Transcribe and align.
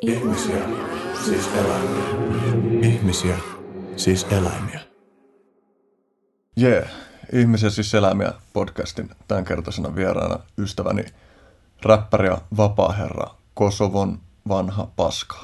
Ihmisiä, 0.00 0.68
siis 1.24 1.48
eläimiä. 1.54 2.04
Ihmisiä, 2.82 3.38
siis 3.96 4.26
eläimiä. 4.30 4.80
Jee, 6.56 6.72
yeah. 6.72 6.90
Ihmisiä 7.32 7.70
siis 7.70 7.94
eläimiä 7.94 8.32
podcastin 8.52 9.10
tämänkertaisena 9.28 9.96
vieraana 9.96 10.38
ystäväni 10.58 11.04
räppäri 11.82 12.28
ja 12.28 12.38
vapaaherra 12.56 13.34
Kosovon 13.54 14.20
vanha 14.48 14.88
paska. 14.96 15.36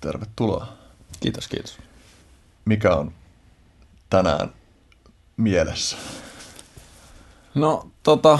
Tervetuloa. 0.00 0.68
Kiitos, 1.20 1.48
kiitos. 1.48 1.78
Mikä 2.64 2.94
on 2.94 3.12
tänään 4.10 4.52
mielessä? 5.36 5.96
No 7.54 7.88
tota, 8.02 8.38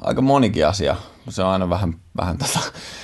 aika 0.00 0.22
monikin 0.22 0.66
asia. 0.66 0.96
Se 1.28 1.42
on 1.42 1.50
aina 1.50 1.70
vähän, 1.70 2.00
vähän 2.20 2.38
tota, 2.38 2.58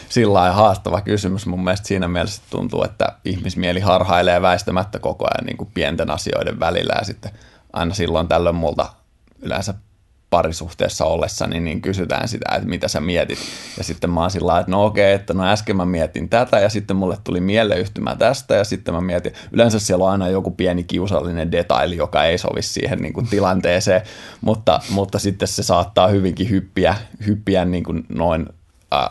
sillä 0.08 0.52
haastava 0.52 1.00
kysymys. 1.00 1.46
Mun 1.46 1.64
mielestä 1.64 1.88
siinä 1.88 2.08
mielessä 2.08 2.42
tuntuu, 2.50 2.84
että 2.84 3.12
ihmismieli 3.24 3.80
harhailee 3.80 4.42
väistämättä 4.42 4.98
koko 4.98 5.24
ajan 5.24 5.46
niin 5.46 5.56
kuin 5.56 5.70
pienten 5.74 6.10
asioiden 6.10 6.60
välillä 6.60 6.94
ja 6.98 7.04
sitten 7.04 7.32
aina 7.72 7.94
silloin 7.94 8.28
tällöin 8.28 8.56
multa 8.56 8.86
yleensä 9.42 9.74
parisuhteessa 10.34 11.04
ollessa, 11.04 11.46
niin, 11.46 11.64
niin 11.64 11.82
kysytään 11.82 12.28
sitä, 12.28 12.54
että 12.54 12.68
mitä 12.68 12.88
sä 12.88 13.00
mietit. 13.00 13.38
Ja 13.78 13.84
sitten 13.84 14.10
mä 14.10 14.20
oon 14.20 14.30
sillä 14.30 14.58
että 14.58 14.70
no 14.70 14.84
okei, 14.84 15.12
että 15.12 15.34
no 15.34 15.46
äsken 15.46 15.76
mä 15.76 15.84
mietin 15.84 16.28
tätä 16.28 16.60
ja 16.60 16.68
sitten 16.68 16.96
mulle 16.96 17.16
tuli 17.24 17.40
mieleyhtymä 17.40 18.16
tästä 18.16 18.54
ja 18.54 18.64
sitten 18.64 18.94
mä 18.94 19.00
mietin, 19.00 19.32
yleensä 19.52 19.78
siellä 19.78 20.04
on 20.04 20.10
aina 20.10 20.28
joku 20.28 20.50
pieni 20.50 20.84
kiusallinen 20.84 21.52
detaili, 21.52 21.96
joka 21.96 22.24
ei 22.24 22.38
sovi 22.38 22.62
siihen 22.62 22.98
niin 22.98 23.12
kuin 23.12 23.26
tilanteeseen, 23.26 24.02
mutta, 24.40 24.80
mutta 24.90 25.18
sitten 25.18 25.48
se 25.48 25.62
saattaa 25.62 26.08
hyvinkin 26.08 26.50
hyppiä, 26.50 26.96
hyppiä 27.26 27.64
niin 27.64 27.84
kuin 27.84 28.06
noin 28.08 28.46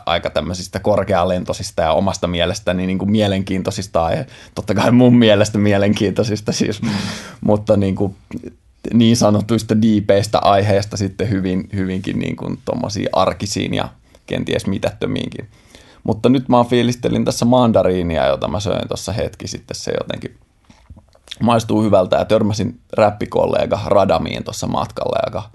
aika 0.06 0.30
tämmöisistä 0.30 0.80
korkealentoisista 0.80 1.82
ja 1.82 1.92
omasta 1.92 2.26
mielestäni 2.26 2.86
niin 2.86 2.98
kuin 2.98 3.10
mielenkiintoisista 3.10 4.10
ja 4.10 4.24
totta 4.54 4.74
kai 4.74 4.90
mun 4.90 5.16
mielestä 5.16 5.58
mielenkiintoisista 5.58 6.52
siis, 6.52 6.82
mm. 6.82 6.90
mutta 7.40 7.76
niin 7.76 7.96
kuin 7.96 8.16
niin 8.92 9.16
sanotuista 9.16 9.82
diipeistä 9.82 10.38
aiheista 10.38 10.96
sitten 10.96 11.30
hyvin, 11.30 11.68
hyvinkin 11.74 12.18
niin 12.18 12.36
kuin 12.36 12.58
arkisiin 13.12 13.74
ja 13.74 13.88
kenties 14.26 14.66
mitättömiinkin. 14.66 15.48
Mutta 16.04 16.28
nyt 16.28 16.48
mä 16.48 16.64
fiilistelin 16.64 17.24
tässä 17.24 17.44
mandariinia, 17.44 18.26
jota 18.26 18.48
mä 18.48 18.60
söin 18.60 18.88
tuossa 18.88 19.12
hetki 19.12 19.48
sitten. 19.48 19.76
Se 19.76 19.92
jotenkin 20.00 20.38
maistuu 21.40 21.82
hyvältä 21.82 22.16
ja 22.16 22.24
törmäsin 22.24 22.80
räppikollega 22.92 23.80
Radamiin 23.86 24.44
tuossa 24.44 24.66
matkalla, 24.66 25.18
joka 25.26 25.50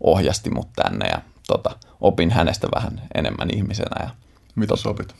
ohjasti 0.00 0.50
mut 0.50 0.68
tänne 0.76 1.08
ja 1.08 1.20
tota, 1.46 1.70
opin 2.00 2.30
hänestä 2.30 2.68
vähän 2.74 3.02
enemmän 3.14 3.48
ihmisenä. 3.54 4.04
Ja, 4.04 4.10
Mitä 4.54 4.68
tota, 4.68 4.82
sopit? 4.82 5.14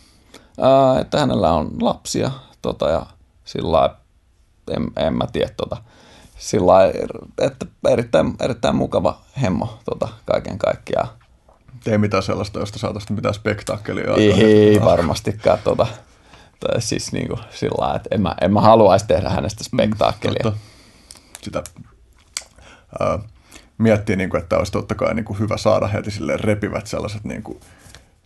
Ää, 0.61 1.01
että 1.01 1.21
hänellä 1.21 1.53
on 1.53 1.71
lapsia 1.81 2.31
tota, 2.63 2.89
ja 2.89 3.07
sillä 3.45 3.95
en, 4.71 4.87
en 4.97 5.15
mä 5.15 5.27
tiedä 5.33 5.51
tota, 5.57 5.77
sillä 6.39 6.75
että 7.39 7.67
erittäin, 7.89 8.35
erittäin 8.41 8.77
mukava 8.77 9.21
hemmo 9.43 9.79
tota, 9.85 10.09
kaiken 10.25 10.59
kaikkiaan. 10.59 11.09
Ei 11.87 11.99
mitään 11.99 12.23
sellaista, 12.23 12.61
josta 12.61 12.79
saataisiin 12.79 13.15
mitään 13.15 13.35
spektaakkelia. 13.35 14.15
Ei, 14.17 14.33
ei 14.33 14.81
varmastikaan. 14.81 15.59
Tota, 15.65 15.87
tai 16.61 16.83
siis 16.83 17.13
niin 17.13 17.29
kuin 17.29 17.41
sillä 17.51 17.95
että 17.95 18.09
en 18.13 18.23
mä, 18.23 18.35
en 18.41 18.53
mä 18.53 18.61
haluaisi 18.61 19.07
tehdä 19.07 19.31
hänestä 19.31 19.65
spektaakkelia. 19.65 20.51
Mm, 20.51 20.57
Sitä 21.43 21.63
äh, 23.03 23.21
miettii, 23.81 24.17
niin 24.17 24.31
kuin, 24.31 24.43
että 24.43 24.59
olisi 24.59 24.73
totta 24.73 24.95
kai 24.95 25.15
niin 25.15 25.25
kuin 25.25 25.39
hyvä 25.39 25.57
saada 25.57 25.87
heti 25.87 26.11
sille 26.11 26.37
repivät 26.37 26.87
sellaiset 26.87 27.25
niin 27.25 27.43
kuin, 27.43 27.61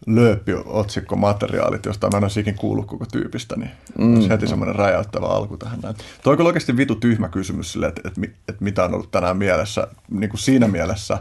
lööppi-otsikkomateriaalit, 0.06 1.86
josta 1.86 2.10
mä 2.10 2.16
en 2.16 2.24
olisi 2.24 2.40
ikin 2.40 2.54
kuullut 2.54 2.86
koko 2.86 3.06
tyypistä, 3.12 3.56
niin 3.56 3.70
mm. 3.98 4.14
olisi 4.14 4.28
heti 4.28 4.46
semmoinen 4.46 4.76
räjäyttävä 4.76 5.26
alku 5.26 5.56
tähän 5.56 5.80
näin. 5.80 5.96
Toi 6.22 6.36
on 6.40 6.46
oikeasti 6.46 6.76
vitu 6.76 6.94
tyhmä 6.94 7.28
kysymys 7.28 7.72
sille, 7.72 7.86
että, 7.86 8.08
että, 8.08 8.20
että 8.48 8.64
mitä 8.64 8.84
on 8.84 8.94
ollut 8.94 9.10
tänään 9.10 9.36
mielessä, 9.36 9.88
niin 10.10 10.30
kuin 10.30 10.40
siinä 10.40 10.68
mielessä, 10.68 11.18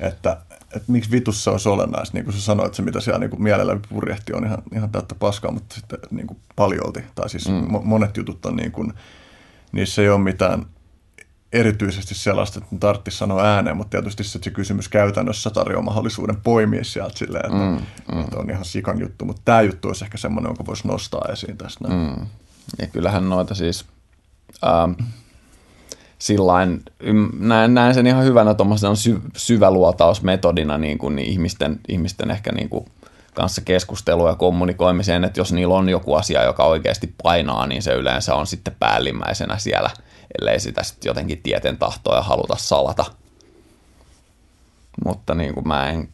että, 0.00 0.36
että 0.76 0.92
miksi 0.92 1.10
vitussa 1.10 1.50
olisi 1.50 1.68
olennaista, 1.68 2.16
niin 2.16 2.24
kuin 2.24 2.34
sä 2.34 2.40
sanoit, 2.40 2.66
että 2.66 2.76
se 2.76 2.82
mitä 2.82 3.00
siellä 3.00 3.18
niin 3.18 3.30
kuin 3.30 3.42
mielellä 3.42 3.76
purjehti 3.88 4.32
on 4.32 4.46
ihan, 4.46 4.62
ihan 4.74 4.90
täyttä 4.90 5.14
paskaa, 5.14 5.50
mutta 5.50 5.74
sitten 5.74 5.98
niin 6.10 6.26
kuin 6.26 6.38
paljolti, 6.56 7.04
tai 7.14 7.28
siis 7.28 7.48
mm. 7.48 7.66
monet 7.82 8.16
jutut 8.16 8.46
on 8.46 8.56
niin 8.56 8.72
kuin, 8.72 8.92
niissä 9.72 10.02
ei 10.02 10.08
ole 10.08 10.20
mitään 10.20 10.66
erityisesti 11.54 12.14
sellaista, 12.14 12.58
että 12.58 12.76
tarvitsisi 12.80 13.18
sanoa 13.18 13.44
ääneen, 13.44 13.76
mutta 13.76 13.90
tietysti 13.90 14.24
se, 14.24 14.38
se 14.42 14.50
kysymys 14.50 14.88
käytännössä 14.88 15.50
tarjoaa 15.50 15.82
mahdollisuuden 15.82 16.36
poimia 16.36 16.84
sieltä 16.84 17.18
silleen, 17.18 17.46
että, 17.46 17.58
mm, 17.58 18.14
mm. 18.16 18.24
että 18.24 18.38
on 18.38 18.50
ihan 18.50 18.64
sikan 18.64 19.00
juttu, 19.00 19.24
mutta 19.24 19.42
tämä 19.44 19.62
juttu 19.62 19.88
olisi 19.88 20.04
ehkä 20.04 20.18
semmoinen, 20.18 20.48
jonka 20.48 20.66
voisi 20.66 20.88
nostaa 20.88 21.28
esiin 21.32 21.56
tästä. 21.56 21.88
Mm. 21.88 22.26
Ja 22.78 22.86
kyllähän 22.86 23.28
noita 23.28 23.54
siis 23.54 23.84
ähm, 24.66 24.92
sillain, 26.18 26.82
näen, 27.38 27.74
näen 27.74 27.94
sen 27.94 28.06
ihan 28.06 28.24
hyvänä 28.24 28.54
tuommoisena 28.54 28.94
sy, 28.94 29.20
syväluotausmetodina 29.36 30.78
niin 30.78 30.98
kuin 30.98 31.18
ihmisten, 31.18 31.80
ihmisten 31.88 32.30
ehkä 32.30 32.52
niin 32.52 32.68
kuin 32.68 32.84
kanssa 33.34 33.60
keskustelua 33.60 34.28
ja 34.28 34.36
kommunikoimiseen, 34.36 35.24
että 35.24 35.40
jos 35.40 35.52
niillä 35.52 35.74
on 35.74 35.88
joku 35.88 36.14
asia, 36.14 36.44
joka 36.44 36.64
oikeasti 36.64 37.14
painaa, 37.22 37.66
niin 37.66 37.82
se 37.82 37.92
yleensä 37.92 38.34
on 38.34 38.46
sitten 38.46 38.76
päällimmäisenä 38.78 39.58
siellä– 39.58 39.90
ellei 40.40 40.60
sitä 40.60 40.82
sitten 40.82 41.10
jotenkin 41.10 41.42
tieten 41.42 41.78
tahtoa 41.78 42.16
ja 42.16 42.22
haluta 42.22 42.56
salata. 42.56 43.04
Mutta 45.04 45.34
niin 45.34 45.54
kuin 45.54 45.68
mä 45.68 45.90
en, 45.90 46.08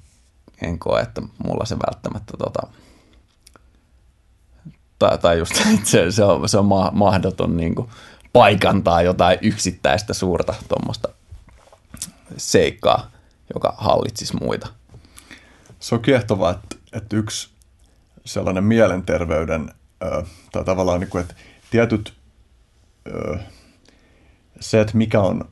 en 0.62 0.78
koe, 0.78 1.00
että 1.00 1.22
mulla 1.44 1.64
se 1.64 1.76
välttämättä 1.86 2.32
tota, 2.38 2.66
tai, 4.98 5.18
tai 5.18 5.38
just 5.38 5.54
se, 5.84 6.10
se 6.10 6.24
on, 6.24 6.48
se 6.48 6.58
on 6.58 6.66
ma- 6.66 6.90
mahdoton 6.94 7.56
niin 7.56 7.74
kuin 7.74 7.88
paikantaa 8.32 9.02
jotain 9.02 9.38
yksittäistä 9.42 10.14
suurta 10.14 10.54
tuommoista 10.68 11.08
seikkaa, 12.36 13.10
joka 13.54 13.74
hallitsisi 13.78 14.36
muita. 14.36 14.68
Se 15.80 15.94
on 15.94 16.02
kiehtovaa, 16.02 16.50
että, 16.50 16.76
että 16.92 17.16
yksi 17.16 17.48
sellainen 18.24 18.64
mielenterveyden, 18.64 19.74
tai 20.52 20.64
tavallaan 20.64 21.00
niin 21.00 21.10
kuin, 21.10 21.22
että 21.22 21.34
tietyt 21.70 22.14
se, 24.60 24.80
että 24.80 24.96
mikä 24.96 25.20
on 25.20 25.48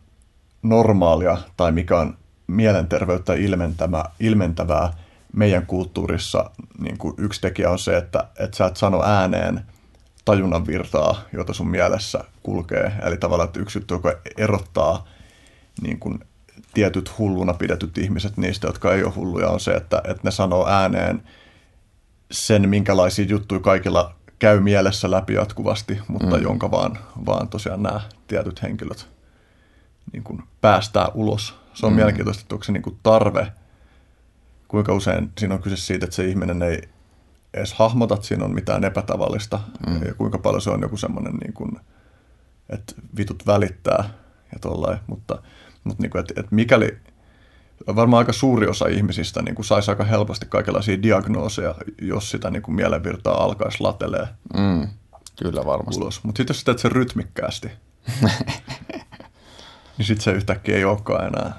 normaalia 0.63 1.39
tai 1.57 1.73
mikä 1.73 1.99
on 1.99 2.19
mielenterveyttä 2.47 3.35
ilmentävä, 3.35 4.05
ilmentävää 4.21 4.93
meidän 5.33 5.67
kulttuurissa, 5.67 6.51
niin 6.79 6.99
kuin 6.99 7.15
yksi 7.19 7.41
tekijä 7.41 7.71
on 7.71 7.79
se, 7.79 7.97
että, 7.97 8.29
että 8.39 8.57
sä 8.57 8.67
et 8.67 8.77
sano 8.77 9.03
ääneen 9.03 9.61
tajunnan 10.25 10.67
virtaa, 10.67 11.23
jota 11.33 11.53
sun 11.53 11.69
mielessä 11.69 12.25
kulkee. 12.43 12.93
Eli 13.03 13.17
tavallaan, 13.17 13.47
että 13.47 13.61
yksi 13.61 13.79
juttu, 13.79 13.95
joka 13.95 14.13
erottaa 14.37 15.09
niin 15.83 15.99
kuin 15.99 16.19
tietyt 16.75 17.19
hulluna 17.19 17.55
pidetyt 17.55 17.99
ihmiset 17.99 18.37
niistä, 18.37 18.67
jotka 18.67 18.95
ei 18.95 19.05
ole 19.05 19.13
hulluja, 19.17 19.49
on 19.49 19.61
se, 19.61 19.75
että, 19.75 20.03
että 20.05 20.21
ne 20.25 20.31
sanoo 20.31 20.69
ääneen 20.69 21.23
sen, 22.31 22.69
minkälaisia 22.69 23.25
juttuja 23.25 23.61
kaikilla 23.61 24.15
käy 24.39 24.61
mielessä 24.61 25.11
läpi 25.11 25.35
jatkuvasti, 25.35 26.01
mutta 26.09 26.37
mm. 26.37 26.43
jonka 26.43 26.71
vaan, 26.71 26.99
vaan 27.27 27.49
tosiaan 27.49 27.83
nämä 27.83 28.01
tietyt 28.27 28.63
henkilöt 28.63 29.09
niin 30.13 30.23
kuin 30.23 30.43
päästää 30.61 31.09
ulos. 31.15 31.55
Se 31.75 31.87
on 31.87 31.93
mm. 31.93 31.97
mielenkiintoista, 31.97 32.43
että 32.43 32.55
onko 32.55 32.65
se 32.65 32.73
niin 32.73 32.83
kuin 32.83 32.99
tarve, 33.03 33.53
kuinka 34.69 34.95
usein 34.95 35.33
siinä 35.39 35.55
on 35.55 35.63
kyse 35.63 35.77
siitä, 35.77 36.05
että 36.05 36.17
se 36.17 36.25
ihminen 36.25 36.63
ei 36.63 36.83
edes 37.55 37.73
hahmota, 37.73 38.15
että 38.15 38.27
siinä 38.27 38.45
on 38.45 38.55
mitään 38.55 38.85
epätavallista, 38.85 39.61
mm. 39.87 40.03
ja 40.07 40.15
kuinka 40.15 40.39
paljon 40.39 40.63
se 40.63 40.71
on 40.71 40.81
joku 40.83 40.97
semmoinen, 40.97 41.35
niin 41.35 41.53
kuin, 41.53 41.81
että 42.71 42.95
vitut 43.17 43.47
välittää 43.47 44.05
ja 44.53 44.59
tollain, 44.61 44.99
mutta, 45.07 45.43
mutta 45.85 46.03
niin 46.03 46.11
kuin, 46.11 46.21
että, 46.21 46.35
että 46.37 46.55
mikäli 46.55 46.99
varmaan 47.97 48.19
aika 48.19 48.33
suuri 48.33 48.67
osa 48.67 48.87
ihmisistä 48.89 49.43
niin 49.43 49.55
kuin 49.55 49.67
saisi 49.67 49.91
aika 49.91 50.05
helposti 50.05 50.47
kaikenlaisia 50.49 51.03
diagnooseja, 51.03 51.75
jos 52.03 52.31
sitä 52.31 52.51
niin 52.51 52.63
kuin 52.63 52.75
mielenvirtaa 52.75 53.45
alkaisi 53.45 53.81
latelee 53.81 54.29
mm, 54.55 54.89
kyllä 55.43 55.65
varmasti. 55.67 56.03
ulos. 56.03 56.25
Mutta 56.25 56.39
sitten 56.39 56.55
jos 56.55 56.59
sitä 56.59 56.73
teet 56.73 56.79
sen 56.79 56.93
rytmikkäästi, 56.93 57.71
niin 59.99 60.07
sitten 60.07 60.25
se 60.25 60.33
yhtäkkiä 60.33 60.77
ei 60.77 60.85
olekaan 60.85 61.27
enää, 61.27 61.53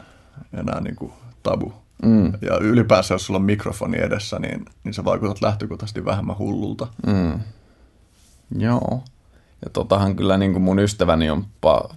enää 0.53 0.81
niin 0.81 0.95
kuin 0.95 1.13
tabu. 1.43 1.73
Mm. 2.05 2.33
Ja 2.41 2.57
ylipäänsä, 2.61 3.13
jos 3.13 3.25
sulla 3.25 3.37
on 3.39 3.45
mikrofoni 3.45 3.97
edessä, 3.97 4.39
niin, 4.39 4.65
niin 4.83 4.93
sä 4.93 5.05
vaikutat 5.05 5.41
lähtökohtaisesti 5.41 6.05
vähemmän 6.05 6.37
hullulta. 6.37 6.87
Mm. 7.07 7.39
Joo. 8.57 9.03
Ja 9.65 9.69
totahan 9.73 10.15
kyllä 10.15 10.37
niin 10.37 10.51
kuin 10.53 10.63
mun 10.63 10.79
ystäväni 10.79 11.29
on 11.29 11.45
pa- 11.65 11.95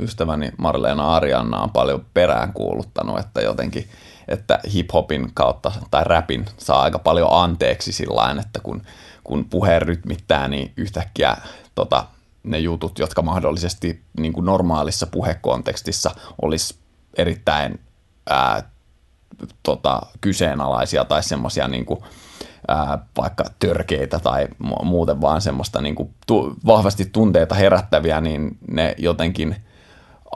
ystäväni 0.00 0.52
Marleena 0.58 1.16
Arianna 1.16 1.60
on 1.60 1.70
paljon 1.70 2.06
perään 2.14 2.52
kuuluttanut, 2.52 3.18
että 3.18 3.40
jotenkin, 3.40 3.88
että 4.28 4.58
hip-hopin 4.74 5.30
kautta 5.34 5.72
tai 5.90 6.04
rapin 6.04 6.46
saa 6.58 6.82
aika 6.82 6.98
paljon 6.98 7.28
anteeksi 7.30 7.92
sillä 7.92 8.36
että 8.40 8.60
kun, 8.62 8.82
kun 9.24 9.44
puhe 9.44 9.78
rytmittää, 9.78 10.48
niin 10.48 10.72
yhtäkkiä 10.76 11.36
tota, 11.74 12.06
ne 12.42 12.58
jutut, 12.58 12.98
jotka 12.98 13.22
mahdollisesti 13.22 14.02
niin 14.18 14.32
kuin 14.32 14.46
normaalissa 14.46 15.06
puhekontekstissa 15.06 16.10
olisi 16.42 16.74
erittäin 17.16 17.80
ää, 18.30 18.70
tota, 19.62 20.00
kyseenalaisia 20.20 21.04
tai 21.04 21.22
semmoisia 21.22 21.68
niin 21.68 21.86
ää, 22.68 22.98
vaikka 23.16 23.44
törkeitä 23.58 24.18
tai 24.18 24.48
muuten 24.82 25.20
vaan 25.20 25.40
semmoista 25.40 25.80
niin 25.80 25.94
kuin 25.94 26.14
tu- 26.26 26.56
vahvasti 26.66 27.04
tunteita 27.04 27.54
herättäviä, 27.54 28.20
niin 28.20 28.58
ne 28.68 28.94
jotenkin 28.98 29.56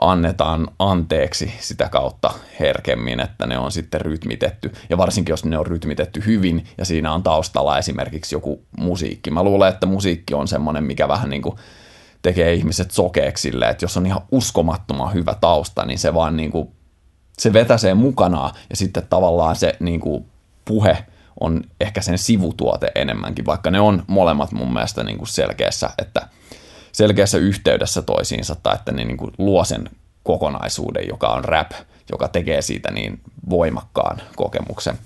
annetaan 0.01 0.67
anteeksi 0.79 1.53
sitä 1.59 1.89
kautta 1.89 2.33
herkemmin, 2.59 3.19
että 3.19 3.45
ne 3.45 3.57
on 3.57 3.71
sitten 3.71 4.01
rytmitetty. 4.01 4.71
Ja 4.89 4.97
varsinkin, 4.97 5.33
jos 5.33 5.45
ne 5.45 5.57
on 5.57 5.67
rytmitetty 5.67 6.25
hyvin 6.25 6.65
ja 6.77 6.85
siinä 6.85 7.13
on 7.13 7.23
taustalla 7.23 7.77
esimerkiksi 7.77 8.35
joku 8.35 8.61
musiikki. 8.79 9.31
Mä 9.31 9.43
luulen, 9.43 9.69
että 9.69 9.85
musiikki 9.85 10.33
on 10.33 10.47
semmoinen, 10.47 10.83
mikä 10.83 11.07
vähän 11.07 11.29
niin 11.29 11.41
kuin 11.41 11.55
tekee 12.21 12.53
ihmiset 12.53 12.91
sokeeksi 12.91 13.41
silleen, 13.41 13.71
että 13.71 13.85
jos 13.85 13.97
on 13.97 14.05
ihan 14.05 14.21
uskomattoman 14.31 15.13
hyvä 15.13 15.35
tausta, 15.41 15.85
niin 15.85 15.99
se 15.99 16.13
vaan 16.13 16.37
niin 16.37 16.51
kuin, 16.51 16.71
se 17.37 17.53
vetäsee 17.53 17.93
mukanaan 17.93 18.53
ja 18.69 18.75
sitten 18.75 19.07
tavallaan 19.09 19.55
se 19.55 19.73
niin 19.79 19.99
kuin 19.99 20.25
puhe 20.65 20.97
on 21.39 21.61
ehkä 21.81 22.01
sen 22.01 22.17
sivutuote 22.17 22.91
enemmänkin, 22.95 23.45
vaikka 23.45 23.71
ne 23.71 23.79
on 23.79 24.03
molemmat 24.07 24.51
mun 24.51 24.73
mielestä 24.73 25.03
niin 25.03 25.17
kuin 25.17 25.27
selkeässä, 25.27 25.89
että 25.97 26.27
selkeässä 26.91 27.37
yhteydessä 27.37 28.01
toisiinsa 28.01 28.55
tai 28.55 28.75
että 28.75 28.91
ne 28.91 29.05
niin 29.05 29.17
kuin 29.17 29.31
luo 29.37 29.63
sen 29.63 29.89
kokonaisuuden, 30.23 31.07
joka 31.07 31.27
on 31.27 31.45
rap, 31.45 31.71
joka 32.09 32.27
tekee 32.27 32.61
siitä 32.61 32.91
niin 32.91 33.21
voimakkaan 33.49 34.21
kokemuksen. 34.35 34.97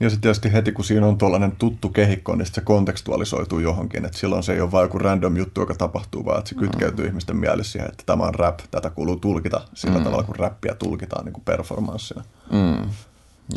Ja 0.00 0.10
sitten 0.10 0.22
tietysti 0.22 0.52
heti, 0.52 0.72
kun 0.72 0.84
siinä 0.84 1.06
on 1.06 1.18
tuollainen 1.18 1.52
tuttu 1.56 1.88
kehikko, 1.88 2.36
niin 2.36 2.46
se 2.46 2.60
kontekstualisoituu 2.60 3.58
johonkin. 3.58 4.04
Että 4.04 4.18
silloin 4.18 4.42
se 4.42 4.52
ei 4.52 4.60
ole 4.60 4.72
vain 4.72 4.84
joku 4.84 4.98
random 4.98 5.36
juttu, 5.36 5.60
joka 5.60 5.74
tapahtuu, 5.74 6.24
vaan 6.24 6.38
että 6.38 6.48
se 6.48 6.54
kytkeytyy 6.54 7.04
mm. 7.04 7.08
ihmisten 7.08 7.36
mielessä 7.36 7.72
siihen, 7.72 7.90
että 7.90 8.02
tämä 8.06 8.24
on 8.24 8.34
rap, 8.34 8.58
tätä 8.70 8.90
kuuluu 8.90 9.16
tulkita 9.16 9.60
sillä 9.74 9.98
mm. 9.98 10.04
tavalla, 10.04 10.22
kun 10.22 10.36
rappia 10.36 10.74
tulkitaan 10.74 11.24
niin 11.24 11.32
kuin 11.32 11.44
performanssina. 11.44 12.24
Mm. 12.52 12.90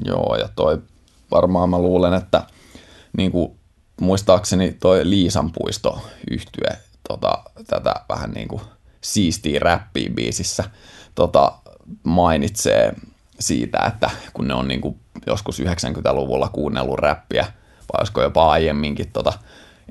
Joo, 0.05 0.35
ja 0.35 0.49
toi 0.55 0.81
varmaan 1.33 1.69
mä 1.69 1.79
luulen, 1.79 2.13
että 2.13 2.43
niin 3.17 3.31
kuin, 3.31 3.59
muistaakseni 4.01 4.71
toi 4.71 5.09
Liisan 5.09 5.51
puisto 5.51 6.01
yhtye 6.31 6.77
tota, 7.09 7.43
tätä 7.67 7.93
vähän 8.09 8.31
niin 8.31 8.47
kuin 8.47 8.61
siistiä 9.01 9.59
räppiä 9.59 10.09
biisissä 10.15 10.63
tota, 11.15 11.51
mainitsee 12.03 12.93
siitä, 13.39 13.77
että 13.87 14.09
kun 14.33 14.47
ne 14.47 14.53
on 14.53 14.67
niin 14.67 14.81
kuin 14.81 14.99
joskus 15.27 15.59
90-luvulla 15.59 16.49
kuunnellut 16.49 16.99
räppiä, 16.99 17.43
vai 17.93 17.99
olisiko 17.99 18.21
jopa 18.21 18.51
aiemminkin 18.51 19.11
tota, 19.11 19.33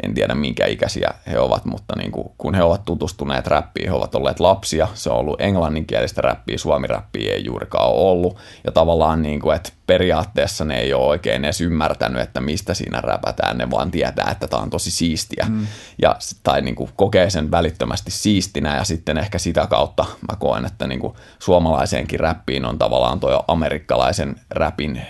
en 0.02 0.14
tiedä 0.14 0.34
minkä 0.34 0.66
ikäisiä 0.66 1.10
he 1.26 1.38
ovat, 1.38 1.64
mutta 1.64 1.96
niin 1.96 2.12
kuin, 2.12 2.30
kun 2.38 2.54
he 2.54 2.62
ovat 2.62 2.84
tutustuneet 2.84 3.46
räppiin, 3.46 3.88
he 3.88 3.94
ovat 3.94 4.14
olleet 4.14 4.40
lapsia, 4.40 4.88
se 4.94 5.10
on 5.10 5.16
ollut 5.16 5.40
englanninkielistä 5.40 6.20
räppiä, 6.20 6.58
suomi-räppiä 6.58 7.32
ei 7.32 7.44
juurikaan 7.44 7.88
ole 7.88 8.10
ollut, 8.10 8.36
ja 8.64 8.72
tavallaan 8.72 9.22
niin 9.22 9.40
kuin, 9.40 9.56
että 9.56 9.70
periaatteessa 9.86 10.64
ne 10.64 10.78
ei 10.78 10.94
ole 10.94 11.06
oikein 11.06 11.44
edes 11.44 11.60
ymmärtänyt, 11.60 12.22
että 12.22 12.40
mistä 12.40 12.74
siinä 12.74 13.00
räpätään, 13.00 13.58
ne 13.58 13.70
vaan 13.70 13.90
tietää, 13.90 14.28
että 14.30 14.48
tämä 14.48 14.62
on 14.62 14.70
tosi 14.70 14.90
siistiä, 14.90 15.46
mm. 15.48 15.66
ja, 16.02 16.16
tai 16.42 16.62
niin 16.62 16.74
kuin, 16.74 16.90
kokee 16.96 17.30
sen 17.30 17.50
välittömästi 17.50 18.10
siistinä, 18.10 18.76
ja 18.76 18.84
sitten 18.84 19.18
ehkä 19.18 19.38
sitä 19.38 19.66
kautta 19.66 20.04
mä 20.30 20.36
koen, 20.38 20.64
että 20.64 20.86
niin 20.86 21.00
kuin, 21.00 21.14
suomalaiseenkin 21.38 22.20
räppiin 22.20 22.64
on 22.64 22.78
tavallaan 22.78 23.20
tuo 23.20 23.44
amerikkalaisen 23.48 24.36
räpin 24.50 25.02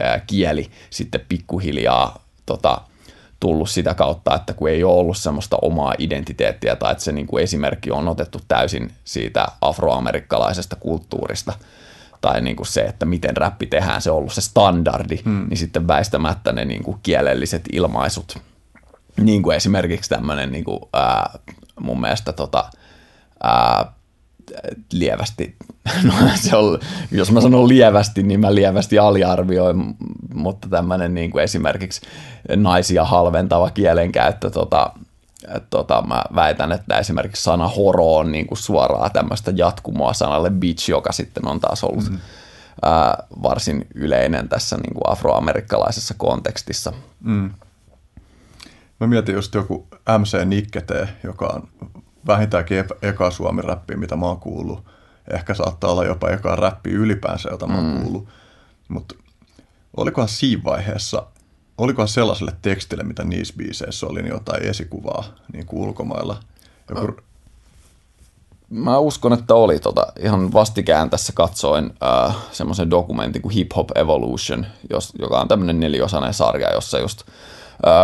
ää, 0.00 0.20
kieli 0.26 0.70
sitten 0.90 1.20
pikkuhiljaa 1.28 2.24
tota, 2.46 2.80
tullut 3.40 3.70
sitä 3.70 3.94
kautta, 3.94 4.34
että 4.34 4.54
kun 4.54 4.68
ei 4.68 4.84
ole 4.84 4.94
ollut 4.94 5.16
semmoista 5.16 5.58
omaa 5.62 5.94
identiteettiä 5.98 6.76
tai 6.76 6.92
että 6.92 7.04
se 7.04 7.12
niin 7.12 7.26
kuin 7.26 7.42
esimerkki 7.42 7.90
on 7.90 8.08
otettu 8.08 8.40
täysin 8.48 8.92
siitä 9.04 9.46
afroamerikkalaisesta 9.60 10.76
kulttuurista 10.76 11.52
tai 12.20 12.40
niin 12.40 12.56
kuin 12.56 12.66
se, 12.66 12.80
että 12.80 13.06
miten 13.06 13.36
räppi 13.36 13.66
tehdään, 13.66 14.02
se 14.02 14.10
on 14.10 14.16
ollut 14.16 14.32
se 14.32 14.40
standardi, 14.40 15.16
hmm. 15.24 15.46
niin 15.48 15.58
sitten 15.58 15.88
väistämättä 15.88 16.52
ne 16.52 16.64
niin 16.64 16.82
kuin 16.82 16.98
kielelliset 17.02 17.62
ilmaisut, 17.72 18.38
niin 19.20 19.42
kuin 19.42 19.56
esimerkiksi 19.56 20.10
tämmöinen 20.10 20.52
niin 20.52 20.64
kuin, 20.64 20.80
ää, 20.92 21.38
mun 21.80 22.00
mielestä 22.00 22.32
tota, 22.32 22.70
ää, 23.42 23.92
lievästi, 24.92 25.56
no 26.02 26.12
se 26.34 26.56
on, 26.56 26.78
jos 27.10 27.32
mä 27.32 27.40
sanon 27.40 27.68
lievästi, 27.68 28.22
niin 28.22 28.40
mä 28.40 28.54
lievästi 28.54 28.98
aliarvioin, 28.98 29.96
mutta 30.34 30.68
tämmöinen 30.68 31.14
niin 31.14 31.30
kuin 31.30 31.44
esimerkiksi 31.44 32.00
naisia 32.56 33.04
halventava 33.04 33.70
kielenkäyttö, 33.70 34.50
tota, 34.50 34.92
tota, 35.70 36.02
mä 36.06 36.24
väitän, 36.34 36.72
että 36.72 36.98
esimerkiksi 36.98 37.42
sana 37.42 37.68
horo 37.68 38.16
on 38.16 38.32
niin 38.32 38.46
kuin 38.46 38.58
suoraan 38.58 39.10
tämmöistä 39.12 39.52
jatkumoa 39.56 40.12
sanalle 40.12 40.50
bitch, 40.50 40.90
joka 40.90 41.12
sitten 41.12 41.48
on 41.48 41.60
taas 41.60 41.84
ollut 41.84 42.10
mm. 42.10 42.18
ää, 42.82 43.26
varsin 43.42 43.86
yleinen 43.94 44.48
tässä 44.48 44.76
niin 44.76 44.94
kuin 44.94 45.12
afroamerikkalaisessa 45.12 46.14
kontekstissa. 46.18 46.92
Mm. 47.20 47.50
Mä 49.00 49.06
mietin 49.06 49.34
just 49.34 49.54
joku 49.54 49.86
MC 50.18 50.44
Nikkete, 50.44 51.08
joka 51.24 51.46
on 51.46 51.68
vähintäänkin 52.26 52.84
eka 53.02 53.30
suomi 53.30 53.62
räppi, 53.62 53.96
mitä 53.96 54.16
mä 54.16 54.26
oon 54.26 54.40
kuullut. 54.40 54.84
Ehkä 55.34 55.54
saattaa 55.54 55.90
olla 55.90 56.04
jopa 56.04 56.30
eka 56.30 56.56
räppi 56.56 56.90
ylipäänsä, 56.90 57.48
jota 57.48 57.66
mä 57.66 57.74
oon 57.74 57.84
mm. 57.84 58.02
kuullut. 58.02 58.28
Mutta 58.88 59.14
olikohan 59.96 60.28
siinä 60.28 60.64
vaiheessa, 60.64 61.26
olikohan 61.78 62.08
sellaiselle 62.08 62.52
tekstille, 62.62 63.02
mitä 63.02 63.24
niissä 63.24 63.54
biiseissä 63.56 64.06
oli, 64.06 64.22
niin 64.22 64.32
jotain 64.32 64.62
esikuvaa 64.62 65.24
niin 65.52 65.66
kuin 65.66 65.82
ulkomailla? 65.88 66.40
Joku... 66.90 67.16
Mä 68.70 68.98
uskon, 68.98 69.32
että 69.32 69.54
oli 69.54 69.78
tota, 69.78 70.06
ihan 70.20 70.52
vastikään 70.52 71.10
tässä 71.10 71.32
katsoin 71.32 71.90
äh, 72.02 72.36
semmoisen 72.52 72.90
dokumentin 72.90 73.42
kuin 73.42 73.54
Hip 73.54 73.70
Hop 73.76 73.90
Evolution, 73.94 74.66
jos, 74.90 75.12
joka 75.18 75.40
on 75.40 75.48
tämmöinen 75.48 75.80
neliosainen 75.80 76.34
sarja, 76.34 76.74
jossa 76.74 76.98
just 76.98 77.22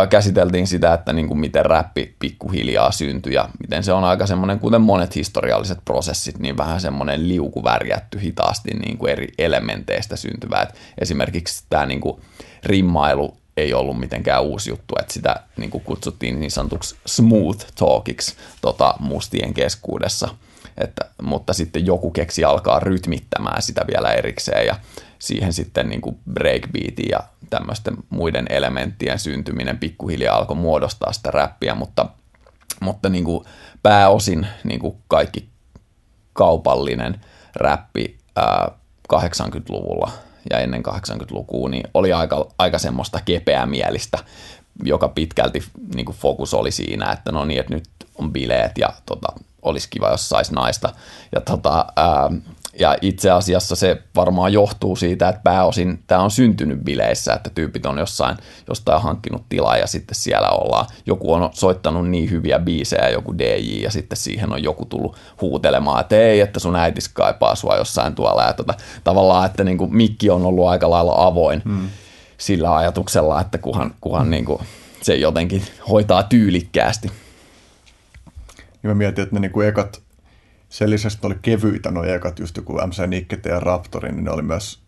käsiteltiin 0.09 0.67
sitä, 0.67 0.93
että 0.93 1.13
niin 1.13 1.27
kuin 1.27 1.39
miten 1.39 1.65
räppi 1.65 2.15
pikkuhiljaa 2.19 2.91
syntyi 2.91 3.33
ja 3.33 3.49
miten 3.59 3.83
se 3.83 3.93
on 3.93 4.03
aika 4.03 4.27
semmoinen, 4.27 4.59
kuten 4.59 4.81
monet 4.81 5.15
historialliset 5.15 5.79
prosessit, 5.85 6.39
niin 6.39 6.57
vähän 6.57 6.81
semmoinen 6.81 7.27
liukuvärjätty 7.27 8.21
hitaasti 8.21 8.71
niin 8.71 8.97
kuin 8.97 9.11
eri 9.11 9.27
elementeistä 9.37 10.15
syntyvää. 10.15 10.61
Et 10.61 10.75
esimerkiksi 10.97 11.63
tämä 11.69 11.85
niin 11.85 12.01
kuin 12.01 12.21
rimmailu 12.63 13.37
ei 13.57 13.73
ollut 13.73 13.99
mitenkään 13.99 14.43
uusi 14.43 14.69
juttu, 14.69 14.95
että 14.99 15.13
sitä 15.13 15.35
niin 15.57 15.69
kuin 15.69 15.83
kutsuttiin 15.83 16.39
niin 16.39 16.51
sanotuksi 16.51 16.95
smooth 17.05 17.65
talkiksi 17.75 18.35
tota, 18.61 18.95
mustien 18.99 19.53
keskuudessa. 19.53 20.29
Että, 20.77 21.09
mutta 21.21 21.53
sitten 21.53 21.85
joku 21.85 22.11
keksi 22.11 22.43
alkaa 22.43 22.79
rytmittämään 22.79 23.61
sitä 23.61 23.85
vielä 23.87 24.13
erikseen 24.13 24.65
ja 24.67 24.75
siihen 25.23 25.53
sitten 25.53 25.89
niin 25.89 26.01
kuin 26.01 26.19
breakbeatin 26.33 27.09
ja 27.09 27.19
tämmöisten 27.49 27.97
muiden 28.09 28.45
elementtien 28.49 29.19
syntyminen 29.19 29.77
pikkuhiljaa 29.77 30.37
alkoi 30.37 30.55
muodostaa 30.55 31.13
sitä 31.13 31.31
räppiä, 31.31 31.75
mutta, 31.75 32.05
mutta 32.79 33.09
niin 33.09 33.23
kuin 33.23 33.45
pääosin 33.83 34.47
niin 34.63 34.79
kuin 34.79 34.97
kaikki 35.07 35.49
kaupallinen 36.33 37.21
räppi 37.55 38.17
ää, 38.35 38.71
80-luvulla 39.13 40.11
ja 40.49 40.59
ennen 40.59 40.83
80-lukua, 40.87 41.69
niin 41.69 41.83
oli 41.93 42.13
aika, 42.13 42.47
aika 42.57 42.79
semmoista 42.79 43.19
kepeämielistä, 43.25 44.17
joka 44.83 45.07
pitkälti 45.07 45.63
niin 45.95 46.05
kuin 46.05 46.17
fokus 46.17 46.53
oli 46.53 46.71
siinä, 46.71 47.11
että 47.11 47.31
no 47.31 47.45
niin, 47.45 47.59
että 47.59 47.73
nyt 47.73 47.89
on 48.15 48.33
bileet 48.33 48.77
ja 48.77 48.89
tota, 49.05 49.27
olisi 49.61 49.87
kiva, 49.89 50.09
jos 50.09 50.29
saisi 50.29 50.53
naista. 50.53 50.93
Ja 51.31 51.41
tota, 51.41 51.85
ää, 51.95 52.29
ja 52.79 52.97
itse 53.01 53.31
asiassa 53.31 53.75
se 53.75 54.01
varmaan 54.15 54.53
johtuu 54.53 54.95
siitä, 54.95 55.29
että 55.29 55.41
pääosin 55.43 56.03
tämä 56.07 56.21
on 56.21 56.31
syntynyt 56.31 56.79
bileissä, 56.79 57.33
että 57.33 57.49
tyypit 57.49 57.85
on 57.85 57.97
jossain, 57.97 58.37
jostain 58.67 59.01
hankkinut 59.01 59.49
tilaa 59.49 59.77
ja 59.77 59.87
sitten 59.87 60.15
siellä 60.15 60.49
ollaan. 60.49 60.85
Joku 61.05 61.33
on 61.33 61.49
soittanut 61.53 62.09
niin 62.09 62.31
hyviä 62.31 62.59
biisejä, 62.59 63.09
joku 63.09 63.37
DJ, 63.37 63.81
ja 63.83 63.91
sitten 63.91 64.17
siihen 64.17 64.53
on 64.53 64.63
joku 64.63 64.85
tullut 64.85 65.17
huutelemaan, 65.41 66.01
että 66.01 66.15
ei, 66.15 66.41
että 66.41 66.59
sun 66.59 66.75
äitis 66.75 67.09
kaipaa 67.09 67.55
sua 67.55 67.77
jossain 67.77 68.15
tuolla. 68.15 68.43
Ja 68.43 68.53
tota, 68.53 68.73
tavallaan, 69.03 69.45
että 69.45 69.63
niin 69.63 69.77
kuin 69.77 69.95
mikki 69.95 70.29
on 70.29 70.45
ollut 70.45 70.67
aika 70.67 70.89
lailla 70.89 71.13
avoin 71.17 71.61
hmm. 71.65 71.89
sillä 72.37 72.75
ajatuksella, 72.75 73.41
että 73.41 73.57
kuhan, 73.57 73.93
kuhan 74.01 74.29
niin 74.29 74.45
kuin 74.45 74.61
se 75.01 75.15
jotenkin 75.15 75.63
hoitaa 75.89 76.23
tyylikkäästi. 76.23 77.11
Ja 78.83 78.89
mä 78.89 78.93
mietin, 78.95 79.23
että 79.23 79.35
ne 79.35 79.39
niin 79.39 79.51
kuin 79.51 79.67
ekat 79.67 80.01
sen 80.73 80.89
lisäksi 80.89 81.17
oli 81.23 81.35
kevyitä 81.41 81.91
nuo 81.91 82.03
ekat, 82.03 82.39
just 82.39 82.57
joku 82.57 82.73
MC 82.87 83.07
Nikkete 83.07 83.49
ja 83.49 83.59
Raptori, 83.59 84.11
niin 84.11 84.23
ne 84.23 84.31
oli 84.31 84.41
myös 84.41 84.79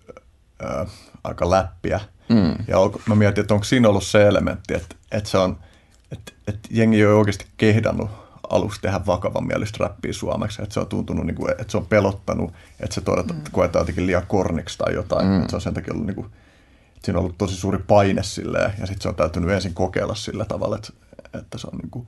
äh, 0.64 0.88
aika 1.24 1.50
läppiä. 1.50 2.00
Mm. 2.30 2.66
Ja 2.68 2.78
mä 3.08 3.16
mietin, 3.16 3.42
että 3.42 3.54
onko 3.54 3.64
siinä 3.64 3.90
ollut 3.90 4.04
se 4.04 4.28
elementti, 4.28 4.74
että, 4.74 4.96
että 5.12 5.30
se 5.30 5.38
on, 5.38 5.58
että, 6.12 6.32
että 6.48 6.70
jengi 6.72 6.98
ei 6.98 7.06
ole 7.06 7.16
oikeasti 7.16 7.46
kehdannut 7.58 8.10
aluksi 8.50 8.82
tehdä 8.82 9.02
mielistä 9.48 9.84
räppiä 9.84 10.14
suomeksi, 10.14 10.62
että 10.62 10.74
se 10.74 10.80
on 10.80 10.88
tuntunut, 10.88 11.26
niin 11.26 11.36
kuin, 11.36 11.52
että 11.52 11.72
se 11.72 11.78
on 11.78 11.86
pelottanut, 11.86 12.54
että 12.80 12.96
se 12.96 13.02
todeta, 13.02 13.34
mm. 13.34 13.42
koetaan 13.52 13.82
jotenkin 13.82 14.08
liian 14.08 14.28
korniksi 14.28 14.78
tai 14.78 14.94
jotain, 14.94 15.28
mm. 15.28 15.38
että 15.38 15.50
se 15.50 15.56
on 15.56 15.62
sen 15.62 15.74
takia 15.74 15.94
ollut 15.94 16.08
niin 16.08 16.16
kuin, 16.16 16.28
että 16.96 17.06
siinä 17.06 17.20
on 17.20 17.24
ollut 17.24 17.38
tosi 17.38 17.56
suuri 17.56 17.80
paine 17.88 18.24
silleen, 18.24 18.72
ja 18.80 18.88
sitten 18.88 19.02
se 19.02 19.10
on 19.10 19.16
täytynyt 19.16 19.50
ensin 19.50 19.74
kokeilla 19.74 20.16
sillä 20.16 20.46
tavalla, 20.46 20.76
että, 20.76 20.94
että 21.34 21.58
se 21.58 21.68
on 21.74 21.78
niin 21.78 21.92
kuin 21.92 22.08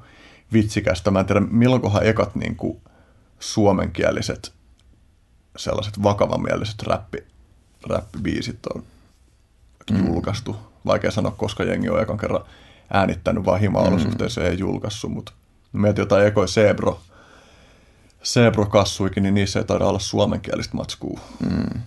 vitsikästä. 0.53 1.11
Mä 1.11 1.19
en 1.19 1.25
tiedä, 1.25 1.39
milloinkohan 1.39 2.05
ekat 2.05 2.35
niin 2.35 2.55
kuin, 2.55 2.81
suomenkieliset 3.39 4.53
sellaiset 5.57 6.03
vakavamieliset 6.03 6.83
räppi, 6.83 7.17
räppibiisit 7.89 8.59
on 8.75 8.83
mm. 9.91 10.07
julkaistu. 10.07 10.55
Vaikea 10.85 11.11
sanoa, 11.11 11.31
koska 11.31 11.63
jengi 11.63 11.89
on 11.89 12.01
ekan 12.01 12.17
kerran 12.17 12.45
äänittänyt, 12.93 13.45
vaan 13.45 13.59
hima-olosuhteissa 13.59 14.41
mm. 14.41 14.47
ei 14.47 14.59
julkaissut, 14.59 15.11
mutta 15.11 15.31
mietin 15.73 16.01
jotain 16.01 16.27
ekoi 16.27 16.47
Sebro, 16.47 16.99
Sebro-kassuikin, 18.23 19.23
niin 19.23 19.33
niissä 19.33 19.59
ei 19.59 19.65
taida 19.65 19.85
olla 19.85 19.99
suomenkielistä 19.99 20.77
matskua. 20.77 21.19
Mm. 21.49 21.81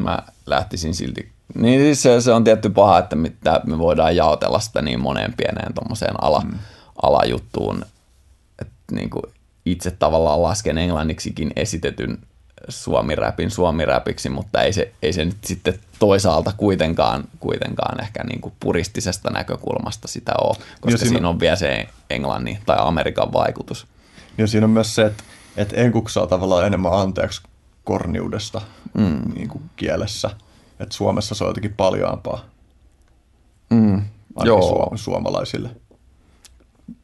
Mä 0.00 0.18
lähtisin 0.46 0.94
silti. 0.94 1.32
Niin 1.54 1.80
siis 1.80 2.02
se, 2.02 2.20
se 2.20 2.32
on 2.32 2.44
tietty 2.44 2.70
paha, 2.70 2.98
että 2.98 3.16
me 3.66 3.78
voidaan 3.78 4.16
jaotella 4.16 4.60
sitä 4.60 4.82
niin 4.82 5.00
moneen 5.00 5.34
pieneen 5.36 5.74
tuommoiseen 5.74 6.24
ala, 6.24 6.40
mm. 6.40 6.58
alajuttuun. 7.02 7.84
Että 8.58 8.74
niin 8.92 9.10
kuin 9.10 9.22
itse 9.70 9.90
tavallaan 9.90 10.42
lasken 10.42 10.78
englanniksikin 10.78 11.50
esitetyn 11.56 12.18
suomiräpin 12.68 13.50
suomiräpiksi, 13.50 14.28
mutta 14.28 14.62
ei 14.62 14.72
se, 14.72 14.92
ei 15.02 15.12
se 15.12 15.24
nyt 15.24 15.36
sitten 15.44 15.78
toisaalta 15.98 16.52
kuitenkaan, 16.56 17.24
kuitenkaan 17.40 18.00
ehkä 18.00 18.24
niin 18.24 18.40
kuin 18.40 18.54
puristisesta 18.60 19.30
näkökulmasta 19.30 20.08
sitä 20.08 20.32
ole, 20.40 20.56
koska 20.56 20.90
ja 20.90 20.98
siinä, 20.98 21.10
siinä 21.10 21.28
on 21.28 21.40
vielä 21.40 21.56
se 21.56 21.88
englannin 22.10 22.58
tai 22.66 22.76
Amerikan 22.80 23.32
vaikutus. 23.32 23.86
Ja 24.38 24.46
siinä 24.46 24.64
on 24.64 24.70
myös 24.70 24.94
se, 24.94 25.06
että, 25.06 25.24
että 25.56 25.76
enkuksi 25.76 26.12
saa 26.12 26.26
tavallaan 26.26 26.66
enemmän 26.66 26.92
anteeksi 26.92 27.42
korniudesta 27.84 28.60
mm. 28.94 29.20
niin 29.34 29.48
kuin 29.48 29.62
kielessä. 29.76 30.30
Että 30.80 30.94
Suomessa 30.94 31.34
se 31.34 31.44
on 31.44 31.50
jotenkin 31.50 31.74
paljaampaa. 31.74 32.44
Mm. 33.70 34.02
Joo. 34.44 34.92
suomalaisille 34.96 35.70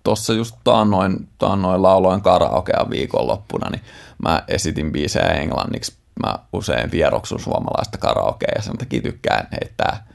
tuossa 0.05 0.33
just 0.33 0.57
taannoin, 0.65 1.29
taannoin 1.39 1.83
lauloin 1.83 2.21
karaokea 2.21 2.87
viikonloppuna, 2.91 3.71
niin 3.71 3.83
mä 4.23 4.43
esitin 4.49 4.93
biisejä 4.93 5.27
englanniksi. 5.33 5.93
Mä 6.27 6.39
usein 6.53 6.91
vieroksun 6.91 7.41
suomalaista 7.41 7.99
karaokea 7.99 8.53
ja 8.57 8.63
sen 8.63 8.79
takia 8.79 9.03
tykkään 9.03 9.49
heittää 9.53 10.07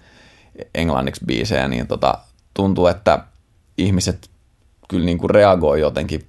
englanniksi 0.75 1.25
biisejä, 1.25 1.67
niin 1.67 1.87
tota, 1.87 2.17
tuntuu, 2.53 2.87
että 2.87 3.23
ihmiset 3.77 4.29
kyllä 4.89 5.05
niin 5.05 5.17
kuin 5.17 5.29
reagoi 5.29 5.79
jotenkin 5.79 6.27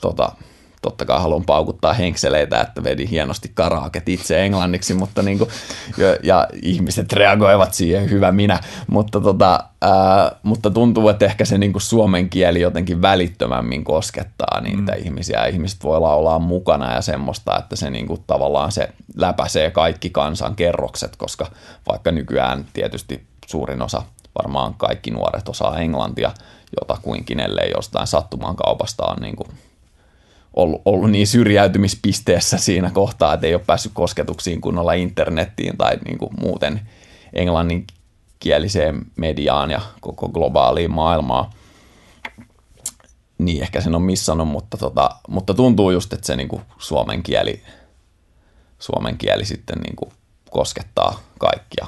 tota, 0.00 0.32
totta 0.82 1.04
kai 1.04 1.20
haluan 1.20 1.44
paukuttaa 1.44 1.92
henkseleitä, 1.92 2.60
että 2.60 2.84
vedin 2.84 3.08
hienosti 3.08 3.50
karaaket 3.54 4.08
itse 4.08 4.44
englanniksi, 4.44 4.94
mutta 4.94 5.22
niin 5.22 5.38
kuin, 5.38 5.50
ja, 5.96 6.16
ja, 6.22 6.48
ihmiset 6.62 7.12
reagoivat 7.12 7.74
siihen, 7.74 8.10
hyvä 8.10 8.32
minä, 8.32 8.60
mutta, 8.90 9.20
tota, 9.20 9.64
ää, 9.82 10.32
mutta 10.42 10.70
tuntuu, 10.70 11.08
että 11.08 11.24
ehkä 11.24 11.44
se 11.44 11.58
niin 11.58 11.72
kuin 11.72 11.82
suomen 11.82 12.28
kieli 12.28 12.60
jotenkin 12.60 13.02
välittömämmin 13.02 13.84
koskettaa 13.84 14.60
niitä 14.60 14.92
mm. 14.92 14.98
ihmisiä, 15.04 15.46
ihmiset 15.46 15.84
voi 15.84 16.00
laulaa 16.00 16.38
mukana 16.38 16.94
ja 16.94 17.00
semmoista, 17.00 17.58
että 17.58 17.76
se 17.76 17.90
niin 17.90 18.06
kuin, 18.06 18.24
tavallaan 18.26 18.72
se 18.72 18.88
läpäisee 19.16 19.70
kaikki 19.70 20.10
kansan 20.10 20.56
kerrokset, 20.56 21.16
koska 21.16 21.46
vaikka 21.88 22.10
nykyään 22.10 22.64
tietysti 22.72 23.26
suurin 23.46 23.82
osa 23.82 24.02
varmaan 24.42 24.74
kaikki 24.74 25.10
nuoret 25.10 25.48
osaa 25.48 25.78
englantia, 25.78 26.30
jota 26.80 27.00
kuinkin 27.02 27.40
ellei 27.40 27.70
jostain 27.76 28.06
sattumaan 28.06 28.56
kaupasta 28.56 29.04
on 29.04 29.16
niin 29.20 29.36
kuin 29.36 29.48
ollut, 30.54 30.82
ollut 30.84 31.10
niin 31.10 31.26
syrjäytymispisteessä 31.26 32.58
siinä 32.58 32.90
kohtaa, 32.90 33.34
että 33.34 33.46
ei 33.46 33.54
ole 33.54 33.62
päässyt 33.66 33.92
kosketuksiin 33.94 34.60
kunnolla 34.60 34.92
internettiin 34.92 35.76
tai 35.76 35.96
niin 36.04 36.18
kuin 36.18 36.30
muuten 36.40 36.80
englanninkieliseen 37.32 39.06
mediaan 39.16 39.70
ja 39.70 39.80
koko 40.00 40.28
globaaliin 40.28 40.90
maailmaan. 40.90 41.50
Niin 43.38 43.62
ehkä 43.62 43.80
sen 43.80 43.94
on 43.94 44.02
missannut, 44.02 44.48
mutta, 44.48 44.76
tota, 44.76 45.10
mutta 45.28 45.54
tuntuu 45.54 45.90
just, 45.90 46.12
että 46.12 46.26
se 46.26 46.36
niin 46.36 46.48
kuin 46.48 46.62
suomen, 46.78 47.22
kieli, 47.22 47.62
suomen 48.78 49.18
kieli 49.18 49.44
sitten 49.44 49.78
niin 49.78 49.96
kuin 49.96 50.12
koskettaa 50.50 51.20
kaikkia. 51.38 51.86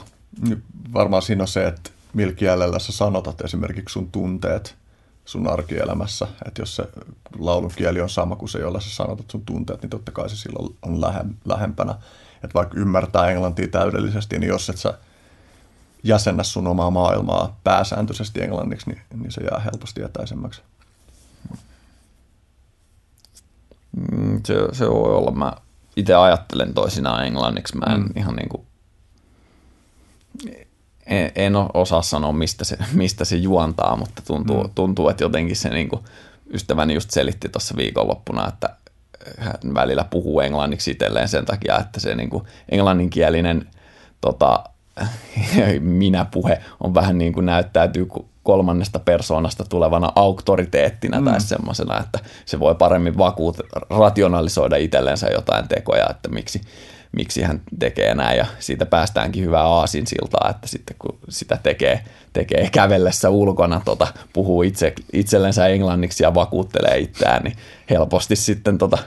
Varmaan 0.95 1.23
siinä 1.23 1.43
on 1.43 1.49
se, 1.49 1.67
että 1.67 1.91
millä 2.15 2.33
kielellä 2.33 2.79
sä 2.79 2.93
sanotat 2.93 3.41
esimerkiksi 3.41 3.93
sun 3.93 4.11
tunteet– 4.11 4.77
sun 5.25 5.49
arkielämässä. 5.49 6.27
Että 6.47 6.63
jos 6.63 6.77
se 6.77 6.89
laulun 7.39 7.73
kieli 7.77 8.01
on 8.01 8.11
sama 8.11 8.37
kuin 8.37 8.49
se, 8.49 8.59
jolla 8.59 8.81
sä 8.81 8.91
sanotat 8.91 9.31
sun 9.31 9.47
tunteet, 9.47 9.83
niin 9.83 9.91
totta 9.91 10.13
kai 10.13 10.29
se 10.31 10.37
silloin 10.37 10.77
on 10.83 11.01
lähempänä. 11.45 11.95
Että 12.35 12.55
vaikka 12.55 12.79
ymmärtää 12.79 13.31
englantia 13.31 13.69
täydellisesti, 13.69 14.39
niin 14.39 14.49
jos 14.49 14.71
et 14.71 14.79
sä 14.79 14.99
jäsennä 16.03 16.43
sun 16.43 16.67
omaa 16.67 16.91
maailmaa 16.91 17.61
pääsääntöisesti 17.65 18.43
englanniksi, 18.43 18.91
niin, 18.91 19.03
niin 19.15 19.33
se 19.33 19.41
jää 19.41 19.61
helposti 19.61 20.03
etäisemmäksi. 20.03 20.63
Mm, 24.13 24.41
se, 24.47 24.55
se 24.73 24.91
voi 24.91 25.15
olla. 25.15 25.31
Mä 25.31 25.53
itse 25.97 26.15
ajattelen 26.15 26.75
toisinaan 26.75 27.27
englanniksi. 27.27 27.77
Mä 27.77 27.95
en 27.95 28.01
mm. 28.01 28.09
ihan 28.17 28.37
niin 28.37 28.49
kuin 28.49 28.67
en, 31.07 31.33
en 31.35 31.53
osaa 31.75 32.03
sanoa, 32.03 32.33
mistä 32.33 32.65
se, 32.65 32.77
mistä 32.93 33.25
se 33.25 33.37
juontaa, 33.37 33.97
mutta 33.97 34.23
tuntuu, 34.27 34.65
mm. 34.65 34.71
tuntuu 34.75 35.09
että 35.09 35.25
jotenkin 35.25 35.57
se 35.57 35.69
niin 35.69 35.89
kuin, 35.89 36.03
ystäväni 36.53 36.95
just 36.95 37.11
selitti 37.11 37.49
tuossa 37.49 37.77
viikonloppuna, 37.77 38.49
että 38.49 38.77
hän 39.39 39.75
välillä 39.75 40.05
puhuu 40.05 40.41
englanniksi 40.41 40.91
itselleen 40.91 41.29
sen 41.29 41.45
takia, 41.45 41.79
että 41.79 42.01
se 42.01 42.15
niin 42.15 42.31
kuin 42.31 42.45
englanninkielinen 42.69 43.67
tota, 44.21 44.65
minä-puhe 45.81 46.63
on 46.81 46.95
vähän 46.95 47.19
niin 47.19 47.33
kuin 47.33 47.47
näyttäytyy 47.47 48.07
kolmannesta 48.43 48.99
persoonasta 48.99 49.65
tulevana 49.69 50.13
auktoriteettina 50.15 51.21
mm. 51.21 51.25
tai 51.25 51.41
semmoisena, 51.41 52.01
että 52.01 52.19
se 52.45 52.61
voi 52.61 52.75
paremmin 52.75 53.19
vakuut, 53.19 53.57
rationalisoida 53.91 54.77
itsellensä 54.77 55.27
jotain 55.27 55.69
tekoja, 55.69 56.07
että 56.11 56.29
miksi, 56.29 56.61
miksi 57.15 57.43
hän 57.43 57.63
tekee 57.79 58.15
näin 58.15 58.39
ja 58.39 58.47
siitä 58.59 58.87
päästäänkin 58.87 59.45
hyvää 59.45 59.63
aasinsiltaa, 59.63 60.51
että 60.51 60.69
sitten 60.69 60.97
kun 60.99 61.19
sitä 61.29 61.59
tekee, 61.63 62.05
tekee 62.33 62.69
kävellessä 62.73 63.31
ulkona, 63.31 63.81
tota, 63.85 64.07
puhuu 64.33 64.63
itse, 64.63 64.93
itsellensä 65.13 65.67
englanniksi 65.67 66.23
ja 66.23 66.35
vakuuttelee 66.35 66.99
itseään, 66.99 67.43
niin 67.43 67.57
helposti 67.91 68.37
sitten 68.37 68.79
tota, 68.79 68.99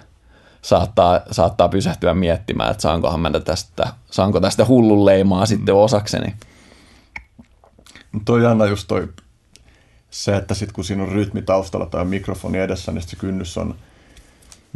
saattaa, 0.62 1.22
saattaa 1.32 1.70
pysähtyä 1.70 2.14
miettimään, 2.14 2.72
että 2.72 2.82
saankohan 2.82 3.20
mä 3.20 3.32
tästä, 3.46 3.88
saanko 4.12 4.40
tästä 4.40 4.66
hullun 4.66 5.06
leimaa 5.06 5.44
mm. 5.44 5.48
sitten 5.48 5.76
osakseni. 5.76 6.36
Toi 8.26 8.46
Anna 8.46 8.66
just 8.66 8.88
toi 8.88 9.08
se, 10.10 10.36
että 10.36 10.54
sitten 10.54 10.74
kun 10.74 10.84
siinä 10.84 11.04
on 11.04 11.10
rytmi 11.10 11.42
taustalla 11.42 11.86
tai 11.86 12.06
mikrofoni 12.06 12.58
edessä, 12.58 12.92
niin 12.92 13.02
se 13.02 13.16
kynnys 13.16 13.58
on– 13.58 13.76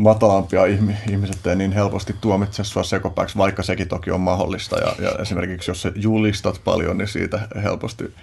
matalampia 0.02 0.66
ihmiset 1.10 1.48
ei 1.48 1.56
niin 1.56 1.72
helposti 1.72 2.16
tuomitse 2.22 2.64
sua 2.64 2.84
sekopääksi, 2.84 3.38
vaikka 3.38 3.64
sekin 3.64 3.88
toki 3.88 4.12
on 4.12 4.22
mahdollista. 4.22 4.80
Ja, 4.80 4.96
ja 5.00 5.12
esimerkiksi 5.22 5.72
jos 5.72 5.88
julistat 5.96 6.62
paljon, 6.64 6.98
niin 6.98 7.08
siitä 7.08 7.40
helposti, 7.64 8.14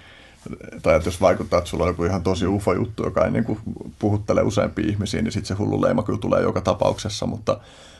tai 0.81 0.95
että 0.95 1.07
jos 1.07 1.21
vaikuttaa, 1.21 1.59
että 1.59 1.69
sulla 1.69 1.83
on 1.83 1.89
joku 1.89 2.03
ihan 2.03 2.23
tosi 2.23 2.47
ufo-juttu, 2.47 3.03
joka 3.03 3.25
ei 3.25 3.31
niin 3.31 3.43
kuin 3.43 3.59
puhuttele 3.99 4.41
useampia 4.41 4.89
ihmisiä, 4.89 5.21
niin 5.21 5.31
sitten 5.31 5.47
se 5.47 5.53
hullu 5.53 5.81
leima 5.81 6.03
kyllä 6.03 6.19
tulee 6.19 6.41
joka 6.41 6.61
tapauksessa. 6.61 7.25
Mutta, 7.25 7.59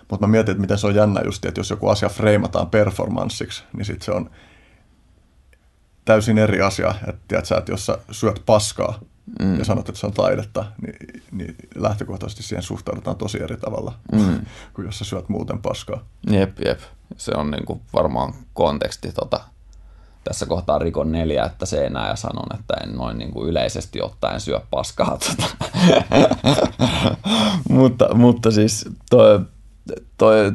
mutta 0.09 0.27
mä 0.27 0.31
mietin, 0.31 0.51
että 0.51 0.61
miten 0.61 0.77
se 0.77 0.87
on 0.87 0.95
jännä 0.95 1.21
just, 1.25 1.45
että 1.45 1.59
jos 1.59 1.69
joku 1.69 1.87
asia 1.87 2.09
freimataan 2.09 2.67
performanssiksi, 2.67 3.63
niin 3.77 3.85
sitten 3.85 4.05
se 4.05 4.11
on 4.11 4.29
täysin 6.05 6.37
eri 6.37 6.61
asia. 6.61 6.95
Että, 7.07 7.21
tiedätkö, 7.27 7.57
että 7.57 7.71
jos 7.71 7.85
sä 7.85 7.97
syöt 8.11 8.43
paskaa, 8.45 8.99
mm. 9.39 9.59
ja 9.59 9.65
sanot, 9.65 9.89
että 9.89 9.99
se 9.99 10.07
on 10.07 10.13
taidetta, 10.13 10.65
niin, 10.81 11.23
niin 11.31 11.55
lähtökohtaisesti 11.75 12.43
siihen 12.43 12.63
suhtaudutaan 12.63 13.17
tosi 13.17 13.43
eri 13.43 13.57
tavalla 13.57 13.93
mm. 14.11 14.39
kuin 14.73 14.85
jos 14.85 14.99
sä 14.99 15.05
syöt 15.05 15.29
muuten 15.29 15.61
paskaa. 15.61 16.05
Jep, 16.31 16.59
jep. 16.65 16.79
Se 17.17 17.31
on 17.35 17.51
niin 17.51 17.65
kuin 17.65 17.81
varmaan 17.93 18.33
konteksti 18.53 19.11
tota, 19.11 19.39
tässä 20.23 20.45
kohtaa 20.45 20.79
rikon 20.79 21.11
neljä, 21.11 21.45
että 21.45 21.65
se 21.65 21.85
enää 21.85 22.09
ja 22.09 22.15
sanon, 22.15 22.59
että 22.59 22.73
en 22.83 22.95
noin 22.95 23.17
niin 23.17 23.31
kuin 23.31 23.49
yleisesti 23.49 24.01
ottaen 24.01 24.41
syö 24.41 24.61
paskaa. 24.69 25.17
Tota. 25.27 25.69
mutta, 27.69 28.15
mutta 28.15 28.51
siis 28.51 28.89
toi, 29.09 29.39
toi 30.17 30.51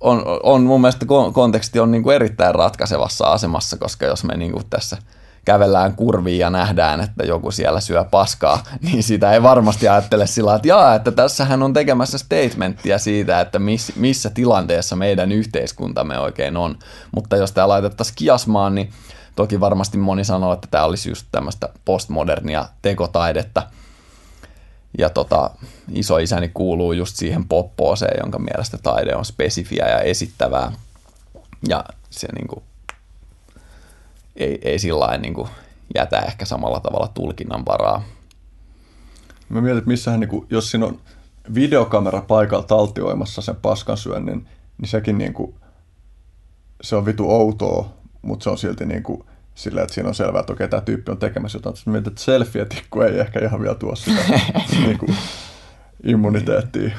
on, 0.00 0.22
on 0.42 0.62
mun 0.62 0.80
mielestä 0.80 1.06
konteksti 1.32 1.80
on 1.80 1.90
niin 1.90 2.02
kuin 2.02 2.16
erittäin 2.16 2.54
ratkaisevassa 2.54 3.24
asemassa, 3.26 3.76
koska 3.76 4.06
jos 4.06 4.24
me 4.24 4.36
niin 4.36 4.52
kuin 4.52 4.64
tässä– 4.70 4.96
kävellään 5.46 5.96
kurviin 5.96 6.38
ja 6.38 6.50
nähdään, 6.50 7.00
että 7.00 7.24
joku 7.24 7.50
siellä 7.50 7.80
syö 7.80 8.04
paskaa, 8.04 8.62
niin 8.92 9.02
sitä 9.02 9.32
ei 9.32 9.42
varmasti 9.42 9.88
ajattele 9.88 10.26
sillä 10.26 10.54
että 10.54 10.68
jaa, 10.68 10.94
että 10.94 11.12
tässähän 11.12 11.62
on 11.62 11.72
tekemässä 11.72 12.18
statementtia 12.18 12.98
siitä, 12.98 13.40
että 13.40 13.58
miss, 13.58 13.96
missä 13.96 14.30
tilanteessa 14.30 14.96
meidän 14.96 15.32
yhteiskuntamme 15.32 16.18
oikein 16.18 16.56
on. 16.56 16.78
Mutta 17.14 17.36
jos 17.36 17.52
tämä 17.52 17.68
laitettaisiin 17.68 18.16
kiasmaan, 18.16 18.74
niin 18.74 18.90
toki 19.36 19.60
varmasti 19.60 19.98
moni 19.98 20.24
sanoo, 20.24 20.52
että 20.52 20.68
tämä 20.70 20.84
olisi 20.84 21.08
just 21.08 21.26
tämmöistä 21.32 21.68
postmodernia 21.84 22.68
tekotaidetta. 22.82 23.62
Ja 24.98 25.10
tota, 25.10 25.50
isoisäni 25.92 26.50
kuuluu 26.54 26.92
just 26.92 27.16
siihen 27.16 27.48
poppooseen, 27.48 28.20
jonka 28.22 28.38
mielestä 28.38 28.78
taide 28.82 29.16
on 29.16 29.24
spesifiä 29.24 29.88
ja 29.88 30.00
esittävää. 30.00 30.72
Ja 31.68 31.84
se 32.10 32.28
niin 32.32 32.48
kuin 32.48 32.62
ei, 34.36 34.58
ei 34.62 34.78
sillä 34.78 35.18
niin 35.18 35.34
kuin 35.34 35.48
jätä 35.94 36.18
ehkä 36.18 36.44
samalla 36.44 36.80
tavalla 36.80 37.08
tulkinnan 37.08 37.66
varaa. 37.66 38.02
Mä 39.48 39.60
mietin, 39.60 39.78
että 39.78 39.90
missähän, 39.90 40.20
niin 40.20 40.28
kuin, 40.28 40.46
jos 40.50 40.70
siinä 40.70 40.86
on 40.86 41.00
videokamera 41.54 42.22
paikalla 42.22 42.64
taltioimassa 42.64 43.42
sen 43.42 43.56
paskan 43.56 43.96
syönnin, 43.96 44.48
niin 44.78 44.88
sekin 44.88 45.18
niin 45.18 45.32
kuin, 45.32 45.54
se 46.80 46.96
on 46.96 47.06
vitu 47.06 47.30
outoa, 47.30 47.88
mutta 48.22 48.44
se 48.44 48.50
on 48.50 48.58
silti 48.58 48.86
niin 48.86 49.02
kuin, 49.02 49.24
silleen, 49.54 49.82
että 49.82 49.94
siinä 49.94 50.08
on 50.08 50.14
selvää, 50.14 50.40
että 50.40 50.52
okei, 50.52 50.68
tämä 50.68 50.80
tyyppi 50.80 51.10
on 51.10 51.18
tekemässä 51.18 51.56
jotain. 51.56 51.76
Sitten 51.76 51.92
mietit, 51.92 52.06
että 52.06 52.20
selfie-tikku 52.20 53.00
ei 53.00 53.20
ehkä 53.20 53.40
ihan 53.40 53.60
vielä 53.60 53.74
tuo 53.74 53.96
sitä 53.96 54.40
niin 54.86 54.98
kuin, 54.98 55.16
immuniteettia. 56.04 56.90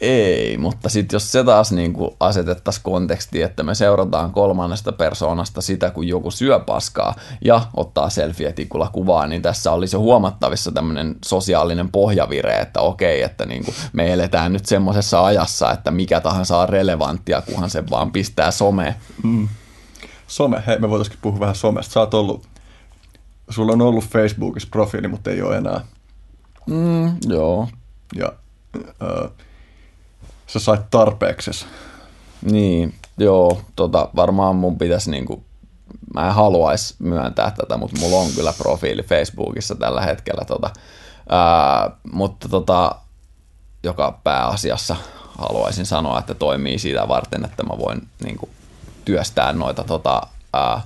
Ei, 0.00 0.58
mutta 0.58 0.88
sitten 0.88 1.16
jos 1.16 1.32
se 1.32 1.44
taas 1.44 1.72
niin 1.72 1.92
kuin 1.92 2.10
asetettaisiin 2.20 2.82
kontekstiin, 2.82 3.44
että 3.44 3.62
me 3.62 3.74
seurataan 3.74 4.32
kolmannesta 4.32 4.92
persoonasta 4.92 5.60
sitä, 5.60 5.90
kun 5.90 6.08
joku 6.08 6.30
syö 6.30 6.58
paskaa 6.58 7.14
ja 7.44 7.62
ottaa 7.76 8.10
selfie-tikulla 8.10 8.90
kuvaa, 8.92 9.26
niin 9.26 9.42
tässä 9.42 9.72
olisi 9.72 9.96
jo 9.96 10.00
huomattavissa 10.00 10.72
tämmöinen 10.72 11.16
sosiaalinen 11.24 11.88
pohjavire, 11.88 12.60
että 12.60 12.80
okei, 12.80 13.22
että 13.22 13.46
niin 13.46 13.64
kuin 13.64 13.74
me 13.92 14.12
eletään 14.12 14.52
nyt 14.52 14.66
semmoisessa 14.66 15.24
ajassa, 15.24 15.72
että 15.72 15.90
mikä 15.90 16.20
tahansa 16.20 16.58
on 16.58 16.68
relevanttia, 16.68 17.42
kunhan 17.42 17.70
se 17.70 17.84
vaan 17.90 18.12
pistää 18.12 18.50
someen. 18.50 18.94
Mm. 19.22 19.48
Some, 20.26 20.62
hei 20.66 20.78
me 20.78 20.90
voitaisiin 20.90 21.18
puhua 21.22 21.40
vähän 21.40 21.54
somesta. 21.54 21.92
Sä 21.92 22.00
oot 22.00 22.14
ollut, 22.14 22.46
sulla 23.50 23.72
on 23.72 23.82
ollut 23.82 24.04
Facebookissa 24.04 24.68
profiili, 24.72 25.08
mutta 25.08 25.30
ei 25.30 25.42
ole 25.42 25.56
enää. 25.56 25.80
Mm, 26.66 27.16
joo. 27.28 27.68
Ja 28.16 28.32
äh, 28.76 29.30
sä 30.48 30.58
sait 30.58 30.90
tarpeeksi. 30.90 31.50
Niin, 32.42 32.94
joo, 33.18 33.60
tota, 33.76 34.08
varmaan 34.16 34.56
mun 34.56 34.78
pitäisi 34.78 35.10
niinku, 35.10 35.44
mä 36.14 36.26
en 36.26 36.34
haluaisi 36.34 36.94
myöntää 36.98 37.50
tätä, 37.50 37.76
mutta 37.76 38.00
mulla 38.00 38.16
on 38.16 38.30
kyllä 38.36 38.52
profiili 38.58 39.02
Facebookissa 39.02 39.74
tällä 39.74 40.00
hetkellä, 40.00 40.44
tota, 40.44 40.70
ää, 41.28 41.90
mutta 42.12 42.48
tota, 42.48 42.94
joka 43.82 44.18
pääasiassa 44.24 44.96
haluaisin 45.38 45.86
sanoa, 45.86 46.18
että 46.18 46.34
toimii 46.34 46.78
sitä 46.78 47.08
varten, 47.08 47.44
että 47.44 47.62
mä 47.62 47.78
voin 47.78 48.08
niinku, 48.24 48.48
työstää 49.04 49.52
noita 49.52 49.84
tota, 49.84 50.22
ää, 50.52 50.80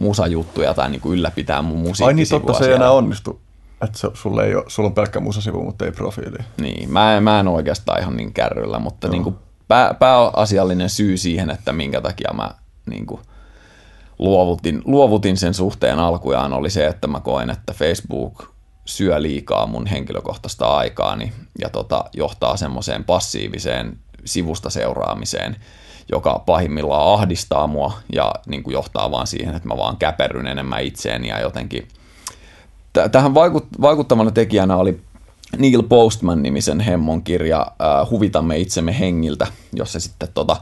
musajuttuja 0.00 0.74
tai 0.74 0.90
niinku, 0.90 1.12
ylläpitää 1.12 1.62
mun 1.62 1.78
musiikkisivua. 1.78 2.08
Ai 2.08 2.14
niin, 2.14 2.28
totta, 2.28 2.58
se 2.58 2.68
ei 2.68 2.74
enää 2.74 2.90
onnistu. 2.90 3.40
Että 3.82 3.98
sulla, 4.14 4.44
ei 4.44 4.54
ole, 4.54 4.64
sulla 4.66 4.86
on 4.86 4.94
pelkkä 4.94 5.20
musasivu, 5.20 5.62
mutta 5.62 5.84
ei 5.84 5.92
profiili. 5.92 6.38
Niin, 6.60 6.92
mä, 6.92 7.20
mä 7.20 7.40
en 7.40 7.48
oikeastaan 7.48 8.00
ihan 8.00 8.16
niin 8.16 8.32
kärryllä, 8.32 8.78
mutta 8.78 9.08
niin 9.08 9.22
kuin 9.22 9.36
pää, 9.68 9.94
pääasiallinen 9.94 10.90
syy 10.90 11.16
siihen, 11.16 11.50
että 11.50 11.72
minkä 11.72 12.00
takia 12.00 12.32
mä 12.34 12.50
niin 12.86 13.06
kuin 13.06 13.20
luovutin, 14.18 14.82
luovutin 14.84 15.36
sen 15.36 15.54
suhteen 15.54 15.98
alkujaan 15.98 16.52
oli 16.52 16.70
se, 16.70 16.86
että 16.86 17.06
mä 17.06 17.20
koen, 17.20 17.50
että 17.50 17.72
Facebook 17.72 18.44
syö 18.84 19.22
liikaa 19.22 19.66
mun 19.66 19.86
henkilökohtaista 19.86 20.76
aikaani 20.76 21.32
ja 21.58 21.70
tota, 21.70 22.04
johtaa 22.12 22.56
semmoiseen 22.56 23.04
passiiviseen 23.04 23.98
sivusta 24.24 24.70
seuraamiseen, 24.70 25.56
joka 26.12 26.42
pahimmillaan 26.46 27.12
ahdistaa 27.14 27.66
mua 27.66 27.92
ja 28.12 28.34
niin 28.46 28.62
kuin 28.62 28.74
johtaa 28.74 29.10
vaan 29.10 29.26
siihen, 29.26 29.54
että 29.54 29.68
mä 29.68 29.76
vaan 29.76 29.96
käperryn 29.96 30.46
enemmän 30.46 30.82
itseeni 30.84 31.28
ja 31.28 31.40
jotenkin– 31.40 31.88
tähän 33.12 33.34
vaikuttavana 33.80 34.30
tekijänä 34.30 34.76
oli 34.76 35.00
Neil 35.58 35.82
Postman-nimisen 35.82 36.80
hemmon 36.80 37.22
kirja 37.22 37.60
äh, 37.60 38.10
Huvitamme 38.10 38.58
itsemme 38.58 38.98
hengiltä, 38.98 39.46
jossa 39.72 40.00
sitten 40.00 40.28
tota, 40.34 40.56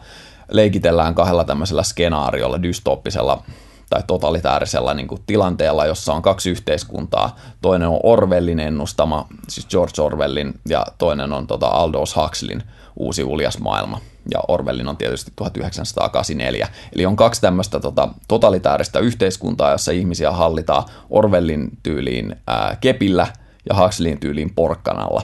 leikitellään 0.50 1.14
kahdella 1.14 1.44
tämmöisellä 1.44 1.82
skenaariolla, 1.82 2.62
dystoppisella 2.62 3.42
tai 3.90 4.02
totalitaarisella 4.06 4.94
niin 4.94 5.08
kuin, 5.08 5.20
tilanteella, 5.26 5.86
jossa 5.86 6.12
on 6.12 6.22
kaksi 6.22 6.50
yhteiskuntaa. 6.50 7.36
Toinen 7.62 7.88
on 7.88 8.00
Orwellin 8.02 8.60
ennustama, 8.60 9.26
siis 9.48 9.66
George 9.66 10.02
Orwellin, 10.02 10.54
ja 10.68 10.86
toinen 10.98 11.32
on 11.32 11.46
tota, 11.46 11.66
Aldous 11.66 12.16
Huxleyn 12.16 12.62
uusi 12.96 13.24
uljas 13.24 13.58
maailma 13.58 14.00
ja 14.30 14.40
Orwellin 14.48 14.88
on 14.88 14.96
tietysti 14.96 15.32
1984. 15.36 16.68
Eli 16.94 17.06
on 17.06 17.16
kaksi 17.16 17.40
tämmöistä 17.40 17.80
tota, 17.80 18.08
totalitaarista 18.28 19.00
yhteiskuntaa, 19.00 19.70
jossa 19.70 19.92
ihmisiä 19.92 20.30
hallitaan 20.30 20.84
Orwellin 21.10 21.70
tyyliin 21.82 22.36
ää, 22.46 22.76
kepillä 22.80 23.26
ja 23.68 23.76
Huxleyin 23.76 24.20
tyyliin 24.20 24.52
porkkanalla. 24.54 25.22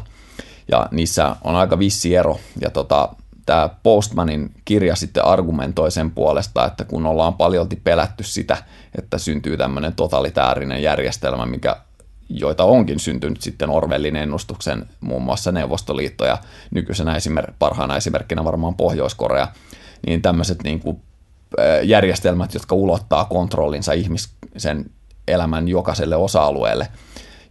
Ja 0.71 0.87
niissä 0.91 1.37
on 1.45 1.55
aika 1.55 1.79
vissi 1.79 2.17
ero. 2.17 2.41
Ja 2.61 2.71
tota, 2.71 3.09
tämä 3.47 3.71
Postmanin 3.83 4.51
kirja 4.65 4.97
sitten 4.97 5.25
argumentoi 5.25 5.91
sen 5.91 6.11
puolesta, 6.11 6.67
että 6.67 6.85
kun 6.85 7.07
ollaan 7.07 7.35
paljolti 7.35 7.77
pelätty 7.77 8.25
sitä, 8.25 8.57
että 8.99 9.19
syntyy 9.19 9.57
tämmöinen 9.57 9.95
totalitaarinen 9.95 10.83
järjestelmä, 10.83 11.47
mikä 11.47 11.77
joita 12.31 12.65
onkin 12.65 13.01
syntynyt 13.01 13.41
sitten 13.41 13.71
Orwellin 13.71 14.17
ennustuksen, 14.17 14.87
muun 15.01 15.23
muassa 15.23 15.53
Neuvostoliitto 15.53 16.25
ja 16.25 16.39
nykyisenä 16.71 17.17
esimer- 17.17 17.53
parhaana 17.59 17.97
esimerkkinä 17.97 18.45
varmaan 18.45 18.75
Pohjois-Korea, 18.75 19.49
niin 20.07 20.23
tämmöiset 20.23 20.63
niin 20.63 20.81
kuin, 20.81 21.03
järjestelmät, 21.83 22.55
jotka 22.55 22.75
ulottaa 22.75 23.25
kontrollinsa 23.25 23.93
ihmisen 23.93 24.91
elämän 25.29 25.69
jokaiselle 25.69 26.17
osa-alueelle 26.17 26.89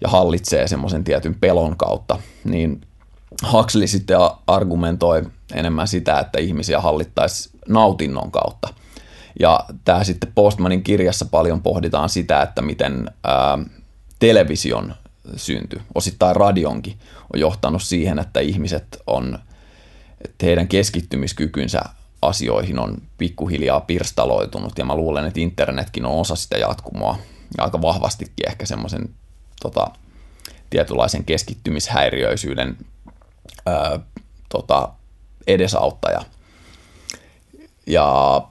ja 0.02 0.10
hallitsee 0.10 0.68
semmoisen 0.68 1.04
tietyn 1.04 1.36
pelon 1.36 1.78
kautta, 1.78 2.20
niin 2.44 2.82
Huxley 3.52 3.88
sitten 3.88 4.18
argumentoi 4.48 5.24
enemmän 5.54 5.88
sitä, 5.88 6.20
että 6.20 6.40
ihmisiä 6.40 6.82
hallittaisi 6.82 7.50
nautinnon 7.68 8.32
kautta. 8.32 8.74
Ja 9.40 9.66
tämä 9.86 10.04
sitten 10.04 10.32
Postmanin 10.36 10.84
kirjassa 10.84 11.26
paljon 11.26 11.62
pohditaan 11.62 12.10
sitä, 12.10 12.42
että 12.42 12.62
miten 12.62 13.12
ää, 13.24 13.58
television 14.20 14.96
synty, 15.36 15.82
osittain 15.96 16.36
radionkin, 16.36 17.00
on 17.34 17.40
johtanut 17.40 17.84
siihen, 17.84 18.20
että 18.20 18.40
ihmiset 18.40 19.02
on, 19.08 19.40
että 20.26 20.46
heidän 20.46 20.68
keskittymiskykynsä 20.68 21.82
asioihin 22.22 22.80
on 22.80 22.98
pikkuhiljaa 23.18 23.82
pirstaloitunut, 23.82 24.78
ja 24.78 24.86
mä 24.86 24.96
luulen, 24.96 25.26
että 25.26 25.40
internetkin 25.40 26.06
on 26.06 26.20
osa 26.20 26.36
sitä 26.36 26.58
jatkumoa, 26.58 27.18
ja 27.58 27.64
aika 27.64 27.82
vahvastikin 27.82 28.50
ehkä 28.50 28.66
semmoisen 28.66 29.10
tota, 29.62 29.88
tietynlaisen 30.70 31.24
keskittymishäiriöisyyden 31.24 32.78
ää, 33.66 34.00
tota, 34.50 34.90
edesauttaja. 35.48 36.22
Ja 37.88 38.42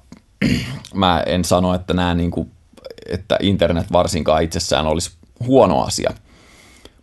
mä 0.94 1.22
en 1.26 1.44
sano, 1.44 1.74
että 1.74 1.94
nämä 1.94 2.14
niin 2.14 2.30
kuin, 2.30 2.50
että 3.06 3.36
internet 3.40 3.92
varsinkaan 3.92 4.42
itsessään 4.42 4.86
olisi 4.86 5.17
huono 5.46 5.82
asia. 5.82 6.10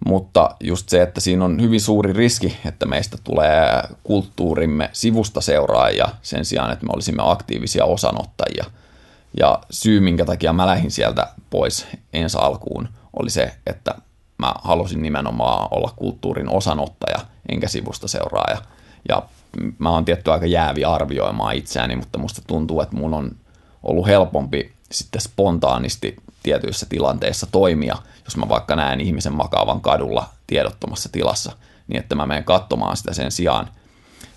Mutta 0.06 0.56
just 0.60 0.90
se, 0.90 1.02
että 1.02 1.22
siinä 1.22 1.46
on 1.46 1.62
hyvin 1.62 1.82
suuri 1.82 2.14
riski, 2.14 2.58
että 2.66 2.86
meistä 2.86 3.18
tulee 3.24 3.84
kulttuurimme 4.04 4.90
sivusta 4.94 5.42
seuraajia 5.42 6.10
sen 6.22 6.46
sijaan, 6.46 6.72
että 6.72 6.86
me 6.86 6.92
olisimme 6.94 7.24
aktiivisia 7.26 7.86
osanottajia. 7.86 8.66
Ja 9.40 9.60
syy, 9.72 10.00
minkä 10.00 10.26
takia 10.26 10.54
mä 10.54 10.68
lähdin 10.68 10.92
sieltä 10.92 11.28
pois 11.50 11.88
ensi 12.14 12.38
alkuun, 12.38 12.88
oli 13.20 13.30
se, 13.30 13.54
että 13.68 13.96
mä 14.38 14.54
halusin 14.64 15.02
nimenomaan 15.02 15.68
olla 15.72 15.94
kulttuurin 15.96 16.50
osanottaja, 16.50 17.20
enkä 17.50 17.68
sivusta 17.68 18.08
seuraaja. 18.08 18.58
Ja 19.10 19.24
mä 19.80 19.90
oon 19.90 20.06
tietty 20.06 20.32
aika 20.32 20.46
jäävi 20.46 20.86
arvioimaan 20.86 21.56
itseäni, 21.56 21.96
mutta 21.96 22.20
musta 22.20 22.42
tuntuu, 22.48 22.82
että 22.82 22.96
mun 22.96 23.14
on 23.14 23.32
ollut 23.84 24.08
helpompi 24.08 24.74
sitten 24.92 25.22
spontaanisti 25.22 26.16
tietyissä 26.46 26.86
tilanteissa 26.90 27.48
toimia, 27.52 27.96
jos 28.26 28.38
mä 28.38 28.50
vaikka 28.50 28.76
näen 28.76 29.02
ihmisen 29.02 29.34
makaavan 29.34 29.82
kadulla 29.82 30.30
tiedottomassa 30.48 31.10
tilassa, 31.12 31.52
niin 31.88 32.00
että 32.00 32.16
mä 32.16 32.26
menen 32.26 32.44
katsomaan 32.44 32.98
sitä 32.98 33.14
sen 33.14 33.32
sijaan. 33.32 33.70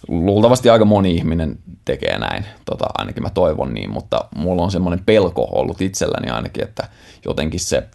Luultavasti 0.09 0.71
aika 0.71 0.85
moni 0.85 1.15
ihminen 1.15 1.59
tekee 1.85 2.19
näin, 2.19 2.45
tota, 2.65 2.85
ainakin 2.99 3.23
mä 3.23 3.31
toivon 3.31 3.75
niin, 3.75 3.91
mutta 3.91 4.25
mulla 4.37 4.63
on 4.63 4.71
semmoinen 4.71 5.05
pelko 5.05 5.49
ollut 5.53 5.81
itselläni 5.81 6.31
ainakin, 6.31 6.65
että 6.65 6.89
jotenkin 7.25 7.61
se 7.61 7.89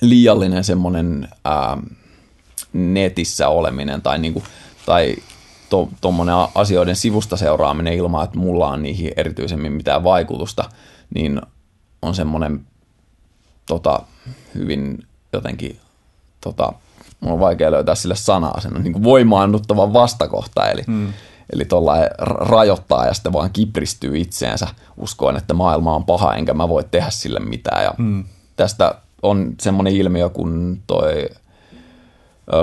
liiallinen 0.00 0.64
semmoinen 0.64 1.28
ää, 1.44 1.78
netissä 2.72 3.48
oleminen 3.48 4.02
tai, 4.02 4.18
niinku, 4.18 4.42
tai 4.86 5.16
tuommoinen 6.00 6.34
to, 6.34 6.50
asioiden 6.54 6.96
sivusta 6.96 7.36
seuraaminen 7.36 7.94
ilman, 7.94 8.24
että 8.24 8.38
mulla 8.38 8.68
on 8.68 8.82
niihin 8.82 9.12
erityisemmin 9.16 9.72
mitään 9.72 10.04
vaikutusta, 10.04 10.64
niin 11.14 11.40
on 12.02 12.14
semmoinen 12.14 12.66
tota, 13.66 14.00
hyvin 14.54 15.06
jotenkin, 15.32 15.78
tota, 16.40 16.72
mun 17.20 17.32
on 17.32 17.40
vaikea 17.40 17.70
löytää 17.70 17.94
sille 17.94 18.16
sanaa, 18.16 18.60
sen 18.60 18.76
on 18.76 18.82
niin 18.82 19.04
voimaannuttava 19.04 19.92
vastakohta, 19.92 20.70
eli, 20.70 20.82
hmm. 20.86 21.12
eli 21.52 21.64
rajoittaa 22.18 23.06
ja 23.06 23.14
sitten 23.14 23.32
vaan 23.32 23.50
kipristyy 23.50 24.18
itseensä 24.18 24.66
uskoen, 24.96 25.36
että 25.36 25.54
maailma 25.54 25.94
on 25.94 26.04
paha 26.04 26.34
enkä 26.34 26.54
mä 26.54 26.68
voi 26.68 26.84
tehdä 26.90 27.10
sille 27.10 27.40
mitään. 27.40 27.84
Ja 27.84 27.94
hmm. 27.98 28.24
Tästä 28.56 28.94
on 29.22 29.54
semmoinen 29.60 29.96
ilmiö 29.96 30.28
kuin 30.28 30.82
toi 30.86 31.28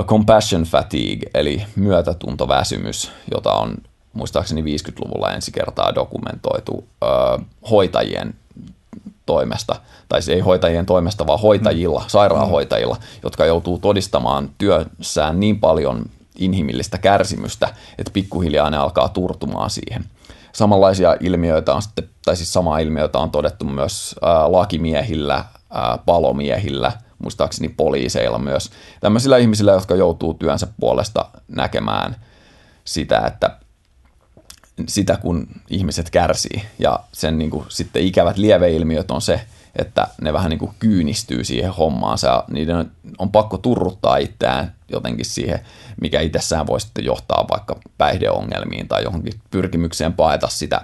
compassion 0.04 0.62
fatigue, 0.62 1.30
eli 1.34 1.62
myötätuntoväsymys, 1.76 3.12
jota 3.34 3.52
on 3.52 3.74
muistaakseni 4.12 4.62
50-luvulla 4.62 5.32
ensi 5.32 5.52
kertaa 5.52 5.94
dokumentoitu 5.94 6.72
uh, 6.72 7.44
hoitajien 7.70 8.34
toimesta, 9.26 9.76
tai 10.08 10.22
se 10.22 10.32
ei 10.32 10.40
hoitajien 10.40 10.86
toimesta, 10.86 11.26
vaan 11.26 11.40
hoitajilla, 11.40 12.00
mm. 12.00 12.08
sairaanhoitajilla, 12.08 12.96
jotka 13.22 13.46
joutuu 13.46 13.78
todistamaan 13.78 14.50
työssään 14.58 15.40
niin 15.40 15.60
paljon 15.60 16.04
inhimillistä 16.38 16.98
kärsimystä, 16.98 17.68
että 17.98 18.12
pikkuhiljaa 18.12 18.70
ne 18.70 18.76
alkaa 18.76 19.08
turtumaan 19.08 19.70
siihen. 19.70 20.04
samanlaisia 20.52 21.16
ilmiöitä 21.20 21.74
on 21.74 21.82
sitten, 21.82 22.08
tai 22.24 22.36
siis 22.36 22.52
samaa 22.52 22.78
ilmiötä 22.78 23.18
on 23.18 23.30
todettu 23.30 23.64
myös 23.64 24.14
ää, 24.22 24.52
lakimiehillä, 24.52 25.44
ää, 25.70 25.98
palomiehillä, 26.06 26.92
muistaakseni 27.18 27.68
poliiseilla 27.68 28.38
myös. 28.38 28.70
Tämmöisillä 29.00 29.36
ihmisillä, 29.36 29.72
jotka 29.72 29.94
joutuu 29.94 30.34
työnsä 30.34 30.66
puolesta 30.80 31.24
näkemään 31.48 32.16
sitä, 32.84 33.18
että 33.26 33.56
sitä 34.88 35.16
kun 35.16 35.46
ihmiset 35.70 36.10
kärsii. 36.10 36.62
Ja 36.78 37.00
sen 37.12 37.38
niin 37.38 37.50
kuin, 37.50 37.64
sitten 37.68 38.02
ikävät 38.02 38.38
lieveilmiöt 38.38 39.10
on 39.10 39.22
se, 39.22 39.40
että 39.76 40.08
ne 40.20 40.32
vähän 40.32 40.50
niin 40.50 40.58
kuin 40.58 40.72
kyynistyy 40.78 41.44
siihen 41.44 41.72
hommaan. 41.72 42.18
Se, 42.18 42.28
niiden 42.50 42.76
on, 42.76 42.90
on 43.18 43.32
pakko 43.32 43.58
turruttaa 43.58 44.16
itseään 44.16 44.74
jotenkin 44.88 45.24
siihen, 45.24 45.60
mikä 46.00 46.20
itsessään 46.20 46.66
voi 46.66 46.80
sitten 46.80 47.04
johtaa 47.04 47.46
vaikka 47.50 47.76
päihdeongelmiin 47.98 48.88
tai 48.88 49.02
johonkin 49.02 49.32
pyrkimykseen 49.50 50.12
paeta 50.12 50.48
sitä, 50.48 50.80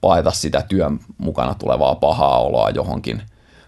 paeta 0.00 0.30
sitä 0.30 0.62
työn 0.68 1.00
mukana 1.18 1.54
tulevaa 1.54 1.94
pahaa 1.94 2.38
oloa 2.38 2.70
johonkin, 2.70 3.22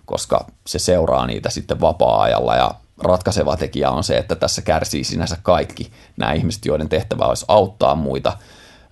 koska 0.07 0.47
se 0.67 0.79
seuraa 0.79 1.27
niitä 1.27 1.51
sitten 1.51 1.81
vapaa-ajalla 1.81 2.57
ja 2.57 2.75
ratkaiseva 2.99 3.57
tekijä 3.57 3.91
on 3.91 4.05
se, 4.05 4.19
että 4.19 4.35
tässä 4.35 4.63
kärsii 4.63 5.05
sinänsä 5.05 5.37
kaikki 5.43 5.93
nämä 6.17 6.33
ihmiset, 6.33 6.67
joiden 6.67 6.89
tehtävä 6.89 7.25
olisi 7.25 7.45
auttaa 7.49 7.95
muita, 7.95 8.39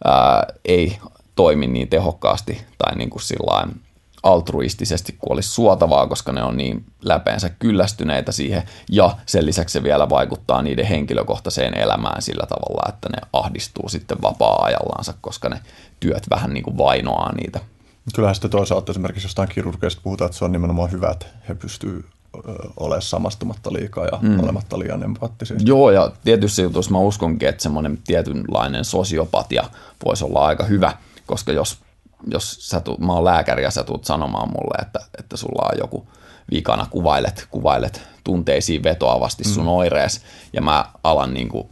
ää, 0.04 0.46
ei 0.64 0.98
toimi 1.34 1.66
niin 1.66 1.88
tehokkaasti 1.88 2.64
tai 2.78 2.96
niin 2.96 3.10
kuin 3.10 3.22
sillain 3.22 3.80
altruistisesti 4.22 5.16
kuin 5.18 5.32
olisi 5.32 5.48
suotavaa, 5.48 6.06
koska 6.06 6.32
ne 6.32 6.42
on 6.42 6.56
niin 6.56 6.84
läpeensä 7.02 7.48
kyllästyneitä 7.48 8.32
siihen 8.32 8.62
ja 8.90 9.16
sen 9.26 9.46
lisäksi 9.46 9.72
se 9.72 9.82
vielä 9.82 10.08
vaikuttaa 10.08 10.62
niiden 10.62 10.86
henkilökohtaiseen 10.86 11.78
elämään 11.78 12.22
sillä 12.22 12.46
tavalla, 12.46 12.88
että 12.88 13.08
ne 13.08 13.18
ahdistuu 13.32 13.88
sitten 13.88 14.22
vapaa-ajallaansa, 14.22 15.14
koska 15.20 15.48
ne 15.48 15.60
työt 16.00 16.30
vähän 16.30 16.54
niin 16.54 16.64
kuin 16.64 16.78
vainoaa 16.78 17.32
niitä. 17.32 17.60
Kyllähän 18.14 18.34
sitten 18.34 18.50
toisaalta 18.50 18.92
esimerkiksi 18.92 19.26
jostain 19.26 19.48
kirurgeista 19.48 20.00
puhutaan, 20.04 20.26
että 20.26 20.38
se 20.38 20.44
on 20.44 20.52
nimenomaan 20.52 20.92
hyvä, 20.92 21.10
että 21.10 21.26
he 21.48 21.54
pystyvät 21.54 22.04
ole 22.76 23.00
samastumatta 23.00 23.72
liikaa 23.72 24.04
ja 24.04 24.18
mm. 24.22 24.40
olematta 24.40 24.78
liian 24.78 25.02
empaattisia. 25.02 25.56
Joo, 25.64 25.90
ja 25.90 26.12
tietysti 26.24 26.62
jutussa 26.62 26.90
mä 26.90 26.98
uskonkin, 26.98 27.48
että 27.48 27.62
semmoinen 27.62 27.98
tietynlainen 28.06 28.84
sosiopatia 28.84 29.64
voisi 30.04 30.24
olla 30.24 30.46
aika 30.46 30.64
hyvä, 30.64 30.92
koska 31.26 31.52
jos 31.52 31.78
jos 32.26 32.68
sä 32.68 32.80
tuut, 32.80 33.00
mä 33.00 33.12
oon 33.12 33.24
lääkäri 33.24 33.62
ja 33.62 33.70
sä 33.70 33.84
tuut 33.84 34.04
sanomaan 34.04 34.48
mulle, 34.48 34.82
että, 34.82 35.00
että 35.18 35.36
sulla 35.36 35.68
on 35.72 35.78
joku 35.78 36.06
vikana, 36.50 36.86
kuvailet, 36.90 37.48
kuvailet 37.50 38.02
tunteisiin 38.24 38.82
vetoavasti 38.82 39.44
sun 39.44 39.64
mm. 39.64 39.68
oirees, 39.68 40.22
ja 40.52 40.62
mä 40.62 40.84
alan 41.04 41.34
niin 41.34 41.48
kuin, 41.48 41.68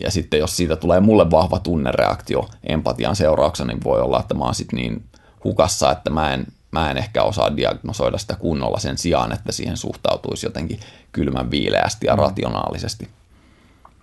ja 0.00 0.10
sitten 0.10 0.40
jos 0.40 0.56
siitä 0.56 0.76
tulee 0.76 1.00
mulle 1.00 1.30
vahva 1.30 1.58
tunnereaktio 1.58 2.48
empatian 2.64 3.16
seurauksena, 3.16 3.72
niin 3.72 3.84
voi 3.84 4.00
olla, 4.00 4.20
että 4.20 4.34
mä 4.34 4.44
oon 4.44 4.54
sit 4.54 4.72
niin 4.72 5.04
hukassa, 5.44 5.92
että 5.92 6.10
mä 6.10 6.34
en, 6.34 6.46
mä 6.70 6.90
en 6.90 6.96
ehkä 6.96 7.22
osaa 7.22 7.56
diagnosoida 7.56 8.18
sitä 8.18 8.36
kunnolla 8.36 8.78
sen 8.78 8.98
sijaan, 8.98 9.32
että 9.32 9.52
siihen 9.52 9.76
suhtautuisi 9.76 10.46
jotenkin 10.46 10.80
kylmän 11.12 11.50
viileästi 11.50 12.06
ja 12.06 12.16
mm. 12.16 12.22
rationaalisesti. 12.22 13.08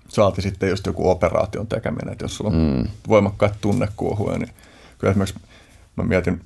Saati 0.07 0.41
sitten 0.41 0.69
just 0.69 0.85
joku 0.85 1.09
operaation 1.09 1.67
tekeminen, 1.67 2.11
että 2.11 2.25
jos 2.25 2.35
sulla 2.35 2.49
on 2.49 2.55
mm. 2.55 2.87
voimakkaat 3.07 3.53
tunnekuohuja, 3.61 4.37
niin 4.37 4.51
kyllä 4.97 5.11
esimerkiksi 5.11 5.39
mä 5.95 6.03
mietin, 6.03 6.41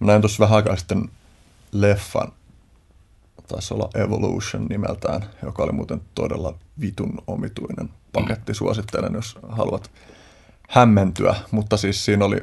mä 0.00 0.06
näin 0.06 0.22
tuossa 0.22 0.44
vähän 0.44 0.56
aikaa 0.56 0.76
sitten 0.76 1.10
leffan, 1.72 2.32
taisi 3.48 3.74
olla 3.74 3.90
Evolution 3.94 4.66
nimeltään, 4.66 5.24
joka 5.42 5.62
oli 5.62 5.72
muuten 5.72 6.00
todella 6.14 6.54
vitun 6.80 7.18
omituinen 7.26 7.90
paketti. 8.12 8.54
Suosittelen, 8.54 9.14
jos 9.14 9.38
haluat 9.48 9.90
hämmentyä, 10.68 11.34
mutta 11.50 11.76
siis 11.76 12.04
siinä 12.04 12.24
oli, 12.24 12.40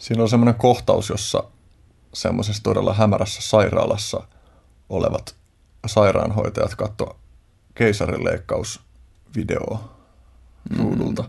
siinä 0.00 0.22
oli 0.22 0.30
semmoinen 0.30 0.54
kohtaus, 0.54 1.08
jossa 1.08 1.44
semmoisessa 2.14 2.62
todella 2.62 2.94
hämärässä 2.94 3.42
sairaalassa 3.42 4.22
olevat 4.88 5.34
sairaanhoitajat 5.86 6.74
katsoivat 6.74 7.16
keisarileikkausvideoa 7.74 9.94
ruudulta. 10.78 11.22
Mm. 11.22 11.28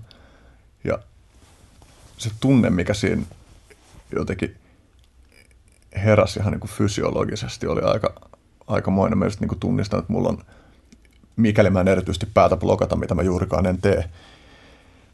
Ja 0.84 1.00
se 2.18 2.32
tunne, 2.40 2.70
mikä 2.70 2.94
siinä 2.94 3.24
jotenkin 4.16 4.58
heräsi 5.96 6.40
ihan 6.40 6.52
niin 6.52 6.60
kuin 6.60 6.72
fysiologisesti, 6.72 7.68
oli 7.68 7.82
aika, 7.82 8.14
aikamoinen. 8.68 9.18
Mä 9.18 9.26
just 9.26 9.40
niin 9.40 9.50
kuin 9.50 9.60
tunnistan, 9.60 10.00
että 10.00 10.14
mulla 10.14 10.30
on, 10.30 10.44
mikäli 11.36 11.70
mä 11.70 11.82
en 11.82 11.88
erityisesti 11.88 12.28
päätä 12.34 12.58
blokata, 12.58 12.96
mitä 12.96 13.16
mä 13.16 13.22
juurikaan 13.22 13.66
en 13.66 13.82
tee, 13.82 14.10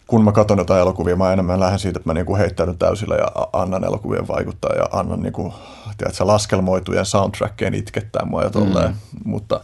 kun 0.08 0.24
mä 0.24 0.32
katson 0.32 0.58
jotain 0.58 0.82
elokuvia, 0.82 1.16
mä 1.16 1.34
enemmän 1.34 1.60
lähden 1.60 1.80
siitä, 1.80 2.00
että 2.00 2.10
mä 2.10 2.14
niinku 2.14 2.36
heittäydyn 2.36 2.78
täysillä 2.78 3.16
ja 3.16 3.28
annan 3.54 3.84
elokuvien 3.84 4.28
vaikuttaa 4.28 4.76
ja 4.76 4.86
annan 4.92 5.20
niinku, 5.20 5.54
tiedätkö, 5.98 6.28
laskelmoitujen 6.28 7.06
soundtrackeen 7.06 7.74
itkettää 7.74 8.26
mua 8.26 8.44
ja 8.44 8.50
tolleen. 8.50 8.90
Mm. 8.90 8.98
Mutta, 9.26 9.62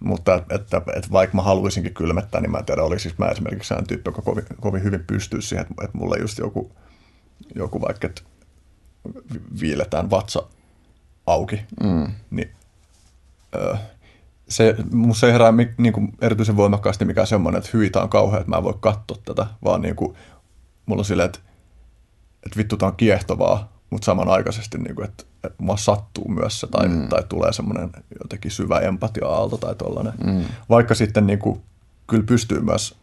mutta 0.00 0.34
että, 0.34 0.54
että, 0.54 0.82
että, 0.96 1.12
vaikka 1.12 1.36
mä 1.36 1.42
haluaisinkin 1.42 1.94
kylmettää, 1.94 2.40
niin 2.40 2.50
mä 2.50 2.58
en 2.58 2.64
tiedä, 2.64 2.82
olisi 2.82 3.02
siis 3.02 3.18
mä 3.18 3.26
esimerkiksi 3.26 3.68
sehän 3.68 3.86
tyyppi, 3.86 4.08
joka 4.08 4.22
kovin, 4.22 4.44
kovin 4.60 4.82
hyvin 4.82 5.04
pystyy 5.06 5.42
siihen, 5.42 5.66
että, 5.70 5.84
että 5.84 5.98
mulle 5.98 6.18
just 6.18 6.38
joku, 6.38 6.72
joku 7.54 7.80
vaikka, 7.80 8.06
että 8.06 8.22
viiletään 9.60 10.10
vatsa 10.10 10.42
auki, 11.26 11.60
mm. 11.82 12.12
niin 12.30 12.50
se, 14.48 14.76
musta 14.92 15.26
ei 15.26 15.32
herää 15.32 15.52
niin 15.78 15.92
kuin 15.92 16.12
erityisen 16.20 16.56
voimakkaasti 16.56 17.04
mikään 17.04 17.26
semmoinen, 17.26 17.58
että 17.58 17.70
hyitä 17.72 18.02
on 18.02 18.08
kauhea, 18.08 18.40
että 18.40 18.50
mä 18.50 18.56
en 18.56 18.64
voi 18.64 18.74
katsoa 18.80 19.18
tätä, 19.24 19.46
vaan 19.64 19.82
niin 19.82 19.96
kuin, 19.96 20.16
mulla 20.86 21.00
on 21.00 21.04
silleen, 21.04 21.26
että, 21.26 21.38
että 22.46 22.56
vittu 22.56 22.76
tää 22.76 22.88
on 22.88 22.96
kiehtovaa, 22.96 23.72
mutta 23.90 24.04
samanaikaisesti, 24.04 24.78
niin 24.78 24.94
kuin, 24.94 25.08
että, 25.08 25.24
että 25.44 25.62
mua 25.62 25.76
sattuu 25.76 26.28
myös 26.28 26.60
se, 26.60 26.66
tai, 26.66 26.88
mm. 26.88 27.08
tai 27.08 27.22
tulee 27.28 27.52
semmoinen 27.52 27.90
jotenkin 28.22 28.50
syvä 28.50 28.80
empatia-aalto 28.80 29.56
tai 29.56 29.74
tollainen. 29.74 30.12
Mm. 30.24 30.44
Vaikka 30.70 30.94
sitten 30.94 31.26
niin 31.26 31.38
kuin, 31.38 31.62
kyllä 32.06 32.24
pystyy 32.26 32.60
myös 32.60 32.94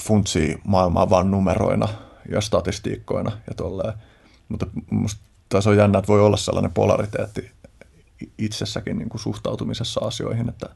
funtsii 0.00 0.60
maailmaa 0.64 1.10
vain 1.10 1.30
numeroina 1.30 1.88
ja 2.32 2.40
statistiikkoina 2.40 3.32
ja 3.48 3.54
tolleen. 3.54 3.92
Mutta 4.48 4.66
musta 4.90 5.20
tässä 5.48 5.70
on 5.70 5.76
jännä, 5.76 5.98
että 5.98 6.08
voi 6.08 6.20
olla 6.20 6.36
sellainen 6.36 6.72
polariteetti 6.72 7.50
itsessäkin 8.38 8.98
niin 8.98 9.08
kuin 9.08 9.20
suhtautumisessa 9.20 10.00
asioihin, 10.00 10.48
että, 10.48 10.66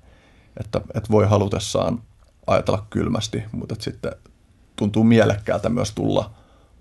että, 0.61 0.81
että 0.95 1.11
voi 1.11 1.27
halutessaan 1.29 2.03
ajatella 2.47 2.87
kylmästi, 2.91 3.43
mutta 3.53 3.73
että 3.73 3.85
sitten 3.85 4.13
tuntuu 4.77 5.05
mielekkäältä 5.05 5.69
myös 5.69 5.93
tulla 5.93 6.31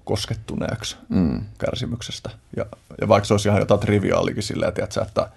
koskettuneeksi 0.05 0.97
mm. 1.09 1.41
kärsimyksestä. 1.57 2.29
Ja, 2.57 2.65
ja 3.01 3.07
vaikka 3.07 3.27
se 3.27 3.33
olisi 3.33 3.49
ihan 3.49 3.61
jotain 3.61 3.79
triviaalikin 3.79 4.43
silleen, 4.43 4.73
tiedätkö, 4.73 5.01
että 5.01 5.29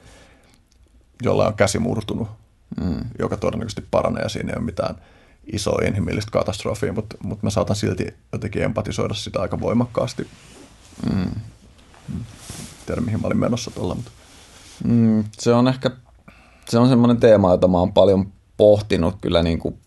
jollain 1.23 1.49
on 1.49 1.55
käsi 1.55 1.79
murtunut, 1.79 2.29
mm. 2.81 3.01
joka 3.19 3.37
todennäköisesti 3.37 3.85
paranee 3.91 4.23
ja 4.23 4.29
siinä 4.29 4.53
ei 4.53 4.57
ole 4.57 4.65
mitään 4.65 4.95
isoa 5.53 5.83
inhimillistä 5.87 6.31
katastrofia, 6.31 6.93
mutta, 6.93 7.17
mutta 7.23 7.47
mä 7.47 7.51
saatan 7.51 7.77
silti 7.77 8.15
jotenkin 8.33 8.63
empatisoida 8.63 9.15
sitä 9.15 9.41
aika 9.41 9.61
voimakkaasti. 9.61 10.27
Mm. 11.13 11.31
Tiedä, 12.87 13.01
mihin 13.01 13.21
mä 13.21 13.27
olin 13.27 13.39
menossa 13.39 13.71
tuolla, 13.71 13.95
mutta... 13.95 14.11
Mm, 14.85 15.25
se 15.39 15.55
on 15.55 15.69
ehkä 15.69 15.91
se 16.69 16.79
on 16.79 16.89
semmoinen 16.89 17.17
teema, 17.17 17.51
jota 17.51 17.69
mä 17.69 17.79
oon 17.79 17.93
paljon 17.93 18.33
pohtinut 18.57 19.17
kyllä 19.21 19.43
niin 19.43 19.59
kuin 19.59 19.79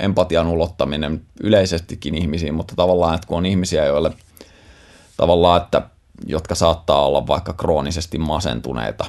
empatian 0.00 0.46
ulottaminen 0.46 1.22
yleisestikin 1.42 2.14
ihmisiin, 2.14 2.54
mutta 2.54 2.74
tavallaan, 2.76 3.14
että 3.14 3.26
kun 3.26 3.38
on 3.38 3.46
ihmisiä, 3.46 3.84
joille 3.84 4.12
tavallaan, 5.16 5.62
että 5.62 5.82
jotka 6.26 6.54
saattaa 6.54 7.06
olla 7.06 7.26
vaikka 7.26 7.52
kroonisesti 7.52 8.18
masentuneita, 8.18 9.04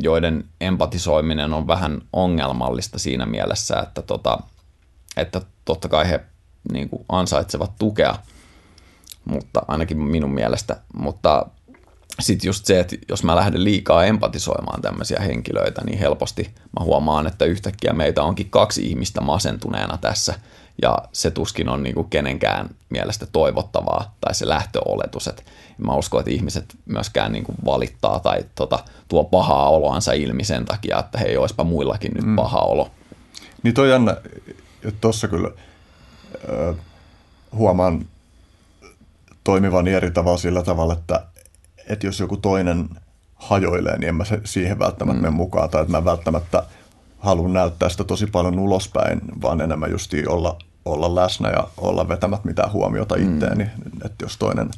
joiden 0.00 0.44
empatisoiminen 0.60 1.52
on 1.52 1.66
vähän 1.66 2.00
ongelmallista 2.12 2.98
siinä 2.98 3.26
mielessä, 3.26 3.80
että, 3.80 4.02
tota, 4.02 4.38
että 5.16 5.40
totta 5.64 5.88
kai 5.88 6.10
he 6.10 6.20
niin 6.72 6.88
kuin 6.88 7.04
ansaitsevat 7.08 7.72
tukea, 7.78 8.14
mutta 9.24 9.62
ainakin 9.68 9.98
minun 9.98 10.34
mielestä, 10.34 10.76
mutta 10.94 11.46
sitten 12.20 12.48
just 12.48 12.66
se, 12.66 12.80
että 12.80 12.96
jos 13.08 13.24
mä 13.24 13.36
lähden 13.36 13.64
liikaa 13.64 14.04
empatisoimaan 14.04 14.82
tämmöisiä 14.82 15.20
henkilöitä, 15.20 15.84
niin 15.84 15.98
helposti 15.98 16.50
mä 16.78 16.84
huomaan, 16.84 17.26
että 17.26 17.44
yhtäkkiä 17.44 17.92
meitä 17.92 18.22
onkin 18.22 18.50
kaksi 18.50 18.86
ihmistä 18.86 19.20
masentuneena 19.20 19.96
tässä, 19.96 20.34
ja 20.82 20.98
se 21.12 21.30
tuskin 21.30 21.68
on 21.68 21.82
niinku 21.82 22.04
kenenkään 22.04 22.70
mielestä 22.90 23.26
toivottavaa, 23.26 24.14
tai 24.20 24.34
se 24.34 24.48
lähtöoletus, 24.48 25.28
että 25.28 25.42
mä 25.78 25.94
uskon, 25.94 26.20
että 26.20 26.30
ihmiset 26.30 26.64
myöskään 26.86 27.32
niinku 27.32 27.54
valittaa 27.64 28.20
tai 28.20 28.44
tota, 28.54 28.78
tuo 29.08 29.24
pahaa 29.24 29.68
oloansa 29.68 30.12
ilmi 30.12 30.44
sen 30.44 30.64
takia, 30.64 30.98
että 30.98 31.18
hei, 31.18 31.36
olisipa 31.36 31.64
muillakin 31.64 32.12
nyt 32.14 32.24
mm. 32.24 32.36
paha 32.36 32.60
olo. 32.60 32.90
Niin 33.62 33.74
toi 33.74 33.88
että 34.84 35.00
tuossa 35.00 35.28
kyllä 35.28 35.50
äh, 36.68 36.76
huomaan 37.52 38.06
toimivan 39.44 39.88
eri 39.88 40.10
tavalla 40.10 40.38
sillä 40.38 40.62
tavalla, 40.62 40.92
että 40.92 41.26
että 41.88 42.06
jos 42.06 42.20
joku 42.20 42.36
toinen 42.36 42.88
hajoilee, 43.34 43.98
niin 43.98 44.08
en 44.08 44.14
mä 44.14 44.24
siihen 44.44 44.78
välttämättä 44.78 45.18
mm. 45.18 45.22
mene 45.22 45.36
mukaan, 45.36 45.70
tai 45.70 45.82
että 45.82 45.92
mä 45.92 46.04
välttämättä 46.04 46.62
haluan 47.18 47.52
näyttää 47.52 47.88
sitä 47.88 48.04
tosi 48.04 48.26
paljon 48.26 48.58
ulospäin, 48.58 49.20
vaan 49.42 49.60
enemmän 49.60 49.90
justi 49.90 50.26
olla, 50.26 50.58
olla 50.84 51.14
läsnä 51.14 51.50
ja 51.50 51.68
olla 51.76 52.08
vetämät 52.08 52.44
mitään 52.44 52.72
huomiota 52.72 53.16
itteeni. 53.16 53.64
Mm. 53.64 54.00
Että 54.04 54.24
jos 54.24 54.36
toinen, 54.36 54.70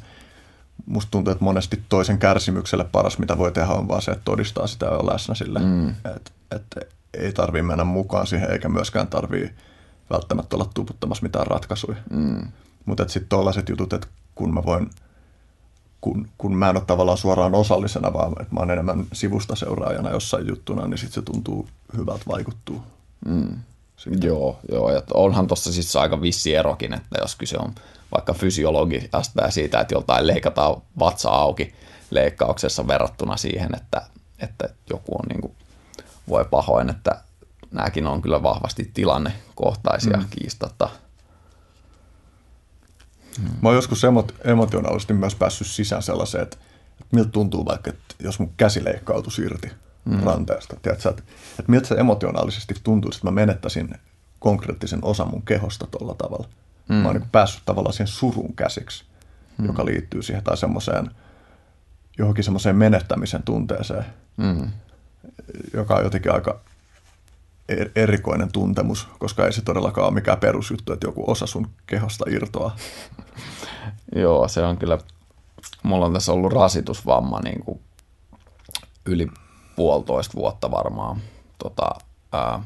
musta 0.85 1.11
tuntuu, 1.11 1.31
että 1.31 1.43
monesti 1.43 1.81
toisen 1.89 2.17
kärsimykselle 2.17 2.83
paras, 2.83 3.17
mitä 3.17 3.37
voi 3.37 3.51
tehdä, 3.51 3.73
on 3.73 3.87
vaan 3.87 4.01
se, 4.01 4.11
että 4.11 4.25
todistaa 4.25 4.67
sitä 4.67 4.85
ja 4.85 4.91
on 4.91 5.13
läsnä 5.13 5.35
sille. 5.35 5.59
Mm. 5.59 5.89
Että 5.89 6.31
et 6.51 6.89
ei 7.13 7.33
tarvii 7.33 7.61
mennä 7.61 7.83
mukaan 7.83 8.27
siihen, 8.27 8.51
eikä 8.51 8.69
myöskään 8.69 9.07
tarvii 9.07 9.51
välttämättä 10.09 10.55
olla 10.55 10.69
tuputtamassa 10.73 11.23
mitään 11.23 11.47
ratkaisuja. 11.47 11.97
Mm. 12.09 12.47
Mutta 12.85 13.03
sitten 13.07 13.29
tuollaiset 13.29 13.69
jutut, 13.69 13.93
että 13.93 14.07
kun 14.35 14.53
mä 14.53 14.63
voin, 14.65 14.89
kun, 16.01 16.27
kun 16.37 16.55
mä 16.55 16.69
en 16.69 16.77
ole 16.77 16.85
tavallaan 16.87 17.17
suoraan 17.17 17.55
osallisena, 17.55 18.13
vaan 18.13 18.31
että 18.41 18.53
mä 18.53 18.59
oon 18.59 18.71
enemmän 18.71 19.05
sivusta 19.13 19.55
seuraajana 19.55 20.09
jossain 20.09 20.47
juttuna, 20.47 20.87
niin 20.87 20.97
sitten 20.97 21.13
se 21.13 21.21
tuntuu 21.21 21.67
hyvältä 21.97 22.23
vaikuttuu. 22.27 22.83
Mm. 23.25 23.57
Joo, 24.21 24.59
joo, 24.71 24.91
ja 24.91 25.01
onhan 25.13 25.47
tuossa 25.47 25.71
siis 25.71 25.95
aika 25.95 26.21
vissi 26.21 26.55
erokin, 26.55 26.93
että 26.93 27.17
jos 27.21 27.35
kyse 27.35 27.57
on 27.57 27.75
vaikka 28.11 28.33
fysiologiasta 28.33 29.41
ja 29.41 29.51
siitä, 29.51 29.79
että 29.79 29.95
joltain 29.95 30.27
leikataan 30.27 30.81
vatsa 30.99 31.29
auki 31.29 31.73
leikkauksessa 32.11 32.87
verrattuna 32.87 33.37
siihen, 33.37 33.75
että, 33.75 34.01
että 34.39 34.69
joku 34.89 35.15
on 35.15 35.25
niin 35.29 35.41
kuin, 35.41 35.53
voi 36.29 36.45
pahoin, 36.45 36.89
että 36.89 37.21
nämäkin 37.71 38.07
on 38.07 38.21
kyllä 38.21 38.43
vahvasti 38.43 38.91
tilannekohtaisia 38.93 40.17
mm. 40.17 40.25
kiistatta. 40.29 40.89
Mä 43.61 43.69
oon 43.69 43.75
joskus 43.75 44.01
emotionaalisesti 44.43 45.13
myös 45.13 45.35
päässyt 45.35 45.67
sisään 45.67 46.03
sellaiseen, 46.03 46.43
että, 46.43 46.57
miltä 47.11 47.29
tuntuu 47.29 47.65
vaikka, 47.65 47.89
että 47.89 48.15
jos 48.19 48.39
mun 48.39 48.53
käsi 48.57 48.83
leikkautuisi 48.83 49.41
irti 49.41 49.71
mm. 50.05 50.23
ranteesta. 50.23 50.75
Tiedätkö, 50.81 51.09
että, 51.09 51.23
että 51.59 51.71
miltä 51.71 51.87
se 51.87 51.95
emotionaalisesti 51.95 52.75
tuntuu, 52.83 53.11
että 53.13 53.27
mä 53.27 53.31
menettäisin 53.31 53.89
konkreettisen 54.39 54.99
osan 55.01 55.29
mun 55.29 55.41
kehosta 55.41 55.87
tuolla 55.87 56.13
tavalla. 56.13 56.49
Mm. 56.89 56.95
Mä 56.95 57.07
oon 57.07 57.15
niin 57.15 57.29
päässyt 57.31 57.63
tavallaan 57.65 57.93
siihen 57.93 58.07
surun 58.07 58.53
käsiksi, 58.55 59.03
mm. 59.57 59.65
joka 59.65 59.85
liittyy 59.85 60.21
siihen 60.21 60.43
tai 60.43 60.57
semmoiseen 60.57 61.11
johonkin 62.17 62.43
semmoiseen 62.43 62.75
menettämisen 62.75 63.43
tunteeseen, 63.43 64.05
mm. 64.37 64.71
joka 65.73 65.95
on 65.95 66.03
jotenkin 66.03 66.31
aika 66.31 66.59
erikoinen 67.95 68.51
tuntemus, 68.51 69.07
koska 69.19 69.45
ei 69.45 69.53
se 69.53 69.61
todellakaan 69.61 70.07
ole 70.07 70.13
mikään 70.13 70.37
perusjuttu, 70.37 70.93
että 70.93 71.07
joku 71.07 71.31
osa 71.31 71.45
sun 71.45 71.69
kehosta 71.87 72.25
irtoaa. 72.29 72.75
Joo, 74.15 74.47
se 74.47 74.61
on 74.61 74.77
kyllä, 74.77 74.97
mulla 75.83 76.05
on 76.05 76.13
tässä 76.13 76.33
ollut 76.33 76.53
rasitusvamma 76.53 77.39
niin 77.39 77.63
kuin 77.63 77.79
yli 79.05 79.27
puolitoista 79.75 80.33
vuotta 80.37 80.71
varmaan. 80.71 81.21
Tota, 81.57 81.89
ää, 82.31 82.63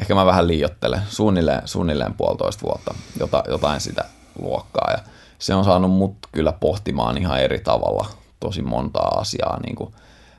ehkä 0.00 0.14
mä 0.14 0.26
vähän 0.26 0.48
liiottelen, 0.48 1.02
suunnilleen, 1.08 1.68
suunnilleen 1.68 2.14
puolitoista 2.14 2.62
vuotta, 2.62 2.94
jota, 3.20 3.42
jotain 3.48 3.80
sitä 3.80 4.04
luokkaa. 4.38 4.90
Ja 4.90 4.98
se 5.38 5.54
on 5.54 5.64
saanut 5.64 5.90
mut 5.90 6.16
kyllä 6.32 6.52
pohtimaan 6.52 7.18
ihan 7.18 7.40
eri 7.40 7.58
tavalla 7.58 8.06
tosi 8.40 8.62
montaa 8.62 9.08
asiaa, 9.08 9.60
niin 9.60 9.76
kuin, 9.76 9.94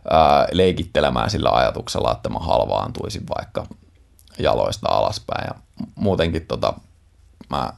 ää, 0.09 0.47
leikittelemään 0.51 1.29
sillä 1.29 1.49
ajatuksella, 1.49 2.11
että 2.11 2.29
mä 2.29 2.39
halvaantuisin 2.39 3.23
vaikka 3.37 3.65
jaloista 4.39 4.89
alaspäin. 4.89 5.47
Ja 5.47 5.85
muutenkin 5.95 6.47
tota, 6.47 6.73
mä, 7.49 7.73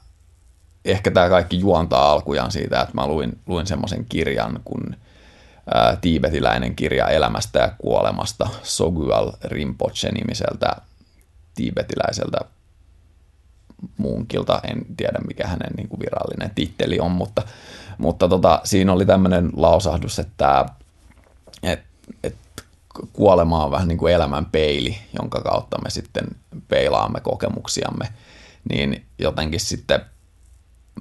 ehkä 0.85 1.11
tämä 1.11 1.29
kaikki 1.29 1.59
juontaa 1.59 2.11
alkujaan 2.11 2.51
siitä, 2.51 2.81
että 2.81 2.93
mä 2.93 3.07
luin, 3.07 3.39
luin 3.47 3.67
semmoisen 3.67 4.05
kirjan 4.09 4.59
kuin 4.65 4.97
ää, 5.73 5.95
tiibetiläinen 5.95 6.75
kirja 6.75 7.07
elämästä 7.07 7.59
ja 7.59 7.71
kuolemasta 7.77 8.49
Sogyal 8.63 9.31
Rinpoche 9.43 10.11
nimiseltä 10.11 10.75
tiibetiläiseltä 11.55 12.37
munkilta, 13.97 14.61
en 14.63 14.85
tiedä 14.97 15.19
mikä 15.27 15.47
hänen 15.47 15.71
niin 15.77 15.89
kuin 15.89 15.99
virallinen 15.99 16.51
titteli 16.55 16.99
on, 16.99 17.11
mutta, 17.11 17.41
mutta 17.97 18.27
tota, 18.29 18.61
siinä 18.63 18.93
oli 18.93 19.05
tämmöinen 19.05 19.49
lausahdus, 19.55 20.19
että, 20.19 20.65
että, 22.23 22.63
kuolema 23.13 23.63
on 23.63 23.71
vähän 23.71 23.87
niin 23.87 23.97
kuin 23.97 24.13
elämän 24.13 24.45
peili, 24.45 24.97
jonka 25.19 25.41
kautta 25.41 25.81
me 25.81 25.89
sitten 25.89 26.27
peilaamme 26.67 27.19
kokemuksiamme, 27.19 28.05
niin 28.69 29.05
jotenkin 29.19 29.59
sitten 29.59 30.01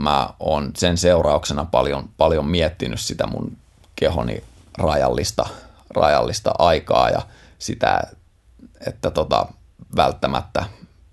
mä 0.00 0.30
oon 0.40 0.70
sen 0.76 0.96
seurauksena 0.96 1.64
paljon, 1.64 2.08
paljon 2.16 2.46
miettinyt 2.46 3.00
sitä 3.00 3.26
mun 3.26 3.56
kehoni 3.96 4.42
rajallista, 4.78 5.46
rajallista 5.90 6.54
aikaa 6.58 7.10
ja 7.10 7.22
sitä, 7.58 8.00
että 8.86 9.10
tota, 9.10 9.46
välttämättä 9.96 10.64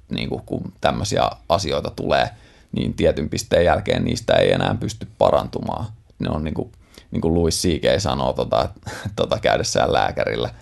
niin 0.10 0.30
kuin, 0.30 0.42
kun 0.46 0.74
tämmöisiä 0.82 1.30
asioita 1.50 1.90
tulee, 1.90 2.30
niin 2.72 2.94
tietyn 2.94 3.30
pisteen 3.30 3.66
jälkeen 3.66 4.06
niistä 4.06 4.34
ei 4.34 4.52
enää 4.52 4.76
pysty 4.80 5.08
parantumaan. 5.18 5.86
Ne 6.20 6.30
on 6.30 6.44
niin 6.44 6.54
kuin, 6.54 6.72
niin 7.12 7.22
kuin 7.22 7.34
Louis 7.34 7.62
C.K. 7.62 8.00
sanoo 8.00 8.34
tota, 8.34 8.70
tota, 9.16 9.40
käydessään 9.40 9.94
lääkärillä– 9.94 10.50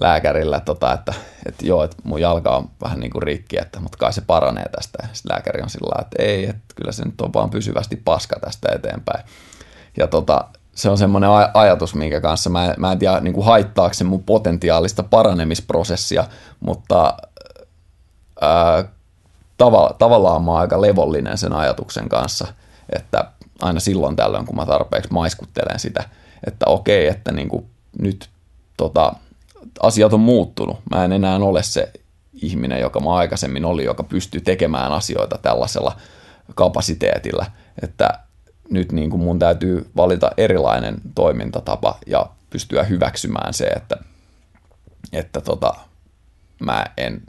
lääkärillä, 0.00 0.60
tota, 0.60 0.92
että, 0.92 1.14
että 1.46 1.66
joo, 1.66 1.84
että 1.84 1.96
mun 2.04 2.20
jalka 2.20 2.56
on 2.56 2.70
vähän 2.82 3.00
niin 3.00 3.10
kuin 3.10 3.22
rikki, 3.22 3.58
että, 3.58 3.80
mutta 3.80 3.98
kai 3.98 4.12
se 4.12 4.20
paranee 4.20 4.68
tästä. 4.76 5.08
Sitten 5.12 5.32
lääkäri 5.32 5.62
on 5.62 5.70
sillä 5.70 6.00
että 6.00 6.22
ei, 6.22 6.44
että 6.44 6.74
kyllä 6.74 6.92
se 6.92 7.04
nyt 7.04 7.20
on 7.20 7.32
vaan 7.32 7.50
pysyvästi 7.50 7.96
paska 7.96 8.40
tästä 8.40 8.68
eteenpäin. 8.74 9.24
Ja 9.96 10.06
tota, 10.06 10.44
se 10.74 10.90
on 10.90 10.98
semmoinen 10.98 11.30
ajatus, 11.54 11.94
minkä 11.94 12.20
kanssa 12.20 12.50
mä, 12.50 12.74
mä 12.78 12.92
en 12.92 12.98
tiedä 12.98 13.20
niin 13.20 13.34
kuin 13.34 13.46
haittaako 13.46 13.94
se 13.94 14.04
mun 14.04 14.24
potentiaalista 14.24 15.02
paranemisprosessia, 15.02 16.24
mutta 16.60 17.16
ää, 18.40 18.84
tava, 19.56 19.90
tavallaan 19.98 20.44
mä 20.44 20.50
oon 20.50 20.60
aika 20.60 20.80
levollinen 20.80 21.38
sen 21.38 21.52
ajatuksen 21.52 22.08
kanssa, 22.08 22.46
että 22.96 23.24
aina 23.62 23.80
silloin 23.80 24.16
tällöin, 24.16 24.46
kun 24.46 24.56
mä 24.56 24.66
tarpeeksi 24.66 25.12
maiskuttelen 25.12 25.78
sitä, 25.78 26.04
että 26.46 26.66
okei, 26.66 27.06
että 27.06 27.32
niin 27.32 27.48
kuin 27.48 27.66
nyt 27.98 28.28
tota, 28.76 29.12
asiat 29.82 30.12
on 30.12 30.20
muuttunut. 30.20 30.80
Mä 30.90 31.04
en 31.04 31.12
enää 31.12 31.36
ole 31.36 31.62
se 31.62 31.92
ihminen, 32.32 32.80
joka 32.80 33.00
mä 33.00 33.14
aikaisemmin 33.14 33.64
oli, 33.64 33.84
joka 33.84 34.02
pystyy 34.02 34.40
tekemään 34.40 34.92
asioita 34.92 35.38
tällaisella 35.38 35.96
kapasiteetilla, 36.54 37.46
että 37.82 38.18
nyt 38.70 38.92
niin 38.92 39.10
kuin 39.10 39.22
mun 39.22 39.38
täytyy 39.38 39.90
valita 39.96 40.30
erilainen 40.36 40.94
toimintatapa 41.14 41.98
ja 42.06 42.26
pystyä 42.50 42.82
hyväksymään 42.82 43.54
se, 43.54 43.64
että, 43.64 43.96
että 45.12 45.40
tota, 45.40 45.74
mä 46.60 46.86
en 46.96 47.22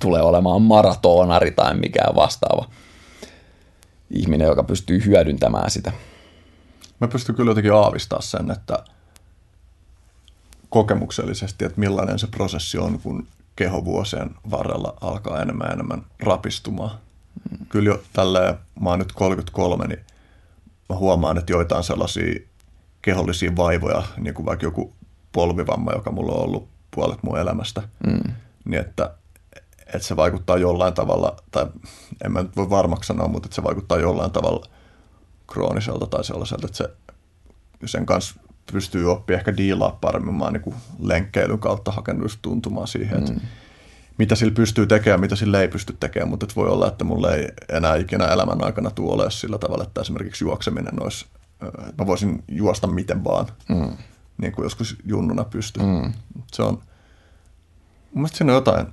tule 0.00 0.22
olemaan 0.22 0.62
maratonari 0.62 1.50
tai 1.50 1.74
mikään 1.74 2.14
vastaava 2.14 2.64
ihminen, 4.10 4.46
joka 4.46 4.62
pystyy 4.62 5.04
hyödyntämään 5.04 5.70
sitä. 5.70 5.92
Mä 7.00 7.08
pystyn 7.08 7.34
kyllä 7.34 7.50
jotenkin 7.50 7.74
aavistaa 7.74 8.20
sen, 8.20 8.50
että– 8.50 8.78
kokemuksellisesti, 10.68 11.64
että 11.64 11.80
millainen 11.80 12.18
se 12.18 12.26
prosessi 12.26 12.78
on, 12.78 13.00
kun 13.00 13.26
keho 13.56 13.84
vuosien 13.84 14.30
varrella 14.50 14.94
alkaa 15.00 15.42
enemmän 15.42 15.66
ja 15.66 15.72
enemmän 15.72 16.04
rapistumaan. 16.20 16.98
Mm. 17.50 17.66
Kyllä 17.68 17.90
jo 17.90 18.02
tälleen, 18.12 18.54
mä 18.80 18.90
oon 18.90 18.98
nyt 18.98 19.12
33, 19.12 19.86
niin 19.86 20.00
mä 20.88 20.96
huomaan, 20.96 21.38
että 21.38 21.52
joitain 21.52 21.84
sellaisia 21.84 22.40
kehollisia 23.02 23.56
vaivoja, 23.56 24.02
niin 24.16 24.34
kuin 24.34 24.46
vaikka 24.46 24.66
joku 24.66 24.92
polvivamma, 25.32 25.92
joka 25.92 26.12
mulla 26.12 26.32
on 26.32 26.44
ollut 26.44 26.68
puolet 26.90 27.22
mun 27.22 27.38
elämästä, 27.38 27.82
mm. 28.06 28.32
niin 28.64 28.80
että, 28.80 29.14
että 29.94 30.08
se 30.08 30.16
vaikuttaa 30.16 30.58
jollain 30.58 30.94
tavalla, 30.94 31.36
tai 31.50 31.66
en 32.24 32.32
mä 32.32 32.42
nyt 32.42 32.56
voi 32.56 32.70
varmaksi 32.70 33.06
sanoa, 33.08 33.28
mutta 33.28 33.46
että 33.46 33.54
se 33.56 33.62
vaikuttaa 33.62 33.98
jollain 33.98 34.30
tavalla 34.30 34.66
krooniselta 35.46 36.06
tai 36.06 36.24
sellaiselta, 36.24 36.66
että 36.66 36.76
se, 36.76 36.90
sen 37.84 38.06
kanssa 38.06 38.40
pystyy 38.72 39.10
oppimaan 39.10 39.38
ehkä 39.38 39.56
diilaa 39.56 39.98
paremmin. 40.00 40.34
Mä 40.34 40.44
oon 40.44 40.52
niin 40.52 40.74
lenkkeilyn 40.98 41.58
kautta 41.58 41.90
hakenut 41.90 42.38
tuntumaan 42.42 42.88
siihen, 42.88 43.18
että 43.18 43.32
mm. 43.32 43.40
mitä 44.18 44.34
sillä 44.34 44.54
pystyy 44.54 44.86
tekemään, 44.86 45.20
mitä 45.20 45.36
sillä 45.36 45.60
ei 45.60 45.68
pysty 45.68 45.96
tekemään, 46.00 46.28
mutta 46.28 46.46
voi 46.56 46.68
olla, 46.68 46.88
että 46.88 47.04
mulle 47.04 47.34
ei 47.34 47.48
enää 47.68 47.96
ikinä 47.96 48.26
elämän 48.26 48.64
aikana 48.64 48.90
tule 48.90 49.12
ole 49.12 49.30
sillä 49.30 49.58
tavalla, 49.58 49.84
että 49.84 50.00
esimerkiksi 50.00 50.44
juokseminen 50.44 51.02
olisi, 51.02 51.26
mä 51.98 52.06
voisin 52.06 52.44
juosta 52.48 52.86
miten 52.86 53.24
vaan, 53.24 53.46
mm. 53.68 53.96
niin 54.38 54.52
kuin 54.52 54.64
joskus 54.64 54.96
junnuna 55.04 55.44
pystyy. 55.44 55.82
Mm. 55.82 56.12
Se 56.52 56.62
on, 56.62 56.74
mun 56.74 56.82
mielestä 58.12 58.38
siinä 58.38 58.52
on 58.52 58.56
jotain 58.56 58.86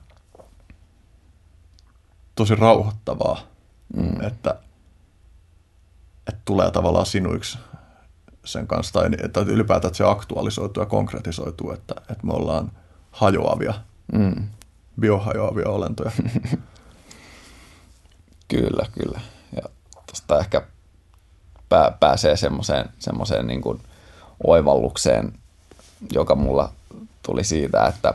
tosi 2.36 2.56
rauhoittavaa, 2.56 3.40
mm. 3.96 4.22
että, 4.22 4.56
että 6.28 6.42
tulee 6.46 6.72
tavallaan 6.72 7.06
sinuiksi 7.06 7.58
sen 8.46 8.68
kanssa, 8.68 8.94
tai, 8.94 9.10
tai 9.34 9.44
ylipäätään, 9.44 9.90
että 9.90 9.98
se 9.98 10.04
aktualisoituu 10.04 10.84
ja 10.84 10.88
konkretisoituu, 10.88 11.72
että, 11.72 11.96
että 12.00 12.28
me 12.28 12.34
ollaan 12.34 12.72
hajoavia, 13.12 13.74
mm. 14.14 14.48
biohajoavia 15.00 15.70
olentoja. 15.70 16.12
kyllä, 18.48 18.86
kyllä. 18.94 19.22
Ja 19.56 19.62
tuosta 20.08 20.40
ehkä 20.40 20.62
pää, 21.70 21.98
pääsee 22.00 22.38
semmoiseen, 22.38 22.90
semmoiseen 23.00 23.48
niin 23.48 23.62
kuin 23.62 23.82
oivallukseen, 24.48 25.34
joka 26.12 26.36
mulla 26.36 26.72
tuli 27.24 27.44
siitä, 27.44 27.86
että, 27.86 28.14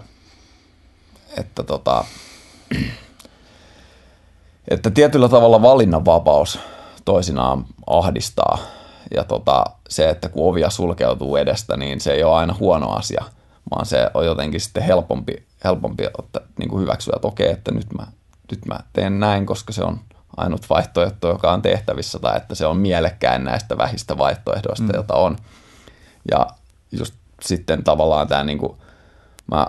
että 1.37 1.63
tota, 1.63 2.05
että 4.71 4.91
tietyllä 4.91 5.29
tavalla 5.29 5.63
valinnanvapaus 5.63 6.59
toisinaan 7.05 7.65
ahdistaa. 7.87 8.59
Ja 9.15 9.25
tota, 9.25 9.65
se, 9.89 10.09
että 10.09 10.29
kun 10.29 10.51
ovia 10.51 10.71
sulkeutuu 10.71 11.37
edestä, 11.37 11.77
niin 11.77 12.01
se 12.01 12.13
ei 12.13 12.25
ole 12.25 12.37
aina 12.37 12.57
huono 12.61 12.91
asia, 12.91 13.25
vaan 13.71 13.87
se 13.87 14.11
on 14.15 14.27
jotenkin 14.27 14.61
sitten 14.61 14.83
helpompi, 14.83 15.47
helpompi 15.65 16.07
ottaa, 16.19 16.43
niin 16.59 16.69
kuin 16.69 16.83
hyväksyä, 16.83 17.13
että 17.17 17.29
okei, 17.29 17.51
että 17.51 17.73
nyt 17.73 17.87
mä, 17.99 18.07
nyt 18.51 18.67
mä 18.67 18.81
teen 18.93 19.21
näin, 19.21 19.47
koska 19.47 19.73
se 19.73 19.85
on 19.85 20.01
ainut 20.37 20.71
vaihtoehto, 20.71 21.29
joka 21.29 21.53
on 21.53 21.63
tehtävissä, 21.63 22.19
tai 22.19 22.37
että 22.37 22.55
se 22.55 22.67
on 22.67 22.77
mielekkäin 22.77 23.45
näistä 23.45 23.79
vähistä 23.79 24.19
vaihtoehdoista, 24.19 24.85
mm. 24.85 24.95
joita 24.95 25.15
on. 25.15 25.37
Ja 26.31 26.47
just 26.93 27.15
sitten 27.43 27.85
tavallaan 27.85 28.29
tämä, 28.29 28.45
niin 28.45 28.59
kuin, 28.59 28.77
mä 29.47 29.67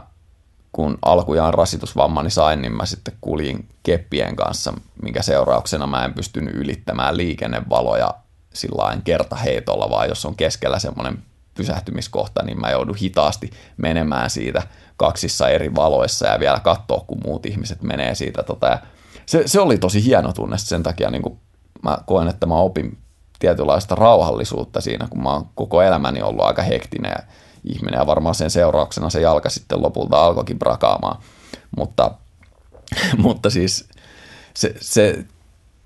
kun 0.72 0.98
alkujaan 1.06 1.54
rasitusvammani 1.54 2.30
sain, 2.30 2.62
niin 2.62 2.72
mä 2.72 2.86
sitten 2.86 3.14
kuljin 3.22 3.70
keppien 3.84 4.36
kanssa, 4.36 4.74
minkä 5.02 5.22
seurauksena 5.22 5.88
mä 5.88 6.06
en 6.06 6.14
pystynyt 6.14 6.56
ylittämään 6.56 7.18
liikennevaloja 7.18 8.14
sillä 8.54 8.98
kertaheitolla, 9.04 9.90
vaan 9.90 10.10
jos 10.10 10.26
on 10.26 10.36
keskellä 10.36 10.80
semmoinen 10.80 11.24
pysähtymiskohta, 11.54 12.44
niin 12.44 12.60
mä 12.60 12.72
joudun 12.72 12.96
hitaasti 12.96 13.50
menemään 13.78 14.30
siitä 14.30 14.62
kaksissa 14.98 15.50
eri 15.50 15.76
valoissa 15.76 16.28
ja 16.28 16.40
vielä 16.40 16.60
katsoa, 16.60 17.04
kun 17.08 17.22
muut 17.26 17.46
ihmiset 17.46 17.82
menee 17.82 18.16
siitä. 18.16 18.44
Tota, 18.44 18.68
ja 18.68 18.80
se, 19.26 19.44
se 19.46 19.60
oli 19.60 19.78
tosi 19.78 20.06
hieno 20.06 20.34
tunne 20.34 20.58
sen 20.58 20.84
takia, 20.84 21.10
niin 21.10 21.22
kuin 21.22 21.40
mä 21.84 21.98
koen, 22.06 22.28
että 22.28 22.46
mä 22.46 22.56
opin 22.56 22.98
tietynlaista 23.40 23.96
rauhallisuutta 23.96 24.82
siinä, 24.82 25.08
kun 25.10 25.24
mä 25.24 25.34
oon 25.34 25.50
koko 25.56 25.82
elämäni 25.82 26.22
ollut 26.22 26.46
aika 26.46 26.62
hektinen 26.62 27.14
ja 27.18 27.24
ihminen 27.64 27.98
ja 27.98 28.06
varmaan 28.06 28.36
sen 28.36 28.50
seurauksena 28.50 29.10
se 29.10 29.22
jalka 29.22 29.50
sitten 29.50 29.82
lopulta 29.82 30.26
alkoikin 30.26 30.60
brakaamaan. 30.60 31.22
Mutta, 31.78 32.12
mutta 33.18 33.50
siis 33.50 33.90
se, 34.54 34.76
se 34.82 35.26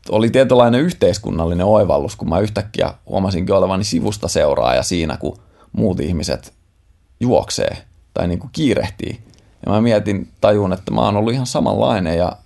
oli 0.10 0.30
tietynlainen 0.30 0.82
yhteiskunnallinen 0.82 1.66
oivallus, 1.66 2.16
kun 2.16 2.30
mä 2.30 2.40
yhtäkkiä 2.40 2.94
huomasinkin 3.06 3.56
olevani 3.56 3.84
sivusta 3.84 4.28
seuraaja 4.28 4.84
siinä, 4.84 5.18
kun 5.18 5.40
muut 5.72 6.00
ihmiset 6.00 6.54
juoksee 7.20 7.78
tai 8.14 8.28
niin 8.28 8.40
kuin 8.40 8.50
kiirehtii. 8.54 9.20
Ja 9.66 9.72
mä 9.72 9.82
mietin, 9.82 10.32
tajun, 10.42 10.74
että 10.74 10.92
mä 10.92 11.02
oon 11.02 11.18
ollut 11.18 11.34
ihan 11.34 11.48
samanlainen 11.48 12.18
ja 12.18 12.38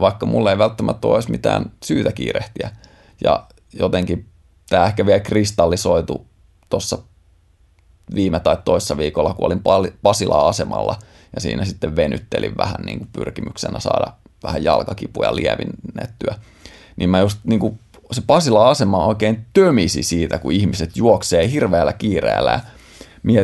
vaikka 0.00 0.26
mulle 0.26 0.50
ei 0.50 0.58
välttämättä 0.58 1.08
edes 1.14 1.28
mitään 1.28 1.72
syytä 1.84 2.12
kiirehtiä. 2.12 2.70
Ja 3.24 3.46
jotenkin 3.72 4.26
tämä 4.68 4.86
ehkä 4.86 5.06
vielä 5.06 5.20
kristallisoitu 5.20 6.26
tuossa 6.68 6.98
viime 8.14 8.40
tai 8.40 8.56
toissa 8.64 8.96
viikolla, 8.96 9.34
kun 9.34 9.46
olin 9.46 9.62
Pasila 10.02 10.48
asemalla 10.48 10.98
ja 11.34 11.40
siinä 11.40 11.64
sitten 11.64 11.96
venyttelin 11.96 12.56
vähän 12.56 12.80
niin 12.84 12.98
kuin 12.98 13.08
pyrkimyksenä 13.12 13.80
saada 13.80 14.12
vähän 14.42 14.64
jalkakipuja 14.64 15.36
lievinnettyä. 15.36 16.34
Niin 16.96 17.10
mä 17.10 17.20
just 17.20 17.38
niin 17.44 17.60
kuin, 17.60 17.78
se 18.12 18.22
Pasila-asema 18.26 19.06
oikein 19.06 19.46
tömisi 19.52 20.02
siitä, 20.02 20.38
kun 20.38 20.52
ihmiset 20.52 20.96
juoksee 20.96 21.50
hirveällä 21.50 21.92
kiireellä 21.92 22.60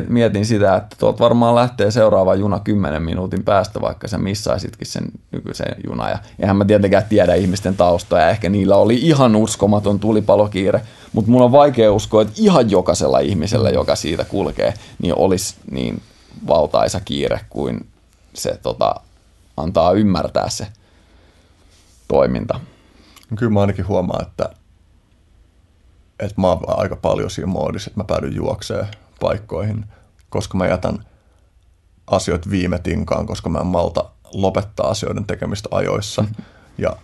mietin 0.09 0.47
sitä, 0.47 0.77
että 0.77 0.97
tuolta 0.99 1.25
varmaan 1.25 1.55
lähtee 1.55 1.91
seuraava 1.91 2.35
juna 2.35 2.61
10 2.61 3.03
minuutin 3.03 3.45
päästä, 3.45 3.81
vaikka 3.81 4.09
sä 4.09 4.19
missaisitkin 4.19 4.87
sen 4.87 5.05
nykyisen 5.31 5.77
juna. 5.87 6.11
Ja 6.11 6.19
eihän 6.39 6.57
mä 6.57 6.65
tietenkään 6.65 7.05
tiedä 7.09 7.35
ihmisten 7.35 7.77
taustoja, 7.77 8.31
ehkä 8.31 8.49
niillä 8.49 8.77
oli 8.77 8.95
ihan 8.95 9.37
uskomaton 9.37 10.01
tulipalokiire, 10.01 10.81
mutta 11.13 11.31
mun 11.31 11.43
on 11.43 11.53
vaikea 11.53 11.93
uskoa, 11.93 12.23
että 12.23 12.35
ihan 12.37 12.71
jokaisella 12.71 13.19
ihmisellä, 13.19 13.71
joka 13.71 13.97
siitä 13.97 14.25
kulkee, 14.25 14.75
niin 15.03 15.19
olisi 15.19 15.55
niin 15.71 16.03
valtaisa 16.47 17.01
kiire 17.01 17.41
kuin 17.51 17.87
se 18.35 18.59
tota, 18.63 18.95
antaa 19.57 19.93
ymmärtää 19.93 20.49
se 20.49 20.67
toiminta. 22.09 22.61
Kyllä 23.37 23.53
mä 23.53 23.61
ainakin 23.61 23.89
huomaan, 23.89 24.27
että, 24.27 24.51
että 26.21 26.41
mä 26.41 26.49
oon 26.49 26.61
aika 26.67 26.97
paljon 26.97 27.31
siinä 27.31 27.47
moodissa, 27.47 27.91
että 27.91 28.01
mä 28.01 28.05
päädyn 28.05 28.35
juokseen 28.35 28.87
paikkoihin, 29.23 29.85
koska 30.29 30.59
mä 30.59 30.67
jätän 30.67 31.05
asioita 32.07 32.51
viime 32.51 32.79
tinkaan, 32.79 33.27
koska 33.27 33.51
mä 33.51 33.59
en 33.59 33.67
malta 33.67 34.11
lopettaa 34.33 34.89
asioiden 34.89 35.25
tekemistä 35.25 35.69
ajoissa. 35.73 36.23
Mm-hmm. 36.23 36.45
Ja, 36.79 36.97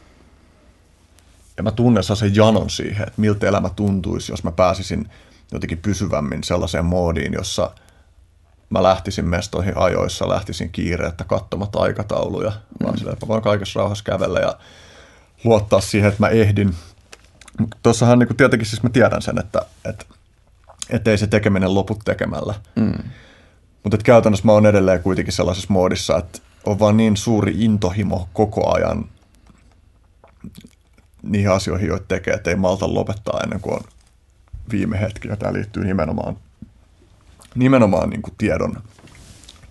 ja 1.57 1.63
mä 1.63 1.71
tunnen 1.71 2.03
sen 2.03 2.35
janon 2.35 2.71
siihen, 2.71 3.09
että 3.09 3.21
miltä 3.21 3.49
elämä 3.49 3.71
tuntuisi, 3.71 4.33
jos 4.33 4.45
mä 4.45 4.53
pääsisin 4.53 5.11
jotenkin 5.53 5.79
pysyvämmin 5.79 6.45
sellaiseen 6.45 6.85
moodiin, 6.85 7.33
jossa 7.33 7.71
mä 8.71 8.83
lähtisin 8.83 9.29
mestoihin 9.29 9.79
ajoissa, 9.79 10.29
lähtisin 10.29 10.71
kiireettä 10.71 11.25
katsomatta 11.25 11.79
aikatauluja, 11.79 12.51
mm. 12.51 12.87
vaan 12.87 12.99
sillä, 12.99 13.13
että 13.13 13.27
mä 13.27 13.29
voin 13.29 13.43
kaikessa 13.43 13.81
rauhassa 13.81 14.05
kävellä 14.05 14.41
ja 14.41 14.59
luottaa 15.45 15.81
siihen, 15.81 16.09
että 16.09 16.23
mä 16.23 16.29
ehdin. 16.29 16.75
Tuossahan 17.83 18.19
niin 18.19 18.37
tietenkin 18.37 18.69
siis 18.69 18.83
mä 18.83 18.91
tiedän 18.91 19.23
sen, 19.23 19.39
että, 19.39 19.63
että 19.85 20.05
ettei 20.91 21.19
se 21.19 21.27
tekeminen 21.27 21.75
lopu 21.75 21.99
tekemällä. 22.05 22.55
Mm. 22.77 22.99
Mutta 23.83 23.99
käytännössä 24.05 24.47
mä 24.47 24.53
oon 24.53 24.67
edelleen 24.67 25.03
kuitenkin 25.03 25.33
sellaisessa 25.33 25.73
moodissa, 25.73 26.17
että 26.17 26.39
on 26.65 26.79
vaan 26.79 26.97
niin 26.97 27.17
suuri 27.17 27.55
intohimo 27.59 28.29
koko 28.33 28.75
ajan 28.75 29.09
niihin 31.23 31.51
asioihin, 31.51 31.89
joita 31.89 32.05
tekee, 32.09 32.35
että 32.35 32.51
ei 32.51 32.57
malta 32.57 32.95
lopettaa 32.95 33.41
ennen 33.43 33.61
kuin 33.61 33.75
on 33.75 33.81
viime 34.71 35.01
hetki. 35.01 35.29
Ja 35.29 35.37
tämä 35.37 35.53
liittyy 35.53 35.85
nimenomaan, 35.85 36.37
nimenomaan 37.55 38.11
niin 38.11 38.23
kuin 38.23 38.35
tiedon, 38.39 38.83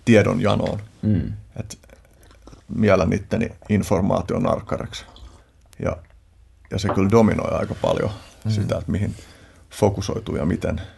tiedon 0.04 0.40
janoon. 0.40 0.80
Mm. 1.02 1.32
Että 1.56 1.76
mielen 2.68 3.12
itteni 3.12 3.50
informaation 3.68 4.50
arkkareksi. 4.50 5.04
Ja, 5.78 5.96
ja 6.70 6.78
se 6.78 6.88
kyllä 6.88 7.10
dominoi 7.10 7.58
aika 7.58 7.74
paljon 7.74 8.10
mm. 8.44 8.50
sitä, 8.50 8.78
että 8.78 8.92
mihin 8.92 9.14
fokusoituu 9.70 10.36
ja 10.36 10.46
miten– 10.46 10.80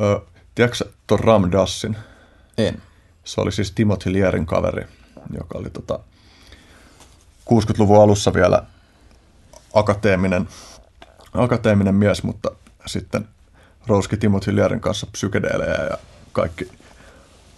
Ö, 0.00 0.20
tiedätkö 0.54 0.84
tuon 1.06 1.20
Ram 1.20 1.52
Dassin? 1.52 1.96
En. 2.58 2.82
Se 3.24 3.40
oli 3.40 3.52
siis 3.52 3.72
Timothy 3.72 4.12
Lierin 4.12 4.46
kaveri, 4.46 4.86
joka 5.40 5.58
oli 5.58 5.70
tota 5.70 5.98
60-luvun 7.50 8.02
alussa 8.02 8.34
vielä 8.34 8.62
akateeminen, 9.74 10.48
akateeminen 11.32 11.94
mies, 11.94 12.22
mutta 12.22 12.50
sitten 12.86 13.28
rouski 13.86 14.16
Timothy 14.16 14.56
Lierin 14.56 14.80
kanssa 14.80 15.06
psykedeelejä 15.12 15.84
ja 15.90 15.98
kaikki 16.32 16.68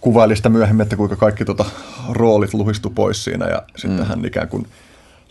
kuvaili 0.01 0.35
sitä 0.35 0.49
myöhemmin, 0.49 0.83
että 0.83 0.95
kuinka 0.95 1.15
kaikki 1.15 1.45
tota, 1.45 1.65
roolit 2.09 2.53
luhistu 2.53 2.89
pois 2.89 3.23
siinä 3.23 3.47
ja 3.47 3.63
sitten 3.75 3.99
mm. 3.99 4.05
hän 4.05 4.25
ikään 4.25 4.47
kuin 4.47 4.67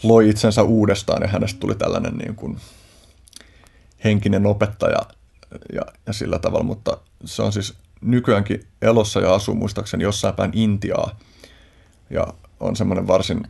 loi 0.03 0.29
itsensä 0.29 0.63
uudestaan 0.63 1.23
ja 1.23 1.29
hänestä 1.29 1.61
tuli 1.61 1.75
tällainen 1.75 2.17
niin 2.17 2.35
kuin 2.35 2.59
henkinen 4.05 4.47
opettaja 4.47 4.99
ja, 5.73 5.83
ja 6.07 6.13
sillä 6.13 6.39
tavalla, 6.39 6.65
mutta 6.65 6.99
se 7.25 7.43
on 7.43 7.53
siis 7.53 7.75
nykyäänkin 8.01 8.61
elossa 8.83 9.21
ja 9.21 9.35
asuu 9.35 9.55
muistaakseni 9.55 10.05
jossain 10.05 10.35
päin 10.35 10.51
Intiaa 10.55 11.19
ja 12.11 12.27
on 12.61 12.77
semmoinen 12.77 13.07
varsin 13.07 13.43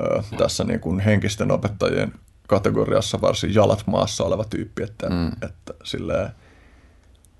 ö, 0.00 0.22
tässä 0.38 0.64
niin 0.64 0.80
kuin 0.80 1.00
henkisten 1.00 1.50
opettajien 1.50 2.12
kategoriassa 2.48 3.20
varsin 3.20 3.54
jalat 3.54 3.86
maassa 3.86 4.24
oleva 4.24 4.44
tyyppi, 4.44 4.82
että, 4.82 5.10
mm. 5.10 5.28
että 5.28 5.74
silleen, 5.84 6.30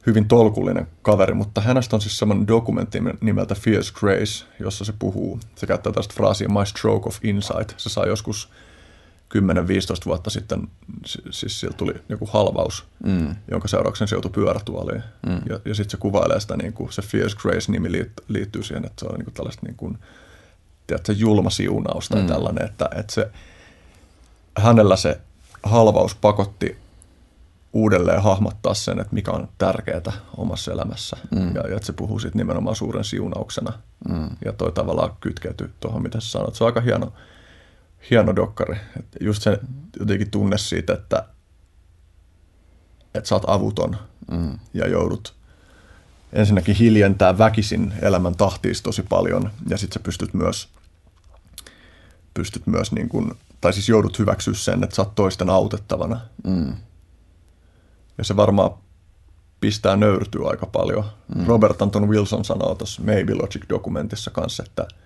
hyvin 0.06 0.28
tolkullinen 0.28 0.86
kaveri, 1.02 1.34
mutta 1.34 1.60
hänestä 1.60 1.96
on 1.96 2.00
siis 2.00 2.18
semmoinen 2.18 2.48
dokumentti 2.48 2.98
nimeltä 3.20 3.54
Fierce 3.54 3.92
Grace, 4.00 4.44
jossa 4.60 4.84
se 4.84 4.92
puhuu, 4.98 5.40
se 5.54 5.66
käyttää 5.66 5.92
tästä 5.92 6.14
fraasia 6.14 6.48
My 6.48 6.66
Stroke 6.66 7.08
of 7.08 7.18
Insight. 7.22 7.74
Se 7.76 7.88
sai 7.88 8.08
joskus 8.08 8.52
10-15 9.34 9.38
vuotta 10.06 10.30
sitten, 10.30 10.68
siis 11.30 11.60
sieltä 11.60 11.76
tuli 11.76 11.94
joku 12.08 12.28
halvaus, 12.32 12.84
mm. 13.06 13.36
jonka 13.50 13.68
seurauksen 13.68 14.08
se 14.08 14.14
joutui 14.14 14.30
pyörätuoliin. 14.30 15.02
Mm. 15.26 15.40
Ja, 15.48 15.60
ja 15.64 15.74
sitten 15.74 15.90
se 15.90 15.96
kuvailee 15.96 16.40
sitä, 16.40 16.56
niin 16.56 16.72
kuin, 16.72 16.92
se 16.92 17.02
Fierce 17.02 17.36
Grace-nimi 17.36 17.88
liittyy 18.28 18.62
siihen, 18.62 18.84
että 18.84 19.00
se 19.00 19.06
on 19.06 19.14
niin 19.14 19.24
kuin 19.24 19.34
tällaista 19.34 19.66
niin 19.66 19.76
kuin, 19.76 19.98
tiedätkö, 20.86 21.12
julma 21.12 21.50
siunaus 21.50 22.08
tai 22.08 22.20
mm. 22.20 22.26
tällainen, 22.26 22.64
että, 22.64 22.88
että 22.96 23.12
se, 23.14 23.30
hänellä 24.58 24.96
se 24.96 25.20
halvaus 25.62 26.14
pakotti 26.14 26.78
uudelleen 27.72 28.22
hahmottaa 28.22 28.74
sen, 28.74 29.00
että 29.00 29.14
mikä 29.14 29.30
on 29.30 29.48
tärkeää 29.58 30.12
omassa 30.36 30.72
elämässä. 30.72 31.16
Mm. 31.30 31.54
Ja, 31.54 31.68
ja 31.68 31.76
että 31.76 31.86
se 31.86 31.92
puhuu 31.92 32.18
siitä 32.18 32.38
nimenomaan 32.38 32.76
suuren 32.76 33.04
siunauksena. 33.04 33.72
Mm. 34.08 34.28
Ja 34.44 34.52
toi 34.52 34.72
tavallaan 34.72 35.10
kytkeytyy 35.20 35.72
tuohon, 35.80 36.02
mitä 36.02 36.20
sä 36.20 36.30
sanoit. 36.30 36.54
Se 36.54 36.64
on 36.64 36.68
aika 36.68 36.80
hieno, 36.80 37.12
hieno 38.10 38.36
dokkari. 38.36 38.76
Et 38.98 39.06
just 39.20 39.42
se 39.42 39.58
jotenkin 40.00 40.30
tunne 40.30 40.58
siitä, 40.58 40.92
että, 40.92 41.24
että 43.14 43.28
sä 43.28 43.34
oot 43.34 43.44
avuton 43.46 43.96
mm. 44.30 44.58
ja 44.74 44.88
joudut 44.88 45.34
ensinnäkin 46.32 46.76
hiljentää 46.76 47.38
väkisin 47.38 47.92
elämän 48.02 48.36
tahtiisi 48.36 48.82
tosi 48.82 49.02
paljon 49.02 49.50
ja 49.68 49.78
sitten 49.78 49.94
sä 49.94 50.04
pystyt 50.04 50.34
myös, 50.34 50.68
pystyt 52.34 52.66
myös 52.66 52.92
niin 52.92 53.08
kuin, 53.08 53.32
tai 53.60 53.72
siis 53.72 53.88
joudut 53.88 54.18
hyväksyä 54.18 54.54
sen, 54.54 54.84
että 54.84 54.96
sä 54.96 55.02
oot 55.02 55.14
toisten 55.14 55.50
autettavana. 55.50 56.20
Mm. 56.44 56.76
Ja 58.18 58.24
se 58.24 58.36
varmaan 58.36 58.70
pistää 59.60 59.96
nöyrtyä 59.96 60.48
aika 60.48 60.66
paljon. 60.66 61.04
Mm. 61.34 61.46
Robert 61.46 61.82
Anton 61.82 62.08
Wilson 62.08 62.44
sanoo 62.44 62.74
tuossa 62.74 63.02
Maybe 63.02 63.34
Logic-dokumentissa 63.34 64.30
kanssa, 64.30 64.62
että– 64.66 64.86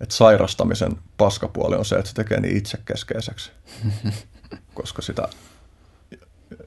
että 0.00 0.14
sairastamisen 0.14 0.98
paskapuoli 1.16 1.76
on 1.76 1.84
se, 1.84 1.96
että 1.96 2.08
se 2.08 2.14
tekee 2.14 2.40
niin 2.40 2.56
itsekeskeiseksi, 2.56 3.50
koska 4.74 5.02
sitä, 5.02 5.28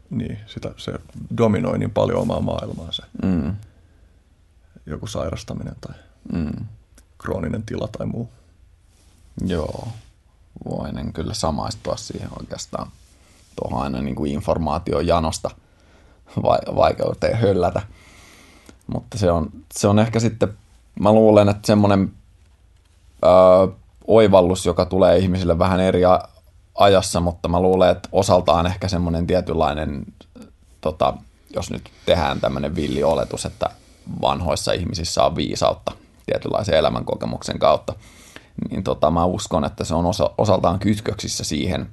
niin, 0.10 0.40
sitä, 0.48 0.72
se 0.78 0.94
dominoi 1.38 1.80
niin 1.80 1.92
paljon 1.92 2.20
omaa 2.20 2.40
maailmaa 2.40 2.92
se 2.92 3.04
mm. 3.24 3.56
joku 4.86 5.08
sairastaminen 5.08 5.76
tai 5.82 5.96
mm. 6.34 6.66
krooninen 7.18 7.64
tila 7.64 7.88
tai 7.88 8.06
muu. 8.06 8.30
Joo, 9.46 9.88
voin 10.66 11.14
kyllä 11.14 11.34
samaistua 11.34 11.98
siihen 11.98 12.30
oikeastaan 12.40 12.92
tuohon 13.56 13.84
aina 13.84 14.02
niin 14.02 14.16
kuin 14.16 14.32
informaation 14.32 15.08
janosta 15.08 15.50
vaikeuteen 16.76 17.38
höllätä. 17.38 17.82
Mutta 18.88 19.18
se 19.18 19.32
on, 19.32 19.50
se 19.74 19.88
on 19.88 20.00
ehkä 20.00 20.20
sitten, 20.20 20.54
mä 21.00 21.12
luulen, 21.12 21.50
että 21.50 21.68
semmoinen 21.68 22.14
öö, 23.24 23.68
oivallus, 24.08 24.66
joka 24.66 24.86
tulee 24.86 25.18
ihmisille 25.18 25.60
vähän 25.60 25.80
eri 25.80 26.02
ajassa, 26.76 27.20
mutta 27.20 27.48
mä 27.48 27.60
luulen, 27.60 27.90
että 27.90 28.10
osaltaan 28.12 28.66
ehkä 28.66 28.88
semmoinen 28.88 29.28
tietynlainen, 29.28 30.06
tota, 30.82 31.14
jos 31.56 31.72
nyt 31.72 31.90
tehdään 32.06 32.42
tämmöinen 32.42 32.76
villi 32.76 33.04
oletus, 33.04 33.46
että 33.46 33.70
vanhoissa 34.22 34.72
ihmisissä 34.72 35.24
on 35.24 35.36
viisautta 35.36 35.92
tietynlaisen 36.26 36.76
elämänkokemuksen 36.76 37.60
kautta, 37.60 37.94
niin 38.70 38.84
tota, 38.84 39.12
mä 39.12 39.26
uskon, 39.26 39.66
että 39.66 39.84
se 39.84 39.96
on 39.96 40.06
osa, 40.06 40.30
osaltaan 40.38 40.80
kytköksissä 40.80 41.44
siihen, 41.44 41.88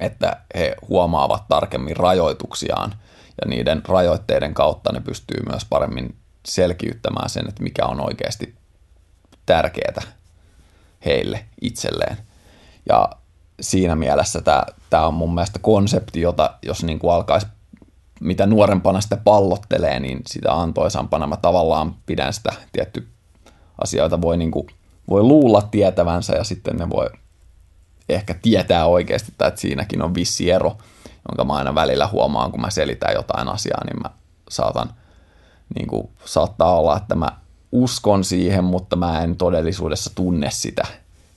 että 0.00 0.36
he 0.54 0.76
huomaavat 0.88 1.48
tarkemmin 1.48 1.96
rajoituksiaan 1.96 2.94
ja 3.42 3.48
niiden 3.48 3.82
rajoitteiden 3.88 4.54
kautta 4.54 4.92
ne 4.92 5.00
pystyy 5.00 5.40
myös 5.48 5.64
paremmin 5.64 6.16
selkiyttämään 6.46 7.30
sen, 7.30 7.48
että 7.48 7.62
mikä 7.62 7.86
on 7.86 8.00
oikeasti 8.00 8.54
tärkeää 9.46 10.17
heille 11.04 11.44
itselleen. 11.60 12.16
Ja 12.88 13.10
siinä 13.60 13.96
mielessä 13.96 14.42
tämä, 14.90 15.06
on 15.06 15.14
mun 15.14 15.34
mielestä 15.34 15.58
konsepti, 15.58 16.20
jota 16.20 16.54
jos 16.62 16.84
niin 16.84 16.98
kuin 16.98 17.12
alkaisi 17.12 17.46
mitä 18.20 18.46
nuorempana 18.46 19.00
sitä 19.00 19.16
pallottelee, 19.16 20.00
niin 20.00 20.20
sitä 20.26 20.54
antoisampana 20.54 21.26
mä 21.26 21.36
tavallaan 21.36 21.96
pidän 22.06 22.32
sitä 22.32 22.52
tietty 22.72 23.08
asioita 23.84 24.20
voi, 24.20 24.36
niin 24.36 24.50
kuin, 24.50 24.66
voi 25.08 25.22
luulla 25.22 25.62
tietävänsä 25.62 26.36
ja 26.36 26.44
sitten 26.44 26.76
ne 26.76 26.90
voi 26.90 27.06
ehkä 28.08 28.34
tietää 28.34 28.86
oikeasti, 28.86 29.32
että 29.32 29.52
siinäkin 29.54 30.02
on 30.02 30.14
vissi 30.14 30.50
ero, 30.50 30.76
jonka 31.28 31.44
mä 31.44 31.52
aina 31.52 31.74
välillä 31.74 32.06
huomaan, 32.06 32.50
kun 32.50 32.60
mä 32.60 32.70
selitän 32.70 33.14
jotain 33.14 33.48
asiaa, 33.48 33.84
niin 33.84 34.02
mä 34.02 34.10
saatan, 34.50 34.94
niin 35.74 35.86
kuin, 35.86 36.08
saattaa 36.24 36.78
olla, 36.78 36.96
että 36.96 37.14
mä 37.14 37.28
uskon 37.72 38.24
siihen, 38.24 38.64
mutta 38.64 38.96
mä 38.96 39.22
en 39.22 39.36
todellisuudessa 39.36 40.10
tunne 40.14 40.50
sitä 40.50 40.82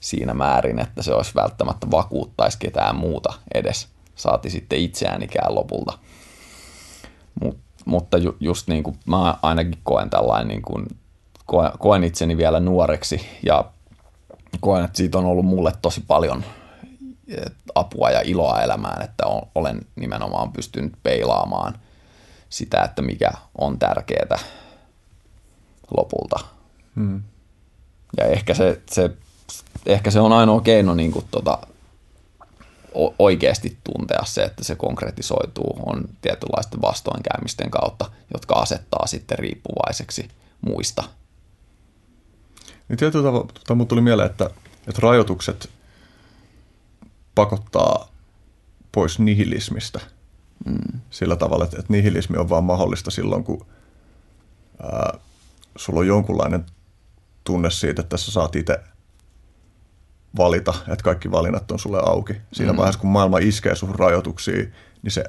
siinä 0.00 0.34
määrin, 0.34 0.78
että 0.78 1.02
se 1.02 1.14
olisi 1.14 1.34
välttämättä 1.34 1.90
vakuuttaisi 1.90 2.58
ketään 2.58 2.96
muuta 2.96 3.32
edes, 3.54 3.88
saati 4.16 4.50
sitten 4.50 4.78
itseäänikään 4.78 5.54
lopulta. 5.54 5.98
Mut, 7.42 7.58
mutta 7.84 8.18
ju, 8.18 8.36
just 8.40 8.68
niin 8.68 8.82
kuin 8.82 8.98
mä 9.06 9.34
ainakin 9.42 9.78
koen 9.82 10.10
tällainen, 10.10 10.48
niin 10.48 10.62
kuin, 10.62 10.86
koen, 11.46 11.70
koen 11.78 12.04
itseni 12.04 12.36
vielä 12.36 12.60
nuoreksi 12.60 13.20
ja 13.46 13.64
koen, 14.60 14.84
että 14.84 14.96
siitä 14.96 15.18
on 15.18 15.24
ollut 15.24 15.46
mulle 15.46 15.72
tosi 15.82 16.04
paljon 16.06 16.44
apua 17.74 18.10
ja 18.10 18.20
iloa 18.24 18.62
elämään, 18.62 19.02
että 19.02 19.24
olen 19.54 19.80
nimenomaan 19.96 20.52
pystynyt 20.52 20.92
peilaamaan 21.02 21.78
sitä, 22.48 22.82
että 22.82 23.02
mikä 23.02 23.30
on 23.58 23.78
tärkeää 23.78 24.38
lopulta. 25.96 26.36
Hmm. 26.96 27.22
Ja 28.16 28.24
ehkä 28.24 28.54
se, 28.54 28.80
se, 28.90 29.10
ehkä 29.86 30.10
se 30.10 30.20
on 30.20 30.32
ainoa 30.32 30.60
keino 30.60 30.94
niin 30.94 31.12
kuin, 31.12 31.24
tota, 31.30 31.58
oikeasti 33.18 33.78
tuntea 33.84 34.24
se, 34.24 34.42
että 34.42 34.64
se 34.64 34.74
konkretisoituu, 34.74 35.78
on 35.86 36.04
tietynlaisten 36.22 36.82
vastoinkäymisten 36.82 37.70
kautta, 37.70 38.10
jotka 38.34 38.54
asettaa 38.54 39.06
sitten 39.06 39.38
riippuvaiseksi 39.38 40.28
muista. 40.60 41.04
Niin 42.88 42.96
tietyllä 42.96 43.24
tavalla 43.24 43.84
tuli 43.88 44.00
mieleen, 44.00 44.30
että, 44.30 44.50
että 44.88 45.00
rajoitukset 45.02 45.70
pakottaa 47.34 48.08
pois 48.92 49.18
nihilismistä 49.18 50.00
mm. 50.64 51.00
sillä 51.10 51.36
tavalla, 51.36 51.64
että, 51.64 51.76
että 51.78 51.92
nihilismi 51.92 52.36
on 52.38 52.48
vaan 52.48 52.64
mahdollista 52.64 53.10
silloin, 53.10 53.44
kun 53.44 53.66
ää, 54.82 55.18
sulla 55.76 56.00
on 56.00 56.06
jonkunlainen 56.06 56.66
tunne 57.44 57.70
siitä, 57.70 58.02
että 58.02 58.16
sä 58.16 58.32
saat 58.32 58.56
itse 58.56 58.80
valita, 60.36 60.74
että 60.80 61.04
kaikki 61.04 61.30
valinnat 61.30 61.70
on 61.70 61.78
sulle 61.78 61.98
auki. 62.06 62.36
Siinä 62.52 62.72
mm. 62.72 62.76
vaiheessa, 62.76 63.00
kun 63.00 63.10
maailma 63.10 63.38
iskee 63.38 63.74
sun 63.74 63.94
rajoituksiin, 63.94 64.72
niin 65.02 65.10
se 65.10 65.24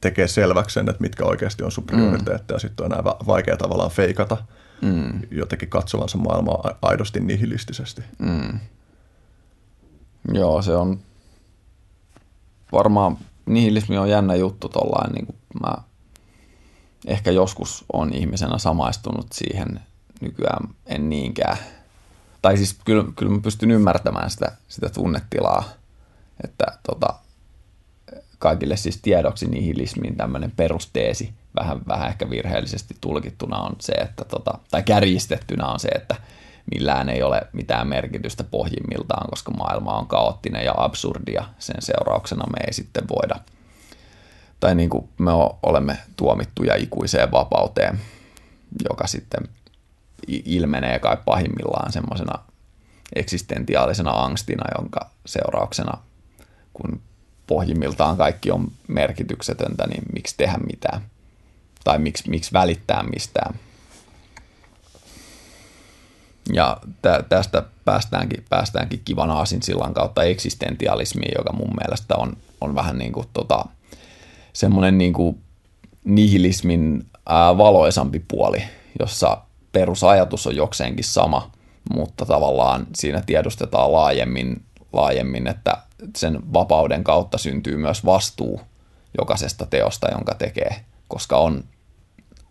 tekee 0.00 0.28
selväksi 0.28 0.74
sen, 0.74 0.88
että 0.88 1.02
mitkä 1.02 1.24
oikeasti 1.24 1.62
on 1.62 1.72
sun 1.72 1.84
prioriteetteja. 1.84 2.56
Mm. 2.56 2.60
Sitten 2.60 2.86
on 2.86 2.92
enää 2.92 3.04
vaikea 3.04 3.56
tavallaan 3.56 3.90
feikata 3.90 4.36
mm. 4.82 5.20
jotenkin 5.30 5.68
katsovansa 5.68 6.18
maailmaa 6.18 6.74
aidosti 6.82 7.20
nihilistisesti. 7.20 8.02
Mm. 8.18 8.60
Joo, 10.32 10.62
se 10.62 10.76
on 10.76 11.00
varmaan 12.72 13.18
nihilismi 13.46 13.98
on 13.98 14.10
jännä 14.10 14.34
juttu 14.34 14.68
tollain, 14.68 15.12
niin 15.12 15.26
kuin 15.26 15.36
mä 15.60 15.74
ehkä 17.06 17.30
joskus 17.30 17.84
on 17.92 18.14
ihmisenä 18.14 18.58
samaistunut 18.58 19.26
siihen, 19.32 19.80
nykyään 20.20 20.68
en 20.86 21.08
niinkään. 21.08 21.56
Tai 22.42 22.56
siis 22.56 22.78
kyllä, 22.84 23.04
kyllä 23.16 23.32
mä 23.32 23.40
pystyn 23.40 23.70
ymmärtämään 23.70 24.30
sitä, 24.30 24.52
sitä 24.68 24.88
tunnetilaa, 24.88 25.64
että 26.44 26.64
tota, 26.82 27.14
kaikille 28.38 28.76
siis 28.76 28.98
tiedoksi 29.02 29.46
nihilismin 29.46 30.16
tämmöinen 30.16 30.50
perusteesi, 30.50 31.32
vähän, 31.60 31.80
vähän 31.88 32.08
ehkä 32.08 32.30
virheellisesti 32.30 32.96
tulkittuna 33.00 33.58
on 33.58 33.76
se, 33.80 33.92
että 33.92 34.24
tota, 34.24 34.58
tai 34.70 34.82
kärjistettynä 34.82 35.66
on 35.66 35.80
se, 35.80 35.88
että 35.88 36.16
millään 36.74 37.08
ei 37.08 37.22
ole 37.22 37.42
mitään 37.52 37.88
merkitystä 37.88 38.44
pohjimmiltaan, 38.44 39.30
koska 39.30 39.50
maailma 39.50 39.98
on 39.98 40.06
kaoottinen 40.06 40.64
ja 40.64 40.74
absurdia. 40.76 41.44
Sen 41.58 41.82
seurauksena 41.82 42.44
me 42.46 42.64
ei 42.66 42.72
sitten 42.72 43.04
voida, 43.08 43.40
tai 44.60 44.74
niin 44.74 44.90
kuin 44.90 45.08
me 45.18 45.30
olemme 45.62 45.98
tuomittuja 46.16 46.74
ikuiseen 46.74 47.30
vapauteen, 47.30 48.00
joka 48.90 49.06
sitten 49.06 49.48
ilmenee 50.28 50.98
kai 50.98 51.16
pahimmillaan 51.24 51.92
semmoisena 51.92 52.38
eksistentiaalisena 53.14 54.10
angstina, 54.10 54.64
jonka 54.78 55.10
seurauksena, 55.26 55.98
kun 56.72 57.00
pohjimmiltaan 57.46 58.16
kaikki 58.16 58.50
on 58.50 58.72
merkityksetöntä, 58.88 59.86
niin 59.86 60.02
miksi 60.12 60.34
tehdä 60.36 60.58
mitään? 60.66 61.02
Tai 61.84 61.98
miksi, 61.98 62.30
miksi 62.30 62.52
välittää 62.52 63.02
mistään? 63.02 63.54
Ja 66.52 66.76
tä, 67.02 67.24
tästä 67.28 67.62
päästäänkin, 67.84 68.44
päästäänkin 68.48 69.02
kivan 69.04 69.46
sillan 69.46 69.94
kautta 69.94 70.22
eksistentialismiin, 70.22 71.32
joka 71.38 71.52
mun 71.52 71.74
mielestä 71.80 72.14
on, 72.16 72.36
on 72.60 72.74
vähän 72.74 72.98
niin 72.98 73.12
kuin 73.12 73.26
tota, 73.32 73.64
semmoinen 74.52 74.98
niin 74.98 75.12
kuin 75.12 75.40
nihilismin 76.04 77.06
ää, 77.28 77.58
valoisampi 77.58 78.24
puoli, 78.28 78.62
jossa 79.00 79.42
perusajatus 79.72 80.46
on 80.46 80.56
jokseenkin 80.56 81.04
sama, 81.04 81.50
mutta 81.94 82.26
tavallaan 82.26 82.86
siinä 82.94 83.22
tiedostetaan 83.26 83.92
laajemmin, 83.92 84.62
laajemmin, 84.92 85.46
että 85.46 85.78
sen 86.16 86.52
vapauden 86.52 87.04
kautta 87.04 87.38
syntyy 87.38 87.76
myös 87.76 88.04
vastuu 88.04 88.60
jokaisesta 89.18 89.66
teosta, 89.66 90.10
jonka 90.10 90.34
tekee, 90.34 90.84
koska 91.08 91.36
on 91.36 91.64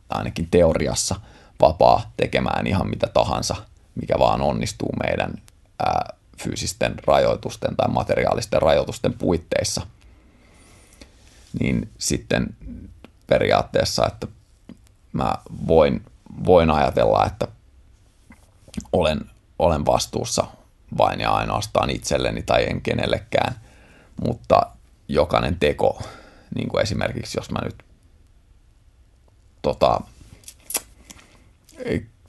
ainakin 0.10 0.48
teoriassa 0.52 1.16
vapaa 1.62 2.12
tekemään 2.18 2.68
ihan 2.68 2.90
mitä 2.90 3.08
tahansa– 3.08 3.56
mikä 4.02 4.20
vaan 4.20 4.42
onnistuu 4.42 4.90
meidän 5.04 5.34
ää, 5.80 6.14
fyysisten 6.44 6.96
rajoitusten 7.08 7.76
tai 7.76 7.88
materiaalisten 7.88 8.62
rajoitusten 8.62 9.14
puitteissa, 9.14 9.82
niin 11.60 11.90
sitten 11.98 12.56
periaatteessa, 13.28 14.08
että 14.08 14.28
mä 15.14 15.36
voin, 15.68 16.06
voin 16.46 16.72
ajatella, 16.72 17.26
että 17.26 17.48
olen, 18.92 19.20
olen 19.60 19.86
vastuussa 19.86 20.46
vain 20.98 21.20
ja 21.20 21.32
ainoastaan 21.32 21.90
itselleni 21.90 22.44
tai 22.44 22.70
en 22.70 22.82
kenellekään, 22.82 23.56
mutta 24.26 24.62
jokainen 25.08 25.60
teko, 25.60 26.02
niin 26.56 26.70
kuin 26.70 26.82
esimerkiksi 26.82 27.38
jos 27.38 27.52
mä 27.52 27.60
nyt 27.64 27.84
tota, 29.62 30.02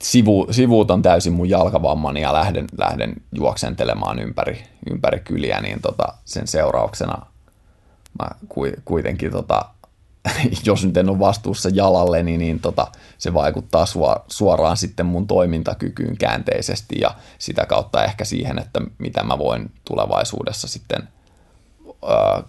sivu, 0.01 0.47
sivuutan 0.51 1.01
täysin 1.01 1.33
mun 1.33 1.49
jalkavammani 1.49 2.21
ja 2.21 2.33
lähden, 2.33 2.67
lähden 2.77 3.13
juoksentelemaan 3.31 4.19
ympäri, 4.19 4.63
ympäri 4.91 5.19
kyliä, 5.19 5.61
niin 5.61 5.81
tota, 5.81 6.13
sen 6.25 6.47
seurauksena 6.47 7.30
mä 8.19 8.27
kuitenkin 8.85 9.31
tota, 9.31 9.65
jos 10.65 10.85
nyt 10.85 10.97
en 10.97 11.09
ole 11.09 11.19
vastuussa 11.19 11.69
jalalle, 11.69 12.23
niin, 12.23 12.39
niin 12.39 12.59
tota, 12.59 12.87
se 13.17 13.33
vaikuttaa 13.33 13.85
suoraan 14.27 14.77
sitten 14.77 15.05
mun 15.05 15.27
toimintakykyyn 15.27 16.17
käänteisesti 16.17 16.95
ja 16.99 17.15
sitä 17.37 17.65
kautta 17.65 18.03
ehkä 18.03 18.25
siihen, 18.25 18.59
että 18.59 18.81
mitä 18.97 19.23
mä 19.23 19.37
voin 19.37 19.71
tulevaisuudessa 19.85 20.67
sitten 20.67 21.09
ää, 22.07 22.43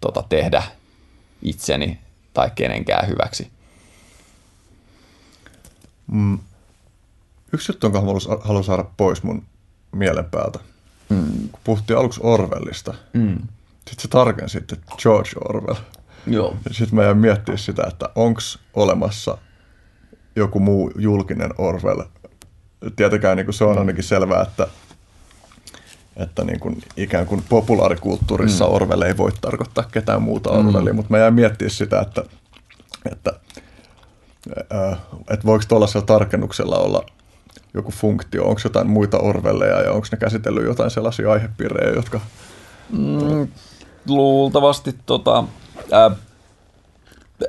tota, 0.00 0.24
tehdä 0.28 0.62
itseni 1.42 2.00
tai 2.34 2.50
kenenkään 2.54 3.08
hyväksi. 3.08 3.50
Mm. 6.06 6.38
Yksi 7.52 7.72
juttu, 7.72 7.86
jonka 7.86 8.00
haluan 8.44 8.64
saada 8.64 8.84
pois 8.96 9.22
mun 9.22 9.42
mielen 9.92 10.24
päältä. 10.24 10.58
Mm. 11.08 11.48
Kun 11.52 11.60
puhuttiin 11.64 11.98
aluksi 11.98 12.20
Orwellista, 12.22 12.94
mm. 13.12 13.38
Sitten 13.88 14.02
se 14.02 14.08
tarkensi, 14.08 14.58
että 14.58 14.76
George 14.98 15.30
Orwell. 15.48 15.76
Joo. 16.26 16.56
Sitten 16.70 16.94
mä 16.94 17.02
jäin 17.04 17.16
miettiä 17.16 17.56
sitä, 17.56 17.82
että 17.88 18.08
onko 18.14 18.40
olemassa 18.74 19.38
joku 20.36 20.60
muu 20.60 20.92
julkinen 20.96 21.50
Orwell. 21.58 22.02
Tietenkään 22.96 23.36
niin 23.36 23.44
kuin 23.46 23.54
se 23.54 23.64
on 23.64 23.78
ainakin 23.78 24.04
selvää, 24.04 24.42
että, 24.42 24.66
että 26.16 26.44
niin 26.44 26.60
kuin 26.60 26.82
ikään 26.96 27.26
kuin 27.26 27.44
populaarikulttuurissa 27.48 28.64
mm. 28.66 28.72
Orwell 28.72 29.02
ei 29.02 29.16
voi 29.16 29.30
tarkoittaa 29.40 29.84
ketään 29.92 30.22
muuta 30.22 30.50
Orwellia, 30.50 30.92
mm. 30.92 30.96
mutta 30.96 31.10
mä 31.10 31.18
jäin 31.18 31.34
miettiä 31.34 31.68
sitä, 31.68 32.00
että, 32.00 32.24
että, 33.12 33.32
että 35.30 35.46
voiko 35.46 35.64
tuollaisella 35.68 36.06
tarkennuksella 36.06 36.78
olla 36.78 37.06
joku 37.74 37.90
funktio, 37.90 38.44
onko 38.44 38.60
jotain 38.64 38.90
muita 38.90 39.18
Orwelleja 39.18 39.80
ja 39.80 39.92
onko 39.92 40.06
ne 40.12 40.18
käsitellyt 40.18 40.64
jotain 40.64 40.90
sellaisia 40.90 41.32
aihepiirejä, 41.32 41.94
jotka... 41.94 42.20
Mm, 42.90 43.48
luultavasti 44.08 44.94
tota, 45.06 45.44
ää, 45.92 46.10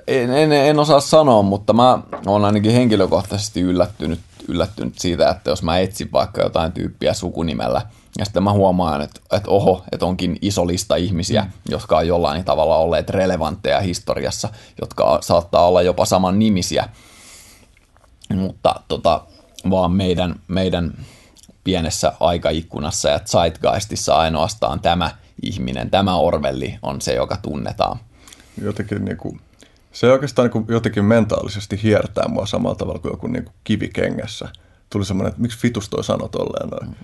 en, 0.07 0.33
en, 0.33 0.51
en 0.51 0.79
osaa 0.79 0.99
sanoa, 0.99 1.41
mutta 1.41 1.73
mä 1.73 1.99
oon 2.25 2.45
ainakin 2.45 2.71
henkilökohtaisesti 2.71 3.61
yllättynyt, 3.61 4.19
yllättynyt 4.47 4.99
siitä, 4.99 5.29
että 5.29 5.49
jos 5.49 5.63
mä 5.63 5.79
etsin 5.79 6.11
vaikka 6.11 6.41
jotain 6.41 6.71
tyyppiä 6.71 7.13
sukunimellä, 7.13 7.81
ja 8.19 8.25
sitten 8.25 8.43
mä 8.43 8.51
huomaan, 8.51 9.01
että, 9.01 9.21
että 9.31 9.49
oho, 9.49 9.83
että 9.91 10.05
onkin 10.05 10.37
iso 10.41 10.67
lista 10.67 10.95
ihmisiä, 10.95 11.41
mm. 11.41 11.51
jotka 11.69 11.97
on 11.97 12.07
jollain 12.07 12.45
tavalla 12.45 12.77
olleet 12.77 13.09
relevantteja 13.09 13.79
historiassa, 13.79 14.49
jotka 14.81 15.17
saattaa 15.21 15.67
olla 15.67 15.81
jopa 15.81 16.05
saman 16.05 16.39
nimisiä, 16.39 16.89
mutta 18.35 18.75
tota, 18.87 19.21
vaan 19.69 19.91
meidän, 19.91 20.35
meidän 20.47 20.93
pienessä 21.63 22.13
aikaikkunassa 22.19 23.09
ja 23.09 23.19
zeitgeistissa 23.19 24.15
ainoastaan 24.15 24.79
tämä 24.79 25.11
ihminen, 25.41 25.89
tämä 25.89 26.15
Orvelli 26.15 26.77
on 26.81 27.01
se, 27.01 27.13
joka 27.13 27.37
tunnetaan. 27.41 27.99
Jotenkin 28.61 29.05
niin 29.05 29.17
kuin, 29.17 29.39
se 29.91 30.11
oikeastaan 30.11 30.45
niin 30.45 30.51
kuin 30.51 30.65
jotenkin 30.67 31.05
mentaalisesti 31.05 31.79
hiertää 31.83 32.27
mua 32.27 32.45
samalla 32.45 32.75
tavalla 32.75 32.99
kuin 32.99 33.11
joku 33.11 33.27
niin 33.27 33.43
kuin 33.43 33.55
kivi 33.63 33.89
kengässä. 33.89 34.49
Tuli 34.89 35.05
semmoinen, 35.05 35.29
että 35.29 35.41
miksi 35.41 35.59
fitus 35.59 35.89
toi 35.89 36.03
sano 36.03 36.27
tolleen 36.27 36.69
noin. 36.69 36.95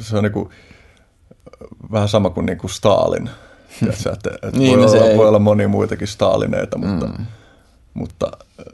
Se 0.00 0.16
on 0.16 0.22
niin 0.22 0.32
kuin, 0.32 0.50
vähän 1.92 2.08
sama 2.08 2.30
kuin, 2.30 2.46
niin 2.46 2.58
kuin 2.58 2.70
Stalin. 2.70 3.30
Tiedätkö, 3.78 4.12
että, 4.12 4.30
että 4.34 4.58
niin, 4.58 4.78
voi, 4.78 4.86
olla, 4.86 5.06
ei... 5.06 5.16
voi 5.16 5.28
olla 5.28 5.38
monia 5.38 5.68
muitakin 5.68 6.08
Stalineita, 6.08 6.78
mutta, 6.78 7.06
mm. 7.06 7.26
mutta 7.94 8.30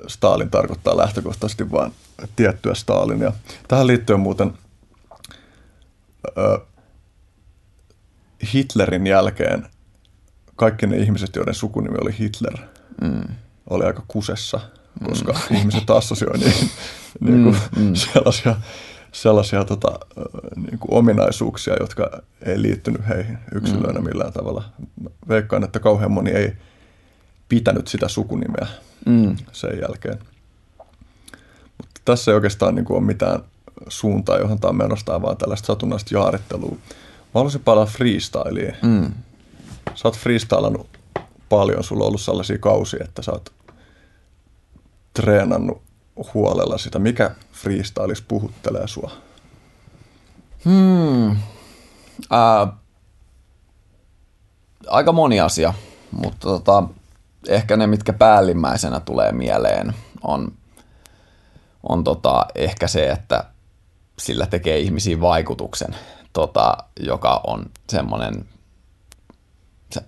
Stalin 0.06 0.50
tarkoittaa 0.50 0.96
lähtökohtaisesti 0.96 1.70
vain 1.70 1.92
tiettyä 2.36 2.74
Stalinia. 2.74 3.32
Tähän 3.68 3.86
liittyen 3.86 4.20
muuten 4.20 4.52
ö, 6.38 6.58
Hitlerin 8.54 9.06
jälkeen 9.06 9.66
kaikki 10.56 10.86
ne 10.86 10.96
ihmiset, 10.96 11.36
joiden 11.36 11.54
sukunimi 11.54 11.96
oli 12.00 12.14
Hitler, 12.18 12.54
mm. 13.00 13.34
oli 13.70 13.84
aika 13.84 14.02
kusessa, 14.08 14.60
koska 15.04 15.32
mm. 15.32 15.56
ihmiset 15.56 15.90
assosioi 15.90 16.38
niin, 16.38 16.70
niin 17.20 17.44
kuin 17.44 17.56
mm, 17.76 17.82
mm. 17.82 17.94
sellaisia, 17.94 18.56
sellaisia 19.12 19.64
tota, 19.64 19.98
niin 20.56 20.78
kuin 20.78 20.94
ominaisuuksia, 20.94 21.76
jotka 21.80 22.22
ei 22.42 22.62
liittynyt 22.62 23.08
heihin 23.08 23.38
yksilöinä 23.54 24.00
mm. 24.00 24.06
millään 24.08 24.32
tavalla. 24.32 24.64
Veikkaan, 25.28 25.64
että 25.64 25.80
kauhean 25.80 26.10
moni 26.10 26.30
ei 26.30 26.52
pitänyt 27.48 27.88
sitä 27.88 28.08
sukunimeä 28.08 28.66
mm. 29.06 29.36
sen 29.52 29.80
jälkeen. 29.80 30.18
Mutta 31.78 32.00
tässä 32.04 32.30
ei 32.30 32.34
oikeastaan 32.34 32.74
niin 32.74 32.84
kuin 32.84 32.96
ole 32.96 33.06
mitään 33.06 33.40
suuntaa, 33.88 34.38
johon 34.38 34.60
tämä 34.60 34.68
on 34.68 34.76
menossa, 34.76 35.22
vaan 35.22 35.36
tällaista 35.36 35.66
satunnaista 35.66 36.14
jaarittelua. 36.14 36.76
Mä 37.28 37.38
haluaisin 37.40 37.60
palata 37.60 37.90
freestyliin. 37.90 38.76
Mm. 38.82 39.12
Sä 39.94 40.08
oot 40.08 40.16
freestylannut 40.16 40.88
paljon, 41.48 41.84
sulla 41.84 42.04
on 42.04 42.08
ollut 42.08 42.20
sellaisia 42.20 42.58
kausia, 42.58 43.04
että 43.04 43.22
sä 43.22 43.32
oot 43.32 43.52
treenannut 45.12 45.82
huolella 46.34 46.78
sitä. 46.78 46.98
Mikä 46.98 47.30
freestylis 47.52 48.22
puhuttelee 48.22 48.88
sua? 48.88 49.10
Hmm. 50.64 51.30
Äh, 51.30 52.68
aika 54.86 55.12
moni 55.12 55.40
asia, 55.40 55.74
mutta 56.10 56.48
tota, 56.48 56.82
ehkä 57.48 57.76
ne, 57.76 57.86
mitkä 57.86 58.12
päällimmäisenä 58.12 59.00
tulee 59.00 59.32
mieleen, 59.32 59.94
on, 60.22 60.52
on 61.82 62.04
tota, 62.04 62.46
ehkä 62.54 62.88
se, 62.88 63.10
että 63.10 63.44
sillä 64.18 64.46
tekee 64.46 64.78
ihmisiin 64.78 65.20
vaikutuksen, 65.20 65.96
tota, 66.38 66.76
joka 67.00 67.40
on 67.46 67.66
semmoinen, 67.88 68.44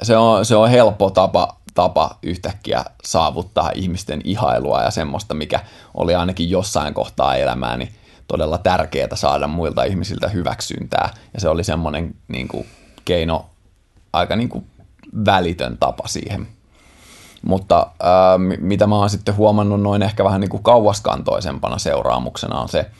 se 0.03 0.17
on, 0.17 0.45
se 0.45 0.57
on 0.57 0.71
helppo 0.71 1.11
tapa, 1.11 1.57
tapa 1.75 2.19
yhtäkkiä 2.23 2.85
saavuttaa 3.05 3.71
ihmisten 3.75 4.21
ihailua 4.25 4.83
ja 4.83 4.91
semmoista, 4.91 5.35
mikä 5.35 5.61
oli 5.95 6.15
ainakin 6.15 6.51
jossain 6.51 6.95
kohtaa 6.95 7.37
elämääni 7.37 7.93
todella 8.29 8.59
tärkeää 8.59 9.15
saada 9.17 9.47
muilta 9.47 9.85
ihmisiltä 9.85 10.29
hyväksyntää. 10.29 11.11
Ja 11.35 11.41
se 11.41 11.49
oli 11.49 11.65
semmoinen 11.65 12.15
niin 12.29 12.49
kuin, 12.49 12.67
keino, 13.05 13.47
aika 14.13 14.37
niin 14.37 14.49
kuin, 14.49 14.67
välitön 15.25 15.79
tapa 15.79 16.09
siihen. 16.09 16.49
Mutta 17.43 17.87
ää, 18.01 18.39
mitä 18.61 18.87
mä 18.87 18.97
oon 18.97 19.11
sitten 19.11 19.37
huomannut 19.37 19.81
noin 19.81 20.03
ehkä 20.03 20.25
vähän 20.25 20.41
niin 20.41 20.51
kuin 20.51 20.63
kauaskantoisempana 20.63 21.79
seuraamuksena 21.79 22.61
on 22.61 22.69
se, 22.69 22.91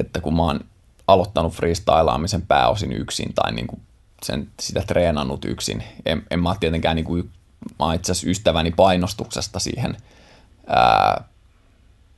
että 0.00 0.20
kun 0.20 0.36
mä 0.36 0.42
oon 0.42 0.60
aloittanut 1.08 1.52
freestylaamisen 1.52 2.42
pääosin 2.42 2.92
yksin 2.92 3.34
tai 3.34 3.52
niin 3.52 3.66
kuin 3.66 3.80
sen, 4.22 4.48
sitä 4.60 4.82
treenannut 4.86 5.44
yksin, 5.44 5.84
en, 6.06 6.22
en 6.30 6.42
mä 6.42 6.54
tietenkään 6.60 6.96
niin 6.96 7.04
kuin, 7.04 7.30
mä 7.78 7.94
itse 7.94 8.12
asiassa 8.12 8.30
ystäväni 8.30 8.70
painostuksesta 8.70 9.58
siihen, 9.58 9.96
ää, 10.66 11.24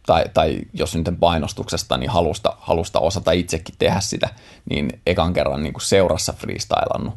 tai, 0.07 0.25
tai 0.35 0.59
jos 0.73 0.95
nyt 0.95 1.09
painostuksesta, 1.21 1.97
niin 1.97 2.11
halusta, 2.11 2.57
halusta 2.61 3.01
osata 3.01 3.33
itsekin 3.33 3.75
tehdä 3.79 4.01
sitä, 4.01 4.29
niin 4.71 5.01
ekan 5.07 5.33
kerran 5.33 5.63
niin 5.63 5.73
kuin 5.73 5.83
seurassa 5.83 6.33
freestylannut 6.33 7.15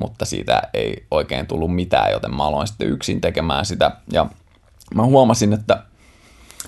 mutta 0.00 0.24
siitä 0.24 0.62
ei 0.74 1.06
oikein 1.10 1.46
tullut 1.46 1.74
mitään, 1.74 2.12
joten 2.12 2.36
mä 2.36 2.44
aloin 2.44 2.66
sitten 2.66 2.88
yksin 2.88 3.20
tekemään 3.20 3.66
sitä. 3.66 3.90
Ja 4.12 4.26
mä 4.94 5.04
huomasin, 5.04 5.52
että 5.52 5.82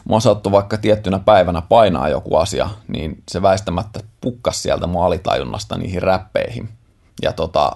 mua 0.04 0.20
sattui 0.20 0.52
vaikka 0.52 0.76
tiettynä 0.76 1.18
päivänä 1.18 1.62
painaa 1.62 2.08
joku 2.08 2.36
asia, 2.36 2.68
niin 2.88 3.22
se 3.30 3.42
väistämättä 3.42 4.00
pukkas 4.20 4.62
sieltä 4.62 4.86
mun 4.86 5.04
alitajunnasta 5.04 5.78
niihin 5.78 6.02
räppeihin. 6.02 6.68
Ja 7.22 7.32
tota, 7.32 7.72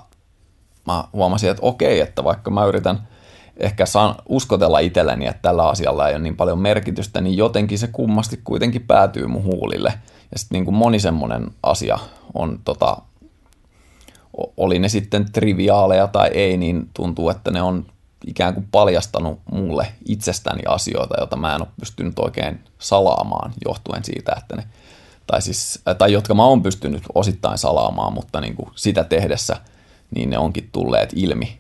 mä 0.87 1.05
huomasin, 1.13 1.51
että 1.51 1.67
okei, 1.67 2.01
että 2.01 2.25
vaikka 2.25 2.51
mä 2.51 2.65
yritän 2.65 3.09
ehkä 3.57 3.87
saan 3.87 4.15
uskotella 4.29 4.79
itselleni, 4.79 5.27
että 5.27 5.43
tällä 5.43 5.69
asialla 5.69 6.09
ei 6.09 6.15
ole 6.15 6.23
niin 6.23 6.37
paljon 6.37 6.59
merkitystä, 6.59 7.21
niin 7.21 7.37
jotenkin 7.37 7.79
se 7.79 7.87
kummasti 7.87 8.41
kuitenkin 8.45 8.87
päätyy 8.87 9.27
mun 9.27 9.45
huulille. 9.45 9.93
Ja 10.33 10.39
sitten 10.39 10.57
niin 10.57 10.65
kuin 10.65 10.75
moni 10.75 11.01
semmoinen 11.01 11.47
asia 11.63 11.99
on 12.35 12.61
tota, 12.65 12.97
oli 14.57 14.79
ne 14.79 14.89
sitten 14.89 15.33
triviaaleja 15.33 16.07
tai 16.07 16.29
ei, 16.29 16.57
niin 16.57 16.91
tuntuu, 16.95 17.31
että 17.31 17.51
ne 17.51 17.63
on 17.63 17.87
ikään 18.27 18.55
kuin 18.55 18.69
paljastanut 18.73 19.41
mulle 19.53 19.93
itsestäni 20.09 20.63
asioita, 20.67 21.15
joita 21.19 21.37
mä 21.37 21.55
en 21.55 21.63
ole 21.63 21.69
pystynyt 21.81 22.19
oikein 22.19 22.65
salaamaan 22.79 23.53
johtuen 23.65 24.05
siitä, 24.05 24.33
että 24.39 24.57
ne, 24.57 24.65
tai, 25.27 25.43
siis, 25.43 25.83
tai 25.99 26.13
jotka 26.13 26.35
mä 26.35 26.45
oon 26.45 26.63
pystynyt 26.63 27.03
osittain 27.15 27.59
salaamaan, 27.59 28.13
mutta 28.13 28.41
niin 28.41 28.57
kuin 28.57 28.71
sitä 28.75 29.05
tehdessä 29.05 29.57
niin 30.15 30.31
ne 30.31 30.39
onkin 30.39 30.69
tulleet 30.73 31.13
ilmi. 31.17 31.59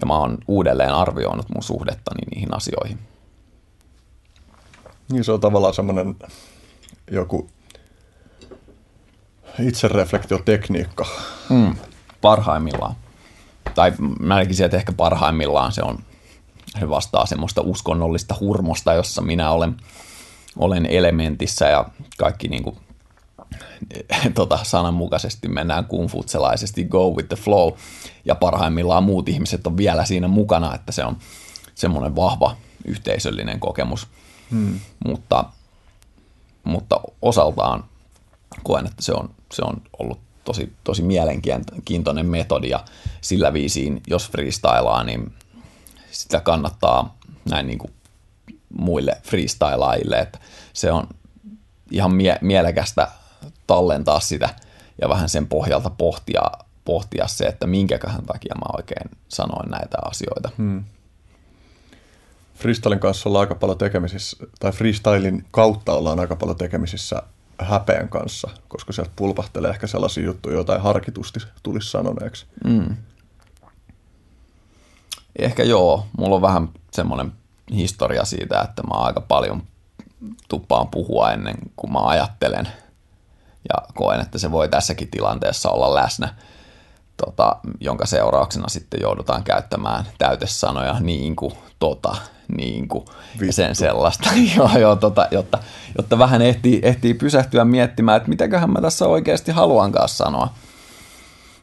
Ja 0.00 0.06
mä 0.06 0.18
oon 0.18 0.38
uudelleen 0.48 0.94
arvioinut 0.94 1.48
mun 1.48 1.62
suhdettani 1.62 2.20
niihin 2.30 2.56
asioihin. 2.56 2.98
Niin 5.12 5.24
se 5.24 5.32
on 5.32 5.40
tavallaan 5.40 5.74
semmoinen 5.74 6.16
joku 7.10 7.50
itsereflektiotekniikka. 9.58 11.06
Mm, 11.50 11.76
parhaimmillaan. 12.20 12.94
Tai 13.78 13.92
mä 14.20 14.34
näkisin, 14.34 14.66
että 14.66 14.76
ehkä 14.76 14.92
parhaimmillaan 14.92 15.72
se 15.72 15.82
on, 15.82 15.98
se 16.80 16.88
vastaa 16.88 17.26
semmoista 17.26 17.60
uskonnollista 17.60 18.34
hurmosta, 18.40 18.94
jossa 18.94 19.22
minä 19.22 19.50
olen, 19.50 19.76
olen 20.56 20.86
elementissä 20.86 21.66
ja 21.66 21.84
kaikki 22.16 22.48
niin 22.48 22.62
kuin, 22.62 22.76
tota, 24.34 24.58
sananmukaisesti 24.62 25.48
mennään 25.48 25.84
kungfutselaisesti 25.84 26.84
go 26.84 27.10
with 27.10 27.28
the 27.28 27.36
flow 27.36 27.72
ja 28.24 28.34
parhaimmillaan 28.34 29.02
muut 29.02 29.28
ihmiset 29.28 29.66
on 29.66 29.76
vielä 29.76 30.04
siinä 30.04 30.28
mukana, 30.28 30.74
että 30.74 30.92
se 30.92 31.04
on, 31.04 31.16
semmoinen 31.74 32.16
vahva 32.16 32.56
yhteisöllinen 32.84 33.60
kokemus. 33.60 34.06
Hmm. 34.50 34.80
Mutta, 35.06 35.44
mutta 36.64 37.00
osaltaan 37.22 37.84
koen, 38.62 38.86
että 38.86 39.02
se 39.02 39.12
on, 39.12 39.30
se 39.52 39.62
on 39.62 39.82
ollut 39.98 40.27
tosi, 40.48 40.72
tosi 40.84 41.02
mielenkiintoinen 41.02 42.26
metodi 42.26 42.68
ja 42.68 42.84
sillä 43.20 43.52
viisiin, 43.52 44.02
jos 44.06 44.30
freestylaa, 44.30 45.04
niin 45.04 45.32
sitä 46.10 46.40
kannattaa 46.40 47.16
näin 47.50 47.66
niin 47.66 47.78
kuin 47.78 47.92
muille 48.78 49.16
freestylaajille, 49.22 50.18
että 50.18 50.38
se 50.72 50.92
on 50.92 51.08
ihan 51.90 52.14
mie- 52.14 52.38
mielekästä 52.40 53.08
tallentaa 53.66 54.20
sitä 54.20 54.48
ja 55.02 55.08
vähän 55.08 55.28
sen 55.28 55.46
pohjalta 55.46 55.90
pohtia, 55.90 56.42
pohtia 56.84 57.26
se, 57.26 57.44
että 57.44 57.66
minkäköhän 57.66 58.26
takia 58.26 58.54
mä 58.54 58.76
oikein 58.76 59.10
sanoin 59.28 59.70
näitä 59.70 59.98
asioita. 60.02 60.50
Hmm. 60.58 60.84
Freestylin 62.54 63.00
kanssa 63.00 63.28
ollaan 63.28 63.40
aika 63.40 63.54
paljon 63.54 63.78
tekemisissä, 63.78 64.36
tai 64.60 64.72
freestylin 64.72 65.44
kautta 65.50 65.92
ollaan 65.92 66.20
aika 66.20 66.36
paljon 66.36 66.56
tekemisissä 66.56 67.22
häpeän 67.58 68.08
kanssa, 68.08 68.50
koska 68.68 68.92
sieltä 68.92 69.10
pulpahtelee 69.16 69.70
ehkä 69.70 69.86
sellaisia 69.86 70.24
juttuja, 70.24 70.54
joita 70.54 70.74
ei 70.74 70.82
harkitusti 70.82 71.40
tulisi 71.62 71.90
sanoneeksi. 71.90 72.46
Mm. 72.64 72.96
Ehkä 75.38 75.62
joo, 75.62 76.06
mulla 76.18 76.36
on 76.36 76.42
vähän 76.42 76.68
semmoinen 76.92 77.32
historia 77.72 78.24
siitä, 78.24 78.60
että 78.60 78.82
mä 78.82 78.94
aika 78.94 79.20
paljon 79.20 79.62
tuppaan 80.48 80.88
puhua 80.88 81.32
ennen 81.32 81.56
kuin 81.76 81.92
mä 81.92 82.00
ajattelen 82.00 82.68
ja 83.68 83.82
koen, 83.94 84.20
että 84.20 84.38
se 84.38 84.52
voi 84.52 84.68
tässäkin 84.68 85.10
tilanteessa 85.10 85.70
olla 85.70 85.94
läsnä, 85.94 86.34
tota, 87.24 87.56
jonka 87.80 88.06
seurauksena 88.06 88.68
sitten 88.68 89.00
joudutaan 89.02 89.44
käyttämään 89.44 90.04
täytesanoja 90.18 91.00
niin 91.00 91.36
kuin, 91.36 91.54
tota, 91.78 92.16
niin 92.56 92.88
kuin, 92.88 93.04
ja 93.46 93.52
sen 93.52 93.74
sellaista, 93.74 94.30
joo, 94.56 94.70
joo, 94.78 94.96
tota, 94.96 95.28
jotta, 95.30 95.58
jotta 95.98 96.18
vähän 96.18 96.42
ehtii, 96.42 96.80
ehtii 96.82 97.14
pysähtyä 97.14 97.64
miettimään, 97.64 98.16
että 98.16 98.28
mitäköhän 98.28 98.70
mä 98.70 98.80
tässä 98.80 99.06
oikeasti 99.06 99.52
haluankaan 99.52 100.08
sanoa. 100.08 100.54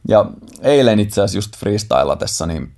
Ja 0.08 0.26
eilen 0.62 1.00
itse 1.00 1.22
asiassa 1.22 1.38
just 1.38 1.58
freestylatessa, 1.58 2.46
niin 2.46 2.72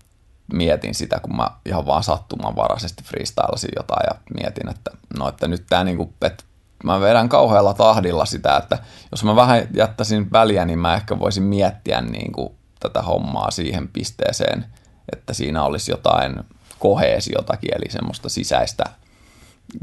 mietin 0.53 0.95
sitä, 0.95 1.19
kun 1.19 1.36
mä 1.36 1.51
ihan 1.65 1.86
vaan 1.86 2.03
sattumanvaraisesti 2.03 3.03
freestylasin 3.03 3.71
jotain 3.75 4.05
ja 4.09 4.15
mietin, 4.41 4.69
että 4.69 4.91
no, 5.17 5.28
että 5.28 5.47
nyt 5.47 5.63
tää 5.69 5.84
niinku, 5.84 6.13
että 6.21 6.43
mä 6.84 7.01
vedän 7.01 7.30
kauhealla 7.30 7.73
tahdilla 7.73 8.25
sitä, 8.25 8.57
että 8.57 8.78
jos 9.11 9.23
mä 9.23 9.36
vähän 9.36 9.67
jättäisin 9.73 10.32
väliä, 10.32 10.65
niin 10.65 10.80
mä 10.80 10.95
ehkä 10.95 11.19
voisin 11.19 11.43
miettiä 11.43 12.01
niin 12.01 12.32
kuin 12.32 12.49
tätä 12.89 13.01
hommaa 13.01 13.51
siihen 13.51 13.88
pisteeseen, 13.88 14.65
että 15.11 15.33
siinä 15.33 15.63
olisi 15.63 15.91
jotain 15.91 16.39
koheesiotakin, 16.79 17.71
eli 17.75 17.91
semmoista 17.91 18.29
sisäistä 18.29 18.83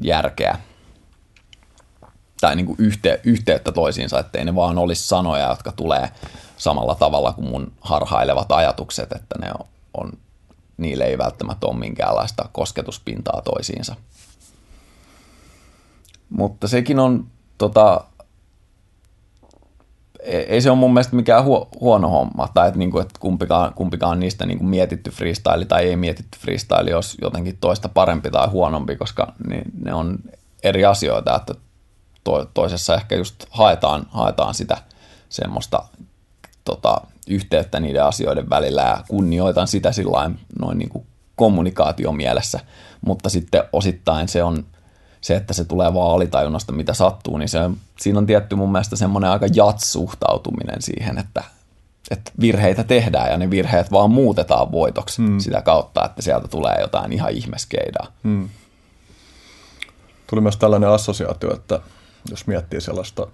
järkeä 0.02 0.58
tai 2.40 2.56
niin 2.56 2.66
kuin 2.66 2.76
yhte, 2.78 3.20
yhteyttä 3.24 3.72
toisiinsa, 3.72 4.18
ettei 4.18 4.44
ne 4.44 4.54
vaan 4.54 4.78
olisi 4.78 5.08
sanoja, 5.08 5.48
jotka 5.48 5.72
tulee 5.72 6.10
samalla 6.56 6.94
tavalla 6.94 7.32
kuin 7.32 7.48
mun 7.48 7.72
harhailevat 7.80 8.52
ajatukset, 8.52 9.12
että 9.12 9.38
ne 9.40 9.50
on, 9.58 9.66
on 9.94 10.12
niille 10.76 11.04
ei 11.04 11.18
välttämättä 11.18 11.66
ole 11.66 11.78
minkäänlaista 11.78 12.48
kosketuspintaa 12.52 13.42
toisiinsa. 13.42 13.96
Mutta 16.30 16.68
sekin 16.68 16.98
on, 16.98 17.26
tota, 17.58 18.04
ei 20.24 20.60
se 20.60 20.70
ole 20.70 20.78
mun 20.78 20.92
mielestä 20.92 21.16
mikään 21.16 21.44
huo, 21.44 21.68
huono 21.80 22.08
homma, 22.08 22.48
tai 22.54 22.68
että, 22.68 22.78
niinku, 22.78 22.98
että 22.98 23.20
kumpikaan, 23.20 23.74
kumpikaan 23.74 24.20
niistä 24.20 24.46
niinku 24.46 24.64
mietitty 24.64 25.10
freestyle 25.10 25.64
tai 25.64 25.88
ei 25.88 25.96
mietitty 25.96 26.38
freestyle 26.38 26.94
olisi 26.94 27.18
jotenkin 27.22 27.56
toista 27.60 27.88
parempi 27.88 28.30
tai 28.30 28.48
huonompi, 28.48 28.96
koska 28.96 29.32
ne, 29.46 29.62
ne 29.82 29.94
on 29.94 30.18
eri 30.62 30.84
asioita, 30.84 31.36
että 31.36 31.54
to, 32.24 32.50
toisessa 32.54 32.94
ehkä 32.94 33.16
just 33.16 33.34
haetaan, 33.50 34.06
haetaan 34.10 34.54
sitä 34.54 34.76
semmoista 35.28 35.82
tota, 36.64 37.00
yhteyttä 37.28 37.80
niiden 37.80 38.04
asioiden 38.04 38.50
välillä 38.50 38.82
ja 38.82 39.04
kunnioitan 39.08 39.68
sitä 39.68 39.92
sillä 39.92 40.30
noin 40.60 40.78
niin 40.78 40.88
kuin 40.88 41.06
kommunikaation 41.36 42.16
mielessä, 42.16 42.60
mutta 43.06 43.28
sitten 43.28 43.62
osittain 43.72 44.28
se 44.28 44.42
on 44.42 44.64
se, 45.24 45.36
että 45.36 45.54
se 45.54 45.64
tulee 45.64 45.94
vaan 45.94 46.14
alitajunnasta, 46.14 46.72
mitä 46.72 46.94
sattuu, 46.94 47.38
niin 47.38 47.48
se 47.48 47.58
siinä 48.00 48.18
on 48.18 48.26
tietty 48.26 48.54
mun 48.54 48.72
mielestä 48.72 48.96
semmoinen 48.96 49.30
aika 49.30 49.46
jatsuhtautuminen 49.54 50.82
siihen, 50.82 51.18
että, 51.18 51.44
että 52.10 52.32
virheitä 52.40 52.84
tehdään 52.84 53.30
ja 53.30 53.36
ne 53.36 53.50
virheet 53.50 53.92
vaan 53.92 54.10
muutetaan 54.10 54.72
voitoksi 54.72 55.22
hmm. 55.22 55.38
sitä 55.38 55.62
kautta, 55.62 56.04
että 56.04 56.22
sieltä 56.22 56.48
tulee 56.48 56.76
jotain 56.80 57.12
ihan 57.12 57.30
ihmeskeidaa. 57.30 58.06
Hmm. 58.24 58.48
Tuli 60.26 60.40
myös 60.40 60.56
tällainen 60.56 60.90
assosiaatio, 60.90 61.54
että 61.54 61.80
jos 62.30 62.46
miettii 62.46 62.80
sellaista 62.80 63.26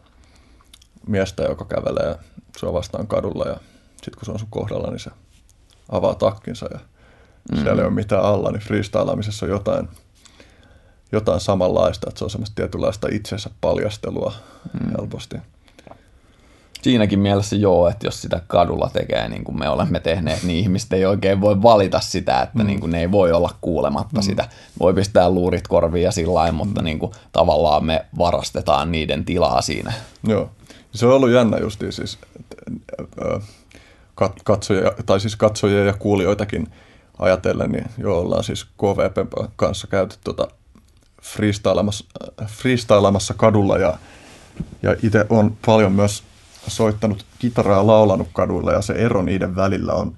miestä, 1.07 1.43
joka 1.43 1.65
kävelee 1.65 2.19
sua 2.57 2.73
vastaan 2.73 3.07
kadulla 3.07 3.45
ja 3.45 3.57
sitten 3.87 4.15
kun 4.19 4.25
se 4.25 4.31
on 4.31 4.39
sun 4.39 4.49
kohdalla, 4.51 4.91
niin 4.91 5.01
se 5.01 5.11
avaa 5.89 6.15
takkinsa 6.15 6.67
ja 6.73 6.79
mm. 7.53 7.63
siellä 7.63 7.83
ei 7.83 7.87
ole 7.87 7.95
mitään 7.95 8.23
alla, 8.23 8.51
niin 8.51 8.63
freestylaamisessa 8.63 9.47
on 9.47 9.51
jotain, 9.53 9.89
jotain 11.13 11.41
samanlaista, 11.41 12.09
että 12.09 12.19
se 12.19 12.25
on 12.25 12.31
semmoista 12.31 12.55
tietynlaista 12.55 13.09
itsensä 13.13 13.51
paljastelua 13.61 14.33
mm. 14.81 14.91
helposti. 14.99 15.37
Siinäkin 16.83 17.19
mielessä 17.19 17.57
joo, 17.57 17.89
että 17.89 18.07
jos 18.07 18.23
sitä 18.23 18.41
kadulla 18.47 18.91
tekee 18.93 19.29
niin 19.29 19.45
kuin 19.45 19.59
me 19.59 19.69
olemme 19.69 20.01
tehneet, 20.01 20.43
niin 20.43 20.59
ihmiset 20.59 20.93
ei 20.93 21.07
oikein 21.07 21.41
voi 21.41 21.63
valita 21.63 22.01
sitä, 22.01 22.43
että 22.43 22.59
mm. 22.59 22.67
niin 22.67 22.81
kuin 22.81 22.93
ne 22.93 23.01
ei 23.01 23.13
voi 23.13 23.33
olla 23.33 23.51
kuulematta 23.61 24.21
mm. 24.21 24.23
sitä. 24.23 24.49
Voi 24.81 24.95
pistää 24.95 25.31
luurit 25.31 25.69
korviin 25.69 26.05
ja 26.05 26.13
sillä 26.13 26.35
lailla, 26.35 26.53
mutta 26.53 26.81
mm. 26.81 26.85
niin 26.85 26.99
kuin 26.99 27.13
tavallaan 27.33 27.85
me 27.85 28.05
varastetaan 28.19 28.93
niiden 28.93 29.25
tilaa 29.25 29.63
siinä. 29.63 29.93
Joo, 30.29 30.51
se 30.95 31.07
on 31.07 31.13
ollut 31.13 31.31
jännä 31.31 31.59
justiin 31.59 31.93
siis, 31.93 32.19
katsoja, 34.45 34.93
tai 35.07 35.21
siis 35.21 35.37
katsojia 35.37 35.85
ja 35.85 35.93
kuulijoitakin 35.93 36.69
ajatellen, 37.19 37.73
niin 37.73 37.87
jo 37.99 38.19
ollaan 38.19 38.45
siis 38.45 38.65
KVP 38.65 39.33
kanssa 39.57 39.87
käyty 39.87 40.17
tuota 40.25 40.49
freestylamassa, 41.23 42.05
freestylamassa 42.47 43.35
kadulla 43.35 43.79
ja, 43.79 43.99
ja 44.83 44.97
itse 45.03 45.27
on 45.29 45.57
paljon 45.67 45.93
myös 45.93 46.23
soittanut 46.67 47.25
kitaraa 47.39 47.79
ja 47.79 47.87
laulanut 47.87 48.29
kaduilla 48.33 48.73
ja 48.73 48.83
se 48.83 48.93
ero 48.93 49.23
niiden 49.23 49.57
välillä 49.57 49.93
on 49.93 50.17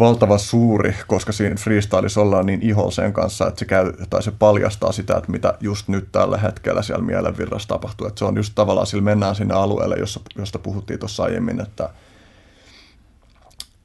valtava 0.00 0.38
suuri, 0.38 0.96
koska 1.06 1.32
siinä 1.32 1.56
freestylissa 1.56 2.20
ollaan 2.20 2.46
niin 2.46 2.62
iholseen 2.62 3.12
kanssa, 3.12 3.46
että 3.46 3.58
se, 3.58 3.64
käy, 3.64 3.92
tai 4.10 4.22
se 4.22 4.30
paljastaa 4.30 4.92
sitä, 4.92 5.16
että 5.16 5.30
mitä 5.30 5.54
just 5.60 5.88
nyt 5.88 6.08
tällä 6.12 6.38
hetkellä 6.38 6.82
siellä 6.82 7.04
mielenvirrassa 7.04 7.68
tapahtuu. 7.68 8.06
Että 8.06 8.18
se 8.18 8.24
on 8.24 8.36
just 8.36 8.52
tavallaan, 8.54 8.86
sillä 8.86 9.02
mennään 9.02 9.34
sinne 9.34 9.54
alueelle, 9.54 9.96
jossa, 9.96 10.20
josta 10.38 10.58
puhuttiin 10.58 10.98
tuossa 10.98 11.22
aiemmin, 11.22 11.60
että, 11.60 11.88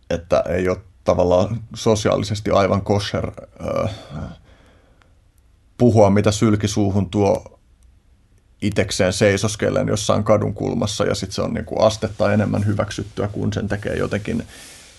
että 0.10 0.44
ei 0.50 0.70
ole 0.70 0.78
tavallaan 1.04 1.62
sosiaalisesti 1.76 2.52
aivan 2.52 2.82
kosher 2.82 3.32
äh, 3.86 3.92
puhua, 5.78 6.10
mitä 6.10 6.32
sylki 6.32 6.68
suuhun 6.68 7.10
tuo 7.10 7.60
itekseen 8.62 9.14
seisoskellen 9.14 9.88
jossain 9.88 10.24
kadun 10.24 10.54
kulmassa 10.54 11.04
ja 11.04 11.16
sitten 11.16 11.36
se 11.36 11.42
on 11.42 11.54
niinku 11.54 11.82
astetta 11.82 12.34
enemmän 12.34 12.66
hyväksyttyä, 12.66 13.28
kun 13.28 13.54
sen 13.54 13.68
tekee 13.68 13.96
jotenkin 13.96 14.44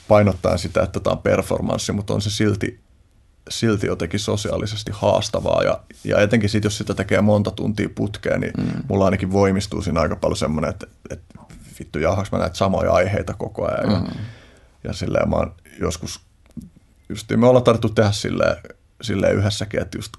painottaa 0.08 0.56
sitä, 0.56 0.82
että 0.82 1.00
tämä 1.00 1.12
on 1.12 1.22
performanssi, 1.22 1.92
mutta 1.92 2.14
on 2.14 2.22
se 2.22 2.30
silti, 2.30 2.80
silti 3.48 3.86
jotenkin 3.86 4.20
sosiaalisesti 4.20 4.90
haastavaa. 4.94 5.62
Ja, 5.62 5.80
ja 6.04 6.20
etenkin 6.20 6.50
sitten, 6.50 6.66
jos 6.66 6.78
sitä 6.78 6.94
tekee 6.94 7.20
monta 7.20 7.50
tuntia 7.50 7.88
putkeen, 7.94 8.40
niin 8.40 8.52
mm. 8.58 8.82
mulla 8.88 9.04
ainakin 9.04 9.32
voimistuu 9.32 9.82
siinä 9.82 10.00
aika 10.00 10.16
paljon 10.16 10.36
semmoinen, 10.36 10.70
että, 10.70 10.86
että 11.10 11.38
vittu, 11.80 11.98
jahaks 11.98 12.32
mä 12.32 12.38
näitä 12.38 12.56
samoja 12.56 12.92
aiheita 12.92 13.34
koko 13.34 13.66
ajan. 13.66 13.92
Ja, 13.92 13.98
mm. 13.98 14.06
ja 14.84 14.92
silleen 14.92 15.28
mä 15.28 15.36
oon 15.36 15.54
joskus, 15.80 16.20
just 17.08 17.30
me 17.36 17.46
ollaan 17.46 17.64
tarvittu 17.64 17.88
tehdä 17.88 18.12
silleen, 18.12 18.56
silleen 19.02 19.36
yhdessäkin, 19.36 19.82
että 19.82 19.98
just 19.98 20.12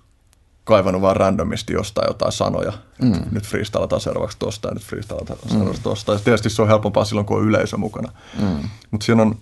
kaivannut 0.67 1.01
vaan 1.01 1.15
randomisti 1.15 1.73
jostain 1.73 2.07
jotain 2.07 2.31
sanoja. 2.31 2.73
Mm. 3.01 3.21
Nyt 3.31 3.47
freestylataan 3.47 4.01
seuraavaksi 4.01 4.37
tosta 4.39 4.67
ja 4.67 4.73
nyt 4.73 4.83
freestylataan 4.83 5.39
seuraavaksi 5.47 5.79
mm. 5.79 5.83
tosta. 5.83 6.13
Ja 6.13 6.19
tietysti 6.19 6.49
se 6.49 6.61
on 6.61 6.67
helpompaa 6.67 7.05
silloin, 7.05 7.25
kun 7.25 7.37
on 7.37 7.47
yleisö 7.47 7.77
mukana. 7.77 8.11
Mm. 8.39 8.69
Mutta 8.91 9.05
siinä 9.05 9.21
on, 9.21 9.35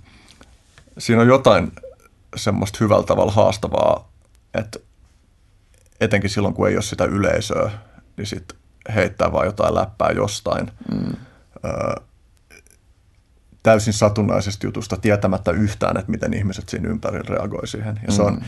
siinä 0.98 1.22
on 1.22 1.28
jotain 1.28 1.72
semmoista 2.36 2.78
hyvällä 2.82 3.04
tavalla 3.06 3.32
haastavaa, 3.32 4.12
että 4.54 4.80
etenkin 6.00 6.30
silloin, 6.30 6.54
kun 6.54 6.68
ei 6.68 6.76
ole 6.76 6.84
sitä 6.84 7.06
yleisöä, 7.06 7.72
niin 8.18 8.28
sitten 8.28 8.58
heittää 8.96 9.32
vaan 9.32 9.46
jotain 9.46 9.76
läppää 9.76 10.12
jostain. 10.12 10.72
Mm. 10.92 11.14
Öö, 11.66 11.96
täysin 13.64 13.94
satunnaisesta 13.94 14.68
jutusta 14.68 14.98
tietämättä 14.98 15.52
yhtään, 15.52 15.98
että 15.98 16.12
miten 16.12 16.34
ihmiset 16.34 16.70
siinä 16.70 16.90
ympärillä 16.90 17.36
reagoi 17.36 17.68
siihen. 17.68 18.00
Ja 18.02 18.08
mm. 18.08 18.16
se 18.16 18.22
on 18.22 18.34
mm. 18.34 18.42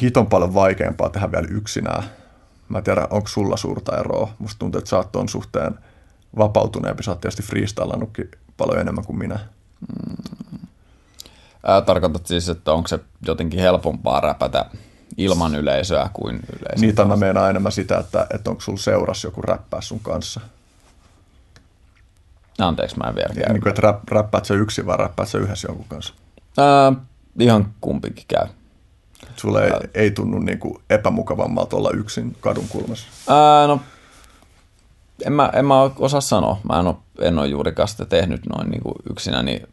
Hiton 0.00 0.26
paljon 0.26 0.54
vaikeampaa 0.54 1.08
tehdä 1.08 1.32
vielä 1.32 1.46
yksinään. 1.50 2.02
Mä 2.68 2.78
en 2.78 2.84
tiedä, 2.84 3.06
onko 3.10 3.28
sulla 3.28 3.56
suurta 3.56 3.98
eroa. 3.98 4.34
Musta 4.38 4.58
tuntuu, 4.58 4.78
että 4.78 4.90
sä 4.90 4.96
oot 4.96 5.12
ton 5.12 5.28
suhteen 5.28 5.74
vapautuneempi. 6.38 7.02
Sä 7.02 7.10
oot 7.10 7.20
tietysti 7.20 7.42
freestylannutkin 7.42 8.30
paljon 8.56 8.80
enemmän 8.80 9.04
kuin 9.04 9.18
minä. 9.18 9.38
Mm. 9.80 10.58
Ää, 11.66 11.80
tarkoitat 11.80 12.26
siis, 12.26 12.48
että 12.48 12.72
onko 12.72 12.88
se 12.88 12.98
jotenkin 13.26 13.60
helpompaa 13.60 14.20
räpätä 14.20 14.66
ilman 15.16 15.54
yleisöä 15.54 16.10
kuin 16.12 16.36
yleisöä? 16.36 16.80
Niitä 16.80 17.04
mä 17.04 17.16
meinaan 17.16 17.50
enemmän 17.50 17.72
sitä, 17.72 17.98
että, 17.98 18.26
että 18.34 18.50
onko 18.50 18.62
sulla 18.62 18.78
seuras 18.78 19.24
joku 19.24 19.42
räppää 19.42 19.80
sun 19.80 20.00
kanssa. 20.00 20.40
Anteeksi, 22.58 22.98
mä 22.98 23.08
en 23.08 23.14
vielä 23.14 23.34
käy. 23.34 23.52
Niin 23.52 23.62
kuin, 23.62 23.70
että 23.70 23.82
rap, 23.82 24.08
räppäät 24.08 24.44
sä 24.44 24.54
yksin 24.54 24.86
vai 24.86 24.96
räppäät 24.96 25.28
sä 25.28 25.38
yhdessä 25.38 25.68
jonkun 25.68 25.86
kanssa? 25.88 26.14
Ää, 26.58 26.92
ihan 27.40 27.74
kumpikin 27.80 28.24
käy. 28.28 28.46
Sulle 29.42 29.64
ei, 29.64 29.72
ei 29.94 30.10
tunnu 30.10 30.38
niin 30.38 30.58
kuin 30.58 30.78
epämukavammalta 30.90 31.76
olla 31.76 31.90
yksin 31.94 32.36
kadun 32.40 32.68
kulmassa? 32.68 33.08
Ää, 33.28 33.66
no, 33.66 33.80
en 35.26 35.32
mä, 35.32 35.50
en 35.54 35.64
mä 35.64 35.82
osaa 35.98 36.20
sanoa. 36.20 36.60
Mä 36.68 36.80
en 36.80 36.86
ole, 36.86 36.96
en 37.20 37.38
ole 37.38 37.46
juurikaan 37.46 37.88
sitä 37.88 38.04
tehnyt 38.04 38.40
noin 38.46 38.70
niin 38.70 38.82
kuin 38.82 38.94
yksinä, 39.10 39.42
niin, 39.42 39.66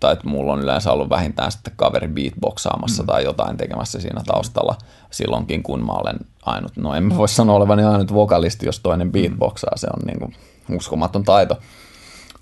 tai 0.00 0.12
että 0.12 0.28
mulla 0.28 0.52
on 0.52 0.60
yleensä 0.60 0.92
ollut 0.92 1.10
vähintään 1.10 1.52
sitten 1.52 1.72
kaveri 1.76 2.08
beatboxaamassa 2.08 3.02
mm. 3.02 3.06
tai 3.06 3.24
jotain 3.24 3.56
tekemässä 3.56 4.00
siinä 4.00 4.20
taustalla 4.26 4.76
silloinkin, 5.10 5.62
kun 5.62 5.86
mä 5.86 5.92
olen 5.92 6.16
ainut. 6.42 6.76
No 6.76 6.94
en 6.94 7.04
mä 7.04 7.16
voi 7.16 7.28
sanoa 7.28 7.56
olevani 7.56 7.84
ainut 7.84 8.14
vokalisti, 8.14 8.66
jos 8.66 8.80
toinen 8.80 9.12
beatboxaa. 9.12 9.76
Se 9.76 9.86
on 9.96 10.06
niin 10.06 10.18
kuin 10.18 10.34
uskomaton 10.76 11.24
taito. 11.24 11.58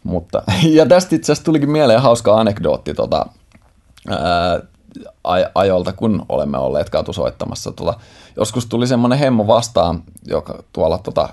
Mutta, 0.05 0.43
ja 0.77 0.87
tästä 0.87 1.16
itse 1.16 1.33
asiassa 1.33 1.45
tulikin 1.45 1.71
mieleen 1.71 2.03
hauska 2.03 2.41
anekdootti 2.41 2.95
tota, 2.95 3.27
ää, 4.09 4.61
ajolta, 5.55 5.92
kun 5.92 6.26
olemme 6.28 6.59
olleet 6.59 6.90
katusoittamassa. 6.90 7.72
Tota, 7.72 7.94
joskus 8.36 8.66
tuli 8.66 8.86
semmoinen 8.86 9.18
hemmo 9.18 9.46
vastaan, 9.46 10.03
joka 10.26 10.62
tuolla 10.72 10.99
tota, 10.99 11.28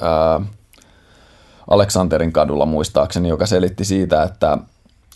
ää, 0.00 0.40
Aleksanterin 1.70 2.32
kadulla 2.32 2.66
muistaakseni, 2.66 3.28
joka 3.28 3.46
selitti 3.46 3.84
siitä, 3.84 4.22
että, 4.22 4.58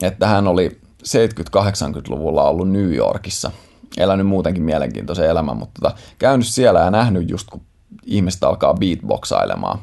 että 0.03 0.27
hän 0.27 0.49
oli 0.49 0.81
70-80-luvulla 1.03 2.45
ollut 2.45 2.71
New 2.71 2.95
Yorkissa, 2.95 3.51
elänyt 3.97 4.27
muutenkin 4.27 4.63
mielenkiintoisen 4.63 5.29
elämän, 5.29 5.57
mutta 5.57 5.81
tota, 5.83 5.97
käynyt 6.19 6.47
siellä 6.47 6.81
ja 6.81 6.91
nähnyt 6.91 7.31
just, 7.31 7.49
kun 7.51 7.61
ihmiset 8.05 8.45
alkaa 8.45 8.75
beatboxailemaan. 8.75 9.79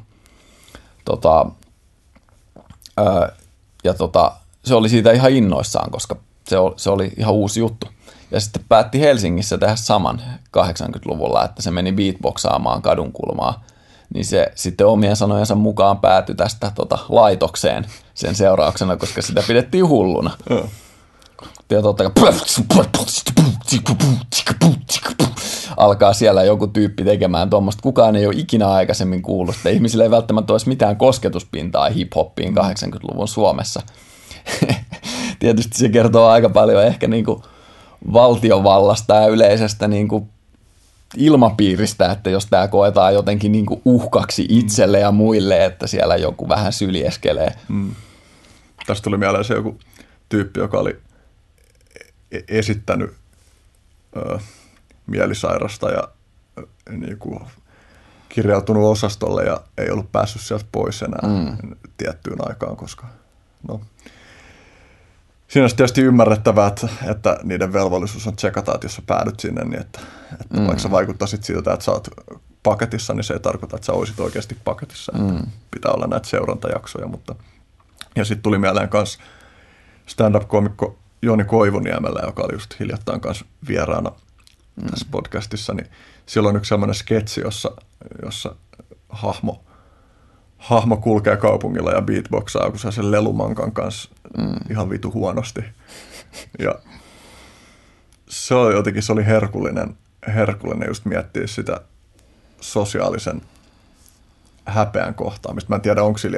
Tota, 1.06 1.46
ää, 2.98 3.32
ja 3.84 3.94
tota, 3.94 4.32
se 4.66 4.76
oli 4.76 4.90
siitä 4.90 5.12
ihan 5.12 5.32
innoissaan, 5.32 5.92
koska 5.92 6.16
se 6.48 6.58
oli, 6.58 6.74
se 6.78 6.90
oli 6.90 7.12
ihan 7.18 7.34
uusi 7.34 7.60
juttu. 7.60 7.88
Ja 8.32 8.40
sitten 8.40 8.66
päätti 8.70 9.02
Helsingissä 9.02 9.58
tehdä 9.58 9.76
saman 9.76 10.22
80-luvulla, 10.58 11.46
että 11.46 11.62
se 11.62 11.72
meni 11.72 11.92
beatboxaamaan 11.92 12.82
kadunkulmaa. 12.82 13.64
Niin 14.14 14.26
se 14.26 14.52
sitten 14.56 14.88
omien 14.88 15.16
sanojensa 15.16 15.56
mukaan 15.56 15.98
päätyi 15.98 16.36
tästä 16.36 16.72
tota, 16.76 16.98
laitokseen 17.10 17.86
sen 18.14 18.36
seurauksena, 18.36 18.98
koska 18.98 19.22
sitä 19.22 19.44
pidettiin 19.48 19.88
hulluna. 19.88 20.32
Ja 21.70 21.82
totta 21.82 22.04
alkaa 25.78 26.14
siellä 26.14 26.44
joku 26.44 26.68
tyyppi 26.68 27.04
tekemään 27.04 27.50
tuommoista. 27.50 27.82
Kukaan 27.82 28.16
ei 28.16 28.28
ole 28.28 28.36
ikinä 28.38 28.70
aikaisemmin 28.70 29.22
kuullut 29.22 29.56
että 29.56 29.70
Ihmisillä 29.70 30.04
ei 30.04 30.12
välttämättä 30.12 30.54
olisi 30.54 30.70
mitään 30.70 30.98
kosketuspintaa 30.98 31.90
hip-hoppiin 31.90 32.56
80-luvun 32.58 33.28
Suomessa. 33.28 33.82
Tietysti 35.40 35.78
se 35.78 35.90
kertoo 35.90 36.28
aika 36.28 36.50
paljon 36.50 36.84
ehkä 36.84 37.08
niin 37.08 37.26
kuin 37.26 37.42
valtiovallasta 38.14 39.16
ja 39.16 39.28
yleisestä 39.28 39.88
niin 39.88 40.08
kuin 40.08 40.30
ilmapiiristä, 41.18 42.12
että 42.12 42.30
jos 42.30 42.46
tämä 42.46 42.68
koetaan 42.68 43.14
jotenkin 43.14 43.52
niin 43.52 43.66
kuin 43.66 43.82
uhkaksi 43.86 44.46
itselle 44.50 45.00
ja 45.00 45.12
muille, 45.12 45.66
että 45.66 45.88
siellä 45.88 46.16
joku 46.16 46.50
vähän 46.50 46.74
syljeskelee. 46.74 47.56
Mm. 47.68 47.96
Tästä 48.88 49.04
tuli 49.04 49.18
mieleen 49.18 49.46
se 49.46 49.54
joku 49.54 49.80
tyyppi, 50.30 50.60
joka 50.60 50.80
oli 50.80 51.00
e-, 52.32 52.40
esittänyt 52.48 53.14
ö, 54.18 54.40
mielisairasta 55.08 55.92
ja 55.92 56.08
ö, 56.58 56.68
niin 56.92 57.18
kuin 57.18 57.40
kirjautunut 58.30 58.92
osastolle 58.92 59.44
ja 59.44 59.62
ei 59.78 59.92
ollut 59.92 60.12
päässyt 60.12 60.42
sieltä 60.42 60.66
pois 60.72 61.02
enää 61.02 61.22
mm. 61.24 61.76
tiettyyn 61.98 62.48
aikaan, 62.50 62.78
koska 62.78 63.08
no, 63.68 63.82
siinä 65.48 65.66
on 65.66 65.76
tietysti 65.76 66.02
ymmärrettävää, 66.02 66.68
että, 66.68 66.88
että 67.12 67.38
niiden 67.44 67.74
velvollisuus 67.74 68.28
on 68.28 68.36
tsekata, 68.36 68.76
että 68.76 68.86
jos 68.86 68.96
sä 68.96 69.02
päädyt 69.06 69.40
sinne, 69.40 69.64
niin 69.64 69.82
että, 69.82 70.00
että 70.42 70.60
mm. 70.60 70.66
vaikka 70.66 70.84
sä 70.84 70.92
vaikuttaisit 70.92 71.44
siltä, 71.44 71.74
että 71.74 71.86
sä 71.86 71.92
oot 71.92 72.08
paketissa, 72.64 73.14
niin 73.14 73.24
se 73.24 73.34
ei 73.34 73.40
tarkoita, 73.40 73.76
että 73.76 73.86
sä 73.86 73.94
olisit 73.94 74.20
oikeasti 74.20 74.58
paketissa. 74.64 75.12
Mm. 75.18 75.38
Että 75.38 75.50
pitää 75.72 75.92
olla 75.92 76.08
näitä 76.08 76.28
seurantajaksoja, 76.28 77.08
mutta 77.08 77.36
ja 78.16 78.26
sitten 78.26 78.44
tuli 78.44 78.58
mieleen 78.58 78.90
myös 78.94 79.18
stand-up-komikko 80.06 80.98
Joni 81.22 81.44
Koivuniemellä, 81.44 82.22
joka 82.26 82.44
oli 82.44 82.54
just 82.54 82.80
hiljattain 82.80 83.22
kanssa 83.22 83.46
vieraana 83.68 84.12
mm. 84.76 84.88
tässä 84.90 85.06
podcastissa, 85.12 85.74
niin 85.74 85.88
silloin 86.26 86.56
yksi 86.56 86.70
sellainen 86.70 86.96
sketsi, 86.96 87.42
jossa, 87.42 87.72
jossa 88.26 88.56
hahmo, 89.10 89.64
hahmo 90.58 90.98
kulkee 90.98 91.38
kaupungilla 91.38 91.92
ja 91.92 92.02
beatboxaa 92.02 92.66
joku 92.66 92.78
sen 92.78 93.12
lelumankan 93.12 93.72
kanssa 93.72 94.10
mm. 94.38 94.56
ihan 94.70 94.90
vitu 94.90 95.12
huonosti. 95.12 95.62
Ja 96.60 96.76
se 98.30 98.56
oli 98.56 98.74
jotenkin, 98.74 99.04
se 99.04 99.14
oli 99.14 99.26
herkullinen, 99.26 99.98
herkullinen 100.28 100.88
just 100.88 101.06
miettiä 101.06 101.48
sitä 101.48 101.82
sosiaalisen 102.62 103.42
häpeän 104.66 105.14
kohtaamista. 105.14 105.70
Mä 105.70 105.76
en 105.76 105.82
tiedä, 105.82 106.04
onko 106.04 106.18
sillä 106.18 106.38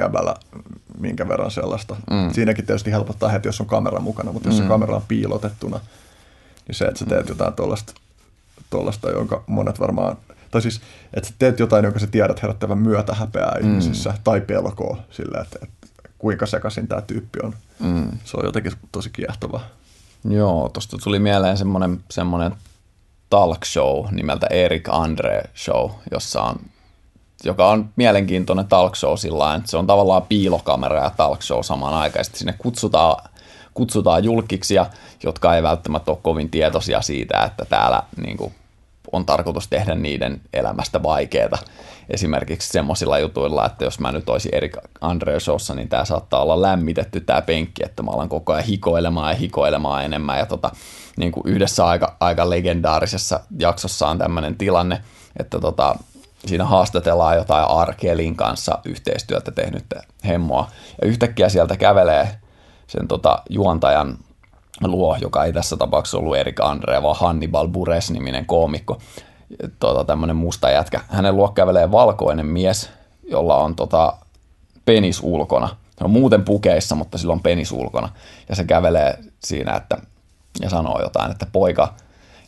minkä 0.98 1.28
verran 1.28 1.50
sellaista. 1.50 1.96
Mm. 2.10 2.32
Siinäkin 2.32 2.66
tietysti 2.66 2.92
helpottaa 2.92 3.28
heti, 3.28 3.48
jos 3.48 3.60
on 3.60 3.66
kamera 3.66 4.00
mukana, 4.00 4.32
mutta 4.32 4.48
jos 4.48 4.56
mm. 4.56 4.62
se 4.62 4.68
kamera 4.68 4.96
on 4.96 5.02
piilotettuna, 5.08 5.80
niin 6.68 6.76
se, 6.76 6.84
että 6.84 6.98
sä 6.98 7.06
teet 7.06 7.28
jotain 7.28 7.52
tuollaista, 8.70 9.10
jonka 9.10 9.44
monet 9.46 9.80
varmaan, 9.80 10.16
tai 10.50 10.62
siis, 10.62 10.80
että 11.14 11.30
teet 11.38 11.58
jotain, 11.58 11.84
jonka 11.84 11.98
sä 11.98 12.06
tiedät 12.06 12.42
herättävän 12.42 12.78
myötä 12.78 13.14
häpeää 13.14 13.56
mm. 13.60 13.68
ihmisissä, 13.68 14.14
tai 14.24 14.40
pelkoa 14.40 14.98
sille, 15.10 15.38
että, 15.38 15.58
että 15.62 15.88
kuinka 16.18 16.46
sekaisin 16.46 16.88
tämä 16.88 17.00
tyyppi 17.00 17.38
on. 17.42 17.54
Mm. 17.80 18.10
Se 18.24 18.36
on 18.36 18.44
jotenkin 18.44 18.72
tosi 18.92 19.10
kiehtovaa. 19.10 19.66
Joo, 20.24 20.68
tuosta 20.68 20.98
tuli 21.04 21.18
mieleen 21.18 21.56
semmoinen, 21.56 22.00
semmoinen 22.10 22.54
talk 23.30 23.64
show 23.64 24.06
nimeltä 24.10 24.46
Erik 24.46 24.88
Andre 24.88 25.42
Show, 25.56 25.90
jossa 26.10 26.42
on 26.42 26.56
joka 27.44 27.68
on 27.70 27.88
mielenkiintoinen 27.96 28.66
talk 28.66 28.96
show 28.96 29.16
sillä 29.16 29.54
että 29.54 29.70
se 29.70 29.76
on 29.76 29.86
tavallaan 29.86 30.22
piilokamera 30.22 31.02
ja 31.02 31.10
talk 31.10 31.42
show 31.42 31.60
samaan 31.62 31.94
aikaan. 31.94 32.24
Sitten 32.24 32.38
sinne 32.38 32.54
kutsutaan, 32.58 33.30
kutsutaan 33.74 34.24
julkiksia, 34.24 34.86
jotka 35.22 35.56
ei 35.56 35.62
välttämättä 35.62 36.10
ole 36.10 36.18
kovin 36.22 36.50
tietoisia 36.50 37.02
siitä, 37.02 37.42
että 37.44 37.64
täällä 37.64 38.02
niin 38.24 38.36
kuin, 38.36 38.54
on 39.12 39.26
tarkoitus 39.26 39.68
tehdä 39.68 39.94
niiden 39.94 40.40
elämästä 40.52 41.02
vaikeaa. 41.02 41.58
Esimerkiksi 42.10 42.68
semmoisilla 42.68 43.18
jutuilla, 43.18 43.66
että 43.66 43.84
jos 43.84 44.00
mä 44.00 44.12
nyt 44.12 44.28
olisin 44.28 44.54
Erik 44.54 44.76
Andre 45.00 45.40
Showssa, 45.40 45.74
niin 45.74 45.88
tämä 45.88 46.04
saattaa 46.04 46.42
olla 46.42 46.62
lämmitetty 46.62 47.20
tämä 47.20 47.42
penkki, 47.42 47.82
että 47.84 48.02
mä 48.02 48.10
alan 48.10 48.28
koko 48.28 48.52
ajan 48.52 48.64
hikoilemaan 48.64 49.30
ja 49.30 49.36
hikoilemaan 49.36 50.04
enemmän. 50.04 50.38
Ja 50.38 50.46
tota, 50.46 50.70
niin 51.16 51.32
kuin 51.32 51.46
yhdessä 51.46 51.86
aika, 51.86 52.16
aika 52.20 52.50
legendaarisessa 52.50 53.40
jaksossa 53.58 54.08
on 54.08 54.18
tämmöinen 54.18 54.56
tilanne, 54.56 55.00
että 55.36 55.60
tota, 55.60 55.96
siinä 56.46 56.64
haastatellaan 56.64 57.36
jotain 57.36 57.64
Arkelin 57.68 58.36
kanssa 58.36 58.78
yhteistyötä 58.84 59.50
tehnyt 59.50 59.84
hemmoa. 60.26 60.70
Ja 61.02 61.08
yhtäkkiä 61.08 61.48
sieltä 61.48 61.76
kävelee 61.76 62.28
sen 62.86 63.08
tota, 63.08 63.42
juontajan 63.48 64.18
luo, 64.88 65.16
joka 65.20 65.44
ei 65.44 65.52
tässä 65.52 65.76
tapauksessa 65.76 66.18
ollut 66.18 66.36
Erik 66.36 66.60
Andre, 66.60 67.02
vaan 67.02 67.16
Hannibal 67.20 67.68
Bures-niminen 67.68 68.46
koomikko, 68.46 68.98
tota, 69.78 70.04
tämmöinen 70.04 70.36
musta 70.36 70.70
jätkä. 70.70 71.00
Hänen 71.08 71.36
luo 71.36 71.48
kävelee 71.48 71.92
valkoinen 71.92 72.46
mies, 72.46 72.90
jolla 73.30 73.56
on 73.56 73.76
tota, 73.76 74.16
penis 74.84 75.20
ulkona. 75.22 75.68
Se 75.98 76.04
on 76.04 76.10
muuten 76.10 76.44
pukeissa, 76.44 76.94
mutta 76.94 77.18
sillä 77.18 77.32
on 77.32 77.40
penis 77.40 77.72
ulkona. 77.72 78.08
Ja 78.48 78.56
se 78.56 78.64
kävelee 78.64 79.18
siinä 79.44 79.76
että, 79.76 79.96
ja 80.60 80.70
sanoo 80.70 81.00
jotain, 81.02 81.30
että 81.30 81.46
poika, 81.52 81.94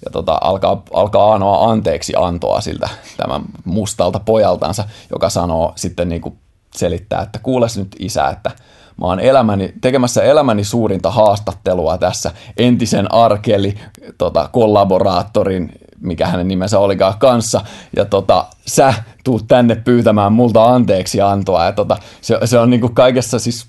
ja 0.05 0.11
tota, 0.11 0.39
alkaa, 0.41 0.83
alkaa 0.93 1.35
anoa 1.35 1.71
anteeksi 1.71 2.13
antoa 2.17 2.61
siltä 2.61 2.89
tämän 3.17 3.43
mustalta 3.65 4.21
pojaltansa, 4.21 4.85
joka 5.11 5.31
sanoo 5.31 5.73
sitten 5.77 6.09
niin 6.09 6.23
kuin 6.23 6.39
selittää, 6.77 7.23
että 7.23 7.39
kuules 7.39 7.79
nyt 7.79 7.97
isä, 7.99 8.29
että 8.29 8.51
mä 8.97 9.07
oon 9.07 9.21
elämäni, 9.21 9.75
tekemässä 9.81 10.23
elämäni 10.23 10.65
suurinta 10.65 11.11
haastattelua 11.11 11.99
tässä. 11.99 12.31
Entisen 12.57 13.15
Arkeli 13.15 13.75
tota, 14.19 14.49
kollaboraattorin, 14.53 15.73
mikä 16.01 16.27
hänen 16.27 16.49
nimensä 16.49 16.79
olikaan 16.79 17.15
kanssa, 17.19 17.61
ja 17.97 18.05
tota, 18.05 18.47
sä 18.67 18.95
tuut 19.25 19.45
tänne 19.49 19.75
pyytämään 19.75 20.33
multa 20.33 20.65
anteeksi 20.65 21.21
antoa, 21.21 21.65
ja 21.65 21.73
tota, 21.73 21.97
se, 22.21 22.39
se 22.45 22.59
on 22.59 22.71
niinku 22.71 22.89
kaikessa 22.89 23.39
siis 23.39 23.67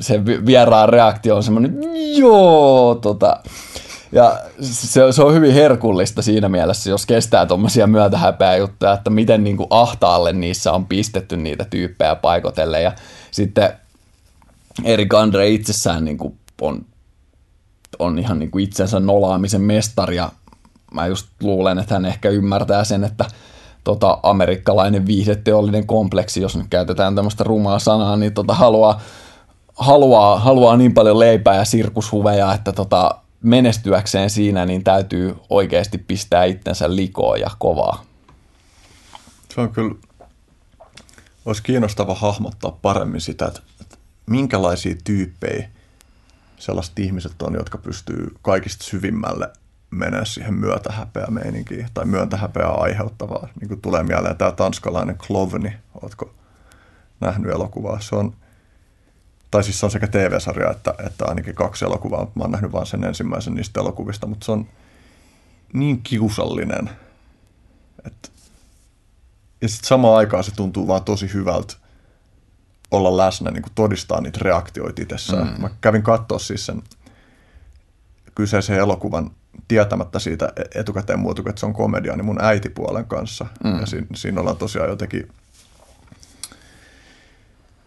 se 0.00 0.24
vieraan 0.24 0.88
reaktio 0.88 1.36
on 1.36 1.42
semmoinen, 1.42 1.78
joo, 2.16 2.94
tota, 2.94 3.40
ja 4.12 4.38
se, 4.60 5.12
se 5.12 5.22
on 5.22 5.34
hyvin 5.34 5.52
herkullista 5.52 6.22
siinä 6.22 6.48
mielessä, 6.48 6.90
jos 6.90 7.06
kestää 7.06 7.46
tuommoisia 7.46 7.86
myötähäpeä 7.86 8.56
juttuja, 8.56 8.92
että 8.92 9.10
miten 9.10 9.44
niin 9.44 9.56
kuin 9.56 9.66
ahtaalle 9.70 10.32
niissä 10.32 10.72
on 10.72 10.86
pistetty 10.86 11.36
niitä 11.36 11.64
tyyppejä 11.64 12.14
paikotelle. 12.14 12.82
Ja 12.82 12.92
sitten 13.30 13.72
Erik 14.84 15.14
Andre 15.14 15.48
itsessään 15.48 16.04
niin 16.04 16.18
kuin 16.18 16.38
on 16.60 16.84
on 17.98 18.18
ihan 18.18 18.38
niin 18.38 18.50
kuin 18.50 18.64
itsensä 18.64 19.00
nolaamisen 19.00 19.60
mestari 19.60 20.16
ja 20.16 20.32
mä 20.94 21.06
just 21.06 21.26
luulen, 21.42 21.78
että 21.78 21.94
hän 21.94 22.06
ehkä 22.06 22.28
ymmärtää 22.28 22.84
sen, 22.84 23.04
että 23.04 23.24
tota, 23.84 24.18
amerikkalainen 24.22 25.06
viihdeteollinen 25.06 25.86
kompleksi, 25.86 26.40
jos 26.40 26.56
nyt 26.56 26.66
käytetään 26.70 27.14
tämmöistä 27.14 27.44
rumaa 27.44 27.78
sanaa, 27.78 28.16
niin 28.16 28.34
tota, 28.34 28.54
haluaa, 28.54 29.00
haluaa, 29.74 30.38
haluaa 30.38 30.76
niin 30.76 30.94
paljon 30.94 31.18
leipää 31.18 31.56
ja 31.56 31.64
sirkushuveja, 31.64 32.54
että 32.54 32.72
tota, 32.72 33.18
menestyäkseen 33.42 34.30
siinä 34.30 34.66
niin 34.66 34.84
täytyy 34.84 35.36
oikeasti 35.50 35.98
pistää 35.98 36.44
itsensä 36.44 36.96
likoon 36.96 37.40
ja 37.40 37.50
kovaa. 37.58 38.04
Se 39.54 39.60
on 39.60 39.70
kyllä, 39.70 39.94
olisi 41.44 41.62
kiinnostava 41.62 42.14
hahmottaa 42.14 42.78
paremmin 42.82 43.20
sitä, 43.20 43.46
että 43.46 43.60
minkälaisia 44.26 44.94
tyyppejä 45.04 45.68
sellaiset 46.58 46.98
ihmiset 46.98 47.42
on, 47.42 47.54
jotka 47.54 47.78
pystyy 47.78 48.34
kaikista 48.42 48.84
syvimmälle 48.84 49.52
menee 49.90 50.24
siihen 50.24 50.54
myötähäpeä 50.54 51.26
meininkiin 51.30 51.88
tai 51.94 52.04
myötähäpeää 52.04 52.70
aiheuttavaa. 52.70 53.48
Niin 53.60 53.68
kuin 53.68 53.80
tulee 53.80 54.02
mieleen 54.02 54.36
tämä 54.36 54.52
tanskalainen 54.52 55.18
Klovni, 55.18 55.76
oletko 56.02 56.34
nähnyt 57.20 57.50
elokuvaa? 57.52 58.00
Se 58.00 58.16
on, 58.16 58.34
tai 59.50 59.64
siis 59.64 59.80
se 59.80 59.86
on 59.86 59.92
sekä 59.92 60.06
TV-sarja 60.06 60.70
että, 60.70 60.94
että 61.06 61.24
ainakin 61.24 61.54
kaksi 61.54 61.84
elokuvaa. 61.84 62.30
Mä 62.34 62.42
oon 62.42 62.50
nähnyt 62.50 62.72
vain 62.72 62.86
sen 62.86 63.04
ensimmäisen 63.04 63.54
niistä 63.54 63.80
elokuvista, 63.80 64.26
mutta 64.26 64.44
se 64.44 64.52
on 64.52 64.68
niin 65.72 66.02
kiusallinen. 66.02 66.90
Että... 68.06 68.28
Ja 69.60 69.68
sitten 69.68 69.88
samaan 69.88 70.16
aikaan 70.16 70.44
se 70.44 70.54
tuntuu 70.54 70.88
vaan 70.88 71.04
tosi 71.04 71.32
hyvältä 71.32 71.74
olla 72.90 73.16
läsnä, 73.16 73.50
niin 73.50 73.62
kuin 73.62 73.72
todistaa 73.74 74.20
niitä 74.20 74.38
reaktioita 74.42 75.02
itsessään. 75.02 75.48
Mm. 75.48 75.60
Mä 75.60 75.70
kävin 75.80 76.02
katsoa 76.02 76.38
siis 76.38 76.66
sen 76.66 76.82
kyseisen 78.34 78.76
elokuvan 78.76 79.30
tietämättä 79.68 80.18
siitä 80.18 80.52
etukäteen 80.74 81.18
muuta 81.18 81.42
että 81.46 81.60
se 81.60 81.66
on 81.66 81.72
komedia, 81.72 82.16
niin 82.16 82.24
mun 82.24 82.44
äitipuolen 82.44 83.06
kanssa. 83.06 83.46
Mm. 83.64 83.80
Ja 83.80 83.86
siinä, 83.86 84.06
siinä 84.14 84.40
ollaan 84.40 84.56
tosiaan 84.56 84.88
jotenkin 84.88 85.28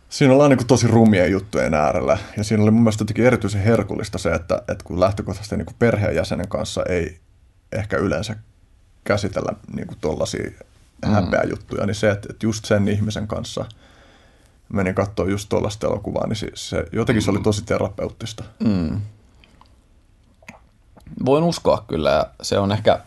Siinä 0.10 0.34
ollaan 0.34 0.50
niin 0.50 0.68
tosi 0.68 0.88
rumien 0.88 1.32
juttujen 1.32 1.74
äärellä. 1.74 2.18
Ja 2.38 2.44
siinä 2.44 2.64
oli 2.64 2.72
mun 2.72 2.82
mielestä 2.82 3.02
jotenkin 3.02 3.26
erityisen 3.26 3.62
herkullista 3.62 4.18
se, 4.18 4.34
että, 4.34 4.62
että 4.68 4.84
kun 4.84 5.00
lähtökohtaisesti 5.00 5.58
niin 5.58 5.68
perheenjäsenen 5.80 6.48
kanssa 6.48 6.84
ei 6.90 7.20
ehkä 7.72 7.98
yleensä 7.98 8.36
käsitellä 9.04 9.52
niin 9.76 9.88
tuollaisia 10.02 10.52
mm. 11.06 11.12
häpeä 11.12 11.44
juttuja, 11.50 11.86
niin 11.86 11.96
se, 11.96 12.10
että, 12.10 12.28
että 12.30 12.46
just 12.46 12.66
sen 12.66 12.88
ihmisen 12.88 13.28
kanssa 13.28 13.66
menin 14.70 14.96
katsoa 14.96 15.30
just 15.30 15.50
tuollaista 15.50 15.88
elokuvaa, 15.88 16.28
niin 16.28 16.36
se, 16.36 16.52
se 16.54 16.86
jotenkin 16.92 17.22
se 17.22 17.32
oli 17.32 17.38
mm. 17.38 17.44
tosi 17.44 17.66
terapeuttista. 17.66 18.44
Mm 18.60 19.02
voin 21.26 21.44
uskoa 21.44 21.84
kyllä 21.88 22.10
ja 22.10 22.26
se 22.42 22.60
on 22.60 22.72
ehkä 22.72 23.00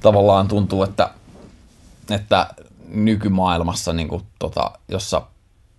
tavallaan 0.00 0.48
tuntuu, 0.48 0.82
että, 0.82 1.10
että 2.10 2.46
nykymaailmassa, 2.88 3.92
niin 3.92 4.08
kuin, 4.08 4.22
tota, 4.38 4.70
jossa 4.88 5.22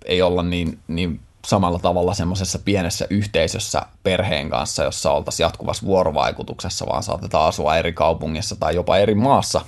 ei 0.06 0.22
olla 0.22 0.44
niin, 0.44 0.80
niin 0.88 1.20
samalla 1.48 1.80
tavalla 1.80 2.14
semmoisessa 2.14 2.60
pienessä 2.60 3.08
yhteisössä 3.10 3.82
perheen 4.04 4.50
kanssa, 4.50 4.84
jossa 4.84 5.12
oltaisiin 5.12 5.46
jatkuvassa 5.46 5.86
vuorovaikutuksessa, 5.86 6.86
vaan 6.86 7.04
saatetaan 7.04 7.48
asua 7.48 7.76
eri 7.76 7.94
kaupungissa 7.94 8.56
tai 8.56 8.76
jopa 8.76 8.98
eri 8.98 9.16
maassa, 9.16 9.62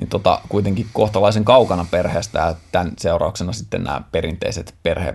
niin 0.00 0.08
tota, 0.08 0.40
kuitenkin 0.48 0.86
kohtalaisen 0.92 1.44
kaukana 1.44 1.86
perheestä 1.90 2.38
ja 2.38 2.54
tämän 2.72 2.92
seurauksena 2.98 3.52
sitten 3.52 3.84
nämä 3.84 4.02
perinteiset 4.12 4.74
perhe, 4.82 5.14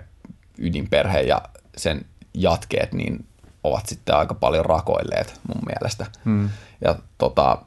ydinperhe 0.57 1.21
ja 1.21 1.41
sen 1.77 2.05
jatkeet, 2.33 2.93
niin 2.93 3.25
ovat 3.63 3.85
sitten 3.85 4.15
aika 4.15 4.33
paljon 4.33 4.65
rakoilleet 4.65 5.39
mun 5.47 5.63
mielestä. 5.65 6.05
Hmm. 6.25 6.49
Ja 6.81 6.95
tota, 7.17 7.57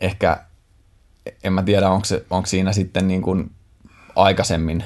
ehkä, 0.00 0.44
en 1.44 1.52
mä 1.52 1.62
tiedä, 1.62 1.90
onko, 1.90 2.04
se, 2.04 2.24
onko 2.30 2.46
siinä 2.46 2.72
sitten 2.72 3.08
niin 3.08 3.22
kuin 3.22 3.50
aikaisemmin, 4.16 4.84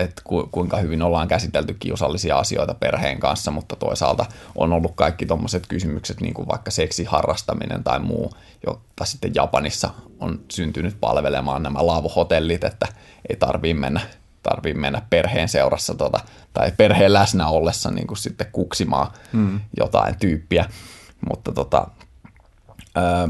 että 0.00 0.22
ku, 0.24 0.48
kuinka 0.52 0.76
hyvin 0.76 1.02
ollaan 1.02 1.28
käsitelty 1.28 1.74
kiusallisia 1.74 2.38
asioita 2.38 2.74
perheen 2.74 3.20
kanssa, 3.20 3.50
mutta 3.50 3.76
toisaalta 3.76 4.26
on 4.54 4.72
ollut 4.72 4.92
kaikki 4.94 5.26
tuommoiset 5.26 5.66
kysymykset, 5.66 6.20
niin 6.20 6.34
kuin 6.34 6.48
vaikka 6.48 6.70
seksiharrastaminen 6.70 7.84
tai 7.84 7.98
muu, 7.98 8.32
jota 8.66 9.04
sitten 9.04 9.34
Japanissa 9.34 9.90
on 10.20 10.40
syntynyt 10.50 10.96
palvelemaan 11.00 11.62
nämä 11.62 11.86
laavuhotellit, 11.86 12.64
että 12.64 12.86
ei 13.30 13.36
tarvii 13.36 13.74
mennä 13.74 14.00
tarvii 14.42 14.74
mennä 14.74 15.02
perheen 15.10 15.48
seurassa 15.48 15.94
tota, 15.94 16.20
tai 16.52 16.72
perheen 16.76 17.12
läsnä 17.12 17.48
ollessa 17.48 17.90
niin 17.90 18.06
kuin 18.06 18.18
sitten 18.18 18.46
kuksimaan 18.52 19.12
mm. 19.32 19.60
jotain 19.76 20.18
tyyppiä. 20.18 20.64
Mutta 21.28 21.52
tota, 21.52 21.86
ö, 22.96 23.28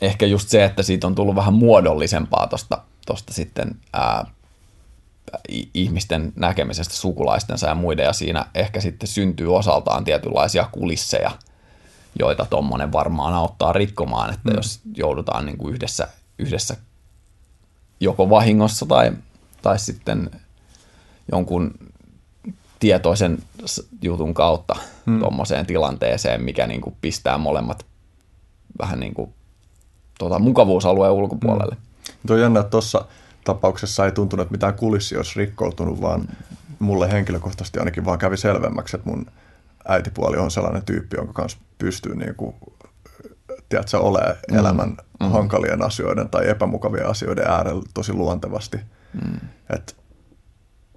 ehkä 0.00 0.26
just 0.26 0.48
se, 0.48 0.64
että 0.64 0.82
siitä 0.82 1.06
on 1.06 1.14
tullut 1.14 1.36
vähän 1.36 1.54
muodollisempaa 1.54 2.46
tuosta 2.46 2.78
tosta 3.06 3.32
sitten 3.32 3.74
ää, 3.92 4.26
ihmisten 5.74 6.32
näkemisestä 6.36 6.94
sukulaistensa 6.94 7.66
ja 7.66 7.74
muiden, 7.74 8.04
ja 8.04 8.12
siinä 8.12 8.46
ehkä 8.54 8.80
sitten 8.80 9.08
syntyy 9.08 9.56
osaltaan 9.56 10.04
tietynlaisia 10.04 10.68
kulisseja, 10.72 11.30
joita 12.18 12.46
tuommoinen 12.50 12.92
varmaan 12.92 13.34
auttaa 13.34 13.72
rikkomaan, 13.72 14.34
että 14.34 14.50
mm. 14.50 14.56
jos 14.56 14.80
joudutaan 14.96 15.46
niin 15.46 15.58
kuin 15.58 15.74
yhdessä, 15.74 16.08
yhdessä 16.38 16.76
joko 18.00 18.30
vahingossa 18.30 18.86
tai 18.86 19.12
tai 19.62 19.78
sitten 19.78 20.30
jonkun 21.32 21.74
tietoisen 22.80 23.38
jutun 24.02 24.34
kautta 24.34 24.76
hmm. 25.06 25.18
tuommoiseen 25.18 25.66
tilanteeseen, 25.66 26.42
mikä 26.42 26.66
niin 26.66 26.80
kuin 26.80 26.96
pistää 27.00 27.38
molemmat 27.38 27.86
vähän 28.78 29.00
niin 29.00 29.14
kuin 29.14 29.34
tuota, 30.18 30.38
mukavuusalueen 30.38 31.12
ulkopuolelle. 31.12 31.74
Hmm. 31.74 32.14
Tuo 32.26 32.36
jännä, 32.36 32.60
että 32.60 32.70
tuossa 32.70 33.04
tapauksessa 33.44 34.04
ei 34.04 34.12
tuntunut, 34.12 34.42
että 34.42 34.52
mitään 34.52 34.74
kulissi 34.74 35.16
olisi 35.16 35.32
rikkoutunut, 35.36 36.00
vaan 36.00 36.28
mulle 36.78 37.12
henkilökohtaisesti 37.12 37.78
ainakin 37.78 38.04
vaan 38.04 38.18
kävi 38.18 38.36
selvemmäksi, 38.36 38.96
että 38.96 39.10
mun 39.10 39.26
äitipuoli 39.88 40.36
on 40.36 40.50
sellainen 40.50 40.84
tyyppi, 40.84 41.16
jonka 41.16 41.32
kanssa 41.32 41.58
pystyy 41.78 42.14
niin 42.14 42.34
kuin, 42.34 42.54
tiedätkö, 43.68 43.98
olemaan 43.98 44.36
mm. 44.50 44.58
elämän 44.58 44.96
mm. 45.20 45.30
hankalien 45.30 45.82
asioiden 45.82 46.28
tai 46.28 46.48
epämukavien 46.48 47.06
asioiden 47.06 47.46
äärellä 47.48 47.82
tosi 47.94 48.12
luontevasti– 48.12 48.80
Mm. 49.14 49.40
Et, 49.70 49.96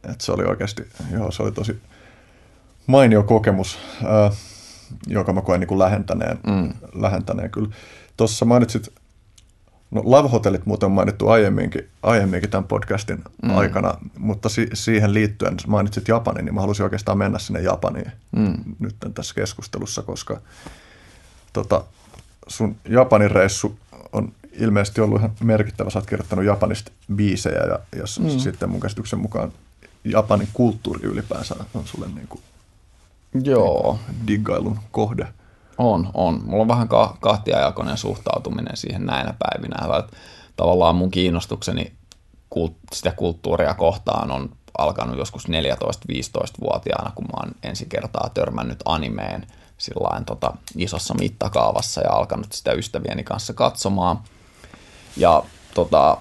et 0.04 0.22
se 0.22 0.32
oli 0.32 0.44
oikeasti, 0.44 0.84
joo, 1.12 1.32
se 1.32 1.44
oli 1.44 1.52
tosi 1.52 1.82
mainio 2.88 3.24
kokemus, 3.24 3.78
ää, 4.06 4.32
joka 5.08 5.34
mä 5.34 5.42
koen 5.42 5.60
niin 5.60 5.68
kuin 5.68 5.80
lähentäneen, 5.80 6.40
mm. 6.48 6.74
lähentäneen 6.94 7.52
kyllä. 7.52 7.70
Tuossa 8.18 8.46
mainitsit, 8.46 8.94
no 9.96 10.02
Love 10.06 10.30
Hotellit 10.30 10.66
muuten 10.66 10.88
on 10.88 10.92
mainittu 10.92 11.28
aiemminkin, 11.28 11.88
aiemminkin 12.04 12.50
tämän 12.50 12.64
podcastin 12.64 13.24
mm. 13.44 13.58
aikana, 13.58 13.94
mutta 14.18 14.50
si- 14.50 14.70
siihen 14.74 15.14
liittyen 15.14 15.58
mainitsit 15.68 16.08
Japanin, 16.08 16.46
niin 16.46 16.56
mä 16.56 16.62
halusin 16.62 16.84
oikeastaan 16.84 17.18
mennä 17.18 17.40
sinne 17.40 17.62
Japaniin 17.62 18.12
mm. 18.32 18.54
nyt 18.80 18.96
tässä 19.14 19.36
keskustelussa, 19.36 20.02
koska 20.02 20.40
tota, 21.54 21.84
sun 22.48 22.76
Japanin 22.90 23.32
reissu 23.32 23.78
on 24.14 24.32
ilmeisesti 24.60 25.02
ollut 25.02 25.20
ihan 25.20 25.32
merkittävä. 25.44 25.90
Sä 25.90 26.00
oot 26.00 26.10
kirjoittanut 26.10 26.46
japanista 26.46 26.92
biisejä 27.16 27.60
ja, 27.60 27.80
ja 27.96 28.04
mm. 28.20 28.40
sitten 28.40 28.70
mun 28.70 28.80
käsityksen 28.80 29.20
mukaan 29.20 29.52
Japanin 30.04 30.48
kulttuuri 30.54 31.08
ylipäänsä 31.08 31.56
on 31.74 31.88
sulle 31.88 32.08
niin 32.16 32.28
kuin 32.28 32.42
Joo. 33.44 34.00
diggailun 34.28 34.80
kohde. 34.92 35.28
On, 35.78 36.10
on. 36.14 36.42
Mulla 36.46 36.62
on 36.62 36.68
vähän 36.68 36.88
ka- 36.88 37.18
kahtiajakoinen 37.20 37.98
suhtautuminen 37.98 38.78
siihen 38.78 39.06
näinä 39.06 39.34
päivinä. 39.40 39.98
Että 40.00 40.18
tavallaan 40.56 40.96
mun 40.96 41.12
kiinnostukseni 41.12 41.94
kult- 42.56 42.94
sitä 42.94 43.12
kulttuuria 43.12 43.74
kohtaan 43.74 44.32
on 44.32 44.50
alkanut 44.78 45.18
joskus 45.18 45.48
14-15-vuotiaana, 45.48 47.12
kun 47.16 47.26
mä 47.26 47.38
oon 47.38 47.52
ensi 47.64 47.86
kertaa 47.86 48.30
törmännyt 48.34 48.80
animeen 48.86 49.48
sillain 49.78 50.26
tota, 50.26 50.54
isossa 50.78 51.14
mittakaavassa 51.14 52.02
ja 52.02 52.12
alkanut 52.12 52.54
sitä 52.54 52.72
ystävieni 52.72 53.24
kanssa 53.24 53.54
katsomaan– 53.54 54.20
ja 55.18 55.44
tota, 55.74 56.18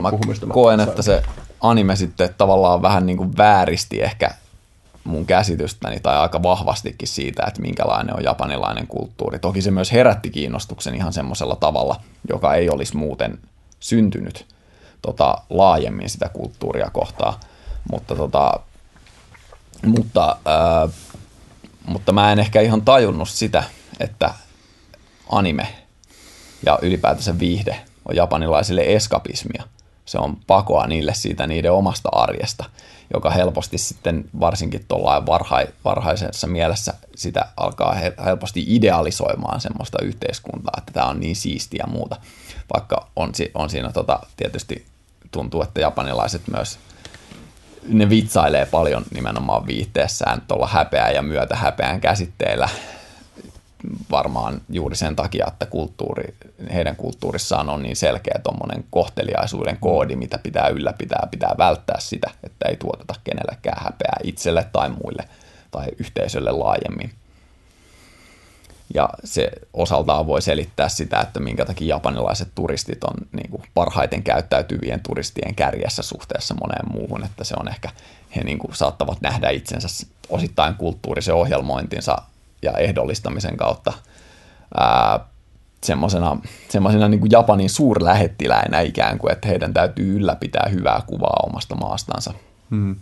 mä 0.00 0.10
koen, 0.52 0.80
että 0.80 1.02
se 1.02 1.22
anime 1.60 1.96
sitten 1.96 2.34
tavallaan 2.38 2.82
vähän 2.82 3.06
niin 3.06 3.18
kuin 3.18 3.36
vääristi 3.36 4.02
ehkä 4.02 4.30
mun 5.08 5.26
käsitystäni 5.26 6.00
tai 6.00 6.16
aika 6.16 6.42
vahvastikin 6.42 7.08
siitä, 7.08 7.42
että 7.46 7.60
minkälainen 7.60 8.16
on 8.16 8.24
japanilainen 8.24 8.86
kulttuuri. 8.86 9.38
Toki 9.38 9.62
se 9.62 9.70
myös 9.70 9.92
herätti 9.92 10.30
kiinnostuksen 10.30 10.94
ihan 10.94 11.12
semmoisella 11.12 11.56
tavalla, 11.56 12.00
joka 12.28 12.54
ei 12.54 12.70
olisi 12.70 12.96
muuten 12.96 13.38
syntynyt 13.80 14.46
tota, 15.02 15.38
laajemmin 15.50 16.10
sitä 16.10 16.28
kulttuuria 16.28 16.90
kohtaa. 16.92 17.40
Mutta, 17.90 18.16
tota, 18.16 18.60
mutta, 19.86 20.36
ää, 20.44 20.88
mutta 21.86 22.12
mä 22.12 22.32
en 22.32 22.38
ehkä 22.38 22.60
ihan 22.60 22.82
tajunnut 22.82 23.28
sitä, 23.28 23.64
että 24.00 24.34
anime 25.30 25.68
ja 26.66 26.78
ylipäätänsä 26.82 27.38
viihde 27.38 27.80
on 28.08 28.16
japanilaisille 28.16 28.82
eskapismia. 28.86 29.64
Se 30.08 30.18
on 30.18 30.36
pakoa 30.46 30.86
niille 30.86 31.14
siitä 31.14 31.46
niiden 31.46 31.72
omasta 31.72 32.08
arjesta, 32.12 32.64
joka 33.14 33.30
helposti 33.30 33.78
sitten 33.78 34.24
varsinkin 34.40 34.84
tuollain 34.88 35.26
varhai, 35.26 35.66
varhaisessa 35.84 36.46
mielessä 36.46 36.94
sitä 37.16 37.46
alkaa 37.56 37.96
helposti 38.24 38.64
idealisoimaan 38.66 39.60
semmoista 39.60 39.98
yhteiskuntaa, 40.02 40.74
että 40.78 40.92
tämä 40.92 41.06
on 41.06 41.20
niin 41.20 41.36
siistiä 41.36 41.84
ja 41.86 41.92
muuta. 41.92 42.16
Vaikka 42.74 43.06
on, 43.16 43.32
on 43.54 43.70
siinä 43.70 43.92
tota, 43.92 44.20
tietysti 44.36 44.86
tuntuu, 45.30 45.62
että 45.62 45.80
japanilaiset 45.80 46.42
myös 46.52 46.78
ne 47.88 48.08
vitsailee 48.08 48.66
paljon 48.66 49.04
nimenomaan 49.14 49.66
viihteessään 49.66 50.42
tuolla 50.48 50.66
häpeä 50.66 51.10
ja 51.10 51.22
myötä 51.22 51.56
häpeän 51.56 52.00
käsitteillä 52.00 52.68
varmaan 54.10 54.60
juuri 54.70 54.96
sen 54.96 55.16
takia, 55.16 55.46
että 55.48 55.66
kulttuuri, 55.66 56.34
heidän 56.72 56.96
kulttuurissaan 56.96 57.68
on 57.68 57.82
niin 57.82 57.96
selkeä 57.96 58.40
tuommoinen 58.42 58.84
kohteliaisuuden 58.90 59.78
koodi, 59.80 60.16
mitä 60.16 60.38
pitää 60.38 60.68
ylläpitää, 60.68 61.28
pitää 61.30 61.54
välttää 61.58 62.00
sitä, 62.00 62.30
että 62.42 62.68
ei 62.68 62.76
tuoteta 62.76 63.14
kenellekään 63.24 63.84
häpeää 63.84 64.20
itselle 64.22 64.66
tai 64.72 64.88
muille 64.88 65.28
tai 65.70 65.86
yhteisölle 65.98 66.50
laajemmin. 66.50 67.12
Ja 68.94 69.08
se 69.24 69.50
osaltaan 69.72 70.26
voi 70.26 70.42
selittää 70.42 70.88
sitä, 70.88 71.20
että 71.20 71.40
minkä 71.40 71.64
takia 71.64 71.88
japanilaiset 71.88 72.48
turistit 72.54 73.04
on 73.04 73.14
niin 73.32 73.50
kuin 73.50 73.62
parhaiten 73.74 74.22
käyttäytyvien 74.22 75.00
turistien 75.00 75.54
kärjessä 75.54 76.02
suhteessa 76.02 76.54
moneen 76.54 76.92
muuhun, 76.92 77.24
että 77.24 77.44
se 77.44 77.54
on 77.60 77.68
ehkä, 77.68 77.90
he 78.36 78.44
niin 78.44 78.58
kuin 78.58 78.74
saattavat 78.74 79.20
nähdä 79.20 79.50
itsensä 79.50 80.06
osittain 80.28 80.74
kulttuurisen 80.74 81.34
ohjelmointinsa 81.34 82.22
ja 82.62 82.72
ehdollistamisen 82.72 83.56
kautta 83.56 83.92
ää, 84.80 85.20
semmoisena, 85.84 86.36
semmoisena 86.68 87.08
niin 87.08 87.20
kuin 87.20 87.30
Japanin 87.30 87.70
suurlähettiläinä 87.70 88.80
ikään 88.80 89.18
kuin, 89.18 89.32
että 89.32 89.48
heidän 89.48 89.74
täytyy 89.74 90.16
ylläpitää 90.16 90.68
hyvää 90.70 91.02
kuvaa 91.06 91.42
omasta 91.46 91.74
maastansa. 91.74 92.34
Hmm. 92.70 92.96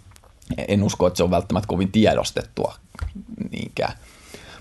En 0.68 0.82
usko, 0.82 1.07
että 1.07 1.16
se 1.16 1.22
on 1.22 1.30
välttämättä 1.30 1.68
kovin 1.68 1.92
tiedostettua 1.92 2.74
niinkään. 3.50 3.92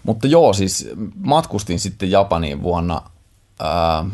Mutta 0.04 0.28
joo, 0.28 0.54
siis 0.54 0.90
matkustin 1.16 1.80
sitten 1.80 2.12
Japaniin 2.12 2.64
vuonna, 2.64 3.02
ää, 3.60 4.06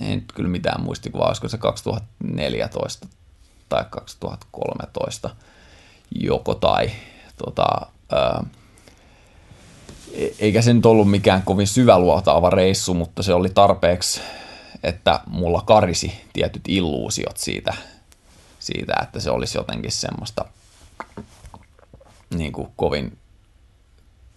en 0.00 0.14
nyt 0.14 0.32
kyllä 0.34 0.48
mitään 0.48 0.82
muistikuvaa, 0.82 1.26
olisiko 1.26 1.48
se 1.48 1.58
2014 1.58 3.06
tai 3.68 3.84
2013 3.90 5.30
joko 6.10 6.54
tai. 6.54 6.90
Tota, 7.36 7.66
ää, 8.12 8.44
eikä 10.38 10.62
se 10.62 10.74
nyt 10.74 10.86
ollut 10.86 11.10
mikään 11.10 11.42
kovin 11.42 11.66
syväluotaava 11.66 12.50
reissu, 12.50 12.94
mutta 12.94 13.22
se 13.22 13.34
oli 13.34 13.48
tarpeeksi, 13.48 14.20
että 14.82 15.20
mulla 15.26 15.62
karisi 15.66 16.12
tietyt 16.32 16.62
illuusiot 16.68 17.36
siitä, 17.36 17.74
siitä 18.58 18.94
että 19.02 19.20
se 19.20 19.30
olisi 19.30 19.58
jotenkin 19.58 19.92
semmoista 19.92 20.44
niin 22.34 22.52
kuin 22.52 22.68
kovin 22.76 23.18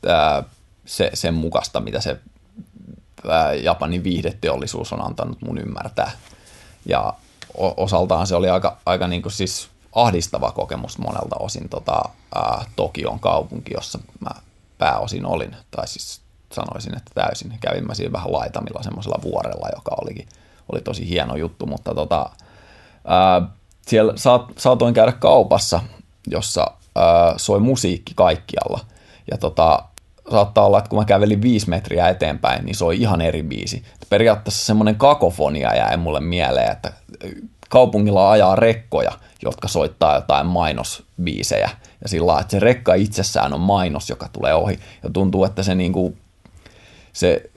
ää, 0.07 0.43
se, 0.85 1.11
sen 1.13 1.33
mukaista, 1.33 1.79
mitä 1.79 2.01
se 2.01 2.19
ää, 3.29 3.53
Japanin 3.53 4.03
viihdeteollisuus 4.03 4.93
on 4.93 5.05
antanut 5.05 5.41
mun 5.41 5.57
ymmärtää. 5.57 6.11
Ja 6.85 7.13
osaltaan 7.77 8.27
se 8.27 8.35
oli 8.35 8.49
aika, 8.49 8.77
aika 8.85 9.07
niin 9.07 9.21
kuin 9.21 9.31
siis 9.31 9.69
ahdistava 9.95 10.51
kokemus 10.51 10.97
monelta 10.97 11.35
osin 11.39 11.69
tota, 11.69 12.01
ää, 12.35 12.65
Tokion 12.75 13.19
kaupunki, 13.19 13.73
jossa 13.73 13.99
mä 14.19 14.29
pääosin 14.79 15.25
olin, 15.25 15.55
tai 15.71 15.87
siis 15.87 16.21
sanoisin, 16.51 16.97
että 16.97 17.11
täysin. 17.15 17.53
Kävin 17.61 17.87
mä 17.87 17.93
siinä 17.93 18.11
vähän 18.11 18.31
laitamilla 18.31 18.83
semmoisella 18.83 19.19
vuorella, 19.23 19.69
joka 19.75 19.95
olikin, 20.01 20.27
oli 20.71 20.81
tosi 20.81 21.09
hieno 21.09 21.35
juttu, 21.35 21.65
mutta 21.65 21.95
tota, 21.95 22.29
ää, 23.05 23.41
siellä 23.87 24.13
saat, 24.15 24.45
saatoin 24.57 24.93
käydä 24.93 25.11
kaupassa, 25.11 25.81
jossa 26.27 26.71
ää, 26.95 27.33
soi 27.37 27.59
musiikki 27.59 28.13
kaikkialla. 28.15 28.79
Ja 29.31 29.37
tota, 29.37 29.83
saattaa 30.31 30.65
olla, 30.65 30.77
että 30.77 30.89
kun 30.89 30.99
mä 30.99 31.05
kävelin 31.05 31.41
viisi 31.41 31.69
metriä 31.69 32.09
eteenpäin, 32.09 32.65
niin 32.65 32.75
se 32.75 32.85
on 32.85 32.93
ihan 32.93 33.21
eri 33.21 33.43
biisi. 33.43 33.83
Periaatteessa 34.09 34.65
semmoinen 34.65 34.95
kakofonia 34.95 35.75
jäi 35.75 35.97
mulle 35.97 36.19
mieleen, 36.19 36.71
että 36.71 36.93
kaupungilla 37.69 38.31
ajaa 38.31 38.55
rekkoja, 38.55 39.11
jotka 39.41 39.67
soittaa 39.67 40.15
jotain 40.15 40.45
mainosbiisejä. 40.45 41.69
Ja 42.01 42.09
sillä 42.09 42.39
että 42.39 42.51
se 42.51 42.59
rekka 42.59 42.93
itsessään 42.93 43.53
on 43.53 43.59
mainos, 43.59 44.09
joka 44.09 44.29
tulee 44.33 44.53
ohi. 44.53 44.79
Ja 45.03 45.09
tuntuu, 45.09 45.43
että 45.43 45.63
se, 45.63 45.75
niinku, 45.75 46.17
se 47.13 47.49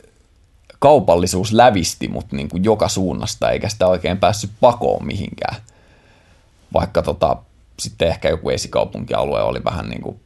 kaupallisuus 0.78 1.52
lävisti 1.52 2.08
mut 2.08 2.32
niinku 2.32 2.56
joka 2.56 2.88
suunnasta, 2.88 3.50
eikä 3.50 3.68
sitä 3.68 3.86
oikein 3.86 4.18
päässyt 4.18 4.50
pakoon 4.60 5.06
mihinkään. 5.06 5.56
Vaikka 6.74 7.02
tota, 7.02 7.36
sitten 7.78 8.08
ehkä 8.08 8.28
joku 8.28 8.50
esikaupunkialue 8.50 9.42
oli 9.42 9.64
vähän 9.64 9.88
niin 9.88 10.02
kuin 10.02 10.20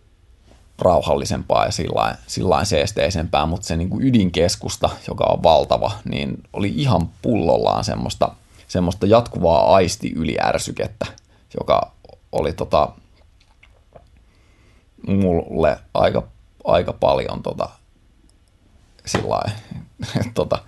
rauhallisempaa 0.78 1.64
ja 1.64 1.72
sillain, 1.72 2.16
sillain 2.26 2.66
seesteisempää, 2.66 3.46
mutta 3.46 3.66
se 3.66 3.76
niin 3.76 3.90
kuin 3.90 4.04
ydinkeskusta, 4.04 4.90
joka 5.08 5.24
on 5.24 5.42
valtava, 5.42 5.92
niin 6.04 6.42
oli 6.52 6.72
ihan 6.76 7.08
pullollaan 7.22 7.84
semmoista, 7.84 8.34
semmoista 8.68 9.06
jatkuvaa 9.06 9.74
aisti 9.74 10.12
yliärsykettä, 10.16 11.06
joka 11.60 11.92
oli 12.32 12.52
tota, 12.52 12.88
mulle 15.06 15.78
aika, 15.94 16.22
aika 16.64 16.92
paljon 16.92 17.42
tota, 17.42 17.68
sillain, 19.06 19.52
tota, 20.34 20.58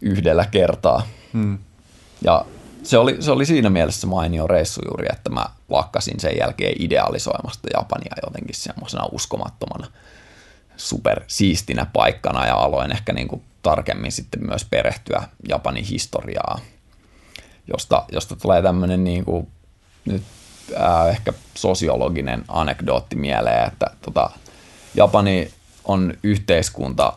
yhdellä 0.00 0.46
kertaa. 0.46 1.02
Hmm. 1.32 1.58
Ja 2.24 2.44
se 2.82 2.98
oli, 2.98 3.22
se 3.22 3.30
oli 3.30 3.46
siinä 3.46 3.70
mielessä 3.70 4.06
mainio 4.06 4.46
reissu 4.46 4.80
juuri, 4.88 5.06
että 5.12 5.30
mä 5.30 5.46
lakkasin 5.68 6.20
sen 6.20 6.36
jälkeen 6.40 6.82
idealisoimasta 6.82 7.68
Japania 7.74 8.14
jotenkin 8.26 8.54
semmoisena 8.54 9.08
uskomattomana 9.12 9.86
supersiistinä 10.76 11.86
paikkana 11.92 12.46
ja 12.46 12.56
aloin 12.56 12.92
ehkä 12.92 13.12
niin 13.12 13.28
kuin 13.28 13.42
tarkemmin 13.62 14.12
sitten 14.12 14.46
myös 14.46 14.64
perehtyä 14.64 15.22
Japanin 15.48 15.84
historiaa, 15.84 16.58
josta, 17.66 18.04
josta 18.12 18.36
tulee 18.36 18.62
tämmöinen 18.62 19.04
niin 19.04 19.24
kuin 19.24 19.48
nyt 20.04 20.22
äh, 20.76 21.08
ehkä 21.08 21.32
sosiologinen 21.54 22.44
anekdootti 22.48 23.16
mieleen, 23.16 23.66
että 23.66 23.86
tota, 24.02 24.30
Japani 24.94 25.50
on 25.84 26.14
yhteiskunta, 26.22 27.12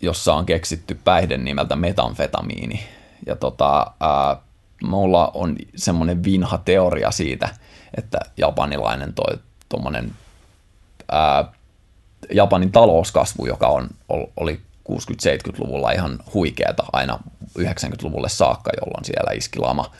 jossa 0.00 0.34
on 0.34 0.46
keksitty 0.46 1.00
päihden 1.04 1.44
nimeltä 1.44 1.76
metanfetamiini. 1.76 2.86
Ja 3.26 3.36
tota, 3.36 3.80
äh, 3.80 4.38
mulla 4.82 5.30
on 5.34 5.56
semmoinen 5.76 6.24
vinha 6.24 6.58
teoria 6.58 7.10
siitä, 7.10 7.48
että 7.96 8.18
japanilainen 8.36 9.12
toi 9.14 9.38
tuommoinen 9.68 10.12
Japanin 12.32 12.72
talouskasvu, 12.72 13.46
joka 13.46 13.66
on, 13.68 13.88
oli 14.36 14.60
60-70-luvulla 14.92 15.90
ihan 15.90 16.18
huikeeta 16.34 16.84
aina 16.92 17.18
90-luvulle 17.58 18.28
saakka, 18.28 18.70
jolloin 18.80 19.04
siellä 19.04 19.32
iski 19.32 19.58
lama, 19.58 19.90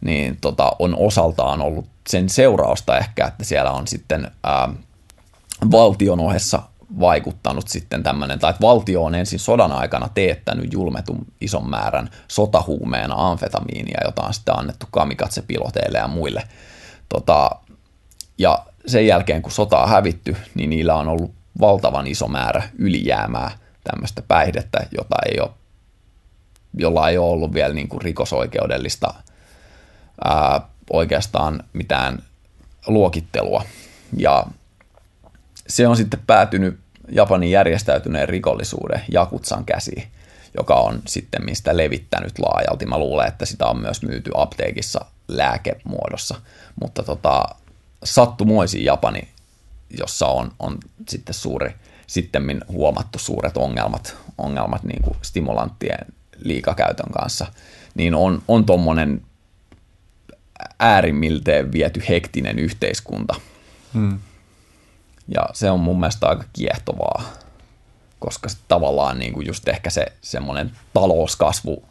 niin 0.00 0.38
tota, 0.40 0.72
on 0.78 0.96
osaltaan 0.98 1.60
ollut 1.60 1.86
sen 2.08 2.28
seurausta 2.28 2.98
ehkä, 2.98 3.26
että 3.26 3.44
siellä 3.44 3.70
on 3.70 3.86
sitten 3.86 4.30
ää, 4.44 4.68
valtion 5.70 6.20
ohessa 6.20 6.62
vaikuttanut 7.00 7.68
sitten 7.68 8.02
tämmöinen, 8.02 8.38
tai 8.38 8.50
että 8.50 8.66
valtio 8.66 9.04
on 9.04 9.14
ensin 9.14 9.38
sodan 9.38 9.72
aikana 9.72 10.08
teettänyt 10.14 10.72
julmetun 10.72 11.26
ison 11.40 11.70
määrän 11.70 12.10
sotahuumeena 12.28 13.14
amfetamiinia, 13.30 14.00
jota 14.04 14.22
on 14.22 14.34
sitten 14.34 14.58
annettu 14.58 14.86
kamikatsepiloteille 14.90 15.98
ja 15.98 16.08
muille. 16.08 16.42
Tota, 17.08 17.50
ja 18.38 18.66
sen 18.86 19.06
jälkeen, 19.06 19.42
kun 19.42 19.52
sota 19.52 19.78
on 19.78 19.88
hävitty, 19.88 20.36
niin 20.54 20.70
niillä 20.70 20.94
on 20.94 21.08
ollut 21.08 21.34
valtavan 21.60 22.06
iso 22.06 22.28
määrä 22.28 22.62
ylijäämää 22.78 23.50
tämmöistä 23.84 24.22
päihdettä, 24.28 24.86
jota 24.98 25.16
ei 25.32 25.40
ole, 25.40 25.50
jolla 26.74 27.08
ei 27.08 27.18
ole 27.18 27.30
ollut 27.30 27.54
vielä 27.54 27.74
niin 27.74 27.88
kuin 27.88 28.02
rikosoikeudellista 28.02 29.14
ää, 30.24 30.60
oikeastaan 30.92 31.64
mitään 31.72 32.22
luokittelua. 32.86 33.64
Ja 34.16 34.46
se 35.66 35.88
on 35.88 35.96
sitten 35.96 36.20
päätynyt 36.26 36.78
Japanin 37.12 37.50
järjestäytyneen 37.50 38.28
rikollisuuden 38.28 39.02
Jakutsan 39.12 39.64
käsiin, 39.64 40.02
joka 40.56 40.74
on 40.74 41.02
sitten 41.06 41.44
mistä 41.44 41.76
levittänyt 41.76 42.38
laajalti. 42.38 42.86
Mä 42.86 42.98
luulen, 42.98 43.28
että 43.28 43.46
sitä 43.46 43.66
on 43.66 43.80
myös 43.80 44.02
myyty 44.02 44.30
apteekissa 44.34 45.04
lääkemuodossa, 45.28 46.34
mutta 46.80 47.02
tota, 47.02 47.44
sattumoisin 48.04 48.84
Japani, 48.84 49.28
jossa 49.98 50.26
on, 50.26 50.52
on 50.58 50.78
sitten 51.08 51.34
suuri, 51.34 51.74
sitten 52.06 52.64
huomattu 52.68 53.18
suuret 53.18 53.56
ongelmat, 53.56 54.16
ongelmat 54.38 54.82
niin 54.82 55.02
kuin 55.02 55.16
stimulanttien 55.22 56.06
liikakäytön 56.44 57.12
kanssa, 57.12 57.46
niin 57.94 58.14
on, 58.14 58.42
on 58.48 58.64
tuommoinen 58.64 59.22
äärimmilteen 60.78 61.72
viety 61.72 62.02
hektinen 62.08 62.58
yhteiskunta. 62.58 63.34
Hmm. 63.94 64.18
Ja 65.28 65.48
se 65.52 65.70
on 65.70 65.80
mun 65.80 66.00
mielestä 66.00 66.26
aika 66.28 66.44
kiehtovaa, 66.52 67.32
koska 68.18 68.48
tavallaan 68.68 69.18
niin 69.18 69.32
kuin 69.32 69.46
just 69.46 69.68
ehkä 69.68 69.90
se 69.90 70.06
semmoinen 70.22 70.70
talouskasvu 70.94 71.84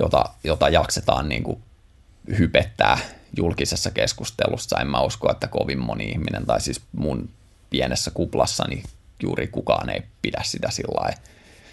jota, 0.00 0.24
jota 0.44 0.68
jaksetaan 0.68 1.28
niin 1.28 1.42
kuin 1.42 1.62
hypettää 2.38 2.98
julkisessa 3.36 3.90
keskustelussa. 3.90 4.80
En 4.80 4.86
mä 4.86 5.00
usko, 5.00 5.30
että 5.30 5.48
kovin 5.48 5.78
moni 5.78 6.04
ihminen, 6.04 6.46
tai 6.46 6.60
siis 6.60 6.80
mun 6.92 7.28
pienessä 7.70 8.10
kuplassani 8.10 8.82
juuri 9.22 9.46
kukaan 9.46 9.88
ei 9.90 10.02
pidä 10.22 10.40
sitä 10.44 10.70
sillä 10.70 11.12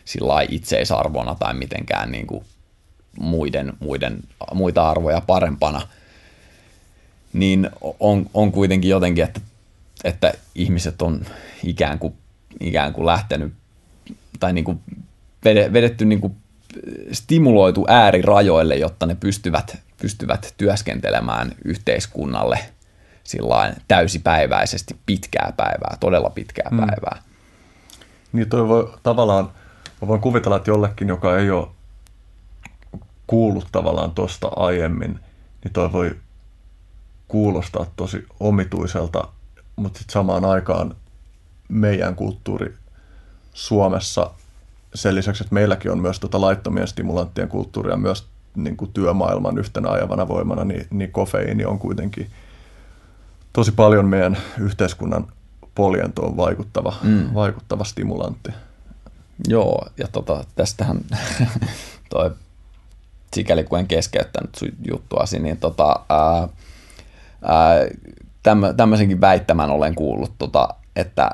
sillä 0.05 0.41
itseisarvona 0.49 1.35
tai 1.35 1.53
mitenkään 1.53 2.11
niin 2.11 2.27
kuin 2.27 2.45
muiden, 3.19 3.73
muiden, 3.79 4.23
muita 4.53 4.89
arvoja 4.89 5.21
parempana, 5.21 5.87
niin 7.33 7.69
on, 7.99 8.25
on 8.33 8.51
kuitenkin 8.51 8.89
jotenkin, 8.89 9.23
että, 9.23 9.41
että 10.03 10.33
ihmiset 10.55 11.01
on 11.01 11.25
ikään 11.63 11.99
kuin, 11.99 12.13
ikään 12.59 12.93
kuin 12.93 13.05
lähtenyt 13.05 13.53
tai 14.39 14.53
niin 14.53 14.65
kuin 14.65 14.79
vedetty 15.73 16.05
niin 16.05 16.21
kuin 16.21 16.35
stimuloitu 17.11 17.85
äärirajoille, 17.87 18.75
jotta 18.75 19.05
ne 19.05 19.15
pystyvät, 19.15 19.77
pystyvät 20.01 20.53
työskentelemään 20.57 21.51
yhteiskunnalle 21.65 22.59
sillain 23.23 23.75
täysipäiväisesti 23.87 24.95
pitkää 25.05 25.53
päivää, 25.57 25.97
todella 25.99 26.29
pitkää 26.29 26.69
mm. 26.71 26.77
päivää. 26.77 27.23
Niin 28.33 28.49
toi 28.49 28.67
voi 28.67 28.93
tavallaan, 29.03 29.51
mä 30.01 30.07
voin 30.07 30.21
kuvitella, 30.21 30.57
että 30.57 30.69
jollekin, 30.69 31.07
joka 31.07 31.37
ei 31.37 31.51
ole 31.51 31.67
kuullut 33.27 33.67
tavallaan 33.71 34.11
tuosta 34.11 34.51
aiemmin, 34.55 35.19
niin 35.63 35.73
toi 35.73 35.91
voi 35.91 36.15
kuulostaa 37.31 37.85
tosi 37.95 38.25
omituiselta, 38.39 39.27
mutta 39.75 39.99
sitten 39.99 40.13
samaan 40.13 40.45
aikaan 40.45 40.95
meidän 41.69 42.15
kulttuuri 42.15 42.73
Suomessa 43.53 44.31
sen 44.93 45.15
lisäksi, 45.15 45.43
että 45.43 45.53
meilläkin 45.53 45.91
on 45.91 45.99
myös 45.99 46.19
tuota 46.19 46.41
laittomien 46.41 46.87
stimulanttien 46.87 47.47
kulttuuria 47.47 47.97
myös 47.97 48.27
niin 48.55 48.77
kuin 48.77 48.93
työmaailman 48.93 49.57
yhtenä 49.57 49.89
ajavana 49.89 50.27
voimana, 50.27 50.63
niin, 50.63 50.87
niin 50.89 51.11
kofeiini 51.11 51.65
on 51.65 51.79
kuitenkin 51.79 52.29
tosi 53.53 53.71
paljon 53.71 54.05
meidän 54.05 54.37
yhteiskunnan 54.59 55.27
poljentoon 55.75 56.37
vaikuttava, 56.37 56.95
mm. 57.03 57.33
vaikuttava 57.33 57.83
stimulantti. 57.83 58.51
Joo, 59.47 59.87
ja 59.97 60.07
tota, 60.07 60.43
tästähän 60.55 61.01
toi, 62.09 62.31
sikäli 63.33 63.63
kun 63.63 63.79
en 63.79 63.87
keskeyttänyt 63.87 64.55
sun 64.55 64.69
juttuasi, 64.91 65.39
niin 65.39 65.57
tota, 65.57 65.99
ää, 66.09 66.47
ää, 67.41 67.75
tämmö, 68.43 68.73
tämmöisenkin 68.73 69.21
väittämän 69.21 69.71
olen 69.71 69.95
kuullut, 69.95 70.31
tota, 70.37 70.69
että 70.95 71.31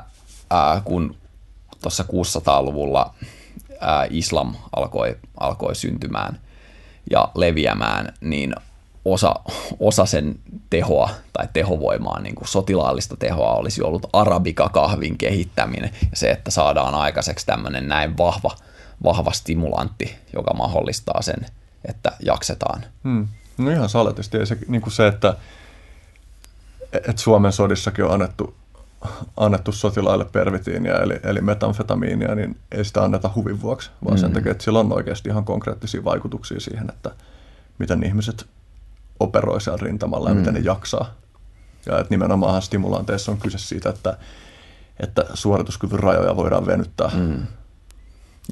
ää, 0.50 0.80
kun 0.84 1.16
tuossa 1.82 2.04
600-luvulla 2.04 3.14
ää, 3.80 4.06
islam 4.10 4.54
alkoi, 4.76 5.16
alkoi 5.40 5.74
syntymään 5.74 6.40
ja 7.10 7.28
leviämään, 7.34 8.12
niin 8.20 8.54
osa, 9.04 9.34
osa 9.80 10.06
sen 10.06 10.38
tehoa 10.70 11.10
tai 11.32 11.48
tehovoimaa, 11.52 12.20
niin 12.20 12.34
kuin 12.34 12.48
sotilaallista 12.48 13.16
tehoa 13.16 13.54
olisi 13.54 13.82
ollut 13.82 14.06
arabika-kahvin 14.12 15.18
kehittäminen 15.18 15.90
ja 16.10 16.16
se, 16.16 16.30
että 16.30 16.50
saadaan 16.50 16.94
aikaiseksi 16.94 17.46
tämmöinen 17.46 17.88
näin 17.88 18.18
vahva, 18.18 18.50
vahva 19.04 19.30
stimulantti, 19.32 20.16
joka 20.32 20.54
mahdollistaa 20.54 21.22
sen, 21.22 21.46
että 21.84 22.12
jaksetaan. 22.20 22.84
Hmm. 23.04 23.28
No 23.58 23.70
ihan 23.70 23.88
saletisti. 23.88 24.46
Se, 24.46 24.58
niin 24.68 24.82
kuin 24.82 24.92
se, 24.92 25.06
että, 25.06 25.36
että 26.92 27.22
Suomen 27.22 27.52
sodissakin 27.52 28.04
on 28.04 28.10
annettu 28.10 28.54
annettu 29.36 29.72
sotilaille 29.72 30.24
pervitiinia 30.24 30.98
eli, 30.98 31.20
eli 31.22 31.40
metamfetamiinia, 31.40 32.34
niin 32.34 32.56
ei 32.72 32.84
sitä 32.84 33.02
anneta 33.02 33.30
huvin 33.34 33.62
vuoksi, 33.62 33.90
vaan 34.04 34.16
mm. 34.16 34.20
sen 34.20 34.32
takia, 34.32 34.52
että 34.52 34.64
sillä 34.64 34.78
on 34.78 34.92
oikeasti 34.92 35.28
ihan 35.28 35.44
konkreettisia 35.44 36.04
vaikutuksia 36.04 36.60
siihen, 36.60 36.90
että 36.90 37.10
miten 37.78 38.04
ihmiset 38.04 38.46
operoi 39.20 39.60
siellä 39.60 39.78
rintamalla 39.82 40.28
ja 40.28 40.34
mm. 40.34 40.38
miten 40.38 40.54
ne 40.54 40.60
jaksaa. 40.60 41.14
Ja 41.86 41.98
että 41.98 42.10
nimenomaan 42.10 42.62
stimulanteissa 42.62 43.32
on 43.32 43.38
kyse 43.38 43.58
siitä, 43.58 43.88
että, 43.88 44.18
että 45.00 45.24
suorituskyvyn 45.34 46.00
rajoja 46.00 46.36
voidaan 46.36 46.66
venyttää. 46.66 47.10
Mm. 47.14 47.46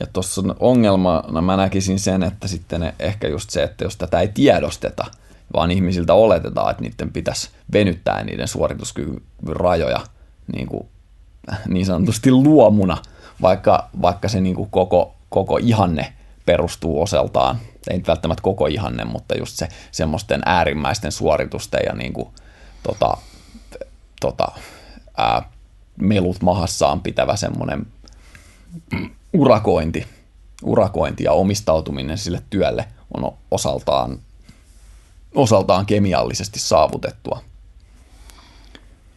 Ja 0.01 0.07
tuossa 0.13 0.43
ongelma, 0.61 1.25
no 1.29 1.43
mä 1.43 1.57
näkisin 1.57 1.99
sen, 1.99 2.23
että 2.23 2.49
sitten 2.49 2.93
ehkä 2.99 3.29
just 3.29 3.51
se, 3.51 3.63
että 3.63 3.85
jos 3.85 3.97
tätä 3.97 4.21
ei 4.21 4.29
tiedosteta, 4.29 5.05
vaan 5.55 5.71
ihmisiltä 5.71 6.15
oletetaan, 6.15 6.71
että 6.71 6.83
niiden 6.83 7.13
pitäisi 7.13 7.51
venyttää 7.73 8.25
niiden 8.25 8.49
suorituskyvyn 8.49 9.21
rajoja– 9.47 10.01
niin, 10.53 10.67
kuin, 10.67 10.89
niin 11.69 11.87
sanotusti 11.87 12.31
luomuna, 12.31 12.97
vaikka, 13.43 13.89
vaikka 14.03 14.29
se 14.29 14.41
niin 14.41 14.57
kuin 14.57 14.71
koko, 14.71 15.15
koko 15.29 15.57
ihanne 15.57 16.13
perustuu 16.47 17.03
osaltaan, 17.03 17.59
ei 17.91 17.97
nyt 17.97 18.09
välttämättä 18.09 18.43
koko 18.43 18.67
ihanne, 18.67 19.05
mutta 19.05 19.39
just 19.39 19.57
se 19.57 19.69
semmoisten 19.93 20.43
äärimmäisten 20.47 21.13
suoritusten 21.13 21.81
ja 21.87 21.95
niin 21.95 22.13
kuin, 22.13 22.29
tota, 22.83 23.17
tota, 24.21 24.49
ää, 25.17 25.43
melut 25.97 26.43
mahassaan 26.43 27.01
pitävä 27.01 27.37
semmoinen 27.37 27.87
urakointi, 29.33 30.07
urakointi 30.63 31.25
ja 31.25 31.33
omistautuminen 31.33 32.19
sille 32.19 32.43
työlle 32.51 32.89
on 33.17 33.33
osaltaan, 33.51 34.19
osaltaan 35.37 35.87
kemiallisesti 35.87 36.59
saavutettua. 36.59 37.43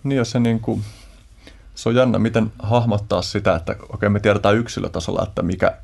Niin 0.04 0.18
jos 0.18 0.32
se 0.32 0.40
niin 0.40 0.60
kuin 0.60 0.84
se 1.76 1.90
on 1.90 1.96
jännä, 1.96 2.20
miten 2.20 2.52
hahmottaa 2.60 3.22
sitä, 3.22 3.56
että 3.56 3.72
okei, 3.72 3.88
okay, 3.90 4.10
me 4.10 4.20
tiedetään 4.20 4.58
yksilötasolla, 4.58 5.24
että 5.24 5.42
mikä 5.42 5.78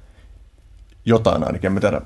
jotain 1.05 1.43
ainakin, 1.43 1.71
me 1.71 1.79
tiedä, 1.79 2.01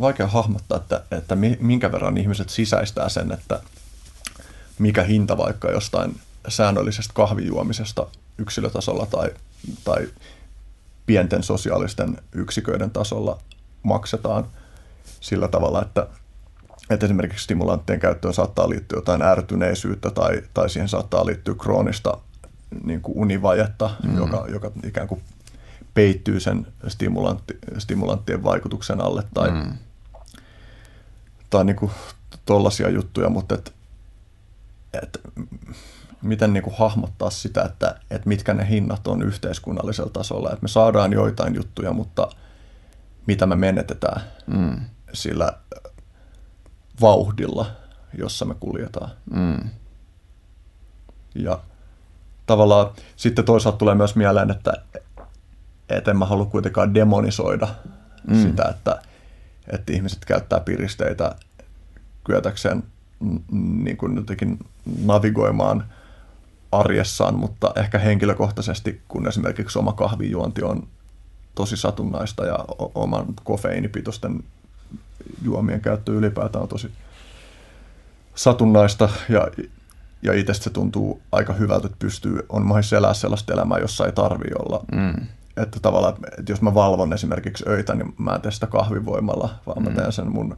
vaikea 0.00 0.26
hahmottaa, 0.26 0.78
että, 0.78 1.02
että 1.10 1.36
minkä 1.60 1.92
verran 1.92 2.18
ihmiset 2.18 2.50
sisäistää 2.50 3.08
sen, 3.08 3.32
että 3.32 3.60
mikä 4.78 5.02
hinta 5.02 5.38
vaikka 5.38 5.70
jostain 5.70 6.20
säännöllisestä 6.48 7.14
kahvijuomisesta 7.14 8.06
yksilötasolla 8.38 9.06
tai, 9.06 9.30
tai 9.84 10.08
pienten 11.06 11.42
sosiaalisten 11.42 12.18
yksiköiden 12.32 12.90
tasolla 12.90 13.38
maksetaan 13.82 14.46
sillä 15.20 15.48
tavalla, 15.48 15.82
että, 15.82 16.06
että 16.90 17.06
esimerkiksi 17.06 17.44
stimulanttien 17.44 18.00
käyttöön 18.00 18.34
saattaa 18.34 18.68
liittyä 18.68 18.98
jotain 18.98 19.22
ärtyneisyyttä 19.22 20.10
tai, 20.10 20.42
tai 20.54 20.70
siihen 20.70 20.88
saattaa 20.88 21.26
liittyä 21.26 21.54
kroonista 21.54 22.18
niin 22.84 23.00
kuin 23.00 23.18
univajetta, 23.18 23.90
mm. 24.02 24.16
joka, 24.16 24.46
joka 24.48 24.70
ikään 24.84 25.08
kuin 25.08 25.22
peittyy 25.94 26.40
sen 26.40 26.66
stimulantti, 26.88 27.58
stimulanttien 27.78 28.44
vaikutuksen 28.44 29.00
alle 29.00 29.22
tai, 29.34 29.50
mm. 29.50 29.72
tai 31.50 31.64
niin 31.64 31.76
kuin 31.76 31.90
tollaisia 32.46 32.88
juttuja, 32.88 33.28
mutta 33.28 33.54
et, 33.54 33.72
et, 35.02 35.20
miten 36.22 36.52
niin 36.52 36.62
kuin 36.62 36.76
hahmottaa 36.78 37.30
sitä, 37.30 37.62
että, 37.62 38.00
että 38.10 38.28
mitkä 38.28 38.54
ne 38.54 38.68
hinnat 38.68 39.06
on 39.06 39.22
yhteiskunnallisella 39.22 40.10
tasolla. 40.10 40.48
Että 40.48 40.62
me 40.62 40.68
saadaan 40.68 41.12
joitain 41.12 41.54
juttuja, 41.54 41.92
mutta 41.92 42.28
mitä 43.26 43.46
me 43.46 43.56
menetetään 43.56 44.20
mm. 44.46 44.80
sillä 45.12 45.52
vauhdilla, 47.00 47.66
jossa 48.18 48.44
me 48.44 48.54
kuljetaan. 48.60 49.10
Mm. 49.30 49.68
Ja 51.34 51.60
tavallaan 52.46 52.90
sitten 53.16 53.44
toisaalta 53.44 53.78
tulee 53.78 53.94
myös 53.94 54.16
mieleen, 54.16 54.50
että, 54.50 54.72
että 55.88 56.10
en 56.10 56.16
mä 56.16 56.26
halua 56.26 56.46
kuitenkaan 56.46 56.94
demonisoida 56.94 57.68
mm. 58.26 58.42
sitä, 58.42 58.68
että, 58.70 59.02
että 59.72 59.92
ihmiset 59.92 60.24
käyttää 60.24 60.60
piristeitä 60.60 61.34
kyetäkseen 62.24 62.82
niin 63.82 63.96
kuin 63.96 64.16
jotenkin 64.16 64.58
navigoimaan 65.04 65.84
arjessaan, 66.72 67.34
mutta 67.34 67.72
ehkä 67.76 67.98
henkilökohtaisesti, 67.98 69.02
kun 69.08 69.28
esimerkiksi 69.28 69.78
oma 69.78 69.92
kahvijuonti 69.92 70.62
on 70.62 70.88
tosi 71.54 71.76
satunnaista 71.76 72.46
ja 72.46 72.58
oman 72.94 73.26
kofeiinipitoisten 73.44 74.44
juomien 75.42 75.80
käyttö 75.80 76.12
ylipäätään 76.12 76.62
on 76.62 76.68
tosi 76.68 76.90
satunnaista 78.34 79.08
ja 79.28 79.48
ja 80.22 80.32
itse 80.32 80.54
se 80.54 80.70
tuntuu 80.70 81.22
aika 81.32 81.52
hyvältä, 81.52 81.86
että 81.86 81.96
pystyy, 81.98 82.46
on 82.48 82.62
mahdollista 82.62 82.96
elää 82.96 83.14
sellaista 83.14 83.52
elämää, 83.52 83.78
jossa 83.78 84.06
ei 84.06 84.12
tarvi 84.12 84.50
olla. 84.58 84.84
Mm. 84.92 85.26
Että 85.56 85.80
tavallaan, 85.80 86.14
että 86.38 86.52
jos 86.52 86.62
mä 86.62 86.74
valvon 86.74 87.12
esimerkiksi 87.12 87.64
öitä, 87.68 87.94
niin 87.94 88.14
mä 88.18 88.34
en 88.34 88.40
tee 88.40 88.52
sitä 88.52 88.66
kahvivoimalla, 88.66 89.54
vaan 89.66 89.82
mm. 89.82 89.88
mä 89.88 89.94
teen 89.94 90.12
sen 90.12 90.32
mun 90.32 90.56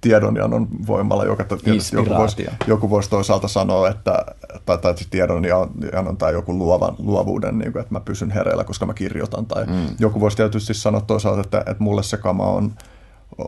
tiedonjanon 0.00 0.68
voimalla, 0.86 1.24
joka 1.24 1.44
joku 1.92 2.10
voisi, 2.10 2.46
joku 2.66 2.90
voisi 2.90 3.10
toisaalta 3.10 3.48
sanoa, 3.48 3.88
että, 3.88 4.24
tai, 4.66 4.78
tai 4.78 4.94
tiedonjanon 5.10 6.16
tai 6.18 6.32
joku 6.32 6.58
luovan, 6.58 6.94
luovuuden, 6.98 7.58
niin 7.58 7.72
kuin, 7.72 7.80
että 7.80 7.94
mä 7.94 8.00
pysyn 8.00 8.30
hereillä, 8.30 8.64
koska 8.64 8.86
mä 8.86 8.94
kirjoitan. 8.94 9.46
Tai 9.46 9.66
mm. 9.66 9.86
joku 9.98 10.20
voisi 10.20 10.36
tietysti 10.36 10.74
sanoa 10.74 11.00
toisaalta, 11.00 11.40
että, 11.40 11.58
että 11.58 11.82
mulle 11.82 12.02
se 12.02 12.16
kama 12.16 12.44
on, 12.44 12.72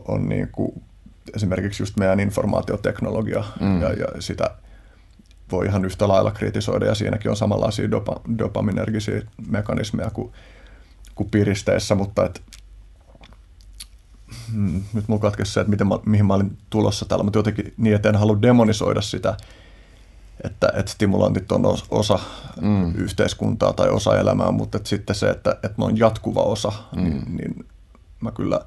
on 0.07 0.29
niin 0.29 0.49
kuin, 0.51 0.83
esimerkiksi 1.35 1.83
just 1.83 1.97
meidän 1.97 2.19
informaatioteknologia 2.19 3.43
mm. 3.59 3.81
ja, 3.81 3.93
ja 3.93 4.07
sitä, 4.19 4.49
voi 5.51 5.65
ihan 5.65 5.85
yhtä 5.85 6.07
lailla 6.07 6.31
kritisoida 6.31 6.85
ja 6.85 6.95
siinäkin 6.95 7.31
on 7.31 7.37
samanlaisia 7.37 7.91
dopa, 7.91 8.21
dopaminergisiä 8.37 9.21
mekanismeja 9.47 10.09
kuin, 10.09 10.31
kuin 11.15 11.29
piristeissä, 11.29 11.95
mutta 11.95 12.25
et, 12.25 12.41
hmm, 14.51 14.83
nyt 14.93 15.07
mulla 15.07 15.21
katkesi 15.21 15.53
se, 15.53 15.59
että 15.59 15.71
miten 15.71 15.87
mä, 15.87 15.99
mihin 16.05 16.25
mä 16.25 16.33
olin 16.33 16.57
tulossa 16.69 17.05
täällä, 17.05 17.23
mutta 17.23 17.39
jotenkin 17.39 17.73
niin, 17.77 17.95
että 17.95 18.09
en 18.09 18.15
halua 18.15 18.41
demonisoida 18.41 19.01
sitä, 19.01 19.37
että, 20.43 20.71
että 20.75 20.91
stimulantit 20.91 21.51
on 21.51 21.63
osa 21.91 22.19
mm. 22.61 22.95
yhteiskuntaa 22.95 23.73
tai 23.73 23.89
osa 23.89 24.19
elämää, 24.19 24.51
mutta 24.51 24.77
että 24.77 24.89
sitten 24.89 25.15
se, 25.15 25.29
että, 25.29 25.51
että 25.51 25.73
ne 25.77 25.85
on 25.85 25.97
jatkuva 25.97 26.41
osa, 26.41 26.71
mm. 26.95 27.03
niin, 27.03 27.37
niin 27.37 27.65
mä 28.21 28.31
kyllä 28.31 28.61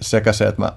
sekä 0.00 0.32
se, 0.32 0.44
että 0.44 0.62
mä 0.62 0.72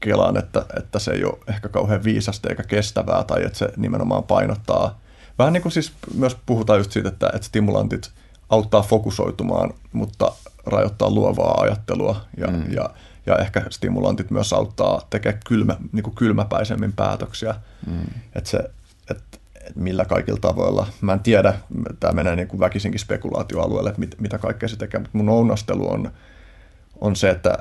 kelaan, 0.00 0.36
että, 0.36 0.66
että 0.76 0.98
se 0.98 1.10
ei 1.10 1.24
ole 1.24 1.38
ehkä 1.48 1.68
kauhean 1.68 2.04
viisasta 2.04 2.48
eikä 2.48 2.62
kestävää 2.62 3.24
tai 3.24 3.44
että 3.44 3.58
se 3.58 3.72
nimenomaan 3.76 4.22
painottaa. 4.22 5.00
Vähän 5.38 5.52
niin 5.52 5.62
kuin 5.62 5.72
siis 5.72 5.92
myös 6.14 6.36
puhutaan 6.46 6.78
just 6.78 6.92
siitä, 6.92 7.08
että, 7.08 7.30
että 7.34 7.46
stimulantit 7.46 8.10
auttaa 8.48 8.82
fokusoitumaan, 8.82 9.74
mutta 9.92 10.32
rajoittaa 10.66 11.10
luovaa 11.10 11.60
ajattelua 11.60 12.20
ja, 12.36 12.46
mm. 12.46 12.72
ja, 12.72 12.90
ja 13.26 13.36
ehkä 13.36 13.62
stimulantit 13.70 14.30
myös 14.30 14.52
auttaa 14.52 15.06
tekemään 15.10 15.40
kylmä, 15.46 15.76
niin 15.92 16.02
kuin 16.02 16.14
kylmäpäisemmin 16.14 16.92
päätöksiä. 16.92 17.54
Mm. 17.86 18.06
Että 18.34 18.50
se, 18.50 18.58
että 19.10 19.38
millä 19.74 20.04
kaikilla 20.04 20.40
tavoilla. 20.40 20.86
Mä 21.00 21.12
en 21.12 21.20
tiedä, 21.20 21.54
tämä 22.00 22.12
menee 22.12 22.36
niin 22.36 22.48
kuin 22.48 22.60
väkisinkin 22.60 23.00
spekulaatioalueelle, 23.00 23.90
että 23.90 24.00
mit, 24.00 24.14
mitä 24.20 24.38
kaikkea 24.38 24.68
se 24.68 24.76
tekee, 24.76 25.00
mutta 25.00 25.18
mun 25.18 25.28
ounastelu 25.28 25.92
on, 25.92 26.12
on 27.02 27.16
se, 27.16 27.30
että, 27.30 27.58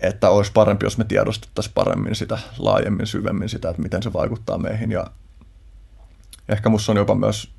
että 0.00 0.30
olisi 0.30 0.52
parempi, 0.52 0.86
jos 0.86 0.98
me 0.98 1.04
tiedostettaisiin 1.04 1.74
paremmin 1.74 2.14
sitä, 2.14 2.38
laajemmin, 2.58 3.06
syvemmin 3.06 3.48
sitä, 3.48 3.70
että 3.70 3.82
miten 3.82 4.02
se 4.02 4.12
vaikuttaa 4.12 4.58
meihin. 4.58 4.90
Ja 4.90 5.06
ehkä 6.48 6.68
musta 6.68 6.92
on 6.92 6.98
jopa 6.98 7.14
myös, 7.14 7.50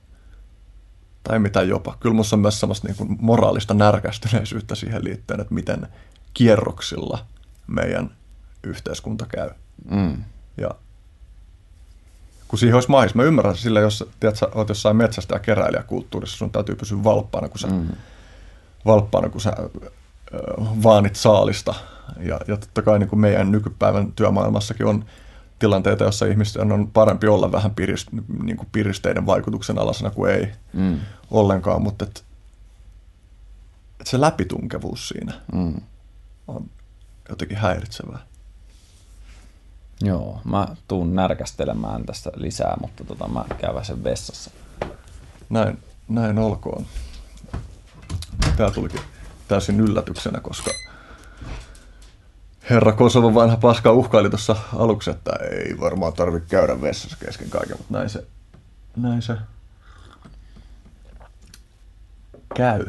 tai 1.23 1.39
mitä 1.39 1.61
jopa, 1.61 1.97
kyllä 1.99 2.15
musta 2.15 2.35
on 2.35 2.39
myös 2.39 2.59
semmoista 2.59 2.87
niin 2.87 2.97
kuin 2.97 3.17
moraalista 3.21 3.73
närkästyneisyyttä 3.73 4.75
siihen 4.75 5.03
liittyen, 5.03 5.39
että 5.39 5.53
miten 5.53 5.87
kierroksilla 6.33 7.25
meidän 7.67 8.15
yhteiskunta 8.63 9.25
käy. 9.25 9.49
Mm. 9.91 10.23
Ja 10.57 10.69
kun 12.47 12.59
siihen 12.59 12.75
olisi 12.75 12.89
mahis. 12.89 13.15
Mä 13.15 13.23
ymmärrän 13.23 13.57
sillä, 13.57 13.79
jos 13.79 14.09
tiedät, 14.19 14.35
sä 14.35 14.47
oot 14.55 14.69
jossain 14.69 14.95
metsästä 14.95 15.35
ja 15.35 15.39
keräilijäkulttuurissa, 15.39 16.37
sun 16.37 16.51
täytyy 16.51 16.75
pysyä 16.75 17.03
valppaana, 17.03 17.49
kun 17.49 17.59
sä, 17.59 17.67
mm. 17.67 17.87
valppaana, 18.85 19.29
kun 19.29 19.41
sä 19.41 19.53
vaanit 20.83 21.15
saalista. 21.15 21.75
Ja, 22.19 22.39
ja 22.47 22.57
totta 22.57 22.81
kai 22.81 22.99
niin 22.99 23.09
kuin 23.09 23.19
meidän 23.19 23.51
nykypäivän 23.51 24.11
työmaailmassakin 24.11 24.85
on 24.85 25.05
tilanteita, 25.59 26.03
joissa 26.03 26.25
ihmisten 26.25 26.71
on 26.71 26.91
parempi 26.91 27.27
olla 27.27 27.51
vähän 27.51 27.75
pirist, 27.75 28.07
niin 28.43 28.57
kuin 28.57 28.69
piristeiden 28.71 29.25
vaikutuksen 29.25 29.79
alasena 29.79 30.09
kuin 30.09 30.31
ei 30.31 30.51
mm. 30.73 30.99
ollenkaan, 31.31 31.81
mutta 31.81 32.05
et, 32.05 32.23
et 34.01 34.07
se 34.07 34.21
läpitunkevuus 34.21 35.07
siinä 35.07 35.33
mm. 35.53 35.81
on 36.47 36.69
jotenkin 37.29 37.57
häiritsevää. 37.57 38.19
Joo, 40.01 40.41
mä 40.45 40.67
tuun 40.87 41.15
närkästelemään 41.15 42.05
tästä 42.05 42.31
lisää, 42.35 42.77
mutta 42.81 43.03
tota, 43.03 43.27
mä 43.27 43.45
käyn 43.57 43.85
sen 43.85 44.03
vessassa. 44.03 44.51
Näin, 45.49 45.77
näin 46.09 46.39
olkoon. 46.39 46.85
Tämä 48.57 48.71
tulikin 48.71 49.01
täysin 49.49 49.79
yllätyksenä, 49.79 50.39
koska 50.39 50.71
herra 52.69 52.91
Kosovo 52.91 53.33
vanha 53.33 53.57
paska 53.57 53.91
uhkaili 53.91 54.29
tuossa 54.29 54.55
aluksi, 54.75 55.09
että 55.09 55.31
ei 55.51 55.79
varmaan 55.79 56.13
tarvitse 56.13 56.49
käydä 56.49 56.81
vessassa 56.81 57.17
kesken 57.25 57.49
kaiken, 57.49 57.77
mutta 57.77 57.93
näin 57.93 58.09
se, 58.09 58.27
näin 58.95 59.21
se 59.21 59.33
käy. 62.55 62.85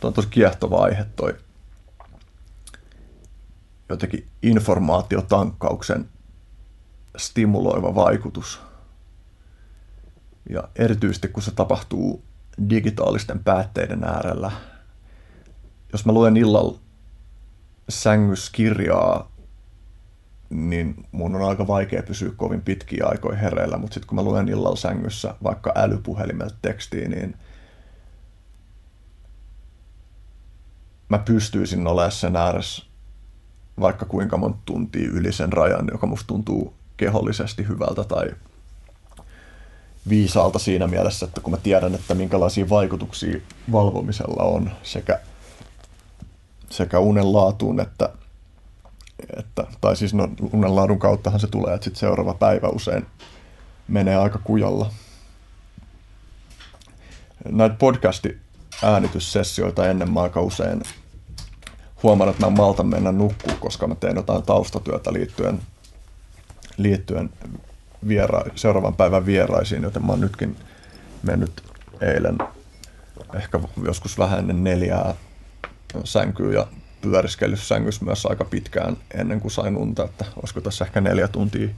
Tuo 0.00 0.08
on 0.08 0.14
tosi 0.14 0.28
kiehtova 0.28 0.82
aihe 0.82 1.06
toi 1.16 1.34
jotenkin 3.88 4.26
informaatiotankkauksen 4.42 6.08
stimuloiva 7.16 7.94
vaikutus. 7.94 8.60
Ja 10.50 10.68
erityisesti 10.76 11.28
kun 11.28 11.42
se 11.42 11.50
tapahtuu 11.50 12.24
digitaalisten 12.70 13.44
päätteiden 13.44 14.04
äärellä. 14.04 14.52
Jos 15.94 16.06
mä 16.06 16.12
luen 16.12 16.36
illalla 16.36 16.78
sängyskirjaa, 17.88 19.32
niin 20.50 21.06
mun 21.12 21.36
on 21.36 21.48
aika 21.48 21.66
vaikea 21.66 22.02
pysyä 22.02 22.30
kovin 22.36 22.60
pitkiä 22.60 23.06
aikoja 23.06 23.38
hereillä, 23.38 23.78
mutta 23.78 23.94
sitten 23.94 24.08
kun 24.08 24.16
mä 24.16 24.22
luen 24.22 24.48
illalla 24.48 24.76
sängyssä 24.76 25.34
vaikka 25.42 25.72
älypuhelimelta 25.76 26.54
tekstiä, 26.62 27.08
niin 27.08 27.36
mä 31.08 31.18
pystyisin 31.18 31.86
olemaan 31.86 32.12
sen 32.12 32.36
ääressä 32.36 32.84
vaikka 33.80 34.06
kuinka 34.06 34.36
monta 34.36 34.58
tuntia 34.64 35.10
yli 35.12 35.32
sen 35.32 35.52
rajan, 35.52 35.88
joka 35.92 36.06
musta 36.06 36.26
tuntuu 36.26 36.74
kehollisesti 36.96 37.68
hyvältä 37.68 38.04
tai 38.04 38.30
viisaalta 40.08 40.58
siinä 40.58 40.86
mielessä, 40.86 41.26
että 41.26 41.40
kun 41.40 41.50
mä 41.50 41.56
tiedän, 41.56 41.94
että 41.94 42.14
minkälaisia 42.14 42.68
vaikutuksia 42.68 43.40
valvomisella 43.72 44.42
on 44.42 44.70
sekä, 44.82 45.20
sekä 46.74 46.98
unen 46.98 47.32
laatuun 47.32 47.80
että, 47.80 48.08
että 49.36 49.66
tai 49.80 49.96
siis 49.96 50.14
no, 50.14 50.28
unen 50.52 50.76
laadun 50.76 50.98
kauttahan 50.98 51.40
se 51.40 51.46
tulee, 51.46 51.74
että 51.74 51.84
sit 51.84 51.96
seuraava 51.96 52.34
päivä 52.34 52.68
usein 52.68 53.06
menee 53.88 54.16
aika 54.16 54.38
kujalla. 54.38 54.90
Näitä 57.48 57.74
podcasti 57.74 58.38
äänityssessioita 58.82 59.88
ennen 59.88 60.12
mä 60.12 60.22
aika 60.22 60.40
usein 60.40 60.82
huomaan, 62.02 62.30
että 62.30 62.46
mä 62.46 62.50
maltan 62.50 62.86
mennä 62.86 63.12
nukkuu, 63.12 63.54
koska 63.60 63.86
mä 63.86 63.94
teen 63.94 64.16
jotain 64.16 64.42
taustatyötä 64.42 65.12
liittyen, 65.12 65.60
liittyen 66.76 67.30
viera- 68.08 68.50
seuraavan 68.54 68.94
päivän 68.94 69.26
vieraisiin, 69.26 69.82
joten 69.82 70.06
mä 70.06 70.12
oon 70.12 70.20
nytkin 70.20 70.56
mennyt 71.22 71.62
eilen 72.00 72.38
ehkä 73.34 73.60
joskus 73.84 74.18
vähän 74.18 74.38
ennen 74.38 74.64
neljää 74.64 75.14
sänkyyn 76.04 76.54
ja 76.54 76.66
pyöriskellyt 77.00 77.60
sängyssä 77.60 78.04
myös 78.04 78.26
aika 78.26 78.44
pitkään 78.44 78.96
ennen 79.14 79.40
kuin 79.40 79.52
sain 79.52 79.76
unta, 79.76 80.04
että 80.04 80.24
olisiko 80.36 80.60
tässä 80.60 80.84
ehkä 80.84 81.00
neljä 81.00 81.28
tuntia 81.28 81.68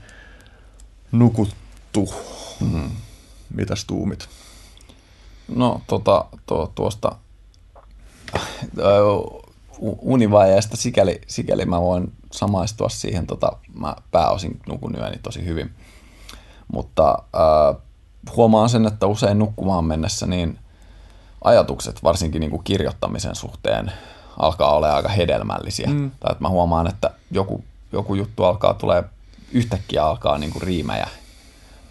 nukuttu. 1.11 2.13
Mm. 2.59 2.91
Mitäs 3.53 3.85
tuumit? 3.85 4.29
No 5.47 5.81
tota, 5.87 6.25
tuo, 6.45 6.71
tuosta 6.75 7.15
univaiheesta 10.01 10.77
sikäli, 10.77 11.21
sikäli 11.27 11.65
mä 11.65 11.81
voin 11.81 12.13
samaistua 12.31 12.89
siihen, 12.89 13.27
tota, 13.27 13.51
mä 13.73 13.95
pääosin 14.11 14.59
nukun 14.67 14.95
yöni 14.95 15.17
tosi 15.23 15.45
hyvin. 15.45 15.71
Mutta 16.67 17.23
äh, 17.35 17.81
huomaan 18.35 18.69
sen, 18.69 18.85
että 18.85 19.07
usein 19.07 19.39
nukkumaan 19.39 19.85
mennessä 19.85 20.25
niin 20.27 20.59
ajatukset, 21.43 22.03
varsinkin 22.03 22.39
niin 22.39 22.51
kuin 22.51 22.63
kirjoittamisen 22.63 23.35
suhteen, 23.35 23.91
alkaa 24.39 24.75
olla 24.75 24.93
aika 24.93 25.09
hedelmällisiä. 25.09 25.87
Mm. 25.87 26.11
Tai 26.19 26.31
että 26.31 26.41
mä 26.41 26.49
huomaan, 26.49 26.87
että 26.87 27.11
joku, 27.31 27.63
joku 27.91 28.15
juttu 28.15 28.43
alkaa 28.43 28.73
tulee 28.73 29.03
yhtäkkiä 29.51 30.05
alkaa 30.05 30.37
niin 30.37 30.51
kuin 30.51 30.63
riimejä 30.63 31.07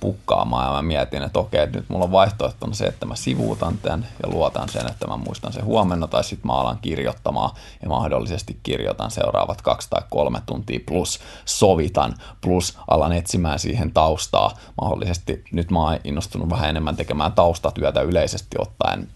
pukkaamaan 0.01 0.67
ja 0.67 0.73
mä 0.73 0.83
mietin, 0.83 1.23
että 1.23 1.39
okei, 1.39 1.63
että 1.63 1.79
nyt 1.79 1.89
mulla 1.89 2.05
on 2.05 2.13
vaihtoehtona 2.13 2.75
se, 2.75 2.87
että 2.87 3.07
mä 3.07 3.17
sivuutan 3.17 3.79
tämän 3.79 4.07
ja 4.23 4.29
luotan 4.29 4.69
sen, 4.69 4.91
että 4.91 5.07
mä 5.07 5.17
muistan 5.17 5.53
sen 5.53 5.65
huomenna 5.65 6.07
tai 6.07 6.25
sitten 6.25 6.47
mä 6.47 6.53
alan 6.53 6.79
kirjoittamaan 6.83 7.51
ja 7.83 7.89
mahdollisesti 7.89 8.61
kirjoitan 8.63 9.11
seuraavat 9.11 9.63
kaksi 9.63 9.91
tai 9.91 10.03
kolme 10.11 10.43
tuntia 10.47 10.81
plus 10.87 11.21
sovitan 11.45 12.15
plus 12.41 12.79
alan 12.89 13.13
etsimään 13.13 13.59
siihen 13.59 13.93
taustaa. 13.93 14.55
Mahdollisesti 14.83 15.45
nyt 15.53 15.71
mä 15.71 15.83
oon 15.83 15.99
innostunut 16.05 16.51
vähän 16.51 16.71
enemmän 16.71 16.97
tekemään 16.97 17.33
taustatyötä 17.33 18.01
yleisesti 18.01 18.57
ottaen, 18.59 19.09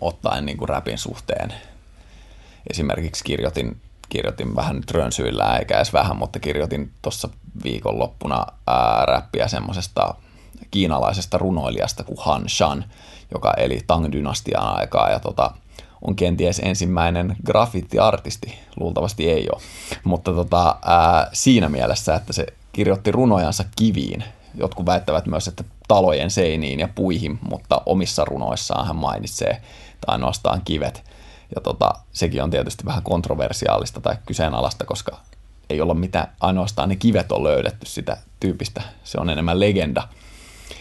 ottaen 0.00 0.46
niin 0.46 0.58
kuin 0.58 0.68
räpin 0.68 0.98
suhteen. 0.98 1.54
Esimerkiksi 2.70 3.24
kirjoitin 3.24 3.80
kirjoitin 4.08 4.56
vähän 4.56 4.76
nyt 4.76 4.90
rönsyillä, 4.90 5.56
eikä 5.58 5.76
edes 5.76 5.92
vähän, 5.92 6.16
mutta 6.16 6.38
kirjoitin 6.40 6.92
tuossa 7.02 7.28
viikonloppuna 7.64 8.46
ää, 8.66 9.04
räppiä 9.06 9.48
semmoisesta 9.48 10.14
kiinalaisesta 10.70 11.38
runoilijasta 11.38 12.04
kuin 12.04 12.18
Han 12.20 12.48
Shan, 12.48 12.84
joka 13.34 13.54
eli 13.56 13.80
Tang-dynastian 13.86 14.78
aikaa 14.78 15.10
ja 15.10 15.20
tota, 15.20 15.50
on 16.02 16.16
kenties 16.16 16.60
ensimmäinen 16.64 17.36
graffiti-artisti, 17.46 18.58
luultavasti 18.80 19.30
ei 19.30 19.48
ole, 19.52 19.62
mutta 20.04 20.32
tota, 20.32 20.76
ää, 20.84 21.30
siinä 21.32 21.68
mielessä, 21.68 22.14
että 22.14 22.32
se 22.32 22.46
kirjoitti 22.72 23.12
runojansa 23.12 23.64
kiviin. 23.76 24.24
Jotkut 24.54 24.86
väittävät 24.86 25.26
myös, 25.26 25.48
että 25.48 25.64
talojen 25.88 26.30
seiniin 26.30 26.80
ja 26.80 26.88
puihin, 26.94 27.38
mutta 27.50 27.82
omissa 27.86 28.24
runoissaan 28.24 28.86
hän 28.86 28.96
mainitsee 28.96 29.62
tai 30.00 30.14
ainoastaan 30.14 30.62
kivet. 30.64 31.04
Ja 31.54 31.60
tota, 31.60 31.92
sekin 32.12 32.42
on 32.42 32.50
tietysti 32.50 32.84
vähän 32.84 33.02
kontroversiaalista 33.02 34.00
tai 34.00 34.16
kyseenalaista, 34.26 34.84
koska 34.84 35.18
ei 35.70 35.80
olla 35.80 35.94
mitään, 35.94 36.28
ainoastaan 36.40 36.88
ne 36.88 36.96
kivet 36.96 37.32
on 37.32 37.44
löydetty 37.44 37.86
sitä 37.86 38.16
tyypistä. 38.40 38.82
Se 39.04 39.18
on 39.20 39.30
enemmän 39.30 39.60
legenda. 39.60 40.08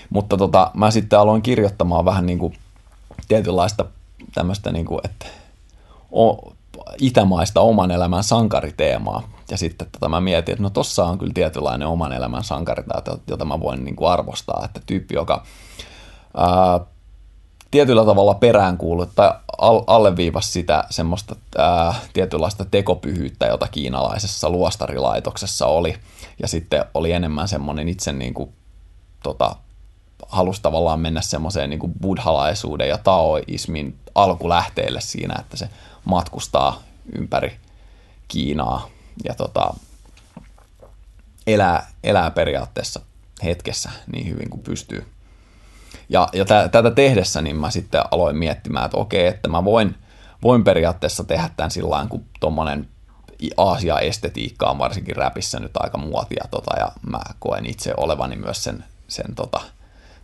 Mutta 0.10 0.38
tota, 0.38 0.72
mä 0.74 0.92
sitten 0.92 1.20
aloin 1.20 1.42
kirjoittamaan 1.42 2.06
vähän 2.06 2.26
niin 2.26 2.40
kuin 2.40 2.58
tietynlaista 3.28 3.86
tämmöistä, 4.34 4.72
niin 4.72 4.86
kuin, 4.86 5.02
että 5.04 5.26
itämaista 7.00 7.62
oman 7.62 7.92
elämän 7.92 8.24
sankariteemaa. 8.24 9.35
Ja 9.52 9.58
sitten 9.58 9.88
tota 9.92 10.10
mä 10.10 10.22
mietin, 10.22 10.54
että 10.54 10.64
no 10.64 10.70
tossa 10.70 11.06
on 11.06 11.18
kyllä 11.18 11.34
tietynlainen 11.34 11.88
oman 11.88 12.14
elämän 12.14 12.44
sankari, 12.44 12.84
jota 13.28 13.46
mä 13.46 13.60
voin 13.60 13.86
niin 13.86 13.96
kuin 13.96 14.10
arvostaa. 14.10 14.62
Että 14.66 14.82
tyyppi, 14.86 15.16
joka 15.16 15.44
ää, 16.38 16.80
tietyllä 17.72 18.06
tavalla 18.06 18.34
peräänkuulut 18.34 19.10
tai 19.16 19.34
alleviivasi 19.88 20.52
sitä 20.52 20.84
semmoista 20.90 21.36
ää, 21.58 21.96
tietynlaista 22.14 22.66
tekopyhyyttä, 22.66 23.46
jota 23.46 23.68
kiinalaisessa 23.68 24.50
luostarilaitoksessa 24.50 25.66
oli. 25.66 25.96
Ja 26.42 26.48
sitten 26.48 26.86
oli 26.94 27.12
enemmän 27.12 27.48
semmoinen 27.48 27.90
itse 27.90 28.14
niin 28.14 28.34
kuin, 28.34 28.54
tota, 29.24 29.56
halusi 30.28 30.62
tavallaan 30.62 31.00
mennä 31.00 31.22
semmoiseen 31.22 31.70
niin 31.70 31.94
buddhalaisuuden 32.02 32.90
ja 32.90 32.98
taoismin 32.98 34.00
alkulähteelle 34.16 35.02
siinä, 35.02 35.36
että 35.40 35.58
se 35.58 35.70
matkustaa 36.06 36.82
ympäri 37.18 37.58
Kiinaa 38.28 38.95
ja 39.24 39.34
tota, 39.34 39.74
elää, 41.48 41.88
elää 42.04 42.32
periaatteessa 42.32 43.00
hetkessä 43.44 43.90
niin 44.12 44.28
hyvin 44.28 44.50
kuin 44.50 44.64
pystyy. 44.64 45.06
Ja, 46.10 46.30
ja 46.34 46.46
t- 46.46 46.72
tätä 46.72 46.92
tehdessä 46.92 47.42
niin 47.42 47.56
mä 47.56 47.72
sitten 47.72 48.02
aloin 48.12 48.38
miettimään, 48.38 48.86
että 48.86 48.98
okei, 48.98 49.28
että 49.28 49.50
mä 49.50 49.64
voin, 49.64 49.96
voin 50.44 50.64
periaatteessa 50.64 51.24
tehdä 51.24 51.50
tämän 51.58 51.72
sillä 51.72 52.06
kun 52.10 52.26
tuommoinen 52.40 52.88
Aasia-estetiikka 53.58 54.70
on 54.70 54.78
varsinkin 54.78 55.16
räpissä 55.16 55.60
nyt 55.60 55.78
aika 55.78 55.98
muotia, 55.98 56.46
tota, 56.52 56.80
ja 56.80 56.92
mä 57.10 57.20
koen 57.40 57.66
itse 57.66 57.94
olevani 57.98 58.36
myös 58.36 58.64
sen, 58.64 58.84
sen 59.08 59.36
tota, 59.36 59.62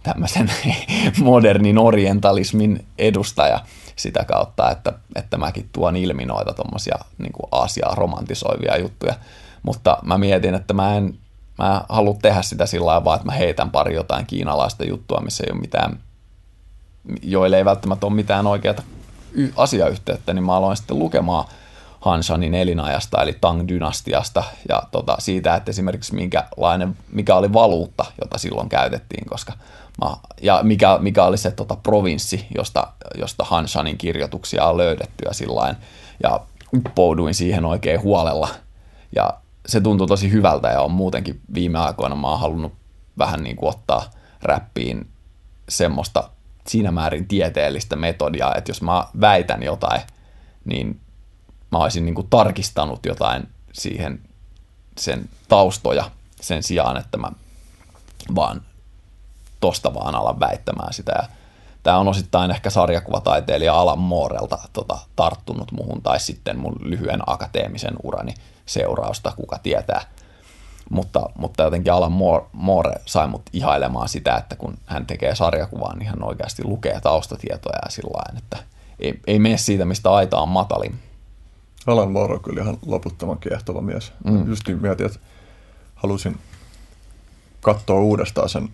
tämmöisen 0.04 0.52
modernin 1.24 1.78
orientalismin 1.78 2.86
edustaja 2.98 3.60
sitä 3.96 4.26
kautta, 4.26 4.72
että, 4.72 4.94
että 5.16 5.38
mäkin 5.38 5.70
tuon 5.74 5.96
ilmi 5.96 6.26
noita 6.26 6.54
tuommoisia 6.54 6.96
niin 7.18 7.32
Aasiaa 7.52 7.96
romantisoivia 7.96 8.78
juttuja. 8.78 9.14
Mutta 9.64 9.98
mä 10.04 10.18
mietin, 10.18 10.56
että 10.56 10.74
mä 10.74 10.96
en, 10.96 11.18
mä 11.58 11.82
halua 11.90 12.18
tehdä 12.22 12.42
sitä 12.42 12.66
sillä 12.66 12.86
lailla 12.86 13.06
vaan, 13.06 13.16
että 13.16 13.26
mä 13.26 13.32
heitän 13.32 13.72
pari 13.72 13.96
jotain 13.96 14.26
kiinalaista 14.26 14.84
juttua, 14.84 15.22
missä 15.22 15.44
ei 15.44 15.52
ole 15.52 15.62
mitään, 15.62 16.00
joille 17.22 17.58
ei 17.58 17.66
välttämättä 17.66 18.06
ole 18.06 18.16
mitään 18.16 18.48
oikeaa 18.48 18.76
asiayhteyttä, 19.56 20.34
niin 20.34 20.44
mä 20.44 20.56
aloin 20.56 20.78
sitten 20.78 21.00
lukemaan 21.00 21.46
Hanshanin 22.02 22.56
elinajasta, 22.56 23.22
eli 23.22 23.38
Tang-dynastiasta, 23.42 24.44
ja 24.70 24.84
tota, 24.92 25.16
siitä, 25.20 25.56
että 25.56 25.72
esimerkiksi 25.72 26.16
minkälainen, 26.16 26.98
mikä 27.12 27.36
oli 27.36 27.54
valuutta, 27.54 28.06
jota 28.22 28.38
silloin 28.38 28.70
käytettiin, 28.70 29.26
koska 29.26 29.54
ja 30.42 30.60
mikä, 30.64 30.98
mikä 31.02 31.24
oli 31.24 31.38
se 31.38 31.52
tota, 31.52 31.76
provinssi, 31.76 32.48
josta, 32.58 32.88
josta 33.16 33.44
Hanshanin 33.44 33.98
kirjoituksia 33.98 34.66
on 34.66 34.78
löydetty 34.78 35.26
ja 35.26 35.34
sillain, 35.34 35.76
ja 36.24 36.40
uppouduin 36.76 37.34
siihen 37.34 37.66
oikein 37.66 38.02
huolella. 38.02 38.50
Ja 39.16 39.34
se 39.66 39.82
tuntui 39.82 40.08
tosi 40.08 40.32
hyvältä 40.32 40.68
ja 40.68 40.82
on 40.82 40.92
muutenkin 40.92 41.42
viime 41.54 41.80
aikoina 41.80 42.16
mä 42.16 42.30
oon 42.30 42.40
halunnut 42.40 42.74
vähän 43.18 43.44
niin 43.44 43.56
kuin 43.56 43.70
ottaa 43.70 44.04
räppiin 44.42 45.08
semmoista 45.70 46.30
siinä 46.68 46.92
määrin 46.92 47.28
tieteellistä 47.28 47.96
metodia, 47.96 48.56
että 48.56 48.70
jos 48.70 48.82
mä 48.82 49.08
väitän 49.22 49.64
jotain, 49.64 50.02
niin 50.66 51.00
mä 51.72 51.78
olisin 51.78 52.06
niin 52.06 52.16
kuin 52.16 52.28
tarkistanut 52.30 53.06
jotain 53.06 53.48
siihen 53.74 54.20
sen 54.98 55.30
taustoja 55.48 56.12
sen 56.42 56.64
sijaan, 56.64 56.98
että 56.98 57.18
mä 57.18 57.32
vaan 58.36 58.62
tosta 59.62 59.94
vaan 59.94 60.16
alan 60.16 60.40
väittämään 60.40 60.94
sitä. 60.94 61.12
Ja 61.22 61.28
tämä 61.84 61.98
on 61.98 62.08
osittain 62.08 62.52
ehkä 62.52 62.70
sarjakuvataiteilija 62.70 63.74
Alan 63.74 64.00
Moorelta 64.00 64.58
tota, 64.74 64.98
tarttunut 65.16 65.72
muhun, 65.72 66.02
tai 66.02 66.20
sitten 66.20 66.60
mun 66.60 66.76
lyhyen 66.80 67.20
akateemisen 67.28 67.94
urani 68.04 68.34
seurausta, 68.66 69.34
kuka 69.36 69.58
tietää. 69.58 70.02
Mutta, 70.90 71.30
mutta 71.38 71.64
jotenkin 71.64 71.94
Alan 71.94 72.12
Moore, 72.12 72.46
Moore 72.52 72.92
sai 73.06 73.28
mut 73.28 73.42
ihailemaan 73.54 74.10
sitä, 74.10 74.36
että 74.36 74.56
kun 74.56 74.78
hän 74.86 75.06
tekee 75.06 75.36
sarjakuvaa, 75.36 75.96
niin 75.96 76.10
hän 76.10 76.24
oikeasti 76.24 76.64
lukee 76.66 77.02
taustatietoja 77.02 77.80
ja 77.86 77.92
sillä 77.92 78.38
että 78.38 78.58
ei, 79.00 79.20
ei 79.28 79.40
mene 79.40 79.58
siitä, 79.58 79.86
mistä 79.86 80.12
aita 80.12 80.40
on 80.40 80.50
matalin. 80.50 81.00
Alan 81.88 82.12
Moore 82.12 82.34
on 82.34 82.42
kyllä 82.42 82.62
ihan 82.62 82.78
loputtoman 82.86 83.38
kiehtova 83.38 83.82
mies. 83.82 84.14
Mm. 84.24 84.48
Just 84.48 84.68
niin 84.68 84.82
mietin, 84.82 85.06
että 85.06 85.20
halusin 85.96 86.38
katsoa 87.62 88.00
uudestaan 88.00 88.50
sen 88.50 88.70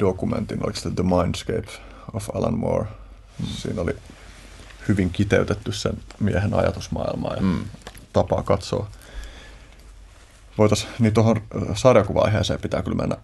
dokumentin, 0.00 0.64
oliko 0.64 0.78
se 0.78 0.90
The 0.90 1.02
Mindscape 1.02 1.68
of 2.12 2.28
Alan 2.34 2.58
Moore. 2.58 2.86
Mm. 3.40 3.46
Siinä 3.46 3.82
oli 3.82 3.96
hyvin 4.88 5.10
kiteytetty 5.10 5.72
sen 5.72 5.94
miehen 6.20 6.54
ajatusmaailmaa 6.54 7.34
ja 7.34 7.42
mm. 7.42 7.64
tapaa 8.12 8.42
katsoa. 8.42 8.88
Voitaisiin, 10.58 10.90
niin 10.98 11.14
tuohon 11.14 11.40
sarjakuva-aiheeseen 11.74 12.60
pitää 12.60 12.82
kyllä 12.82 12.96
mennä, 12.96 13.16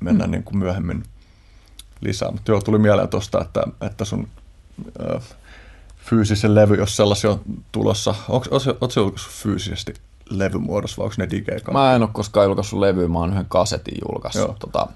mennä 0.00 0.24
mm. 0.24 0.30
niin 0.30 0.42
kuin 0.42 0.58
myöhemmin 0.58 1.02
lisää. 2.00 2.30
Mutta 2.30 2.52
joo, 2.52 2.60
tuli 2.60 2.78
mieleen 2.78 3.08
tuosta, 3.08 3.40
että, 3.40 3.62
että 3.80 4.04
sun 4.04 4.28
ö, 5.00 5.20
fyysisen 5.96 6.54
levy, 6.54 6.74
jos 6.74 6.96
sellaisia 6.96 7.30
on 7.30 7.40
tulossa, 7.72 8.14
onko 8.28 8.60
se 8.60 9.00
julkaissut 9.00 9.32
fyysisesti 9.32 9.94
levymuodossa 10.30 10.96
vai 10.98 11.04
onko 11.04 11.14
ne 11.18 11.30
digeikä? 11.30 11.72
Mä 11.72 11.94
en 11.94 12.02
ole 12.02 12.10
koskaan 12.12 12.46
julkaissut 12.46 12.78
levyä, 12.78 13.08
mä 13.08 13.18
oon 13.18 13.32
yhden 13.32 13.46
kasetin 13.48 13.98
julkaissut. 14.08 14.58
Tota, 14.58 14.86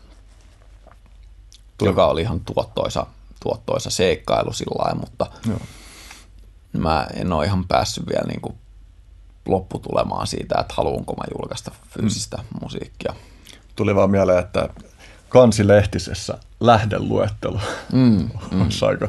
Tuli. 1.81 1.91
joka 1.91 2.07
oli 2.07 2.23
ihan 2.23 2.41
tuottoisa, 2.41 3.07
tuottoisa 3.43 3.91
seikkailu 3.91 4.53
sillä 4.53 4.95
mutta 4.95 5.27
Joo. 5.49 5.61
mä 6.73 7.07
en 7.15 7.33
ole 7.33 7.45
ihan 7.45 7.65
päässyt 7.69 8.07
vielä 8.09 8.27
niin 8.27 8.41
kuin 8.41 8.55
lopputulemaan 9.47 10.27
siitä, 10.27 10.61
että 10.61 10.75
haluanko 10.77 11.15
mä 11.15 11.25
julkaista 11.39 11.71
fyysistä 11.89 12.37
mm. 12.37 12.59
musiikkia. 12.63 13.15
Tuli 13.77 13.95
vaan 13.95 14.11
mieleen, 14.11 14.39
että 14.39 14.69
kansilehtisessä 15.29 16.39
lähdeluettelo 16.61 17.61
mm, 17.93 18.31
mm. 18.51 18.63
olisi 18.63 18.85
aika, 18.85 19.09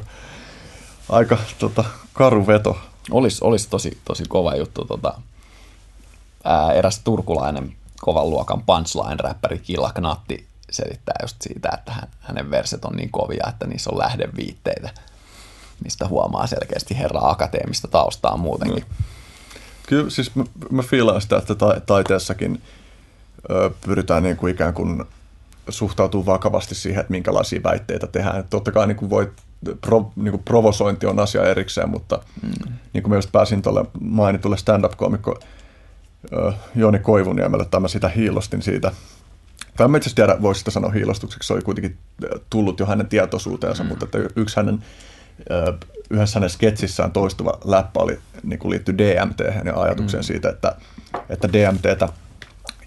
aika 1.09 1.37
tota, 1.59 1.83
karu 2.13 2.47
veto. 2.47 2.77
Olisi 3.11 3.37
olis 3.41 3.67
tosi, 3.67 3.97
tosi 4.05 4.23
kova 4.27 4.55
juttu. 4.55 4.85
Tota, 4.85 5.21
ää, 6.43 6.73
eräs 6.73 7.01
turkulainen 7.03 7.75
kovan 8.01 8.29
luokan 8.29 8.63
punchline-räppäri 8.65 9.59
Killa 9.59 9.91
Knatti 9.93 10.47
selittää 10.71 11.15
just 11.21 11.35
siitä, 11.41 11.69
että 11.73 11.91
hän, 11.91 12.07
hänen 12.19 12.51
verset 12.51 12.85
on 12.85 12.95
niin 12.95 13.11
kovia, 13.11 13.47
että 13.49 13.67
niissä 13.67 13.89
on 13.89 13.99
lähdeviitteitä, 13.99 14.89
mistä 15.83 16.07
huomaa 16.07 16.47
selkeästi 16.47 16.97
herra 16.97 17.19
akateemista 17.23 17.87
taustaa 17.87 18.37
muutenkin. 18.37 18.85
No. 18.89 19.05
Kyllä, 19.87 20.09
siis 20.09 20.35
mä, 20.35 20.43
mä 20.71 20.81
fiilaan 20.81 21.21
sitä, 21.21 21.37
että 21.37 21.55
ta- 21.55 21.81
taiteessakin 21.85 22.61
ö, 23.49 23.71
pyritään 23.85 24.23
niin 24.23 24.37
kuin 24.37 24.53
ikään 24.53 24.73
kuin 24.73 25.03
suhtautuu 25.69 26.25
vakavasti 26.25 26.75
siihen, 26.75 27.01
että 27.01 27.11
minkälaisia 27.11 27.63
väitteitä 27.63 28.07
tehdään. 28.07 28.43
Totta 28.49 28.71
kai 28.71 28.87
niin 28.87 28.97
kuin 28.97 29.09
voi, 29.09 29.31
pro, 29.81 30.11
niin 30.15 30.31
kuin 30.31 30.43
provosointi 30.43 31.05
on 31.05 31.19
asia 31.19 31.43
erikseen, 31.43 31.89
mutta 31.89 32.19
mm. 32.41 32.73
niin 32.93 33.03
kuin 33.03 33.09
mä 33.09 33.15
just 33.15 33.31
pääsin 33.31 33.61
tuolle 33.61 33.85
mainitulle 34.01 34.57
stand-up-komikko 34.57 35.39
Jooni 36.75 36.99
Koivuniemelle, 36.99 37.65
tai 37.65 37.79
mä 37.79 37.87
sitä 37.87 38.09
hiilostin 38.09 38.61
siitä, 38.61 38.91
tai 39.77 39.87
mä 39.87 39.97
itse 39.97 40.07
asiassa 40.07 40.15
tiedä, 40.15 40.41
voisi 40.41 40.59
sitä 40.59 40.71
sanoa 40.71 40.91
hiilostukseksi, 40.91 41.47
se 41.47 41.53
oli 41.53 41.61
kuitenkin 41.61 41.97
tullut 42.49 42.79
jo 42.79 42.85
hänen 42.85 43.07
tietoisuuteensa, 43.07 43.83
mm. 43.83 43.89
mutta 43.89 44.05
että 44.05 44.17
yksi 44.35 44.55
hänen, 44.55 44.83
yhdessä 46.09 46.39
hänen 46.39 46.49
sketsissään 46.49 47.11
toistuva 47.11 47.59
läppä 47.65 47.99
oli, 47.99 48.19
niin 48.43 48.59
kuin 48.59 48.69
liittyy 48.69 48.97
DMT 48.97 49.39
ja 49.65 49.81
ajatukseen 49.81 50.21
mm. 50.21 50.25
siitä, 50.25 50.49
että, 50.49 50.75
että 51.29 51.53
DMTtä 51.53 52.09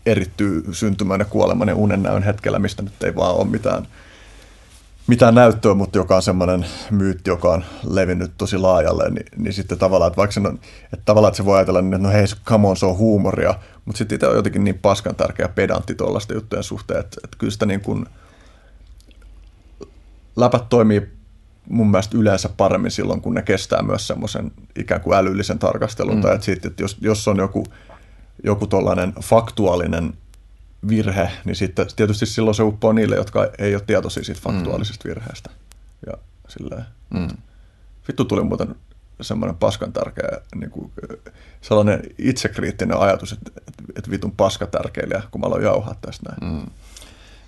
erittyy 0.07 0.65
syntymään 0.73 1.21
ja 1.21 1.25
kuoleman 1.25 1.69
ja 1.69 1.75
unennäön 1.75 2.23
hetkellä, 2.23 2.59
mistä 2.59 2.83
nyt 2.83 3.03
ei 3.03 3.15
vaan 3.15 3.35
ole 3.35 3.47
mitään, 3.47 3.87
mitään 5.07 5.35
näyttöä, 5.35 5.75
mutta 5.75 5.99
joka 5.99 6.17
on 6.17 6.23
semmoinen 6.23 6.67
myytti, 6.91 7.31
joka 7.31 7.49
on 7.49 7.65
levinnyt 7.91 8.33
tosi 8.39 8.59
laajalle, 8.59 9.11
niin, 9.11 9.27
niin 9.37 9.53
sitten 9.53 9.79
tavallaan, 9.79 10.09
että 10.09 10.17
vaikka 10.17 10.33
se, 10.33 10.41
on, 10.41 10.59
että 10.85 11.05
tavallaan 11.05 11.31
että 11.31 11.37
se 11.37 11.45
voi 11.45 11.57
ajatella, 11.57 11.83
niin, 11.83 11.95
että 11.95 12.09
no 12.09 12.13
hei, 12.13 12.25
come 12.45 12.69
on, 12.69 12.77
se 12.77 12.87
on 12.87 12.97
huumoria, 12.97 13.55
mutta 13.85 13.99
sitten 13.99 14.17
itse 14.17 14.27
on 14.27 14.37
jotenkin 14.37 14.65
niin 14.65 14.79
paskan 14.79 15.15
tärkeä 15.15 15.49
pedantti 15.49 15.95
tuollaisten 15.95 16.35
juttujen 16.35 16.65
suhteen, 16.65 17.01
että, 17.01 17.17
että 17.25 17.37
kyllä 17.39 17.51
sitä 17.51 17.67
niin 17.67 17.81
kuin, 17.81 18.07
läpät 20.37 20.69
toimii 20.69 21.09
mun 21.69 21.91
mielestä 21.91 22.19
yleensä 22.19 22.49
paremmin 22.57 22.91
silloin, 22.91 23.21
kun 23.21 23.35
ne 23.35 23.43
kestää 23.43 23.83
myös 23.83 24.07
semmoisen 24.07 24.53
ikään 24.77 25.01
kuin 25.01 25.17
älyllisen 25.17 25.59
tarkastelun. 25.59 26.15
Mm. 26.15 26.23
Tai 26.23 26.35
että, 26.35 26.45
sit, 26.45 26.65
että 26.65 26.83
jos, 26.83 26.97
jos 27.01 27.29
on 27.29 27.37
joku, 27.37 27.65
joku 28.45 28.67
tuollainen 28.67 29.13
faktuaalinen 29.23 30.15
virhe, 30.89 31.31
niin 31.45 31.57
sitten 31.57 31.87
tietysti 31.97 32.27
silloin 32.27 32.55
se 32.55 32.63
uppoo 32.63 32.93
niille, 32.93 33.17
jotka 33.17 33.49
ei 33.59 33.75
ole 33.75 33.83
tietoisia 33.87 34.25
siitä 34.25 34.41
mm. 34.41 34.55
faktuaalisesta 34.55 35.05
mm. 35.05 35.09
virheestä. 35.09 35.51
Ja 36.07 36.13
silleen. 36.49 36.85
Mm. 37.11 37.29
Vittu 38.09 38.25
tuli 38.25 38.45
muuten 38.45 38.75
semmoinen 39.21 39.57
paskan 39.57 39.93
tärkeä, 39.93 40.29
niin 40.55 40.71
kuin, 40.71 40.93
sellainen 41.61 42.03
itsekriittinen 42.19 42.99
ajatus, 42.99 43.33
että, 43.33 43.51
että, 43.69 43.83
että 43.97 44.11
vitun 44.11 44.33
paska 44.33 44.67
tärkeilijä, 44.67 45.23
kun 45.31 45.41
mä 45.41 45.47
aloin 45.47 45.65
jauhaa 45.65 45.95
tästä 46.01 46.31
näin. 46.31 46.55
Mm. 46.55 46.71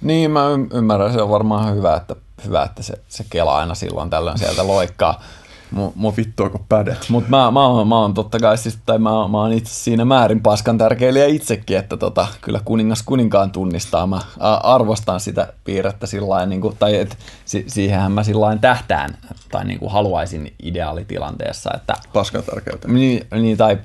Niin, 0.00 0.30
mä 0.30 0.46
ymmärrän, 0.74 1.12
se 1.12 1.22
on 1.22 1.30
varmaan 1.30 1.76
hyvä, 1.76 1.96
että, 1.96 2.16
hyvä, 2.44 2.62
että 2.62 2.82
se, 2.82 2.94
se 3.08 3.24
kela 3.30 3.56
aina 3.56 3.74
silloin 3.74 4.10
tällöin 4.10 4.38
sieltä 4.38 4.66
loikkaa. 4.66 5.22
Mut, 5.70 6.16
Vittuako 6.16 6.64
päde? 6.68 6.96
Mutta 7.08 7.30
mä, 7.30 7.50
mä, 7.50 7.66
oon, 7.66 7.88
mä 7.88 7.98
oon 7.98 8.14
totta 8.14 8.38
kai 8.38 8.58
siis, 8.58 8.78
tai 8.86 8.98
mä, 8.98 9.10
mä 9.10 9.40
oon 9.40 9.52
itse 9.52 9.74
siinä 9.74 10.04
määrin 10.04 10.40
paskan 10.40 10.78
tärkeilijä 10.78 11.26
itsekin, 11.26 11.78
että 11.78 11.96
tota, 11.96 12.26
kyllä 12.40 12.60
kuningas 12.64 13.02
kuninkaan 13.02 13.50
tunnistaa. 13.50 14.06
Mä 14.06 14.20
arvostan 14.62 15.20
sitä 15.20 15.52
piirrettä 15.64 16.06
sillä 16.06 16.46
niin 16.46 16.60
kuin, 16.60 16.76
tai 16.76 16.96
et, 16.96 17.18
si, 17.44 17.64
siihenhän 17.66 18.12
mä 18.12 18.22
sillä 18.22 18.56
tähtään, 18.60 19.18
tai 19.50 19.64
niin 19.64 19.78
kuin 19.78 19.92
haluaisin 19.92 20.54
ideaalitilanteessa. 20.62 21.70
Että, 21.74 21.94
paskan 22.12 22.42
tärkeyttä. 22.42 22.88
Niin, 22.88 23.26
niin, 23.34 23.56
tai 23.56 23.78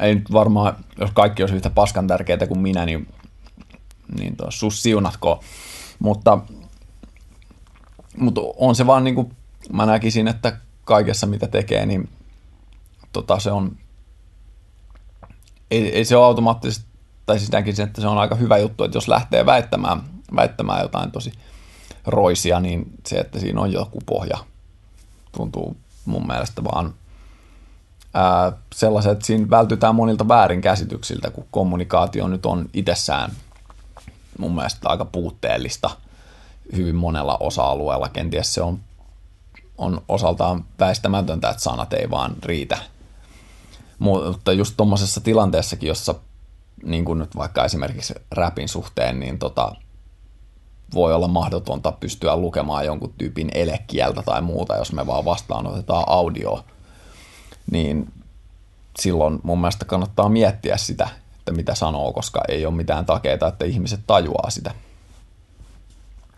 ei 0.00 0.14
nyt 0.14 0.32
varmaan, 0.32 0.76
jos 1.00 1.10
kaikki 1.14 1.42
olisi 1.42 1.56
yhtä 1.56 1.70
paskan 1.70 2.06
tärkeitä 2.06 2.46
kuin 2.46 2.60
minä, 2.60 2.86
niin, 2.86 3.08
niin 4.18 4.36
tuo, 4.36 4.50
sus 4.50 4.82
siunatko. 4.82 5.40
Mutta, 5.98 6.38
mutta 8.16 8.40
on 8.56 8.74
se 8.74 8.86
vaan 8.86 9.04
niin 9.04 9.14
kuin, 9.14 9.36
mä 9.72 9.86
näkisin, 9.86 10.28
että 10.28 10.56
kaikessa 10.90 11.26
mitä 11.26 11.46
tekee, 11.46 11.86
niin 11.86 12.08
tota, 13.12 13.38
se 13.38 13.50
on, 13.50 13.76
ei, 15.70 15.88
ei 15.96 16.04
se 16.04 16.16
ole 16.16 16.26
automaattisesti, 16.26 16.86
tai 17.26 17.38
siis 17.38 17.52
näkisin, 17.52 17.84
että 17.84 18.00
se 18.00 18.08
on 18.08 18.18
aika 18.18 18.34
hyvä 18.34 18.58
juttu, 18.58 18.84
että 18.84 18.96
jos 18.96 19.08
lähtee 19.08 19.46
väittämään, 19.46 20.02
väittämään 20.36 20.82
jotain 20.82 21.10
tosi 21.10 21.32
roisia, 22.06 22.60
niin 22.60 22.92
se, 23.06 23.18
että 23.18 23.38
siinä 23.38 23.60
on 23.60 23.72
joku 23.72 23.98
pohja, 24.06 24.38
tuntuu 25.32 25.76
mun 26.04 26.26
mielestä 26.26 26.64
vaan 26.64 26.94
ää, 28.14 28.52
sellaiset, 28.74 29.12
että 29.12 29.26
siinä 29.26 29.50
vältytään 29.50 29.94
monilta 29.94 30.28
väärinkäsityksiltä, 30.28 31.30
kun 31.30 31.46
kommunikaatio 31.50 32.28
nyt 32.28 32.46
on 32.46 32.68
itsessään 32.72 33.30
mun 34.38 34.54
mielestä 34.54 34.88
aika 34.88 35.04
puutteellista 35.04 35.90
hyvin 36.76 36.96
monella 36.96 37.36
osa-alueella. 37.40 38.08
Kenties 38.08 38.54
se 38.54 38.62
on 38.62 38.80
on 39.80 40.02
osaltaan 40.08 40.64
väistämätöntä, 40.78 41.50
että 41.50 41.62
sanat 41.62 41.92
ei 41.92 42.10
vaan 42.10 42.36
riitä. 42.44 42.78
Mutta 43.98 44.52
just 44.52 44.74
tuommoisessa 44.76 45.20
tilanteessakin, 45.20 45.88
jossa 45.88 46.14
niin 46.82 47.04
kuin 47.04 47.18
nyt 47.18 47.36
vaikka 47.36 47.64
esimerkiksi 47.64 48.14
räpin 48.30 48.68
suhteen, 48.68 49.20
niin 49.20 49.38
tota, 49.38 49.74
voi 50.94 51.14
olla 51.14 51.28
mahdotonta 51.28 51.92
pystyä 51.92 52.36
lukemaan 52.36 52.86
jonkun 52.86 53.14
tyypin 53.18 53.50
elekieltä 53.54 54.22
tai 54.22 54.42
muuta, 54.42 54.76
jos 54.76 54.92
me 54.92 55.06
vaan 55.06 55.24
vastaanotetaan 55.24 56.04
audio, 56.06 56.64
niin 57.70 58.12
silloin 59.00 59.40
mun 59.42 59.60
mielestä 59.60 59.84
kannattaa 59.84 60.28
miettiä 60.28 60.76
sitä, 60.76 61.08
että 61.38 61.52
mitä 61.52 61.74
sanoo, 61.74 62.12
koska 62.12 62.40
ei 62.48 62.66
ole 62.66 62.74
mitään 62.74 63.06
takeita, 63.06 63.48
että 63.48 63.64
ihmiset 63.64 64.00
tajuaa 64.06 64.50
sitä. 64.50 64.74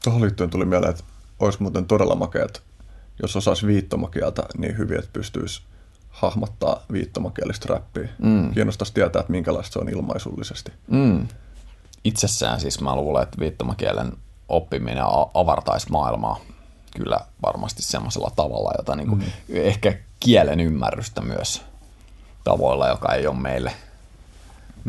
Tuohon 0.04 0.22
liittyen 0.22 0.50
tuli 0.50 0.64
mieleen, 0.64 0.90
että 0.90 1.04
olisi 1.40 1.62
muuten 1.62 1.86
todella 1.86 2.14
makeat 2.14 2.62
jos 3.22 3.36
osaisi 3.36 3.66
viittomakieltä 3.66 4.42
niin 4.58 4.78
hyvin, 4.78 4.98
että 4.98 5.10
pystyisi 5.12 5.62
hahmottaa 6.10 6.82
viittomakielistä 6.92 7.74
räppiä. 7.74 8.08
Mm. 8.18 8.54
Kiinnostaisi 8.54 8.94
tietää, 8.94 9.20
että 9.20 9.32
minkälaista 9.32 9.72
se 9.72 9.78
on 9.78 9.88
ilmaisullisesti. 9.88 10.72
Mm. 10.90 11.28
Itsessään 12.04 12.60
siis 12.60 12.80
mä 12.80 12.96
luulen, 12.96 13.22
että 13.22 13.40
viittomakielen 13.40 14.12
oppiminen 14.48 15.04
avartaisi 15.34 15.90
maailmaa 15.90 16.40
kyllä 16.96 17.20
varmasti 17.46 17.82
semmoisella 17.82 18.32
tavalla, 18.36 18.72
jota 18.78 18.96
niin 18.96 19.08
kuin, 19.08 19.20
mm. 19.20 19.26
ehkä 19.48 19.98
kielen 20.20 20.60
ymmärrystä 20.60 21.20
myös 21.20 21.62
tavoilla, 22.44 22.88
joka 22.88 23.14
ei 23.14 23.26
ole 23.26 23.36
meille, 23.36 23.72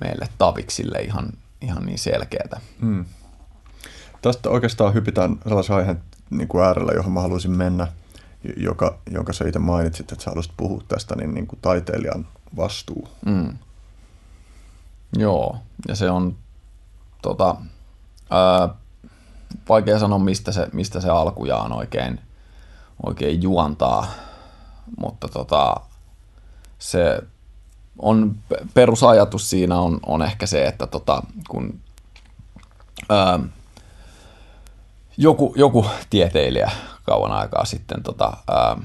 meille 0.04 0.28
taviksille 0.38 1.00
ihan, 1.00 1.30
ihan 1.62 1.86
niin 1.86 2.00
selkeätä. 2.00 2.62
Mm. 2.82 3.06
Tästä 4.22 4.50
oikeastaan 4.50 4.94
hypitään 4.94 5.38
sellaisen 5.48 5.76
aiheen 5.76 6.02
niin 6.30 6.48
kuin 6.48 6.66
äärellä, 6.66 6.92
johon 6.92 7.12
mä 7.12 7.22
haluaisin 7.22 7.52
mennä– 7.52 7.88
joka, 8.58 9.00
jonka 9.12 9.34
sä 9.34 9.48
itse 9.48 9.60
mainitsit, 9.60 10.12
että 10.12 10.24
sä 10.24 10.32
haluaisit 10.32 10.54
puhua 10.58 10.84
tästä, 10.88 11.16
niin, 11.16 11.34
niin 11.34 11.48
kuin 11.48 11.60
taiteilijan 11.62 12.28
vastuu. 12.58 13.08
Mm. 13.26 13.58
Joo, 15.18 15.58
ja 15.88 15.96
se 15.96 16.10
on 16.10 16.38
tota, 17.22 17.56
ää, 18.30 18.70
vaikea 19.70 20.00
sanoa, 20.00 20.20
mistä 20.20 20.52
se, 20.52 20.68
mistä 20.74 21.02
se 21.02 21.10
alkujaan 21.10 21.74
oikein, 21.74 22.20
oikein 23.06 23.42
juontaa, 23.42 24.08
mutta 24.98 25.28
tota, 25.28 25.76
se 26.80 27.22
on, 28.00 28.36
perusajatus 28.74 29.50
siinä 29.50 29.80
on, 29.80 30.00
on 30.06 30.22
ehkä 30.22 30.46
se, 30.46 30.66
että 30.66 30.88
tota, 30.88 31.24
kun 31.50 31.80
ää, 33.10 33.40
joku, 35.18 35.54
joku 35.58 35.86
tieteilijä 36.10 36.72
kauan 37.04 37.32
aikaa 37.32 37.66
sitten, 37.66 38.04
tota, 38.04 38.34
ää, 38.52 38.78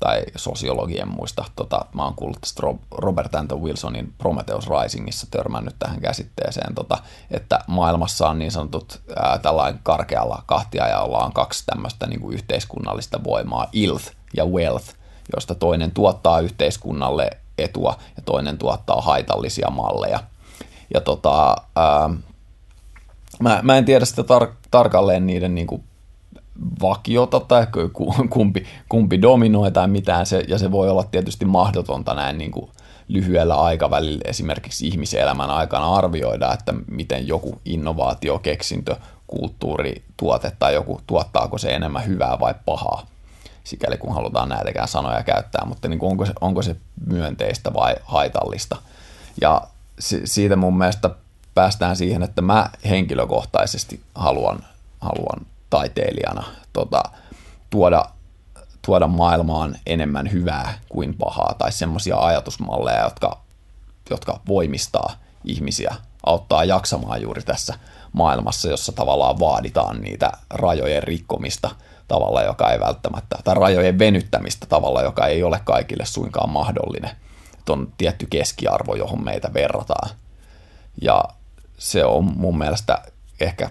tai 0.00 0.22
sosiologien 0.36 1.08
muista, 1.08 1.44
tota, 1.56 1.84
mä 1.94 2.04
oon 2.04 2.14
kuullut 2.14 2.40
tästä 2.40 2.62
Robert 2.90 3.34
Anton 3.34 3.62
Wilsonin 3.62 4.14
Prometheus 4.18 4.64
Risingissa 4.68 5.26
törmännyt 5.30 5.74
tähän 5.78 6.00
käsitteeseen, 6.00 6.74
tota, 6.74 6.98
että 7.30 7.58
maailmassa 7.66 8.28
on 8.28 8.38
niin 8.38 8.50
sanotut 8.50 9.00
ää, 9.16 9.38
tällainen 9.38 9.80
karkealla 9.82 10.42
kahtiajalla 10.46 11.18
on 11.18 11.32
kaksi 11.32 11.66
tämmöistä 11.66 12.06
niin 12.06 12.20
kuin 12.20 12.34
yhteiskunnallista 12.34 13.24
voimaa, 13.24 13.66
ilth 13.72 14.12
ja 14.36 14.44
wealth, 14.44 14.94
josta 15.34 15.54
toinen 15.54 15.90
tuottaa 15.90 16.40
yhteiskunnalle 16.40 17.30
etua 17.58 17.98
ja 18.16 18.22
toinen 18.22 18.58
tuottaa 18.58 19.00
haitallisia 19.00 19.70
malleja. 19.70 20.20
Ja 20.94 21.00
tota, 21.00 21.56
ää, 21.76 22.10
mä, 23.40 23.60
mä 23.62 23.76
en 23.76 23.84
tiedä 23.84 24.04
sitä 24.04 24.22
tar- 24.22 24.54
tarkalleen 24.70 25.26
niiden 25.26 25.54
niin 25.54 25.66
kuin 25.66 25.84
vakiota 26.82 27.40
tai 27.40 27.66
kumpi, 28.30 28.66
kumpi 28.88 29.22
dominoi 29.22 29.70
tai 29.70 29.88
mitään, 29.88 30.26
se, 30.26 30.44
ja 30.48 30.58
se 30.58 30.70
voi 30.70 30.90
olla 30.90 31.04
tietysti 31.04 31.44
mahdotonta 31.44 32.14
näin 32.14 32.38
niin 32.38 32.52
lyhyellä 33.08 33.54
aikavälillä 33.54 34.20
esimerkiksi 34.24 34.88
ihmiselämän 34.88 35.50
aikana 35.50 35.94
arvioida, 35.94 36.52
että 36.52 36.74
miten 36.90 37.28
joku 37.28 37.60
innovaatio, 37.64 38.38
keksintö, 38.38 38.96
kulttuuri, 39.26 40.02
tuote 40.16 40.52
tai 40.58 40.74
joku, 40.74 41.00
tuottaako 41.06 41.58
se 41.58 41.70
enemmän 41.70 42.06
hyvää 42.06 42.40
vai 42.40 42.54
pahaa, 42.66 43.06
sikäli 43.64 43.96
kun 43.96 44.14
halutaan 44.14 44.48
näitäkään 44.48 44.88
sanoja 44.88 45.22
käyttää, 45.22 45.64
mutta 45.64 45.88
niin 45.88 45.98
onko, 46.02 46.26
se, 46.26 46.32
onko 46.40 46.62
se 46.62 46.76
myönteistä 47.06 47.74
vai 47.74 47.94
haitallista. 48.04 48.76
Ja 49.40 49.62
siitä 50.24 50.56
mun 50.56 50.78
mielestä 50.78 51.10
päästään 51.58 51.96
siihen, 51.96 52.22
että 52.22 52.42
mä 52.42 52.70
henkilökohtaisesti 52.88 54.00
haluan, 54.14 54.64
haluan 55.00 55.46
taiteilijana 55.70 56.44
tota, 56.72 57.02
tuoda, 57.70 58.04
tuoda 58.86 59.06
maailmaan 59.06 59.76
enemmän 59.86 60.32
hyvää 60.32 60.78
kuin 60.88 61.14
pahaa 61.14 61.54
tai 61.58 61.72
semmoisia 61.72 62.18
ajatusmalleja, 62.18 63.02
jotka, 63.02 63.40
jotka 64.10 64.40
voimistaa 64.48 65.12
ihmisiä, 65.44 65.94
auttaa 66.26 66.64
jaksamaan 66.64 67.22
juuri 67.22 67.42
tässä 67.42 67.74
maailmassa, 68.12 68.68
jossa 68.68 68.92
tavallaan 68.92 69.40
vaaditaan 69.40 70.00
niitä 70.00 70.32
rajojen 70.50 71.02
rikkomista 71.02 71.70
tavalla, 72.08 72.42
joka 72.42 72.70
ei 72.70 72.80
välttämättä, 72.80 73.38
tai 73.44 73.54
rajojen 73.54 73.98
venyttämistä 73.98 74.66
tavalla, 74.66 75.02
joka 75.02 75.26
ei 75.26 75.42
ole 75.42 75.60
kaikille 75.64 76.04
suinkaan 76.06 76.50
mahdollinen. 76.50 77.10
Että 77.58 77.72
on 77.72 77.92
tietty 77.98 78.26
keskiarvo, 78.30 78.94
johon 78.94 79.24
meitä 79.24 79.54
verrataan. 79.54 80.10
Ja 81.02 81.24
se 81.78 82.04
on 82.04 82.32
mun 82.36 82.58
mielestä 82.58 83.02
ehkä 83.40 83.70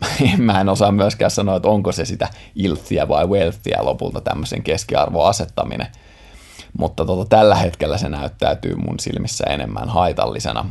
mä 0.38 0.60
en 0.60 0.68
osaa 0.68 0.92
myöskään 0.92 1.30
sanoa, 1.30 1.56
että 1.56 1.68
onko 1.68 1.92
se 1.92 2.04
sitä 2.04 2.28
ilthiä 2.54 3.08
vai 3.08 3.26
wealthia 3.26 3.84
lopulta 3.84 4.20
tämmöisen 4.20 4.62
keskiarvon 4.62 5.28
asettaminen. 5.28 5.86
Mutta 6.78 7.04
tota, 7.04 7.28
tällä 7.36 7.54
hetkellä 7.54 7.98
se 7.98 8.08
näyttäytyy 8.08 8.74
mun 8.74 9.00
silmissä 9.00 9.44
enemmän 9.48 9.88
haitallisena, 9.88 10.68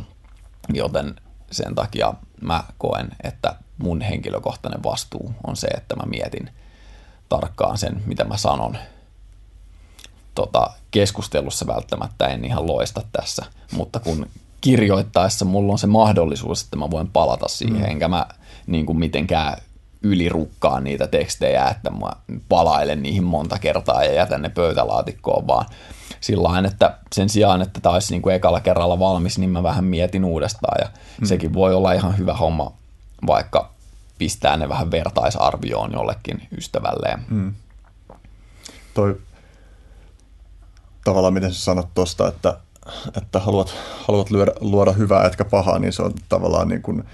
joten 0.72 1.14
sen 1.50 1.74
takia 1.74 2.14
mä 2.40 2.64
koen, 2.78 3.08
että 3.24 3.56
mun 3.78 4.00
henkilökohtainen 4.00 4.82
vastuu 4.82 5.34
on 5.46 5.56
se, 5.56 5.66
että 5.66 5.96
mä 5.96 6.02
mietin 6.06 6.50
tarkkaan 7.28 7.78
sen, 7.78 8.02
mitä 8.06 8.24
mä 8.24 8.36
sanon. 8.36 8.78
Tota, 10.34 10.70
keskustelussa 10.90 11.66
välttämättä 11.66 12.26
en 12.26 12.44
ihan 12.44 12.66
loista 12.66 13.02
tässä, 13.12 13.44
mutta 13.72 14.00
kun 14.00 14.26
kirjoittaessa 14.66 15.44
mulla 15.44 15.72
on 15.72 15.78
se 15.78 15.86
mahdollisuus, 15.86 16.62
että 16.62 16.76
mä 16.76 16.90
voin 16.90 17.08
palata 17.08 17.48
siihen, 17.48 17.80
mm. 17.80 17.90
enkä 17.90 18.08
mä 18.08 18.26
niin 18.66 18.86
kuin 18.86 18.98
mitenkään 18.98 19.56
ylirukkaan 20.02 20.84
niitä 20.84 21.06
tekstejä, 21.06 21.68
että 21.68 21.90
mä 21.90 22.12
palailen 22.48 23.02
niihin 23.02 23.24
monta 23.24 23.58
kertaa 23.58 24.04
ja 24.04 24.12
jätän 24.12 24.42
ne 24.42 24.48
pöytälaatikkoon, 24.48 25.46
vaan 25.46 25.66
sillä 26.20 26.68
että 26.68 26.98
sen 27.12 27.28
sijaan, 27.28 27.62
että 27.62 27.80
tämä 27.80 27.92
olisi 27.92 28.12
niin 28.12 28.22
kuin 28.22 28.34
ekalla 28.34 28.60
kerralla 28.60 28.98
valmis, 28.98 29.38
niin 29.38 29.50
mä 29.50 29.62
vähän 29.62 29.84
mietin 29.84 30.24
uudestaan 30.24 30.78
ja 30.80 30.88
mm. 31.20 31.26
sekin 31.26 31.54
voi 31.54 31.74
olla 31.74 31.92
ihan 31.92 32.18
hyvä 32.18 32.34
homma, 32.34 32.72
vaikka 33.26 33.70
pistää 34.18 34.56
ne 34.56 34.68
vähän 34.68 34.90
vertaisarvioon 34.90 35.92
jollekin 35.92 36.48
ystävälleen. 36.58 37.24
Mm. 37.30 37.54
Toi 38.94 39.20
tavallaan, 41.04 41.34
miten 41.34 41.54
sä 41.54 41.60
sanot 41.60 41.88
tuosta, 41.94 42.28
että, 42.28 42.58
että 43.16 43.40
haluat, 43.40 43.74
haluat 44.08 44.30
luoda, 44.30 44.52
luoda 44.60 44.92
hyvää 44.92 45.26
etkä 45.26 45.44
pahaa, 45.44 45.78
niin 45.78 45.92
se 45.92 46.02
on 46.02 46.12
tavallaan 46.28 46.68
niin 46.68 46.82
kuin– 46.82 47.04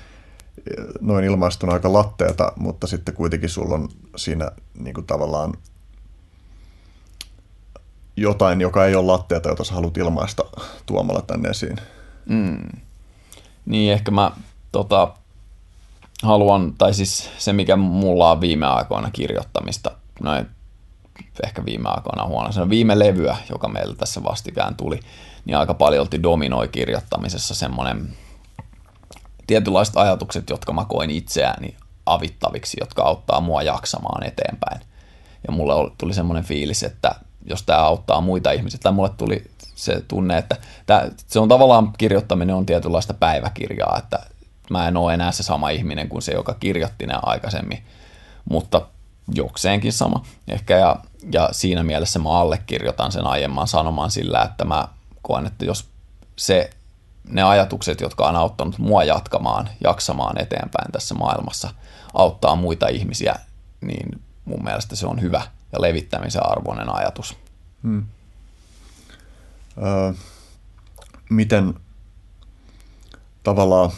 noin 1.01 1.25
ilmaistuna 1.25 1.73
aika 1.73 1.93
latteeta, 1.93 2.53
mutta 2.57 2.87
sitten 2.87 3.15
kuitenkin 3.15 3.49
sulla 3.49 3.75
on 3.75 3.89
siinä 4.17 4.51
niin 4.79 4.95
kuin 4.95 5.07
tavallaan 5.07 5.55
jotain, 8.17 8.61
joka 8.61 8.87
ei 8.87 8.95
ole 8.95 9.07
latteata, 9.07 9.49
jota 9.49 9.65
sä 9.65 9.75
haluat 9.75 9.97
ilmaista 9.97 10.45
tuomalla 10.87 11.23
tänne 11.23 11.49
esiin. 11.49 11.77
Mm. 12.29 12.69
Niin, 13.67 13.93
ehkä 13.93 14.11
mä 14.11 14.31
tota, 14.73 15.15
haluan, 16.23 16.75
tai 16.79 16.95
siis 16.95 17.31
se 17.39 17.53
mikä 17.53 17.77
mulla 17.77 18.31
on 18.31 18.41
viime 18.41 18.67
aikoina 18.67 19.11
kirjoittamista, 19.11 19.91
noin 20.23 20.47
ehkä 21.45 21.65
viime 21.65 21.89
aikoina 21.89 22.27
huono, 22.27 22.53
se 22.53 22.61
on 22.61 22.71
viime 22.71 22.99
levyä, 22.99 23.37
joka 23.51 23.69
meillä 23.69 23.95
tässä 23.95 24.23
vastikään 24.23 24.75
tuli, 24.75 25.01
niin 25.45 25.57
aika 25.57 25.75
paljon 25.75 26.07
dominoi 26.23 26.69
kirjoittamisessa 26.69 27.55
semmoinen 27.55 28.17
tietynlaiset 29.47 29.97
ajatukset, 29.97 30.51
jotka 30.51 30.73
mä 30.73 30.85
koin 30.85 31.11
itseäni 31.11 31.77
avittaviksi, 32.07 32.77
jotka 32.81 33.03
auttaa 33.03 33.41
mua 33.41 33.63
jaksamaan 33.63 34.27
eteenpäin. 34.27 34.81
Ja 35.47 35.53
mulle 35.53 35.91
tuli 35.99 36.15
semmoinen 36.15 36.45
fiilis, 36.45 36.83
että 36.83 37.15
jos 37.45 37.63
tämä 37.63 37.79
auttaa 37.79 38.21
muita 38.21 38.51
ihmisiä, 38.51 38.81
tai 38.83 38.93
mulle 38.93 39.11
tuli 39.17 39.45
se 39.75 40.03
tunne, 40.09 40.39
että 40.39 40.57
tää, 40.87 41.11
se 41.27 41.41
on 41.41 41.49
tavallaan 41.49 41.93
kirjoittaminen 41.99 42.57
on 42.57 42.67
tietynlaista 42.67 43.15
päiväkirjaa, 43.15 43.99
että 43.99 44.19
mä 44.71 44.89
en 44.89 44.97
ole 44.97 45.15
enää 45.15 45.33
se 45.33 45.43
sama 45.43 45.71
ihminen 45.71 46.09
kuin 46.09 46.23
se, 46.23 46.33
joka 46.33 46.55
kirjoitti 46.55 47.07
ne 47.07 47.15
aikaisemmin, 47.23 47.85
mutta 48.51 48.87
jokseenkin 49.35 49.93
sama 49.93 50.25
ehkä, 50.49 50.79
ja, 50.79 50.97
ja 51.33 51.49
siinä 51.53 51.83
mielessä 51.83 52.19
mä 52.19 52.31
allekirjoitan 52.31 53.13
sen 53.13 53.27
aiemman 53.27 53.69
sanoman 53.69 54.11
sillä, 54.11 54.43
että 54.43 54.65
mä 54.65 54.89
koen, 55.23 55.47
että 55.47 55.65
jos 55.65 55.89
se, 56.37 56.71
ne 57.29 57.43
ajatukset, 57.43 58.01
jotka 58.01 58.29
on 58.29 58.37
auttanut 58.37 58.79
mua 58.79 59.05
jatkamaan, 59.05 59.69
jaksamaan 59.85 60.41
eteenpäin 60.41 60.93
tässä 60.93 61.15
maailmassa, 61.15 61.71
auttaa 62.15 62.57
muita 62.57 62.89
ihmisiä, 62.89 63.35
niin 63.81 64.23
mun 64.45 64.65
mielestä 64.65 64.97
se 64.97 65.07
on 65.07 65.21
hyvä 65.21 65.43
ja 65.73 65.81
levittämisen 65.81 66.47
arvoinen 66.47 66.95
ajatus. 66.95 67.37
Hmm. 67.83 68.07
Öö, 69.79 70.13
miten 71.31 71.75
tavallaan, 73.43 73.91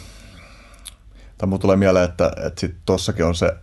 tai 1.37 1.47
mun 1.47 1.59
tulee 1.59 1.75
mieleen, 1.75 2.09
että, 2.09 2.31
että 2.45 2.59
sit 2.59 2.75
tossakin 2.85 3.25
on 3.25 3.35
se 3.35 3.55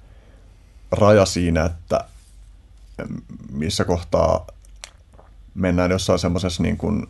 raja 0.90 1.26
siinä, 1.26 1.64
että 1.64 2.04
missä 3.50 3.84
kohtaa 3.84 4.46
mennään 5.54 5.90
jossain 5.90 6.18
semmoisessa 6.18 6.62
niin 6.62 6.76
kuin 6.76 7.06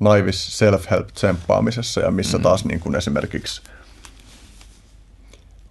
naivis 0.00 0.58
self-help-tsemppaamisessa 0.58 2.00
ja 2.00 2.10
missä 2.10 2.38
mm. 2.38 2.42
taas 2.42 2.64
niin 2.64 2.80
kuin 2.80 2.94
esimerkiksi 2.94 3.62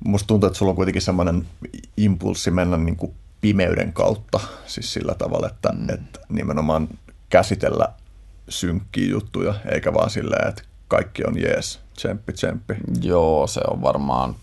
musta 0.06 0.28
tuntuu, 0.28 0.48
että 0.48 0.60
sulla 0.60 0.70
on 0.70 0.76
kuitenkin 0.76 1.02
semmoinen 1.02 1.48
impulssi 1.98 2.52
mennä 2.52 2.78
niin 2.78 2.96
kuin 2.96 3.14
pimeyden 3.42 3.94
kautta, 3.94 4.40
siis 4.66 4.94
sillä 4.94 5.16
tavalla, 5.16 5.48
että, 5.48 5.70
mm. 5.70 5.90
että 5.90 6.20
nimenomaan 6.30 6.88
käsitellä 7.30 7.88
synkkiä 8.50 9.10
juttuja, 9.10 9.54
eikä 9.72 9.94
vaan 9.94 10.10
silleen, 10.10 10.48
että 10.48 10.64
kaikki 10.88 11.26
on 11.26 11.42
jees, 11.42 11.80
tsemppi, 11.96 12.34
tsemppi. 12.34 12.74
Joo, 13.02 13.48
se 13.48 13.62
on 13.68 13.82
varmaan 13.82 14.36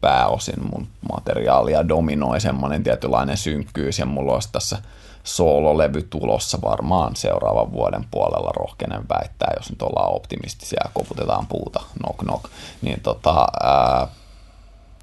pääosin 0.00 0.70
mun 0.72 0.88
materiaalia 1.12 1.88
dominoi 1.88 2.40
semmoinen 2.40 2.82
tietynlainen 2.82 3.36
synkkyys, 3.36 3.98
ja 3.98 4.06
mulla 4.06 4.32
olisi 4.32 4.48
tässä 4.52 4.78
soololevy 5.24 6.02
tulossa 6.02 6.58
varmaan 6.62 7.16
seuraavan 7.16 7.72
vuoden 7.72 8.04
puolella 8.10 8.50
rohkenen 8.56 9.02
väittää, 9.08 9.52
jos 9.56 9.70
nyt 9.70 9.82
ollaan 9.82 10.14
optimistisia 10.14 10.80
ja 10.84 10.90
koputetaan 10.94 11.46
puuta, 11.46 11.80
knock 11.98 12.18
knock, 12.18 12.44
niin 12.82 13.00
tota, 13.00 13.46
ää, 13.62 14.08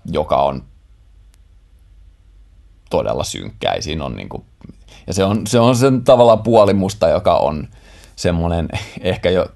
joka 0.06 0.36
on 0.36 0.64
todella 2.90 3.24
synkkä. 3.24 3.76
Siinä 3.80 4.06
on 4.06 4.16
niin 4.16 4.30
kuin, 4.30 4.46
ja 5.08 5.14
se 5.14 5.24
on, 5.24 5.48
se 5.48 5.60
on 5.60 5.76
sen 5.76 6.04
tavallaan 6.04 6.44
puoli 6.44 6.74
musta, 6.74 7.10
joka 7.10 7.36
on 7.36 7.68
semmoinen 8.16 8.70
ehkä 9.02 9.30
jo 9.30 9.48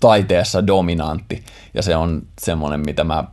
taiteessa 0.00 0.66
dominantti. 0.66 1.44
Ja 1.74 1.82
se 1.82 1.96
on 1.96 2.22
semmoinen, 2.40 2.80
mitä 2.80 3.04
mä, 3.04 3.24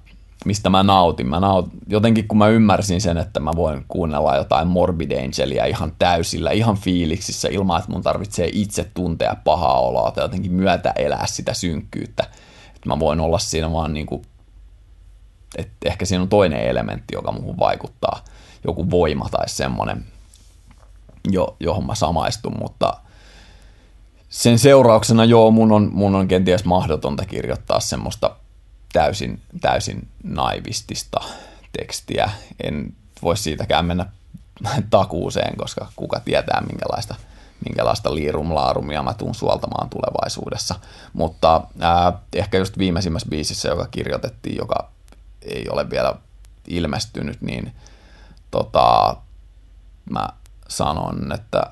mistä 0.46 0.70
mä 0.70 0.84
nautin. 0.84 1.28
Mä 1.28 1.40
naut, 1.40 1.70
jotenkin 1.88 2.28
kun 2.28 2.38
mä 2.38 2.48
ymmärsin 2.48 3.02
sen, 3.02 3.18
että 3.18 3.40
mä 3.40 3.52
voin 3.56 3.86
kuunnella 3.88 4.36
jotain 4.36 4.68
Morbid 4.68 5.12
Angelia 5.12 5.66
ihan 5.66 5.92
täysillä, 6.00 6.52
ihan 6.52 6.78
fiiliksissä, 6.78 7.48
ilman 7.52 7.80
että 7.80 7.92
mun 7.92 8.04
tarvitsee 8.04 8.50
itse 8.54 8.92
tuntea 8.94 9.36
pahaa 9.44 9.80
oloa 9.80 10.12
tai 10.12 10.24
jotenkin 10.24 10.54
myötä 10.54 10.94
elää 10.96 11.26
sitä 11.28 11.54
synkkyyttä. 11.54 12.24
Että 12.76 12.90
mä 12.90 13.00
voin 13.00 13.20
olla 13.20 13.40
siinä 13.40 13.74
vaan 13.74 13.94
niin 13.94 14.06
kuin, 14.06 14.22
että 15.58 15.74
ehkä 15.86 16.06
siinä 16.06 16.22
on 16.22 16.30
toinen 16.30 16.62
elementti, 16.62 17.16
joka 17.16 17.32
muuhun 17.32 17.60
vaikuttaa– 17.60 18.24
joku 18.68 18.92
voima 18.92 19.30
tai 19.32 19.50
semmoinen, 19.50 20.06
jo, 21.32 21.56
johon 21.60 21.86
mä 21.86 21.96
samaistun, 21.96 22.56
mutta 22.60 22.94
sen 24.30 24.60
seurauksena 24.60 25.26
joo, 25.26 25.52
mun 25.52 25.72
on, 25.72 25.90
mun 25.94 26.16
on 26.16 26.28
kenties 26.28 26.66
mahdotonta 26.66 27.26
kirjoittaa 27.26 27.80
semmoista 27.80 28.36
täysin, 28.98 29.42
täysin 29.62 30.08
naivistista 30.24 31.20
tekstiä. 31.80 32.32
En 32.64 32.94
voi 33.22 33.38
siitäkään 33.38 33.86
mennä 33.86 34.06
takuuseen, 34.90 35.58
koska 35.58 35.88
kuka 35.96 36.20
tietää 36.20 36.62
minkälaista, 36.62 37.16
minkälaista 37.66 38.16
liirumlaarumia 38.16 39.04
mä 39.04 39.14
tuun 39.14 39.36
suoltamaan 39.36 39.90
tulevaisuudessa. 39.90 40.76
Mutta 41.14 41.62
ää, 41.80 42.14
ehkä 42.34 42.58
just 42.58 42.78
viimeisimmässä 42.78 43.30
biisissä, 43.30 43.70
joka 43.70 43.88
kirjoitettiin, 43.92 44.56
joka 44.56 44.92
ei 45.42 45.66
ole 45.70 45.90
vielä 45.90 46.16
ilmestynyt, 46.68 47.42
niin 47.42 47.76
tota, 48.52 49.16
mä 50.10 50.28
sanon, 50.68 51.32
että 51.32 51.64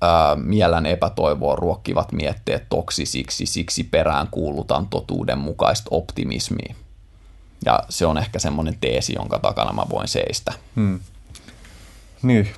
ää, 0.00 0.36
mielen 0.36 0.86
epätoivoa 0.86 1.56
ruokkivat 1.56 2.12
mietteet 2.12 2.66
toksisiksi, 2.68 3.46
siksi 3.46 3.84
perään 3.84 4.28
kuulutaan 4.30 4.86
totuudenmukaista 4.86 5.88
optimismia. 5.90 6.74
Ja 7.64 7.82
se 7.88 8.06
on 8.06 8.18
ehkä 8.18 8.38
semmoinen 8.38 8.78
teesi, 8.80 9.12
jonka 9.16 9.38
takana 9.38 9.72
mä 9.72 9.82
voin 9.90 10.08
seistä. 10.08 10.52
Hmm. 10.76 11.00
Niin, 12.22 12.48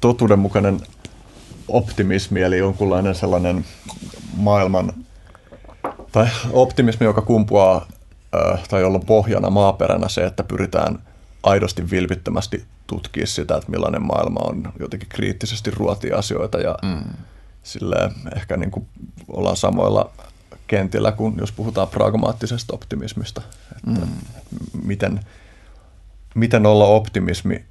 totuudenmukainen 0.00 0.80
optimismi, 1.68 2.42
eli 2.42 2.58
jonkunlainen 2.58 3.14
sellainen 3.14 3.64
maailman, 4.36 4.92
tai 6.12 6.26
optimismi, 6.52 7.06
joka 7.06 7.22
kumpuaa, 7.22 7.86
tai 8.68 8.80
jolla 8.80 8.98
pohjana 8.98 9.50
maaperänä 9.50 10.08
se, 10.08 10.24
että 10.24 10.42
pyritään 10.42 10.98
aidosti 11.42 11.90
vilpittömästi 11.90 12.64
tutkia 12.86 13.26
sitä, 13.26 13.56
että 13.56 13.70
millainen 13.70 14.02
maailma 14.02 14.40
on 14.40 14.72
jotenkin 14.80 15.08
kriittisesti 15.08 15.70
ruotia 15.70 16.18
asioita 16.18 16.58
ja 16.58 16.78
mm. 16.82 17.04
silleen, 17.62 18.10
ehkä 18.36 18.56
niin 18.56 18.70
kuin 18.70 18.86
ollaan 19.28 19.56
samoilla 19.56 20.10
kentillä 20.66 21.12
kuin 21.12 21.34
jos 21.38 21.52
puhutaan 21.52 21.88
pragmaattisesta 21.88 22.74
optimismista. 22.74 23.42
Että 23.76 24.00
mm. 24.00 24.08
miten, 24.84 25.20
miten 26.34 26.66
olla 26.66 26.86
optimismi 26.86 27.64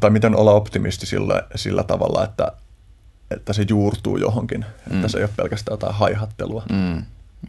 tai 0.00 0.10
miten 0.10 0.36
olla 0.36 0.52
optimisti 0.52 1.06
sillä, 1.06 1.42
sillä 1.54 1.82
tavalla, 1.82 2.24
että, 2.24 2.52
että 3.30 3.52
se 3.52 3.66
juurtuu 3.68 4.16
johonkin, 4.16 4.64
mm. 4.90 4.96
että 4.96 5.08
se 5.08 5.18
ei 5.18 5.24
ole 5.24 5.32
pelkästään 5.36 5.72
jotain 5.72 5.94
haihattelua. 5.94 6.62
Mm. 6.72 7.04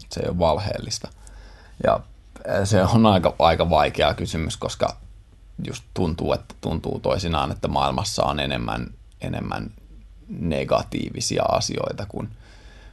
Se 0.10 0.20
ei 0.20 0.30
ole 0.30 0.40
valheellista. 0.40 1.10
Ja 1.84 2.00
se 2.64 2.84
on 2.84 3.06
aika, 3.06 3.36
aika 3.40 3.70
vaikea 3.70 4.14
kysymys, 4.14 4.58
koska 4.58 4.98
just 5.68 5.84
tuntuu, 5.94 6.34
että 6.34 6.56
tuntuu 6.62 7.00
toisinaan, 7.00 7.52
että 7.52 7.68
maailmassa 7.68 8.24
on 8.24 8.40
enemmän, 8.40 8.88
enemmän 9.22 9.72
negatiivisia 10.30 11.44
asioita 11.44 12.06
kuin, 12.06 12.30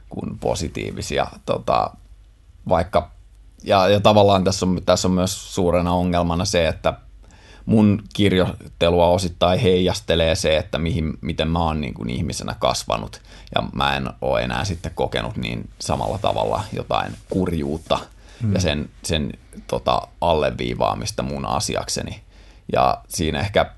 kuin 0.09 0.39
positiivisia. 0.39 1.27
Tota, 1.45 1.91
vaikka, 2.69 3.11
ja, 3.63 3.87
ja 3.87 3.99
tavallaan 3.99 4.43
tässä 4.43 4.65
on, 4.65 4.81
tässä 4.85 5.07
on 5.07 5.13
myös 5.13 5.55
suurena 5.55 5.93
ongelmana 5.93 6.45
se, 6.45 6.67
että 6.67 6.93
mun 7.65 8.03
kirjoittelua 8.13 9.07
osittain 9.07 9.59
heijastelee 9.59 10.35
se, 10.35 10.57
että 10.57 10.77
mihin, 10.77 11.17
miten 11.21 11.47
mä 11.47 11.59
oon 11.59 11.81
niin 11.81 11.93
kuin 11.93 12.09
ihmisenä 12.09 12.55
kasvanut 12.59 13.21
ja 13.55 13.63
mä 13.73 13.97
en 13.97 14.09
ole 14.21 14.41
enää 14.41 14.65
sitten 14.65 14.91
kokenut 14.95 15.37
niin 15.37 15.69
samalla 15.79 16.17
tavalla 16.17 16.63
jotain 16.73 17.13
kurjuutta 17.29 17.99
mm. 18.43 18.53
ja 18.53 18.59
sen, 18.59 18.89
sen 19.03 19.33
tota, 19.67 20.01
alleviivaamista 20.21 21.23
mun 21.23 21.45
asiakseni. 21.45 22.21
Ja 22.73 23.01
siinä 23.07 23.39
ehkä 23.39 23.73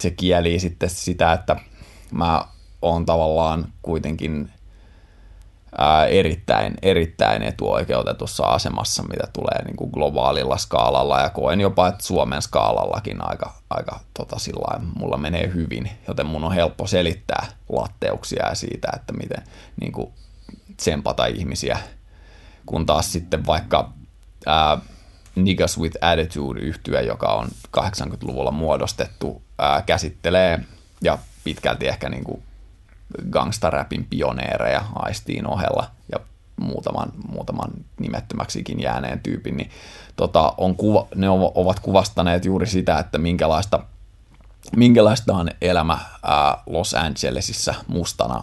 se 0.00 0.10
kieli 0.10 0.58
sitten 0.58 0.90
sitä, 0.90 1.32
että 1.32 1.56
mä 2.10 2.44
oon 2.82 3.06
tavallaan 3.06 3.72
kuitenkin 3.82 4.52
ää, 5.78 6.06
erittäin, 6.06 6.74
erittäin 6.82 7.42
etuoikeutetussa 7.42 8.44
asemassa, 8.44 9.02
mitä 9.02 9.28
tulee 9.32 9.64
niin 9.64 9.76
kuin 9.76 9.90
globaalilla 9.90 10.56
skaalalla. 10.56 11.20
Ja 11.20 11.30
koen 11.30 11.60
jopa, 11.60 11.88
että 11.88 12.04
Suomen 12.04 12.42
skaalallakin 12.42 13.28
aika, 13.28 13.54
aika 13.70 14.00
tota, 14.18 14.38
sillä 14.38 14.80
mulla 14.96 15.16
menee 15.16 15.52
hyvin, 15.54 15.90
joten 16.08 16.26
mun 16.26 16.44
on 16.44 16.52
helppo 16.52 16.86
selittää 16.86 17.46
latteuksia 17.68 18.48
ja 18.48 18.54
siitä, 18.54 18.88
että 18.96 19.12
miten 19.12 19.42
niin 19.80 19.92
kuin, 19.92 20.12
tsempata 20.76 21.26
ihmisiä, 21.26 21.78
kun 22.66 22.86
taas 22.86 23.12
sitten 23.12 23.46
vaikka 23.46 23.92
ää, 24.46 24.78
Niggas 25.36 25.78
with 25.78 25.98
Attitude 26.00 26.60
yhtyä, 26.60 27.00
joka 27.00 27.26
on 27.26 27.48
80-luvulla 27.76 28.50
muodostettu, 28.50 29.42
ää, 29.58 29.82
käsittelee 29.82 30.60
ja 31.02 31.18
pitkälti 31.44 31.88
ehkä 31.88 32.08
niin 32.08 32.24
kuin 32.24 32.42
gangstaräpin 33.30 34.06
pioneereja 34.10 34.84
Aistiin 34.94 35.46
ohella 35.46 35.90
ja 36.12 36.20
muutaman, 36.60 37.12
muutaman 37.28 37.70
nimettömäksikin 38.00 38.80
jääneen 38.80 39.20
tyypin, 39.20 39.56
niin 39.56 39.70
tota, 40.16 40.54
on 40.58 40.76
kuva, 40.76 41.06
ne 41.14 41.28
ovat 41.30 41.80
kuvastaneet 41.80 42.44
juuri 42.44 42.66
sitä, 42.66 42.98
että 42.98 43.18
minkälaista, 43.18 43.84
minkälaista 44.76 45.34
on 45.34 45.50
elämä 45.60 45.98
ää, 46.22 46.62
Los 46.66 46.94
Angelesissa 46.94 47.74
mustana 47.86 48.42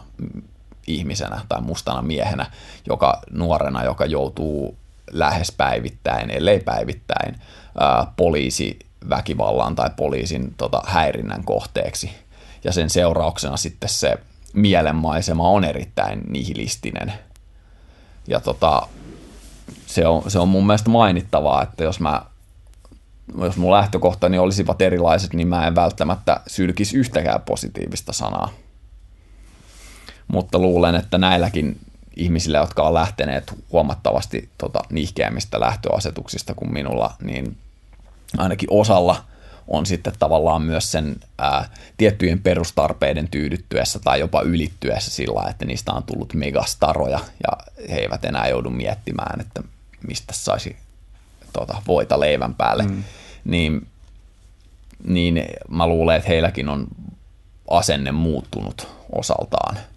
ihmisenä 0.88 1.42
tai 1.50 1.62
mustana 1.62 2.02
miehenä, 2.02 2.46
joka 2.88 3.22
nuorena, 3.32 3.84
joka 3.84 4.06
joutuu 4.06 4.78
lähes 5.14 5.52
päivittäin, 5.52 6.32
ellei 6.32 6.60
päivittäin, 6.60 7.36
poliisi 8.16 8.80
väkivallan 9.10 9.76
tai 9.76 9.90
poliisin 9.96 10.54
tota, 10.58 10.82
häirinnän 10.86 11.44
kohteeksi. 11.44 12.12
Ja 12.64 12.72
sen 12.72 12.90
seurauksena 12.90 13.58
sitten 13.58 13.90
se 13.90 14.18
mielenmaisema 14.54 15.50
on 15.50 15.64
erittäin 15.64 16.22
nihilistinen. 16.30 17.14
Ja 18.28 18.40
tota, 18.40 18.88
se, 19.86 20.08
on, 20.08 20.32
se 20.32 20.40
on 20.40 20.48
mun 20.48 20.66
mielestä 20.66 20.90
mainittavaa, 20.90 21.64
että 21.64 21.84
jos 21.84 22.00
mä 22.00 22.22
jos 23.42 23.58
mun 23.58 23.72
lähtökohtani 23.72 24.40
olisivat 24.40 24.82
erilaiset, 24.82 25.34
niin 25.34 25.48
mä 25.48 25.68
en 25.68 25.76
välttämättä 25.76 26.42
sylkisi 26.48 26.98
yhtäkään 26.98 27.42
positiivista 27.42 28.14
sanaa. 28.14 28.50
Mutta 30.28 30.60
luulen, 30.60 30.96
että 30.96 31.18
näilläkin 31.18 31.80
ihmisillä, 32.16 32.58
jotka 32.58 32.84
on 32.84 32.94
lähteneet 32.94 33.54
huomattavasti 33.72 34.50
tota, 34.58 34.80
nihkeämmistä 34.90 35.60
lähtöasetuksista 35.60 36.54
kuin 36.54 36.74
minulla, 36.74 37.14
niin 37.22 37.58
ainakin 38.38 38.70
osalla 38.72 39.24
on 39.68 39.86
sitten 39.86 40.14
tavallaan 40.20 40.62
myös 40.62 40.92
sen 40.92 41.16
ää, 41.38 41.70
tiettyjen 41.98 42.42
perustarpeiden 42.42 43.28
tyydyttyessä 43.30 44.00
tai 44.00 44.20
jopa 44.20 44.42
ylittyessä 44.42 45.12
sillä, 45.12 45.50
että 45.50 45.66
niistä 45.66 45.92
on 45.92 46.04
tullut 46.04 46.34
megastaroja 46.34 47.20
ja 47.48 47.58
he 47.90 47.96
eivät 47.96 48.26
enää 48.26 48.48
joudu 48.48 48.70
miettimään, 48.70 49.42
että 49.42 49.64
mistä 50.08 50.34
saisi 50.34 50.76
tota, 51.54 51.82
voita 51.88 52.20
leivän 52.20 52.56
päälle. 52.56 52.84
Mm. 52.84 53.04
Niin, 53.46 53.88
niin 55.08 55.46
mä 55.70 55.88
luulen, 55.88 56.18
että 56.18 56.30
heilläkin 56.30 56.70
on 56.70 56.88
asenne 57.70 58.12
muuttunut 58.12 58.88
osaltaan– 59.12 59.78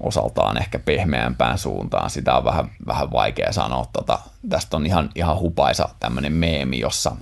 osaltaan 0.00 0.58
ehkä 0.58 0.78
pehmeämpään 0.78 1.58
suuntaan. 1.58 2.10
Sitä 2.10 2.36
on 2.36 2.44
vähän, 2.44 2.70
vähän 2.86 3.12
vaikea 3.12 3.52
sanoa. 3.52 3.86
Tota, 3.92 4.18
tästä 4.48 4.76
on 4.76 4.86
ihan, 4.86 5.10
ihan 5.14 5.38
hupaisa 5.38 5.88
tämmöinen 6.00 6.32
meemi, 6.32 6.78
jossa 6.78 7.16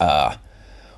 ää, 0.00 0.32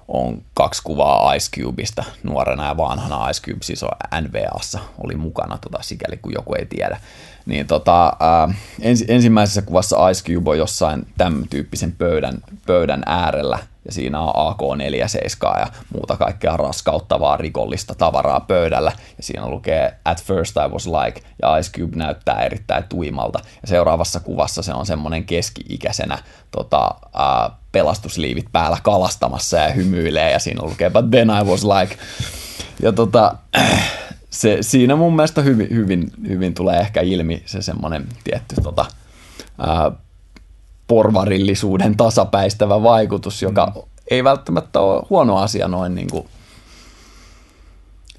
on 0.08 0.42
kaksi 0.54 0.82
kuvaa 0.82 1.34
Ice 1.34 1.60
Cubeista, 1.60 2.04
nuorena 2.22 2.66
ja 2.66 2.76
vanhana 2.76 3.30
Ice 3.30 3.42
Cube, 3.42 3.62
siis 3.62 3.82
on 3.82 3.90
NVAssa, 4.20 4.78
oli 4.98 5.16
mukana, 5.16 5.58
tota, 5.58 5.78
sikäli 5.82 6.16
kun 6.16 6.32
joku 6.32 6.54
ei 6.54 6.66
tiedä. 6.66 7.00
Niin 7.46 7.66
tota, 7.66 8.12
ää, 8.20 8.48
ens, 8.80 9.04
ensimmäisessä 9.08 9.62
kuvassa 9.62 10.08
Ice 10.08 10.32
Cube 10.32 10.50
on 10.50 10.58
jossain 10.58 11.06
tämän 11.18 11.48
tyyppisen 11.50 11.92
pöydän, 11.92 12.38
pöydän 12.66 13.02
äärellä 13.06 13.58
ja 13.85 13.93
siinä 13.93 14.20
on 14.20 14.51
AK-47 14.51 15.61
ja 15.61 15.66
muuta 15.94 16.16
kaikkea 16.16 16.57
raskauttavaa 16.57 17.36
rikollista 17.36 17.94
tavaraa 17.94 18.40
pöydällä. 18.40 18.93
Ja 19.16 19.23
siinä 19.23 19.48
lukee 19.48 19.94
At 20.05 20.23
first 20.23 20.57
I 20.57 20.73
was 20.73 20.86
like 20.86 21.23
ja 21.43 21.57
Ice 21.59 21.70
Cube 21.78 21.97
näyttää 21.97 22.43
erittäin 22.43 22.85
tuimalta. 22.89 23.39
Ja 23.62 23.69
seuraavassa 23.69 24.20
kuvassa 24.20 24.62
se 24.62 24.74
on 24.74 24.86
semmoinen 24.86 25.24
keski-ikäisenä 25.24 26.19
tota, 26.51 26.90
ää, 27.15 27.51
pelastusliivit 27.73 28.47
päällä 28.52 28.78
kalastamassa 28.82 29.57
ja 29.57 29.73
hymyilee 29.73 30.31
ja 30.31 30.39
siinä 30.39 30.62
lukee 30.62 30.90
But 30.90 31.11
then 31.11 31.31
I 31.31 31.44
was 31.44 31.65
like. 31.65 31.97
Ja 32.82 32.93
tota, 32.93 33.35
se, 34.31 34.59
siinä 34.61 34.97
mun 34.97 35.16
mielestä 35.16 35.43
hyvin, 35.43 35.69
hyvin, 35.70 36.11
hyvin 36.28 36.55
tulee 36.55 36.81
ehkä 36.81 37.01
ilmi 37.01 37.43
se 37.47 37.62
semmoinen 37.62 38.07
tietty 38.24 38.55
tota, 38.62 38.86
ää, 39.59 39.93
porvarillisuuden 40.90 41.96
tasapäistävä 41.96 42.82
vaikutus, 42.82 43.42
joka 43.42 43.66
mm. 43.66 43.82
ei 44.10 44.24
välttämättä 44.24 44.80
ole 44.80 45.02
huono 45.10 45.36
asia 45.36 45.68
noin 45.68 45.94
niin 45.94 46.10
kuin, 46.10 46.28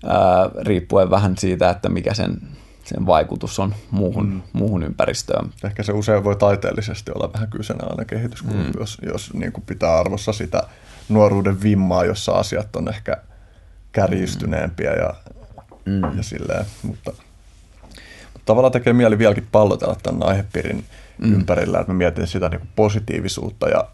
ää, 0.06 0.49
riippuen 0.61 1.10
vähän 1.10 1.38
siitä, 1.38 1.69
että 1.69 1.89
mikä 1.89 2.14
sen, 2.14 2.41
sen 2.84 3.06
vaikutus 3.06 3.60
on 3.60 3.76
muuhun, 3.91 4.30
mm. 4.30 4.41
muuhun 4.53 4.84
ympäristöön. 4.84 5.49
Ehkä 5.64 5.84
se 5.84 5.91
usein 5.91 6.23
voi 6.23 6.35
taiteellisesti 6.35 7.11
olla 7.15 7.34
vähän 7.34 7.49
kyseenalainen 7.49 8.06
kehitys, 8.06 8.43
mm. 8.43 8.72
jos, 8.80 8.98
jos 9.06 9.34
niin 9.34 9.52
kuin 9.52 9.64
pitää 9.65 9.98
arvossa 9.99 10.34
sitä 10.34 10.64
nuoruuden 11.10 11.61
vimmaa, 11.61 12.06
jossa 12.06 12.31
asiat 12.31 12.76
on 12.76 12.89
ehkä 12.89 13.18
kärjistyneempiä 13.91 14.91
ja, 14.93 15.14
mm. 15.85 16.18
ja 16.18 16.23
silleen, 16.23 16.65
mutta, 16.84 17.11
mutta 18.34 18.45
tavallaan 18.45 18.72
tekee 18.72 18.93
mieli 18.93 19.18
vieläkin 19.18 19.48
pallotella 19.52 19.95
tämän 20.03 20.23
aihepiirin 20.23 20.85
mm. 21.22 21.34
ympärillä, 21.34 21.80
että 21.80 21.93
mä 21.93 21.98
mietin 21.98 22.27
sitä 22.27 22.49
niin 22.49 22.60
kuin 22.60 22.69
positiivisuutta 22.76 23.69
ja 23.69 23.89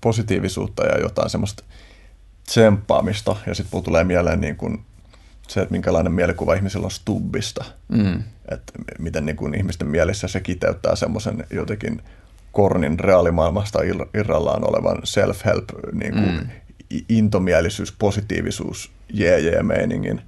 positiivisuutta 0.00 0.86
ja 0.86 1.00
jotain 1.00 1.30
semmoista 1.30 1.64
tsemppaamista, 2.46 3.36
ja 3.46 3.54
sitten 3.54 3.70
mulla 3.72 3.84
tulee 3.84 4.04
mieleen 4.04 4.40
niin 4.40 4.56
kuin 4.56 4.84
se, 5.48 5.60
että 5.60 5.72
minkälainen 5.72 6.12
mielikuva 6.12 6.54
ihmisillä 6.54 6.84
on 6.84 6.90
Stubbista, 6.90 7.64
mm. 7.88 8.22
että 8.48 8.72
miten 8.98 9.26
niin 9.26 9.36
kuin 9.36 9.54
ihmisten 9.54 9.88
mielessä 9.88 10.28
se 10.28 10.40
kiteyttää 10.40 10.96
semmoisen 10.96 11.44
jotenkin 11.50 12.02
kornin 12.52 13.00
reaalimaailmasta 13.00 13.78
irrallaan 14.14 14.68
olevan 14.68 14.96
self-help, 14.96 15.92
niin 15.92 16.12
kuin 16.12 16.30
mm. 16.30 16.48
intomielisyys, 17.08 17.92
positiivisuus, 17.92 18.90
jee-jee-meiningin, 19.12 20.20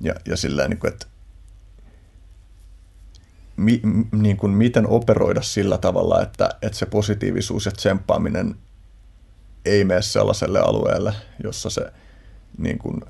ja, 0.00 0.14
ja 0.26 0.36
silleen, 0.36 0.70
niin 0.70 0.78
kuin, 0.78 0.92
että 0.92 1.06
mi, 3.56 3.80
niin 4.12 4.36
kuin 4.36 4.52
miten 4.52 4.86
operoida 4.86 5.42
sillä 5.42 5.78
tavalla, 5.78 6.22
että, 6.22 6.48
että 6.62 6.78
se 6.78 6.86
positiivisuus 6.86 7.66
ja 7.66 7.72
tsemppaaminen 7.72 8.54
ei 9.64 9.84
mene 9.84 10.02
sellaiselle 10.02 10.60
alueelle, 10.60 11.14
jossa 11.44 11.70
se 11.70 11.92
niin 12.58 12.78
kuin, 12.78 13.00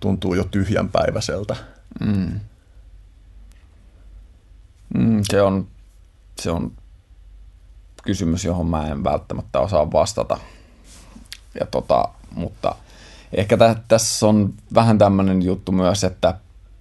tuntuu 0.00 0.34
jo 0.34 0.44
tyhjänpäiväiseltä. 0.44 1.56
Mm. 2.00 2.40
Mm, 4.94 5.22
se, 5.30 5.42
on, 5.42 5.68
se 6.40 6.50
on 6.50 6.72
kysymys, 8.02 8.44
johon 8.44 8.66
mä 8.66 8.86
en 8.86 9.04
välttämättä 9.04 9.60
osaa 9.60 9.92
vastata. 9.92 10.38
Ja 11.60 11.66
tota, 11.66 12.08
mutta 12.30 12.76
ehkä 13.32 13.56
tä, 13.56 13.76
tässä 13.88 14.26
on 14.26 14.54
vähän 14.74 14.98
tämmöinen 14.98 15.42
juttu 15.42 15.72
myös, 15.72 16.04
että 16.04 16.34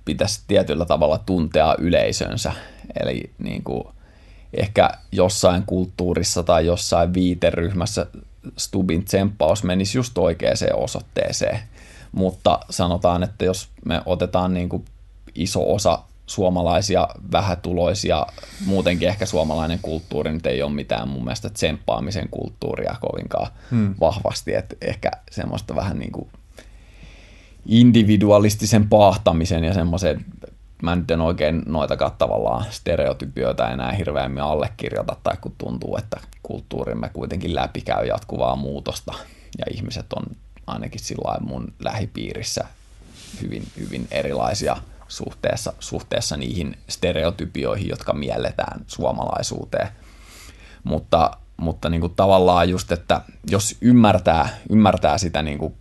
pitäisi 0.05 0.41
tietyllä 0.47 0.85
tavalla 0.85 1.17
tuntea 1.17 1.75
yleisönsä. 1.79 2.51
Eli 2.99 3.29
niin 3.37 3.63
kuin 3.63 3.83
ehkä 4.57 4.89
jossain 5.11 5.63
kulttuurissa 5.65 6.43
tai 6.43 6.65
jossain 6.65 7.13
viiteryhmässä 7.13 8.05
Stubin 8.57 9.05
tsemppaus 9.05 9.63
menisi 9.63 9.97
just 9.97 10.17
oikeaan 10.17 10.55
osoitteeseen. 10.73 11.59
Mutta 12.11 12.59
sanotaan, 12.69 13.23
että 13.23 13.45
jos 13.45 13.69
me 13.85 14.01
otetaan 14.05 14.53
niin 14.53 14.69
kuin 14.69 14.85
iso 15.35 15.73
osa 15.73 15.99
suomalaisia 16.25 17.07
vähätuloisia, 17.31 18.27
muutenkin 18.65 19.07
ehkä 19.07 19.25
suomalainen 19.25 19.79
kulttuuri 19.81 20.33
nyt 20.33 20.45
ei 20.45 20.61
ole 20.61 20.71
mitään 20.71 21.07
mun 21.07 21.23
mielestä 21.23 21.49
tsemppaamisen 21.49 22.29
kulttuuria 22.31 22.95
kovinkaan 23.01 23.47
hmm. 23.71 23.95
vahvasti, 23.99 24.53
että 24.53 24.75
ehkä 24.81 25.11
semmoista 25.31 25.75
vähän 25.75 25.99
niin 25.99 26.11
kuin 26.11 26.29
individualistisen 27.65 28.89
paahtamisen 28.89 29.63
ja 29.63 29.73
semmoisen, 29.73 30.25
mä 30.81 30.95
nyt 30.95 31.11
en 31.11 31.21
oikein 31.21 31.61
noita 31.65 32.11
tavallaan 32.17 32.65
stereotypioita 32.69 33.69
enää 33.69 33.91
hirveämmin 33.91 34.43
allekirjoita, 34.43 35.15
tai 35.23 35.37
kun 35.41 35.55
tuntuu, 35.57 35.97
että 35.97 36.17
kulttuurimme 36.43 37.09
kuitenkin 37.13 37.55
läpikäy 37.55 38.05
jatkuvaa 38.05 38.55
muutosta, 38.55 39.13
ja 39.57 39.65
ihmiset 39.71 40.13
on 40.13 40.23
ainakin 40.67 40.99
sillä 40.99 41.37
mun 41.41 41.73
lähipiirissä 41.79 42.65
hyvin, 43.41 43.67
hyvin 43.79 44.07
erilaisia 44.11 44.77
suhteessa, 45.07 45.73
suhteessa 45.79 46.37
niihin 46.37 46.77
stereotypioihin, 46.89 47.89
jotka 47.89 48.13
mielletään 48.13 48.81
suomalaisuuteen. 48.87 49.87
Mutta, 50.83 51.31
mutta 51.57 51.89
niin 51.89 52.01
kuin 52.01 52.15
tavallaan 52.15 52.69
just, 52.69 52.91
että 52.91 53.21
jos 53.49 53.77
ymmärtää, 53.81 54.49
ymmärtää 54.69 55.17
sitä 55.17 55.41
niin 55.41 55.57
kuin 55.57 55.73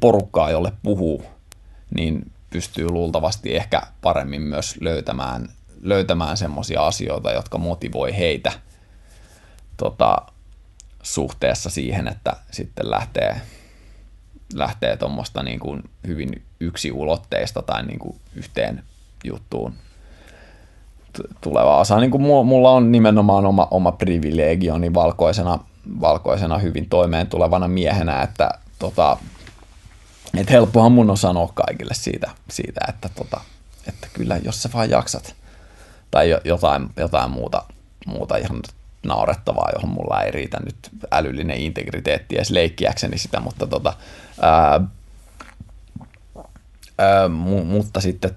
porukkaa, 0.00 0.50
jolle 0.50 0.72
puhuu, 0.82 1.22
niin 1.94 2.32
pystyy 2.50 2.90
luultavasti 2.90 3.56
ehkä 3.56 3.82
paremmin 4.02 4.42
myös 4.42 4.76
löytämään, 4.80 5.48
löytämään 5.82 6.36
semmoisia 6.36 6.86
asioita, 6.86 7.32
jotka 7.32 7.58
motivoi 7.58 8.16
heitä 8.16 8.52
tota, 9.76 10.16
suhteessa 11.02 11.70
siihen, 11.70 12.08
että 12.08 12.36
sitten 12.50 12.90
lähtee, 12.90 13.40
lähtee 14.54 14.96
tuommoista 14.96 15.42
niin 15.42 15.60
kuin 15.60 15.82
hyvin 16.06 16.42
yksiulotteista 16.60 17.62
tai 17.62 17.86
niin 17.86 17.98
kuin 17.98 18.16
yhteen 18.34 18.82
juttuun 19.24 19.74
tulevaa 21.40 21.80
osaa. 21.80 22.00
Niin 22.00 22.10
kuin 22.10 22.22
mulla 22.22 22.70
on 22.70 22.92
nimenomaan 22.92 23.46
oma, 23.46 23.68
oma 23.70 23.92
privilegioni 23.92 24.94
valkoisena, 24.94 25.58
valkoisena 26.00 26.58
hyvin 26.58 26.88
toimeen 26.88 27.26
tulevana 27.26 27.68
miehenä, 27.68 28.22
että 28.22 28.50
tota, 28.78 29.16
et 30.36 30.50
helppohan 30.50 30.92
mun 30.92 31.10
on 31.10 31.16
sanoa 31.16 31.52
kaikille 31.54 31.94
siitä, 31.94 32.30
siitä 32.50 32.80
että, 32.88 33.08
tota, 33.08 33.40
että 33.88 34.08
kyllä 34.12 34.36
jos 34.36 34.62
sä 34.62 34.70
vaan 34.74 34.90
jaksat. 34.90 35.34
Tai 36.10 36.34
jotain, 36.44 36.88
jotain 36.96 37.30
muuta, 37.30 37.62
muuta 38.06 38.36
ihan 38.36 38.60
naurettavaa, 39.02 39.70
johon 39.74 39.90
mulla 39.90 40.22
ei 40.22 40.30
riitä 40.30 40.58
nyt 40.64 40.76
älyllinen 41.10 41.56
integriteetti 41.56 42.36
edes 42.36 42.50
leikkiäkseni 42.50 43.18
sitä, 43.18 43.40
mutta, 43.40 43.66
tota, 43.66 43.92
ää, 44.40 44.80
ää, 46.98 47.28
mu, 47.28 47.64
mutta 47.64 48.00
sitten 48.00 48.36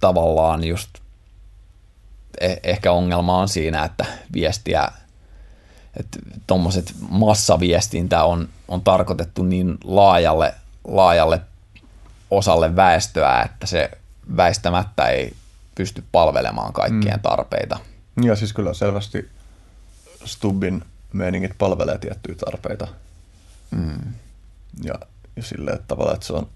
tavallaan 0.00 0.64
just 0.64 0.90
eh, 2.40 2.60
ehkä 2.62 2.92
ongelma 2.92 3.38
on 3.38 3.48
siinä, 3.48 3.84
että 3.84 4.06
viestiä, 4.32 4.88
että 5.96 6.18
tuommoiset 6.46 6.94
massaviestintä 7.10 8.24
on, 8.24 8.48
on 8.68 8.80
tarkoitettu 8.80 9.42
niin 9.42 9.78
laajalle, 9.84 10.54
laajalle 10.84 11.40
osalle 12.30 12.76
väestöä, 12.76 13.42
että 13.42 13.66
se 13.66 13.90
väistämättä 14.36 15.08
ei 15.08 15.34
pysty 15.74 16.04
palvelemaan 16.12 16.72
kaikkien 16.72 17.16
mm. 17.16 17.22
tarpeita. 17.22 17.78
Ja 18.22 18.36
siis 18.36 18.52
kyllä 18.52 18.74
selvästi 18.74 19.28
Stubbin 20.24 20.84
meiningit 21.12 21.58
palvelee 21.58 21.98
tiettyjä 21.98 22.36
tarpeita. 22.44 22.88
Mm. 23.70 24.12
Ja, 24.82 24.94
ja 25.36 25.42
silleen, 25.42 25.76
että 25.76 25.88
tavallaan, 25.88 26.14
että 26.14 26.26
se 26.26 26.32
on, 26.32 26.48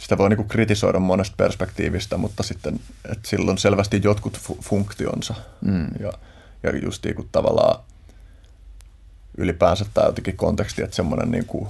sitä 0.00 0.18
voi 0.18 0.28
niinku 0.28 0.44
kritisoida 0.44 0.98
monesta 0.98 1.34
perspektiivistä, 1.36 2.16
mutta 2.16 2.42
sitten, 2.42 2.80
että 3.04 3.28
sillä 3.28 3.50
on 3.50 3.58
selvästi 3.58 4.00
jotkut 4.04 4.38
fu- 4.38 4.62
funktionsa. 4.62 5.34
Mm. 5.60 5.88
Ja, 6.00 6.12
ja 6.62 6.78
just 6.78 7.04
niin 7.04 7.14
kuin 7.14 7.28
tavallaan 7.32 7.84
ylipäänsä 9.40 9.84
tämä 9.94 10.06
jotenkin 10.06 10.36
konteksti, 10.36 10.82
että 10.82 10.96
semmoinen 10.96 11.30
niin 11.30 11.46
kuin 11.46 11.68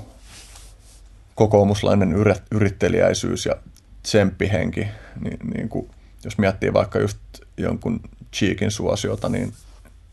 kokoomuslainen 1.34 2.14
yrittelijäisyys 2.51 3.47
ja 3.47 3.55
tsemppihenki, 4.02 4.88
niin, 5.20 5.38
niin 5.55 5.68
kuin, 5.68 5.90
jos 6.24 6.38
miettii 6.38 6.72
vaikka 6.72 6.98
just 6.98 7.18
jonkun 7.56 8.01
Cheekin 8.32 8.70
suosiota, 8.70 9.28
niin, 9.28 9.52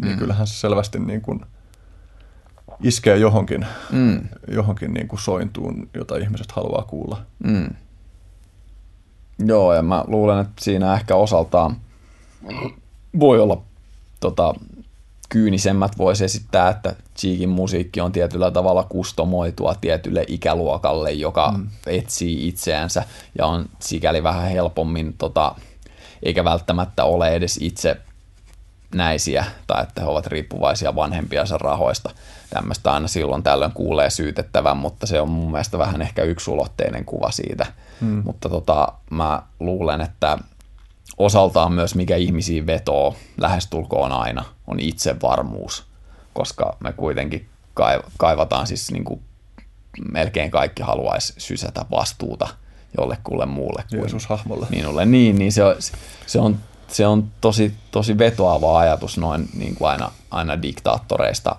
niin 0.01 0.13
mm. 0.13 0.19
kyllähän 0.19 0.47
se 0.47 0.53
selvästi 0.53 0.99
niin 0.99 1.21
kuin 1.21 1.41
iskee 2.83 3.17
johonkin, 3.17 3.65
mm. 3.91 4.27
johonkin 4.47 4.93
niin 4.93 5.07
kuin 5.07 5.19
sointuun, 5.19 5.89
jota 5.93 6.17
ihmiset 6.17 6.51
haluaa 6.51 6.83
kuulla. 6.83 7.21
Mm. 7.43 7.69
Joo, 9.45 9.73
ja 9.73 9.81
mä 9.81 10.03
luulen, 10.07 10.39
että 10.39 10.63
siinä 10.63 10.93
ehkä 10.93 11.15
osaltaan 11.15 11.75
voi 13.19 13.39
olla 13.39 13.61
tota, 14.19 14.53
kyynisemmät 15.29 15.97
voisi 15.97 16.25
esittää, 16.25 16.69
että 16.69 16.95
Cheekin 17.17 17.49
musiikki 17.49 18.01
on 18.01 18.11
tietyllä 18.11 18.51
tavalla 18.51 18.83
kustomoitua 18.83 19.75
tietylle 19.75 20.25
ikäluokalle, 20.27 21.11
joka 21.11 21.51
mm. 21.51 21.67
etsii 21.87 22.47
itseänsä 22.47 23.03
ja 23.37 23.45
on 23.45 23.65
sikäli 23.79 24.23
vähän 24.23 24.49
helpommin, 24.49 25.13
tota, 25.17 25.55
eikä 26.23 26.43
välttämättä 26.43 27.03
ole 27.03 27.29
edes 27.29 27.57
itse 27.61 27.97
näisiä 28.95 29.45
tai 29.67 29.83
että 29.83 30.01
he 30.01 30.07
ovat 30.07 30.27
riippuvaisia 30.27 30.95
vanhempiansa 30.95 31.57
rahoista. 31.57 32.09
Tämmöistä 32.49 32.93
aina 32.93 33.07
silloin 33.07 33.43
tällöin 33.43 33.71
kuulee 33.71 34.09
syytettävän, 34.09 34.77
mutta 34.77 35.07
se 35.07 35.21
on 35.21 35.29
mun 35.29 35.51
mielestä 35.51 35.77
vähän 35.77 36.01
ehkä 36.01 36.23
yksulotteinen 36.23 37.05
kuva 37.05 37.31
siitä. 37.31 37.65
Mm. 38.01 38.21
Mutta 38.25 38.49
tota, 38.49 38.93
mä 39.09 39.41
luulen, 39.59 40.01
että 40.01 40.37
osaltaan 41.17 41.71
myös 41.71 41.95
mikä 41.95 42.15
ihmisiin 42.15 42.67
vetoo 42.67 43.15
lähestulkoon 43.37 44.11
aina 44.11 44.45
on 44.67 44.79
itsevarmuus, 44.79 45.85
koska 46.37 46.77
me 46.79 46.93
kuitenkin 46.93 47.49
kaivataan 48.17 48.67
siis 48.67 48.91
niin 48.91 49.03
kuin 49.03 49.21
melkein 50.11 50.51
kaikki 50.51 50.83
haluaisi 50.83 51.33
sysätä 51.37 51.85
vastuuta 51.91 52.47
jollekulle 52.97 53.45
muulle 53.45 53.83
kuin 53.89 53.99
Jeesus-hahmolle. 53.99 54.67
minulle. 54.69 55.05
Niin, 55.05 55.39
niin 55.39 55.51
se 55.51 55.63
on, 55.63 55.75
se 56.25 56.39
on, 56.39 56.59
se 56.87 57.07
on 57.07 57.27
tosi, 57.41 57.73
tosi 57.91 58.17
vetoava 58.17 58.79
ajatus 58.79 59.17
noin 59.17 59.49
niin 59.53 59.75
kuin 59.75 59.89
aina, 59.89 60.11
aina 60.31 60.61
diktaattoreista 60.61 61.55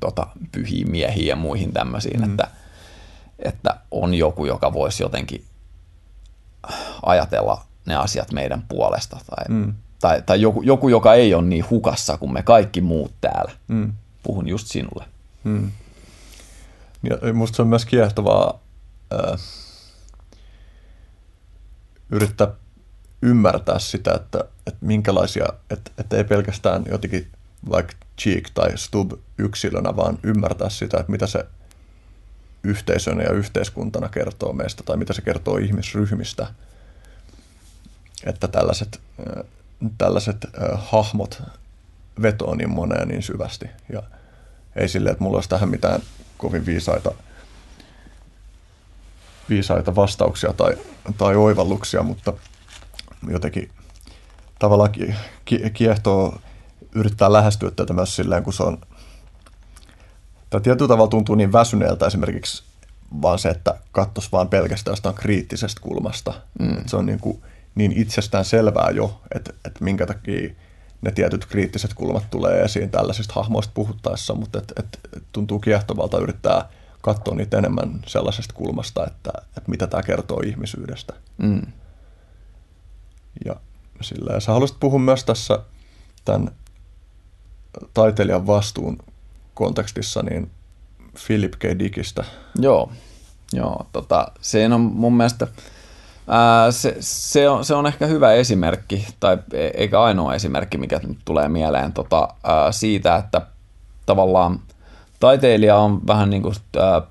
tota, 0.00 0.26
pyhiin 0.52 0.90
miehiin 0.90 1.26
ja 1.26 1.36
muihin 1.36 1.72
tämmöisiin, 1.72 2.20
mm. 2.20 2.30
että, 2.30 2.48
että 3.38 3.76
on 3.90 4.14
joku, 4.14 4.44
joka 4.44 4.72
voisi 4.72 5.02
jotenkin 5.02 5.44
ajatella 7.02 7.64
ne 7.86 7.96
asiat 7.96 8.32
meidän 8.32 8.64
puolesta. 8.68 9.16
Tai, 9.26 9.44
mm. 9.48 9.74
Tai, 10.00 10.22
tai 10.22 10.40
joku, 10.40 10.62
joku, 10.62 10.88
joka 10.88 11.14
ei 11.14 11.34
ole 11.34 11.42
niin 11.42 11.70
hukassa 11.70 12.16
kuin 12.16 12.32
me 12.32 12.42
kaikki 12.42 12.80
muut 12.80 13.12
täällä. 13.20 13.52
Mm. 13.68 13.92
Puhun 14.22 14.48
just 14.48 14.66
sinulle. 14.66 15.04
Mm. 15.44 15.70
Ja 17.02 17.34
musta 17.34 17.56
se 17.56 17.62
on 17.62 17.68
myös 17.68 17.84
kiehtovaa 17.84 18.60
äh, 19.12 19.40
yrittää 22.10 22.48
ymmärtää 23.22 23.78
sitä, 23.78 24.14
että, 24.14 24.44
että 24.66 24.86
minkälaisia, 24.86 25.46
että, 25.70 25.90
että 25.98 26.16
ei 26.16 26.24
pelkästään 26.24 26.84
jotenkin 26.90 27.26
vaikka 27.70 27.92
Cheek 28.18 28.50
tai 28.54 28.78
Stub 28.78 29.12
yksilönä, 29.38 29.96
vaan 29.96 30.18
ymmärtää 30.22 30.68
sitä, 30.68 31.00
että 31.00 31.12
mitä 31.12 31.26
se 31.26 31.46
yhteisönä 32.64 33.22
ja 33.22 33.32
yhteiskuntana 33.32 34.08
kertoo 34.08 34.52
meistä 34.52 34.82
tai 34.82 34.96
mitä 34.96 35.12
se 35.12 35.22
kertoo 35.22 35.56
ihmisryhmistä– 35.56 36.46
että 38.24 38.48
tällaiset, 38.48 39.00
tällaiset 39.98 40.46
hahmot 40.76 41.42
vetoo 42.22 42.54
niin 42.54 42.70
moneen 42.70 43.08
niin 43.08 43.22
syvästi. 43.22 43.66
Ja 43.92 44.02
ei 44.76 44.88
silleen, 44.88 45.12
että 45.12 45.24
mulla 45.24 45.36
olisi 45.36 45.48
tähän 45.48 45.68
mitään 45.68 46.00
kovin 46.38 46.66
viisaita, 46.66 47.10
viisaita 49.48 49.96
vastauksia 49.96 50.52
tai, 50.52 50.76
tai 51.18 51.36
oivalluksia, 51.36 52.02
mutta 52.02 52.32
jotenkin 53.28 53.70
tavallaan 54.58 54.92
kiehtoo 55.72 56.40
yrittää 56.94 57.32
lähestyä 57.32 57.70
tätä 57.70 57.92
myös 57.92 58.16
silleen, 58.16 58.42
kun 58.42 58.52
se 58.52 58.62
on, 58.62 58.78
tai 60.50 60.60
tietyllä 60.60 60.88
tavalla 60.88 61.10
tuntuu 61.10 61.34
niin 61.34 61.52
väsyneeltä 61.52 62.06
esimerkiksi 62.06 62.62
vaan 63.22 63.38
se, 63.38 63.48
että 63.48 63.74
katsoisi 63.92 64.32
vaan 64.32 64.48
pelkästään 64.48 64.92
jostain 64.92 65.14
kriittisestä 65.14 65.80
kulmasta. 65.80 66.34
Mm. 66.58 66.76
Se 66.86 66.96
on 66.96 67.06
niin 67.06 67.20
kuin, 67.20 67.42
niin 67.74 67.92
itsestään 67.92 68.44
selvää 68.44 68.90
jo, 68.90 69.20
että, 69.34 69.52
että 69.64 69.84
minkä 69.84 70.06
takia 70.06 70.54
ne 71.02 71.10
tietyt 71.10 71.46
kriittiset 71.46 71.94
kulmat 71.94 72.30
tulee 72.30 72.62
esiin 72.62 72.90
tällaisista 72.90 73.34
hahmoista 73.34 73.72
puhuttaessa, 73.74 74.34
mutta 74.34 74.58
et, 74.58 74.72
et, 74.78 74.98
tuntuu 75.32 75.58
kiehtovalta 75.58 76.18
yrittää 76.18 76.68
katsoa 77.00 77.34
niitä 77.34 77.58
enemmän 77.58 78.00
sellaisesta 78.06 78.54
kulmasta, 78.54 79.06
että, 79.06 79.30
että 79.56 79.70
mitä 79.70 79.86
tämä 79.86 80.02
kertoo 80.02 80.40
ihmisyydestä. 80.40 81.14
Mm. 81.38 81.62
Ja 83.44 83.56
sillä, 84.00 84.40
sä 84.40 84.52
haluaisit 84.52 84.80
puhua 84.80 84.98
myös 84.98 85.24
tässä 85.24 85.58
tämän 86.24 86.50
taiteilijan 87.94 88.46
vastuun 88.46 88.98
kontekstissa, 89.54 90.22
niin 90.22 90.50
Philip 91.26 91.52
K. 91.52 91.78
Dickistä. 91.78 92.24
Joo, 92.58 92.92
joo 93.52 93.86
tota, 93.92 94.32
se 94.40 94.66
on 94.66 94.80
mun 94.80 95.16
mielestä 95.16 95.46
Ää, 96.32 96.70
se, 96.70 96.96
se, 97.00 97.48
on, 97.48 97.64
se 97.64 97.74
on 97.74 97.86
ehkä 97.86 98.06
hyvä 98.06 98.32
esimerkki, 98.32 99.06
tai 99.20 99.38
e, 99.52 99.66
eikä 99.66 100.02
ainoa 100.02 100.34
esimerkki, 100.34 100.78
mikä 100.78 101.00
nyt 101.02 101.18
tulee 101.24 101.48
mieleen 101.48 101.92
tota, 101.92 102.28
ää, 102.44 102.72
siitä, 102.72 103.16
että 103.16 103.42
tavallaan 104.06 104.60
taiteilija 105.20 105.76
on 105.76 106.06
vähän 106.06 106.30
niin 106.30 106.42
kuin 106.42 106.54
ää, 106.78 107.02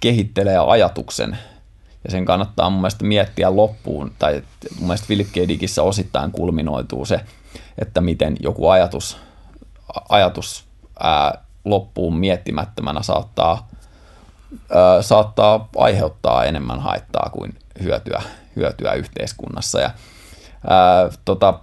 kehittelee 0.00 0.58
ajatuksen, 0.58 1.38
ja 2.04 2.10
sen 2.10 2.24
kannattaa 2.24 2.70
mun 2.70 2.80
mielestä 2.80 3.04
miettiä 3.04 3.56
loppuun, 3.56 4.12
tai 4.18 4.42
mun 4.78 4.88
mielestä 4.88 5.06
Philip 5.06 5.28
K. 5.28 5.48
Dickissä 5.48 5.82
osittain 5.82 6.32
kulminoituu 6.32 7.04
se, 7.04 7.20
että 7.78 8.00
miten 8.00 8.36
joku 8.40 8.68
ajatus, 8.68 9.16
ajatus 10.08 10.64
ää, 11.00 11.44
loppuun 11.64 12.16
miettimättömänä 12.16 13.02
saattaa, 13.02 13.68
ää, 14.74 15.02
saattaa 15.02 15.68
aiheuttaa 15.76 16.44
enemmän 16.44 16.80
haittaa 16.80 17.30
kuin 17.32 17.59
hyötyä, 17.82 18.22
hyötyä 18.56 18.92
yhteiskunnassa. 18.92 19.80
Ja, 19.80 19.90
ää, 20.68 21.10
tota, 21.24 21.60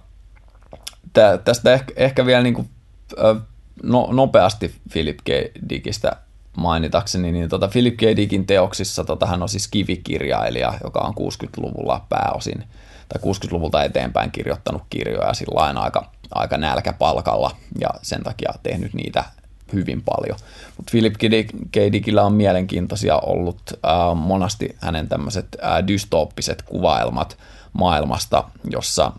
tä, 1.12 1.38
tästä 1.38 1.72
ehkä, 1.72 1.92
ehkä 1.96 2.26
vielä 2.26 2.42
niin 2.42 2.54
kuin, 2.54 2.70
ää, 3.24 3.34
no, 3.82 4.08
nopeasti 4.12 4.74
Philip 4.92 5.18
K. 5.18 5.28
Dickistä 5.68 6.16
mainitakseni, 6.56 7.32
niin 7.32 7.48
tota 7.48 7.68
Philip 7.68 7.96
K. 7.96 8.00
Dickin 8.16 8.46
teoksissa 8.46 9.04
tota, 9.04 9.26
hän 9.26 9.42
on 9.42 9.48
siis 9.48 9.68
kivikirjailija, 9.68 10.74
joka 10.84 11.00
on 11.00 11.14
60-luvulla 11.14 12.06
pääosin 12.08 12.64
tai 13.08 13.32
60-luvulta 13.32 13.84
eteenpäin 13.84 14.30
kirjoittanut 14.30 14.82
kirjoja 14.90 15.34
sillä 15.34 15.80
aika, 15.80 16.10
aika 16.30 16.56
nälkäpalkalla 16.56 17.50
ja 17.80 17.88
sen 18.02 18.22
takia 18.22 18.52
tehnyt 18.62 18.94
niitä 18.94 19.24
hyvin 19.72 20.02
paljon. 20.02 20.38
Mutta 20.76 20.90
Philip 20.90 21.14
K. 21.72 21.92
Dickillä 21.92 22.22
on 22.22 22.32
mielenkiintoisia 22.32 23.18
ollut 23.18 23.60
äh, 23.72 24.16
monasti 24.16 24.76
hänen 24.80 25.08
tämmöiset 25.08 25.46
äh, 25.64 25.86
dystooppiset 25.86 26.62
kuvailmat 26.62 27.38
maailmasta, 27.72 28.44
jossa, 28.70 29.12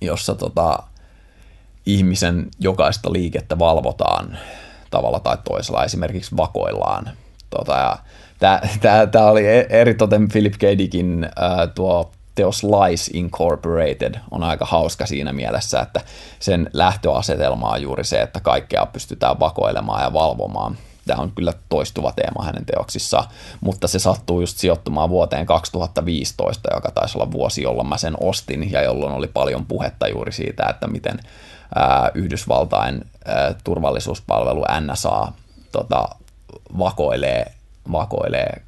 jossa 0.00 0.34
tota, 0.34 0.78
ihmisen 1.86 2.48
jokaista 2.58 3.12
liikettä 3.12 3.58
valvotaan 3.58 4.38
tavalla 4.90 5.20
tai 5.20 5.38
toisella 5.44 5.84
esimerkiksi 5.84 6.36
vakoillaan. 6.36 7.10
Tota, 7.50 7.98
Tämä 9.10 9.26
oli 9.26 9.46
e- 9.46 9.66
eritoten 9.70 10.28
Philip 10.28 10.52
K. 10.52 10.62
Dickin 10.78 11.24
äh, 11.24 11.68
tuo 11.74 12.12
teos 12.34 12.62
Lies 12.64 13.08
Incorporated 13.08 14.14
on 14.30 14.42
aika 14.42 14.64
hauska 14.64 15.06
siinä 15.06 15.32
mielessä, 15.32 15.80
että 15.80 16.00
sen 16.40 16.70
lähtöasetelma 16.72 17.70
on 17.70 17.82
juuri 17.82 18.04
se, 18.04 18.22
että 18.22 18.40
kaikkea 18.40 18.86
pystytään 18.86 19.40
vakoilemaan 19.40 20.02
ja 20.02 20.12
valvomaan. 20.12 20.78
Tämä 21.06 21.22
on 21.22 21.32
kyllä 21.34 21.52
toistuva 21.68 22.12
teema 22.12 22.44
hänen 22.44 22.64
teoksissaan, 22.64 23.24
mutta 23.60 23.88
se 23.88 23.98
sattuu 23.98 24.40
just 24.40 24.58
sijoittumaan 24.58 25.08
vuoteen 25.08 25.46
2015, 25.46 26.74
joka 26.74 26.90
taisi 26.90 27.18
olla 27.18 27.32
vuosi, 27.32 27.62
jolloin 27.62 27.88
mä 27.88 27.98
sen 27.98 28.14
ostin 28.20 28.72
ja 28.72 28.82
jolloin 28.82 29.12
oli 29.12 29.26
paljon 29.26 29.66
puhetta 29.66 30.08
juuri 30.08 30.32
siitä, 30.32 30.66
että 30.70 30.86
miten 30.86 31.20
ää, 31.74 32.10
Yhdysvaltain 32.14 33.04
ää, 33.24 33.54
turvallisuuspalvelu 33.64 34.64
NSA 34.80 35.32
tota, 35.72 36.08
vakoilee, 36.78 37.52
vakoilee 37.92 38.62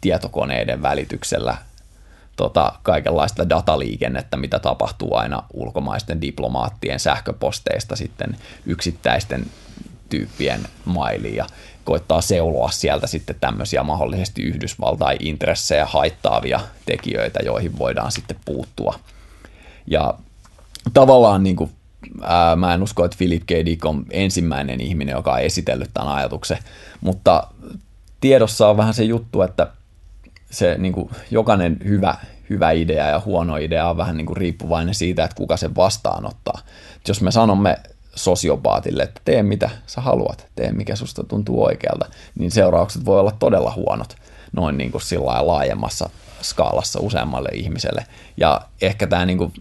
tietokoneiden 0.00 0.82
välityksellä 0.82 1.56
tota, 2.36 2.72
kaikenlaista 2.82 3.48
dataliikennettä, 3.48 4.36
mitä 4.36 4.58
tapahtuu 4.58 5.14
aina 5.14 5.42
ulkomaisten 5.52 6.20
diplomaattien 6.20 7.00
sähköposteista 7.00 7.96
sitten 7.96 8.36
yksittäisten 8.66 9.46
tyyppien 10.08 10.60
mailiin 10.84 11.36
ja 11.36 11.46
koittaa 11.84 12.20
seuloa 12.20 12.70
sieltä 12.70 13.06
sitten 13.06 13.36
tämmöisiä 13.40 13.82
mahdollisesti 13.82 14.42
Yhdysvaltain 14.42 15.26
intressejä 15.26 15.86
haittaavia 15.86 16.60
tekijöitä, 16.86 17.40
joihin 17.44 17.78
voidaan 17.78 18.12
sitten 18.12 18.36
puuttua. 18.44 18.94
Ja 19.86 20.14
tavallaan 20.94 21.42
niin 21.42 21.56
kuin, 21.56 21.70
mä 22.56 22.74
en 22.74 22.82
usko, 22.82 23.04
että 23.04 23.16
Philip 23.18 23.42
K. 23.46 23.50
Dick 23.50 23.84
on 23.84 24.04
ensimmäinen 24.10 24.80
ihminen, 24.80 25.12
joka 25.12 25.32
on 25.32 25.40
esitellyt 25.40 25.90
tämän 25.94 26.12
ajatuksen, 26.12 26.58
mutta 27.00 27.46
tiedossa 28.20 28.68
on 28.68 28.76
vähän 28.76 28.94
se 28.94 29.04
juttu, 29.04 29.42
että 29.42 29.66
se 30.50 30.74
niin 30.78 30.92
kuin, 30.92 31.10
jokainen 31.30 31.76
hyvä, 31.84 32.14
hyvä 32.50 32.70
idea 32.70 33.06
ja 33.06 33.22
huono 33.24 33.56
idea 33.56 33.90
on 33.90 33.96
vähän 33.96 34.16
niin 34.16 34.26
kuin 34.26 34.36
riippuvainen 34.36 34.94
siitä, 34.94 35.24
että 35.24 35.36
kuka 35.36 35.56
sen 35.56 35.76
vastaanottaa. 35.76 36.60
Et 36.96 37.08
jos 37.08 37.20
me 37.20 37.30
sanomme 37.30 37.76
sosiopaatille, 38.14 39.02
että 39.02 39.20
tee 39.24 39.42
mitä 39.42 39.70
sä 39.86 40.00
haluat, 40.00 40.46
tee 40.54 40.72
mikä 40.72 40.96
susta 40.96 41.24
tuntuu 41.24 41.64
oikealta, 41.64 42.06
niin 42.34 42.50
seuraukset 42.50 43.04
voi 43.04 43.20
olla 43.20 43.32
todella 43.38 43.72
huonot 43.76 44.16
noin 44.52 44.78
niin 44.78 44.90
kuin 44.92 45.02
sillä 45.02 45.46
laajemmassa 45.46 46.10
skaalassa 46.42 47.00
useammalle 47.00 47.48
ihmiselle. 47.52 48.06
Ja 48.36 48.60
ehkä 48.80 49.06
tämä 49.06 49.26
niin 49.26 49.38
kuin, 49.38 49.52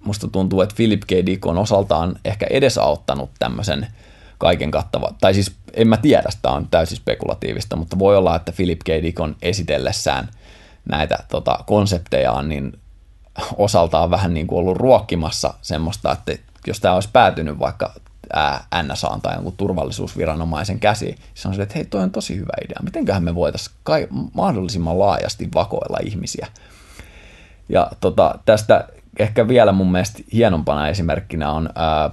musta 0.00 0.28
tuntuu, 0.28 0.60
että 0.60 0.74
Philip 0.76 1.02
K. 1.06 1.10
Dick 1.26 1.46
on 1.46 1.58
osaltaan 1.58 2.16
ehkä 2.24 2.46
edesauttanut 2.50 3.30
tämmöisen 3.38 3.86
kaiken 4.38 4.70
kattava, 4.70 5.14
tai 5.20 5.34
siis 5.34 5.52
en 5.78 5.88
mä 5.88 5.96
tiedä, 5.96 6.28
tämä 6.42 6.54
on 6.54 6.68
täysin 6.70 6.96
spekulatiivista, 6.96 7.76
mutta 7.76 7.98
voi 7.98 8.16
olla, 8.16 8.36
että 8.36 8.52
Philip 8.52 8.80
K. 8.84 8.88
Dick 8.88 9.20
on 9.20 9.36
esitellessään 9.42 10.28
näitä 10.84 11.18
tota, 11.28 11.58
konseptejaan, 11.66 12.48
niin 12.48 12.72
osaltaan 13.56 14.10
vähän 14.10 14.34
niin 14.34 14.46
kuin 14.46 14.58
ollut 14.58 14.76
ruokkimassa 14.76 15.54
semmoista, 15.62 16.12
että 16.12 16.32
jos 16.66 16.80
tämä 16.80 16.94
olisi 16.94 17.08
päätynyt 17.12 17.58
vaikka 17.58 17.92
NSA 18.82 19.18
tai 19.22 19.34
jonkun 19.34 19.56
turvallisuusviranomaisen 19.56 20.80
käsi, 20.80 21.16
se 21.34 21.48
on 21.48 21.54
se, 21.54 21.62
että 21.62 21.74
hei, 21.74 21.84
toi 21.84 22.02
on 22.02 22.10
tosi 22.10 22.36
hyvä 22.36 22.52
idea. 22.64 22.78
Mitenköhän 22.82 23.24
me 23.24 23.34
voitaisiin 23.34 23.76
kai, 23.82 24.08
mahdollisimman 24.34 24.98
laajasti 24.98 25.48
vakoilla 25.54 25.98
ihmisiä. 26.04 26.46
Ja 27.68 27.90
tota, 28.00 28.38
tästä 28.44 28.88
ehkä 29.18 29.48
vielä 29.48 29.72
mun 29.72 29.92
mielestä 29.92 30.22
hienompana 30.32 30.88
esimerkkinä 30.88 31.52
on 31.52 31.70
ää, 31.74 32.10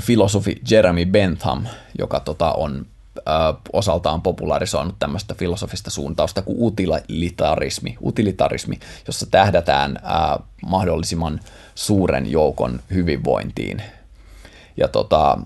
filosofi 0.00 0.60
Jeremy 0.70 1.06
Bentham, 1.06 1.66
joka 1.98 2.20
tota, 2.20 2.52
on 2.52 2.86
osaltaan 3.72 4.22
popularisoinut 4.22 4.94
tämmöistä 4.98 5.34
filosofista 5.34 5.90
suuntausta 5.90 6.42
kuin 6.42 6.58
utilitarismi, 6.60 7.96
utilitarismi 8.02 8.78
jossa 9.06 9.26
tähdätään 9.30 9.98
ää, 10.02 10.40
mahdollisimman 10.66 11.40
suuren 11.74 12.30
joukon 12.30 12.80
hyvinvointiin. 12.90 13.82
Ja 14.76 14.88
tota, 14.88 15.38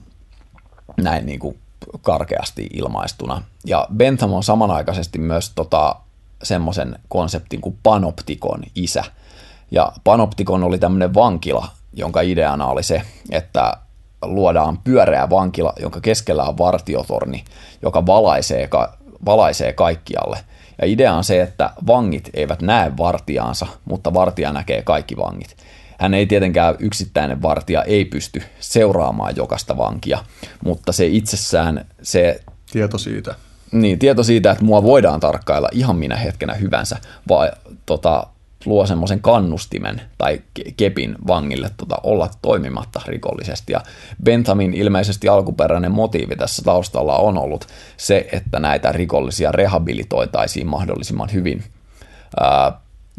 näin 0.97 1.27
niin 1.27 1.39
kuin 1.39 1.59
karkeasti 2.03 2.67
ilmaistuna. 2.73 3.43
Ja 3.67 3.87
Bentham 3.97 4.33
on 4.33 4.43
samanaikaisesti 4.43 5.19
myös 5.19 5.53
tota, 5.55 5.97
semmoisen 6.43 6.99
konseptin 7.09 7.61
kuin 7.61 7.79
panoptikon 7.83 8.63
isä. 8.75 9.05
Ja 9.71 9.93
panoptikon 10.05 10.65
oli 10.65 10.79
tämmöinen 10.79 11.15
vankila, 11.15 11.69
jonka 11.93 12.21
ideana 12.21 12.67
oli 12.67 12.83
se, 12.83 13.03
että 13.31 13.77
luodaan 14.23 14.79
pyöreä 14.85 15.31
vankila, 15.31 15.73
jonka 15.81 16.01
keskellä 16.01 16.45
on 16.45 16.59
vartiotorni, 16.59 17.45
joka 17.83 18.07
valaisee, 18.07 18.69
valaisee 19.25 19.73
kaikkialle. 19.73 20.39
Ja 20.81 20.87
idea 20.89 21.15
on 21.15 21.25
se, 21.25 21.41
että 21.43 21.71
vangit 21.87 22.31
eivät 22.35 22.63
näe 22.63 22.97
vartijaansa, 22.97 23.67
mutta 23.85 24.15
vartija 24.15 24.53
näkee 24.53 24.83
kaikki 24.83 25.17
vangit. 25.17 25.57
Hän 25.99 26.15
ei 26.15 26.27
tietenkään 26.27 26.75
yksittäinen 26.79 27.43
vartija 27.43 27.83
ei 27.83 28.05
pysty 28.05 28.43
seuraamaan 28.61 29.37
jokaista 29.37 29.77
vankia, 29.77 30.19
mutta 30.65 30.93
se 30.93 31.07
itsessään 31.07 31.87
se... 32.03 32.41
Tieto 32.73 32.99
siitä. 32.99 33.35
Niin, 33.73 33.99
tieto 33.99 34.23
siitä, 34.23 34.51
että 34.51 34.65
mua 34.65 34.83
voidaan 34.83 35.21
tarkkailla 35.21 35.69
ihan 35.73 35.97
minä 35.97 36.17
hetkenä 36.17 36.55
hyvänsä, 36.55 36.97
vai 37.29 37.51
tota, 37.87 38.27
luo 38.67 38.87
semmoisen 38.87 39.21
kannustimen 39.21 40.03
tai 40.19 40.43
kepin 40.77 41.17
vangille 41.27 41.71
tota, 41.77 41.97
olla 42.03 42.31
toimimatta 42.43 43.01
rikollisesti. 43.07 43.73
Ja 43.73 43.81
Benthamin 44.25 44.75
ilmeisesti 44.75 45.29
alkuperäinen 45.29 45.93
motiivi 45.93 46.37
tässä 46.37 46.63
taustalla 46.63 47.19
on 47.19 47.39
ollut 47.39 47.67
se, 47.97 48.29
että 48.33 48.61
näitä 48.61 48.93
rikollisia 48.93 49.53
rehabilitoitaisiin 49.53 50.67
mahdollisimman 50.67 51.33
hyvin 51.33 51.65
ää, 52.41 52.73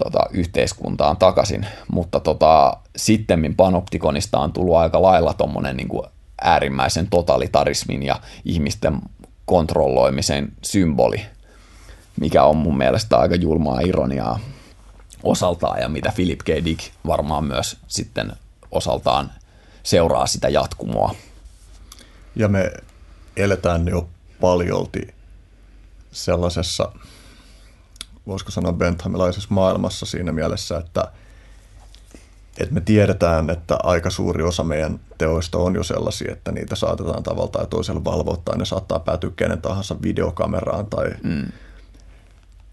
tota, 0.03 0.19
yhteiskuntaan 0.31 1.17
takaisin, 1.17 1.65
mutta 1.91 2.19
tota, 2.19 2.77
sitten 2.95 3.55
panoptikonista 3.57 4.39
on 4.39 4.53
tullut 4.53 4.75
aika 4.75 5.01
lailla 5.01 5.33
tuommoinen 5.33 5.77
niin 5.77 5.89
äärimmäisen 6.41 7.07
totalitarismin 7.07 8.03
ja 8.03 8.19
ihmisten 8.45 8.99
kontrolloimisen 9.45 10.51
symboli, 10.61 11.21
mikä 12.19 12.43
on 12.43 12.57
mun 12.57 12.77
mielestä 12.77 13.17
aika 13.17 13.35
julmaa 13.35 13.79
ironiaa 13.79 14.39
osaltaan 15.23 15.81
ja 15.81 15.89
mitä 15.89 16.11
Philip 16.15 16.39
K. 16.39 16.47
Dick 16.47 16.93
varmaan 17.07 17.43
myös 17.43 17.77
sitten 17.87 18.33
osaltaan 18.71 19.31
seuraa 19.83 20.27
sitä 20.27 20.49
jatkumoa. 20.49 21.15
Ja 22.35 22.47
me 22.47 22.71
eletään 23.37 23.87
jo 23.87 24.09
paljolti 24.41 25.13
sellaisessa 26.11 26.91
voisiko 28.27 28.51
sanoa 28.51 28.73
benthamilaisessa 28.73 29.49
maailmassa 29.51 30.05
siinä 30.05 30.31
mielessä, 30.31 30.77
että, 30.77 31.11
että 32.57 32.73
me 32.73 32.81
tiedetään, 32.81 33.49
että 33.49 33.77
aika 33.83 34.09
suuri 34.09 34.43
osa 34.43 34.63
meidän 34.63 34.99
teoista 35.17 35.57
on 35.57 35.75
jo 35.75 35.83
sellaisia, 35.83 36.31
että 36.31 36.51
niitä 36.51 36.75
saatetaan 36.75 37.23
tavalla 37.23 37.51
tai 37.51 37.67
toisella 37.67 38.03
valvoa 38.03 38.37
tai 38.45 38.57
ne 38.57 38.65
saattaa 38.65 38.99
päätyä 38.99 39.31
kenen 39.35 39.61
tahansa 39.61 39.95
videokameraan 40.01 40.85
tai 40.85 41.09
mm. 41.23 41.51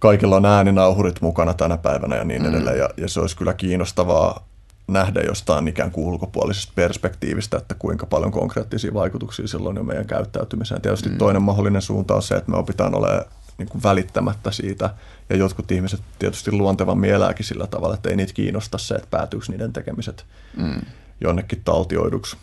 Kaikilla 0.00 0.36
on 0.36 0.46
ääninauhurit 0.46 1.20
mukana 1.20 1.54
tänä 1.54 1.76
päivänä 1.76 2.16
ja 2.16 2.24
niin 2.24 2.42
mm. 2.42 2.48
edelleen. 2.48 2.78
Ja, 2.78 2.88
ja 2.96 3.08
se 3.08 3.20
olisi 3.20 3.36
kyllä 3.36 3.54
kiinnostavaa 3.54 4.46
nähdä 4.88 5.20
jostain 5.20 5.68
ikään 5.68 5.90
kuin 5.90 6.06
ulkopuolisesta 6.06 6.72
perspektiivistä, 6.74 7.56
että 7.56 7.74
kuinka 7.78 8.06
paljon 8.06 8.32
konkreettisia 8.32 8.94
vaikutuksia 8.94 9.48
silloin 9.48 9.76
jo 9.76 9.82
meidän 9.82 10.06
käyttäytymiseen. 10.06 10.80
Tietysti 10.80 11.08
mm. 11.08 11.18
toinen 11.18 11.42
mahdollinen 11.42 11.82
suunta 11.82 12.14
on 12.14 12.22
se, 12.22 12.34
että 12.34 12.50
me 12.50 12.56
opitaan 12.56 12.94
olemaan 12.94 13.24
niin 13.58 13.68
kuin 13.68 13.82
välittämättä 13.82 14.50
siitä. 14.50 14.90
Ja 15.28 15.36
jotkut 15.36 15.70
ihmiset 15.70 16.00
tietysti 16.18 16.52
luontevan 16.52 16.98
mielääkin 16.98 17.46
sillä 17.46 17.66
tavalla, 17.66 17.94
että 17.94 18.08
ei 18.08 18.16
niitä 18.16 18.32
kiinnosta 18.32 18.78
se, 18.78 18.94
että 18.94 19.08
päätyykö 19.10 19.46
niiden 19.48 19.72
tekemiset 19.72 20.24
mm. 20.56 20.80
jonnekin 21.20 21.60
taltioiduksi. 21.64 22.36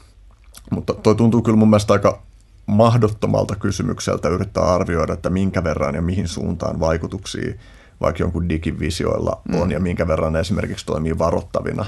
Mutta 0.72 0.94
toi 0.94 1.16
tuntuu 1.16 1.42
kyllä 1.42 1.58
mun 1.58 1.70
mielestä 1.70 1.94
aika 1.94 2.22
mahdottomalta 2.68 3.56
kysymykseltä 3.56 4.30
yrittää 4.30 4.64
arvioida, 4.64 5.14
että 5.14 5.30
minkä 5.30 5.64
verran 5.64 5.96
ja 5.96 6.02
mihin 6.02 6.28
suuntaan 6.28 6.80
vaikutuksia 6.80 7.54
vaikka 8.02 8.24
jonkun 8.24 8.50
digivisioilla 8.50 9.42
mm. 9.50 9.62
on 9.62 9.72
ja 9.72 9.80
minkä 9.80 10.08
verran 10.08 10.34
ne 10.34 10.40
esimerkiksi 10.40 10.86
toimii 10.86 11.18
varoittavina. 11.18 11.86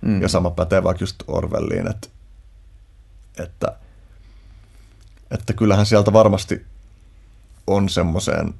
Mm. 0.00 0.22
Ja 0.22 0.28
sama 0.28 0.50
pätee 0.50 0.82
vaikka 0.82 1.02
just 1.02 1.22
Orwelliin, 1.26 1.90
että, 1.90 2.08
että, 3.38 3.72
että 5.30 5.52
kyllähän 5.52 5.86
sieltä 5.86 6.12
varmasti 6.12 6.66
on 7.66 7.88
semmoiseen 7.88 8.54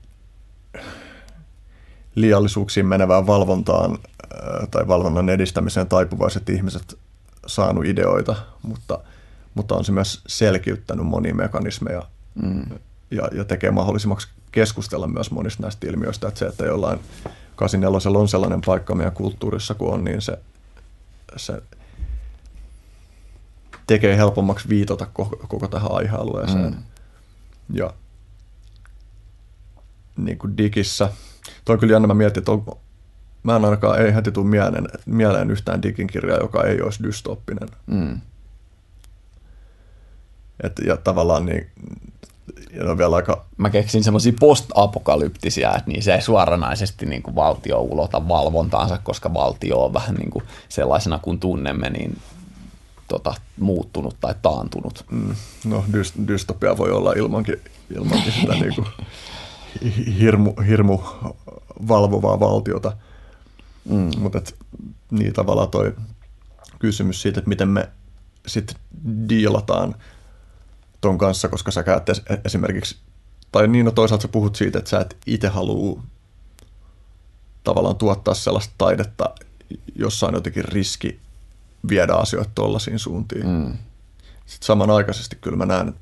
liiallisuuksiin 2.15 2.87
menevään 2.87 3.27
valvontaan 3.27 3.91
äh, 3.93 4.69
tai 4.71 4.89
valvonnan 4.89 5.29
edistämiseen 5.29 5.89
taipuvaiset 5.89 6.49
ihmiset 6.49 6.99
saanut 7.47 7.85
ideoita, 7.85 8.37
mutta, 8.63 8.99
mutta 9.57 9.75
on 9.75 9.85
se 9.85 9.93
myös 9.93 10.23
selkiyttänyt 10.27 11.07
monia 11.07 11.35
mekanismeja 11.35 12.03
mm. 12.43 12.65
ja, 13.11 13.29
ja 13.33 13.45
tekee 13.45 13.71
mahdollisimmaksi 13.71 14.29
keskustella 14.53 15.07
myös 15.07 15.31
monista 15.31 15.63
näistä 15.63 15.87
ilmiöistä, 15.87 16.29
että 16.29 16.39
se, 16.39 16.47
että 16.47 16.65
jollain 16.65 17.01
84 17.57 18.21
on 18.21 18.29
sellainen 18.29 18.61
paikka 18.67 18.95
meidän 18.95 19.13
kulttuurissa 19.13 19.75
kuin 19.75 19.95
on, 19.95 20.05
niin 20.05 20.23
se, 20.23 20.39
se 21.37 21.63
tekee 23.87 24.17
helpommaksi 24.17 24.69
viitata 24.69 25.07
koko, 25.13 25.37
koko 25.49 25.69
tähän 25.69 25.93
aihealueeseen. 25.93 26.71
Mm. 26.71 26.83
Ja 27.73 27.95
niin 30.17 30.39
kuin 30.39 30.57
digissä, 30.57 31.11
toi 31.65 31.75
on 31.75 31.81
kyllä 31.81 31.93
jännä, 31.93 32.09
mä 32.09 32.15
mietin, 32.15 32.41
että 32.41 32.53
onko, 32.53 32.81
mä 33.43 33.57
en 33.57 33.65
ainakaan, 33.65 34.01
ei 34.01 34.15
heti 34.15 34.33
tule 34.33 34.47
mieleen, 34.47 34.89
mieleen 35.07 35.51
yhtään 35.51 35.83
digin 35.83 36.07
kirjaa, 36.07 36.39
joka 36.39 36.65
ei 36.65 36.83
olisi 36.83 37.03
dystoppinen. 37.03 37.69
Mm. 37.87 38.21
Et, 40.63 40.73
ja 40.87 40.97
tavallaan 40.97 41.47
niin, 41.47 41.71
ja 42.77 42.91
on 42.91 42.99
vielä 42.99 43.17
aika... 43.17 43.45
Mä 43.57 43.71
keksin 43.71 44.05
semmoisia 44.05 44.33
post-apokalyptisia, 44.41 45.75
että 45.77 45.91
niin 45.91 46.03
se 46.03 46.15
ei 46.15 46.23
suoranaisesti 46.23 47.07
niin 47.07 47.23
kuin 47.23 47.35
valtio 47.35 47.81
ulota 47.81 48.29
valvontaansa, 48.29 48.99
koska 48.99 49.35
valtio 49.35 49.85
on 49.85 49.95
vähän 49.95 50.15
niin 50.15 50.31
kuin 50.31 50.45
sellaisena 50.69 51.19
kuin 51.19 51.41
tunnemme, 51.41 51.91
niin 51.91 52.19
tota, 53.09 53.35
muuttunut 53.61 54.17
tai 54.21 54.35
taantunut. 54.43 55.05
Mm, 55.11 55.35
no 55.65 55.85
dy- 55.93 56.29
dystopia 56.29 56.77
voi 56.77 56.91
olla 56.91 57.13
ilmankin, 57.13 57.61
ilmankin 57.97 58.33
sitä 58.33 58.53
niin 58.63 58.75
kuin 58.75 58.87
hirmu, 60.19 60.55
hirmu 60.67 61.01
valvovaa 61.89 62.41
valtiota. 62.41 62.97
Mm. 63.85 64.11
Mutta 64.19 64.41
niin 65.11 65.33
tavallaan 65.33 65.69
toi 65.69 65.95
kysymys 66.79 67.23
siitä, 67.23 67.41
että 67.41 67.49
miten 67.49 67.69
me 67.69 67.89
sitten 68.47 68.77
diilataan 69.29 69.95
ton 71.07 71.19
kanssa, 71.19 71.49
koska 71.49 71.71
sä 71.71 71.83
käyt 71.83 72.03
esimerkiksi, 72.45 72.97
tai 73.53 73.69
niin 73.69 73.85
no 73.85 73.91
toisaalta 73.91 74.23
sä 74.23 74.29
puhut 74.29 74.57
siitä, 74.57 74.79
että 74.79 74.91
sä 74.91 75.01
et 75.01 75.17
itse 75.27 75.49
halua 75.49 76.03
tavallaan 77.65 77.97
tuottaa 77.97 78.35
sellaista 78.35 78.75
taidetta, 78.79 79.31
jossa 79.95 80.27
on 80.27 80.35
jotenkin 80.35 80.65
riski 80.65 81.21
viedä 81.89 82.13
asioita 82.13 82.51
tuollaisiin 82.55 82.99
suuntiin. 82.99 83.49
Mm. 83.49 83.77
Sitten 84.47 84.67
samanaikaisesti 84.67 85.37
kyllä 85.41 85.57
mä 85.57 85.67
näen 85.67 85.95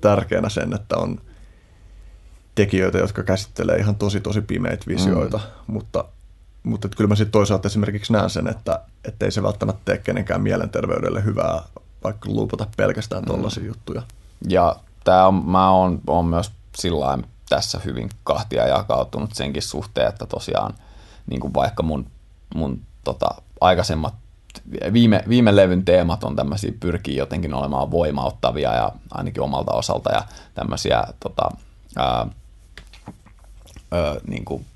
tärkeänä 0.00 0.48
sen, 0.48 0.74
että 0.74 0.96
on 0.96 1.20
tekijöitä, 2.54 2.98
jotka 2.98 3.22
käsittelee 3.22 3.76
ihan 3.76 3.96
tosi 3.96 4.20
tosi 4.20 4.40
pimeitä 4.40 4.84
visioita, 4.88 5.38
mm. 5.38 5.74
mutta, 5.74 6.04
mutta 6.62 6.86
että 6.86 6.96
kyllä 6.96 7.08
mä 7.08 7.16
sitten 7.16 7.32
toisaalta 7.32 7.68
esimerkiksi 7.68 8.12
näen 8.12 8.30
sen, 8.30 8.48
että 8.48 8.80
ei 9.20 9.30
se 9.30 9.42
välttämättä 9.42 9.82
tee 9.84 9.98
kenenkään 9.98 10.42
mielenterveydelle 10.42 11.24
hyvää, 11.24 11.62
vaikka 12.04 12.30
luupata 12.30 12.66
pelkästään 12.76 13.24
tuollaisia 13.24 13.62
mm. 13.62 13.66
juttuja. 13.66 14.02
Ja 14.48 14.76
tämä 15.04 15.26
on, 15.26 15.34
mä 15.34 15.70
oon, 15.70 16.00
oon 16.06 16.24
myös 16.24 16.52
sillä 16.76 17.18
tässä 17.48 17.80
hyvin 17.84 18.08
kahtia 18.24 18.68
jakautunut 18.68 19.34
senkin 19.34 19.62
suhteen, 19.62 20.08
että 20.08 20.26
tosiaan 20.26 20.74
niin 21.26 21.40
kuin 21.40 21.54
vaikka 21.54 21.82
mun, 21.82 22.06
mun 22.54 22.80
tota, 23.04 23.28
aikaisemmat 23.60 24.14
viime, 24.92 25.24
viime 25.28 25.56
levyn 25.56 25.84
teemat 25.84 26.24
on 26.24 26.36
tämmöisiä, 26.36 26.72
pyrkii 26.80 27.16
jotenkin 27.16 27.54
olemaan 27.54 27.90
voimauttavia 27.90 28.74
ja 28.74 28.92
ainakin 29.10 29.42
omalta 29.42 29.72
osalta 29.72 30.12
ja 30.12 30.22
tämmöisiä 30.54 31.04
tota, 31.20 31.50
ää, 31.96 32.26
ää, 33.90 34.16
niin 34.26 34.44
kuin 34.44 34.66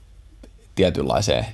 tietynlaiseen 0.75 1.47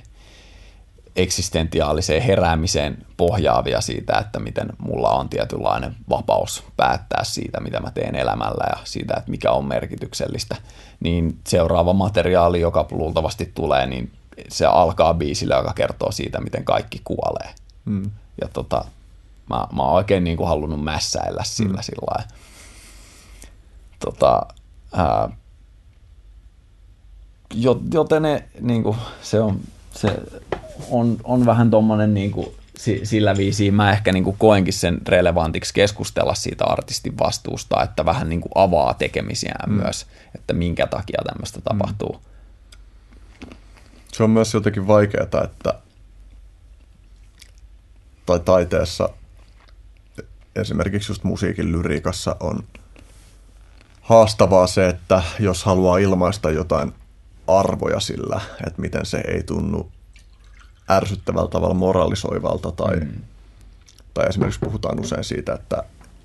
eksistentiaaliseen 1.15 2.21
heräämiseen 2.21 2.97
pohjaavia 3.17 3.81
siitä, 3.81 4.17
että 4.19 4.39
miten 4.39 4.69
mulla 4.77 5.09
on 5.09 5.29
tietynlainen 5.29 5.95
vapaus 6.09 6.63
päättää 6.77 7.23
siitä, 7.23 7.59
mitä 7.59 7.79
mä 7.79 7.91
teen 7.91 8.15
elämällä 8.15 8.65
ja 8.69 8.77
siitä, 8.83 9.13
että 9.17 9.31
mikä 9.31 9.51
on 9.51 9.65
merkityksellistä, 9.65 10.55
niin 10.99 11.39
seuraava 11.47 11.93
materiaali, 11.93 12.59
joka 12.59 12.87
luultavasti 12.91 13.51
tulee, 13.55 13.85
niin 13.85 14.11
se 14.49 14.65
alkaa 14.65 15.13
biisillä, 15.13 15.55
joka 15.55 15.73
kertoo 15.73 16.11
siitä, 16.11 16.41
miten 16.41 16.65
kaikki 16.65 17.01
kuolee. 17.03 17.49
Mm. 17.85 18.11
Ja 18.41 18.47
tota, 18.53 18.85
mä, 19.49 19.67
mä 19.75 19.83
oon 19.83 19.93
oikein 19.93 20.23
niin 20.23 20.37
kuin 20.37 20.47
halunnut 20.47 20.83
mässäillä 20.83 21.43
sillä 21.43 21.77
mm. 21.77 21.83
sillä 21.83 22.23
tota, 23.99 24.45
ää, 24.93 25.29
joten 27.93 28.21
ne, 28.21 28.47
niin 28.61 28.83
kuin, 28.83 28.97
se 29.21 29.39
on, 29.39 29.59
se 29.95 30.07
on, 30.89 31.17
on 31.23 31.45
vähän 31.45 31.69
tommonen 31.69 32.13
niin 32.13 32.31
kuin, 32.31 32.47
sillä 33.03 33.37
viisiin 33.37 33.73
mä 33.73 33.91
ehkä 33.91 34.11
niin 34.11 34.23
kuin 34.23 34.37
koenkin 34.37 34.73
sen 34.73 35.01
relevantiksi 35.07 35.73
keskustella 35.73 36.35
siitä 36.35 36.65
artistin 36.65 37.17
vastuusta, 37.17 37.83
että 37.83 38.05
vähän 38.05 38.29
niin 38.29 38.41
kuin 38.41 38.51
avaa 38.55 38.93
tekemisiään 38.93 39.69
mm. 39.69 39.75
myös, 39.75 40.05
että 40.35 40.53
minkä 40.53 40.87
takia 40.87 41.21
tämmöistä 41.25 41.59
mm. 41.59 41.63
tapahtuu. 41.63 42.21
Se 44.13 44.23
on 44.23 44.29
myös 44.29 44.53
jotenkin 44.53 44.87
vaikeaa, 44.87 45.43
että 45.43 45.73
tai 48.25 48.39
taiteessa, 48.39 49.09
esimerkiksi 50.55 51.11
just 51.11 51.23
musiikin 51.23 51.71
lyriikassa 51.71 52.35
on 52.39 52.63
haastavaa 54.01 54.67
se, 54.67 54.87
että 54.87 55.23
jos 55.39 55.63
haluaa 55.63 55.97
ilmaista 55.97 56.51
jotain 56.51 56.93
arvoja 57.47 57.99
sillä, 57.99 58.41
että 58.67 58.81
miten 58.81 59.05
se 59.05 59.17
ei 59.17 59.43
tunnu 59.43 59.91
ärsyttävällä 60.89 61.49
tavalla 61.49 61.73
moralisoivalta 61.73 62.71
tai, 62.71 62.99
mm. 62.99 63.21
tai 64.13 64.27
esimerkiksi 64.27 64.59
puhutaan 64.59 64.99
usein 64.99 65.23
siitä, 65.23 65.53
että, 65.53 65.83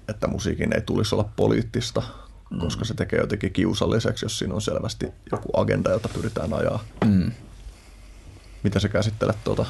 että 0.08 0.28
musiikin 0.28 0.74
ei 0.74 0.80
tulisi 0.80 1.14
olla 1.14 1.28
poliittista, 1.36 2.02
mm. 2.50 2.58
koska 2.58 2.84
se 2.84 2.94
tekee 2.94 3.18
jotenkin 3.18 3.52
kiusalliseksi, 3.52 4.24
jos 4.24 4.38
siinä 4.38 4.54
on 4.54 4.62
selvästi 4.62 5.06
joku 5.32 5.48
agenda, 5.60 5.90
jota 5.90 6.08
pyritään 6.08 6.54
ajaa. 6.54 6.84
Mm. 7.04 7.32
Miten 8.62 8.80
sä 8.80 8.88
käsittelet 8.88 9.44
tuota? 9.44 9.66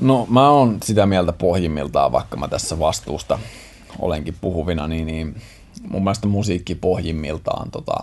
No 0.00 0.26
mä 0.30 0.50
oon 0.50 0.78
sitä 0.82 1.06
mieltä 1.06 1.32
pohjimmiltaan, 1.32 2.12
vaikka 2.12 2.36
mä 2.36 2.48
tässä 2.48 2.78
vastuusta 2.78 3.38
olenkin 3.98 4.36
puhuvina, 4.40 4.88
niin, 4.88 5.06
niin 5.06 5.42
mun 5.88 6.04
mielestä 6.04 6.26
musiikki 6.26 6.74
pohjimmiltaan, 6.74 7.70
tota, 7.70 7.94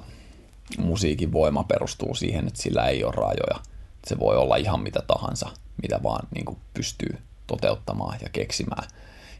musiikin 0.77 1.33
voima 1.33 1.63
perustuu 1.63 2.15
siihen, 2.15 2.47
että 2.47 2.61
sillä 2.61 2.87
ei 2.87 3.03
ole 3.03 3.13
rajoja. 3.15 3.59
Se 4.07 4.19
voi 4.19 4.37
olla 4.37 4.55
ihan 4.55 4.79
mitä 4.79 4.99
tahansa, 5.07 5.49
mitä 5.81 5.99
vaan 6.03 6.27
niin 6.35 6.45
kuin 6.45 6.57
pystyy 6.73 7.17
toteuttamaan 7.47 8.19
ja 8.21 8.29
keksimään. 8.29 8.87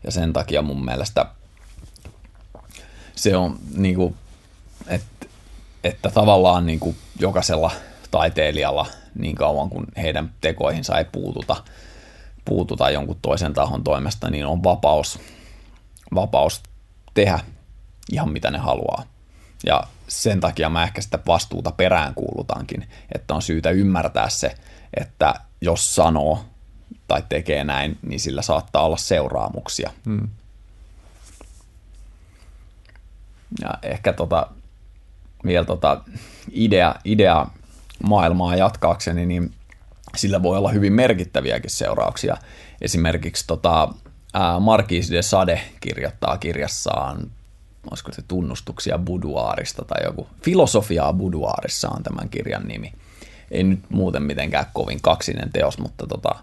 Ja 0.04 0.12
sen 0.12 0.34
takia 0.34 0.62
mun 0.62 0.86
mielestä 0.86 1.26
se 3.16 3.38
on, 3.38 3.60
niin 3.76 3.96
kuin, 3.96 4.16
että, 4.88 5.26
että 5.84 6.10
tavallaan 6.10 6.66
niin 6.66 6.80
kuin 6.80 6.96
jokaisella 7.20 7.72
taiteilijalla 8.12 8.86
niin 9.16 9.36
kauan 9.36 9.70
kuin 9.70 9.86
heidän 9.98 10.34
tekoihinsa 10.42 10.98
ei 10.98 11.06
puututa, 11.06 11.64
puututa 12.46 12.90
jonkun 12.90 13.18
toisen 13.22 13.54
tahon 13.54 13.84
toimesta, 13.84 14.30
niin 14.30 14.46
on 14.46 14.64
vapaus, 14.64 15.20
vapaus 16.16 16.62
tehdä 17.14 17.40
ihan 18.12 18.30
mitä 18.30 18.52
ne 18.52 18.58
haluaa. 18.58 19.04
Ja 19.66 19.84
sen 20.10 20.40
takia 20.40 20.70
mä 20.70 20.84
ehkä 20.84 21.02
sitä 21.02 21.20
vastuuta 21.28 21.72
perään 21.72 22.16
kuulutankin, 22.16 22.88
että 23.16 23.34
on 23.34 23.42
syytä 23.42 23.70
ymmärtää 23.70 24.30
se, 24.30 24.56
että 25.00 25.34
jos 25.62 25.96
sanoo 25.96 26.46
tai 27.08 27.24
tekee 27.30 27.64
näin, 27.64 27.98
niin 28.02 28.20
sillä 28.20 28.42
saattaa 28.42 28.86
olla 28.86 28.98
seuraamuksia. 28.98 29.92
Hmm. 30.06 30.28
Ja 33.62 33.74
ehkä 33.84 34.14
tota, 34.14 34.48
vielä 35.46 35.66
tota 35.66 36.04
idea, 36.52 36.96
idea 37.06 37.46
maailmaa 38.04 38.56
jatkaakseni, 38.56 39.26
niin 39.26 39.54
sillä 40.16 40.44
voi 40.44 40.58
olla 40.58 40.72
hyvin 40.72 40.94
merkittäviäkin 40.94 41.72
seurauksia. 41.72 42.38
Esimerkiksi 42.82 43.48
tota, 43.48 43.90
Marquis 44.60 45.12
de 45.12 45.22
Sade 45.22 45.62
kirjoittaa 45.80 46.38
kirjassaan, 46.38 47.32
olisiko 47.92 48.12
se 48.14 48.22
tunnustuksia 48.28 48.98
buduaarista 48.98 49.86
tai 49.86 50.06
joku, 50.06 50.28
filosofiaa 50.44 51.14
buduaarissa 51.14 51.90
on 51.90 52.04
tämän 52.04 52.30
kirjan 52.30 52.68
nimi. 52.68 52.94
Ei 53.52 53.64
nyt 53.64 53.80
muuten 53.90 54.24
mitenkään 54.24 54.66
kovin 54.74 55.02
kaksinen 55.02 55.50
teos, 55.54 55.78
mutta 55.78 56.08
tota, 56.08 56.36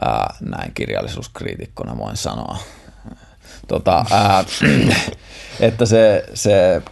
ää, 0.00 0.34
näin 0.40 0.74
kirjallisuuskriitikkona 0.74 1.98
voin 1.98 2.16
sanoa. 2.16 2.58
Tota, 3.68 4.04
ää, 4.10 4.44
että 5.60 5.86
se, 5.86 6.24
se 6.34 6.82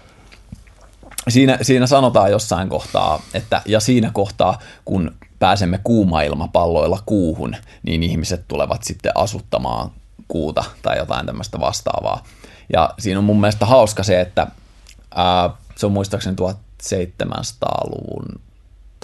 siinä, 1.29 1.59
siinä 1.63 1.87
sanotaan 1.87 2.31
jossain 2.31 2.69
kohtaa, 2.69 3.23
että 3.35 3.63
ja 3.67 3.81
siinä 3.81 4.11
kohtaa, 4.15 4.59
kun 4.85 5.15
pääsemme 5.39 5.81
kuumailmapalloilla 5.85 6.99
kuuhun, 7.07 7.57
niin 7.83 8.03
ihmiset 8.03 8.45
tulevat 8.49 8.83
sitten 8.83 9.13
asuttamaan 9.15 9.91
kuuta 10.29 10.65
tai 10.83 10.99
jotain 10.99 11.27
tämmöistä 11.27 11.61
vastaavaa. 11.61 12.25
Ja 12.73 12.95
siinä 12.99 13.19
on 13.19 13.25
mun 13.25 13.41
mielestä 13.41 13.67
hauska 13.67 14.03
se, 14.03 14.21
että 14.21 14.47
ää, 15.15 15.51
se 15.77 15.87
on 15.87 15.93
muistaakseni 15.93 16.37
1700-luvun, 16.37 18.41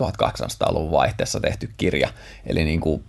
1800-luvun 0.03 0.93
vaihteessa 0.93 1.41
tehty 1.41 1.71
kirja, 1.77 2.09
eli 2.47 2.65
niin 2.65 2.81
kuin, 2.81 3.05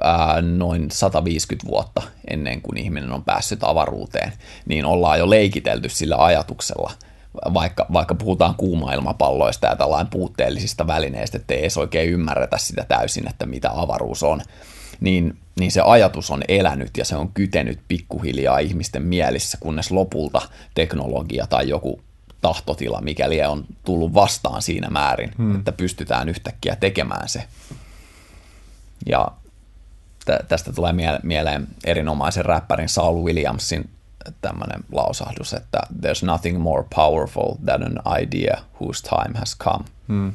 ää, 0.00 0.42
noin 0.42 0.90
150 0.90 1.70
vuotta 1.70 2.02
ennen 2.30 2.62
kuin 2.62 2.78
ihminen 2.78 3.12
on 3.12 3.24
päässyt 3.24 3.64
avaruuteen, 3.64 4.32
niin 4.66 4.84
ollaan 4.84 5.18
jo 5.18 5.30
leikitelty 5.30 5.88
sillä 5.88 6.16
ajatuksella– 6.16 6.92
vaikka, 7.54 7.86
vaikka 7.92 8.14
puhutaan 8.14 8.54
kuuma-ilmapalloista 8.54 9.66
ja 9.66 9.76
tällainen 9.76 10.10
puutteellisista 10.10 10.86
välineistä, 10.86 11.38
ettei 11.38 11.60
edes 11.60 11.76
oikein 11.76 12.10
ymmärretä 12.10 12.58
sitä 12.58 12.84
täysin, 12.88 13.28
että 13.28 13.46
mitä 13.46 13.70
avaruus 13.74 14.22
on, 14.22 14.42
niin, 15.00 15.38
niin 15.58 15.72
se 15.72 15.80
ajatus 15.80 16.30
on 16.30 16.42
elänyt 16.48 16.96
ja 16.96 17.04
se 17.04 17.16
on 17.16 17.32
kytenyt 17.32 17.78
pikkuhiljaa 17.88 18.58
ihmisten 18.58 19.02
mielissä, 19.02 19.58
kunnes 19.60 19.90
lopulta 19.90 20.42
teknologia 20.74 21.46
tai 21.46 21.68
joku 21.68 22.00
tahtotila, 22.40 23.00
mikäli 23.00 23.44
on 23.44 23.64
tullut 23.84 24.14
vastaan 24.14 24.62
siinä 24.62 24.90
määrin, 24.90 25.32
hmm. 25.38 25.54
että 25.54 25.72
pystytään 25.72 26.28
yhtäkkiä 26.28 26.76
tekemään 26.76 27.28
se. 27.28 27.44
Ja 29.06 29.28
tästä 30.48 30.72
tulee 30.72 30.92
mieleen 31.22 31.68
erinomaisen 31.84 32.44
räppärin 32.44 32.88
Saul 32.88 33.24
Williamsin 33.24 33.90
tämmöinen 34.40 34.84
lausahdus, 34.92 35.52
että 35.52 35.80
there's 36.00 36.26
nothing 36.26 36.58
more 36.58 36.84
powerful 36.94 37.54
than 37.64 37.82
an 37.82 38.22
idea 38.22 38.56
whose 38.80 39.02
time 39.02 39.38
has 39.38 39.58
come. 39.58 39.84
Hmm. 40.08 40.32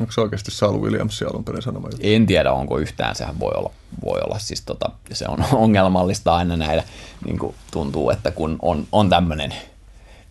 Onko 0.00 0.12
se 0.12 0.20
oikeasti 0.20 0.50
Saul 0.50 0.80
Williamsin 0.80 1.28
alun 1.28 1.44
perin 1.44 1.62
sanoma 1.62 1.88
juttu? 1.88 2.06
En 2.06 2.26
tiedä, 2.26 2.52
onko 2.52 2.78
yhtään. 2.78 3.14
Sehän 3.14 3.40
voi 3.40 3.52
olla, 3.56 3.72
voi 4.04 4.20
olla 4.20 4.38
siis 4.38 4.62
tota, 4.62 4.90
se 5.12 5.24
on 5.28 5.44
ongelmallista 5.62 6.36
aina 6.36 6.56
näillä. 6.56 6.82
Niin 7.24 7.38
tuntuu, 7.72 8.10
että 8.10 8.30
kun 8.30 8.58
on, 8.62 8.86
on 8.92 9.10
tämmöinen 9.10 9.54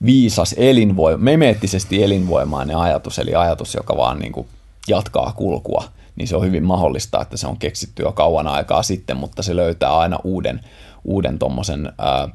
viisas 0.05 0.55
elinvoima, 0.57 1.17
memeettisesti 1.17 2.03
elinvoimainen 2.03 2.77
ajatus, 2.77 3.19
eli 3.19 3.35
ajatus, 3.35 3.75
joka 3.75 3.97
vaan 3.97 4.19
niin 4.19 4.31
kuin 4.31 4.47
jatkaa 4.87 5.33
kulkua, 5.35 5.83
niin 6.15 6.27
se 6.27 6.35
on 6.35 6.45
hyvin 6.45 6.63
mahdollista, 6.63 7.21
että 7.21 7.37
se 7.37 7.47
on 7.47 7.57
keksitty 7.57 8.03
jo 8.03 8.11
kauan 8.11 8.47
aikaa 8.47 8.83
sitten, 8.83 9.17
mutta 9.17 9.43
se 9.43 9.55
löytää 9.55 9.97
aina 9.97 10.19
uuden, 10.23 10.59
uuden 11.03 11.39
tommosen 11.39 11.93
ää, 11.97 12.29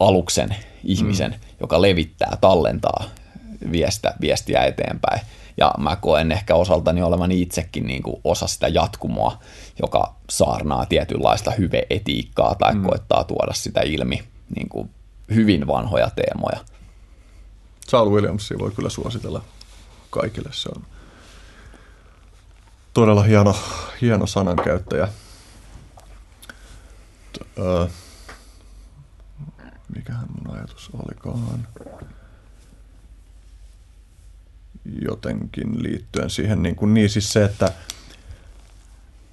aluksen 0.00 0.56
ihmisen, 0.84 1.30
mm. 1.30 1.38
joka 1.60 1.82
levittää, 1.82 2.38
tallentaa 2.40 3.04
viestä, 3.72 4.14
viestiä 4.20 4.64
eteenpäin. 4.64 5.20
Ja 5.56 5.74
mä 5.78 5.96
koen 5.96 6.32
ehkä 6.32 6.54
osaltani 6.54 7.02
olevani 7.02 7.42
itsekin 7.42 7.86
niin 7.86 8.02
kuin 8.02 8.20
osa 8.24 8.46
sitä 8.46 8.68
jatkumoa, 8.68 9.38
joka 9.82 10.14
saarnaa 10.30 10.86
tietynlaista 10.86 11.50
hyveetiikkaa 11.50 12.54
tai 12.54 12.74
mm. 12.74 12.82
koettaa 12.82 13.24
tuoda 13.24 13.52
sitä 13.54 13.80
ilmi 13.80 14.22
niin 14.56 14.68
kuin 14.68 14.90
hyvin 15.34 15.66
vanhoja 15.66 16.10
teemoja. 16.10 16.60
Saul 17.88 18.10
Williamsia 18.10 18.58
voi 18.58 18.70
kyllä 18.70 18.88
suositella 18.88 19.42
kaikille. 20.10 20.48
Se 20.52 20.68
on 20.76 20.82
todella 22.94 23.22
hieno, 23.22 23.56
hieno 24.00 24.26
sanankäyttäjä. 24.26 25.08
Öö, 27.58 27.86
mikähän 29.96 30.26
mun 30.28 30.56
ajatus 30.56 30.90
olikaan? 30.94 31.66
Jotenkin 34.84 35.82
liittyen 35.82 36.30
siihen, 36.30 36.62
niin, 36.62 36.76
kuin, 36.76 36.94
niin 36.94 37.10
siis 37.10 37.32
se, 37.32 37.44
että 37.44 37.72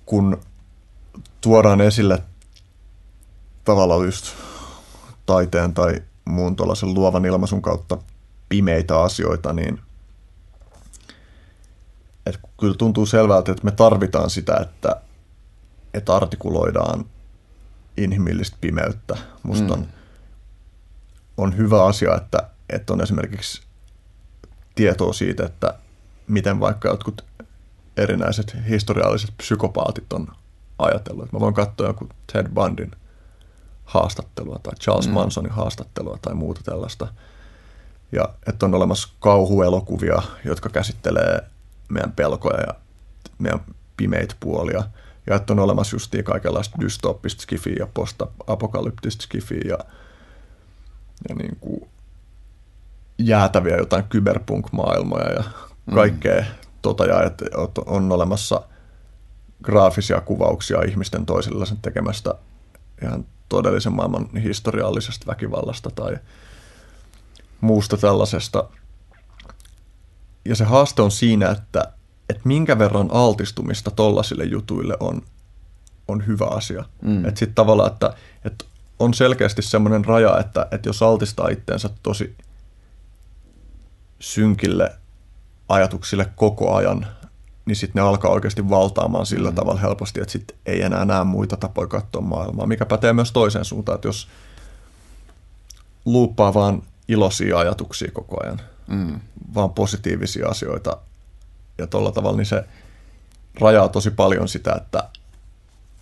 kun 0.05 0.41
tuodaan 1.41 1.81
esille 1.81 2.23
tavallaan 3.63 4.05
just 4.05 4.25
taiteen 5.25 5.73
tai 5.73 6.03
muun 6.25 6.55
tuollaisen 6.55 6.93
luovan 6.93 7.25
ilmaisun 7.25 7.61
kautta 7.61 7.97
pimeitä 8.49 9.01
asioita, 9.01 9.53
niin 9.53 9.79
että 12.25 12.39
kyllä 12.59 12.75
tuntuu 12.75 13.05
selvältä, 13.05 13.51
että 13.51 13.65
me 13.65 13.71
tarvitaan 13.71 14.29
sitä, 14.29 14.57
että, 14.61 15.01
että 15.93 16.15
artikuloidaan 16.15 17.05
inhimillistä 17.97 18.57
pimeyttä. 18.61 19.17
Musta 19.43 19.63
mm. 19.63 19.71
on, 19.71 19.87
on 21.37 21.57
hyvä 21.57 21.85
asia, 21.85 22.15
että, 22.15 22.49
että 22.69 22.93
on 22.93 23.01
esimerkiksi 23.01 23.66
tietoa 24.77 25.13
siitä, 25.13 25.45
että 25.45 25.73
miten 26.27 26.59
vaikka 26.59 26.89
jotkut 26.89 27.25
erinäiset 27.97 28.55
historialliset 28.69 29.31
psykopaatit 29.37 30.13
on 30.13 30.27
ajatellut. 30.79 31.31
Mä 31.31 31.39
voin 31.39 31.53
katsoa 31.53 31.87
joku 31.87 32.09
Ted 32.33 32.47
Bundyn 32.49 32.91
haastattelua 33.85 34.59
tai 34.63 34.73
Charles 34.75 35.07
mm. 35.07 35.13
Mansonin 35.13 35.51
haastattelua 35.51 36.17
tai 36.21 36.33
muuta 36.33 36.61
tällaista– 36.63 37.07
ja 38.11 38.29
että 38.47 38.65
on 38.65 38.75
olemassa 38.75 39.09
kauhuelokuvia, 39.19 40.21
jotka 40.45 40.69
käsittelee 40.69 41.41
meidän 41.89 42.11
pelkoja 42.11 42.61
ja 42.61 42.73
meidän 43.39 43.59
pimeitä 43.97 44.35
puolia. 44.39 44.83
Ja 45.27 45.35
että 45.35 45.53
on 45.53 45.59
olemassa 45.59 45.95
justiin 45.95 46.23
kaikenlaista 46.23 46.77
dystopista 46.81 47.41
skifiä 47.41 47.75
ja 47.79 47.87
post-apokalyptista 47.93 49.23
skifiä 49.23 49.61
ja, 49.67 49.77
ja 51.29 51.35
niin 51.35 51.57
kuin 51.59 51.89
jäätäviä 53.17 53.77
jotain 53.77 54.03
kyberpunk-maailmoja 54.03 55.33
ja 55.33 55.43
mm. 55.85 55.93
kaikkea 55.93 56.41
mm. 56.41 56.47
tota. 56.81 57.05
Ja 57.05 57.23
että 57.23 57.45
on 57.85 58.11
olemassa 58.11 58.61
graafisia 59.63 60.21
kuvauksia 60.21 60.81
ihmisten 60.81 61.25
toisilleen 61.25 61.77
tekemästä 61.81 62.33
ihan 63.03 63.25
todellisen 63.49 63.93
maailman 63.93 64.29
historiallisesta 64.43 65.25
väkivallasta 65.27 65.89
tai 65.89 66.17
muusta 67.61 67.97
tällaisesta. 67.97 68.69
Ja 70.45 70.55
se 70.55 70.63
haaste 70.63 71.01
on 71.01 71.11
siinä, 71.11 71.49
että, 71.49 71.93
että 72.29 72.41
minkä 72.45 72.79
verran 72.79 73.09
altistumista 73.11 73.91
tollasille 73.91 74.43
jutuille 74.43 74.97
on, 74.99 75.21
on 76.07 76.27
hyvä 76.27 76.45
asia. 76.45 76.85
Mm. 77.01 77.25
Että 77.25 77.39
sitten 77.39 77.55
tavallaan, 77.55 77.91
että, 77.91 78.13
että 78.45 78.65
on 78.99 79.13
selkeästi 79.13 79.61
semmoinen 79.61 80.05
raja, 80.05 80.39
että, 80.39 80.67
että 80.71 80.89
jos 80.89 81.03
altistaa 81.03 81.49
itteensä 81.49 81.89
tosi 82.03 82.35
synkille 84.19 84.95
ajatuksille 85.69 86.31
koko 86.35 86.75
ajan, 86.75 87.07
niin 87.65 87.75
sitten 87.75 88.01
ne 88.01 88.07
alkaa 88.07 88.31
oikeasti 88.31 88.69
valtaamaan 88.69 89.25
sillä 89.25 89.49
mm. 89.49 89.55
tavalla 89.55 89.79
helposti, 89.79 90.21
että 90.21 90.31
sitten 90.31 90.57
ei 90.65 90.81
enää 90.81 91.05
näe 91.05 91.23
muita 91.23 91.57
tapoja 91.57 91.87
katsoa 91.87 92.21
maailmaa, 92.21 92.67
mikä 92.67 92.85
pätee 92.85 93.13
myös 93.13 93.31
toiseen 93.31 93.65
suuntaan, 93.65 93.95
että 93.95 94.07
jos 94.07 94.27
luuppaa 96.05 96.53
vaan 96.53 96.83
iloisia 97.07 97.59
ajatuksia 97.59 98.11
koko 98.13 98.43
ajan, 98.43 98.61
mm. 98.87 99.19
vaan 99.55 99.69
positiivisia 99.69 100.47
asioita. 100.47 100.97
Ja 101.77 101.87
tuolla 101.87 102.11
tavalla 102.11 102.37
niin 102.37 102.45
se 102.45 102.63
rajaa 103.59 103.89
tosi 103.89 104.11
paljon 104.11 104.47
sitä, 104.47 104.73
että 104.73 105.09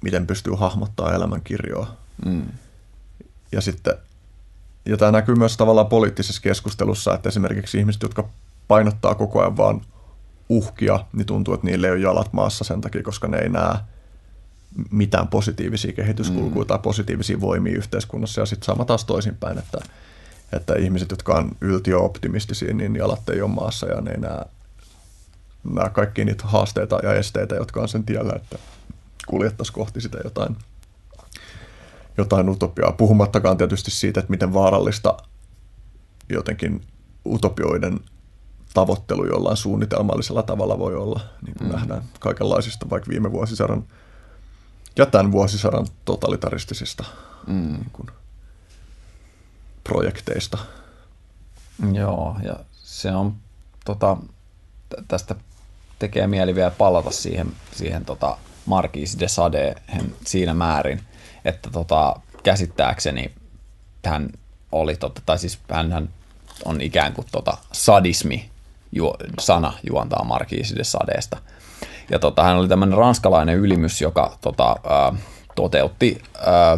miten 0.02 0.28
pystyy 0.28 0.54
hahmottaa 0.54 1.14
elämänkirjoa. 1.14 1.88
Mm. 2.26 2.46
Ja 3.52 3.62
sitten, 3.62 3.94
ja 4.86 4.98
tämä 4.98 5.12
näkyy 5.12 5.36
myös 5.36 5.58
tavallaan 5.58 5.88
poliittisessa 5.88 6.42
keskustelussa, 6.42 7.14
että 7.14 7.30
esimerkiksi 7.30 7.78
ihmiset, 7.78 8.02
jotka 8.02 8.30
painottaa 8.68 9.16
koko 9.16 9.42
ajan 9.42 9.58
vaan 9.58 9.82
uhkia, 10.50 11.06
niin 11.14 11.26
tuntuu, 11.26 11.54
että 11.54 11.68
niille 11.68 11.88
ei 11.88 11.94
ole 11.94 12.02
jalat 12.02 12.34
maassa 12.34 12.64
sen 12.64 12.82
takia, 12.82 13.04
koska 13.04 13.28
ne 13.28 13.38
ei 13.38 13.50
näe 13.50 13.76
mitään 14.92 15.28
positiivisia 15.28 15.94
kehityskulkuja 15.94 16.64
mm. 16.64 16.68
tai 16.68 16.80
positiivisia 16.80 17.42
voimia 17.42 17.78
yhteiskunnassa. 17.78 18.42
Ja 18.42 18.46
sitten 18.46 18.66
sama 18.66 18.86
taas 18.86 19.06
toisinpäin, 19.06 19.58
että 19.58 19.78
että 20.54 20.76
ihmiset, 20.76 21.12
jotka 21.12 21.34
on 21.34 21.52
yltiöoptimistisia, 21.62 22.74
niin 22.74 22.96
jalat 22.96 23.30
ei 23.30 23.42
ole 23.42 23.52
maassa 23.52 23.88
ja 23.88 24.02
ne 24.02 24.12
ei 24.12 24.18
näe, 24.18 24.46
näe 25.74 25.90
kaikki 25.90 26.26
niitä 26.26 26.44
haasteita 26.48 27.00
ja 27.04 27.14
esteitä, 27.14 27.56
jotka 27.56 27.82
on 27.82 27.88
sen 27.88 28.04
tiellä, 28.04 28.34
että 28.36 28.58
kuljettaisiin 29.28 29.74
kohti 29.74 30.02
sitä 30.02 30.18
jotain, 30.24 30.58
jotain 32.18 32.50
utopiaa. 32.50 32.92
Puhumattakaan 32.92 33.58
tietysti 33.58 33.92
siitä, 33.92 34.20
että 34.20 34.30
miten 34.30 34.54
vaarallista 34.54 35.18
jotenkin 36.30 36.82
utopioiden 37.26 38.00
tavoittelu 38.74 39.26
jollain 39.26 39.58
suunnitelmallisella 39.58 40.44
tavalla 40.44 40.80
voi 40.80 40.96
olla, 40.96 41.20
niin 41.46 41.56
kuin 41.58 41.68
mm. 41.68 41.76
nähdään 41.76 42.04
kaikenlaisista 42.20 42.90
vaikka 42.90 43.10
viime 43.10 43.32
vuosisadan 43.32 43.84
ja 44.98 45.06
tämän 45.06 45.32
vuosisadan 45.32 45.88
totalitaristisista 46.06 47.04
mm. 47.48 47.54
niin 47.54 47.90
kuin, 47.94 48.08
projekteista. 49.84 50.58
Joo, 51.92 52.36
ja 52.44 52.56
se 52.72 53.12
on 53.12 53.36
tota, 53.86 54.18
tästä 55.08 55.36
tekee 56.00 56.28
mieli 56.28 56.56
vielä 56.56 56.72
palata 56.72 57.12
siihen, 57.12 57.48
siihen 57.72 58.06
tota 58.06 58.38
Marquis 58.66 59.20
de 59.20 59.28
Sade 59.28 59.76
siinä 60.26 60.54
määrin, 60.54 61.02
että 61.46 61.70
tota, 61.70 62.16
käsittääkseni 62.44 63.32
hän 64.06 64.30
oli, 64.72 64.96
tota, 64.96 65.22
tai 65.26 65.40
siis 65.40 65.60
hän 65.72 66.10
on 66.66 66.82
ikään 66.82 67.14
kuin 67.14 67.28
tota, 67.32 67.58
sadismi 67.72 68.50
ju, 68.92 69.14
sana 69.40 69.74
juontaa 69.90 70.24
Marquis 70.24 70.76
de 70.76 70.84
Sadeesta. 70.84 71.38
Ja 72.10 72.20
tota, 72.20 72.44
hän 72.44 72.58
oli 72.58 72.68
tämmöinen 72.68 72.98
ranskalainen 72.98 73.56
ylimys, 73.56 74.02
joka 74.02 74.38
tota, 74.42 74.76
ää, 74.90 75.14
toteutti 75.56 76.22
ää, 76.46 76.78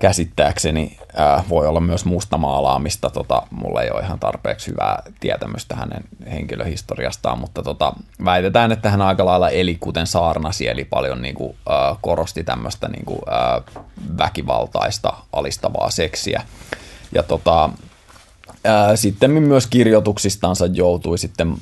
käsittääkseni 0.00 0.98
ää, 1.16 1.44
voi 1.48 1.66
olla 1.66 1.80
myös 1.80 2.04
mustamaalaamista. 2.04 3.10
Tota, 3.10 3.42
mulla 3.50 3.82
ei 3.82 3.90
ole 3.90 4.00
ihan 4.00 4.18
tarpeeksi 4.18 4.70
hyvää 4.70 5.02
tietämystä 5.20 5.76
hänen 5.76 6.04
henkilöhistoriastaan, 6.32 7.38
mutta 7.38 7.62
tota, 7.62 7.92
väitetään, 8.24 8.72
että 8.72 8.90
hän 8.90 9.02
aika 9.02 9.26
lailla 9.26 9.50
eli 9.50 9.76
kuten 9.80 10.06
saarnasi, 10.06 10.68
eli 10.68 10.84
paljon 10.84 11.22
niin 11.22 11.34
kuin, 11.34 11.56
ää, 11.68 11.96
korosti 12.00 12.44
tämmöistä 12.44 12.88
niin 12.88 13.04
kuin, 13.04 13.20
ää, 13.30 13.60
väkivaltaista 14.18 15.12
alistavaa 15.32 15.90
seksiä. 15.90 16.42
Ja 17.14 17.22
tota, 17.22 17.70
ää, 18.64 18.96
sitten 18.96 19.30
myös 19.30 19.66
kirjoituksistansa 19.66 20.66
joutui 20.66 21.18
sitten 21.18 21.56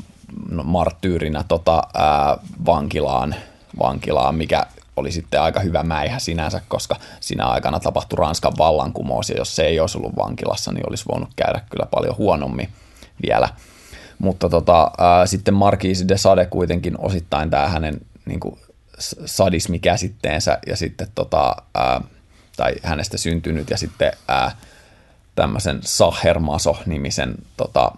marttyyrinä 0.65 1.45
tota, 1.49 1.83
ää, 1.95 2.37
vankilaan, 2.67 3.35
vankilaan, 3.79 4.35
mikä 4.35 4.67
oli 4.99 5.13
sitten 5.13 5.43
aika 5.43 5.61
hyvä 5.61 5.83
mäihä 5.83 6.19
sinänsä, 6.19 6.61
koska 6.69 6.97
siinä 7.21 7.47
aikana 7.47 7.81
tapahtui 7.81 8.17
Ranskan 8.17 8.53
vallankumous, 8.59 9.31
ja 9.31 9.37
jos 9.37 9.57
se 9.57 9.63
ei 9.63 9.81
olisi 9.81 9.99
ollut 9.99 10.17
vankilassa, 10.17 10.73
niin 10.73 10.89
olisi 10.89 11.05
voinut 11.13 11.29
käydä 11.37 11.61
kyllä 11.71 11.87
paljon 11.91 12.17
huonommin 12.17 12.69
vielä. 13.27 13.49
Mutta 14.19 14.49
tota, 14.49 14.91
ää, 14.99 15.27
sitten 15.27 15.55
Marquise 15.55 16.05
de 16.09 16.17
Sade 16.17 16.47
kuitenkin 16.47 16.95
osittain 16.99 17.51
tämä 17.51 17.69
hänen 17.69 18.01
niin 18.27 18.41
kuin, 18.41 18.59
sadismikäsitteensä 19.25 20.59
ja 20.67 20.77
sitten 20.77 21.09
tota, 21.15 21.57
ää, 21.75 22.01
tai 22.57 22.75
hänestä 22.83 23.19
syntynyt 23.19 23.71
ja 23.71 23.77
sitten 23.77 24.13
ää, 24.29 24.51
tämmöisen 25.35 25.81
Sahermaso-nimisen 25.83 27.35
tota, 27.57 27.93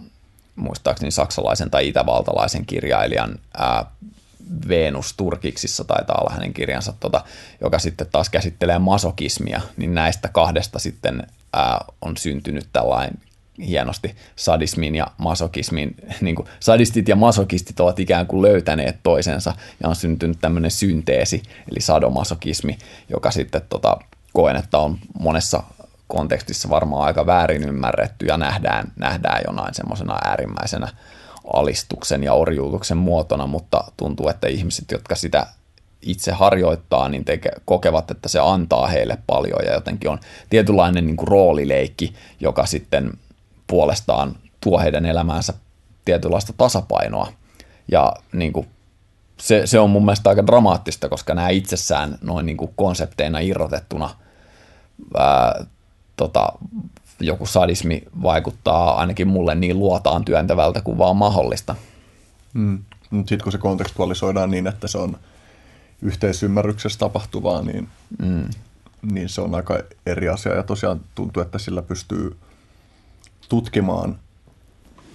muistaakseni 0.57 1.11
saksalaisen 1.11 1.71
tai 1.71 1.89
itävaltalaisen 1.89 2.67
kirjailijan 2.67 3.39
ää, 3.59 3.85
Venus 4.69 5.15
Turkiksissa 5.17 5.85
taitaa 5.85 6.19
olla 6.21 6.35
hänen 6.35 6.53
kirjansa, 6.53 6.95
tota, 7.01 7.25
joka 7.61 7.79
sitten 7.79 8.07
taas 8.13 8.31
käsittelee 8.31 8.79
masokismia, 8.79 9.61
niin 9.77 9.95
näistä 9.95 10.29
kahdesta 10.29 10.79
sitten 10.79 11.27
ää, 11.53 11.85
on 12.03 12.17
syntynyt 12.17 12.67
tällainen 12.73 13.19
hienosti 13.67 14.17
sadismin 14.37 14.95
ja 14.95 15.07
masokismin, 15.19 15.95
niin 16.21 16.37
kuin 16.37 16.49
sadistit 16.61 17.09
ja 17.09 17.17
masokistit 17.17 17.81
ovat 17.81 17.99
ikään 17.99 18.27
kuin 18.27 18.43
löytäneet 18.43 18.97
toisensa 19.03 19.55
ja 19.83 19.89
on 19.89 19.97
syntynyt 19.97 20.39
tämmöinen 20.41 20.71
synteesi, 20.71 21.43
eli 21.71 21.81
sadomasokismi, 21.81 22.79
joka 23.09 23.31
sitten 23.31 23.63
tota, 23.69 23.97
koen, 24.33 24.57
että 24.57 24.79
on 24.79 24.99
monessa 25.19 25.63
kontekstissa 26.09 26.71
varmaan 26.71 27.07
aika 27.07 27.27
väärin 27.27 27.69
ymmärretty 27.69 28.27
ja 28.27 28.37
nähdään, 28.37 28.93
nähdään 28.97 29.41
jonain 29.47 29.75
semmoisena 29.75 30.19
äärimmäisenä 30.25 30.89
alistuksen 31.53 32.25
ja 32.25 32.33
orjuutuksen 32.33 32.97
muotona, 32.97 33.47
mutta 33.47 33.85
tuntuu, 33.97 34.29
että 34.29 34.49
ihmiset, 34.49 34.91
jotka 34.91 35.15
sitä 35.15 35.47
itse 36.03 36.33
harjoittaa, 36.33 37.09
niin 37.09 37.25
teke, 37.25 37.51
kokevat, 37.65 38.11
että 38.11 38.29
se 38.29 38.41
antaa 38.43 38.87
heille 38.87 39.19
paljon 39.27 39.59
ja 39.65 39.73
jotenkin 39.73 40.11
on 40.11 40.19
tietynlainen 40.51 41.07
niin 41.07 41.17
kuin 41.17 41.29
roolileikki, 41.29 42.15
joka 42.41 42.67
sitten 42.67 43.13
puolestaan 43.67 44.37
tuo 44.61 44.79
heidän 44.79 45.07
elämäänsä 45.07 45.55
tietynlaista 46.05 46.53
tasapainoa. 46.57 47.33
Ja 47.89 48.13
niin 48.33 48.53
kuin, 48.53 48.69
se, 49.41 49.67
se 49.67 49.79
on 49.79 49.91
mun 49.91 50.05
mielestä 50.05 50.31
aika 50.31 50.47
dramaattista, 50.47 51.09
koska 51.09 51.35
nämä 51.35 51.49
itsessään 51.49 52.19
noin 52.23 52.47
niin 52.47 52.57
kuin 52.57 52.73
konsepteina 52.77 53.39
irrotettuna 53.39 54.11
ää, 55.19 55.65
tota, 56.17 56.53
joku 57.21 57.47
sadismi 57.47 58.03
vaikuttaa 58.23 58.97
ainakin 58.97 59.29
mulle 59.29 59.55
niin 59.55 59.79
luotaan 59.79 60.25
työntävältä 60.25 60.81
kuin 60.81 60.99
vaan 60.99 61.17
mahdollista. 61.17 61.75
Mm. 62.55 62.85
Sitten 63.11 63.41
kun 63.43 63.53
se 63.53 63.59
kontekstualisoidaan 63.59 64.51
niin, 64.51 64.67
että 64.67 64.89
se 64.89 64.99
on 64.99 65.17
yhteisymmärryksessä 66.03 66.99
tapahtuvaa, 66.99 67.63
niin, 67.63 67.89
mm. 68.19 68.45
niin 69.13 69.29
se 69.29 69.41
on 69.41 69.55
aika 69.55 69.79
eri 70.07 70.29
asia. 70.29 70.55
Ja 70.55 70.63
tosiaan 70.63 71.01
tuntuu, 71.15 71.43
että 71.43 71.59
sillä 71.59 71.83
pystyy 71.83 72.37
tutkimaan 73.49 74.19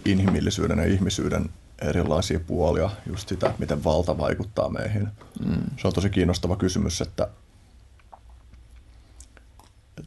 inhimillisyyden 0.06 0.78
ja 0.78 0.86
ihmisyyden 0.86 1.50
erilaisia 1.82 2.40
puolia, 2.40 2.90
just 3.10 3.30
sitä, 3.30 3.54
miten 3.58 3.84
valta 3.84 4.18
vaikuttaa 4.18 4.70
meihin. 4.70 5.08
Mm. 5.46 5.62
Se 5.82 5.88
on 5.88 5.94
tosi 5.94 6.10
kiinnostava 6.10 6.56
kysymys, 6.56 7.02
että 7.02 7.28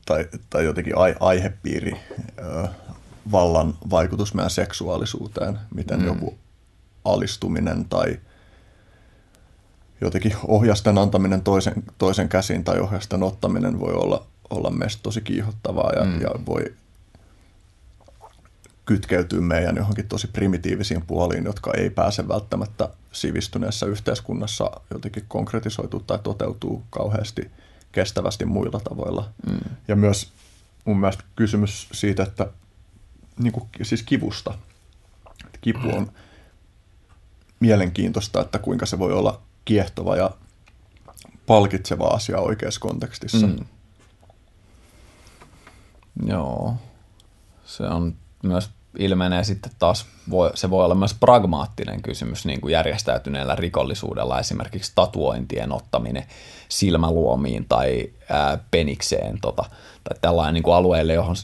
tai, 0.09 0.29
tai 0.51 0.65
jotenkin 0.65 0.99
ai, 0.99 1.15
aihepiiri, 1.21 1.93
ö, 2.39 2.69
vallan 3.33 3.75
vaikutus 3.91 4.35
meidän 4.35 4.51
seksuaalisuuteen, 4.51 5.59
miten 5.75 6.01
mm. 6.01 6.07
joku 6.07 6.39
alistuminen 7.05 7.85
tai 7.85 8.19
jotenkin 10.01 10.35
ohjasten 10.47 10.99
antaminen 10.99 11.43
toisen, 11.43 11.83
toisen 11.99 12.29
käsin 12.29 12.65
tai 12.65 12.81
ohjasten 12.81 13.23
ottaminen 13.23 13.81
voi 13.81 13.95
olla, 13.95 14.27
olla 14.51 14.71
meistä 14.71 15.03
tosi 15.03 15.21
kiihottavaa 15.21 15.93
ja, 15.93 16.05
mm. 16.05 16.21
ja 16.21 16.31
voi 16.47 16.75
kytkeytyy 18.85 19.41
meidän 19.41 19.77
johonkin 19.77 20.09
tosi 20.09 20.27
primitiivisiin 20.27 21.03
puoliin, 21.07 21.45
jotka 21.45 21.73
ei 21.77 21.91
pääse 21.91 22.29
välttämättä 22.29 22.89
sivistyneessä 23.13 23.87
yhteiskunnassa 23.87 24.71
jotenkin 24.91 25.25
konkretisoituu 25.29 26.01
tai 26.01 26.19
toteutuu 26.23 26.83
kauheasti 26.91 27.51
kestävästi 27.93 28.45
muilla 28.45 28.81
tavoilla. 28.81 29.29
Mm. 29.51 29.59
Ja 29.89 29.97
myös 29.97 30.33
mun 30.85 31.01
mielestä 31.01 31.25
kysymys 31.37 31.89
siitä, 31.93 32.23
että 32.23 32.51
niin 33.39 33.53
kuin, 33.53 33.69
siis 33.83 34.03
kivusta. 34.03 34.55
Kipu 35.61 35.89
on 35.97 36.13
mielenkiintoista, 37.61 38.41
että 38.41 38.59
kuinka 38.59 38.87
se 38.87 38.99
voi 38.99 39.13
olla 39.13 39.43
kiehtova 39.65 40.17
ja 40.17 40.31
palkitseva 41.47 42.07
asia 42.07 42.39
oikeassa 42.39 42.81
kontekstissa. 42.81 43.47
Mm. 43.47 43.65
Joo, 46.27 46.77
se 47.65 47.83
on 47.83 48.17
myös 48.43 48.71
ilmenee 48.99 49.45
sitten 49.45 49.73
taas, 49.79 50.07
voi, 50.31 50.51
se 50.55 50.71
voi 50.71 50.85
olla 50.85 50.95
myös 50.95 51.15
pragmaattinen 51.15 52.03
kysymys 52.03 52.47
niin 52.47 52.61
kuin 52.61 52.73
järjestäytyneellä 52.73 53.55
rikollisuudella, 53.55 54.41
esimerkiksi 54.41 54.93
tatuointien 54.95 55.73
ottaminen 55.73 56.27
silmäluomiin 56.69 57.67
tai 57.69 58.11
ää, 58.29 58.59
penikseen 58.71 59.39
tota, 59.41 59.65
tai 60.05 60.19
tällainen 60.21 60.55
niin 60.55 60.63
kuin 60.63 60.75
alueelle, 60.75 61.13
johon, 61.13 61.37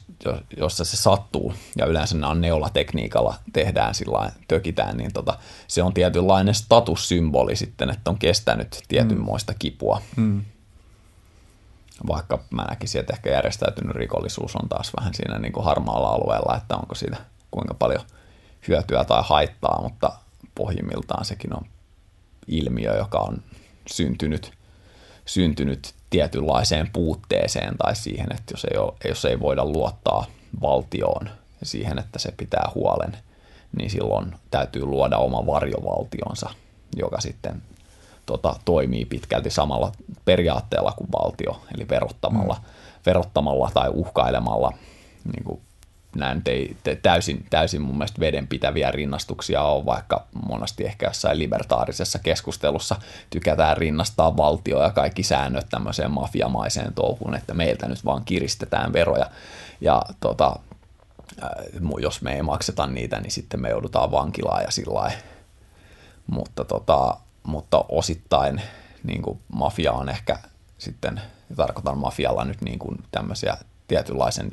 jossa 0.57 0.85
se 0.85 0.97
sattuu 0.97 1.55
ja 1.77 1.87
yleensä 1.87 2.17
nämä 2.17 2.31
on 2.31 2.41
neulatekniikalla 2.41 3.35
tehdään 3.53 3.95
sillä 3.95 4.33
tökitään, 4.49 4.97
niin 4.97 5.13
tota, 5.13 5.39
se 5.69 5.83
on 5.83 5.95
tietynlainen 5.95 6.55
statussymboli 6.55 7.57
sitten, 7.57 7.91
että 7.91 8.11
on 8.11 8.19
kestänyt 8.19 8.83
tietynmoista 8.89 9.53
mm. 9.53 9.59
kipua. 9.59 10.03
Mm. 10.17 10.45
Vaikka 12.07 12.39
mä 12.51 12.65
näkisin, 12.65 13.01
että 13.01 13.13
ehkä 13.13 13.31
järjestäytynyt 13.31 13.97
rikollisuus 13.97 14.57
on 14.57 14.69
taas 14.69 14.93
vähän 14.97 15.15
siinä 15.15 15.39
niin 15.39 15.53
kuin 15.53 15.65
harmaalla 15.65 16.09
alueella, 16.09 16.57
että 16.57 16.77
onko 16.77 16.95
siitä– 16.95 17.17
kuinka 17.55 17.75
paljon 17.75 18.01
hyötyä 18.69 19.05
tai 19.05 19.23
haittaa, 19.25 19.83
mutta 19.83 20.13
pohjimmiltaan 20.55 21.25
sekin 21.25 21.57
on 21.57 21.63
ilmiö, 22.47 22.97
joka 22.97 23.19
on 23.19 23.43
syntynyt, 23.87 24.53
syntynyt 25.25 25.95
tietynlaiseen 26.11 26.91
puutteeseen 26.93 27.77
tai 27.79 27.97
siihen, 27.97 28.27
että 28.33 28.53
jos 28.53 28.65
ei, 28.65 28.79
ole, 28.79 28.93
jos 29.09 29.25
ei 29.25 29.41
voida 29.41 29.65
luottaa 29.65 30.27
valtioon 30.63 31.31
ja 31.61 31.67
siihen, 31.67 31.99
että 31.99 32.19
se 32.19 32.33
pitää 32.37 32.71
huolen, 32.75 33.17
niin 33.77 33.91
silloin 33.91 34.35
täytyy 34.51 34.85
luoda 34.85 35.17
oma 35.17 35.47
varjovaltionsa, 35.47 36.51
joka 36.97 37.21
sitten 37.21 37.63
tota, 38.27 38.57
toimii 38.65 39.05
pitkälti 39.05 39.51
samalla 39.51 39.93
periaatteella 40.25 40.93
kuin 40.93 41.13
valtio, 41.13 41.61
eli 41.75 41.89
verottamalla, 41.89 42.55
mm. 42.55 42.65
verottamalla 43.07 43.71
tai 43.75 43.89
uhkailemalla 43.89 44.73
niin 45.33 45.45
kuin 45.45 45.61
nämä 46.15 46.35
nyt 46.35 46.49
ei 46.49 46.77
täysin, 47.03 47.47
täysin 47.51 47.83
mun 47.83 47.99
mielestä 47.99 48.21
vedenpitäviä 48.21 48.91
rinnastuksia 48.91 49.63
ole, 49.63 49.87
vaikka 49.87 50.27
monesti 50.49 50.85
ehkä 50.85 51.07
jossain 51.07 51.39
libertaarisessa 51.39 52.19
keskustelussa 52.19 52.97
tykätään 53.31 53.77
rinnastaa 53.77 54.37
valtio 54.37 54.83
ja 54.83 54.91
kaikki 54.91 55.23
säännöt 55.23 55.67
tämmöiseen 55.71 56.11
mafiamaiseen 56.11 56.95
touhuun, 56.95 57.35
että 57.35 57.55
meiltä 57.55 57.89
nyt 57.89 58.05
vaan 58.05 58.25
kiristetään 58.25 58.93
veroja. 58.93 59.27
Ja 59.81 60.03
tota, 60.21 60.57
jos 62.03 62.23
me 62.23 62.35
ei 62.35 62.43
makseta 62.43 62.87
niitä, 62.87 63.21
niin 63.21 63.31
sitten 63.31 63.61
me 63.61 63.69
joudutaan 63.69 64.11
vankilaan 64.11 64.63
ja 64.63 64.71
sillä 64.71 65.13
mutta, 66.27 66.65
tota, 66.65 67.17
mutta 67.43 67.85
osittain 67.89 68.63
niin 69.05 69.23
kuin 69.23 69.41
mafia 69.53 69.93
on 69.93 70.09
ehkä 70.09 70.39
sitten, 70.79 71.21
tarkoitan 71.57 71.99
mafialla 71.99 72.45
nyt 72.45 72.61
niin 72.61 72.79
kuin 72.79 72.99
tämmöisiä 73.11 73.57
tietynlaisen 73.89 74.51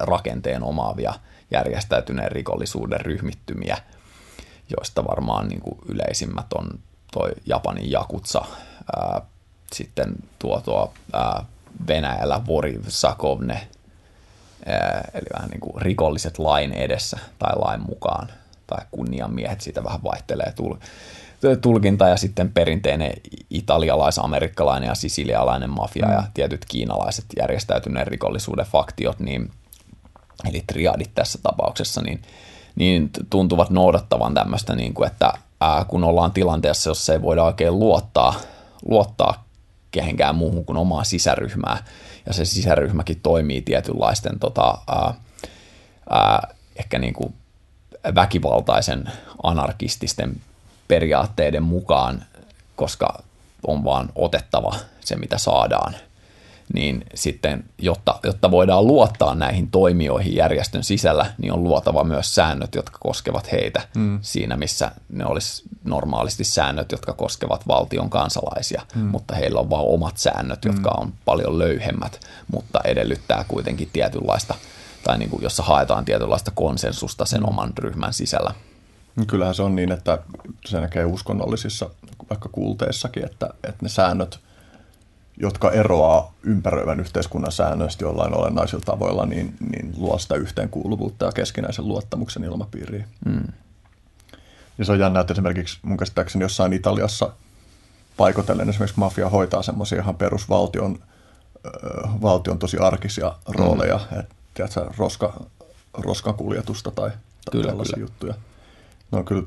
rakenteen 0.00 0.62
omaavia 0.62 1.14
järjestäytyneen 1.50 2.32
rikollisuuden 2.32 3.00
ryhmittymiä, 3.00 3.76
joista 4.76 5.04
varmaan 5.04 5.48
niin 5.48 5.60
kuin 5.60 5.78
yleisimmät 5.88 6.52
on 6.52 6.78
toi 7.12 7.30
Japanin 7.46 7.90
Jakutsa, 7.90 8.44
ää, 8.96 9.20
sitten 9.72 10.14
tuo, 10.38 10.60
tuo 10.60 10.92
ää, 11.12 11.44
Venäjällä 11.88 12.40
Vori 12.46 12.80
Sakovne, 12.88 13.68
ää, 14.66 15.10
eli 15.14 15.26
vähän 15.34 15.50
niin 15.50 15.60
kuin 15.60 15.82
rikolliset 15.82 16.38
lain 16.38 16.72
edessä 16.72 17.18
tai 17.38 17.52
lain 17.56 17.80
mukaan, 17.80 18.28
tai 18.66 18.84
kunnianmiehet, 18.90 19.60
siitä 19.60 19.84
vähän 19.84 20.02
vaihtelee 20.02 20.52
tul- 20.56 20.76
tulkinta, 21.60 22.08
ja 22.08 22.16
sitten 22.16 22.52
perinteinen 22.52 23.12
italialais-amerikkalainen 23.50 24.88
ja 24.88 24.94
sisilialainen 24.94 25.70
mafia 25.70 26.06
mm. 26.06 26.12
ja 26.12 26.22
tietyt 26.34 26.64
kiinalaiset 26.64 27.24
järjestäytyneen 27.38 28.06
rikollisuuden 28.06 28.66
faktiot, 28.66 29.20
niin 29.20 29.50
eli 30.48 30.62
triadit 30.66 31.14
tässä 31.14 31.38
tapauksessa, 31.42 32.02
niin, 32.02 32.22
niin 32.76 33.10
tuntuvat 33.30 33.70
noudattavan 33.70 34.34
tämmöistä, 34.34 34.76
niin 34.76 34.94
kuin, 34.94 35.06
että 35.06 35.32
ää, 35.60 35.84
kun 35.84 36.04
ollaan 36.04 36.32
tilanteessa, 36.32 36.90
jossa 36.90 37.12
ei 37.12 37.22
voida 37.22 37.44
oikein 37.44 37.78
luottaa, 37.78 38.34
luottaa 38.88 39.44
kehenkään 39.90 40.34
muuhun 40.34 40.64
kuin 40.64 40.76
omaa 40.76 41.04
sisäryhmää, 41.04 41.84
ja 42.26 42.32
se 42.32 42.44
sisäryhmäkin 42.44 43.20
toimii 43.22 43.62
tietynlaisten 43.62 44.38
tota, 44.38 44.78
ää, 44.88 45.14
ää, 46.10 46.54
ehkä 46.76 46.98
niin 46.98 47.14
kuin 47.14 47.34
väkivaltaisen 48.14 49.12
anarkististen 49.42 50.40
periaatteiden 50.88 51.62
mukaan, 51.62 52.24
koska 52.76 53.22
on 53.66 53.84
vaan 53.84 54.08
otettava 54.14 54.76
se, 55.00 55.16
mitä 55.16 55.38
saadaan– 55.38 55.96
niin 56.74 57.04
sitten, 57.14 57.64
jotta, 57.78 58.20
jotta 58.22 58.50
voidaan 58.50 58.86
luottaa 58.86 59.34
näihin 59.34 59.70
toimijoihin 59.70 60.36
järjestön 60.36 60.84
sisällä, 60.84 61.26
niin 61.38 61.52
on 61.52 61.64
luotava 61.64 62.04
myös 62.04 62.34
säännöt, 62.34 62.74
jotka 62.74 62.98
koskevat 63.00 63.52
heitä 63.52 63.82
mm. 63.96 64.18
siinä, 64.22 64.56
missä 64.56 64.90
ne 65.08 65.26
olisi 65.26 65.62
normaalisti 65.84 66.44
säännöt, 66.44 66.92
jotka 66.92 67.12
koskevat 67.12 67.68
valtion 67.68 68.10
kansalaisia, 68.10 68.82
mm. 68.94 69.02
mutta 69.02 69.34
heillä 69.34 69.60
on 69.60 69.70
vain 69.70 69.86
omat 69.86 70.16
säännöt, 70.16 70.64
jotka 70.64 70.90
mm. 70.90 71.02
on 71.02 71.12
paljon 71.24 71.58
löyhemmät, 71.58 72.20
mutta 72.52 72.80
edellyttää 72.84 73.44
kuitenkin 73.48 73.90
tietynlaista, 73.92 74.54
tai 75.04 75.18
niin 75.18 75.30
kuin, 75.30 75.42
jossa 75.42 75.62
haetaan 75.62 76.04
tietynlaista 76.04 76.50
konsensusta 76.54 77.24
sen 77.24 77.40
mm. 77.40 77.48
oman 77.48 77.72
ryhmän 77.78 78.12
sisällä. 78.12 78.54
Kyllähän 79.26 79.54
se 79.54 79.62
on 79.62 79.76
niin, 79.76 79.92
että 79.92 80.18
se 80.66 80.80
näkee 80.80 81.04
uskonnollisissa 81.04 81.90
vaikka 82.30 82.48
kulteissakin, 82.52 83.24
että, 83.24 83.50
että 83.62 83.78
ne 83.82 83.88
säännöt– 83.88 84.38
jotka 85.36 85.70
eroaa 85.70 86.32
ympäröivän 86.42 87.00
yhteiskunnan 87.00 87.52
säännöistä 87.52 88.04
jollain 88.04 88.34
olennaisilla 88.34 88.82
tavoilla, 88.84 89.26
niin, 89.26 89.56
niin 89.70 89.94
luo 89.96 90.18
sitä 90.18 90.34
yhteenkuuluvuutta 90.34 91.24
ja 91.24 91.32
keskinäisen 91.32 91.88
luottamuksen 91.88 92.44
ilmapiiriin. 92.44 93.04
Mm. 93.24 93.46
Ja 94.78 94.84
se 94.84 94.92
on 94.92 94.98
jännä, 94.98 95.20
että 95.20 95.32
esimerkiksi 95.32 95.78
mun 95.82 95.96
käsittääkseni 95.96 96.44
jossain 96.44 96.72
Italiassa 96.72 97.32
paikotellen 98.16 98.68
esimerkiksi 98.68 98.98
mafia 98.98 99.28
hoitaa 99.28 99.62
semmoisia 99.62 99.98
ihan 99.98 100.16
perusvaltion 100.16 100.98
äh, 101.66 102.22
valtion 102.22 102.58
tosi 102.58 102.78
arkisia 102.78 103.32
rooleja, 103.48 104.00
mm. 104.10 104.20
että 104.20 104.34
tiedätkö, 104.54 104.86
roska, 104.96 105.40
roskan 105.94 106.34
kuljetusta 106.34 106.90
tai, 106.90 107.10
tai 107.10 107.52
kyllä, 107.52 107.66
tällaisia 107.66 107.94
kyllä. 107.94 108.04
juttuja. 108.04 108.34
No 109.10 109.24
kyllä 109.24 109.46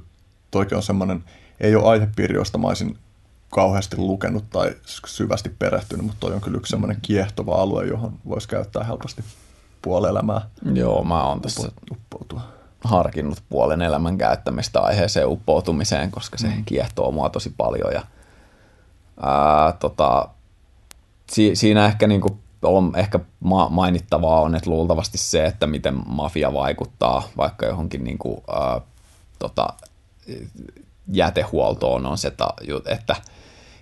toikin 0.52 0.78
on 0.78 0.84
semmoinen, 0.84 1.24
ei 1.60 1.76
ole 1.76 1.90
aihepiiri, 1.90 2.36
josta 2.36 2.58
mä 2.58 2.68
olisin 2.68 2.98
kauheasti 3.50 3.98
lukenut 3.98 4.50
tai 4.50 4.76
syvästi 5.06 5.50
perehtynyt, 5.60 6.06
mutta 6.06 6.20
toi 6.20 6.34
on 6.34 6.42
kyllä 6.42 6.58
yksi 6.58 6.70
semmoinen 6.70 7.02
kiehtova 7.02 7.56
alue, 7.62 7.86
johon 7.86 8.14
voisi 8.28 8.48
käyttää 8.48 8.84
helposti 8.84 9.24
puolelämää. 9.82 10.42
Joo, 10.74 11.04
mä 11.04 11.24
oon 11.24 11.42
tässä 11.42 11.70
uppoutua. 11.92 12.42
harkinnut 12.84 13.44
puolen 13.50 13.82
elämän 13.82 14.18
käyttämistä 14.18 14.80
aiheeseen 14.82 15.28
uppoutumiseen, 15.28 16.12
koska 16.12 16.38
se 16.38 16.48
mm. 16.48 16.66
kiehtoo 16.66 17.12
mua 17.12 17.30
tosi 17.30 17.54
paljon. 17.58 17.94
Ja, 17.94 18.02
ää, 19.22 19.72
tota, 19.72 20.30
si- 21.32 21.56
siinä 21.56 21.86
ehkä 21.86 22.08
niinku 22.08 22.40
on 22.62 22.92
ehkä 22.96 23.20
ma- 23.40 23.70
mainittavaa 23.70 24.42
on, 24.42 24.56
että 24.56 24.70
luultavasti 24.70 25.18
se, 25.18 25.46
että 25.46 25.68
miten 25.68 26.02
mafia 26.06 26.54
vaikuttaa 26.54 27.24
vaikka 27.38 27.66
johonkin 27.66 28.04
niinku, 28.04 28.44
ää, 28.48 28.82
tota, 29.40 29.68
jätehuoltoon 31.08 32.06
on 32.06 32.18
se, 32.18 32.34
että 32.86 33.16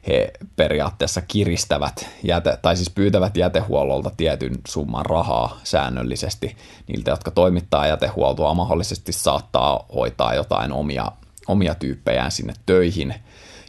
he 0.08 0.32
periaatteessa 0.56 1.22
kiristävät, 1.22 2.10
jäte, 2.24 2.58
tai 2.62 2.76
siis 2.76 2.90
pyytävät 2.90 3.38
jätehuollolta 3.38 4.12
tietyn 4.18 4.56
summan 4.68 5.06
rahaa 5.06 5.60
säännöllisesti 5.64 6.58
niiltä, 6.88 7.12
jotka 7.12 7.32
toimittaa 7.32 7.88
jätehuoltoa, 7.88 8.54
mahdollisesti 8.54 9.12
saattaa 9.12 9.86
hoitaa 9.96 10.36
jotain 10.36 10.72
omia, 10.72 11.12
omia 11.48 11.76
tyyppejään 11.76 12.32
sinne 12.32 12.54
töihin, 12.66 13.16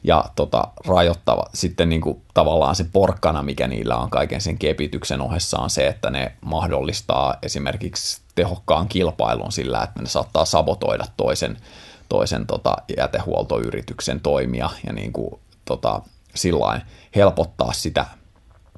ja 0.05 0.25
tota, 0.37 0.69
rajoittava. 0.87 1.45
Sitten 1.55 1.89
niin 1.89 2.01
kuin, 2.01 2.23
tavallaan 2.35 2.77
se 2.77 2.87
porkkana, 2.93 3.43
mikä 3.43 3.69
niillä 3.69 3.97
on 3.97 4.11
kaiken 4.11 4.41
sen 4.41 4.59
kepityksen 4.59 5.21
ohessa, 5.21 5.59
on 5.59 5.71
se, 5.71 5.87
että 5.87 6.11
ne 6.11 6.33
mahdollistaa 6.41 7.35
esimerkiksi 7.43 8.21
tehokkaan 8.35 8.89
kilpailun 8.89 9.53
sillä, 9.53 9.83
että 9.83 10.03
ne 10.03 10.09
saattaa 10.09 10.45
sabotoida 10.45 11.05
toisen, 11.17 11.57
toisen 12.09 12.47
tota, 12.47 12.77
jätehuoltoyrityksen 12.97 14.21
toimia 14.21 14.71
ja 14.87 14.93
niin 14.93 15.13
kuin, 15.13 15.41
tota, 15.65 16.03
sillain 16.35 16.83
helpottaa 17.17 17.73
sitä, 17.73 18.07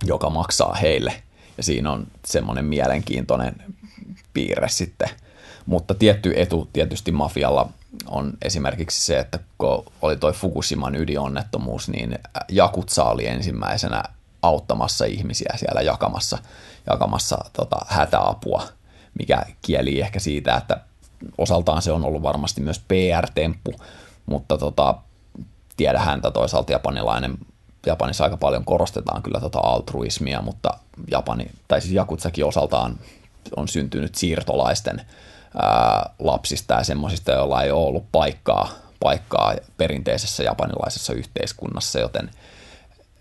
joka 0.04 0.30
maksaa 0.30 0.74
heille. 0.74 1.22
Ja 1.56 1.62
siinä 1.62 1.92
on 1.92 2.06
semmoinen 2.24 2.64
mielenkiintoinen 2.64 3.54
piirre 4.32 4.68
sitten. 4.68 5.08
Mutta 5.66 5.94
tietty 5.94 6.32
etu 6.36 6.68
tietysti 6.72 7.12
mafialla 7.12 7.68
on 8.06 8.32
esimerkiksi 8.42 9.06
se, 9.06 9.18
että 9.18 9.38
kun 9.58 9.84
oli 10.02 10.16
toi 10.16 10.32
Fukushiman 10.32 10.94
ydinonnettomuus, 10.94 11.88
niin 11.88 12.18
Jakutsa 12.48 13.04
oli 13.04 13.26
ensimmäisenä 13.26 14.02
auttamassa 14.42 15.04
ihmisiä 15.04 15.54
siellä 15.56 15.80
jakamassa, 15.80 16.38
jakamassa 16.90 17.38
tota, 17.52 17.76
hätäapua, 17.88 18.62
mikä 19.18 19.42
kieli 19.62 20.00
ehkä 20.00 20.18
siitä, 20.18 20.56
että 20.56 20.80
osaltaan 21.38 21.82
se 21.82 21.92
on 21.92 22.04
ollut 22.04 22.22
varmasti 22.22 22.60
myös 22.60 22.78
PR-temppu, 22.88 23.74
mutta 24.26 24.58
tota, 24.58 24.94
tiedä 25.76 25.98
häntä 25.98 26.30
toisaalta 26.30 26.72
japanilainen, 26.72 27.38
Japanissa 27.86 28.24
aika 28.24 28.36
paljon 28.36 28.64
korostetaan 28.64 29.22
kyllä 29.22 29.40
tota 29.40 29.58
altruismia, 29.58 30.42
mutta 30.42 30.70
Japani, 31.10 31.46
tai 31.68 31.80
siis 31.80 31.94
Jakutsakin 31.94 32.44
osaltaan 32.44 32.98
on 33.56 33.68
syntynyt 33.68 34.14
siirtolaisten 34.14 35.02
ää, 35.56 36.10
lapsista 36.18 36.74
ja 36.74 36.84
semmoisista, 36.84 37.32
joilla 37.32 37.62
ei 37.62 37.70
ole 37.70 37.86
ollut 37.86 38.04
paikkaa, 38.12 38.68
paikkaa 39.00 39.54
perinteisessä 39.76 40.42
japanilaisessa 40.42 41.12
yhteiskunnassa, 41.12 41.98
joten 41.98 42.30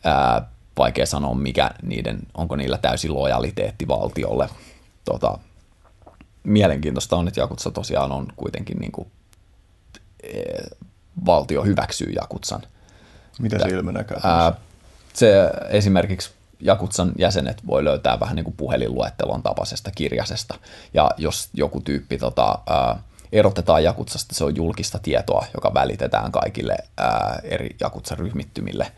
ää, 0.04 0.42
vaikea 0.78 1.06
sanoa, 1.06 1.34
mikä 1.34 1.72
niiden, 1.82 2.20
onko 2.34 2.56
niillä 2.56 2.78
täysin 2.78 3.14
lojaliteetti 3.14 3.88
valtiolle. 3.88 4.50
Tota, 5.06 5.38
mielenkiintoista 6.44 7.16
on, 7.16 7.28
että 7.28 7.40
Jakutsa 7.40 7.72
tosiaan 7.72 8.12
on 8.12 8.28
kuitenkin 8.36 8.78
niin 8.78 8.92
kuin, 8.92 9.12
e, 10.24 10.42
valtio 11.26 11.64
hyväksyy 11.64 12.12
Jakutsan. 12.12 12.62
Miten 13.40 13.60
se 13.60 13.70
ilmenee 13.70 14.06
Se 15.14 15.52
esimerkiksi 15.70 16.32
Jakutsan 16.60 17.12
jäsenet 17.18 17.68
voi 17.68 17.84
löytää 17.84 18.20
vähän 18.20 18.36
niin 18.36 18.44
kuin 18.44 18.56
puhelinluettelon 18.58 19.44
tapaisesta 19.44 19.92
kirjasesta. 19.92 20.56
Ja 20.94 21.12
jos 21.18 21.50
joku 21.54 21.82
tyyppi 21.82 22.18
tota, 22.18 22.60
ää, 22.70 23.00
erotetaan 23.32 23.84
Jakutsasta, 23.84 24.36
se 24.36 24.44
on 24.44 24.56
julkista 24.56 25.00
tietoa, 25.00 25.46
joka 25.54 25.74
välitetään 25.74 26.32
kaikille 26.32 26.78
ää, 26.98 27.40
eri 27.44 27.76
Jakutsa-ryhmittymille 27.80 28.92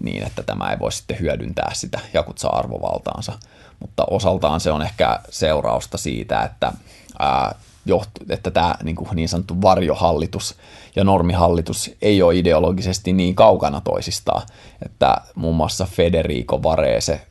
niin, 0.00 0.26
että 0.26 0.42
tämä 0.42 0.70
ei 0.70 0.78
voi 0.78 0.92
sitten 0.92 1.20
hyödyntää 1.20 1.70
sitä 1.74 2.00
Jakutsa-arvovaltaansa. 2.12 3.32
Mutta 3.80 4.04
osaltaan 4.10 4.60
se 4.60 4.70
on 4.70 4.82
ehkä 4.82 5.20
seurausta 5.30 5.98
siitä, 5.98 6.42
että 6.42 6.72
ää, 7.18 7.54
johtu, 7.86 8.20
että 8.28 8.50
tämä 8.50 8.74
niin, 8.82 8.96
kuin 8.96 9.08
niin 9.14 9.28
sanottu 9.28 9.62
varjohallitus 9.62 10.56
ja 10.96 11.04
normihallitus 11.04 11.90
ei 12.02 12.22
ole 12.22 12.36
ideologisesti 12.36 13.12
niin 13.12 13.34
kaukana 13.34 13.80
toisistaan, 13.80 14.42
että 14.84 15.16
muun 15.34 15.56
muassa 15.56 15.86
Federico 15.90 16.62
Varese 16.62 17.26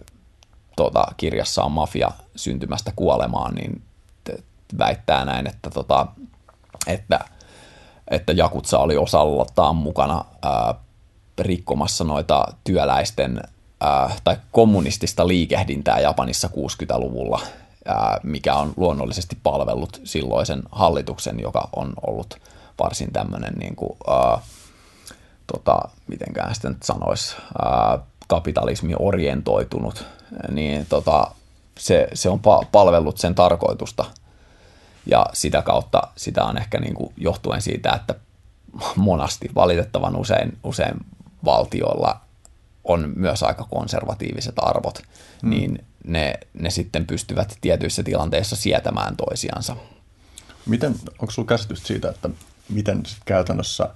tota, 0.76 1.06
kirjassaan 1.18 1.72
Mafia 1.72 2.12
syntymästä 2.36 2.92
kuolemaan, 2.96 3.56
niin 3.56 3.82
väittää 4.78 5.26
näin, 5.26 5.48
että, 5.48 5.70
tota, 5.70 6.08
että, 6.88 7.20
että 8.12 8.34
Jakutsa 8.34 8.80
oli 8.80 8.98
osaltaan 8.98 9.76
mukana 9.76 10.26
ää, 10.42 10.76
rikkomassa 11.40 12.04
noita 12.04 12.46
työläisten 12.64 13.42
tai 14.24 14.38
kommunistista 14.52 15.28
liikehdintää 15.28 16.00
Japanissa 16.00 16.48
60-luvulla 16.48 17.42
mikä 18.24 18.56
on 18.56 18.74
luonnollisesti 18.78 19.38
palvellut 19.44 20.02
silloisen 20.04 20.64
hallituksen, 20.72 21.40
joka 21.40 21.70
on 21.76 21.94
ollut 22.08 22.40
varsin 22.80 23.14
tämmöinen, 23.14 23.54
niin 23.54 23.76
kuin, 23.76 23.98
ää, 24.08 24.40
tota, 25.54 25.80
mitenkään 26.08 26.56
sitä 26.56 26.70
nyt 26.70 26.84
sanoisi, 26.84 27.36
ää, 27.66 28.00
kapitalismi 28.28 28.94
orientoitunut, 29.00 30.06
niin 30.52 30.86
tota, 30.86 31.32
se, 31.80 32.08
se 32.14 32.30
on 32.30 32.40
pa- 32.40 32.66
palvellut 32.72 33.18
sen 33.18 33.36
tarkoitusta. 33.36 34.06
Ja 35.06 35.26
sitä 35.34 35.62
kautta 35.62 36.02
sitä 36.16 36.44
on 36.44 36.58
ehkä 36.58 36.80
niin 36.80 36.94
kuin 36.94 37.14
johtuen 37.18 37.62
siitä, 37.62 37.92
että 37.94 38.16
monasti 38.96 39.50
valitettavan 39.56 40.16
usein, 40.16 40.58
usein 40.64 40.96
valtioilla 41.46 42.25
on 42.86 43.14
myös 43.16 43.44
aika 43.44 43.68
konservatiiviset 43.72 44.56
arvot, 44.58 45.02
mm. 45.44 45.50
niin 45.50 45.86
ne, 46.08 46.34
ne 46.54 46.70
sitten 46.70 47.08
pystyvät 47.08 47.58
tietyissä 47.62 48.04
tilanteissa 48.04 48.56
sietämään 48.56 49.16
toisiansa. 49.18 49.76
Miten, 50.66 50.96
onko 51.20 51.32
sinulla 51.32 51.50
käsitys 51.50 51.84
siitä, 51.84 52.10
että 52.10 52.30
miten 52.70 53.06
sit 53.06 53.20
käytännössä 53.26 53.90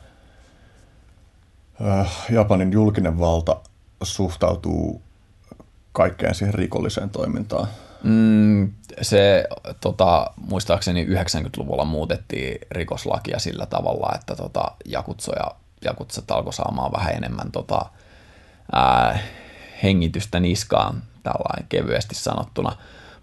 äh, 1.87 2.11
Japanin 2.29 2.71
julkinen 2.71 3.19
valta 3.19 3.61
suhtautuu 4.03 5.01
kaikkeen 5.91 6.35
siihen 6.35 6.53
rikolliseen 6.53 7.09
toimintaan? 7.09 7.67
Mm, 8.03 8.73
se 9.01 9.45
tota, 9.81 10.31
muistaakseni 10.37 11.05
90-luvulla 11.05 11.85
muutettiin 11.85 12.57
rikoslakia 12.71 13.39
sillä 13.39 13.65
tavalla, 13.65 14.15
että 14.15 14.35
tota, 14.35 14.71
jakutsoja, 14.85 15.51
jakutsat 15.85 16.31
alkoi 16.31 16.53
saamaan 16.53 16.91
vähän 16.91 17.15
enemmän 17.15 17.51
tota, 17.51 17.85
ää, 18.71 19.19
hengitystä 19.83 20.39
niskaan 20.39 21.03
tällainen 21.23 21.65
kevyesti 21.69 22.15
sanottuna. 22.15 22.71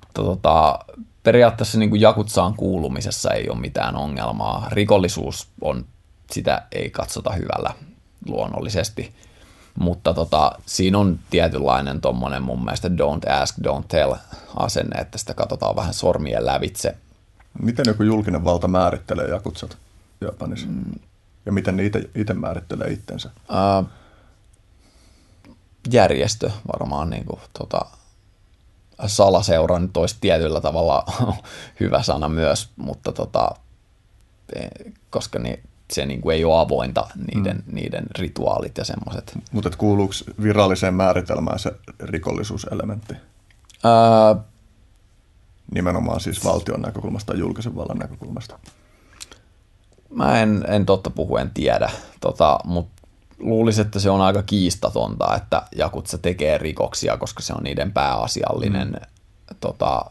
Mutta 0.00 0.22
tota, 0.22 0.78
periaatteessa 1.22 1.78
niin 1.78 1.90
kuin 1.90 2.00
Jakutsaan 2.00 2.54
kuulumisessa 2.54 3.30
ei 3.30 3.48
ole 3.48 3.58
mitään 3.58 3.96
ongelmaa. 3.96 4.68
Rikollisuus 4.72 5.48
on, 5.60 5.84
sitä 6.30 6.62
ei 6.72 6.90
katsota 6.90 7.32
hyvällä 7.32 7.70
luonnollisesti. 8.26 9.14
Mutta 9.78 10.14
tota, 10.14 10.52
siinä 10.66 10.98
on 10.98 11.18
tietynlainen 11.30 12.00
tuommoinen 12.00 12.42
mun 12.42 12.64
mielestä 12.64 12.88
don't 12.88 13.32
ask, 13.32 13.58
don't 13.58 13.84
tell 13.88 14.14
asenne, 14.56 15.00
että 15.00 15.18
sitä 15.18 15.34
katsotaan 15.34 15.76
vähän 15.76 15.94
sormien 15.94 16.46
lävitse. 16.46 16.96
Miten 17.62 17.84
joku 17.88 18.02
julkinen 18.02 18.44
valta 18.44 18.68
määrittelee 18.68 19.28
jakutsat 19.28 19.76
Japanissa? 20.20 20.66
Mm. 20.66 20.84
Ja 21.46 21.52
miten 21.52 21.76
ne 21.76 21.82
itse 22.14 22.34
määrittelee 22.34 22.88
itsensä? 22.88 23.30
Uh, 23.50 23.88
järjestö 25.90 26.50
varmaan 26.72 27.10
niin 27.10 27.24
kuin, 27.24 27.40
tota, 27.58 27.80
salaseura 29.06 29.78
nyt 29.78 29.96
olisi 29.96 30.16
tietyllä 30.20 30.60
tavalla 30.60 31.04
hyvä 31.80 32.02
sana 32.02 32.28
myös, 32.28 32.70
mutta 32.76 33.12
tota, 33.12 33.50
e, 34.54 34.68
koska 35.10 35.38
niin, 35.38 35.62
se 35.92 36.06
niin 36.06 36.20
kuin 36.20 36.36
ei 36.36 36.44
ole 36.44 36.60
avointa, 36.60 37.08
niiden, 37.34 37.56
mm. 37.56 37.74
niiden 37.74 38.04
rituaalit 38.18 38.78
ja 38.78 38.84
semmoiset. 38.84 39.38
Mutta 39.52 39.70
kuuluuko 39.78 40.14
viralliseen 40.42 40.94
määritelmään 40.94 41.58
se 41.58 41.72
rikollisuuselementti? 42.00 43.14
Ää... 43.84 44.36
Nimenomaan 45.74 46.20
siis 46.20 46.44
valtion 46.44 46.82
näkökulmasta 46.82 47.32
tai 47.32 47.40
julkisen 47.40 47.76
vallan 47.76 47.98
näkökulmasta? 47.98 48.58
Mä 50.10 50.40
en, 50.40 50.64
en 50.68 50.86
totta 50.86 51.10
puhuen 51.10 51.50
tiedä, 51.50 51.90
tota, 52.20 52.58
mutta 52.64 52.95
luulisin, 53.38 53.86
että 53.86 53.98
se 53.98 54.10
on 54.10 54.20
aika 54.20 54.42
kiistatonta, 54.42 55.36
että 55.36 55.62
Jakutsa 55.76 56.18
tekee 56.18 56.58
rikoksia, 56.58 57.16
koska 57.16 57.42
se 57.42 57.52
on 57.52 57.64
niiden 57.64 57.92
pääasiallinen 57.92 58.88
mm. 58.88 59.56
tota, 59.60 60.04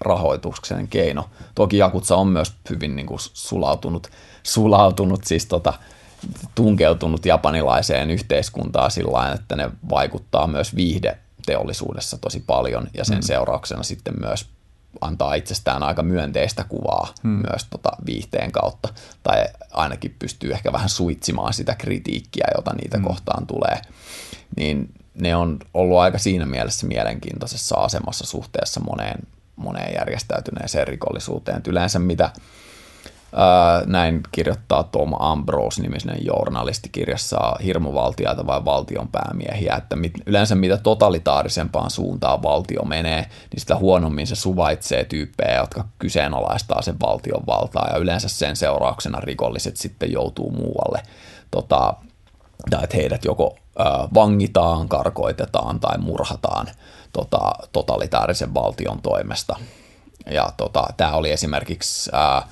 rahoituksen 0.00 0.88
keino. 0.88 1.30
Toki 1.54 1.78
Jakutsa 1.78 2.16
on 2.16 2.28
myös 2.28 2.52
hyvin 2.70 2.96
niin 2.96 3.06
kuin, 3.06 3.18
sulautunut, 3.20 4.10
sulautunut 4.42 5.24
siis 5.24 5.46
tota, 5.46 5.72
tunkeutunut 6.54 7.26
japanilaiseen 7.26 8.10
yhteiskuntaan 8.10 8.90
sillä 8.90 9.32
että 9.32 9.56
ne 9.56 9.70
vaikuttaa 9.90 10.46
myös 10.46 10.76
viihdeteollisuudessa 10.76 12.18
tosi 12.18 12.44
paljon 12.46 12.88
ja 12.94 13.04
sen 13.04 13.18
mm. 13.18 13.22
seurauksena 13.22 13.82
sitten 13.82 14.14
myös 14.20 14.46
antaa 15.00 15.34
itsestään 15.34 15.82
aika 15.82 16.02
myönteistä 16.02 16.64
kuvaa 16.68 17.14
hmm. 17.22 17.42
myös 17.50 17.66
tota 17.70 17.90
viihteen 18.06 18.52
kautta, 18.52 18.88
tai 19.22 19.44
ainakin 19.72 20.16
pystyy 20.18 20.52
ehkä 20.52 20.72
vähän 20.72 20.88
suitsimaan 20.88 21.52
sitä 21.54 21.74
kritiikkiä, 21.74 22.46
jota 22.56 22.72
niitä 22.74 22.96
hmm. 22.96 23.06
kohtaan 23.06 23.46
tulee, 23.46 23.82
niin 24.56 24.94
ne 25.14 25.36
on 25.36 25.58
ollut 25.74 25.98
aika 25.98 26.18
siinä 26.18 26.46
mielessä 26.46 26.86
mielenkiintoisessa 26.86 27.76
asemassa 27.76 28.26
suhteessa 28.26 28.80
moneen, 28.80 29.18
moneen 29.56 29.94
järjestäytyneeseen 29.98 30.88
rikollisuuteen. 30.88 31.58
Et 31.58 31.66
yleensä 31.66 31.98
mitä 31.98 32.30
näin 33.86 34.20
kirjoittaa 34.32 34.82
Tom 34.82 35.12
Ambrose-nimisen 35.18 36.16
journalisti 36.26 36.88
kirjassa 36.88 37.56
Hirmuvaltiaita 37.64 38.46
vai 38.46 38.64
valtionpäämiehiä, 38.64 39.74
että 39.74 39.96
mit, 39.96 40.12
yleensä 40.26 40.54
mitä 40.54 40.76
totalitaarisempaan 40.76 41.90
suuntaan 41.90 42.42
valtio 42.42 42.82
menee, 42.84 43.20
niin 43.20 43.60
sitä 43.60 43.76
huonommin 43.76 44.26
se 44.26 44.34
suvaitsee 44.34 45.04
tyyppejä, 45.04 45.56
jotka 45.56 45.84
kyseenalaistaa 45.98 46.82
sen 46.82 47.00
valtion 47.00 47.46
valtaa 47.46 47.88
ja 47.92 47.98
yleensä 47.98 48.28
sen 48.28 48.56
seurauksena 48.56 49.20
rikolliset 49.20 49.76
sitten 49.76 50.12
joutuu 50.12 50.50
muualle. 50.50 51.02
Tota, 51.50 51.94
tai 52.70 52.84
että 52.84 52.96
heidät 52.96 53.24
joko 53.24 53.56
vangitaan, 54.14 54.88
karkoitetaan 54.88 55.80
tai 55.80 55.98
murhataan 55.98 56.66
tota, 57.12 57.52
totalitaarisen 57.72 58.54
valtion 58.54 59.02
toimesta. 59.02 59.56
Ja 60.30 60.52
tota, 60.56 60.86
tämä 60.96 61.12
oli 61.12 61.30
esimerkiksi... 61.30 62.10
Ö, 62.14 62.42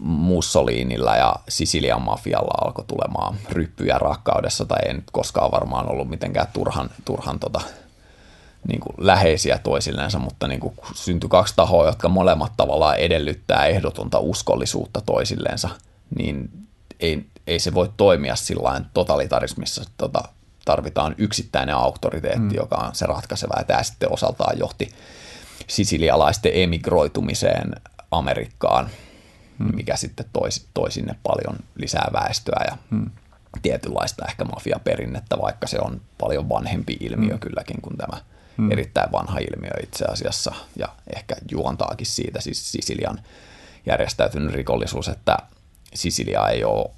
Mussolinilla 0.00 1.16
ja 1.16 1.34
Sisilian 1.48 2.02
mafialla 2.02 2.64
alkoi 2.64 2.84
tulemaan 2.84 3.36
ryppyjä 3.50 3.98
rakkaudessa, 3.98 4.64
tai 4.64 4.78
ei 4.86 4.94
nyt 4.94 5.10
koskaan 5.12 5.50
varmaan 5.50 5.90
ollut 5.90 6.08
mitenkään 6.08 6.46
turhan, 6.52 6.90
turhan 7.04 7.38
tota, 7.38 7.60
niin 8.68 8.80
kuin 8.80 8.94
läheisiä 8.98 9.58
toisilleensa, 9.58 10.18
mutta 10.18 10.48
niin 10.48 10.60
kuin 10.60 10.74
syntyi 10.94 11.28
kaksi 11.28 11.54
tahoa, 11.56 11.86
jotka 11.86 12.08
molemmat 12.08 12.52
tavallaan 12.56 12.96
edellyttää 12.96 13.66
ehdotonta 13.66 14.18
uskollisuutta 14.18 15.00
toisilleensa, 15.00 15.68
niin 16.18 16.50
ei, 17.00 17.26
ei 17.46 17.58
se 17.58 17.74
voi 17.74 17.90
toimia 17.96 18.36
sillä 18.36 18.80
totalitarismissa, 18.94 19.84
tota, 19.96 20.22
tarvitaan 20.64 21.14
yksittäinen 21.18 21.74
auktoriteetti, 21.74 22.38
mm. 22.38 22.56
joka 22.56 22.76
on 22.76 22.94
se 22.94 23.06
ratkaiseva, 23.06 23.54
ja 23.58 23.64
tämä 23.64 23.82
sitten 23.82 24.12
osaltaan 24.12 24.58
johti 24.58 24.88
sisilialaisten 25.66 26.52
emigroitumiseen 26.54 27.72
Amerikkaan– 28.10 28.90
hmm. 29.58 29.76
mikä 29.76 29.96
sitten 29.96 30.26
toi, 30.32 30.48
toi 30.74 30.92
sinne 30.92 31.14
paljon 31.22 31.58
lisää 31.76 32.10
väestöä 32.12 32.64
ja 32.70 32.76
hmm. 32.90 33.10
tietynlaista 33.62 34.24
ehkä 34.28 34.44
mafiaperinnettä, 34.44 35.38
vaikka 35.42 35.66
se 35.66 35.78
on 35.80 36.00
paljon 36.18 36.48
vanhempi 36.48 36.96
ilmiö 37.00 37.30
hmm. 37.30 37.40
kylläkin 37.40 37.80
kuin 37.82 37.96
tämä 37.96 38.20
hmm. 38.58 38.72
erittäin 38.72 39.12
vanha 39.12 39.38
ilmiö 39.38 39.72
itse 39.82 40.04
asiassa 40.04 40.54
ja 40.76 40.88
ehkä 41.16 41.36
juontaakin 41.50 42.06
siitä 42.06 42.40
siis 42.40 42.72
Sisilian 42.72 43.20
järjestäytynyt 43.86 44.52
rikollisuus, 44.52 45.08
että 45.08 45.36
Sisilia 45.94 46.48
ei 46.48 46.64
ole, 46.64 46.90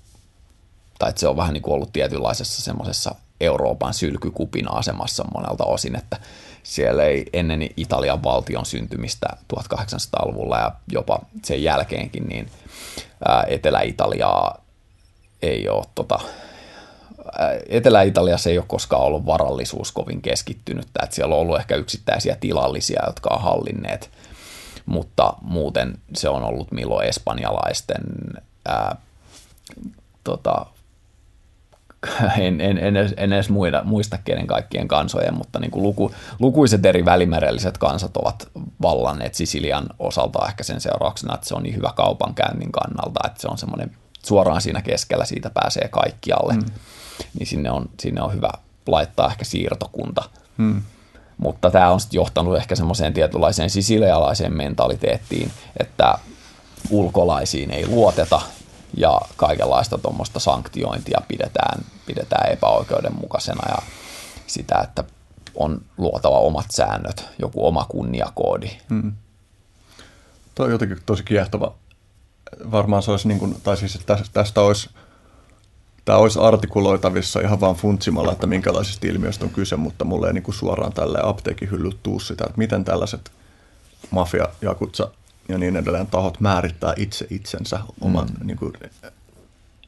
tai 0.99 1.09
että 1.09 1.21
se 1.21 1.29
on 1.29 1.37
vähän 1.37 1.53
niin 1.53 1.63
kuin 1.63 1.75
ollut 1.75 1.93
tietynlaisessa 1.93 2.63
semmoisessa 2.63 3.15
Euroopan 3.41 3.95
sylkykupin 3.95 4.73
asemassa 4.73 5.25
monelta 5.35 5.65
osin, 5.65 5.97
että 5.97 6.21
siellä 6.63 7.05
ei 7.05 7.27
ennen 7.33 7.69
Italian 7.77 8.23
valtion 8.23 8.67
syntymistä 8.67 9.27
1800-luvulla 9.55 10.59
ja 10.59 10.73
jopa 10.93 11.19
sen 11.45 11.63
jälkeenkin, 11.63 12.29
niin 12.29 12.51
Etelä-Italiaa 13.47 14.65
ei 15.43 15.69
ole 15.69 15.85
tota, 15.95 16.21
Etelä-Italiassa 17.69 18.51
ei 18.51 18.59
ole 18.59 18.67
koskaan 18.69 19.03
ollut 19.03 19.27
varallisuus 19.27 19.93
kovin 19.93 20.23
keskittynyt, 20.23 20.85
että 20.85 21.15
siellä 21.15 21.35
on 21.35 21.41
ollut 21.41 21.59
ehkä 21.59 21.77
yksittäisiä 21.77 22.37
tilallisia, 22.41 23.03
jotka 23.07 23.35
on 23.35 23.43
hallinneet, 23.43 24.11
mutta 24.87 25.35
muuten 25.43 25.99
se 26.15 26.29
on 26.29 26.43
ollut 26.43 26.73
Milo 26.73 27.03
espanjalaisten 27.03 28.05
ää, 28.69 28.97
tota, 30.25 30.67
en, 32.39 32.61
en, 32.61 32.79
en, 32.79 32.97
edes, 32.97 33.15
en 33.17 33.33
edes 33.33 33.51
muida, 33.51 33.83
muista 33.85 34.19
kenen 34.19 34.47
kaikkien 34.47 34.89
kansojen, 34.89 35.35
mutta 35.35 35.61
niin 35.61 35.71
kuin 35.71 35.83
luku, 35.83 36.13
lukuiset 36.39 36.87
eri 36.87 37.05
välimerelliset 37.05 37.79
kansat 37.79 38.17
ovat 38.17 38.49
vallanneet 38.83 39.35
Sisilian 39.35 39.87
osalta 39.99 40.47
ehkä 40.49 40.63
sen 40.63 40.81
seurauksena, 40.81 41.35
että 41.35 41.49
se 41.49 41.55
on 41.55 41.63
niin 41.63 41.77
hyvä 41.77 41.93
kaupankäynnin 41.97 42.73
kannalta, 42.73 43.21
että 43.27 43.41
se 43.41 43.49
on 43.49 43.59
semmoinen 43.59 43.97
suoraan 44.25 44.61
siinä 44.61 44.83
keskellä, 44.83 45.25
siitä 45.25 45.51
pääsee 45.51 45.89
kaikkialle, 45.89 46.53
mm. 46.53 46.65
niin 47.39 47.47
sinne 47.47 47.71
on, 47.71 47.89
sinne 48.01 48.23
on 48.23 48.35
hyvä 48.35 48.51
laittaa 48.87 49.31
ehkä 49.31 49.45
siirtokunta. 49.45 50.23
Mm. 50.57 50.83
Mutta 51.39 51.71
tämä 51.71 51.91
on 51.91 52.01
sitten 52.01 52.19
johtanut 52.19 52.57
ehkä 52.57 52.75
semmoiseen 52.75 53.13
tietynlaiseen 53.13 53.71
sisilialaiseen 53.71 54.57
mentaliteettiin, 54.57 55.51
että 55.81 56.19
ulkolaisiin 56.91 57.71
ei 57.71 57.87
luoteta 57.87 58.41
ja 58.97 59.21
kaikenlaista 59.37 59.99
tuommoista 59.99 60.41
sanktiointia 60.41 61.21
pidetään, 61.29 61.85
pidetään 62.07 62.53
epäoikeudenmukaisena 62.53 63.69
ja 63.69 63.83
sitä, 64.47 64.79
että 64.85 65.05
on 65.55 65.81
luotava 65.99 66.39
omat 66.39 66.67
säännöt, 66.71 67.25
joku 67.39 67.67
oma 67.67 67.87
kunniakoodi. 67.89 68.71
Hmm. 68.91 69.13
Tuo 70.55 70.67
on 70.67 70.73
jotenkin 70.73 70.99
tosi 71.07 71.25
kiehtova. 71.25 71.75
Varmaan 72.71 73.03
se 73.03 73.11
olisi, 73.11 73.29
niin 73.29 73.39
kuin, 73.39 73.57
tai 73.63 73.77
siis 73.77 73.95
että 73.95 74.19
tästä 74.33 74.61
olisi, 74.61 74.91
tämä 76.05 76.19
olisi 76.19 76.39
artikuloitavissa 76.39 77.41
ihan 77.41 77.61
vaan 77.61 77.75
funtsimalla, 77.75 78.33
että 78.33 78.47
minkälaisista 78.47 79.07
ilmiöistä 79.07 79.45
on 79.45 79.51
kyse, 79.51 79.77
mutta 79.77 80.05
mulle 80.05 80.27
ei 80.27 80.33
niin 80.33 80.43
kuin 80.43 80.55
suoraan 80.55 80.93
tälle 80.93 81.19
apteekin 81.23 81.71
hyllyt 81.71 82.03
tuu 82.03 82.21
sitä, 82.21 82.45
että 82.45 82.59
miten 82.59 82.85
tällaiset 82.85 83.33
mafia, 84.11 84.49
jakutsa 84.63 85.11
ja 85.51 85.59
niin 85.59 85.77
edelleen 85.77 86.07
tahot 86.07 86.41
määrittää 86.41 86.95
itse 86.97 87.27
itsensä 87.31 87.81
oman, 88.01 88.29
mm. 88.39 88.47
niin 88.47 88.59
kuin, 88.59 88.73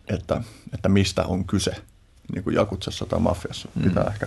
että, 0.09 0.43
että 0.75 0.89
mistä 0.89 1.25
on 1.25 1.45
kyse 1.45 1.75
niin 2.33 2.45
kuin 2.45 2.57
Jakutsassa 2.57 3.07
tai 3.07 3.21
Mafiassa. 3.21 3.69
Mm. 3.75 3.83
Pitää 3.83 4.05
ehkä 4.05 4.27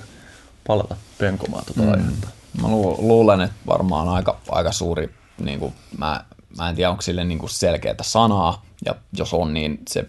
palata 0.67 0.95
penkomaan 1.17 1.65
tuota 1.65 1.81
mm. 1.81 1.91
aihetta. 1.91 2.27
Mä 2.61 2.67
luulen, 2.97 3.41
että 3.41 3.55
varmaan 3.67 4.09
aika, 4.09 4.39
aika 4.49 4.71
suuri, 4.71 5.15
niin 5.37 5.59
kuin, 5.59 5.73
mä, 5.97 6.25
mä 6.57 6.69
en 6.69 6.75
tiedä 6.75 6.89
onko 6.89 7.01
sille 7.01 7.23
niin 7.23 7.39
kuin 7.39 7.49
selkeää 7.49 7.95
sanaa, 8.01 8.65
ja 8.85 8.95
jos 9.13 9.33
on, 9.33 9.53
niin 9.53 9.79
se 9.89 10.05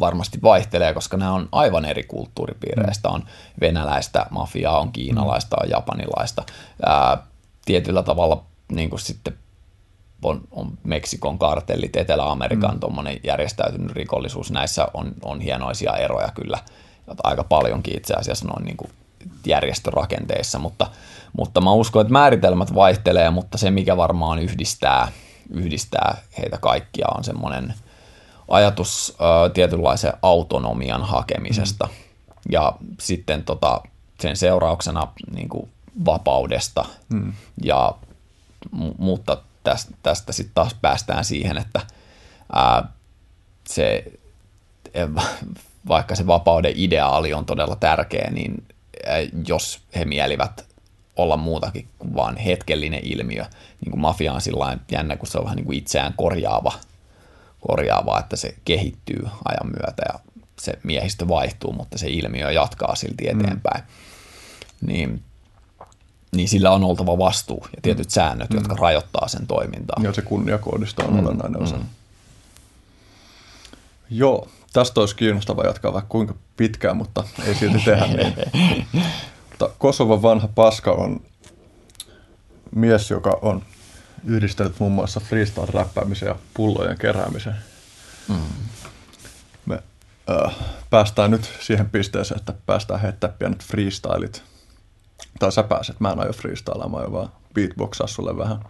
varmasti 0.00 0.38
vaihtelee, 0.42 0.94
koska 0.94 1.16
nämä 1.16 1.32
on 1.32 1.48
aivan 1.52 1.84
eri 1.84 2.02
kulttuuripiireistä. 2.02 3.08
Mm. 3.08 3.14
On 3.14 3.24
venäläistä 3.60 4.26
mafiaa, 4.30 4.80
on 4.80 4.92
kiinalaista, 4.92 5.56
on 5.62 5.70
japanilaista. 5.70 6.42
Ää, 6.86 7.26
tietyllä 7.64 8.02
tavalla 8.02 8.44
niin 8.72 8.90
kuin 8.90 9.00
sitten 9.00 9.38
on, 10.24 10.40
on 10.50 10.78
Meksikon 10.84 11.38
kartellit, 11.38 11.96
Etelä-Amerikan 11.96 12.74
mm. 12.74 13.20
järjestäytynyt 13.24 13.92
rikollisuus, 13.92 14.50
näissä 14.50 14.86
on, 14.94 15.12
on 15.22 15.40
hienoisia 15.40 15.96
eroja 15.96 16.28
kyllä, 16.34 16.58
aika 17.22 17.44
paljonkin 17.44 17.96
itse 17.96 18.14
asiassa 18.14 18.48
noin 18.48 18.64
niin 18.64 18.76
kuin 18.76 18.90
järjestörakenteissa, 19.46 20.58
mutta, 20.58 20.86
mutta 21.36 21.60
mä 21.60 21.72
uskon, 21.72 22.02
että 22.02 22.12
määritelmät 22.12 22.74
vaihtelee, 22.74 23.30
mutta 23.30 23.58
se 23.58 23.70
mikä 23.70 23.96
varmaan 23.96 24.38
yhdistää, 24.38 25.08
yhdistää 25.50 26.16
heitä 26.38 26.58
kaikkia 26.58 27.06
on 27.16 27.24
semmoinen 27.24 27.74
ajatus 28.48 29.16
ä, 29.20 29.48
tietynlaisen 29.48 30.12
autonomian 30.22 31.02
hakemisesta. 31.02 31.84
Mm. 31.84 31.92
ja 32.50 32.72
sitten 33.00 33.44
tota, 33.44 33.80
sen 34.20 34.36
seurauksena 34.36 35.08
niin 35.34 35.48
kuin 35.48 35.68
vapaudesta. 36.04 36.84
Hmm. 37.12 37.32
Ja, 37.62 37.94
mutta 38.98 39.36
tästä, 39.64 39.94
tästä 40.02 40.32
sitten 40.32 40.54
taas 40.54 40.74
päästään 40.74 41.24
siihen, 41.24 41.58
että 41.58 41.80
ää, 42.52 42.88
se, 43.68 44.04
vaikka 45.88 46.14
se 46.14 46.26
vapauden 46.26 46.72
ideaali 46.76 47.34
on 47.34 47.46
todella 47.46 47.76
tärkeä, 47.76 48.30
niin 48.30 48.66
jos 49.48 49.80
he 49.96 50.04
mielivät 50.04 50.66
olla 51.16 51.36
muutakin 51.36 51.88
kuin 51.98 52.14
vain 52.14 52.36
hetkellinen 52.36 53.00
ilmiö, 53.02 53.44
niin 53.80 53.90
kuin 53.90 54.00
mafia 54.00 54.32
on 54.32 54.40
sillä 54.40 54.78
jännä, 54.90 55.16
kun 55.16 55.28
se 55.28 55.38
on 55.38 55.44
vähän 55.44 55.56
niin 55.56 55.66
kuin 55.66 55.78
itseään 55.78 56.14
korjaava, 56.16 56.72
korjaava, 57.68 58.18
että 58.18 58.36
se 58.36 58.54
kehittyy 58.64 59.28
ajan 59.44 59.72
myötä 59.80 60.02
ja 60.12 60.20
se 60.60 60.78
miehistö 60.82 61.28
vaihtuu, 61.28 61.72
mutta 61.72 61.98
se 61.98 62.08
ilmiö 62.08 62.50
jatkaa 62.50 62.94
silti 62.94 63.24
mm. 63.24 63.40
eteenpäin. 63.40 63.84
Mm. 63.84 64.88
Niin, 64.88 65.22
niin 66.34 66.48
sillä 66.48 66.70
on 66.70 66.84
oltava 66.84 67.18
vastuu 67.18 67.66
ja 67.76 67.82
tietyt 67.82 68.06
mm. 68.06 68.10
säännöt, 68.10 68.50
mm. 68.50 68.56
jotka 68.56 68.74
rajoittaa 68.74 69.28
sen 69.28 69.46
toimintaa. 69.46 70.00
Ja 70.02 70.12
se 70.12 70.22
kunniakoodisto 70.22 71.04
on 71.04 71.12
mm. 71.12 71.18
olennainen 71.18 71.62
osa. 71.62 71.76
Mm. 71.76 71.84
Joo, 74.10 74.48
tästä 74.72 75.00
olisi 75.00 75.16
kiinnostava 75.16 75.62
jatkaa 75.62 75.92
vaikka 75.92 76.08
kuinka 76.08 76.34
pitkään, 76.56 76.96
mutta 76.96 77.24
ei 77.46 77.54
silti 77.54 77.78
tehdä 77.84 78.06
niin. 78.06 78.86
mutta 79.50 79.70
Kosovan 79.78 80.22
vanha 80.22 80.48
paska 80.54 80.92
on 80.92 81.20
mies, 82.74 83.10
joka 83.10 83.38
on 83.42 83.62
yhdistänyt 84.24 84.74
muun 84.78 84.92
muassa 84.92 85.20
freestyle-räppäämisen 85.20 86.26
ja 86.26 86.36
pullojen 86.54 86.98
keräämisen. 86.98 87.54
Mm. 88.28 88.36
Me 89.66 89.82
äh, 90.30 90.54
päästään 90.90 91.30
nyt 91.30 91.52
siihen 91.60 91.90
pisteeseen, 91.90 92.38
että 92.38 92.54
päästään 92.66 93.00
heittämään 93.00 93.38
pienet 93.38 93.64
freestylit. 93.64 94.42
Tai 95.38 95.52
sä 95.52 95.62
pääset, 95.62 96.00
mä 96.00 96.10
en 96.10 96.20
aio 96.20 96.32
freestylaamaan, 96.32 97.12
vaan 97.12 97.28
beatboxaa 97.54 98.06
sulle 98.06 98.38
vähän. 98.38 98.60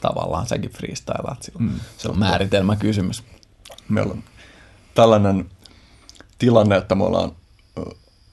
Tavallaan 0.00 0.46
säkin 0.46 0.70
freestylaat 0.70 1.42
silloin. 1.42 1.64
Mm, 1.64 1.80
se 1.98 2.08
on 2.08 2.18
määritelmäkysymys. 2.18 3.24
Meillä 3.88 4.12
on 4.12 4.22
tällainen 4.94 5.50
tilanne, 6.38 6.76
että 6.76 6.94
me 6.94 7.04
ollaan 7.04 7.32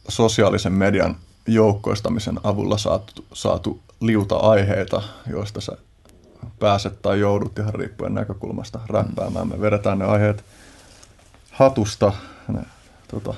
sosiaalisen 0.08 0.74
median 0.74 1.16
joukkoistamisen 1.48 2.40
avulla 2.44 2.78
saatu, 2.78 3.26
saatu 3.34 3.82
liuta 4.00 4.36
aiheita, 4.38 5.02
joista 5.28 5.62
sä 5.62 5.78
pääset 6.60 7.02
tai 7.02 7.20
joudut 7.20 7.60
ihan 7.60 7.74
riippuen 7.74 8.14
näkökulmasta 8.14 8.80
räppäämään. 8.88 9.48
Me 9.48 9.62
vedetään 9.62 10.00
ne 10.00 10.06
aiheet 10.06 10.46
hatusta. 11.52 12.14
Ne 12.48 12.62
tota, 13.08 13.34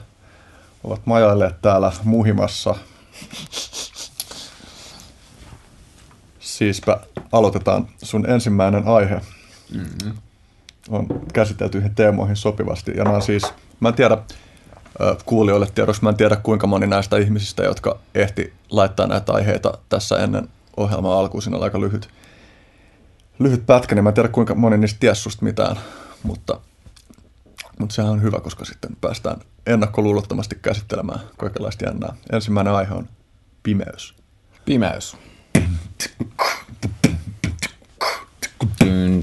ovat 0.84 1.02
majailleet 1.06 1.62
täällä 1.62 1.92
muhimassa. 2.04 2.76
Siispä 6.54 7.00
aloitetaan 7.32 7.88
sun 8.04 8.30
ensimmäinen 8.30 8.88
aihe. 8.88 9.22
Mm-hmm. 9.74 10.18
On 10.90 11.08
käsiteltyihin 11.34 11.96
teemoihin 11.96 12.36
sopivasti. 12.36 12.92
Ja 12.96 13.04
nämä 13.04 13.16
on 13.16 13.22
siis, 13.22 13.44
mä 13.80 13.90
en 13.90 13.96
tiedä, 13.96 14.18
kuulijoille 15.26 15.68
tiedoksi, 15.76 16.04
mä 16.04 16.10
en 16.10 16.16
tiedä 16.16 16.36
kuinka 16.36 16.68
moni 16.68 16.88
näistä 16.88 17.18
ihmisistä, 17.18 17.64
jotka 17.64 18.00
ehti 18.16 18.54
laittaa 18.70 19.08
näitä 19.08 19.34
aiheita 19.34 19.78
tässä 19.90 20.18
ennen 20.18 20.50
ohjelman 20.78 21.12
alkuun, 21.12 21.42
siinä 21.42 21.58
on 21.58 21.64
aika 21.64 21.82
lyhyt, 21.82 22.10
lyhyt 23.40 23.66
pätkä, 23.66 23.96
niin 23.96 24.04
mä 24.04 24.10
en 24.10 24.14
tiedä 24.14 24.30
kuinka 24.30 24.56
moni 24.56 24.78
niistä 24.78 25.00
ties 25.00 25.24
susta 25.24 25.46
mitään, 25.46 25.80
mutta, 26.24 26.60
mutta 27.80 27.96
sehän 27.96 28.12
on 28.12 28.22
hyvä, 28.22 28.40
koska 28.40 28.66
sitten 28.66 28.98
päästään 29.02 29.38
ennakkoluulottomasti 29.66 30.56
käsittelemään 30.62 31.20
kaikenlaista 31.38 31.86
jännää. 31.86 32.16
Ensimmäinen 32.32 32.74
aihe 32.74 32.94
on 32.94 33.10
pimeys. 33.64 34.16
Pimeys. 34.66 35.18
boom 38.66 39.22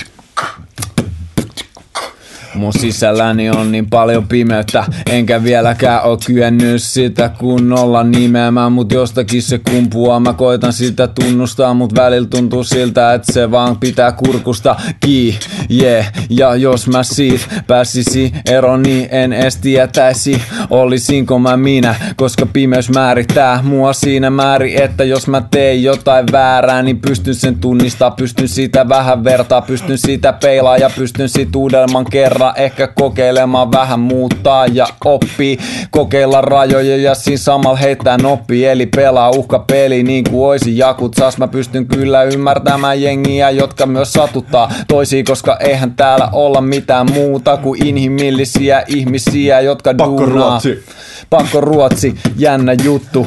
Mun 2.61 2.73
sisälläni 2.73 3.51
on 3.51 3.73
niin 3.73 3.91
paljon 3.91 4.29
pimeyttä, 4.29 4.85
enkä 5.11 5.43
vieläkään 5.43 6.05
oo 6.05 6.19
kyennyt 6.27 6.83
sitä 6.83 7.29
kunnolla 7.29 8.05
nimeämään, 8.05 8.73
mut 8.73 8.93
jostakin 8.93 9.43
se 9.43 9.61
kumpuaa. 9.71 10.21
Mä 10.21 10.33
koitan 10.33 10.73
sitä 10.73 11.09
tunnustaa, 11.09 11.75
mut 11.75 11.95
välillä 11.95 12.29
tuntuu 12.29 12.65
siltä, 12.65 13.15
että 13.15 13.33
se 13.33 13.51
vaan 13.51 13.77
pitää 13.77 14.13
kurkusta 14.13 14.77
kii, 15.01 15.39
yeah. 15.71 16.13
Ja 16.31 16.57
jos 16.57 16.89
mä 16.89 17.03
siitä 17.03 17.45
pääsisi 17.67 18.33
eroon, 18.51 18.83
niin 18.83 19.09
en 19.11 19.33
edes 19.33 19.57
tietäisi, 19.57 20.43
olisinko 20.71 21.39
mä 21.39 21.57
minä, 21.57 21.95
koska 22.17 22.47
pimeys 22.47 22.91
määrittää 22.91 23.63
mua 23.63 23.93
siinä 23.93 24.31
määrin, 24.31 24.83
että 24.83 25.05
jos 25.05 25.29
mä 25.29 25.43
teen 25.51 25.83
jotain 25.83 26.27
väärää, 26.33 26.83
niin 26.83 27.01
pystyn 27.01 27.35
sen 27.35 27.59
tunnistaa, 27.59 28.11
pystyn 28.11 28.49
sitä 28.49 28.89
vähän 28.89 29.25
vertaa, 29.25 29.63
pystyn 29.63 29.99
sitä 29.99 30.33
peilaa 30.33 30.77
ja 30.77 30.91
pystyn 30.97 31.29
sit 31.29 31.57
uudelman 31.57 32.05
kerran 32.05 32.50
ehkä 32.57 32.87
kokeilemaan 32.87 33.73
vähän 33.73 34.01
muuttaa 34.01 34.67
ja 34.67 34.87
oppii. 35.05 35.59
Kokeilla 35.91 36.41
rajoja 36.41 36.97
ja 36.97 37.15
siinä 37.15 37.39
samalla 37.39 37.79
heittää 37.79 38.19
noppi. 38.19 38.67
Eli 38.67 38.87
pelaa 38.87 39.31
uhkapeli 39.31 40.03
niin 40.03 40.25
kuin 40.31 40.49
oisi 40.49 40.79
jakut. 40.79 41.15
Saas 41.15 41.39
Mä 41.39 41.49
pystyn 41.49 41.87
kyllä 41.87 42.23
ymmärtämään 42.23 43.03
jengiä, 43.03 43.51
jotka 43.51 43.87
myös 43.87 44.13
satuttaa 44.13 44.73
toisia 44.89 45.25
Koska 45.25 45.57
eihän 45.61 45.95
täällä 45.95 46.29
olla 46.33 46.61
mitään 46.61 47.13
muuta 47.13 47.57
kuin 47.57 47.87
inhimillisiä 47.87 48.83
ihmisiä, 48.87 49.61
jotka 49.61 49.95
Pakko 49.95 50.17
duunaa. 50.17 50.51
ruotsi. 50.51 50.85
Pakko 51.31 51.61
ruotsi, 51.61 52.15
jännä 52.37 52.73
juttu. 52.85 53.27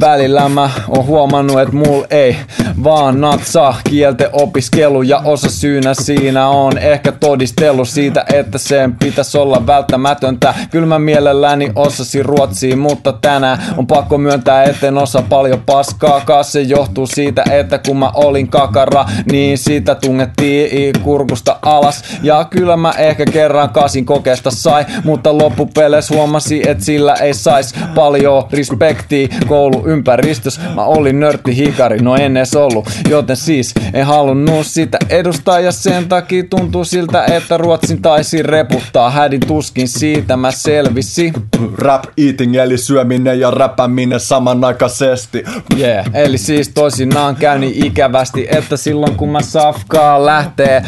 Välillä 0.00 0.48
mä 0.48 0.70
oon 0.88 1.06
huomannut, 1.06 1.60
että 1.60 1.76
mul 1.76 2.02
ei 2.10 2.36
vaan 2.84 3.20
natsaa 3.20 3.76
kielten 3.90 4.28
opiskelu 4.32 5.02
Ja 5.02 5.18
osa 5.18 5.48
syynä 5.48 5.94
siinä 5.94 6.48
on 6.48 6.78
ehkä 6.78 7.12
todistelu 7.12 7.84
siitä, 7.84 8.24
että 8.32 8.45
että 8.46 8.58
sen 8.58 8.96
pitäisi 8.96 9.38
olla 9.38 9.66
välttämätöntä. 9.66 10.54
Kyllä 10.70 10.86
mä 10.86 10.98
mielelläni 10.98 11.72
osasin 11.74 12.24
ruotsia, 12.24 12.76
mutta 12.76 13.12
tänään 13.12 13.58
on 13.76 13.86
pakko 13.86 14.18
myöntää, 14.18 14.62
etten 14.62 14.98
osa 14.98 15.22
paljon 15.28 15.62
paskaa. 15.66 16.42
Se 16.42 16.60
johtuu 16.60 17.06
siitä, 17.06 17.44
että 17.50 17.78
kun 17.78 17.96
mä 17.96 18.10
olin 18.14 18.48
kakara, 18.48 19.04
niin 19.32 19.58
siitä 19.58 19.94
tungettiin 19.94 20.92
kurkusta 21.02 21.58
alas. 21.62 22.04
Ja 22.22 22.44
kyllä 22.50 22.76
mä 22.76 22.90
ehkä 22.90 23.24
kerran 23.24 23.70
kasin 23.70 24.04
kokeesta 24.04 24.50
sai, 24.50 24.86
mutta 25.04 25.38
loppupeleissä 25.38 26.14
huomasi, 26.14 26.68
että 26.68 26.84
sillä 26.84 27.14
ei 27.14 27.34
sais 27.34 27.74
paljon 27.94 28.44
respektiä 28.52 29.28
kouluympäristössä. 29.46 30.60
Mä 30.74 30.84
olin 30.84 31.20
nörtti 31.20 31.56
hikari, 31.56 31.98
no 31.98 32.14
en 32.14 32.36
edes 32.36 32.56
ollut, 32.56 32.90
joten 33.10 33.36
siis 33.36 33.74
en 33.94 34.06
halunnut 34.06 34.66
sitä 34.66 34.98
edustaa 35.08 35.60
ja 35.60 35.72
sen 35.72 36.08
takia 36.08 36.44
tuntuu 36.50 36.84
siltä, 36.84 37.24
että 37.24 37.56
ruotsin 37.56 38.02
taisi 38.02 38.35
reputtaa 38.42 39.10
hädin 39.10 39.40
tuskin 39.46 39.88
siitä 39.88 40.36
mä 40.36 40.50
selvisi. 40.50 41.32
Rap 41.78 42.04
eating 42.18 42.54
eli 42.56 42.78
syöminen 42.78 43.40
ja 43.40 43.50
räpäminen 43.50 44.20
samanaikaisesti. 44.20 45.44
Yeah, 45.78 46.06
eli 46.14 46.38
siis 46.38 46.68
toisinaan 46.68 47.36
käy 47.36 47.58
niin 47.58 47.86
ikävästi, 47.86 48.46
että 48.50 48.76
silloin 48.76 49.14
kun 49.14 49.28
mä 49.28 49.42
safkaa 49.42 50.26
lähtee 50.26 50.82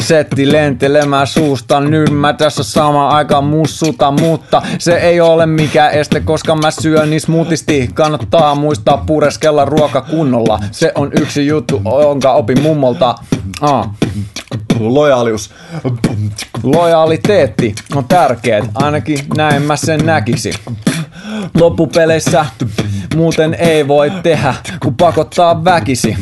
setti 0.00 0.52
lentelemään 0.52 1.26
suusta, 1.26 1.80
nyt 1.80 2.10
mä 2.10 2.32
tässä 2.32 2.62
sama 2.62 3.08
aika 3.08 3.40
mussuta, 3.40 4.10
mutta 4.10 4.62
se 4.78 4.96
ei 4.96 5.20
ole 5.20 5.46
mikään 5.46 5.92
este, 5.92 6.20
koska 6.20 6.54
mä 6.54 6.70
syön 6.70 7.10
niin 7.10 7.20
smoothisesti. 7.20 7.90
Kannattaa 7.94 8.54
muistaa 8.54 8.96
pureskella 8.96 9.64
ruoka 9.64 10.00
kunnolla. 10.00 10.58
Se 10.70 10.92
on 10.94 11.10
yksi 11.20 11.46
juttu, 11.46 11.82
jonka 12.02 12.32
opin 12.32 12.62
mummolta. 12.62 13.14
Ah. 13.60 13.88
Lojaalius. 14.80 15.50
Lojaliteetti 16.90 17.74
on 17.94 18.04
tärkeet, 18.04 18.64
ainakin 18.74 19.18
näin 19.36 19.62
mä 19.62 19.76
sen 19.76 20.06
näkisi. 20.06 20.52
Loppupeleissä 21.60 22.46
muuten 23.14 23.54
ei 23.54 23.88
voi 23.88 24.10
tehdä, 24.22 24.54
kun 24.82 24.94
pakottaa 24.94 25.64
väkisi. 25.64 26.16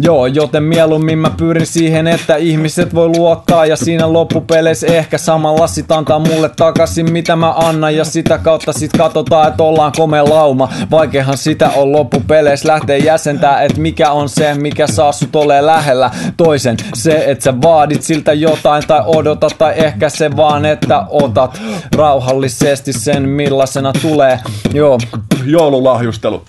Joo, 0.00 0.26
joten 0.26 0.62
mieluummin 0.62 1.18
mä 1.18 1.30
pyrin 1.36 1.66
siihen, 1.66 2.06
että 2.06 2.36
ihmiset 2.36 2.94
voi 2.94 3.08
luottaa 3.08 3.66
ja 3.66 3.76
siinä 3.76 4.12
loppupeleissä 4.12 4.86
ehkä 4.86 5.18
samalla 5.18 5.66
sit 5.66 5.92
antaa 5.92 6.18
mulle 6.18 6.48
takaisin 6.56 7.12
mitä 7.12 7.36
mä 7.36 7.52
annan 7.52 7.96
ja 7.96 8.04
sitä 8.04 8.38
kautta 8.38 8.72
sit 8.72 8.92
katsotaan, 8.98 9.48
että 9.48 9.62
ollaan 9.62 9.92
komea 9.96 10.24
lauma. 10.24 10.68
Vaikeahan 10.90 11.38
sitä 11.38 11.70
on 11.76 11.92
loppupeleissä 11.92 12.68
lähteä 12.68 12.96
jäsentää, 12.96 13.62
että 13.62 13.80
mikä 13.80 14.10
on 14.10 14.28
se, 14.28 14.54
mikä 14.54 14.86
saa 14.86 15.12
sut 15.12 15.36
ole 15.36 15.66
lähellä 15.66 16.10
toisen. 16.36 16.76
Se, 16.94 17.24
että 17.26 17.44
sä 17.44 17.62
vaadit 17.62 18.02
siltä 18.02 18.32
jotain 18.32 18.82
tai 18.86 19.02
odotat 19.06 19.58
tai 19.58 19.72
ehkä 19.76 20.08
se 20.08 20.36
vaan, 20.36 20.64
että 20.64 21.04
otat 21.08 21.60
rauhallisesti 21.96 22.92
sen 22.92 23.28
millaisena 23.28 23.92
tulee. 23.92 24.40
Joo. 24.74 24.98
Joululahjustelu. 25.44 26.42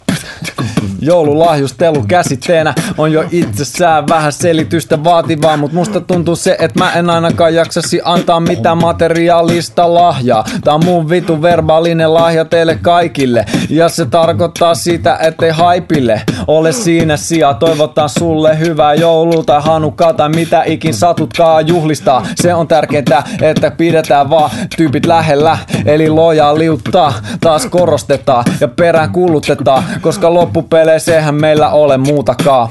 Joululahjustelu 1.01 2.03
käsitteenä 2.07 2.73
on 2.97 3.11
jo 3.11 3.23
itsessään 3.31 4.07
vähän 4.07 4.33
selitystä 4.33 5.03
vaativaa, 5.03 5.57
mutta 5.57 5.77
musta 5.77 6.01
tuntuu 6.01 6.35
se, 6.35 6.55
että 6.59 6.79
mä 6.79 6.93
en 6.93 7.09
ainakaan 7.09 7.55
jaksasi 7.55 8.01
antaa 8.03 8.39
mitään 8.39 8.77
materiaalista 8.77 9.93
lahjaa. 9.93 10.43
Tää 10.63 10.73
on 10.73 10.85
mun 10.85 11.09
vitu 11.09 11.41
verbaalinen 11.41 12.13
lahja 12.13 12.45
teille 12.45 12.79
kaikille. 12.81 13.45
Ja 13.69 13.89
se 13.89 14.05
tarkoittaa 14.05 14.75
sitä, 14.75 15.17
ettei 15.21 15.49
haipille 15.49 16.21
ole 16.49 16.71
siinä 16.71 17.17
sijaa. 17.17 17.53
Toivotan 17.53 18.09
sulle 18.09 18.59
hyvää 18.59 18.93
joulua 18.93 19.43
tai 19.43 19.61
hanukaa 19.61 20.13
tai 20.13 20.29
mitä 20.29 20.63
ikin 20.65 20.93
satutkaa 20.93 21.61
juhlistaa. 21.61 22.25
Se 22.35 22.53
on 22.53 22.67
tärkeintä, 22.67 23.23
että 23.41 23.71
pidetään 23.71 24.29
vaan 24.29 24.49
tyypit 24.77 25.05
lähellä. 25.05 25.57
Eli 25.85 26.09
liuttaa, 26.55 27.13
taas 27.41 27.65
korostetaan 27.65 28.45
ja 28.61 28.67
perään 28.67 29.11
kulutetaan, 29.11 29.83
koska 30.01 30.33
loppupeleissä 30.33 31.15
eihän 31.15 31.35
meillä 31.35 31.69
ole 31.69 31.97
muutakaan. 31.97 32.69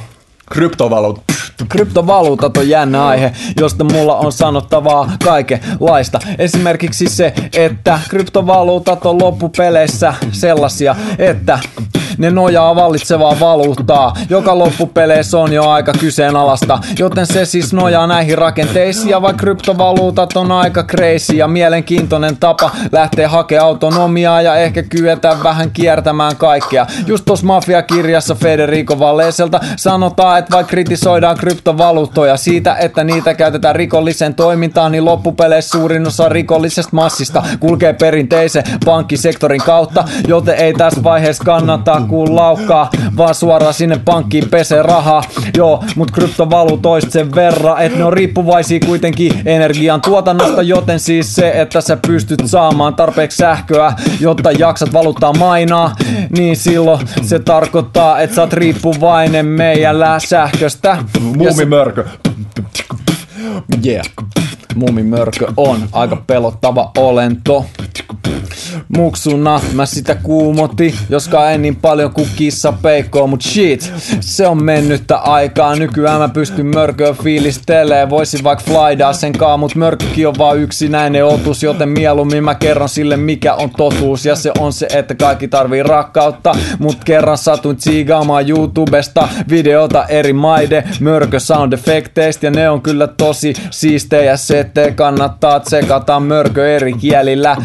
Kryptovaluut. 0.52 1.20
Kryptovaluutat 1.68 2.56
on 2.56 2.68
jännä 2.68 3.06
aihe, 3.06 3.32
josta 3.60 3.85
mulla 3.85 4.16
on 4.16 4.32
sanottavaa 4.32 5.12
kaikenlaista. 5.24 6.18
Esimerkiksi 6.39 7.06
se, 7.09 7.35
että 7.56 8.01
kryptovaluutat 8.09 9.06
on 9.06 9.18
loppupeleissä 9.18 10.14
sellaisia, 10.32 10.97
että 11.18 11.59
ne 12.18 12.30
nojaa 12.30 12.76
vallitsevaa 12.76 13.40
valuuttaa, 13.40 14.14
joka 14.30 14.59
loppupeleissä 14.59 15.39
on 15.39 15.52
jo 15.52 15.68
aika 15.68 15.93
kyseenalasta. 16.01 16.78
Joten 16.98 17.26
se 17.26 17.44
siis 17.44 17.72
nojaa 17.72 18.06
näihin 18.06 18.39
rakenteisiin 18.39 19.09
ja 19.09 19.22
vaikka 19.22 19.40
kryptovaluutat 19.40 20.36
on 20.36 20.52
aika 20.52 20.82
crazy 20.82 21.32
ja 21.32 21.48
mielenkiintoinen 21.48 22.36
tapa 22.36 22.70
lähteä 22.93 23.28
hakemaan 23.28 23.66
autonomiaa 23.66 24.43
ja 24.43 24.56
ehkä 24.56 24.82
kyetä 24.82 25.36
vähän 25.43 25.70
kiertämään 25.70 26.36
kaikkea. 26.36 26.86
Just 27.06 27.24
tuossa 27.24 27.47
mafiakirjassa 27.47 28.35
Federico 28.35 28.98
Valleselta 28.98 29.60
sanotaan, 29.76 30.39
että 30.39 30.52
vaikka 30.52 30.70
kritisoidaan 30.70 31.36
kryptovaluuttoja 31.48 32.36
siitä, 32.36 32.76
että 32.76 33.04
niitä 33.04 33.34
käytetään 33.34 33.76
rikolliseen 33.76 34.34
toimintaan, 34.34 34.92
niin 34.92 35.04
loppupeleissä 35.04 35.78
suurin 35.78 36.06
osa 36.06 36.28
rikollisesta 36.28 36.90
massista 36.92 37.42
kulkee 37.60 37.92
perinteisen 37.92 38.64
pankkisektorin 38.84 39.60
kautta, 39.60 40.04
joten 40.26 40.54
ei 40.54 40.74
tässä 40.74 41.02
vaiheessa 41.02 41.44
kannata 41.44 42.02
kuin 42.08 42.36
laukkaa, 42.36 42.90
vaan 43.16 43.34
suoraan 43.34 43.74
sinne 43.74 44.00
pankkiin 44.04 44.48
pesee 44.50 44.82
rahaa. 44.82 45.22
Joo, 45.56 45.84
mut 45.96 46.10
kryptovaluutoista 46.10 47.10
sen 47.10 47.34
verran, 47.34 47.82
että 47.82 47.98
ne 47.98 48.04
on 48.04 48.12
riippuvaisia 48.12 48.80
kuitenkin 48.86 49.42
energian 49.44 50.00
tuotannosta, 50.00 50.62
joten 50.62 51.00
siis 51.00 51.34
se, 51.34 51.50
että 51.54 51.80
sä 51.80 51.98
pystyt 52.06 52.42
saamaan 52.44 52.94
tarpeeksi 52.94 53.36
sähköä, 53.36 53.92
jotta 54.20 54.52
jaksat 54.52 54.92
valuuttaa 54.92 55.32
mainaa, 55.32 55.94
niin 56.36 56.56
silloin 56.56 57.00
se 57.22 57.38
tarkoittaa, 57.38 58.20
että 58.20 58.36
sä 58.36 58.42
oot 58.42 58.52
riippuvainen 58.52 59.46
meidän 59.46 59.96
sähköstä. 60.26 60.98
Muumimörkö. 61.39 62.05
Yeah. 63.86 64.06
Mumimörkö 64.74 65.52
on 65.56 65.89
aika 65.93 66.16
pelottava 66.16 66.90
olento. 66.98 67.66
Muksuna 68.97 69.60
mä 69.73 69.86
sitä 69.86 70.15
kuumotti, 70.15 70.94
joskaan 71.09 71.52
en 71.52 71.62
niin 71.62 71.77
paljon 71.77 72.12
kuin 72.12 72.28
kissa 72.36 72.73
peikkoa, 72.73 73.27
mut 73.27 73.43
shit, 73.43 73.93
se 74.20 74.47
on 74.47 74.65
mennyttä 74.65 75.16
aikaa. 75.16 75.77
Nykyään 75.77 76.20
mä 76.20 76.28
pystyn 76.28 76.66
mörköä 76.66 77.12
fiilistelee, 77.12 78.10
voisin 78.10 78.44
vaikka 78.44 78.65
flydaa 78.65 79.12
sen 79.12 79.32
kaa, 79.32 79.56
mut 79.56 79.74
mörkkökin 79.74 80.28
on 80.28 80.35
vaan 80.39 80.59
yksinäinen 80.59 81.24
otus, 81.24 81.62
joten 81.62 81.89
mieluummin 81.89 82.44
mä 82.44 82.55
kerron 82.55 82.89
sille 82.89 83.16
mikä 83.16 83.55
on 83.55 83.70
totuus. 83.70 84.27
Ja 84.27 84.36
se 84.36 84.52
on 84.59 84.73
se, 84.73 84.89
että 84.94 85.15
kaikki 85.15 85.48
tarvii 85.48 85.82
rakkautta, 85.82 86.55
mut 86.78 87.05
kerran 87.05 87.39
satuin 87.39 87.77
tsiigaamaan 87.77 88.51
YouTubesta 88.51 89.28
videota 89.51 90.05
eri 90.05 90.32
maiden 90.32 90.82
mörkö 91.01 91.40
sound 91.40 91.73
effekteistä 91.73 92.47
ja 92.47 92.51
ne 92.51 92.70
on 92.70 92.82
kyllä 92.82 93.06
tosi 93.28 93.52
siistejä 93.70 94.36
setejä, 94.36 94.90
kannattaa 94.92 95.60
tsekata 95.60 96.20
mörkö 96.20 96.76
eri 96.76 96.92
kielillä, 96.92 97.56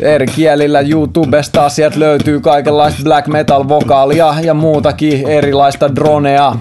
eri 0.00 0.26
kielillä 0.26 0.80
YouTubesta 0.80 1.68
sieltä 1.68 2.00
löytyy 2.00 2.40
kaikenlaista 2.40 3.02
black 3.02 3.28
metal 3.28 3.68
vokaalia 3.68 4.34
ja 4.42 4.54
muutakin 4.54 5.28
erilaista 5.28 5.94
dronea. 5.94 6.54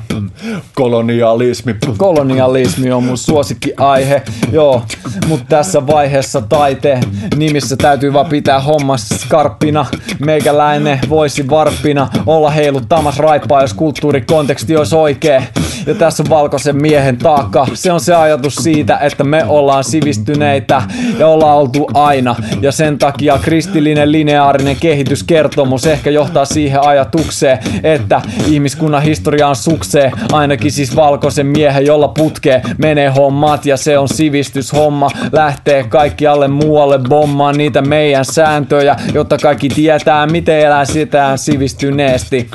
Kolonialismi. 0.76 1.76
Kolonialismi 1.98 2.92
on 2.92 3.04
mun 3.04 3.18
suosikkiaihe, 3.18 4.22
joo. 4.52 4.84
Mutta 5.28 5.46
tässä 5.50 5.88
vaiheessa 5.88 6.42
taite 6.42 7.00
nimissä 7.36 7.76
täytyy 7.76 8.14
vaan 8.14 8.26
pitää 8.26 8.60
homma 8.60 8.98
skarppina. 8.98 9.86
Meikäläinen 10.20 11.00
voisi 11.10 11.50
varppina 11.50 12.08
olla 12.26 12.50
heiluttamassa 12.50 13.24
raippaa, 13.24 13.62
jos 13.62 13.74
kulttuurikonteksti 13.74 14.78
olisi 14.78 14.96
oikee. 14.96 15.48
Ja 15.86 15.96
tässä 15.96 16.24
on 16.24 16.30
valkoisen 16.30 16.82
miehen 16.82 17.18
taakka. 17.18 17.68
Se 17.74 17.92
on 17.92 18.00
se 18.00 18.16
ajatus 18.16 18.56
siitä, 18.56 18.98
että 18.98 19.24
me 19.24 19.46
ollaan 19.48 19.84
sivistyneitä 19.84 20.82
ja 21.20 21.28
ollaan 21.28 21.58
oltu 21.58 21.88
aina. 21.94 22.36
Ja 22.62 22.72
sen 22.72 22.98
takia 22.98 23.38
kristillinen 23.42 24.12
lineaarinen 24.12 24.76
kehityskertomus 24.76 25.86
ehkä 25.88 26.10
johtaa 26.10 26.46
siihen 26.46 26.88
ajatukseen, 26.88 27.60
että 27.84 28.22
ihmiskunnan 28.48 29.02
historia 29.02 29.48
on 29.48 29.56
suksee. 29.56 30.12
Ainakin 30.36 30.72
siis 30.72 30.96
valkoisen 30.96 31.48
miehen, 31.48 31.86
jolla 31.86 32.08
putkee 32.08 32.62
menee 32.78 33.10
hommat 33.10 33.66
ja 33.66 33.78
se 33.78 33.98
on 33.98 34.10
sivistyshomma. 34.10 35.10
Lähtee 35.32 35.84
kaikkialle 35.84 36.48
muualle 36.48 37.00
bommaan 37.00 37.58
niitä 37.58 37.82
meidän 37.82 38.26
sääntöjä, 38.26 38.96
jotta 39.14 39.38
kaikki 39.38 39.70
tietää, 39.70 40.28
miten 40.28 40.60
elää 40.60 40.86
sitä 40.86 41.38
sivistyneesti 41.38 42.50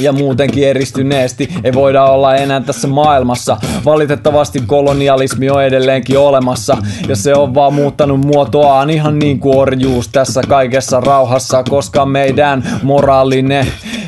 ja 0.00 0.12
muutenkin 0.12 0.68
eristyneesti 0.68 1.48
ei 1.64 1.72
voida 1.72 2.04
olla 2.04 2.36
enää 2.36 2.60
tässä 2.60 2.88
maailmassa. 2.88 3.56
Valitettavasti 3.84 4.62
kolonialismi 4.66 5.50
on 5.50 5.64
edelleenkin 5.64 6.18
olemassa 6.18 6.76
ja 7.08 7.16
se 7.16 7.34
on 7.34 7.54
vaan 7.54 7.74
muuttanut 7.74 8.24
muotoaan 8.24 8.90
ihan 8.90 9.18
niin 9.18 9.38
kuin 9.38 9.56
orjuus 9.56 10.08
tässä 10.08 10.42
kaikessa 10.48 11.00
rauhassa, 11.00 11.62
koska 11.62 12.06
meidän 12.06 12.80
moraalinen 12.82 13.66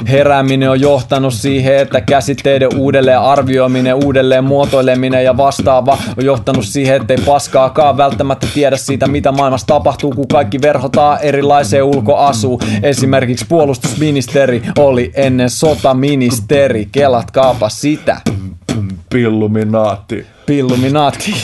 herääminen 0.09 0.71
on 0.71 0.81
johtanut 0.81 1.35
siihen, 1.35 1.79
että 1.79 2.01
käsitteiden 2.01 2.77
uudelleen 2.77 3.21
arvioiminen, 3.21 3.95
uudelleen 3.95 4.45
muotoileminen 4.45 5.25
ja 5.25 5.37
vastaava 5.37 5.99
on 6.19 6.25
johtanut 6.25 6.65
siihen, 6.65 6.97
ettei 6.97 7.17
paskaakaan 7.27 7.97
välttämättä 7.97 8.47
tiedä 8.55 8.77
siitä, 8.77 9.07
mitä 9.07 9.33
maailmassa 9.33 9.67
tapahtuu, 9.67 10.13
kun 10.13 10.29
kaikki 10.29 10.61
verhotaan 10.63 11.19
erilaiseen 11.23 11.85
ulkoasuun. 11.85 12.61
Esimerkiksi 12.83 13.47
puolustusministeri 13.49 14.63
oli 14.79 15.13
ennen 15.15 15.51
sotaministeri, 15.51 16.89
kelatkaapa 16.93 17.69
sitä. 17.69 18.21
Pilluminaatti. 19.11 20.27
Pilluminaatti. 20.47 21.35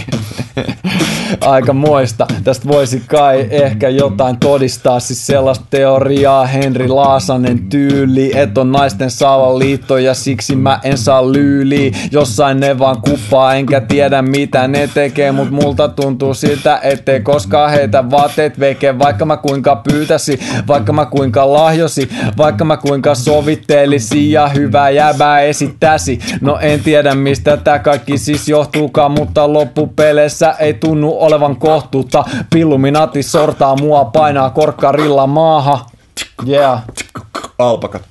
Aika 1.41 1.73
moista. 1.73 2.27
Tästä 2.45 2.69
voisi 2.69 3.03
kai 3.07 3.47
ehkä 3.51 3.89
jotain 3.89 4.37
todistaa. 4.37 5.01
Siis 5.01 5.27
sellaista 5.27 5.65
teoriaa 5.71 6.47
Henri 6.47 6.89
Laasanen 6.89 7.59
tyyli, 7.69 8.33
että 8.35 8.61
on 8.61 8.73
naisten 8.73 9.11
liitto 9.59 9.99
ja 9.99 10.15
siksi 10.15 10.57
mä 10.57 10.81
en 10.85 10.99
saa 10.99 11.33
lyyli. 11.33 11.93
Jossain 12.13 12.61
ne 12.61 12.79
vaan 12.79 13.03
kuppaa, 13.03 13.55
enkä 13.55 13.81
tiedä 13.81 14.23
mitä 14.23 14.69
ne 14.69 14.91
tekee, 14.95 15.33
mut 15.33 15.51
multa 15.51 15.89
tuntuu 15.89 16.35
siltä, 16.35 16.81
ettei 16.83 17.21
koskaan 17.21 17.71
heitä 17.71 18.11
vaatteet 18.11 18.61
veke. 18.61 18.99
Vaikka 18.99 19.25
mä 19.25 19.37
kuinka 19.37 19.77
pyytäsi, 19.77 20.41
vaikka 20.69 20.93
mä 20.93 21.07
kuinka 21.07 21.53
lahjosi, 21.53 22.09
vaikka 22.39 22.65
mä 22.65 22.77
kuinka 22.77 23.15
sovittelisi 23.15 24.33
ja 24.33 24.49
hyvää 24.49 24.91
jäbää 24.91 25.41
esittäsi. 25.41 26.19
No 26.41 26.59
en 26.61 26.81
tiedä 26.81 27.15
mistä 27.15 27.57
tää 27.57 27.79
kaikki 27.79 28.19
siis 28.19 28.49
johtuukaan, 28.49 29.11
mutta 29.13 29.53
loppupeleissä 29.53 30.40
ei 30.59 30.75
tunnu 30.75 31.17
olevan 31.19 31.57
kohtuutta. 31.57 32.25
Pilluminati 32.51 33.23
sortaa 33.23 33.77
mua, 33.77 34.05
painaa 34.05 34.51
korkkarilla 34.51 35.27
maaha. 35.27 35.87
Yeah. 36.49 36.83
Alpakat 37.59 38.03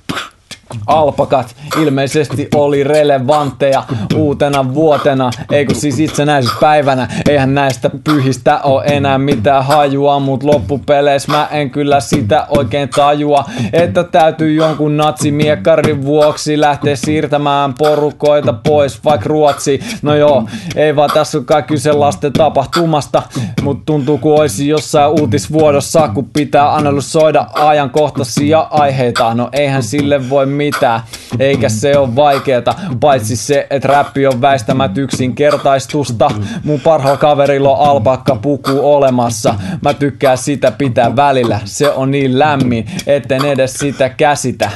alpakat 0.86 1.56
ilmeisesti 1.82 2.48
oli 2.54 2.84
relevantteja 2.84 3.84
uutena 4.14 4.74
vuotena, 4.74 5.30
eikö 5.52 5.74
siis 5.74 6.00
itsenäisyyspäivänä. 6.00 7.08
Eihän 7.28 7.54
näistä 7.54 7.90
pyhistä 8.04 8.60
ole 8.60 8.84
enää 8.86 9.18
mitään 9.18 9.64
hajua, 9.64 10.18
mut 10.18 10.42
loppupeleissä 10.42 11.32
mä 11.32 11.48
en 11.50 11.70
kyllä 11.70 12.00
sitä 12.00 12.46
oikein 12.48 12.88
tajua, 12.88 13.44
että 13.72 14.04
täytyy 14.04 14.54
jonkun 14.54 14.96
natsimiekkarin 14.96 16.04
vuoksi 16.04 16.60
lähteä 16.60 16.96
siirtämään 16.96 17.74
porukoita 17.74 18.52
pois, 18.52 19.04
vaikka 19.04 19.28
Ruotsi. 19.28 19.80
No 20.02 20.14
joo, 20.14 20.44
ei 20.76 20.96
vaan 20.96 21.10
tässä 21.14 21.38
ole 21.38 21.44
kai 21.44 21.62
kyse 21.62 21.92
lasten 21.92 22.32
tapahtumasta, 22.32 23.22
mut 23.62 23.86
tuntuu 23.86 24.18
kuin 24.18 24.40
olisi 24.40 24.68
jossain 24.68 25.10
uutisvuodossa, 25.20 26.08
kun 26.08 26.30
pitää 26.32 26.74
analysoida 26.74 27.46
ajankohtaisia 27.52 28.66
aiheita. 28.70 29.34
No 29.34 29.48
eihän 29.52 29.82
sille 29.82 30.30
voi 30.30 30.46
mitään, 30.60 31.00
eikä 31.38 31.68
se 31.68 31.98
ole 31.98 32.16
vaikeeta, 32.16 32.74
paitsi 33.00 33.36
se, 33.36 33.66
että 33.70 33.88
räppi 33.88 34.26
on 34.26 34.40
väistämät 34.40 34.98
yksinkertaistusta. 34.98 36.30
Mun 36.64 36.80
parhaalla 36.80 37.18
kaverilla 37.18 37.76
on 37.76 37.88
alpakka 37.88 38.36
puku 38.36 38.80
olemassa, 38.82 39.54
mä 39.82 39.94
tykkään 39.94 40.38
sitä 40.38 40.70
pitää 40.70 41.16
välillä, 41.16 41.60
se 41.64 41.90
on 41.90 42.10
niin 42.10 42.38
lämmin, 42.38 42.86
etten 43.06 43.44
edes 43.44 43.74
sitä 43.74 44.08
käsitä. 44.08 44.70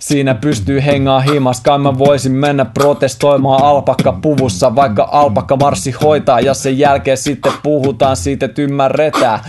siinä 0.00 0.34
pystyy 0.34 0.84
hengaa 0.84 1.20
himas. 1.20 1.60
Kai 1.60 1.78
mä 1.78 1.98
voisin 1.98 2.32
mennä 2.32 2.64
protestoimaan 2.64 3.62
alpakka 3.62 4.12
puvussa, 4.12 4.76
vaikka 4.76 5.08
alpakka 5.12 5.56
marssi 5.56 5.90
hoitaa. 5.90 6.40
Ja 6.40 6.54
sen 6.54 6.78
jälkeen 6.78 7.16
sitten 7.16 7.52
puhutaan 7.62 8.16
siitä, 8.16 8.46
että 8.46 8.62
ymmärretään 8.62 9.40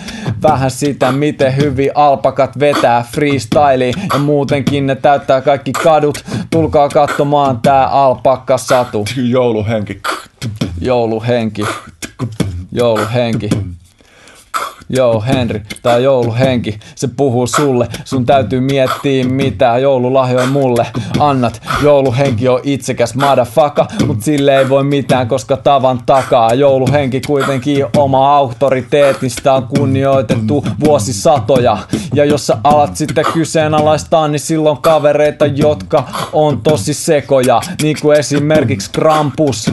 vähän 0.44 0.72
sitä, 0.72 1.12
miten 1.12 1.58
hyvin 1.58 1.92
alpakat 1.96 2.60
vetää 2.60 3.06
freestyle. 3.14 3.88
Ja 4.14 4.20
muutenkin 4.20 4.88
ne 4.88 4.96
täyttää 4.96 5.42
kaikki 5.42 5.71
kadut. 5.72 6.24
Tulkaa 6.50 6.90
katsomaan 6.90 7.60
tää 7.62 7.88
alpakka 7.88 8.58
satu. 8.58 9.06
Jouluhenki. 9.30 10.02
Jouluhenki. 10.82 11.66
Jouluhenki. 12.72 13.50
Joo, 14.96 15.24
Henri, 15.28 15.62
tää 15.82 15.98
jouluhenki, 15.98 16.80
se 16.96 17.08
puhuu 17.08 17.48
sulle. 17.48 17.88
Sun 18.06 18.26
täytyy 18.26 18.60
miettiä, 18.60 19.26
mitä 19.26 19.78
joululahjoja 19.78 20.46
mulle 20.46 20.88
annat. 21.20 21.62
Jouluhenki 21.84 22.48
on 22.48 22.60
itsekäs 22.64 23.16
madafaka, 23.16 23.88
mut 24.08 24.22
sille 24.22 24.58
ei 24.58 24.70
voi 24.70 24.84
mitään, 24.84 25.28
koska 25.28 25.58
tavan 25.58 26.00
takaa. 26.06 26.54
Jouluhenki 26.54 27.22
kuitenkin 27.28 27.86
oma 27.98 28.36
auktoriteetista 28.36 29.54
on 29.54 29.68
kunnioitettu 29.68 30.66
vuosisatoja. 30.86 31.78
Ja 32.14 32.26
jos 32.26 32.48
sä 32.48 32.58
alat 32.64 32.96
sitten 32.96 33.26
kyseenalaistaa, 33.34 34.28
niin 34.28 34.40
silloin 34.40 34.78
kavereita, 34.78 35.46
jotka 35.46 36.04
on 36.34 36.62
tosi 36.62 36.94
sekoja. 36.94 37.62
Niin 37.82 37.98
kuin 38.02 38.20
esimerkiksi 38.20 38.92
Krampus 38.92 39.72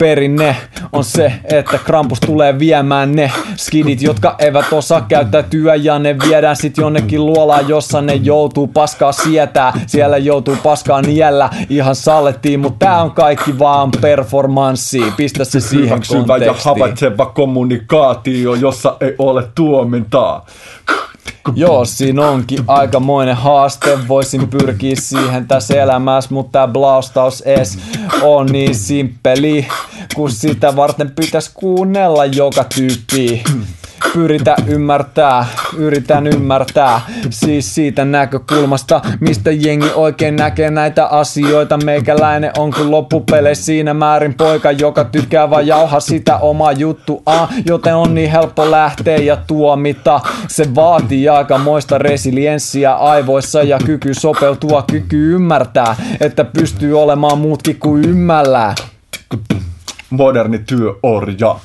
perinne 0.00 0.56
on 0.92 1.04
se, 1.04 1.32
että 1.44 1.78
Krampus 1.78 2.20
tulee 2.20 2.58
viemään 2.58 3.12
ne 3.12 3.32
skidit, 3.56 4.02
jotka 4.02 4.36
eivät 4.38 4.72
osaa 4.72 5.00
käyttäytyä 5.08 5.74
ja 5.74 5.98
ne 5.98 6.16
viedään 6.28 6.56
sit 6.56 6.76
jonnekin 6.76 7.26
luolaan, 7.26 7.68
jossa 7.68 8.00
ne 8.00 8.14
joutuu 8.14 8.66
paskaa 8.66 9.12
sietää. 9.12 9.72
Siellä 9.86 10.18
joutuu 10.18 10.56
paskaa 10.62 11.02
niellä 11.02 11.50
ihan 11.68 11.94
sallettiin, 11.94 12.60
mutta 12.60 12.86
tää 12.86 13.02
on 13.02 13.10
kaikki 13.10 13.58
vaan 13.58 13.90
performanssi. 14.00 15.02
Pistä 15.16 15.44
se 15.44 15.60
siihen 15.60 15.84
Hyväksyvä 15.84 16.18
ja 16.18 16.26
kontekstiin. 16.26 16.64
havaitseva 16.64 17.26
kommunikaatio, 17.26 18.54
jossa 18.54 18.96
ei 19.00 19.14
ole 19.18 19.48
tuomintaa. 19.54 20.46
Joo, 21.54 21.84
siinä 21.84 22.28
onkin 22.28 22.64
aikamoinen 22.66 23.36
haaste. 23.36 23.98
Voisin 24.08 24.48
pyrkiä 24.48 24.94
siihen 24.98 25.48
tässä 25.48 25.82
elämässä, 25.82 26.34
mutta 26.34 26.52
tää 26.52 26.68
blaustaus 26.68 27.42
es 27.46 27.78
on 28.22 28.46
niin 28.46 28.74
simppeli, 28.74 29.66
kun 30.14 30.30
sitä 30.30 30.76
varten 30.76 31.10
pitäisi 31.10 31.50
kuunnella 31.54 32.24
joka 32.24 32.64
tyyppi. 32.64 33.42
Pyritä 34.12 34.56
ymmärtää, 34.66 35.46
yritän 35.76 36.26
ymmärtää 36.26 37.00
Siis 37.30 37.74
siitä 37.74 38.04
näkökulmasta, 38.04 39.00
mistä 39.20 39.50
jengi 39.50 39.90
oikein 39.94 40.36
näkee 40.36 40.70
näitä 40.70 41.06
asioita. 41.06 41.78
Meikäläinen 41.84 42.50
on 42.58 42.70
kuin 42.70 42.90
loppupeleissä 42.90 43.64
siinä 43.64 43.94
määrin 43.94 44.34
poika, 44.34 44.70
joka 44.70 45.04
tykkää 45.04 45.50
vaan 45.50 45.66
jauha 45.66 46.00
sitä 46.00 46.36
omaa 46.36 46.72
juttua 46.72 47.48
Joten 47.66 47.96
on 47.96 48.14
niin 48.14 48.30
helppo 48.30 48.70
lähteä 48.70 49.16
ja 49.16 49.36
tuomita. 49.36 50.20
Se 50.48 50.74
vaatii 50.74 51.28
aikamoista 51.28 51.98
resilienssiä 51.98 52.94
aivoissa 52.94 53.62
ja 53.62 53.78
kyky 53.86 54.14
sopeutua, 54.14 54.84
kyky 54.90 55.34
ymmärtää 55.34 55.96
Että 56.20 56.44
pystyy 56.44 57.00
olemaan 57.00 57.38
muutkin 57.38 57.78
kuin 57.78 58.04
ymmällään 58.04 58.74
Moderni 60.10 60.58
työorja. 60.58 61.56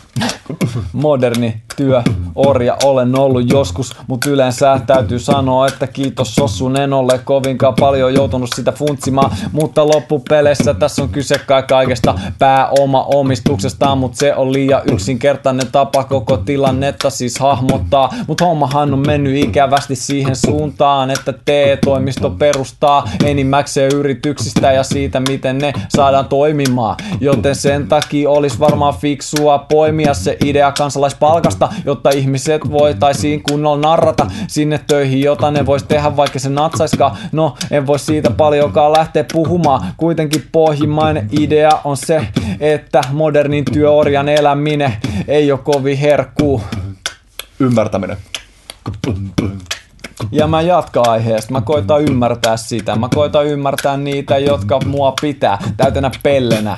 moderni 0.93 1.61
työ, 1.75 2.03
orja 2.35 2.77
olen 2.83 3.19
ollut 3.19 3.49
joskus, 3.49 3.95
mutta 4.07 4.29
yleensä 4.29 4.79
täytyy 4.87 5.19
sanoa, 5.19 5.67
että 5.67 5.87
kiitos 5.87 6.35
Sossun, 6.35 6.77
en 6.77 6.93
ole 6.93 7.19
kovinkaan 7.23 7.73
paljon 7.79 8.13
joutunut 8.13 8.49
sitä 8.55 8.71
funtsimaan, 8.71 9.31
mutta 9.51 9.87
loppupeleissä 9.87 10.73
tässä 10.73 11.03
on 11.03 11.09
kyse 11.09 11.35
kai 11.37 11.63
kaikesta 11.63 12.19
pääoma 12.39 13.03
omistuksesta, 13.03 13.95
mutta 13.95 14.17
se 14.17 14.35
on 14.35 14.53
liian 14.53 14.81
yksinkertainen 14.91 15.67
tapa 15.71 16.03
koko 16.03 16.37
tilannetta 16.37 17.09
siis 17.09 17.39
hahmottaa, 17.39 18.13
mutta 18.27 18.45
hommahan 18.45 18.93
on 18.93 19.07
mennyt 19.07 19.43
ikävästi 19.43 19.95
siihen 19.95 20.35
suuntaan, 20.35 21.11
että 21.11 21.33
TE-toimisto 21.45 22.29
perustaa 22.29 23.09
enimmäkseen 23.23 23.91
yrityksistä 23.95 24.71
ja 24.71 24.83
siitä, 24.83 25.19
miten 25.19 25.57
ne 25.57 25.73
saadaan 25.89 26.25
toimimaan, 26.25 26.95
joten 27.19 27.55
sen 27.55 27.87
takia 27.87 28.29
olisi 28.29 28.59
varmaan 28.59 28.93
fiksua 28.93 29.57
poimia 29.57 30.13
se 30.13 30.37
idea 30.45 30.71
kansalaispalkasta, 30.71 31.64
jotta 31.85 32.09
ihmiset 32.09 32.71
voitaisiin 32.71 33.43
kunnolla 33.43 33.89
narrata 33.89 34.27
sinne 34.47 34.79
töihin, 34.87 35.21
jota 35.21 35.51
ne 35.51 35.65
vois 35.65 35.83
tehdä, 35.83 36.15
vaikka 36.17 36.39
se 36.39 36.49
natsaiskaan. 36.49 37.17
No, 37.31 37.55
en 37.71 37.87
voi 37.87 37.99
siitä 37.99 38.31
paljonkaan 38.31 38.91
lähteä 38.91 39.25
puhumaan. 39.33 39.93
Kuitenkin 39.97 40.47
pohjimmainen 40.51 41.29
idea 41.31 41.71
on 41.83 41.97
se, 41.97 42.27
että 42.59 43.01
modernin 43.11 43.65
työorjan 43.65 44.29
eläminen 44.29 44.93
ei 45.27 45.51
ole 45.51 45.59
kovin 45.59 45.97
herkkuu. 45.97 46.61
Ymmärtäminen. 47.59 48.17
Ja 50.31 50.47
mä 50.47 50.61
jatkan 50.61 51.09
aiheesta. 51.09 51.51
Mä 51.51 51.61
koitan 51.61 52.01
ymmärtää 52.01 52.57
sitä. 52.57 52.95
Mä 52.95 53.09
koitan 53.15 53.45
ymmärtää 53.45 53.97
niitä, 53.97 54.37
jotka 54.37 54.79
mua 54.85 55.13
pitää 55.21 55.57
täytänä 55.77 56.11
pellenä. 56.23 56.77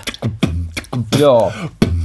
Joo. 1.19 1.51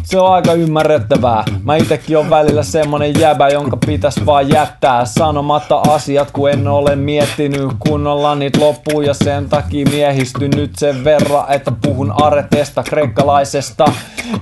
Se 0.05 0.21
on 0.21 0.33
aika 0.33 0.53
ymmärrettävää. 0.53 1.45
Mä 1.65 1.77
itekin 1.77 2.19
on 2.19 2.31
välillä 2.31 2.63
semmonen 2.63 3.21
jäbä, 3.21 3.49
jonka 3.49 3.77
pitäis 3.87 4.27
vaan 4.27 4.49
jättää 4.49 5.05
sanomatta 5.05 5.77
asiat, 5.79 6.31
kun 6.31 6.51
en 6.51 6.69
ole 6.69 6.97
miettinyt 6.97 7.71
kunnolla 7.79 8.35
niitä 8.35 8.61
loppuun 8.61 9.05
ja 9.05 9.15
sen 9.15 9.49
takia 9.49 9.87
miehistyn 9.91 10.51
nyt 10.51 10.71
sen 10.77 11.05
verran, 11.05 11.53
että 11.53 11.73
puhun 11.83 12.23
areteesta, 12.23 12.83
kreikkalaisesta 12.83 13.85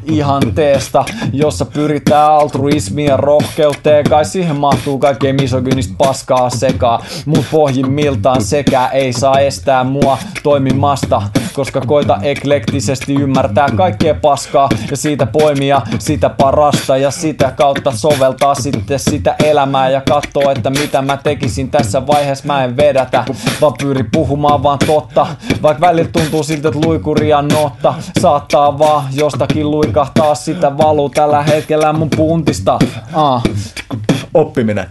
ihanteesta, 0.05 1.05
jossa 1.33 1.65
pyritään 1.65 2.33
altruismiin 2.33 3.09
ja 3.09 3.17
rohkeuteen. 3.17 4.05
Kai 4.05 4.25
siihen 4.25 4.57
mahtuu 4.57 4.99
kaikkea 4.99 5.35
misogynistä 5.35 5.95
paskaa 5.99 6.51
sekaa, 6.51 7.05
mut 7.27 7.45
pohjimmiltaan 7.51 8.43
sekä 8.43 8.87
ei 8.87 9.13
saa 9.13 9.39
estää 9.39 9.85
mua 9.85 10.19
toimimasta, 10.43 11.23
koska 11.53 11.81
koita 11.81 12.19
eklektisesti 12.23 13.15
ymmärtää 13.15 13.69
kaikkea 13.77 14.15
paskaa 14.15 14.69
ja 14.91 14.97
siitä 14.97 15.27
poimia 15.51 15.83
sitä 15.99 16.29
parasta 16.29 16.97
ja 16.97 17.11
sitä 17.11 17.51
kautta 17.51 17.93
soveltaa 17.93 18.55
sitten 18.55 18.99
sitä 18.99 19.37
elämää 19.45 19.89
ja 19.89 20.01
katsoo, 20.01 20.51
että 20.51 20.70
mitä 20.70 21.03
mä 21.03 21.17
tekisin 21.17 21.70
tässä 21.70 22.07
vaiheessa 22.07 22.47
mä 22.47 22.65
en 22.65 22.77
vedätä, 22.77 23.25
vaan 23.61 23.73
pyri 23.83 24.05
puhumaan 24.12 24.62
vaan 24.62 24.79
totta, 24.87 25.27
vaikka 25.62 25.81
välillä 25.87 26.11
tuntuu 26.12 26.43
siltä, 26.43 26.69
että 26.69 26.81
luikuria 26.87 27.43
notta 27.43 27.95
saattaa 28.20 28.79
vaan 28.79 29.05
jostakin 29.12 29.70
luikahtaa 29.70 30.35
sitä 30.35 30.79
valuu 30.79 31.09
tällä 31.09 31.43
hetkellä 31.43 31.93
mun 31.93 32.11
puntista. 32.11 32.79
Ah. 33.12 33.43
Oppiminen. 34.35 34.87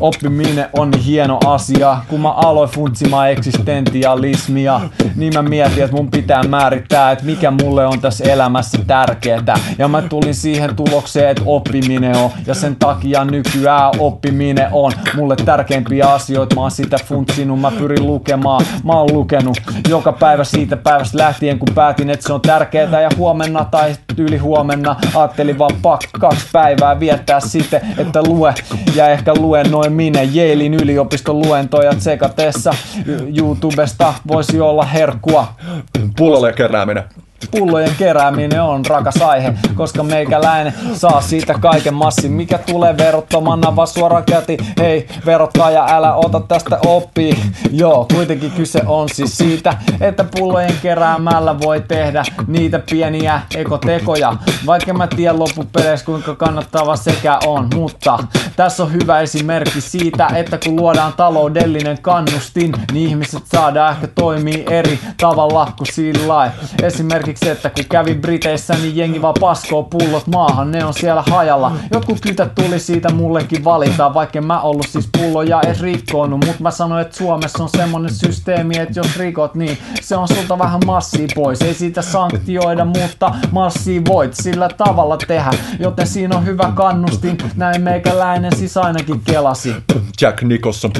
Oppiminen 0.00 0.66
on 0.72 0.92
hieno 0.92 1.38
asia. 1.46 1.96
Kun 2.08 2.20
mä 2.20 2.30
aloin 2.30 2.70
funtsimaan 2.70 3.30
eksistentialismia, 3.30 4.80
niin 5.16 5.34
mä 5.34 5.42
mietin, 5.42 5.84
että 5.84 5.96
mun 5.96 6.10
pitää 6.10 6.42
määrittää, 6.42 7.10
että 7.10 7.24
mikä 7.24 7.50
mulle 7.50 7.86
on 7.86 8.00
tässä 8.00 8.24
elämässä 8.24 8.78
tärkeetä. 8.86 9.54
Ja 9.78 9.88
mä 9.88 10.02
tulin 10.02 10.34
siihen 10.34 10.76
tulokseen, 10.76 11.30
että 11.30 11.42
oppiminen 11.46 12.16
on. 12.16 12.30
Ja 12.46 12.54
sen 12.54 12.76
takia 12.76 13.24
nykyään 13.24 13.90
oppiminen 13.98 14.68
on 14.72 14.92
mulle 15.16 15.36
tärkeimpiä 15.36 16.06
asioita. 16.06 16.54
Mä 16.54 16.60
oon 16.60 16.70
sitä 16.70 16.96
funtsinut, 17.04 17.60
mä 17.60 17.70
pyrin 17.70 18.06
lukemaan. 18.06 18.64
Mä 18.84 18.92
oon 18.92 19.12
lukenut 19.12 19.60
joka 19.88 20.12
päivä 20.12 20.44
siitä 20.44 20.76
päivästä 20.76 21.18
lähtien, 21.18 21.58
kun 21.58 21.74
päätin, 21.74 22.10
että 22.10 22.26
se 22.26 22.32
on 22.32 22.40
tärkeää. 22.40 23.00
Ja 23.00 23.10
huomenna 23.16 23.64
tai 23.64 23.96
yli 24.16 24.36
huomenna 24.38 24.96
ajattelin 25.14 25.58
vaan 25.58 25.76
pakko 25.82 26.18
kaksi 26.20 26.46
päivää 26.52 27.00
viettää 27.00 27.40
sitten, 27.40 27.80
että 27.98 28.22
lue 28.22 28.54
ja 28.94 29.08
ehkä 29.08 29.34
luen 29.34 29.70
noin 29.70 29.87
minne 29.90 30.28
Yalein 30.34 30.74
yliopiston 30.74 31.40
luentoja 31.40 31.94
tsekatessa 31.94 32.74
YouTubesta 33.38 34.14
voisi 34.28 34.60
olla 34.60 34.84
herkkua. 34.84 35.54
Pullolle 36.16 36.52
kerääminen. 36.52 37.04
Pullojen 37.50 37.94
kerääminen 37.98 38.62
on 38.62 38.86
rakas 38.86 39.22
aihe, 39.22 39.54
koska 39.74 40.02
meikäläinen 40.02 40.74
saa 40.94 41.20
siitä 41.20 41.54
kaiken 41.54 41.94
massin, 41.94 42.32
mikä 42.32 42.58
tulee 42.58 42.96
verottomana 42.96 43.76
vaan 43.76 43.88
suoraan 43.88 44.24
käti. 44.24 44.56
Hei, 44.78 45.08
verottaja, 45.26 45.86
älä 45.88 46.14
ota 46.14 46.40
tästä 46.40 46.78
oppii. 46.86 47.38
Joo, 47.72 48.06
kuitenkin 48.14 48.50
kyse 48.50 48.82
on 48.86 49.08
siis 49.08 49.38
siitä, 49.38 49.76
että 50.00 50.24
pullojen 50.24 50.74
keräämällä 50.82 51.60
voi 51.60 51.80
tehdä 51.88 52.22
niitä 52.46 52.80
pieniä 52.90 53.40
ekotekoja. 53.56 54.36
Vaikka 54.66 54.94
mä 54.94 55.06
tiedän 55.06 55.38
loppupeleissä 55.38 56.06
kuinka 56.06 56.34
kannattava 56.34 56.96
sekä 56.96 57.38
on, 57.46 57.68
mutta 57.74 58.18
tässä 58.56 58.82
on 58.82 58.92
hyvä 58.92 59.20
esimerkki 59.20 59.80
siitä, 59.80 60.26
että 60.34 60.58
kun 60.64 60.76
luodaan 60.76 61.12
taloudellinen 61.16 62.02
kannustin, 62.02 62.72
niin 62.92 63.08
ihmiset 63.08 63.42
saadaan 63.46 63.92
ehkä 63.92 64.06
toimii 64.06 64.64
eri 64.70 64.98
tavalla 65.20 65.72
kuin 65.76 65.92
sillä 65.92 66.28
lailla. 66.28 66.54
Esimerkiksi 67.28 67.48
esimerkiksi, 67.48 67.66
että 67.66 67.82
kun 67.82 67.88
kävi 67.90 68.14
Briteissä, 68.14 68.74
niin 68.74 68.96
jengi 68.96 69.22
vaan 69.22 69.34
paskoo 69.40 69.82
pullot 69.82 70.26
maahan, 70.26 70.70
ne 70.70 70.84
on 70.84 70.94
siellä 70.94 71.24
hajalla. 71.30 71.72
Jotkut 71.92 72.20
kytät 72.20 72.54
tuli 72.54 72.78
siitä 72.78 73.12
mullekin 73.12 73.64
valita, 73.64 74.14
vaikka 74.14 74.40
mä 74.40 74.60
ollut 74.60 74.86
siis 74.88 75.08
pulloja 75.18 75.60
edes 75.62 75.80
rikkonut, 75.80 76.44
mut 76.46 76.60
mä 76.60 76.70
sanoin, 76.70 77.02
että 77.02 77.16
Suomessa 77.16 77.62
on 77.62 77.68
semmonen 77.68 78.14
systeemi, 78.14 78.78
että 78.78 79.00
jos 79.00 79.16
rikot, 79.16 79.54
niin 79.54 79.78
se 80.00 80.16
on 80.16 80.28
sulta 80.28 80.58
vähän 80.58 80.80
massia 80.86 81.26
pois. 81.34 81.62
Ei 81.62 81.74
siitä 81.74 82.02
sanktioida, 82.02 82.84
mutta 82.84 83.34
massia 83.52 84.00
voit 84.08 84.34
sillä 84.34 84.68
tavalla 84.68 85.16
tehdä, 85.16 85.50
joten 85.80 86.06
siinä 86.06 86.36
on 86.36 86.46
hyvä 86.46 86.72
kannustin, 86.74 87.38
näin 87.56 87.82
meikäläinen 87.82 88.56
siis 88.56 88.76
ainakin 88.76 89.20
kelasi. 89.20 89.74
Jack 90.20 90.42
Nicholson. 90.42 90.92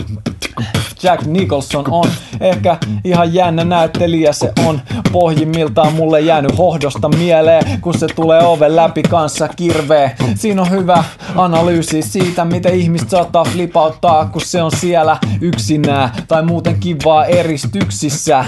Jack 1.03 1.27
Nicholson 1.27 1.85
on 1.91 2.11
ehkä 2.41 2.77
ihan 3.05 3.35
jännä 3.35 3.65
näyttelijä 3.65 4.33
se 4.33 4.53
on 4.67 4.81
Pohjimmiltaan 5.13 5.93
mulle 5.93 6.18
jäänyt 6.27 6.59
hohdosta 6.59 7.09
mieleen 7.09 7.81
Kun 7.81 7.99
se 7.99 8.07
tulee 8.07 8.47
oven 8.47 8.77
läpi 8.77 9.03
kanssa 9.03 9.49
kirvee 9.49 10.17
Siinä 10.35 10.63
on 10.63 10.71
hyvä 10.71 11.05
analyysi 11.37 12.03
siitä 12.03 12.45
Miten 12.45 12.75
ihmiset 12.75 13.11
saattaa 13.11 13.45
flipauttaa 13.45 14.25
Kun 14.27 14.41
se 14.41 14.63
on 14.63 14.71
siellä 14.71 15.17
yksinään 15.41 16.11
Tai 16.29 16.43
muuten 16.43 16.81
kivaa 16.81 17.25
eristyksissä 17.27 18.45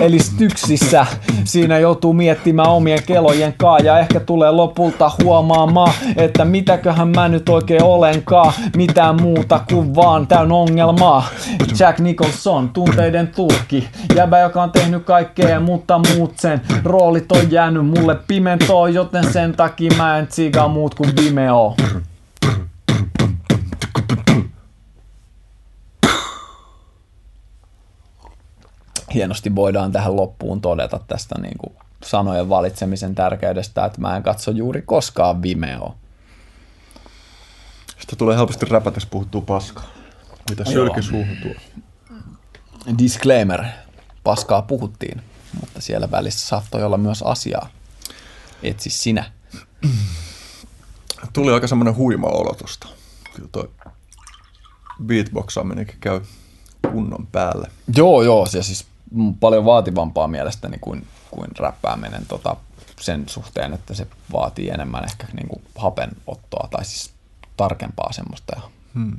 eli 0.00 0.18
styksissä. 0.18 1.06
Siinä 1.44 1.78
joutuu 1.78 2.12
miettimään 2.12 2.68
omien 2.68 3.02
kelojen 3.06 3.54
kaa 3.58 3.78
ja 3.78 3.98
ehkä 3.98 4.20
tulee 4.20 4.50
lopulta 4.50 5.10
huomaamaan, 5.22 5.92
että 6.16 6.44
mitäköhän 6.44 7.08
mä 7.08 7.28
nyt 7.28 7.48
oikein 7.48 7.82
olenkaan. 7.82 8.52
Mitään 8.76 9.22
muuta 9.22 9.60
kuin 9.70 9.94
vaan 9.94 10.26
täyn 10.26 10.52
ongelmaa. 10.52 11.26
Jack 11.78 11.98
Nicholson, 11.98 12.68
tunteiden 12.68 13.28
tulkki. 13.28 13.88
Jäbä, 14.16 14.40
joka 14.40 14.62
on 14.62 14.72
tehnyt 14.72 15.04
kaikkea, 15.04 15.60
mutta 15.60 16.00
muut 16.14 16.32
sen 16.38 16.60
roolit 16.84 17.32
on 17.32 17.50
jäänyt 17.50 17.86
mulle 17.86 18.16
pimentoon, 18.28 18.94
joten 18.94 19.32
sen 19.32 19.52
takia 19.56 19.92
mä 19.96 20.18
en 20.18 20.26
tsiigaa 20.26 20.68
muut 20.68 20.94
kuin 20.94 21.10
Vimeo. 21.16 21.74
Hienosti 29.14 29.54
voidaan 29.54 29.92
tähän 29.92 30.16
loppuun 30.16 30.60
todeta 30.60 31.00
tästä 31.06 31.34
niin 31.40 31.58
kuin 31.58 31.76
sanojen 32.04 32.48
valitsemisen 32.48 33.14
tärkeydestä, 33.14 33.84
että 33.84 34.00
mä 34.00 34.16
en 34.16 34.22
katso 34.22 34.50
juuri 34.50 34.82
koskaan 34.82 35.42
Vimeo. 35.42 35.94
Sitä 38.00 38.16
tulee 38.16 38.36
helposti 38.36 38.66
räpätäs 38.66 39.06
puhuttua 39.06 39.40
paskaa. 39.40 39.86
Mitä 40.50 40.64
sylki 40.64 41.02
suuhun 41.02 41.36
tuo? 41.42 41.52
Disclaimer. 42.98 43.64
Paskaa 44.24 44.62
puhuttiin, 44.62 45.22
mutta 45.60 45.80
siellä 45.80 46.10
välissä 46.10 46.48
saattoi 46.48 46.82
olla 46.82 46.96
myös 46.96 47.22
asiaa. 47.22 47.68
Etsi 48.62 48.90
sinä. 48.90 49.30
Tuli 51.32 51.52
aika 51.52 51.66
semmoinen 51.66 51.96
huima 51.96 52.26
olotusta. 52.26 52.88
Kyllä 53.34 53.48
toi 53.52 53.70
beatboxaaminenkin 55.04 55.96
käy 56.00 56.20
kunnon 56.90 57.26
päälle. 57.32 57.70
Joo, 57.96 58.22
joo. 58.22 58.46
Ja 58.52 58.62
siis 58.62 58.86
paljon 59.40 59.64
vaativampaa 59.64 60.28
mielestäni 60.28 60.78
kuin, 60.80 61.06
kuin 61.30 61.50
räppääminen 61.58 62.26
tota, 62.28 62.56
sen 63.00 63.24
suhteen, 63.28 63.72
että 63.72 63.94
se 63.94 64.06
vaatii 64.32 64.68
enemmän 64.68 65.04
ehkä 65.04 65.26
niin 65.32 65.48
kuin 65.48 65.62
hapenottoa 65.76 66.68
tai 66.70 66.84
siis 66.84 67.10
tarkempaa 67.56 68.12
semmoista. 68.12 68.60
Hmm. 68.94 69.16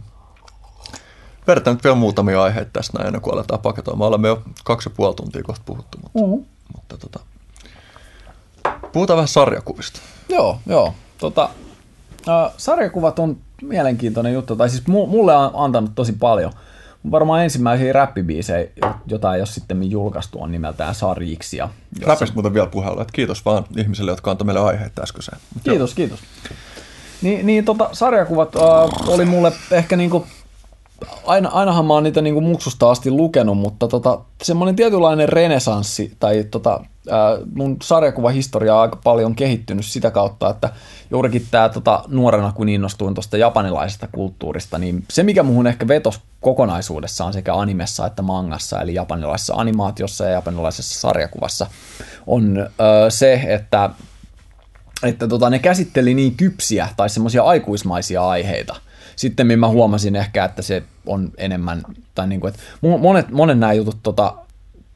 Vedetään 1.47 1.75
nyt 1.75 1.83
vielä 1.83 1.95
muutamia 1.95 2.43
aiheita 2.43 2.71
tästä 2.73 2.97
näin 2.97 3.07
ennen 3.07 3.21
kuin 3.21 3.33
aletaan 3.33 3.61
paketoimaan. 3.61 3.99
Me 3.99 4.05
olemme 4.05 4.27
jo 4.27 4.41
kaksi 4.63 4.89
ja 4.89 4.93
puoli 4.97 5.15
tuntia 5.15 5.43
kohta 5.43 5.63
puhuttu, 5.65 5.97
mutta, 5.97 6.19
uh-huh. 6.19 6.45
mutta 6.75 6.97
tota, 6.97 7.19
puhutaan 8.91 9.17
vähän 9.17 9.27
sarjakuvista. 9.27 9.99
Joo, 10.29 10.59
joo. 10.65 10.93
Tota, 11.17 11.49
äh, 12.29 12.53
sarjakuvat 12.57 13.19
on 13.19 13.37
mielenkiintoinen 13.61 14.33
juttu, 14.33 14.55
tai 14.55 14.69
siis 14.69 14.87
mulle 14.87 15.35
on 15.35 15.51
antanut 15.53 15.91
tosi 15.95 16.13
paljon– 16.13 16.51
varmaan 17.11 17.43
ensimmäisiä 17.43 17.93
räppibiisejä, 17.93 18.67
jota 19.07 19.33
ei 19.35 19.41
ole 19.41 19.45
sitten 19.45 19.91
julkaistu, 19.91 20.41
on 20.41 20.51
nimeltään 20.51 20.95
Sarjiksi. 20.95 21.57
Jossa... 21.57 21.73
Räpistä 22.01 22.33
muuten 22.33 22.53
vielä 22.53 22.67
puheella, 22.67 23.01
että 23.01 23.13
kiitos 23.13 23.45
vaan 23.45 23.63
ihmisille, 23.77 24.11
jotka 24.11 24.31
antoi 24.31 24.45
meille 24.45 24.61
aiheita 24.61 25.01
äskeiseen. 25.01 25.37
Kiitos, 25.63 25.89
Joo. 25.89 25.95
kiitos. 25.95 26.19
Niin, 27.21 27.45
niin 27.45 27.65
tota, 27.65 27.89
sarjakuvat 27.91 28.55
äh, 28.55 28.63
oli 29.07 29.25
mulle 29.25 29.51
ehkä 29.71 29.95
niinku, 29.95 30.27
aina, 31.25 31.49
ainahan 31.49 31.85
mä 31.85 31.93
oon 31.93 32.03
niitä 32.03 32.21
niinku 32.21 32.41
muksusta 32.41 32.91
asti 32.91 33.11
lukenut, 33.11 33.57
mutta 33.57 33.87
tota, 33.87 34.19
semmoinen 34.43 34.75
tietynlainen 34.75 35.29
renesanssi 35.29 36.15
tai 36.19 36.43
tota, 36.43 36.79
mun 37.55 37.77
sarjakuvahistoria 37.83 38.75
on 38.75 38.81
aika 38.81 38.99
paljon 39.03 39.35
kehittynyt 39.35 39.85
sitä 39.85 40.11
kautta, 40.11 40.49
että 40.49 40.69
juurikin 41.11 41.47
tämä 41.51 41.69
tota, 41.69 42.03
nuorena 42.07 42.51
kun 42.51 42.69
innostuin 42.69 43.13
tuosta 43.13 43.37
japanilaisesta 43.37 44.07
kulttuurista, 44.07 44.77
niin 44.77 45.03
se 45.09 45.23
mikä 45.23 45.43
muhun 45.43 45.67
ehkä 45.67 45.87
vetos 45.87 46.21
kokonaisuudessaan 46.41 47.33
sekä 47.33 47.55
animessa 47.55 48.05
että 48.05 48.21
mangassa, 48.21 48.81
eli 48.81 48.93
japanilaisessa 48.93 49.53
animaatiossa 49.57 50.25
ja 50.25 50.31
japanilaisessa 50.31 50.99
sarjakuvassa, 50.99 51.67
on 52.27 52.57
ö, 52.57 53.11
se, 53.11 53.33
että, 53.33 53.89
että 55.03 55.27
tota, 55.27 55.49
ne 55.49 55.59
käsitteli 55.59 56.13
niin 56.13 56.35
kypsiä 56.35 56.89
tai 56.97 57.09
semmoisia 57.09 57.43
aikuismaisia 57.43 58.27
aiheita. 58.27 58.75
Sitten 59.15 59.59
mä 59.59 59.67
huomasin 59.67 60.15
ehkä, 60.15 60.45
että 60.45 60.61
se 60.61 60.83
on 61.05 61.31
enemmän, 61.37 61.83
tai 62.15 62.27
niin 62.27 62.41
kuin, 62.41 62.53
että 62.53 62.63
monet, 62.81 63.31
monet 63.31 63.59
nämä 63.59 63.73
jutut 63.73 63.97
tota, 64.03 64.35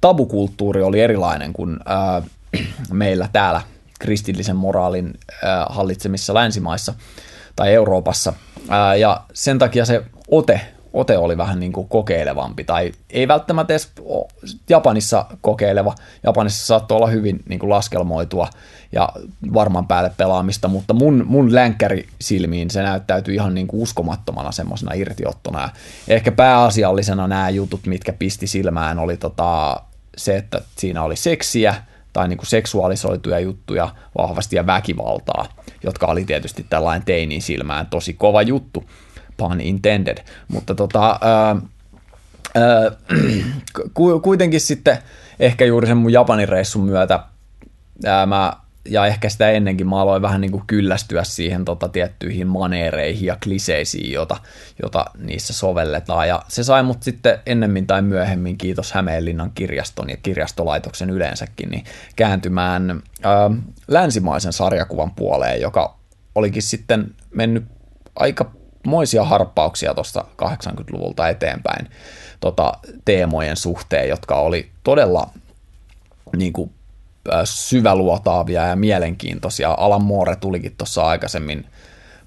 tabukulttuuri 0.02 0.82
oli 0.82 1.00
erilainen 1.02 1.54
kuin 1.54 1.78
ää, 1.86 2.22
meillä 2.94 3.30
täällä 3.34 3.62
kristillisen 4.00 4.56
moraalin 4.56 5.14
ää, 5.44 5.66
hallitsemissa 5.70 6.34
länsimaissa 6.34 6.94
tai 7.56 7.74
Euroopassa. 7.74 8.34
Ää, 8.70 8.96
ja 8.96 9.22
sen 9.34 9.60
takia 9.60 9.86
se 9.86 10.04
ote, 10.32 10.62
ote 10.98 11.18
oli 11.18 11.38
vähän 11.38 11.60
niin 11.60 11.74
kuin 11.74 11.88
kokeilevampi, 11.88 12.64
tai 12.64 12.92
ei 13.10 13.28
välttämättä 13.28 13.74
edes 13.74 13.92
Japanissa 14.70 15.26
kokeileva. 15.42 15.96
Japanissa 16.24 16.66
saattoi 16.66 16.96
olla 16.96 17.08
hyvin 17.08 17.40
niin 17.50 17.60
kuin 17.60 17.70
laskelmoitua 17.70 18.48
ja 18.92 19.10
varman 19.54 19.88
päälle 19.88 20.12
pelaamista, 20.18 20.68
mutta 20.68 20.94
mun, 20.94 21.24
mun 21.28 21.56
länkkäri 21.56 22.08
silmiin 22.22 22.70
se 22.70 22.82
näyttäytyi 22.82 23.36
ihan 23.36 23.54
niin 23.54 23.68
kuin 23.68 23.82
uskomattomana 23.82 24.52
semmoisena 24.52 24.94
irtiottona. 24.94 25.62
Ja 25.62 25.70
ehkä 26.08 26.32
pääasiallisena 26.32 27.28
nämä 27.28 27.50
jutut, 27.50 27.86
mitkä 27.86 28.14
pisti 28.14 28.48
silmään, 28.48 29.00
oli 29.00 29.18
tota, 29.18 29.82
se, 30.18 30.38
että 30.38 30.62
siinä 30.76 31.04
oli 31.04 31.16
seksiä 31.16 31.76
tai 32.14 32.28
niin 32.28 32.38
kuin 32.38 32.48
seksuaalisoituja 32.48 33.40
juttuja 33.40 33.90
vahvasti 34.18 34.56
ja 34.56 34.66
väkivaltaa, 34.66 35.46
jotka 35.84 36.08
oli 36.08 36.26
tietysti 36.26 36.66
tällainen 36.70 37.06
teinin 37.06 37.42
silmään 37.42 37.88
tosi 37.88 38.14
kova 38.14 38.42
juttu, 38.42 38.84
pun 39.38 39.62
intended, 39.62 40.18
mutta 40.48 40.76
tota, 40.76 41.20
ää, 41.22 41.56
ää, 42.56 42.92
kuitenkin 44.24 44.62
sitten 44.62 44.98
ehkä 45.40 45.66
juuri 45.66 45.88
sen 45.88 45.98
mun 45.98 46.14
Japanin 46.14 46.50
reissun 46.50 46.84
myötä 46.84 47.20
ää, 48.06 48.26
mä 48.26 48.54
ja 48.90 49.06
ehkä 49.06 49.30
sitä 49.30 49.50
ennenkin 49.50 49.88
mä 49.88 50.02
aloin 50.02 50.22
vähän 50.22 50.42
niin 50.42 50.52
kuin 50.52 50.64
kyllästyä 50.68 51.24
siihen 51.24 51.66
tota, 51.66 51.90
tiettyihin 51.90 52.48
maneereihin 52.48 53.26
ja 53.26 53.38
kliseisiin, 53.44 54.12
jota, 54.12 54.38
jota 54.84 55.06
niissä 55.18 55.54
sovelletaan. 55.54 56.28
Ja 56.28 56.42
se 56.48 56.64
sai 56.64 56.84
mut 56.84 57.04
sitten 57.04 57.40
ennemmin 57.46 57.88
tai 57.88 58.02
myöhemmin, 58.02 58.58
kiitos 58.58 58.92
Hämeenlinnan 58.92 59.52
kirjaston 59.56 60.10
ja 60.10 60.18
kirjastolaitoksen 60.24 61.10
yleensäkin, 61.10 61.70
niin 61.70 61.84
kääntymään 62.16 63.02
ää, 63.24 63.52
länsimaisen 63.88 64.54
sarjakuvan 64.54 65.12
puoleen, 65.12 65.62
joka 65.62 65.98
olikin 66.36 66.64
sitten 66.64 67.16
mennyt 67.32 67.64
aika 68.16 68.52
moisia 68.88 69.24
harppauksia 69.24 69.94
tuosta 69.94 70.26
80-luvulta 70.44 71.30
eteenpäin 71.30 71.90
tota, 72.40 72.74
teemojen 73.06 73.58
suhteen, 73.58 74.10
jotka 74.10 74.36
oli 74.36 74.70
todella 74.84 75.30
niin 76.38 76.54
kuin 76.54 76.72
Äh, 77.34 77.42
syväluotaavia 77.44 78.68
ja 78.68 78.76
mielenkiintoisia. 78.76 79.76
Alan 79.78 80.04
Moore 80.04 80.36
tulikin 80.36 80.76
tuossa 80.78 81.04
aikaisemmin 81.04 81.66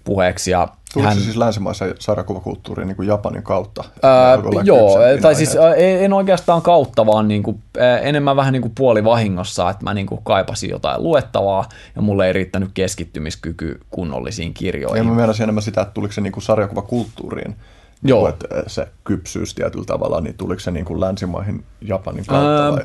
puheeksi. 0.05 0.51
Ja 0.51 0.69
Tuliko 0.93 1.09
hän... 1.09 1.21
siis 1.21 1.37
länsimaisen 1.37 1.95
sarjakuvakulttuuriin 1.99 2.89
niin 2.89 2.97
kuin 2.97 3.09
Japanin 3.09 3.43
kautta? 3.43 3.85
Ää, 4.03 4.39
joo, 4.65 4.99
tai 5.23 5.35
siis 5.35 5.57
ää, 5.57 5.75
en 5.75 6.13
oikeastaan 6.13 6.63
kautta, 6.63 7.07
vaan 7.07 7.29
niin 7.29 7.43
kuin, 7.43 7.63
enemmän 8.03 8.37
vähän 8.37 8.53
niin 8.53 8.63
kuin 8.63 8.73
puoli 8.75 9.05
vahingossa, 9.05 9.71
että 9.71 9.85
mä 9.85 9.95
niin 9.95 10.07
kuin 10.07 10.21
kaipasin 10.25 10.71
jotain 10.71 11.03
luettavaa 11.03 11.69
ja 11.97 12.03
mulle 12.03 12.27
ei 12.27 12.33
riittänyt 12.33 12.71
keskittymiskyky 12.75 13.81
kunnollisiin 13.91 14.55
kirjoihin. 14.55 14.99
Ja 14.99 15.05
mä 15.05 15.15
mielestäni 15.15 15.45
enemmän 15.45 15.63
sitä, 15.63 15.81
että 15.81 15.95
tuliko 15.95 16.13
se 16.13 16.21
niin 16.21 16.33
kuin 16.33 16.43
sarjakuvakulttuuriin 16.43 17.57
Joo. 18.03 18.27
Niin 18.27 18.39
kuin, 18.39 18.49
että 18.57 18.71
se 18.71 18.89
kypsyys 19.05 19.55
tietyllä 19.55 19.85
tavalla, 19.85 20.21
niin 20.21 20.37
tuliko 20.37 20.61
se 20.61 20.71
niin 20.71 20.85
kuin 20.85 21.01
länsimaihin 21.01 21.65
Japanin 21.81 22.27
kautta 22.27 22.65
ää, 22.65 22.73
vai? 22.73 22.85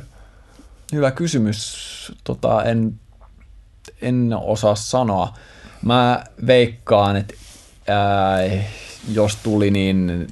Hyvä 0.93 1.11
kysymys. 1.11 2.11
Tota, 2.23 2.63
en, 2.63 2.99
en 4.01 4.35
osaa 4.41 4.75
sanoa. 4.75 5.33
Mä 5.81 6.23
veikkaan, 6.47 7.15
että 7.15 7.33
jos 9.13 9.35
tuli, 9.35 9.71
niin 9.71 10.27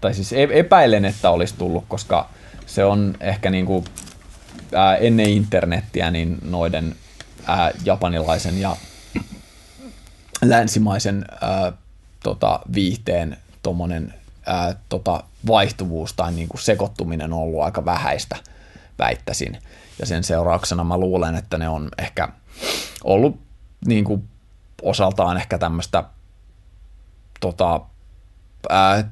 tai 0.00 0.14
siis 0.14 0.32
e-, 0.32 0.58
epäilen, 0.58 1.04
että 1.04 1.30
olisi 1.30 1.54
tullut, 1.58 1.84
koska 1.88 2.28
se 2.66 2.84
on 2.84 3.14
ehkä 3.20 3.50
niin 3.50 3.66
kuin 3.66 3.84
ää, 4.74 4.96
ennen 4.96 5.30
internettiä 5.30 6.10
niin 6.10 6.38
noiden 6.42 6.96
ää, 7.46 7.70
japanilaisen 7.84 8.60
ja 8.60 8.76
länsimaisen 10.42 11.24
ää, 11.40 11.72
tota, 12.22 12.60
viihteen 12.74 13.36
tommonen, 13.62 14.14
ää, 14.46 14.74
tota, 14.88 15.24
vaihtuvuus 15.46 16.12
tai 16.12 16.32
niin 16.32 16.48
kuin 16.48 16.60
sekoittuminen 16.60 17.32
on 17.32 17.38
ollut 17.38 17.62
aika 17.62 17.84
vähäistä, 17.84 18.36
väittäisin. 18.98 19.58
Ja 19.98 20.06
sen 20.06 20.24
seurauksena 20.24 20.84
mä 20.84 20.98
luulen, 20.98 21.34
että 21.34 21.58
ne 21.58 21.68
on 21.68 21.88
ehkä 21.98 22.28
ollut 23.04 23.40
niin 23.86 24.04
kuin 24.04 24.29
osaltaan 24.82 25.36
ehkä 25.36 25.58
tämmöistä 25.58 26.04
tota, 27.40 27.80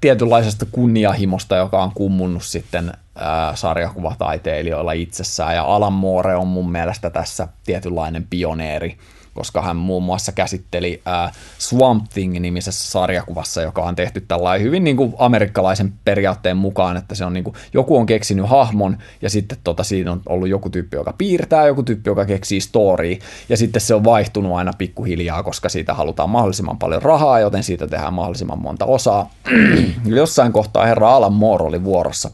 tietynlaisesta 0.01 0.67
kunniahimosta, 0.73 1.57
joka 1.57 1.83
on 1.83 1.93
kummunnut 1.95 2.43
sitten 2.43 2.93
ää, 3.15 3.57
sarjakuvataiteilijoilla 3.57 4.93
itsessään. 4.93 5.55
Ja 5.55 5.63
Alan 5.63 5.93
Moore 5.93 6.37
on 6.37 6.47
mun 6.47 6.73
mielestä 6.73 7.11
tässä 7.11 7.49
tietynlainen 7.65 8.27
pioneeri 8.31 8.99
koska 9.39 9.62
hän 9.62 9.76
muun 9.76 10.02
muassa 10.02 10.33
käsitteli 10.33 11.02
äh, 11.08 11.33
Swamp 11.58 12.05
Thing-nimisessä 12.08 12.91
sarjakuvassa, 12.91 13.62
joka 13.62 13.83
on 13.83 13.97
tehty 13.97 14.20
tällainen 14.20 14.67
hyvin 14.67 14.84
niin 14.84 14.97
kuin 14.97 15.15
amerikkalaisen 15.18 15.92
periaatteen 16.05 16.57
mukaan, 16.57 16.97
että 16.97 17.15
se 17.15 17.25
on 17.25 17.33
niin 17.33 17.44
kuin, 17.44 17.55
joku 17.75 17.97
on 17.97 18.07
keksinyt 18.07 18.49
hahmon 18.49 18.99
ja 19.23 19.31
sitten 19.31 19.58
tota, 19.65 19.83
siinä 19.83 20.12
on 20.12 20.23
ollut 20.28 20.49
joku 20.49 20.70
tyyppi, 20.70 20.97
joka 20.97 21.15
piirtää, 21.18 21.67
joku 21.67 21.83
tyyppi, 21.83 22.10
joka 22.10 22.25
keksii 22.25 22.60
story 22.60 23.18
ja 23.49 23.57
sitten 23.57 23.83
se 23.83 23.94
on 23.94 24.05
vaihtunut 24.05 24.52
aina 24.52 24.73
pikkuhiljaa, 24.78 25.42
koska 25.42 25.68
siitä 25.68 25.94
halutaan 25.94 26.31
mahdollisimman 26.31 26.78
paljon 26.78 27.02
rahaa, 27.02 27.41
joten 27.41 27.62
siitä 27.62 27.86
tehdään 27.86 28.15
mahdollisimman 28.15 28.62
monta 28.62 28.84
osaa. 28.84 29.31
Jossain 30.07 30.52
kohtaa 30.52 30.86
herra 30.86 31.10
Alan 31.10 31.33
Moore 31.33 31.65
oli 31.65 31.84
vuorossa 31.84 32.31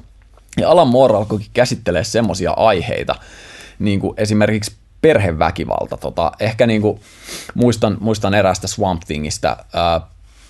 ja 0.57 0.71
Alan 0.71 0.89
Moore 0.89 1.17
alkoi 1.17 1.41
käsittelee 1.53 2.05
semmoisia 2.05 2.51
aiheita, 2.51 3.15
niin 3.79 4.01
kuin 4.01 4.15
esimerkiksi 4.17 4.84
perheväkivalta. 5.05 5.97
Tota, 5.97 6.33
ehkä 6.41 6.67
niin 6.67 6.83
kuin, 6.83 7.01
muistan, 7.55 7.97
muistan 8.01 8.35
eräästä 8.35 8.67
Swamp 8.67 9.03
Thingistä 9.07 9.57
ää, 9.73 10.01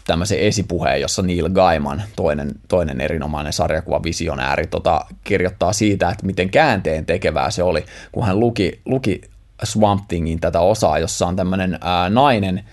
tämmöisen 0.07 0.39
esipuheen, 0.39 1.01
jossa 1.01 1.23
Neil 1.23 1.49
Gaiman, 1.49 2.03
toinen, 2.17 2.53
toinen 2.69 3.01
erinomainen 3.01 3.53
sarjakuvavisionääri, 3.53 4.67
tota, 4.67 5.07
kirjoittaa 5.25 5.73
siitä, 5.73 6.11
että 6.11 6.27
miten 6.27 6.51
käänteen 6.51 7.07
tekevää 7.07 7.51
se 7.51 7.63
oli, 7.63 7.85
kun 8.13 8.27
hän 8.27 8.41
luki, 8.41 8.81
luki 8.85 9.21
Swamp 9.65 10.09
Thingin 10.09 10.41
tätä 10.41 10.61
osaa, 10.61 10.99
jossa 10.99 11.27
on 11.27 11.37
tämmöinen 11.37 11.79
ää, 11.81 12.11
nainen, 12.11 12.65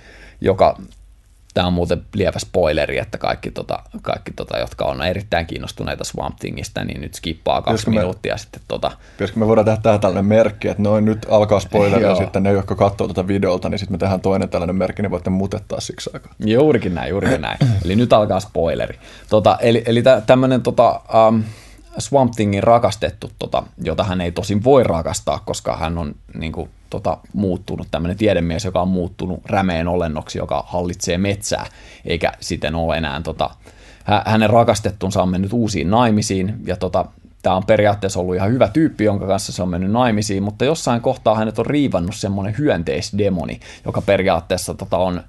joka 0.41 0.77
Tämä 1.53 1.67
on 1.67 1.73
muuten 1.73 2.01
lievä 2.15 2.39
spoileri, 2.39 2.97
että 2.97 3.17
kaikki, 3.17 3.51
tota, 3.51 3.79
kaikki 4.01 4.31
tota, 4.35 4.57
jotka 4.57 4.85
on 4.85 5.03
erittäin 5.03 5.45
kiinnostuneita 5.45 6.03
Swamp 6.03 6.35
Thingistä, 6.39 6.83
niin 6.83 7.01
nyt 7.01 7.13
skippaa 7.13 7.61
kaksi 7.61 7.85
Pieskö 7.85 7.91
minuuttia 7.91 8.33
me, 8.33 8.37
sitten. 8.37 8.61
Tota... 8.67 8.91
Pitäisikö 9.11 9.39
me 9.39 9.47
voidaan 9.47 9.65
tehdä 9.65 9.81
tähän 9.81 9.99
tällainen 9.99 10.25
merkki, 10.25 10.67
että 10.67 10.83
noin 10.83 11.05
nyt 11.05 11.25
alkaa 11.29 11.59
spoileri 11.59 12.03
ja 12.09 12.15
sitten 12.15 12.43
ne, 12.43 12.51
jotka 12.51 12.75
katsoo 12.75 13.07
tuota 13.07 13.27
videolta, 13.27 13.69
niin 13.69 13.79
sitten 13.79 13.93
me 13.93 13.97
tehdään 13.97 14.21
toinen 14.21 14.49
tällainen 14.49 14.75
merkki, 14.75 15.01
niin 15.01 15.11
voitte 15.11 15.29
mutettaa 15.29 15.79
siksi 15.79 16.09
aikaa. 16.13 16.33
Juurikin 16.45 16.95
näin, 16.95 17.09
juurikin 17.09 17.41
näin. 17.41 17.57
eli 17.85 17.95
nyt 17.95 18.13
alkaa 18.13 18.39
spoileri. 18.39 18.99
Tota, 19.29 19.57
eli 19.61 19.83
eli 19.85 20.03
tämmöinen 20.25 20.61
tota, 20.61 21.01
um, 21.27 21.43
Swamp 21.97 22.31
Thingin 22.35 22.63
rakastettu, 22.63 23.31
tota, 23.39 23.63
jota 23.83 24.03
hän 24.03 24.21
ei 24.21 24.31
tosin 24.31 24.63
voi 24.63 24.83
rakastaa, 24.83 25.39
koska 25.45 25.77
hän 25.77 25.97
on 25.97 26.15
niin 26.33 26.51
kuin, 26.51 26.69
tota, 26.91 27.17
muuttunut, 27.33 27.87
tämmöinen 27.91 28.17
tiedemies, 28.17 28.65
joka 28.65 28.81
on 28.81 28.87
muuttunut 28.87 29.39
rämeen 29.45 29.87
olennoksi, 29.87 30.37
joka 30.37 30.63
hallitsee 30.67 31.17
metsää, 31.17 31.65
eikä 32.05 32.31
siten 32.39 32.75
ole 32.75 32.97
enää, 32.97 33.21
tota, 33.21 33.49
hänen 34.25 34.49
rakastettunsa 34.49 35.21
on 35.21 35.29
mennyt 35.29 35.53
uusiin 35.53 35.89
naimisiin, 35.89 36.55
ja 36.65 36.75
tota, 36.75 37.05
tämä 37.41 37.55
on 37.55 37.65
periaatteessa 37.65 38.19
ollut 38.19 38.35
ihan 38.35 38.51
hyvä 38.51 38.67
tyyppi, 38.67 39.03
jonka 39.03 39.27
kanssa 39.27 39.51
se 39.51 39.61
on 39.61 39.69
mennyt 39.69 39.91
naimisiin, 39.91 40.43
mutta 40.43 40.65
jossain 40.65 41.01
kohtaa 41.01 41.35
hänet 41.35 41.59
on 41.59 41.65
riivannut 41.65 42.15
semmoinen 42.15 42.57
hyönteisdemoni, 42.57 43.59
joka 43.85 44.01
periaatteessa 44.01 44.73
tota, 44.73 44.97
on, 44.97 45.23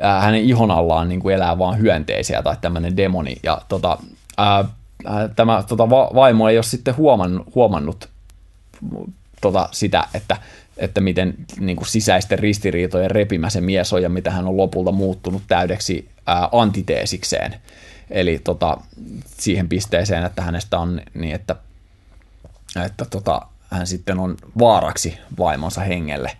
ää, 0.00 0.20
hänen 0.20 0.40
ihon 0.40 0.70
allaan 0.70 1.08
niin 1.08 1.20
kuin 1.20 1.34
elää 1.34 1.58
vaan 1.58 1.78
hyönteisiä 1.78 2.42
tai 2.42 2.56
tämmöinen 2.60 2.96
demoni, 2.96 3.36
ja 3.42 3.60
tota, 3.68 3.98
ää, 4.36 4.64
tämä 5.36 5.64
tota, 5.68 5.90
vaimo 5.90 6.48
ei 6.48 6.56
ole 6.56 6.62
sitten 6.62 6.96
huomannut, 6.96 7.54
huomannut 7.54 8.08
tota, 9.40 9.68
sitä, 9.72 10.04
että 10.14 10.36
että 10.76 11.00
miten 11.00 11.34
niin 11.60 11.76
kuin 11.76 11.86
sisäisten 11.86 12.38
ristiriitojen 12.38 13.10
repimä 13.10 13.50
se 13.50 13.60
mies 13.60 13.92
on 13.92 14.02
ja 14.02 14.08
mitä 14.08 14.30
hän 14.30 14.46
on 14.46 14.56
lopulta 14.56 14.92
muuttunut 14.92 15.42
täydeksi 15.48 16.08
ää, 16.26 16.48
antiteesikseen. 16.52 17.54
Eli 18.10 18.40
tota, 18.44 18.78
siihen 19.38 19.68
pisteeseen, 19.68 20.24
että 20.24 20.42
hänestä 20.42 20.78
on 20.78 21.00
niin, 21.14 21.34
että, 21.34 21.56
että 22.84 23.04
tota, 23.04 23.42
hän 23.70 23.86
sitten 23.86 24.18
on 24.18 24.36
vaaraksi 24.58 25.18
vaimonsa 25.38 25.80
hengelle. 25.80 26.32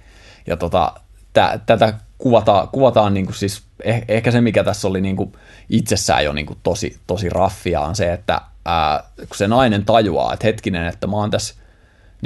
Ja 0.47 0.57
tota, 0.57 0.93
tä, 1.33 1.61
tätä 1.67 1.95
kuvataan, 2.19 2.69
kuvataan 2.69 3.15
niin 3.15 3.27
kuin 3.27 3.37
siis, 3.37 3.63
eh, 3.85 4.05
ehkä 4.09 4.31
se 4.31 4.41
mikä 4.41 4.65
tässä 4.65 4.89
oli 4.89 5.01
niin 5.01 5.17
kuin 5.17 5.33
itsessään 5.71 6.25
jo 6.25 6.33
niin 6.33 6.47
kuin 6.47 6.59
tosi, 6.63 6.97
tosi 7.07 7.29
raffia 7.29 7.81
on 7.81 7.97
se, 7.97 8.13
että 8.13 8.41
ää, 8.65 9.05
kun 9.17 9.37
se 9.37 9.49
nainen 9.49 9.85
tajuaa, 9.85 10.33
että 10.33 10.47
hetkinen, 10.47 10.87
että 10.87 11.07
mä 11.07 11.17
oon 11.17 11.31
tässä 11.31 11.55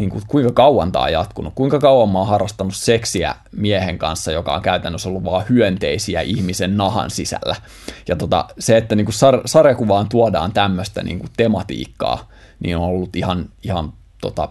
niin 0.01 0.11
kuin, 0.11 0.23
kuinka 0.29 0.53
kauan 0.53 0.93
tämä 0.93 1.05
on 1.05 1.13
jatkunut, 1.13 1.55
kuinka 1.55 1.79
kauan 1.79 2.09
mä 2.09 2.19
oon 2.19 2.29
harrastanut 2.29 2.77
seksiä 2.77 3.35
miehen 3.53 3.99
kanssa, 3.99 4.33
joka 4.33 4.55
on 4.55 4.63
käytännössä 4.63 5.09
ollut 5.09 5.25
vaan 5.25 5.45
hyönteisiä 5.49 6.21
ihmisen 6.21 6.77
nahan 6.77 7.11
sisällä. 7.11 7.57
Ja 8.09 8.17
tota, 8.17 8.45
se, 8.59 8.77
että 8.77 8.95
niin 8.95 9.05
kuin 9.05 9.15
sar- 9.15 9.43
sarjakuvaan 9.45 10.09
tuodaan 10.09 10.53
tämmöistä 10.53 11.03
niin 11.03 11.19
kuin 11.19 11.31
tematiikkaa, 11.37 12.29
niin 12.61 12.77
on 12.77 12.83
ollut 12.83 13.17
ihan, 13.17 13.49
ihan 13.65 13.93
tota, 14.21 14.49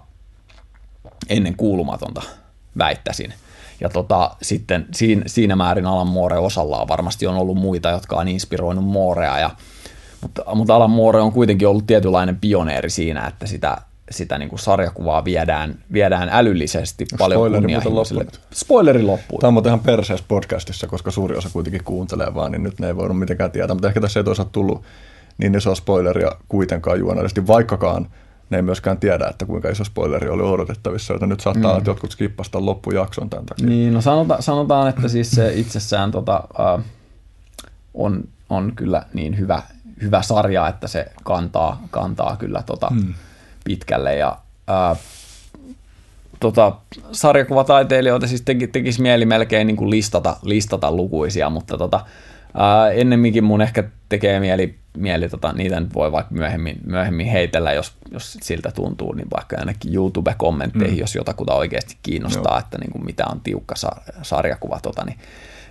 ennen 1.30 1.56
kuulumatonta, 1.56 2.22
väittäisin. 2.78 3.34
Ja 3.82 3.90
tota, 3.90 4.36
sitten 4.42 4.86
siinä, 4.92 5.24
siinä 5.28 5.56
määrin 5.56 5.86
Alan 5.86 6.08
Moore 6.08 6.38
osallaan 6.38 6.88
varmasti 6.88 7.28
on 7.28 7.36
ollut 7.36 7.58
muita, 7.58 7.90
jotka 7.90 8.16
on 8.16 8.28
inspiroinut 8.28 8.86
Moorea, 8.86 9.40
ja, 9.40 9.50
mutta, 10.22 10.44
mutta 10.56 10.76
Alan 10.76 10.92
Moore 10.92 11.22
on 11.22 11.32
kuitenkin 11.32 11.68
ollut 11.68 11.88
tietynlainen 11.88 12.40
pioneeri 12.40 12.90
siinä, 12.90 13.28
että 13.28 13.48
sitä, 13.48 13.78
sitä 14.12 14.38
niin 14.38 14.50
kuin 14.50 14.60
sarjakuvaa 14.60 15.26
viedään, 15.26 15.76
viedään 15.94 16.30
älyllisesti 16.32 17.06
no, 17.12 17.18
paljon 17.18 17.52
kunnianhimoisille. 17.52 18.26
Spoileri 18.54 19.04
loppuu. 19.04 19.40
Tämä 19.40 19.48
on 19.48 19.54
muuten 19.54 19.70
ihan 19.70 19.80
perseessä 19.80 20.26
podcastissa, 20.28 20.88
koska 20.88 21.12
suuri 21.12 21.38
osa 21.38 21.50
kuitenkin 21.54 21.84
kuuntelee 21.84 22.34
vaan, 22.36 22.52
niin 22.52 22.64
nyt 22.64 22.80
ne 22.80 22.88
ei 22.88 22.96
voinut 22.96 23.20
mitenkään 23.20 23.52
tietää. 23.52 23.74
Mutta 23.74 23.88
ehkä 23.88 24.02
tässä 24.02 24.20
ei 24.20 24.24
toisaalta 24.24 24.52
tullut 24.52 24.84
niin 25.38 25.56
iso 25.56 25.76
spoileria 25.76 26.32
kuitenkaan 26.48 27.00
juonallisesti, 27.00 27.48
vaikkakaan 27.48 28.08
ne 28.50 28.58
ei 28.58 28.62
myöskään 28.62 28.98
tiedä, 28.98 29.28
että 29.28 29.46
kuinka 29.46 29.70
iso 29.70 29.84
spoileri 29.84 30.30
oli 30.30 30.44
odotettavissa, 30.44 31.14
joten 31.14 31.30
nyt 31.30 31.40
saattaa 31.40 31.72
mm. 31.72 31.78
että 31.78 31.90
jotkut 31.90 32.12
skippasta 32.12 32.66
loppujakson 32.66 33.30
tämän 33.30 33.46
takia. 33.46 33.68
Niin, 33.68 33.94
no 33.94 34.02
sanota, 34.02 34.38
sanotaan, 34.40 34.90
että 34.90 35.08
siis 35.08 35.32
se 35.32 35.54
itsessään 35.54 36.12
tota, 36.12 36.44
uh, 36.60 36.84
on, 37.94 38.24
on 38.50 38.72
kyllä 38.76 39.06
niin 39.14 39.38
hyvä, 39.38 39.62
hyvä 40.02 40.22
sarja, 40.22 40.68
että 40.68 40.88
se 40.88 41.06
kantaa, 41.24 41.82
kantaa 41.92 42.36
kyllä 42.38 42.64
tota, 42.66 42.88
mm 42.92 43.14
pitkälle 43.70 44.16
ja 44.16 44.38
ää, 44.68 44.96
tota, 46.40 46.76
sarjakuvataiteilijoita 47.12 48.28
siis 48.28 48.42
teki, 48.42 48.68
tekisi 48.68 49.02
mieli 49.02 49.26
melkein 49.26 49.68
niin 49.68 49.78
kuin 49.78 49.90
listata, 49.90 50.38
listata 50.44 50.92
lukuisia, 50.92 51.50
mutta 51.50 51.78
tota, 51.78 52.06
ää, 52.54 52.92
ennemminkin 52.92 53.44
mun 53.44 53.62
ehkä 53.62 53.84
tekee 54.10 54.40
mieli, 54.40 54.76
mieli 54.98 55.30
tota, 55.30 55.54
niitä 55.54 55.80
nyt 55.80 55.94
voi 55.94 56.12
vaikka 56.12 56.36
myöhemmin, 56.36 56.78
myöhemmin 56.86 57.28
heitellä, 57.28 57.74
jos, 57.74 57.94
jos 58.12 58.38
siltä 58.42 58.72
tuntuu, 58.72 59.14
niin 59.14 59.28
vaikka 59.36 59.58
ainakin 59.60 59.94
YouTube-kommentteihin, 59.94 60.98
mm. 60.98 61.00
jos 61.00 61.16
jotakuta 61.16 61.54
oikeasti 61.54 61.98
kiinnostaa, 62.04 62.54
Joo. 62.54 62.60
että 62.60 62.78
niin 62.78 62.92
kuin 62.92 63.06
mitä 63.06 63.26
on 63.32 63.40
tiukka 63.40 63.76
sarjakuva, 64.22 64.80
tota, 64.80 65.06
niin 65.06 65.18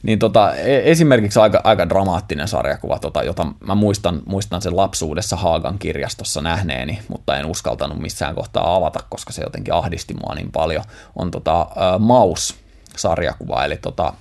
niin 0.02 0.18
tota, 0.18 0.54
e, 0.54 0.90
esimerkiksi 0.90 1.40
aika, 1.40 1.60
aika 1.64 1.88
dramaattinen 1.88 2.48
sarjakuva, 2.48 2.98
tota, 2.98 3.22
jota 3.22 3.46
mä 3.66 3.74
muistan, 3.74 4.22
muistan 4.26 4.62
sen 4.62 4.76
lapsuudessa 4.76 5.36
Haagan 5.36 5.78
kirjastossa 5.78 6.42
nähneeni, 6.42 6.98
mutta 7.08 7.36
en 7.36 7.46
uskaltanut 7.46 7.98
missään 7.98 8.34
kohtaa 8.34 8.74
avata, 8.74 9.00
koska 9.08 9.32
se 9.32 9.42
jotenkin 9.42 9.74
ahdisti 9.74 10.14
mua 10.14 10.34
niin 10.34 10.52
paljon, 10.52 10.84
on 11.16 11.30
tota, 11.30 11.60
äh, 11.60 11.98
Maus-sarjakuva, 11.98 13.64
eli 13.64 13.76
tota, 13.76 14.12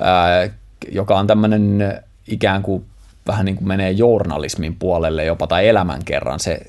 äh, 0.00 0.50
joka 0.92 1.18
on 1.18 1.26
tämmöinen 1.26 1.94
ikään 2.28 2.62
kuin 2.62 2.86
vähän 3.26 3.44
niin 3.44 3.56
kuin 3.56 3.68
menee 3.68 3.90
journalismin 3.90 4.76
puolelle 4.76 5.24
jopa 5.24 5.46
tai 5.46 5.68
elämänkerran. 5.68 6.40
Se 6.40 6.60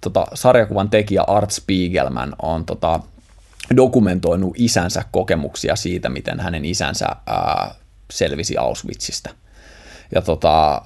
tota, 0.00 0.26
sarjakuvan 0.34 0.90
tekijä 0.90 1.22
Art 1.26 1.50
Spiegelman 1.50 2.36
on 2.42 2.64
tota, 2.64 3.00
dokumentoinut 3.76 4.52
isänsä 4.56 5.04
kokemuksia 5.10 5.76
siitä, 5.76 6.08
miten 6.08 6.40
hänen 6.40 6.64
isänsä 6.64 7.06
ää, 7.26 7.74
selvisi 8.14 8.56
Auschwitzista. 8.56 9.30
Ja, 10.14 10.22
tota, 10.22 10.82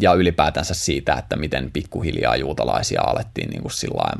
ja 0.00 0.12
ylipäätänsä 0.12 0.74
siitä, 0.74 1.14
että 1.14 1.36
miten 1.36 1.70
pikkuhiljaa 1.70 2.36
juutalaisia 2.36 3.02
alettiin 3.02 3.50
niin 3.50 3.62
kuin 3.62 3.72
sillain, 3.72 4.18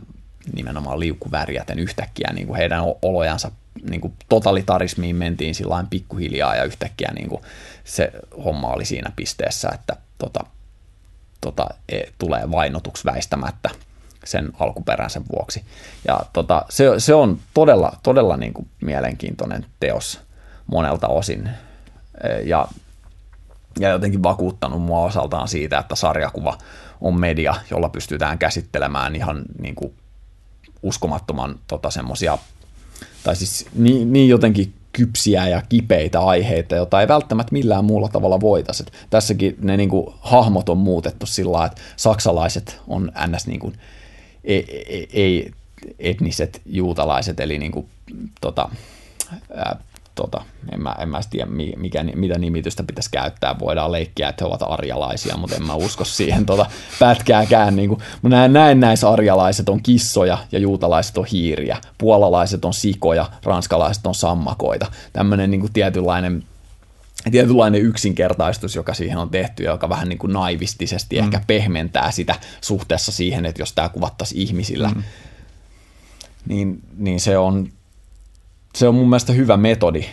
nimenomaan 0.54 1.00
liukuvärjäten 1.00 1.78
yhtäkkiä 1.78 2.32
niin 2.32 2.46
kuin 2.46 2.56
heidän 2.56 2.82
olojansa 3.02 3.50
niin 3.90 4.00
kuin 4.00 4.14
totalitarismiin 4.28 5.16
mentiin 5.16 5.54
sillain 5.54 5.86
pikkuhiljaa 5.86 6.56
ja 6.56 6.64
yhtäkkiä 6.64 7.12
niin 7.14 7.28
kuin 7.28 7.42
se 7.84 8.12
homma 8.44 8.72
oli 8.72 8.84
siinä 8.84 9.12
pisteessä, 9.16 9.68
että 9.74 9.96
tota, 10.18 10.40
tota, 11.40 11.68
e, 11.88 12.00
tulee 12.18 12.50
vainotuksi 12.50 13.04
väistämättä 13.04 13.70
sen 14.24 14.52
alkuperäisen 14.58 15.24
vuoksi. 15.32 15.64
Ja 16.08 16.20
tota, 16.32 16.64
se, 16.70 16.84
se 16.98 17.14
on 17.14 17.38
todella, 17.54 17.92
todella 18.02 18.36
niin 18.36 18.54
kuin 18.54 18.68
mielenkiintoinen 18.80 19.66
teos 19.80 20.20
monelta 20.66 21.08
osin. 21.08 21.50
Ja, 22.44 22.68
ja 23.78 23.88
jotenkin 23.88 24.22
vakuuttanut 24.22 24.82
mua 24.82 25.04
osaltaan 25.04 25.48
siitä, 25.48 25.78
että 25.78 25.94
sarjakuva 25.94 26.58
on 27.00 27.20
media, 27.20 27.54
jolla 27.70 27.88
pystytään 27.88 28.38
käsittelemään 28.38 29.16
ihan 29.16 29.42
niin 29.60 29.74
kuin 29.74 29.94
uskomattoman 30.82 31.58
tota, 31.66 31.90
semmoisia, 31.90 32.38
tai 33.24 33.36
siis 33.36 33.66
niin, 33.74 34.12
niin 34.12 34.28
jotenkin 34.28 34.74
kypsiä 34.92 35.48
ja 35.48 35.62
kipeitä 35.68 36.20
aiheita, 36.20 36.74
joita 36.74 37.00
ei 37.00 37.08
välttämättä 37.08 37.52
millään 37.52 37.84
muulla 37.84 38.08
tavalla 38.08 38.40
voitaisi. 38.40 38.84
Tässäkin 39.10 39.56
ne 39.60 39.76
niin 39.76 39.88
kuin, 39.88 40.14
hahmot 40.20 40.68
on 40.68 40.78
muutettu 40.78 41.26
sillä 41.26 41.64
että 41.64 41.80
saksalaiset 41.96 42.80
on 42.88 43.12
ns. 43.26 43.46
Niin 43.46 43.60
kuin, 43.60 43.78
ei, 44.44 44.84
ei, 44.88 45.08
ei 45.12 45.50
etniset 45.98 46.62
juutalaiset, 46.66 47.40
eli 47.40 47.58
niin 47.58 47.72
kuin, 47.72 47.88
tota, 48.40 48.68
ää, 49.54 49.76
tota, 50.14 50.44
en, 50.72 50.82
mä, 50.82 50.96
en 50.98 51.08
mä 51.08 51.20
tiedä 51.30 51.50
mikä, 51.76 52.04
mitä 52.14 52.38
nimitystä 52.38 52.82
pitäisi 52.82 53.10
käyttää, 53.10 53.58
voidaan 53.58 53.92
leikkiä, 53.92 54.28
että 54.28 54.44
he 54.44 54.48
ovat 54.48 54.62
arjalaisia, 54.62 55.36
mutta 55.36 55.56
en 55.56 55.66
mä 55.66 55.74
usko 55.74 56.04
siihen 56.04 56.46
tota, 56.46 56.66
pätkääkään. 56.98 57.76
Niin 57.76 57.88
kuin, 57.88 58.00
mä 58.22 58.28
näen, 58.28 58.52
näen 58.52 58.80
näissä 58.80 59.10
arjalaiset 59.10 59.68
on 59.68 59.82
kissoja 59.82 60.38
ja 60.52 60.58
juutalaiset 60.58 61.18
on 61.18 61.26
hiiriä, 61.32 61.76
puolalaiset 61.98 62.64
on 62.64 62.74
sikoja, 62.74 63.30
ranskalaiset 63.42 64.06
on 64.06 64.14
sammakoita. 64.14 64.86
Tämmöinen 65.12 65.50
niin 65.50 65.60
kuin 65.60 65.72
tietynlainen 65.72 66.44
tietynlainen 67.30 67.80
yksinkertaistus, 67.80 68.76
joka 68.76 68.94
siihen 68.94 69.18
on 69.18 69.30
tehty 69.30 69.62
ja 69.62 69.70
joka 69.70 69.88
vähän 69.88 70.08
niin 70.08 70.18
kuin 70.18 70.32
naivistisesti 70.32 71.16
mm. 71.16 71.24
ehkä 71.24 71.40
pehmentää 71.46 72.10
sitä 72.10 72.34
suhteessa 72.60 73.12
siihen, 73.12 73.46
että 73.46 73.62
jos 73.62 73.72
tämä 73.72 73.88
kuvattaisiin 73.88 74.40
ihmisillä, 74.40 74.88
mm. 74.88 75.02
niin, 76.48 76.80
niin 76.96 77.20
se 77.20 77.38
on 77.38 77.68
se 78.74 78.88
on 78.88 78.94
mun 78.94 79.08
mielestä 79.08 79.32
hyvä 79.32 79.56
metodi 79.56 80.04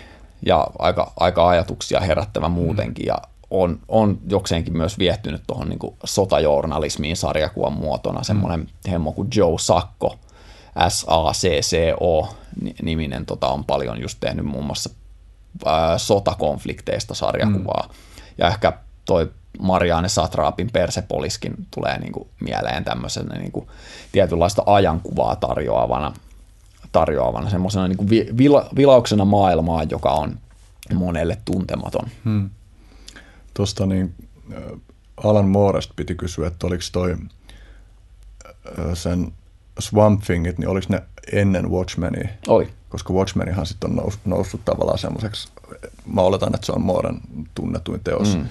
ja 0.45 0.67
aika, 0.80 1.14
aika 1.19 1.49
ajatuksia 1.49 1.99
herättävä 1.99 2.49
muutenkin 2.49 3.06
ja 3.06 3.17
on, 3.49 3.80
on 3.88 4.19
jokseenkin 4.30 4.77
myös 4.77 4.99
viehtynyt 4.99 5.43
tuohon 5.48 5.69
niin 5.69 5.80
sotajournalismiin 6.03 7.17
sarjakuvan 7.17 7.73
muotona 7.73 8.23
semmoinen 8.23 8.67
hemmo 8.91 9.11
kuin 9.11 9.27
Joe 9.35 9.59
Sacco, 9.59 10.15
S-A-C-C-O 10.90 12.27
niminen 12.81 13.25
tota, 13.25 13.48
on 13.48 13.65
paljon 13.65 14.01
just 14.01 14.17
tehnyt 14.19 14.45
muun 14.45 14.65
muassa 14.65 14.90
ää, 15.65 15.98
sotakonflikteista 15.98 17.14
sarjakuvaa. 17.14 17.88
Mm. 17.88 17.95
Ja 18.38 18.48
ehkä 18.48 18.73
toi 19.06 19.31
Marianne 19.59 20.09
Satraapin 20.09 20.72
Persepoliskin 20.72 21.53
tulee 21.72 21.99
niin 21.99 22.11
kuin 22.11 22.30
mieleen 22.40 22.83
tämmöisenä 22.83 23.35
niin 23.35 23.51
kuin 23.51 23.67
tietynlaista 24.11 24.64
ajankuvaa 24.65 25.35
tarjoavana 25.35 26.14
tarjoavana 26.92 27.50
semmoisena 27.50 27.88
niin 27.88 28.38
vila, 28.38 28.70
vilauksena 28.76 29.26
maailmaa, 29.26 29.84
joka 29.84 30.10
on 30.10 30.40
monelle 30.94 31.38
tuntematon. 31.45 32.10
Hmm. 32.26 32.50
Tuosta 33.53 33.86
niin 33.86 34.16
Alan 35.24 35.50
Mooresta 35.50 35.94
piti 35.95 36.16
kysyä, 36.16 36.48
että 36.48 36.68
oliko 36.68 36.84
toi 36.92 37.18
sen 38.94 39.32
Swamp 39.80 40.24
Thingit, 40.24 40.58
niin 40.58 40.68
oliko 40.70 40.88
ne 40.90 41.03
ennen 41.32 41.72
Watchmenia? 41.72 42.30
Oli. 42.48 42.70
Koska 42.90 43.14
Watchmenihan 43.14 43.66
sitten 43.66 43.90
on 43.90 43.95
noussut, 43.95 44.26
noussut 44.26 44.66
tavallaan 44.66 44.98
semmoiseksi, 44.98 45.50
mä 46.14 46.22
oletan, 46.22 46.56
että 46.56 46.66
se 46.66 46.72
on 46.72 46.82
Mooren 46.82 47.22
tunnetuin 47.56 48.02
teos. 48.03 48.38
Mm. 48.38 48.45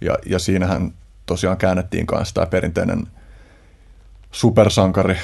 Ja, 0.00 0.18
ja 0.26 0.38
siinähän 0.38 0.92
tosiaan 1.26 1.56
käännettiin 1.56 2.06
kanssa 2.06 2.34
tämä 2.34 2.46
perinteinen– 2.46 3.06
supersankari 4.34 5.16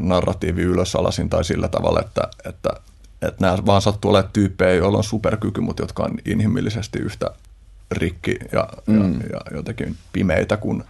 narratiivi 0.00 0.62
ylösalasin 0.62 1.30
tai 1.30 1.44
sillä 1.44 1.68
tavalla, 1.68 2.00
että, 2.00 2.22
että, 2.44 2.70
että 3.22 3.44
nämä 3.44 3.58
vaan 3.66 3.82
sattuu 3.82 4.10
olemaan 4.10 4.32
tyyppejä, 4.32 4.74
joilla 4.74 4.98
on 4.98 5.04
superkyky, 5.04 5.60
mutta 5.60 5.82
jotka 5.82 6.02
on 6.02 6.14
inhimillisesti 6.24 6.98
yhtä 6.98 7.30
rikki 7.90 8.36
ja, 8.52 8.68
mm. 8.86 9.12
ja, 9.12 9.40
ja 9.50 9.56
jotenkin 9.56 9.96
pimeitä 10.12 10.56
kuin, 10.56 10.84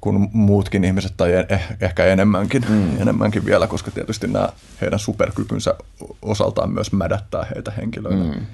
kuin 0.00 0.28
muutkin 0.32 0.84
ihmiset 0.84 1.12
tai 1.16 1.32
eh, 1.48 1.68
ehkä 1.80 2.04
enemmänkin, 2.04 2.64
mm. 2.68 3.00
enemmänkin 3.00 3.44
vielä, 3.44 3.66
koska 3.66 3.90
tietysti 3.90 4.26
nämä 4.26 4.48
heidän 4.80 4.98
superkykynsä 4.98 5.74
osaltaan 6.22 6.70
myös 6.70 6.92
mädättää 6.92 7.46
heitä 7.54 7.70
henkilöitä. 7.70 8.38
Mm. 8.38 8.46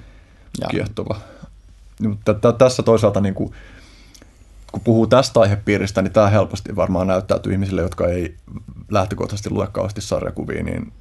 Kiehtova. 0.69 1.19
Mutta 2.01 2.51
tässä 2.57 2.83
toisaalta 2.83 3.21
niin 3.21 3.33
kuin, 3.33 3.53
kun 4.75 4.83
puhuu 4.83 5.07
tästä 5.07 5.39
aihepiiristä, 5.39 6.01
niin 6.01 6.13
tämä 6.13 6.29
helposti 6.29 6.75
varmaan 6.75 7.07
näyttäytyy 7.07 7.51
ihmisille, 7.51 7.81
jotka 7.81 8.07
ei 8.07 8.35
lähtökohtaisesti 8.91 9.49
lue 9.49 9.67
kauheasti 9.71 10.01
sarjakuvia, 10.01 10.63
niin 10.63 10.91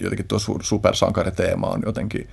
jotenkin 0.00 0.28
tuo 0.28 0.38
supersankariteema 0.62 1.66
on 1.66 1.82
jotenkin 1.86 2.28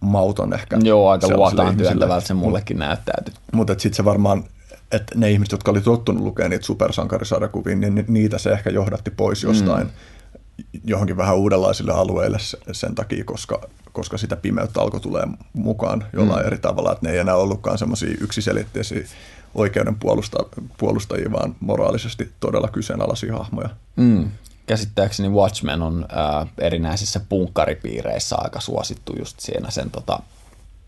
mauton 0.00 0.54
ehkä. 0.54 0.78
Joo, 0.82 1.10
aika 1.10 1.28
luotaan 1.28 1.76
työntävältä 1.76 2.26
se 2.26 2.34
mullekin 2.34 2.78
näyttäytyy. 2.78 3.34
Mutta 3.52 3.72
sitten 3.72 3.94
se 3.94 4.04
varmaan, 4.04 4.44
että 4.92 5.18
ne 5.18 5.30
ihmiset, 5.30 5.52
jotka 5.52 5.70
oli 5.70 5.80
tottunut 5.80 6.22
lukemaan 6.22 6.50
niitä 6.50 6.66
supersankarisarjakuvia, 6.66 7.76
niin 7.76 8.04
niitä 8.08 8.38
se 8.38 8.50
ehkä 8.50 8.70
johdatti 8.70 9.10
pois 9.10 9.42
jostain 9.42 9.86
mm. 9.86 9.92
johonkin 10.84 11.16
vähän 11.16 11.36
uudenlaisille 11.36 11.92
alueille 11.92 12.38
sen 12.72 12.94
takia, 12.94 13.24
koska, 13.24 13.60
koska 13.92 14.18
sitä 14.18 14.36
pimeyttä 14.36 14.80
alkoi 14.80 15.00
tulee 15.00 15.26
mukaan 15.52 16.04
jollain 16.12 16.40
mm. 16.40 16.46
eri 16.46 16.58
tavalla, 16.58 16.92
että 16.92 17.06
ne 17.06 17.12
ei 17.12 17.18
enää 17.18 17.36
ollutkaan 17.36 17.78
semmoisia 17.78 18.16
yksiselitteisiä 18.20 19.02
oikeuden 19.54 19.94
puolusta, 19.94 20.38
puolustajia, 20.78 21.32
vaan 21.32 21.56
moraalisesti 21.60 22.32
todella 22.40 22.68
kyseenalaisia 22.68 23.36
hahmoja. 23.36 23.68
Mm. 23.96 24.30
Käsittääkseni 24.66 25.28
Watchmen 25.28 25.82
on 25.82 26.06
ää, 26.08 26.46
erinäisissä 26.58 27.20
punkkaripiireissä 27.28 28.36
aika 28.38 28.60
suosittu 28.60 29.12
just 29.18 29.40
siinä 29.40 29.70
sen 29.70 29.90
tota, 29.90 30.20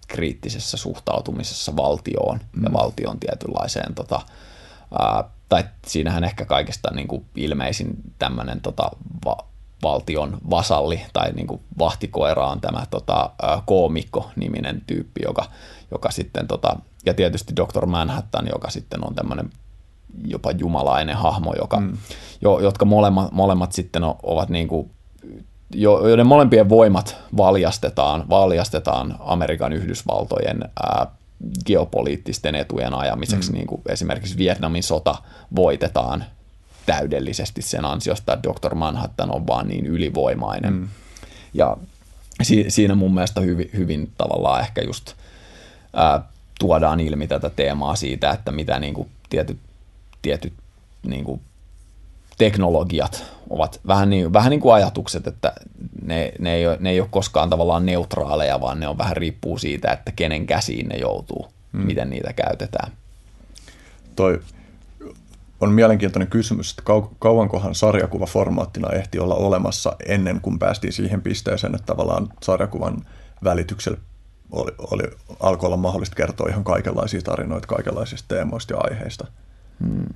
kriittisessä 0.08 0.76
suhtautumisessa 0.76 1.76
valtioon 1.76 2.40
mm. 2.56 2.64
ja 2.64 2.72
valtion 2.72 3.20
tietynlaiseen, 3.20 3.94
tota, 3.94 4.20
ää, 4.98 5.24
tai 5.48 5.64
siinähän 5.86 6.24
ehkä 6.24 6.44
kaikista 6.44 6.94
niin 6.94 7.08
kuin 7.08 7.24
ilmeisin 7.36 7.96
tämmöinen 8.18 8.60
tota, 8.60 8.90
va- 9.24 9.50
valtion 9.82 10.38
vasalli 10.50 11.00
tai 11.12 11.32
niin 11.32 11.46
kuin 11.46 11.60
vahtikoira 11.78 12.46
on 12.46 12.60
tämä 12.60 12.86
tota, 12.90 13.30
koomikko-niminen 13.66 14.82
tyyppi, 14.86 15.20
joka, 15.24 15.46
joka 15.90 16.10
sitten 16.10 16.46
tota, 16.46 16.76
ja 17.06 17.14
tietysti 17.14 17.56
Dr. 17.56 17.86
Manhattan, 17.86 18.46
joka 18.52 18.70
sitten 18.70 19.06
on 19.06 19.14
tämmöinen 19.14 19.50
jopa 20.24 20.50
jumalainen 20.50 21.16
hahmo, 21.16 21.54
joka, 21.58 21.80
mm. 21.80 21.96
jo, 22.40 22.58
jotka 22.58 22.84
molemmat, 22.84 23.32
molemmat 23.32 23.72
sitten 23.72 24.02
ovat 24.22 24.48
niin 24.48 24.68
kuin, 24.68 24.90
jo, 25.74 26.08
joiden 26.08 26.26
molempien 26.26 26.68
voimat 26.68 27.16
valjastetaan, 27.36 28.28
valjastetaan 28.28 29.16
Amerikan 29.18 29.72
Yhdysvaltojen 29.72 30.64
ää, 30.82 31.06
geopoliittisten 31.66 32.54
etujen 32.54 32.94
ajamiseksi, 32.94 33.50
mm. 33.50 33.54
niin 33.54 33.66
kuin 33.66 33.82
esimerkiksi 33.88 34.36
Vietnamin 34.36 34.82
sota 34.82 35.14
voitetaan 35.56 36.24
täydellisesti 36.86 37.62
sen 37.62 37.84
ansiosta, 37.84 38.32
että 38.32 38.48
Dr. 38.48 38.74
Manhattan 38.74 39.34
on 39.34 39.46
vaan 39.46 39.68
niin 39.68 39.86
ylivoimainen. 39.86 40.72
Mm. 40.72 40.88
Ja 41.54 41.76
si, 42.42 42.64
siinä 42.68 42.94
mun 42.94 43.14
mielestä 43.14 43.40
hyvin, 43.40 43.70
hyvin 43.76 44.12
tavallaan 44.18 44.60
ehkä 44.60 44.82
just 44.82 45.12
ää, 45.92 46.22
tuodaan 46.60 47.00
ilmi 47.00 47.26
tätä 47.26 47.50
teemaa 47.50 47.96
siitä, 47.96 48.30
että 48.30 48.52
mitä 48.52 48.78
niin 48.78 48.94
kuin 48.94 49.08
tietyt, 49.30 49.58
tietyt 50.22 50.52
niin 51.06 51.24
kuin 51.24 51.40
teknologiat 52.38 53.24
ovat 53.50 53.80
vähän 53.86 54.10
niin, 54.10 54.32
vähän 54.32 54.50
niin 54.50 54.60
kuin 54.60 54.74
ajatukset, 54.74 55.26
että 55.26 55.52
ne, 56.02 56.32
ne, 56.38 56.54
ei 56.54 56.66
ole, 56.66 56.76
ne 56.80 56.90
ei 56.90 57.00
ole 57.00 57.08
koskaan 57.10 57.50
tavallaan 57.50 57.86
neutraaleja, 57.86 58.60
vaan 58.60 58.80
ne 58.80 58.88
on 58.88 58.98
vähän 58.98 59.16
riippuu 59.16 59.58
siitä, 59.58 59.92
että 59.92 60.12
kenen 60.12 60.46
käsiin 60.46 60.88
ne 60.88 60.96
joutuu, 60.96 61.46
hmm. 61.72 61.82
miten 61.82 62.10
niitä 62.10 62.32
käytetään. 62.32 62.92
Toi 64.16 64.40
on 65.60 65.72
mielenkiintoinen 65.72 66.28
kysymys, 66.28 66.70
että 66.70 66.82
kau- 66.92 67.14
kauankohan 67.18 67.74
sarjakuva 67.74 68.26
formaattina 68.26 68.92
ehti 68.92 69.18
olla 69.18 69.34
olemassa 69.34 69.96
ennen 70.06 70.40
kuin 70.40 70.58
päästiin 70.58 70.92
siihen 70.92 71.22
pisteeseen, 71.22 71.74
että 71.74 71.86
tavallaan 71.86 72.28
sarjakuvan 72.42 73.06
välityksellä 73.44 73.98
oli, 74.50 74.70
oli, 74.78 75.02
alkoi 75.40 75.66
olla 75.66 75.76
mahdollista 75.76 76.16
kertoa 76.16 76.48
ihan 76.48 76.64
kaikenlaisia 76.64 77.22
tarinoita 77.22 77.66
kaikenlaisista 77.66 78.28
teemoista 78.28 78.72
ja 78.72 78.80
aiheista. 78.80 79.26
Hmm. 79.84 80.06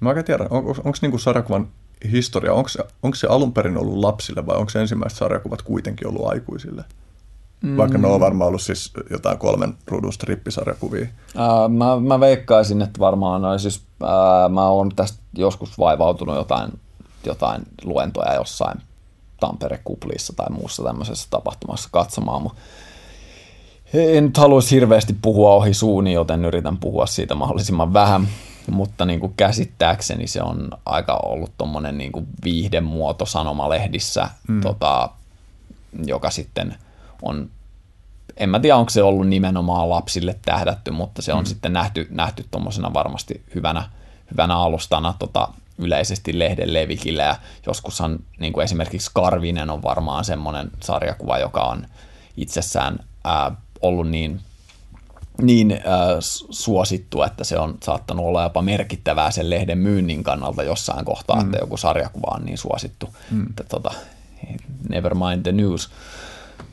Mä 0.00 0.08
oikein 0.08 0.26
tiedän, 0.26 0.46
on, 0.50 0.64
onko 0.66 0.98
niinku 1.02 1.18
sarjakuvan 1.18 1.68
historia, 2.12 2.52
onko 2.52 2.68
se, 2.68 2.84
onko 3.02 3.14
se 3.14 3.26
alun 3.26 3.52
perin 3.52 3.78
ollut 3.78 3.96
lapsille 3.96 4.46
vai 4.46 4.56
onko 4.56 4.70
se 4.70 4.80
ensimmäiset 4.80 5.18
sarjakuvat 5.18 5.62
kuitenkin 5.62 6.08
ollut 6.08 6.26
aikuisille? 6.26 6.84
Mm. 7.62 7.76
Vaikka 7.76 7.98
ne 7.98 8.08
on 8.08 8.20
varmaan 8.20 8.48
ollut 8.48 8.62
siis 8.62 8.92
jotain 9.10 9.38
kolmen 9.38 9.74
rudun 9.86 10.12
strippisarjakuvia. 10.12 11.06
Ää, 11.36 11.68
mä, 11.68 12.00
mä 12.00 12.20
veikkaisin, 12.20 12.82
että 12.82 13.00
varmaan 13.00 13.42
noin 13.42 13.60
siis, 13.60 13.82
ää, 14.02 14.48
mä 14.48 14.68
oon 14.68 14.92
tästä 14.96 15.18
joskus 15.32 15.78
vaivautunut 15.78 16.36
jotain, 16.36 16.72
jotain 17.24 17.62
luentoja 17.84 18.34
jossain 18.34 18.80
Tampere-kupliissa 19.40 20.32
tai 20.36 20.50
muussa 20.50 20.82
tämmöisessä 20.82 21.26
tapahtumassa 21.30 21.88
katsomaan, 21.92 22.42
mutta 22.42 22.60
en 23.96 24.32
haluaisi 24.36 24.74
hirveästi 24.74 25.16
puhua 25.22 25.54
ohi 25.54 25.74
suuni, 25.74 26.12
joten 26.12 26.44
yritän 26.44 26.76
puhua 26.76 27.06
siitä 27.06 27.34
mahdollisimman 27.34 27.92
vähän. 27.92 28.28
mutta 28.70 29.04
niin 29.04 29.20
kuin 29.20 29.34
käsittääkseni 29.36 30.26
se 30.26 30.42
on 30.42 30.70
aika 30.86 31.20
ollut 31.22 31.52
tuommoinen 31.58 31.98
niin 31.98 32.12
kuin 32.12 32.26
viihdemuoto 32.44 33.26
sanomalehdissä, 33.26 34.28
mm. 34.48 34.60
tota, 34.60 35.10
joka 36.06 36.30
sitten 36.30 36.76
on, 37.22 37.50
en 38.36 38.48
mä 38.48 38.60
tiedä 38.60 38.76
onko 38.76 38.90
se 38.90 39.02
ollut 39.02 39.28
nimenomaan 39.28 39.90
lapsille 39.90 40.38
tähdätty, 40.44 40.90
mutta 40.90 41.22
se 41.22 41.32
on 41.32 41.42
mm. 41.42 41.46
sitten 41.46 41.72
nähty, 41.72 42.06
nähty 42.10 42.44
tuommoisena 42.50 42.94
varmasti 42.94 43.42
hyvänä, 43.54 43.88
hyvänä 44.30 44.56
alustana 44.56 45.14
tota, 45.18 45.48
yleisesti 45.78 46.38
lehden 46.38 46.74
levikillä 46.74 47.22
ja 47.22 47.36
joskushan 47.66 48.18
niin 48.38 48.52
kuin 48.52 48.64
esimerkiksi 48.64 49.10
Karvinen 49.14 49.70
on 49.70 49.82
varmaan 49.82 50.24
semmoinen 50.24 50.70
sarjakuva, 50.82 51.38
joka 51.38 51.62
on 51.62 51.86
itsessään 52.36 52.98
ää, 53.24 53.52
ollut 53.82 54.08
niin 54.08 54.40
niin 55.42 55.72
äh, 55.72 55.80
suosittu, 56.50 57.22
että 57.22 57.44
se 57.44 57.58
on 57.58 57.78
saattanut 57.82 58.26
olla 58.26 58.42
jopa 58.42 58.62
merkittävää 58.62 59.30
sen 59.30 59.50
lehden 59.50 59.78
myynnin 59.78 60.22
kannalta 60.22 60.62
jossain 60.62 61.04
kohtaa, 61.04 61.36
mm. 61.36 61.44
että 61.44 61.58
joku 61.58 61.76
sarjakuva 61.76 62.34
on 62.34 62.44
niin 62.44 62.58
suosittu. 62.58 63.08
Mm. 63.30 63.46
Että, 63.50 63.64
tota, 63.64 63.90
never 64.88 65.14
mind 65.14 65.42
the 65.42 65.52
news. 65.52 65.90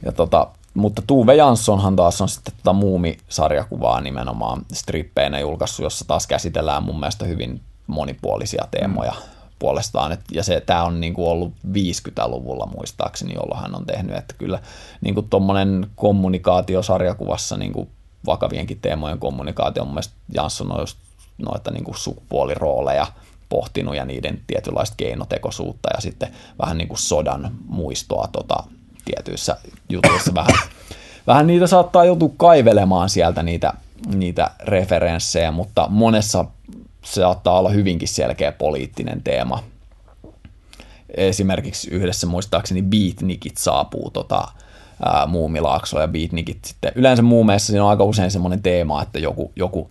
Ja, 0.06 0.12
tota, 0.12 0.48
mutta 0.74 1.02
Tuve 1.08 1.36
Janssonhan 1.36 1.96
taas 1.96 2.22
on 2.22 2.30
sitten 2.30 2.54
tota 2.58 2.74
Muumi-sarjakuvaa 2.74 4.02
nimenomaan 4.02 4.62
strippeinä 4.74 5.40
julkaissut, 5.40 5.84
jossa 5.84 6.06
taas 6.08 6.28
käsitellään 6.28 6.84
mun 6.84 7.00
mielestä 7.00 7.26
hyvin 7.26 7.62
monipuolisia 7.88 8.68
teemoja 8.72 9.12
mm. 9.12 9.33
Puolestaan. 9.64 10.11
Et, 10.11 10.19
ja 10.32 10.43
se, 10.43 10.61
tämä 10.61 10.83
on 10.83 11.00
niinku 11.00 11.30
ollut 11.30 11.53
50-luvulla 11.67 12.66
muistaakseni, 12.66 13.33
jolloin 13.33 13.61
hän 13.61 13.75
on 13.75 13.85
tehnyt, 13.85 14.16
että 14.16 14.33
kyllä 14.38 14.59
niinku 15.01 15.22
tuommoinen 15.22 15.88
kommunikaatio 15.95 16.83
sarjakuvassa 16.83 17.58
niinku 17.58 17.88
vakavienkin 18.25 18.80
teemojen 18.82 19.19
kommunikaatio. 19.19 19.83
Mun 19.83 19.93
mielestä 19.93 20.14
Jansson 20.33 20.72
on 20.72 20.80
just 20.80 20.98
noita 21.38 21.72
niin 21.72 21.83
kuin 21.83 21.98
sukupuolirooleja 21.98 23.08
pohtinut 23.50 23.95
ja 23.95 24.06
niiden 24.06 24.42
tietynlaista 24.48 24.95
keinotekoisuutta 24.98 25.90
ja 25.95 26.01
sitten 26.01 26.32
vähän 26.61 26.77
niin 26.77 26.88
kuin 26.88 27.00
sodan 27.00 27.51
muistoa 27.67 28.27
tota, 28.32 28.64
tietyissä 29.06 29.58
jutuissa 29.90 30.33
vähän, 30.42 30.59
vähän 31.27 31.48
niitä 31.48 31.67
saattaa 31.67 32.06
joutua 32.06 32.32
kaivelemaan 32.38 33.09
sieltä 33.09 33.43
niitä, 33.43 33.74
niitä 34.06 34.51
referenssejä, 34.59 35.51
mutta 35.51 35.88
monessa 35.90 36.45
se 37.04 37.14
saattaa 37.14 37.60
olla 37.60 37.70
hyvinkin 37.70 38.08
selkeä 38.08 38.52
poliittinen 38.52 39.24
teema. 39.24 39.64
Esimerkiksi 41.18 41.90
yhdessä 41.90 42.28
muistaakseni 42.28 42.82
Beatnikit 42.82 43.58
saapuu 43.58 44.12
tota, 44.12 44.48
ää, 45.06 45.28
muumilaakso 45.28 46.02
ja 46.02 46.08
beatnikit 46.08 46.66
sitten. 46.66 46.92
Yleensä 46.96 47.24
muumeissa 47.24 47.68
siinä 47.68 47.84
on 47.84 47.90
aika 47.90 48.04
usein 48.04 48.32
semmoinen 48.32 48.62
teema, 48.62 49.02
että 49.02 49.20
joku, 49.20 49.52
joku, 49.56 49.90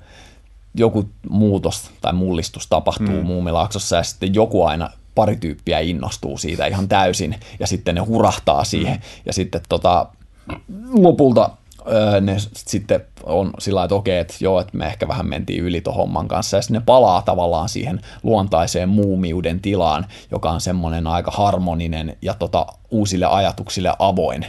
joku 0.75 1.09
muutos 1.29 1.91
tai 2.01 2.13
mullistus 2.13 2.67
tapahtuu 2.67 3.17
mm. 3.21 3.27
muumilaaksossa 3.27 3.97
ja 3.97 4.03
sitten 4.03 4.35
joku 4.35 4.63
aina 4.65 4.91
pari 5.15 5.37
tyyppiä 5.37 5.79
innostuu 5.79 6.39
siitä 6.39 6.67
ihan 6.67 6.89
täysin 6.89 7.41
ja 7.61 7.67
sitten 7.67 7.95
ne 7.95 8.01
hurahtaa 8.01 8.65
siihen 8.65 8.95
mm. 8.95 9.03
ja 9.27 9.33
sitten 9.33 9.61
tota, 9.69 10.07
lopulta 10.93 11.51
ne 12.21 12.37
sitten 12.53 13.05
on 13.23 13.51
sillä 13.59 13.85
että 13.85 13.95
okei, 13.95 14.19
että 14.19 14.35
joo, 14.41 14.61
että 14.61 14.77
me 14.77 14.87
ehkä 14.87 15.09
vähän 15.09 15.29
mentiin 15.29 15.65
yli 15.65 15.81
tuon 15.81 15.97
homman 15.97 16.29
kanssa, 16.29 16.57
ja 16.57 16.63
sitten 16.63 16.75
ne 16.75 16.83
palaa 16.87 17.23
tavallaan 17.23 17.69
siihen 17.69 18.01
luontaiseen 18.23 18.89
muumiuden 18.89 19.61
tilaan, 19.61 20.07
joka 20.31 20.51
on 20.51 20.61
semmoinen 20.61 21.07
aika 21.07 21.31
harmoninen 21.31 22.17
ja 22.23 22.35
tota, 22.35 22.67
uusille 22.91 23.27
ajatuksille 23.27 23.95
avoin 23.99 24.47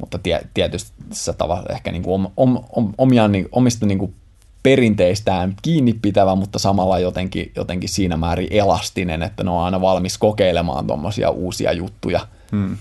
mutta 0.00 0.18
tie, 0.18 0.40
tietysti 0.54 0.92
tavalla 1.38 1.66
ehkä 1.70 1.92
niin 1.92 2.02
kuin 2.02 2.14
om, 2.14 2.30
om, 2.36 2.64
om, 2.72 2.92
omia, 2.98 3.28
niin, 3.28 3.48
omista 3.52 3.86
niin 3.86 3.98
kuin 3.98 4.14
perinteistään 4.62 5.56
kiinni 5.62 5.92
pitävä, 5.92 6.34
mutta 6.34 6.58
samalla 6.58 6.98
jotenkin, 6.98 7.52
jotenkin 7.56 7.88
siinä 7.88 8.16
määrin 8.16 8.48
elastinen, 8.50 9.22
että 9.22 9.44
ne 9.44 9.50
on 9.50 9.62
aina 9.62 9.80
valmis 9.80 10.18
kokeilemaan 10.18 10.86
tuommoisia 10.86 11.30
uusia 11.30 11.72
juttuja. 11.72 12.26
Hmm. 12.52 12.76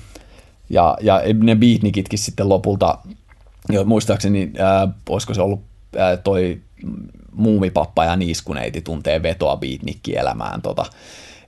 Ja, 0.69 0.97
ja 1.01 1.21
ne 1.43 1.55
beatnikitkin 1.55 2.19
sitten 2.19 2.49
lopulta, 2.49 2.97
jo, 3.69 3.83
muistaakseni, 3.83 4.51
ää, 4.59 4.87
olisiko 5.09 5.33
se 5.33 5.41
ollut 5.41 5.61
ää, 5.97 6.17
toi 6.17 6.61
muumipappa 7.31 8.05
ja 8.05 8.15
niiskuneiti 8.15 8.81
tuntee 8.81 9.23
vetoa 9.23 9.57
beatnikki-elämään. 9.57 10.61
Tota. 10.61 10.85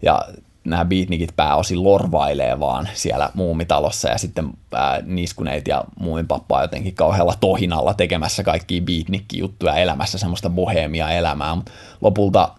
Ja 0.01 0.22
nämä 0.64 0.85
beatnikit 0.85 1.35
pääosin 1.35 1.83
lorvailee 1.83 2.59
vaan 2.59 2.90
siellä 2.93 3.30
muumitalossa 3.33 4.09
ja 4.09 4.17
sitten 4.17 4.50
ää, 4.74 5.01
niskuneet 5.06 5.67
ja 5.67 5.83
muumin 6.00 6.27
pappaa 6.27 6.61
jotenkin 6.61 6.95
kauhealla 6.95 7.35
tohinalla 7.40 7.93
tekemässä 7.93 8.43
kaikkia 8.43 8.82
beatnikki-juttuja 8.82 9.75
elämässä 9.75 10.17
semmoista 10.17 10.50
bohemia 10.50 11.09
elämää. 11.11 11.58
Lopulta, 12.01 12.50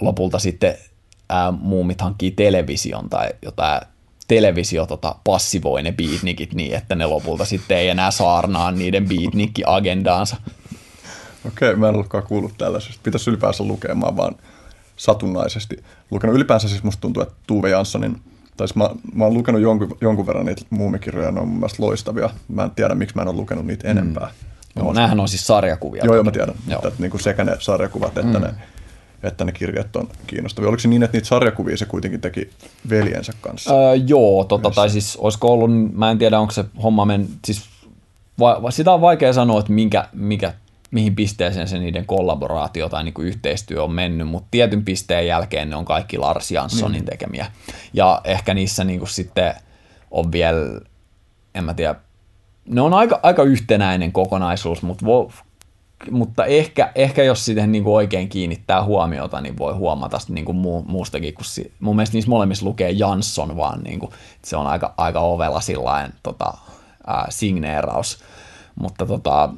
lopulta 0.00 0.38
sitten 0.38 0.74
ää, 1.28 1.50
muumit 1.50 2.00
hankkii 2.00 2.30
television 2.30 3.08
tai 3.10 3.28
jotain 3.42 3.80
televisio 4.28 4.86
tota, 4.86 5.14
passivoi 5.24 5.82
ne 5.82 5.92
beatnikit 5.92 6.54
niin, 6.54 6.74
että 6.74 6.94
ne 6.94 7.06
lopulta 7.06 7.44
sitten 7.44 7.78
ei 7.78 7.88
enää 7.88 8.10
saarnaa 8.10 8.70
niiden 8.70 9.08
beatnikki-agendaansa. 9.08 10.36
Okei, 11.46 11.68
okay, 11.68 11.80
mä 11.80 11.88
en 11.88 11.94
ollutkaan 11.94 12.24
kuullut 12.24 12.52
tällaisesta. 12.58 13.00
Pitäisi 13.02 13.30
ylipäänsä 13.30 13.64
lukemaan 13.64 14.16
vaan 14.16 14.34
satunnaisesti 14.96 15.84
lukenut. 16.10 16.36
Ylipäänsä 16.36 16.68
siis 16.68 16.82
musta 16.82 17.00
tuntuu, 17.00 17.22
että 17.22 17.34
Tuve 17.46 17.70
Janssonin, 17.70 18.20
tai 18.56 18.68
siis 18.68 18.76
mä, 18.76 18.90
mä 19.14 19.24
oon 19.24 19.34
lukenut 19.34 19.60
jonkun, 19.60 19.98
jonkun 20.00 20.26
verran 20.26 20.46
niitä 20.46 20.62
muumikirjoja, 20.70 21.30
ne 21.30 21.40
on 21.40 21.48
mun 21.48 21.58
mielestä 21.58 21.82
loistavia. 21.82 22.30
Mä 22.48 22.64
en 22.64 22.70
tiedä, 22.70 22.94
miksi 22.94 23.16
mä 23.16 23.22
en 23.22 23.28
ole 23.28 23.36
lukenut 23.36 23.66
niitä 23.66 23.88
enempää. 23.88 24.26
Mm. 24.26 24.82
Joo, 24.82 24.92
näähän 24.92 25.20
on 25.20 25.28
siis 25.28 25.46
sarjakuvia. 25.46 26.04
Joo, 26.04 26.14
joo 26.14 26.24
mä 26.24 26.30
tiedän. 26.30 26.54
Joo. 26.68 26.76
Että, 26.76 26.88
että 26.88 27.02
niin 27.02 27.10
kuin 27.10 27.20
sekä 27.20 27.44
ne 27.44 27.56
sarjakuvat 27.58 28.18
että, 28.18 28.38
mm. 28.38 28.44
ne, 28.44 28.54
että 29.26 29.44
ne 29.44 29.52
kirjat 29.52 29.96
on 29.96 30.08
kiinnostavia. 30.26 30.68
Oliko 30.68 30.80
se 30.80 30.88
niin, 30.88 31.02
että 31.02 31.16
niitä 31.16 31.28
sarjakuvia 31.28 31.76
se 31.76 31.86
kuitenkin 31.86 32.20
teki 32.20 32.50
veljensä 32.90 33.32
kanssa? 33.40 33.74
Öö, 33.74 33.94
joo, 33.94 34.44
tota, 34.44 34.70
tai 34.70 34.90
siis 34.90 35.16
olisiko 35.16 35.52
ollut, 35.52 35.70
mä 35.92 36.10
en 36.10 36.18
tiedä 36.18 36.40
onko 36.40 36.52
se 36.52 36.64
homma 36.82 37.04
men, 37.04 37.28
siis 37.44 37.64
va, 38.40 38.62
va, 38.62 38.70
sitä 38.70 38.92
on 38.92 39.00
vaikea 39.00 39.32
sanoa, 39.32 39.60
että 39.60 39.72
minkä, 39.72 40.08
mikä 40.12 40.54
mihin 40.90 41.16
pisteeseen 41.16 41.68
se 41.68 41.78
niiden 41.78 42.06
kollaboraatio 42.06 42.88
tai 42.88 43.04
niin 43.04 43.14
kuin 43.14 43.28
yhteistyö 43.28 43.84
on 43.84 43.92
mennyt, 43.92 44.28
mutta 44.28 44.48
tietyn 44.50 44.84
pisteen 44.84 45.26
jälkeen 45.26 45.70
ne 45.70 45.76
on 45.76 45.84
kaikki 45.84 46.18
Lars 46.18 46.50
Janssonin 46.50 47.02
mm. 47.02 47.06
tekemiä. 47.06 47.46
Ja 47.92 48.20
ehkä 48.24 48.54
niissä 48.54 48.84
niin 48.84 48.98
kuin 48.98 49.08
sitten 49.08 49.54
on 50.10 50.32
vielä, 50.32 50.80
en 51.54 51.64
mä 51.64 51.74
tiedä, 51.74 51.94
ne 52.68 52.80
on 52.80 52.94
aika, 52.94 53.20
aika 53.22 53.42
yhtenäinen 53.42 54.12
kokonaisuus, 54.12 54.82
mutta, 54.82 55.06
vo, 55.06 55.32
mutta 56.10 56.44
ehkä, 56.44 56.92
ehkä 56.94 57.22
jos 57.22 57.44
siihen 57.44 57.72
niin 57.72 57.84
kuin 57.84 57.94
oikein 57.94 58.28
kiinnittää 58.28 58.84
huomiota, 58.84 59.40
niin 59.40 59.58
voi 59.58 59.74
huomata 59.74 60.18
niin 60.28 60.44
kuin 60.44 60.56
muu, 60.56 60.84
muustakin, 60.88 61.34
kun 61.34 61.44
si, 61.44 61.72
mun 61.80 61.96
mielestä 61.96 62.14
niissä 62.14 62.30
molemmissa 62.30 62.66
lukee 62.66 62.90
Jansson 62.90 63.56
vaan, 63.56 63.80
niin 63.80 64.00
kuin, 64.00 64.12
se 64.44 64.56
on 64.56 64.66
aika, 64.66 64.94
aika 64.96 65.20
ovela 65.20 65.60
sillain 65.60 66.12
tota, 66.22 66.54
ää, 67.06 67.26
signeeraus. 67.30 68.18
Mutta 68.80 69.06
tota, 69.06 69.48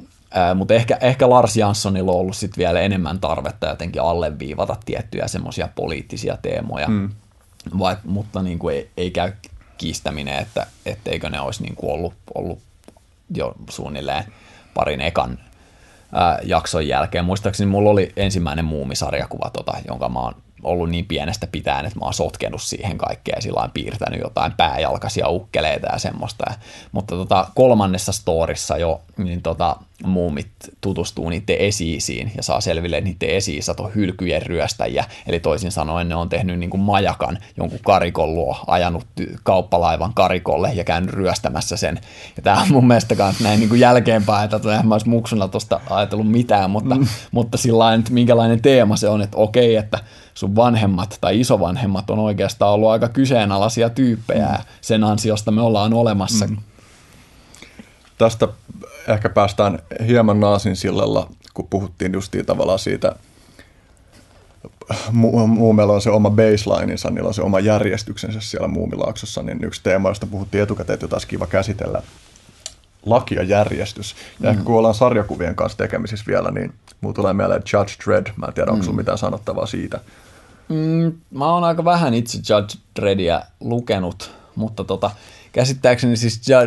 mutta 0.55 0.73
ehkä, 0.73 0.97
ehkä 1.01 1.29
Lars 1.29 1.57
Janssonilla 1.57 2.11
on 2.11 2.17
ollut 2.17 2.35
sit 2.35 2.57
vielä 2.57 2.81
enemmän 2.81 3.19
tarvetta 3.19 3.67
jotenkin 3.67 4.01
alleviivata 4.01 4.75
tiettyjä 4.85 5.27
semmoisia 5.27 5.69
poliittisia 5.75 6.37
teemoja, 6.41 6.87
mm. 6.87 7.09
Vai, 7.79 7.97
mutta 8.03 8.41
niin 8.41 8.59
kuin 8.59 8.75
ei, 8.75 8.89
ei 8.97 9.11
käy 9.11 9.31
kiistäminen, 9.77 10.39
että 10.39 10.67
etteikö 10.85 11.29
ne 11.29 11.39
olisi 11.39 11.63
niin 11.63 11.75
kuin 11.75 11.91
ollut, 11.91 12.13
ollut 12.35 12.59
jo 13.35 13.53
suunnilleen 13.69 14.23
parin 14.73 15.01
ekan 15.01 15.39
ää, 15.39 15.48
jakson 16.43 16.87
jälkeen. 16.87 17.25
Muistaakseni 17.25 17.71
mulla 17.71 17.89
oli 17.89 18.11
ensimmäinen 18.15 18.65
muumisarjakuva, 18.65 19.49
tota, 19.49 19.73
jonka 19.87 20.09
mä 20.09 20.19
oon 20.19 20.35
ollut 20.63 20.89
niin 20.89 21.05
pienestä 21.05 21.47
pitäen, 21.47 21.85
että 21.85 21.99
mä 21.99 22.05
oon 22.05 22.13
sotkenut 22.13 22.61
siihen 22.61 22.97
kaikkeen 22.97 23.41
sillä 23.41 23.69
piirtänyt 23.73 24.19
jotain 24.19 24.51
pääjalkaisia 24.57 25.29
ukkeleita 25.29 25.87
ja 25.91 25.99
semmoista. 25.99 26.43
Ja, 26.49 26.55
mutta 26.91 27.15
tota, 27.15 27.47
kolmannessa 27.55 28.11
storissa 28.11 28.77
jo 28.77 29.01
niin 29.17 29.41
tota, 29.41 29.75
muumit 30.03 30.47
tutustuu 30.81 31.29
niiden 31.29 31.57
esiisiin 31.57 32.31
ja 32.37 32.43
saa 32.43 32.61
selville, 32.61 33.01
niiden 33.01 33.29
esiisät 33.29 33.79
on 33.79 33.95
hylkyjen 33.95 34.41
ryöstäjiä. 34.41 35.05
Eli 35.27 35.39
toisin 35.39 35.71
sanoen 35.71 36.09
ne 36.09 36.15
on 36.15 36.29
tehnyt 36.29 36.59
niin 36.59 36.69
kuin 36.69 36.81
majakan 36.81 37.37
jonkun 37.57 37.79
karikon 37.85 38.35
luo, 38.35 38.57
ajanut 38.67 39.07
kauppalaivan 39.43 40.13
karikolle 40.13 40.73
ja 40.73 40.83
käynyt 40.83 41.13
ryöstämässä 41.13 41.77
sen. 41.77 41.99
Ja 42.37 42.43
tämä 42.43 42.61
on 42.61 42.71
mun 42.71 42.87
mielestä 42.87 43.15
myös 43.15 43.39
näin 43.39 43.59
niin 43.59 43.69
kuin 43.69 43.81
jälkeenpäin, 43.81 44.49
että 44.55 44.79
en 44.79 44.87
mä 44.87 44.95
olisi 44.95 45.09
muksuna 45.09 45.47
tuosta 45.47 45.79
ajatellut 45.89 46.31
mitään, 46.31 46.71
mutta, 46.71 46.95
mm. 46.95 47.07
mutta 47.31 47.57
sillä 47.57 47.93
että 47.93 48.13
minkälainen 48.13 48.61
teema 48.61 48.95
se 48.95 49.09
on, 49.09 49.21
että 49.21 49.37
okei, 49.37 49.75
että 49.75 49.99
sun 50.33 50.55
vanhemmat 50.55 51.17
tai 51.21 51.39
isovanhemmat 51.39 52.09
on 52.09 52.19
oikeastaan 52.19 52.73
ollut 52.73 52.89
aika 52.89 53.09
kyseenalaisia 53.09 53.89
tyyppejä 53.89 54.47
mm. 54.47 54.63
sen 54.81 55.03
ansiosta 55.03 55.51
me 55.51 55.61
ollaan 55.61 55.93
olemassa. 55.93 56.47
Mm. 56.47 56.57
Tästä 58.17 58.47
ehkä 59.09 59.29
päästään 59.29 59.79
hieman 60.07 60.39
naasin 60.39 60.75
sillalla, 60.75 61.29
kun 61.53 61.67
puhuttiin 61.69 62.13
justiin 62.13 62.45
tavallaan 62.45 62.79
siitä, 62.79 63.15
muumeilla 65.11 65.93
on 65.93 66.01
se 66.01 66.09
oma 66.09 66.29
baselineinsa, 66.29 67.09
niillä 67.09 67.27
on 67.27 67.33
se 67.33 67.41
oma 67.41 67.59
järjestyksensä 67.59 68.39
siellä 68.41 68.67
muumilaaksossa, 68.67 69.43
niin 69.43 69.63
yksi 69.63 69.83
teema, 69.83 70.09
josta 70.09 70.27
puhuttiin 70.27 70.63
etukäteen, 70.63 70.99
jota 71.01 71.15
olisi 71.15 71.27
kiva 71.27 71.47
käsitellä, 71.47 72.01
laki 73.05 73.35
ja 73.35 73.43
järjestys. 73.43 74.15
Ja 74.39 74.49
mm. 74.49 74.51
ehkä 74.51 74.63
kun 74.63 74.75
ollaan 74.75 74.95
sarjakuvien 74.95 75.55
kanssa 75.55 75.77
tekemisissä 75.77 76.25
vielä, 76.27 76.51
niin 76.51 76.73
mulla 77.01 77.15
tulee 77.15 77.33
mieleen 77.33 77.61
Judge 77.73 77.93
Dredd. 78.05 78.27
Mä 78.35 78.45
en 78.45 78.53
tiedä, 78.53 78.71
onko 78.71 78.83
sulla 78.83 78.97
mitään 78.97 79.17
sanottavaa 79.17 79.65
siitä. 79.65 79.99
Mm, 80.69 81.11
mä 81.31 81.53
oon 81.53 81.63
aika 81.63 81.85
vähän 81.85 82.13
itse 82.13 82.37
Judge 82.37 82.73
Dreddia 82.99 83.41
lukenut, 83.59 84.31
mutta 84.55 84.83
tota, 84.83 85.11
käsittääkseni 85.51 86.17
siis 86.17 86.47
ja, 86.47 86.59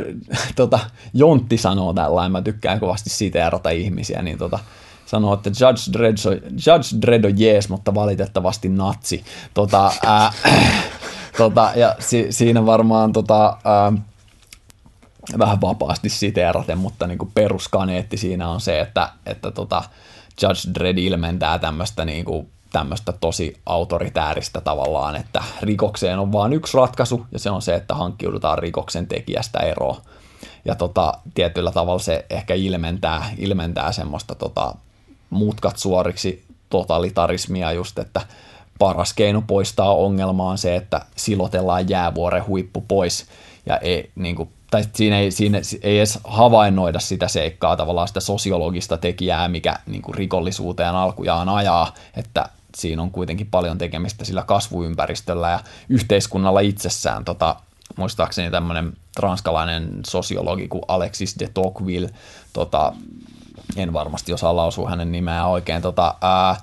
tota, 0.56 0.78
Jontti 1.14 1.56
sanoo 1.56 1.94
tällainen, 1.94 2.32
mä 2.32 2.42
tykkään 2.42 2.80
kovasti 2.80 3.10
siitä 3.10 3.46
erota 3.46 3.70
ihmisiä, 3.70 4.22
niin 4.22 4.38
tota, 4.38 4.58
sanoo, 5.06 5.34
että 5.34 5.50
Judge 5.50 5.92
Dredd, 5.92 6.18
on, 6.26 6.32
Judge 6.66 7.00
Dredd 7.02 7.24
on 7.24 7.40
jees, 7.40 7.68
mutta 7.68 7.94
valitettavasti 7.94 8.68
natsi. 8.68 9.24
Tota, 9.54 9.92
ää, 10.06 10.32
tota, 11.38 11.72
ja 11.76 11.96
si, 11.98 12.26
siinä 12.30 12.66
varmaan 12.66 13.12
tota, 13.12 13.56
ää, 13.64 13.92
vähän 15.38 15.60
vapaasti 15.60 16.08
siteeraten, 16.08 16.78
mutta 16.78 17.06
niin 17.06 17.18
kuin 17.18 17.30
peruskaneetti 17.34 18.16
siinä 18.16 18.48
on 18.48 18.60
se, 18.60 18.80
että, 18.80 19.08
että 19.26 19.50
tota, 19.50 19.82
Judge 20.42 20.74
Dredd 20.74 20.98
ilmentää 20.98 21.58
tämmöistä 21.58 22.04
niin 22.04 22.24
kuin 22.24 22.48
tämmöistä 22.72 23.12
tosi 23.12 23.56
autoritääristä 23.66 24.60
tavallaan, 24.60 25.16
että 25.16 25.42
rikokseen 25.62 26.18
on 26.18 26.32
vain 26.32 26.52
yksi 26.52 26.76
ratkaisu, 26.76 27.26
ja 27.32 27.38
se 27.38 27.50
on 27.50 27.62
se, 27.62 27.74
että 27.74 27.94
hankkiudutaan 27.94 28.58
rikoksen 28.58 29.06
tekijästä 29.06 29.58
eroon. 29.58 29.96
Ja 30.64 30.74
tota, 30.74 31.14
tietyllä 31.34 31.72
tavalla 31.72 31.98
se 31.98 32.26
ehkä 32.30 32.54
ilmentää, 32.54 33.30
ilmentää 33.38 33.92
semmoista 33.92 34.34
tota, 34.34 34.74
mutkat 35.30 35.78
suoriksi 35.78 36.44
totalitarismia 36.70 37.72
just, 37.72 37.98
että 37.98 38.20
paras 38.78 39.12
keino 39.12 39.42
poistaa 39.46 39.94
ongelmaa 39.94 40.50
on 40.50 40.58
se, 40.58 40.76
että 40.76 41.00
silotellaan 41.16 41.88
jäävuoren 41.88 42.46
huippu 42.46 42.84
pois, 42.88 43.26
ja 43.66 43.76
ei, 43.76 44.10
niin 44.14 44.36
kuin, 44.36 44.48
tai 44.70 44.84
siinä 44.92 45.18
ei, 45.18 45.30
siinä 45.30 45.60
ei 45.82 45.98
edes 45.98 46.18
havainnoida 46.24 47.00
sitä 47.00 47.28
seikkaa, 47.28 47.76
tavallaan 47.76 48.08
sitä 48.08 48.20
sosiologista 48.20 48.96
tekijää, 48.96 49.48
mikä 49.48 49.74
niin 49.86 50.02
kuin 50.02 50.14
rikollisuuteen 50.14 50.94
alkujaan 50.94 51.48
ajaa, 51.48 51.94
että 52.16 52.48
siinä 52.76 53.02
on 53.02 53.10
kuitenkin 53.10 53.46
paljon 53.46 53.78
tekemistä 53.78 54.24
sillä 54.24 54.42
kasvuympäristöllä 54.42 55.50
ja 55.50 55.60
yhteiskunnalla 55.88 56.60
itsessään. 56.60 57.24
Tota, 57.24 57.56
muistaakseni 57.96 58.50
tämmöinen 58.50 58.92
transkalainen 59.16 60.00
sosiologi 60.06 60.68
kuin 60.68 60.82
Alexis 60.88 61.38
de 61.38 61.48
Tocqueville, 61.54 62.10
tota, 62.52 62.92
en 63.76 63.92
varmasti 63.92 64.32
osaa 64.32 64.56
lausua 64.56 64.90
hänen 64.90 65.12
nimeään 65.12 65.48
oikein, 65.48 65.82
tota, 65.82 66.14
ää, 66.20 66.56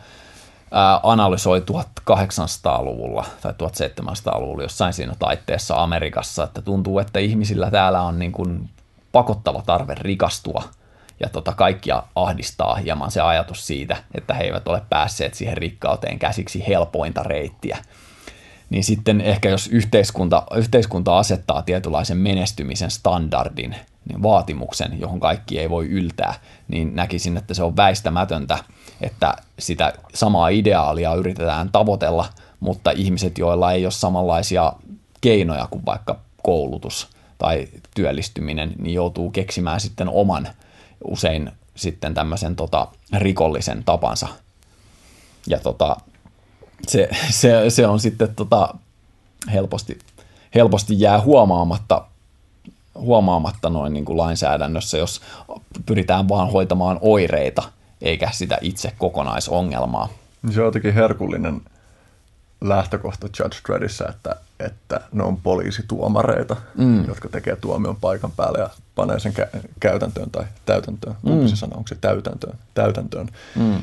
ää, 0.71 0.99
analysoi 1.03 1.59
1800-luvulla 1.59 3.25
tai 3.41 3.51
1700-luvulla 3.51 4.63
jossain 4.63 4.93
siinä 4.93 5.15
taitteessa 5.19 5.83
Amerikassa, 5.83 6.43
että 6.43 6.61
tuntuu, 6.61 6.99
että 6.99 7.19
ihmisillä 7.19 7.71
täällä 7.71 8.01
on 8.01 8.19
niin 8.19 8.31
kuin 8.31 8.69
pakottava 9.11 9.61
tarve 9.65 9.95
rikastua– 9.95 10.63
ja 11.19 11.29
tota, 11.29 11.53
kaikkia 11.53 12.03
ahdistaa 12.15 12.75
hieman 12.75 13.11
se 13.11 13.21
ajatus 13.21 13.67
siitä, 13.67 13.97
että 14.15 14.33
he 14.33 14.43
eivät 14.43 14.67
ole 14.67 14.81
päässeet 14.89 15.33
siihen 15.33 15.57
rikkauteen 15.57 16.19
käsiksi 16.19 16.67
helpointa 16.67 17.23
reittiä. 17.23 17.77
Niin 18.69 18.83
sitten 18.83 19.21
ehkä 19.21 19.49
jos 19.49 19.67
yhteiskunta, 19.67 20.43
yhteiskunta 20.55 21.17
asettaa 21.17 21.61
tietynlaisen 21.61 22.17
menestymisen 22.17 22.91
standardin, 22.91 23.75
niin 24.09 24.23
vaatimuksen, 24.23 24.99
johon 24.99 25.19
kaikki 25.19 25.59
ei 25.59 25.69
voi 25.69 25.87
yltää, 25.87 26.33
niin 26.67 26.95
näkisin, 26.95 27.37
että 27.37 27.53
se 27.53 27.63
on 27.63 27.75
väistämätöntä, 27.75 28.57
että 29.01 29.33
sitä 29.59 29.93
samaa 30.13 30.49
ideaalia 30.49 31.13
yritetään 31.15 31.69
tavoitella, 31.71 32.25
mutta 32.59 32.91
ihmiset, 32.91 33.37
joilla 33.37 33.71
ei 33.71 33.85
ole 33.85 33.91
samanlaisia 33.91 34.73
keinoja 35.21 35.67
kuin 35.69 35.85
vaikka 35.85 36.19
koulutus 36.43 37.07
tai 37.37 37.67
työllistyminen, 37.95 38.73
niin 38.77 38.93
joutuu 38.93 39.31
keksimään 39.31 39.79
sitten 39.79 40.09
oman 40.09 40.47
usein 41.03 41.51
sitten 41.75 42.13
tämmöisen 42.13 42.55
tota, 42.55 42.87
rikollisen 43.17 43.83
tapansa. 43.83 44.27
Ja 45.47 45.59
tota, 45.59 45.97
se, 46.87 47.09
se, 47.29 47.69
se, 47.69 47.87
on 47.87 47.99
sitten 47.99 48.35
tota, 48.35 48.73
helposti, 49.53 49.99
helposti 50.55 50.99
jää 50.99 51.21
huomaamatta, 51.21 52.05
huomaamatta 52.95 53.69
noin 53.69 53.93
niin 53.93 54.05
kuin 54.05 54.17
lainsäädännössä, 54.17 54.97
jos 54.97 55.21
pyritään 55.85 56.29
vaan 56.29 56.51
hoitamaan 56.51 56.99
oireita, 57.01 57.63
eikä 58.01 58.29
sitä 58.31 58.57
itse 58.61 58.93
kokonaisongelmaa. 58.97 60.09
Se 60.53 60.59
on 60.59 60.65
jotenkin 60.65 60.93
herkullinen 60.93 61.61
lähtökohta 62.61 63.27
Judge 63.39 63.57
Dreddissä, 63.67 64.05
että, 64.09 64.35
että 64.59 65.01
ne 65.11 65.23
on 65.23 65.37
poliisituomareita, 65.37 66.55
mm. 66.77 67.07
jotka 67.07 67.29
tekee 67.29 67.55
tuomion 67.55 67.95
paikan 67.95 68.31
päälle 68.31 68.59
ja 68.59 68.69
panee 68.95 69.19
sen 69.19 69.33
kä- 69.33 69.59
käytäntöön 69.79 70.31
tai 70.31 70.45
täytäntöön. 70.65 71.15
Mm. 71.23 71.47
se 71.47 71.55
sana, 71.55 71.77
onko 71.77 71.87
se 71.87 71.95
täytäntöön? 72.01 72.57
Täytäntöön. 72.73 73.29
Mm. 73.55 73.77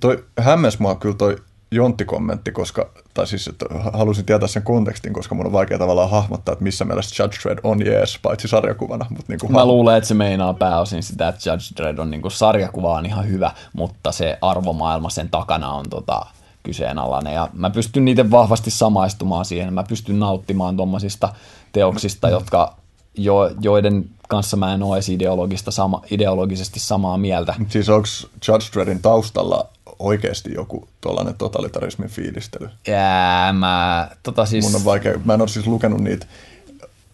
Toi 0.00 0.24
hämmäs 0.38 0.78
mua 0.78 0.94
kyllä 0.94 1.14
toi 1.14 1.36
Jontti-kommentti, 1.70 2.52
koska, 2.52 2.90
tai 3.14 3.26
siis 3.26 3.48
että 3.48 3.66
halusin 3.92 4.24
tietää 4.24 4.48
sen 4.48 4.62
kontekstin, 4.62 5.12
koska 5.12 5.34
mun 5.34 5.46
on 5.46 5.52
vaikea 5.52 5.78
tavallaan 5.78 6.10
hahmottaa, 6.10 6.52
että 6.52 6.62
missä 6.62 6.84
mielessä 6.84 7.22
Judge 7.22 7.36
Dredd 7.44 7.60
on 7.62 7.86
jees, 7.86 8.18
paitsi 8.22 8.48
sarjakuvana. 8.48 9.06
Mutta 9.08 9.24
niin 9.28 9.40
kuin 9.40 9.52
Mä 9.52 9.64
luulen, 9.64 9.96
että 9.96 10.08
se 10.08 10.14
meinaa 10.14 10.54
pääosin 10.54 11.02
sitä, 11.02 11.28
että 11.28 11.50
Judge 11.50 11.64
Dredd 11.76 11.98
on 11.98 12.10
niin 12.10 12.22
kuin 12.22 12.32
sarjakuva 12.32 12.96
on 12.98 13.06
ihan 13.06 13.28
hyvä, 13.28 13.50
mutta 13.72 14.12
se 14.12 14.38
arvomaailma 14.42 15.10
sen 15.10 15.28
takana 15.28 15.72
on 15.72 15.84
tota, 15.90 16.26
kyseenalainen. 16.62 17.34
Ja 17.34 17.48
mä 17.52 17.70
pystyn 17.70 18.04
niiden 18.04 18.30
vahvasti 18.30 18.70
samaistumaan 18.70 19.44
siihen. 19.44 19.74
Mä 19.74 19.84
pystyn 19.88 20.18
nauttimaan 20.18 20.76
tuommoisista 20.76 21.32
teoksista, 21.72 22.26
mm. 22.26 22.32
jotka, 22.32 22.76
jo, 23.14 23.50
joiden 23.60 24.04
kanssa 24.28 24.56
mä 24.56 24.74
en 24.74 24.82
ole 24.82 24.96
edes 24.96 25.08
ideologista 25.08 25.70
sama, 25.70 26.02
ideologisesti 26.10 26.80
samaa 26.80 27.18
mieltä. 27.18 27.54
Siis 27.68 27.88
onko 27.88 28.08
Judge 28.48 28.66
Dreddin 28.72 29.02
taustalla 29.02 29.68
oikeasti 29.98 30.54
joku 30.54 30.88
tuollainen 31.00 31.34
totalitarismin 31.34 32.08
fiilistely? 32.08 32.70
Jää, 32.86 33.52
mä, 33.52 34.08
tota 34.22 34.46
siis... 34.46 34.64
Mun 34.64 34.74
on 34.74 34.84
vaikea, 34.84 35.18
mä 35.24 35.34
en 35.34 35.40
ole 35.40 35.48
siis 35.48 35.66
lukenut 35.66 36.00
niitä 36.00 36.26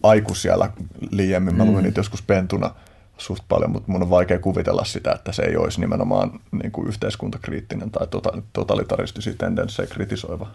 aikuisiellä 0.03 0.69
liiemmin, 1.11 1.55
mä 1.55 1.65
mm. 1.65 1.71
luin 1.71 1.83
niitä 1.83 1.99
joskus 1.99 2.21
pentuna 2.21 2.71
suht 3.17 3.43
paljon, 3.49 3.71
mutta 3.71 3.91
mun 3.91 4.03
on 4.03 4.09
vaikea 4.09 4.39
kuvitella 4.39 4.83
sitä, 4.85 5.11
että 5.11 5.31
se 5.31 5.43
ei 5.43 5.57
olisi 5.57 5.79
nimenomaan 5.79 6.39
niin 6.51 6.71
kuin 6.71 6.87
yhteiskuntakriittinen 6.87 7.91
tai 7.91 8.07
tota, 8.07 8.31
totalitaristisia 8.53 9.33
tendenssejä 9.37 9.87
kritisoiva. 9.87 10.47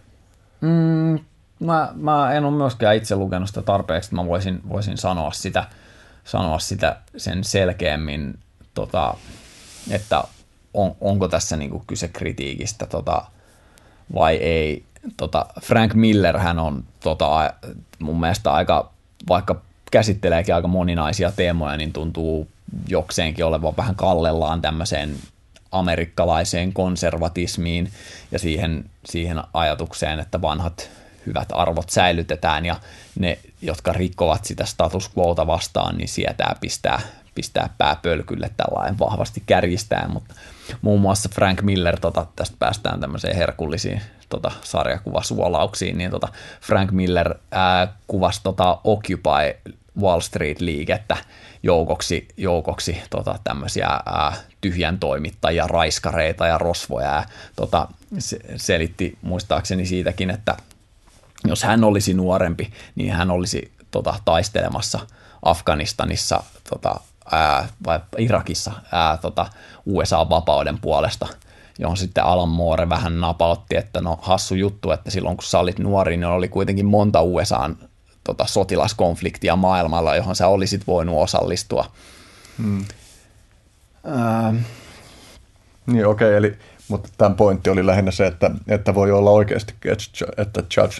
Mm, 0.60 1.18
mä, 1.60 1.92
mä 1.94 2.32
en 2.32 2.44
ole 2.44 2.56
myöskään 2.56 2.96
itse 2.96 3.16
lukenut 3.16 3.48
sitä 3.48 3.62
tarpeeksi, 3.62 4.06
että 4.06 4.16
mä 4.16 4.26
voisin, 4.26 4.60
voisin 4.68 4.98
sanoa 4.98 5.32
sitä, 5.32 5.64
sanoa 6.24 6.58
sitä 6.58 6.96
sen 7.16 7.44
selkeämmin, 7.44 8.38
tota, 8.74 9.14
että 9.90 10.24
on, 10.74 10.96
onko 11.00 11.28
tässä 11.28 11.56
niin 11.56 11.70
kuin 11.70 11.82
kyse 11.86 12.08
kritiikistä 12.08 12.86
tota, 12.86 13.24
vai 14.14 14.36
ei. 14.36 14.84
Tota, 15.16 15.46
Frank 15.62 15.94
Miller 15.94 16.38
hän 16.38 16.58
on 16.58 16.84
tota, 17.00 17.54
mun 17.98 18.20
mielestä 18.20 18.52
aika, 18.52 18.92
vaikka 19.28 19.62
käsitteleekin 19.92 20.54
aika 20.54 20.68
moninaisia 20.68 21.32
teemoja, 21.32 21.76
niin 21.76 21.92
tuntuu 21.92 22.48
jokseenkin 22.88 23.44
olevan 23.44 23.76
vähän 23.76 23.94
kallellaan 23.94 24.62
tämmöiseen 24.62 25.16
amerikkalaiseen 25.72 26.72
konservatismiin 26.72 27.92
ja 28.32 28.38
siihen, 28.38 28.84
siihen 29.04 29.42
ajatukseen, 29.54 30.20
että 30.20 30.42
vanhat 30.42 30.90
hyvät 31.26 31.48
arvot 31.52 31.90
säilytetään 31.90 32.66
ja 32.66 32.76
ne, 33.18 33.38
jotka 33.62 33.92
rikkovat 33.92 34.44
sitä 34.44 34.64
status 34.64 35.10
quota 35.18 35.46
vastaan, 35.46 35.98
niin 35.98 36.08
sietää 36.08 36.56
pistää, 36.60 37.00
pistää 37.34 37.68
pää 37.78 37.96
pölkylle 38.02 38.50
tällainen 38.56 38.98
vahvasti 38.98 39.42
kärjistää, 39.46 40.08
mutta 40.08 40.34
muun 40.82 41.00
muassa 41.00 41.28
Frank 41.34 41.62
Miller, 41.62 42.00
tota, 42.00 42.26
tästä 42.36 42.56
päästään 42.58 43.00
tämmöiseen 43.00 43.36
herkullisiin 43.36 44.02
tota, 44.28 44.50
sarjakuvasuolauksiin, 44.62 45.98
niin 45.98 46.10
tota, 46.10 46.28
Frank 46.60 46.90
Miller 46.90 47.34
ää, 47.50 47.92
kuvasi 48.06 48.40
tota 48.42 48.78
Occupy 48.84 49.72
Wall 50.00 50.20
Street-liikettä 50.20 51.16
joukoksi, 51.62 52.28
joukoksi 52.36 53.02
tota, 53.10 53.38
tämmöisiä 53.44 53.88
ää, 53.88 54.32
tyhjän 54.60 54.98
toimittajia, 54.98 55.66
raiskareita 55.66 56.46
ja 56.46 56.58
rosvoja. 56.58 57.14
Ja, 57.14 57.24
tota, 57.56 57.88
se, 58.18 58.38
selitti 58.56 59.18
muistaakseni 59.22 59.86
siitäkin, 59.86 60.30
että 60.30 60.56
jos 61.44 61.62
hän 61.62 61.84
olisi 61.84 62.14
nuorempi, 62.14 62.72
niin 62.94 63.12
hän 63.12 63.30
olisi 63.30 63.72
tota, 63.90 64.14
taistelemassa 64.24 65.00
Afganistanissa 65.42 66.42
tota, 66.70 67.00
ää, 67.32 67.68
vai 67.86 68.00
Irakissa 68.18 68.72
ää, 68.92 69.16
tota, 69.16 69.46
USA-vapauden 69.86 70.78
puolesta, 70.80 71.28
johon 71.78 71.96
sitten 71.96 72.24
Alan 72.24 72.48
Moore 72.48 72.88
vähän 72.88 73.20
napautti, 73.20 73.76
että 73.76 74.00
no 74.00 74.18
hassu 74.22 74.54
juttu, 74.54 74.90
että 74.90 75.10
silloin 75.10 75.36
kun 75.36 75.44
sä 75.44 75.58
olit 75.58 75.78
nuori, 75.78 76.16
niin 76.16 76.26
oli 76.26 76.48
kuitenkin 76.48 76.86
monta 76.86 77.22
USAn 77.22 77.76
tota, 78.24 78.46
sotilaskonfliktia 78.46 79.56
maailmalla, 79.56 80.16
johon 80.16 80.36
sä 80.36 80.48
olisit 80.48 80.86
voinut 80.86 81.22
osallistua. 81.22 81.92
Hmm. 82.58 82.84
Ähm. 84.06 84.56
Niin 85.86 86.06
okei, 86.06 86.28
okay, 86.28 86.36
eli 86.36 86.56
mutta 86.88 87.08
tämän 87.18 87.34
pointti 87.34 87.70
oli 87.70 87.86
lähinnä 87.86 88.10
se, 88.10 88.26
että, 88.26 88.50
että 88.68 88.94
voi 88.94 89.12
olla 89.12 89.30
oikeasti, 89.30 89.74
että 90.36 90.62
Judge 90.76 90.96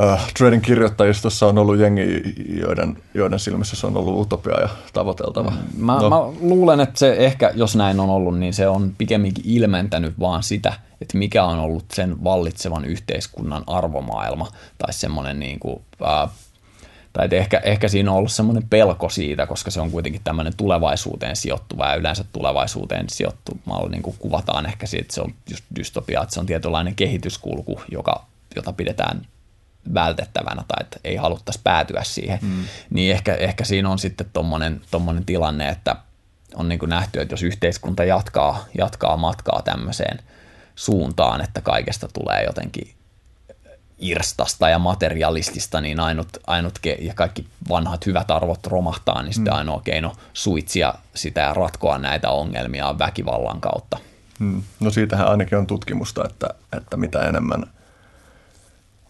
äh, 0.00 0.32
Traden 0.38 0.60
kirjoittajistossa 0.60 1.46
on 1.46 1.58
ollut 1.58 1.78
jengi, 1.78 2.34
joiden, 2.60 2.96
joiden 3.14 3.38
silmissä 3.38 3.76
se 3.76 3.86
on 3.86 3.96
ollut 3.96 4.20
utopia 4.20 4.60
ja 4.60 4.68
tavoiteltava. 4.92 5.52
Mä, 5.76 5.98
no. 5.98 6.10
mä 6.10 6.18
luulen, 6.40 6.80
että 6.80 6.98
se 6.98 7.12
ehkä, 7.12 7.52
jos 7.54 7.76
näin 7.76 8.00
on 8.00 8.10
ollut, 8.10 8.38
niin 8.38 8.54
se 8.54 8.68
on 8.68 8.92
pikemminkin 8.98 9.44
ilmentänyt 9.46 10.20
vaan 10.20 10.42
sitä, 10.42 10.72
että 11.00 11.18
mikä 11.18 11.44
on 11.44 11.58
ollut 11.58 11.84
sen 11.94 12.24
vallitsevan 12.24 12.84
yhteiskunnan 12.84 13.64
arvomaailma 13.66 14.48
tai 14.78 14.92
semmoinen 14.92 15.40
niin 15.40 15.60
kuin, 15.60 15.80
äh, 16.06 16.30
tai 17.12 17.28
ehkä, 17.32 17.60
ehkä 17.64 17.88
siinä 17.88 18.10
on 18.10 18.16
ollut 18.16 18.32
semmoinen 18.32 18.68
pelko 18.70 19.08
siitä, 19.08 19.46
koska 19.46 19.70
se 19.70 19.80
on 19.80 19.90
kuitenkin 19.90 20.20
tämmöinen 20.24 20.56
tulevaisuuteen 20.56 21.36
sijoittuva 21.36 21.88
ja 21.88 21.94
yleensä 21.94 22.24
tulevaisuuteen 22.32 23.10
sijoittumalla 23.10 23.88
niin 23.88 24.02
kuin 24.02 24.16
kuvataan 24.18 24.66
ehkä 24.66 24.86
siitä, 24.86 25.02
että 25.02 25.14
se 25.14 25.20
on 25.20 25.34
just 25.50 25.64
dystopia, 25.76 26.22
että 26.22 26.34
se 26.34 26.40
on 26.40 26.46
tietynlainen 26.46 26.94
kehityskulku, 26.94 27.80
joka, 27.90 28.24
jota 28.56 28.72
pidetään 28.72 29.26
vältettävänä 29.94 30.64
tai 30.68 30.76
että 30.80 31.00
ei 31.04 31.16
haluttaisi 31.16 31.60
päätyä 31.64 32.02
siihen, 32.04 32.38
mm. 32.42 32.64
niin 32.90 33.12
ehkä, 33.12 33.34
ehkä 33.34 33.64
siinä 33.64 33.90
on 33.90 33.98
sitten 33.98 34.26
tommonen, 34.32 34.80
tommonen 34.90 35.24
tilanne, 35.24 35.68
että 35.68 35.96
on 36.54 36.68
niin 36.68 36.80
nähty, 36.86 37.20
että 37.20 37.32
jos 37.32 37.42
yhteiskunta 37.42 38.04
jatkaa, 38.04 38.64
jatkaa 38.78 39.16
matkaa 39.16 39.62
tämmöiseen 39.64 40.18
suuntaan, 40.74 41.40
että 41.40 41.60
kaikesta 41.60 42.08
tulee 42.12 42.44
jotenkin 42.44 42.94
irstasta 43.98 44.68
ja 44.68 44.78
materialistista, 44.78 45.80
niin 45.80 46.00
ainut, 46.00 46.28
ainut 46.46 46.78
ke- 46.86 47.04
ja 47.04 47.14
kaikki 47.14 47.46
vanhat 47.68 48.06
hyvät 48.06 48.30
arvot 48.30 48.66
romahtaa, 48.66 49.22
niin 49.22 49.34
sitten 49.34 49.52
mm. 49.52 49.58
ainoa 49.58 49.80
keino 49.84 50.12
suitsia 50.32 50.94
sitä 51.14 51.40
ja 51.40 51.54
ratkoa 51.54 51.98
näitä 51.98 52.30
ongelmia 52.30 52.98
väkivallan 52.98 53.60
kautta. 53.60 53.98
Mm. 54.38 54.62
No 54.80 54.90
siitähän 54.90 55.28
ainakin 55.28 55.58
on 55.58 55.66
tutkimusta, 55.66 56.24
että, 56.30 56.48
että 56.76 56.96
mitä 56.96 57.22
enemmän 57.22 57.64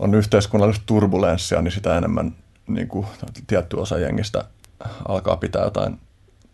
on 0.02 0.14
yhteiskunnallista 0.14 0.82
turbulenssia, 0.86 1.62
niin 1.62 1.72
sitä 1.72 1.98
enemmän 1.98 2.34
niin 2.66 2.88
kuin, 2.88 3.06
tietty 3.46 3.76
osa 3.76 3.98
jengistä 3.98 4.44
alkaa 5.08 5.36
pitää 5.36 5.64
jotain 5.64 6.00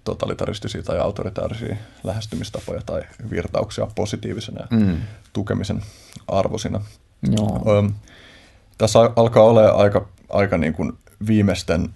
totalitaristisia 0.05 0.83
tai 0.83 0.99
autoritaarisia 0.99 1.77
lähestymistapoja 2.05 2.81
tai 2.86 3.02
virtauksia 3.31 3.86
positiivisena 3.94 4.60
ja 4.60 4.77
mm. 4.78 4.97
tukemisen 5.33 5.83
arvosina. 6.28 6.81
Joo. 7.31 7.85
Tässä 8.78 8.99
alkaa 9.17 9.43
olla 9.43 9.68
aika, 9.68 10.07
aika 10.28 10.59
niin 10.59 10.73
kuin 10.73 10.93
viimeisten 11.27 11.89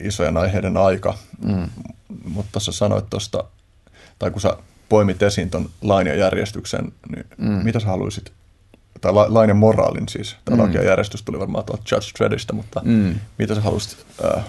isojen 0.00 0.36
aiheiden 0.36 0.76
aika, 0.76 1.14
mm. 1.44 1.68
mutta 2.24 2.60
sä 2.60 2.72
sanoit 2.72 3.10
tuosta, 3.10 3.44
tai 4.18 4.30
kun 4.30 4.40
sä 4.40 4.56
poimit 4.88 5.22
esiin 5.22 5.50
tuon 5.50 5.70
lain 5.82 6.06
ja 6.06 6.14
järjestyksen, 6.14 6.92
niin 7.14 7.26
mm. 7.38 7.48
mitä 7.48 7.80
sä 7.80 7.86
haluaisit, 7.86 8.32
tai 9.02 9.12
lain 9.12 9.48
ja 9.48 9.54
moraalin 9.54 10.08
siis, 10.08 10.36
tämä 10.44 10.56
mm. 10.56 10.62
laki 10.62 10.76
ja 10.76 10.84
järjestys 10.84 11.22
tuli 11.22 11.38
varmaan 11.38 11.64
tuolta 11.64 11.82
Judge 11.90 12.06
Treadista, 12.16 12.52
mutta 12.52 12.80
mm. 12.84 13.14
mitä 13.38 13.54
sä 13.54 13.60
haluaisit 13.60 14.06
äh, 14.24 14.44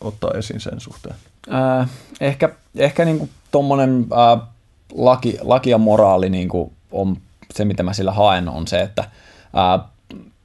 ottaa 0.00 0.30
esiin 0.30 0.60
sen 0.60 0.80
suhteen? 0.80 1.14
Äh, 1.52 1.90
ehkä 2.20 2.48
ehkä 2.76 3.04
niin 3.04 3.18
kuin 3.18 3.30
tommonen 3.50 4.06
äh, 4.12 4.48
laki, 4.94 5.38
laki 5.40 5.70
ja 5.70 5.78
moraali 5.78 6.30
niin 6.30 6.48
kuin 6.48 6.72
on 6.90 7.16
se, 7.54 7.64
mitä 7.64 7.82
mä 7.82 7.92
sillä 7.92 8.12
haen, 8.12 8.48
on 8.48 8.66
se, 8.66 8.80
että 8.80 9.02
äh, 9.02 9.90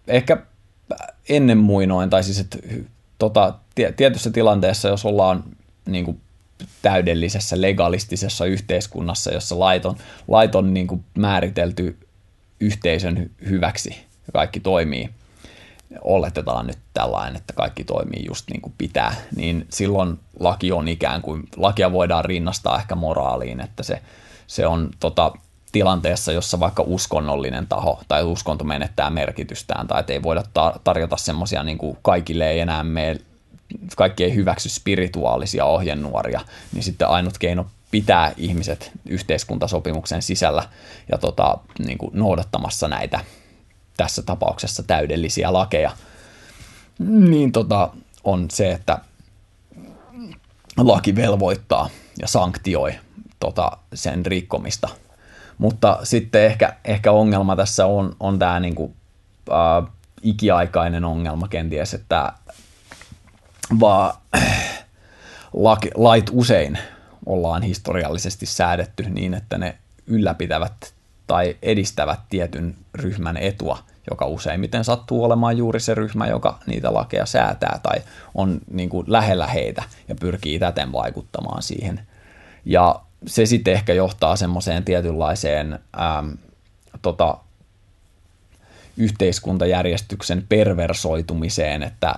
ehkä 0.07 0.37
ennen 1.29 1.57
muinoin, 1.57 2.09
tai 2.09 2.23
siis 2.23 2.39
että 2.39 2.57
tota, 3.19 3.53
tietyssä 3.97 4.31
tilanteessa, 4.31 4.87
jos 4.87 5.05
ollaan 5.05 5.43
niin 5.85 6.05
kuin 6.05 6.21
täydellisessä 6.81 7.61
legalistisessa 7.61 8.45
yhteiskunnassa, 8.45 9.33
jossa 9.33 9.59
laiton, 9.59 9.95
laiton 10.27 10.73
niin 10.73 10.87
kuin 10.87 11.03
määritelty 11.17 11.97
yhteisön 12.59 13.29
hyväksi 13.49 14.05
kaikki 14.33 14.59
toimii, 14.59 15.09
oletetaan 16.01 16.67
nyt 16.67 16.77
tällainen, 16.93 17.35
että 17.35 17.53
kaikki 17.53 17.83
toimii 17.83 18.25
just 18.25 18.49
niin 18.49 18.61
kuin 18.61 18.73
pitää, 18.77 19.15
niin 19.35 19.65
silloin 19.69 20.19
laki 20.39 20.71
on 20.71 20.87
ikään 20.87 21.21
kuin, 21.21 21.43
lakia 21.57 21.91
voidaan 21.91 22.25
rinnastaa 22.25 22.79
ehkä 22.79 22.95
moraaliin, 22.95 23.59
että 23.59 23.83
se, 23.83 24.01
se 24.47 24.67
on 24.67 24.89
tota, 24.99 25.31
tilanteessa, 25.71 26.31
jossa 26.31 26.59
vaikka 26.59 26.83
uskonnollinen 26.87 27.67
taho 27.67 28.01
tai 28.07 28.23
uskonto 28.23 28.63
menettää 28.63 29.09
merkitystään 29.09 29.87
tai 29.87 29.99
että 29.99 30.13
ei 30.13 30.23
voida 30.23 30.43
tarjota 30.83 31.17
semmoisia 31.17 31.63
niin 31.63 31.77
kaikille 32.01 32.49
ei 32.49 32.59
enää 32.59 32.83
me, 32.83 33.17
kaikki 33.97 34.23
ei 34.23 34.35
hyväksy 34.35 34.69
spirituaalisia 34.69 35.65
ohjenuoria, 35.65 36.41
niin 36.73 36.83
sitten 36.83 37.07
ainut 37.07 37.37
keino 37.37 37.65
pitää 37.91 38.33
ihmiset 38.37 38.91
yhteiskuntasopimuksen 39.05 40.21
sisällä 40.21 40.63
ja 41.11 41.17
tota, 41.17 41.57
niin 41.85 41.97
kuin 41.97 42.11
noudattamassa 42.13 42.87
näitä 42.87 43.19
tässä 43.97 44.21
tapauksessa 44.21 44.83
täydellisiä 44.83 45.53
lakeja, 45.53 45.91
niin 46.99 47.51
tota, 47.51 47.89
on 48.23 48.47
se, 48.51 48.71
että 48.71 48.99
laki 50.77 51.15
velvoittaa 51.15 51.89
ja 52.21 52.27
sanktioi 52.27 52.95
tota, 53.39 53.71
sen 53.93 54.25
rikkomista– 54.25 54.89
mutta 55.57 55.99
sitten 56.03 56.45
ehkä, 56.45 56.75
ehkä 56.85 57.11
ongelma 57.11 57.55
tässä 57.55 57.85
on, 57.85 58.15
on 58.19 58.39
tämä 58.39 58.59
niinku, 58.59 58.93
äh, 59.51 59.91
ikiaikainen 60.21 61.05
ongelma 61.05 61.47
kenties, 61.47 61.93
että 61.93 62.33
vaan 63.79 64.13
laki, 65.53 65.89
lait 65.95 66.29
usein 66.31 66.77
ollaan 67.25 67.63
historiallisesti 67.63 68.45
säädetty 68.45 69.03
niin, 69.03 69.33
että 69.33 69.57
ne 69.57 69.77
ylläpitävät 70.07 70.93
tai 71.27 71.57
edistävät 71.61 72.19
tietyn 72.29 72.75
ryhmän 72.93 73.37
etua, 73.37 73.77
joka 74.09 74.25
useimmiten 74.25 74.83
sattuu 74.83 75.23
olemaan 75.23 75.57
juuri 75.57 75.79
se 75.79 75.93
ryhmä, 75.93 76.27
joka 76.27 76.59
niitä 76.65 76.93
lakeja 76.93 77.25
säätää 77.25 77.79
tai 77.83 78.01
on 78.35 78.61
niin 78.71 78.89
kuin 78.89 79.05
lähellä 79.07 79.47
heitä 79.47 79.83
ja 80.07 80.15
pyrkii 80.15 80.59
täten 80.59 80.91
vaikuttamaan 80.91 81.63
siihen. 81.63 82.01
Ja 82.65 83.01
se 83.27 83.45
sitten 83.45 83.73
ehkä 83.73 83.93
johtaa 83.93 84.35
semmoiseen 84.35 84.83
tietynlaiseen 84.83 85.73
äm, 85.73 86.37
tota, 87.01 87.37
yhteiskuntajärjestyksen 88.97 90.45
perversoitumiseen, 90.49 91.83
että 91.83 92.15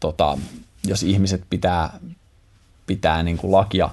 tota, 0.00 0.38
jos 0.86 1.02
ihmiset 1.02 1.42
pitää, 1.50 1.98
pitää 2.86 3.22
niin 3.22 3.38
kuin 3.38 3.52
lakia, 3.52 3.90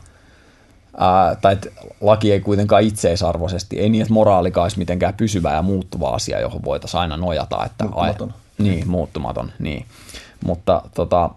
ää, 0.97 1.35
tai 1.35 1.53
että 1.53 1.69
laki 2.01 2.31
ei 2.31 2.39
kuitenkaan 2.39 2.83
itseisarvoisesti, 2.83 3.79
ei 3.79 3.89
niin, 3.89 4.01
että 4.01 4.13
moraalikaan 4.13 4.65
olisi 4.65 4.77
mitenkään 4.77 5.13
pysyvä 5.13 5.53
ja 5.53 5.61
muuttuva 5.61 6.09
asia, 6.09 6.39
johon 6.39 6.63
voitaisiin 6.65 7.01
aina 7.01 7.17
nojata. 7.17 7.65
Että 7.65 7.83
muuttumaton. 7.83 8.29
Ai, 8.29 8.37
niin, 8.57 8.89
muuttumaton, 8.89 9.51
niin. 9.59 9.85
Mutta 10.45 10.81
tota, 10.95 11.29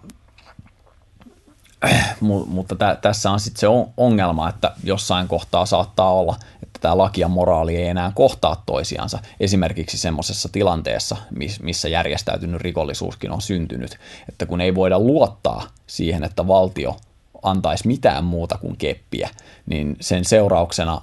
mutta 2.47 2.75
tä, 2.75 2.97
tässä 3.01 3.31
on 3.31 3.39
sitten 3.39 3.59
se 3.59 3.67
ongelma, 3.97 4.49
että 4.49 4.71
jossain 4.83 5.27
kohtaa 5.27 5.65
saattaa 5.65 6.13
olla, 6.13 6.35
että 6.63 6.79
tämä 6.81 6.97
laki 6.97 7.21
ja 7.21 7.27
moraali 7.27 7.75
ei 7.75 7.87
enää 7.87 8.11
kohtaa 8.15 8.63
toisiansa. 8.65 9.19
Esimerkiksi 9.39 9.97
semmoisessa 9.97 10.49
tilanteessa, 10.51 11.17
missä 11.61 11.89
järjestäytynyt 11.89 12.61
rikollisuuskin 12.61 13.31
on 13.31 13.41
syntynyt, 13.41 13.97
että 14.29 14.45
kun 14.45 14.61
ei 14.61 14.75
voida 14.75 14.99
luottaa 14.99 15.63
siihen, 15.87 16.23
että 16.23 16.47
valtio 16.47 16.95
antaisi 17.43 17.87
mitään 17.87 18.23
muuta 18.23 18.57
kuin 18.57 18.77
keppiä, 18.77 19.29
niin 19.65 19.95
sen 20.01 20.25
seurauksena 20.25 21.01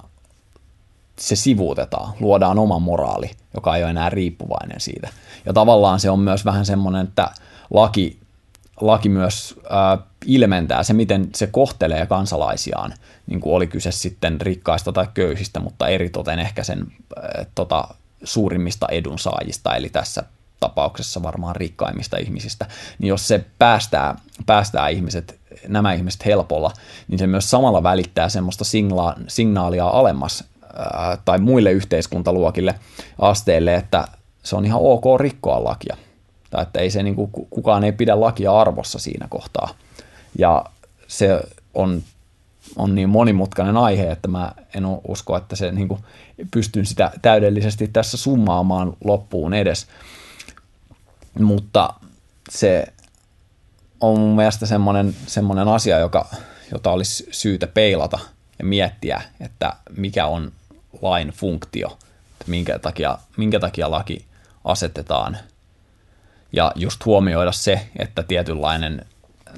se 1.19 1.37
sivuutetaan, 1.37 2.13
luodaan 2.21 2.59
oma 2.59 2.79
moraali, 2.79 3.31
joka 3.55 3.77
ei 3.77 3.83
ole 3.83 3.91
enää 3.91 4.11
riippuvainen 4.11 4.81
siitä. 4.81 5.09
Ja 5.47 5.53
tavallaan 5.53 6.01
se 6.01 6.11
on 6.11 6.21
myös 6.21 6.45
vähän 6.45 6.67
semmoinen, 6.67 7.07
että 7.07 7.31
laki 7.71 8.19
laki 8.81 9.09
myös 9.09 9.55
äh, 9.65 10.07
ilmentää 10.27 10.83
se, 10.83 10.93
miten 10.93 11.29
se 11.35 11.47
kohtelee 11.47 12.07
kansalaisiaan, 12.07 12.95
niin 13.27 13.41
kuin 13.41 13.55
oli 13.55 13.67
kyse 13.67 13.93
sitten 13.93 14.41
rikkaista 14.41 14.93
tai 14.93 15.07
köyhistä, 15.15 15.61
mutta 15.61 15.89
eritoten 15.89 16.39
ehkä 16.39 16.65
sen 16.65 16.81
äh, 16.81 17.47
tota, 17.55 17.89
suurimmista 18.25 18.87
edunsaajista, 18.91 19.77
eli 19.77 19.89
tässä 19.89 20.23
tapauksessa 20.61 21.23
varmaan 21.23 21.57
rikkaimmista 21.57 22.17
ihmisistä, 22.17 22.67
niin 22.99 23.09
jos 23.09 23.29
se 23.29 23.45
päästää, 23.59 24.15
päästää 24.47 24.89
ihmiset, 24.89 25.38
nämä 25.69 25.93
ihmiset 25.93 26.25
helpolla, 26.25 26.73
niin 27.09 27.19
se 27.19 27.27
myös 27.27 27.51
samalla 27.51 27.83
välittää 27.83 28.29
semmoista 28.29 28.65
signa- 28.65 29.25
signaalia 29.29 29.87
alemmas 29.87 30.45
äh, 30.65 31.19
tai 31.25 31.39
muille 31.39 31.73
yhteiskuntaluokille 31.73 32.75
asteille, 33.19 33.75
että 33.75 34.09
se 34.43 34.57
on 34.57 34.65
ihan 34.65 34.81
ok 34.83 35.21
rikkoa 35.21 35.65
lakia 35.65 35.97
tai 36.51 36.63
että 36.63 36.81
ei 36.81 36.91
se, 36.91 37.03
niin 37.03 37.15
kuin, 37.15 37.31
kukaan 37.51 37.85
ei 37.85 37.93
pidä 37.93 38.21
lakia 38.21 38.53
arvossa 38.61 38.99
siinä 38.99 39.27
kohtaa. 39.31 39.69
Ja 40.39 40.65
se 41.07 41.41
on, 41.75 42.03
on 42.77 42.95
niin 42.95 43.09
monimutkainen 43.09 43.77
aihe, 43.77 44.11
että 44.11 44.29
mä 44.29 44.53
en 44.75 44.85
usko, 45.09 45.37
että 45.37 45.57
se 45.57 45.73
niin 45.73 45.89
kuin, 45.89 46.01
pystyn 46.51 46.87
sitä 46.87 47.11
täydellisesti 47.23 47.89
tässä 47.89 48.17
summaamaan 48.17 48.97
loppuun 49.05 49.55
edes. 49.55 49.87
Mutta 51.39 51.95
se 52.51 52.87
on 54.01 54.21
mun 54.21 54.37
mielestä 54.37 54.67
semmoinen, 54.67 55.17
semmoinen 55.27 55.69
asia, 55.69 55.99
joka, 55.99 56.27
jota 56.73 56.91
olisi 56.91 57.29
syytä 57.31 57.67
peilata 57.67 58.19
ja 58.59 58.65
miettiä, 58.65 59.23
että 59.41 59.73
mikä 59.97 60.27
on 60.27 60.53
lain 61.03 61.29
funktio, 61.29 61.89
että 62.33 62.45
minkä 62.47 62.79
takia, 62.79 63.19
minkä 63.37 63.61
takia 63.61 63.91
laki 63.91 64.25
asetetaan– 64.65 65.37
Ja 66.53 66.73
just 66.75 67.05
huomioida 67.05 67.53
se, 67.53 67.89
että 67.97 68.23
tietynlainen, 68.23 69.07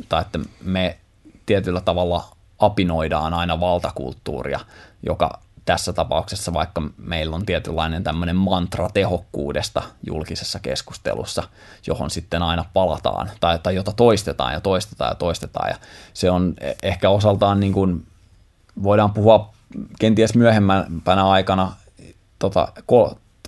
tai 0.08 0.22
että 0.22 0.38
me 0.62 0.98
tietyllä 1.46 1.80
tavalla 1.80 2.36
apinoidaan 2.58 3.34
aina 3.34 3.60
valtakulttuuria, 3.60 4.60
joka 5.06 5.40
tässä 5.64 5.92
tapauksessa, 5.92 6.52
vaikka 6.52 6.82
meillä 6.96 7.36
on 7.36 7.46
tietynlainen 7.46 8.04
tämmöinen 8.04 8.36
mantra 8.36 8.88
tehokkuudesta 8.94 9.82
julkisessa 10.06 10.58
keskustelussa, 10.58 11.42
johon 11.86 12.10
sitten 12.10 12.42
aina 12.42 12.64
palataan, 12.72 13.30
tai, 13.40 13.58
tai 13.58 13.74
jota 13.74 13.92
toistetaan 13.92 14.52
ja 14.52 14.60
toistetaan 14.60 15.10
ja 15.10 15.14
toistetaan, 15.14 15.70
ja 15.70 15.76
se 16.14 16.30
on 16.30 16.54
e- 16.60 16.72
ehkä 16.82 17.10
osaltaan 17.10 17.60
niin 17.60 17.72
kuin, 17.72 18.06
voidaan 18.82 19.12
puhua 19.12 19.52
kenties 19.98 20.34
myöhemmänä 20.34 21.24
aikana 21.30 21.72
tota, 22.38 22.68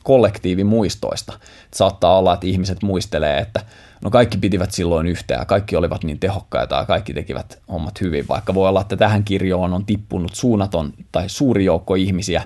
kollektiivimuistoista. 0.04 1.32
Saattaa 1.74 2.18
olla, 2.18 2.34
että 2.34 2.46
ihmiset 2.46 2.82
muistelee, 2.82 3.38
että 3.38 3.60
no 4.04 4.10
kaikki 4.10 4.38
pitivät 4.38 4.72
silloin 4.72 5.06
yhteen 5.06 5.38
ja 5.38 5.44
kaikki 5.44 5.76
olivat 5.76 6.04
niin 6.04 6.18
tehokkaita 6.18 6.76
ja 6.76 6.84
kaikki 6.84 7.14
tekivät 7.14 7.58
hommat 7.72 8.00
hyvin, 8.00 8.28
vaikka 8.28 8.54
voi 8.54 8.68
olla, 8.68 8.80
että 8.80 8.96
tähän 8.96 9.24
kirjoon 9.24 9.72
on 9.72 9.86
tippunut 9.86 10.34
suunnaton 10.34 10.92
tai 11.12 11.28
suuri 11.28 11.64
joukko 11.64 11.94
ihmisiä, 11.94 12.42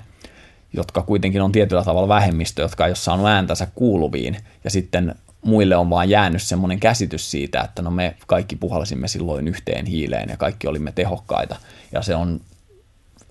jotka 0.72 1.02
kuitenkin 1.02 1.42
on 1.42 1.52
tietyllä 1.52 1.84
tavalla 1.84 2.08
vähemmistö, 2.08 2.62
jotka 2.62 2.84
ei 2.84 2.90
ole 2.90 2.96
saanut 2.96 3.26
ääntänsä 3.26 3.68
kuuluviin. 3.74 4.36
Ja 4.64 4.70
sitten 4.70 5.14
muille 5.42 5.76
on 5.76 5.90
vaan 5.90 6.10
jäänyt 6.10 6.42
semmoinen 6.42 6.80
käsitys 6.80 7.30
siitä, 7.30 7.60
että 7.60 7.82
no 7.82 7.90
me 7.90 8.16
kaikki 8.26 8.56
puhalsimme 8.56 9.08
silloin 9.08 9.48
yhteen 9.48 9.86
hiileen 9.86 10.28
ja 10.28 10.36
kaikki 10.36 10.66
olimme 10.66 10.92
tehokkaita. 10.92 11.56
Ja 11.92 12.02
se 12.02 12.14
on 12.14 12.40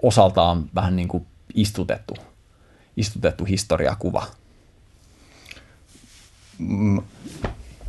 osaltaan 0.02 0.70
vähän 0.76 0.96
niin 0.96 1.08
kuin 1.08 1.26
istutettu, 1.54 2.16
istutettu 2.98 3.46
historiakuva. 3.46 4.26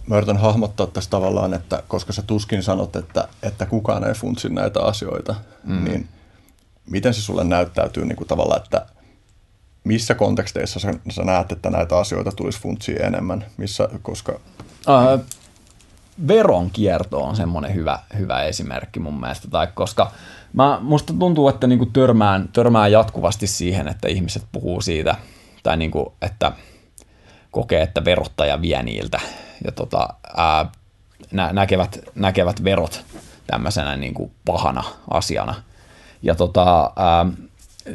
Mä 0.07 0.17
yritän 0.17 0.37
hahmottaa 0.37 0.87
tässä 0.87 1.11
tavallaan, 1.11 1.55
että 1.55 1.83
koska 1.89 2.13
sä 2.13 2.23
tuskin 2.23 2.63
sanot, 2.63 2.97
että, 2.97 3.29
että 3.43 3.67
kukaan 3.67 4.05
ei 4.05 4.15
funtsi 4.15 4.49
näitä 4.49 4.83
asioita, 4.83 5.35
mm. 5.65 5.85
niin 5.85 6.09
miten 6.91 7.15
se 7.15 7.23
sulle 7.23 7.45
näyttäytyy 7.45 8.05
niin 8.05 8.17
kuin 8.17 8.29
tavallaan, 8.29 8.63
että 8.63 8.87
missä 9.85 10.15
konteksteissa 10.15 10.81
sä, 10.81 10.95
sä 11.11 11.25
näet, 11.25 11.53
että 11.53 11.71
näitä 11.71 11.99
asioita 11.99 12.33
tulisi 12.33 12.61
funtsia 12.61 13.07
enemmän, 13.07 13.47
missä, 13.57 13.89
koska... 14.03 14.33
Uh, 14.33 15.25
veronkierto 16.29 17.23
on 17.23 17.37
semmoinen 17.37 17.75
hyvä, 17.75 17.99
hyvä 18.19 18.43
esimerkki 18.43 19.01
mun 19.01 19.21
mielestä, 19.21 19.49
tai 19.49 19.69
koska 19.75 20.13
mä, 20.57 20.79
musta 20.83 21.13
tuntuu, 21.19 21.49
että 21.49 21.67
niinku 21.67 21.87
törmään, 21.87 22.49
törmään 22.53 22.93
jatkuvasti 22.93 23.47
siihen, 23.47 23.89
että 23.89 24.09
ihmiset 24.09 24.43
puhuu 24.53 24.81
siitä, 24.81 25.17
tai 25.63 25.77
niinku, 25.77 26.15
että 26.23 26.53
kokee, 27.51 27.83
että 27.83 28.05
verottaja 28.05 28.61
vie 28.61 28.83
niiltä 28.83 29.21
ja 29.65 29.73
tota, 29.73 30.09
ää, 30.37 30.67
nä- 31.33 31.53
näkevät, 31.53 31.99
näkevät 32.15 32.65
verot 32.65 33.05
tämmöisenä 33.47 33.97
niin 33.97 34.15
kuin 34.15 34.31
pahana 34.45 34.85
asiana. 35.11 35.55
Ja 36.23 36.35
tota, 36.35 36.93
ää, 36.97 37.27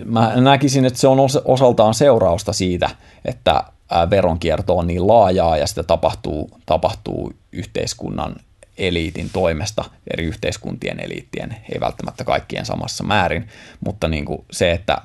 mä 0.06 0.36
näkisin, 0.36 0.86
että 0.86 1.00
se 1.00 1.08
on 1.08 1.18
osaltaan 1.46 1.94
seurausta 1.94 2.54
siitä, 2.54 2.90
että 3.26 3.64
veronkierto 4.10 4.78
on 4.78 4.88
niin 4.88 5.08
laajaa 5.08 5.58
ja 5.58 5.68
sitä 5.68 5.84
tapahtuu, 5.84 6.50
tapahtuu 6.66 7.34
yhteiskunnan 7.52 8.36
eliitin 8.78 9.30
toimesta, 9.34 9.86
eri 10.14 10.26
yhteiskuntien 10.26 11.00
eliittien, 11.00 11.58
ei 11.74 11.80
välttämättä 11.80 12.24
kaikkien 12.24 12.66
samassa 12.66 13.04
määrin, 13.04 13.48
mutta 13.86 14.08
niin 14.08 14.26
kuin 14.26 14.46
se, 14.52 14.72
että, 14.72 14.98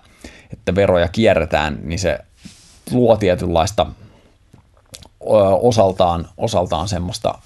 että 0.52 0.74
veroja 0.74 1.08
kierretään, 1.08 1.78
niin 1.82 1.98
se 1.98 2.18
luo 2.90 3.16
tietynlaista 3.16 3.86
osaltaan, 5.60 6.28
osaltaan 6.36 6.88
semmoista 6.88 7.38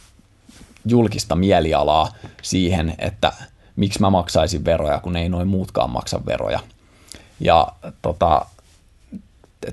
julkista 0.84 1.36
mielialaa 1.36 2.12
siihen, 2.42 2.94
että 2.98 3.32
miksi 3.76 4.00
mä 4.00 4.10
maksaisin 4.10 4.64
veroja, 4.64 4.98
kun 5.00 5.16
ei 5.16 5.28
noin 5.28 5.48
muutkaan 5.48 5.90
maksa 5.90 6.26
veroja. 6.26 6.60
Ja 7.40 7.68
tota, 8.02 8.46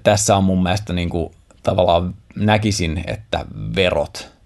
tässä 0.04 0.38
on 0.38 0.44
mun 0.44 0.64
mielestä 0.64 0.94
niin 0.94 1.10
kuin, 1.10 1.34
tavallaan 1.64 2.16
näkisin, 2.36 3.04
että 3.08 3.46
verot, 3.76 4.37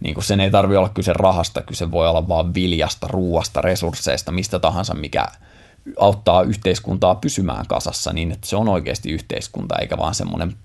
niin 0.00 0.14
kuin 0.14 0.24
sen 0.24 0.40
ei 0.40 0.50
tarvi 0.50 0.76
olla 0.76 0.88
kyse 0.88 1.12
rahasta, 1.12 1.62
kyse 1.62 1.90
voi 1.90 2.08
olla 2.08 2.28
vaan 2.28 2.54
viljasta, 2.54 3.08
ruuasta, 3.08 3.60
resursseista, 3.60 4.32
mistä 4.32 4.58
tahansa, 4.58 4.94
mikä 4.94 5.26
auttaa 5.98 6.42
yhteiskuntaa 6.42 7.14
pysymään 7.14 7.66
kasassa 7.66 8.12
niin, 8.12 8.32
että 8.32 8.46
se 8.46 8.56
on 8.56 8.68
oikeasti 8.68 9.10
yhteiskunta, 9.10 9.78
eikä 9.78 9.98
vaan 9.98 10.14
semmoinen 10.14 10.56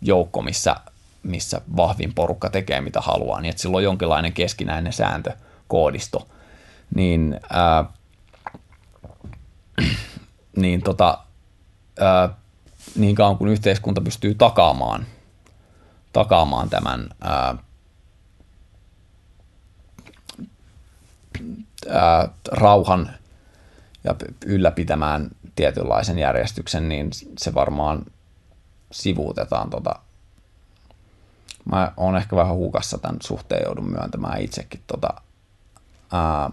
joukko, 0.00 0.42
missä 0.42 0.76
missä 1.22 1.60
vahvin 1.76 2.14
porukka 2.14 2.50
tekee 2.50 2.80
mitä 2.80 3.00
haluaa, 3.00 3.40
niin 3.40 3.50
että 3.50 3.62
sillä 3.62 3.76
on 3.76 3.84
jonkinlainen 3.84 4.32
keskinäinen 4.32 4.92
sääntökoodisto, 4.92 6.28
niin, 6.94 7.40
ää, 7.50 7.84
niin, 10.56 10.82
tota, 10.82 11.18
ää, 12.00 12.28
niin 12.96 13.14
kauan 13.14 13.38
kuin 13.38 13.50
yhteiskunta 13.50 14.00
pystyy 14.00 14.34
takaamaan, 14.34 15.06
takaamaan 16.12 16.70
tämän 16.70 17.08
ää, 17.20 17.56
ää, 21.88 22.28
rauhan 22.52 23.10
ja 24.04 24.14
ylläpitämään 24.46 25.30
tietynlaisen 25.56 26.18
järjestyksen, 26.18 26.88
niin 26.88 27.10
se 27.38 27.54
varmaan 27.54 28.06
sivuutetaan 28.92 29.70
tota 29.70 29.94
mä 31.64 31.92
oon 31.96 32.16
ehkä 32.16 32.36
vähän 32.36 32.54
hukassa 32.54 32.98
tämän 32.98 33.16
suhteen, 33.22 33.62
joudun 33.64 33.90
myöntämään 33.90 34.40
itsekin. 34.40 34.82
Tota, 34.86 35.08
ää, 36.12 36.50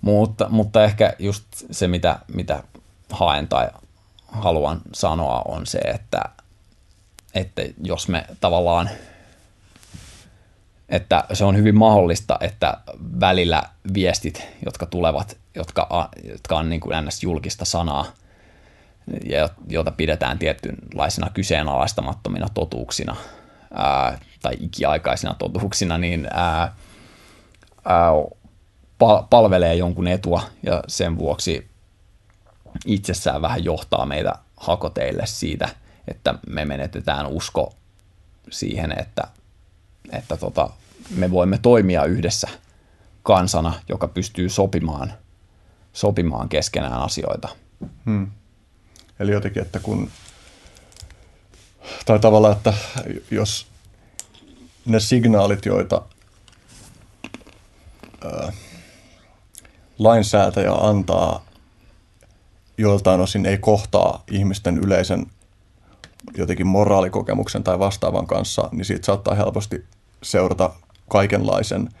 mutta, 0.00 0.48
mutta 0.48 0.84
ehkä 0.84 1.14
just 1.18 1.44
se, 1.70 1.88
mitä, 1.88 2.18
mitä 2.34 2.62
haen 3.12 3.48
tai 3.48 3.68
haluan 4.28 4.80
sanoa, 4.94 5.42
on 5.44 5.66
se, 5.66 5.78
että, 5.78 6.22
että 7.34 7.62
jos 7.82 8.08
me 8.08 8.26
tavallaan, 8.40 8.90
että 10.88 11.24
se 11.32 11.44
on 11.44 11.56
hyvin 11.56 11.78
mahdollista, 11.78 12.38
että 12.40 12.76
välillä 13.20 13.62
viestit, 13.94 14.46
jotka 14.64 14.86
tulevat, 14.86 15.36
jotka, 15.54 16.10
jotka 16.24 16.58
on 16.58 16.68
niin 16.68 16.80
kuin 16.80 17.06
ns. 17.06 17.22
julkista 17.22 17.64
sanaa, 17.64 18.06
ja 19.24 19.48
jota 19.68 19.90
pidetään 19.90 20.38
tietynlaisina 20.38 21.30
kyseenalaistamattomina 21.34 22.46
totuuksina 22.54 23.16
ää, 23.74 24.18
tai 24.42 24.54
ikiaikaisina 24.60 25.34
totuuksina, 25.34 25.98
niin 25.98 26.28
ää, 26.32 26.74
ää, 27.84 28.12
palvelee 29.30 29.74
jonkun 29.74 30.08
etua 30.08 30.42
ja 30.62 30.82
sen 30.88 31.18
vuoksi 31.18 31.68
itsessään 32.86 33.42
vähän 33.42 33.64
johtaa 33.64 34.06
meitä 34.06 34.34
hakoteille 34.56 35.26
siitä, 35.26 35.68
että 36.08 36.34
me 36.48 36.64
menetetään 36.64 37.26
usko 37.26 37.72
siihen, 38.50 38.98
että, 38.98 39.28
että 40.12 40.36
tota, 40.36 40.70
me 41.16 41.30
voimme 41.30 41.58
toimia 41.58 42.04
yhdessä 42.04 42.48
kansana, 43.22 43.74
joka 43.88 44.08
pystyy 44.08 44.48
sopimaan, 44.48 45.12
sopimaan 45.92 46.48
keskenään 46.48 47.00
asioita. 47.02 47.48
Hmm. 48.04 48.30
Eli 49.20 49.32
jotenkin, 49.32 49.62
että 49.62 49.80
kun, 49.80 50.10
tai 52.06 52.18
tavallaan, 52.18 52.56
että 52.56 52.74
jos 53.30 53.66
ne 54.84 55.00
signaalit, 55.00 55.66
joita 55.66 56.02
ää, 58.24 58.52
lainsäätäjä 59.98 60.72
antaa, 60.72 61.44
joiltain 62.78 63.20
osin 63.20 63.46
ei 63.46 63.58
kohtaa 63.58 64.24
ihmisten 64.30 64.78
yleisen 64.78 65.26
jotenkin 66.36 66.66
moraalikokemuksen 66.66 67.64
tai 67.64 67.78
vastaavan 67.78 68.26
kanssa, 68.26 68.68
niin 68.72 68.84
siitä 68.84 69.06
saattaa 69.06 69.34
helposti 69.34 69.84
seurata 70.22 70.70
kaikenlaisen– 71.08 71.88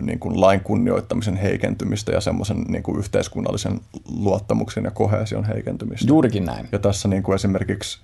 niin 0.00 0.18
kuin 0.18 0.40
lain 0.40 0.60
kunnioittamisen 0.60 1.36
heikentymistä 1.36 2.12
ja 2.12 2.20
semmoisen 2.20 2.60
niin 2.68 2.82
kuin 2.82 2.98
yhteiskunnallisen 2.98 3.80
luottamuksen 4.08 4.84
ja 4.84 4.90
kohesion 4.90 5.44
heikentymistä. 5.44 6.08
Juurikin 6.08 6.44
näin. 6.44 6.68
Ja 6.72 6.78
tässä 6.78 7.08
niin 7.08 7.22
kuin 7.22 7.34
esimerkiksi 7.34 8.00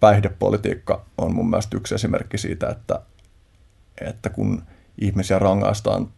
päihdepolitiikka 0.00 1.04
on 1.18 1.34
mun 1.34 1.50
mielestä 1.50 1.76
yksi 1.76 1.94
esimerkki 1.94 2.38
siitä, 2.38 2.68
että, 2.68 3.00
että 4.00 4.30
kun 4.30 4.62
ihmisiä 4.98 5.38
rangaistaan 5.38 6.08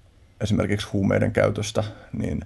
esimerkiksi 0.41 0.89
huumeiden 0.93 1.33
käytöstä, 1.33 1.85
niin 2.13 2.41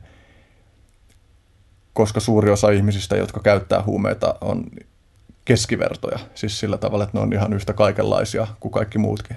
koska 1.92 2.20
suuri 2.20 2.50
osa 2.50 2.70
ihmisistä, 2.70 3.16
jotka 3.16 3.40
käyttää 3.40 3.82
huumeita, 3.82 4.34
on 4.40 4.64
keskivertoja. 5.47 6.18
Siis 6.34 6.60
sillä 6.60 6.78
tavalla, 6.78 7.05
että 7.05 7.18
ne 7.18 7.23
on 7.23 7.33
ihan 7.33 7.52
yhtä 7.52 7.73
kaikenlaisia 7.73 8.47
kuin 8.60 8.73
kaikki 8.73 8.99
muutkin. 8.99 9.36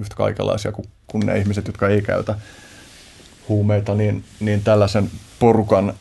Yhtä 0.00 0.16
kaikenlaisia 0.16 0.72
kuin, 0.72 0.88
kuin 1.06 1.26
ne 1.26 1.38
ihmiset, 1.38 1.66
jotka 1.66 1.88
ei 1.88 2.02
käytä 2.02 2.34
huumeita, 3.48 3.94
niin, 3.94 4.24
niin 4.40 4.62
tällaisen 4.62 5.10
porukan 5.38 5.92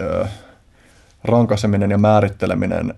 ö, 0.00 0.26
rankaseminen 1.24 1.90
ja 1.90 1.98
määritteleminen 1.98 2.94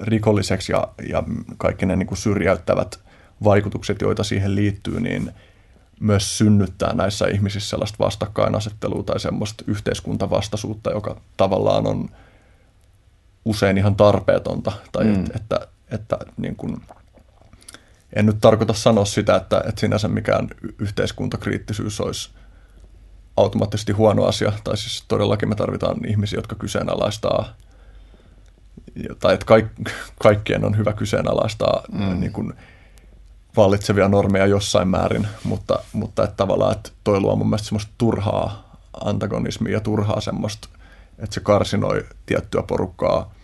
rikolliseksi 0.00 0.72
ja, 0.72 0.88
ja 1.08 1.22
kaikki 1.56 1.86
ne 1.86 1.96
niin 1.96 2.06
kuin 2.06 2.18
syrjäyttävät 2.18 3.00
vaikutukset, 3.44 4.00
joita 4.00 4.24
siihen 4.24 4.54
liittyy, 4.54 5.00
niin 5.00 5.32
myös 6.00 6.38
synnyttää 6.38 6.92
näissä 6.92 7.26
ihmisissä 7.26 7.70
sellaista 7.70 8.04
vastakkainasettelua 8.04 9.02
tai 9.02 9.20
semmoista 9.20 9.64
yhteiskuntavastaisuutta, 9.66 10.90
joka 10.90 11.16
tavallaan 11.36 11.86
on 11.86 12.10
usein 13.44 13.78
ihan 13.78 13.96
tarpeetonta. 13.96 14.72
Tai 14.92 15.04
mm. 15.04 15.24
että, 15.24 15.34
että, 15.34 15.66
että 15.90 16.18
niin 16.36 16.56
kuin, 16.56 16.82
en 18.16 18.26
nyt 18.26 18.36
tarkoita 18.40 18.72
sanoa 18.72 19.04
sitä, 19.04 19.36
että, 19.36 19.62
että 19.66 19.80
sinänsä 19.80 20.08
mikään 20.08 20.48
yhteiskuntakriittisyys 20.78 22.00
olisi 22.00 22.30
automaattisesti 23.36 23.92
huono 23.92 24.24
asia, 24.24 24.52
tai 24.64 24.76
siis 24.76 25.04
todellakin 25.08 25.48
me 25.48 25.54
tarvitaan 25.54 26.06
ihmisiä, 26.08 26.38
jotka 26.38 26.56
kyseenalaistaa, 26.56 27.54
tai 29.20 29.34
että 29.34 29.46
kaik, 29.46 29.66
kaikkien 30.22 30.64
on 30.64 30.76
hyvä 30.76 30.92
kyseenalaistaa 30.92 31.82
mm. 31.92 32.20
niin 32.20 32.32
kuin 32.32 32.52
vallitsevia 33.56 34.08
normeja 34.08 34.46
jossain 34.46 34.88
määrin, 34.88 35.28
mutta, 35.44 35.78
mutta 35.92 36.24
että 36.24 36.36
tavallaan, 36.36 36.72
että 36.72 36.90
toi 37.04 37.20
luo 37.20 37.36
mun 37.36 37.46
mielestä 37.46 37.68
semmoista 37.68 37.92
turhaa 37.98 38.78
antagonismia 39.04 39.72
ja 39.72 39.80
turhaa 39.80 40.20
semmoista, 40.20 40.68
että 41.18 41.34
se 41.34 41.40
karsinoi 41.40 42.06
tiettyä 42.26 42.62
porukkaa 42.62 43.34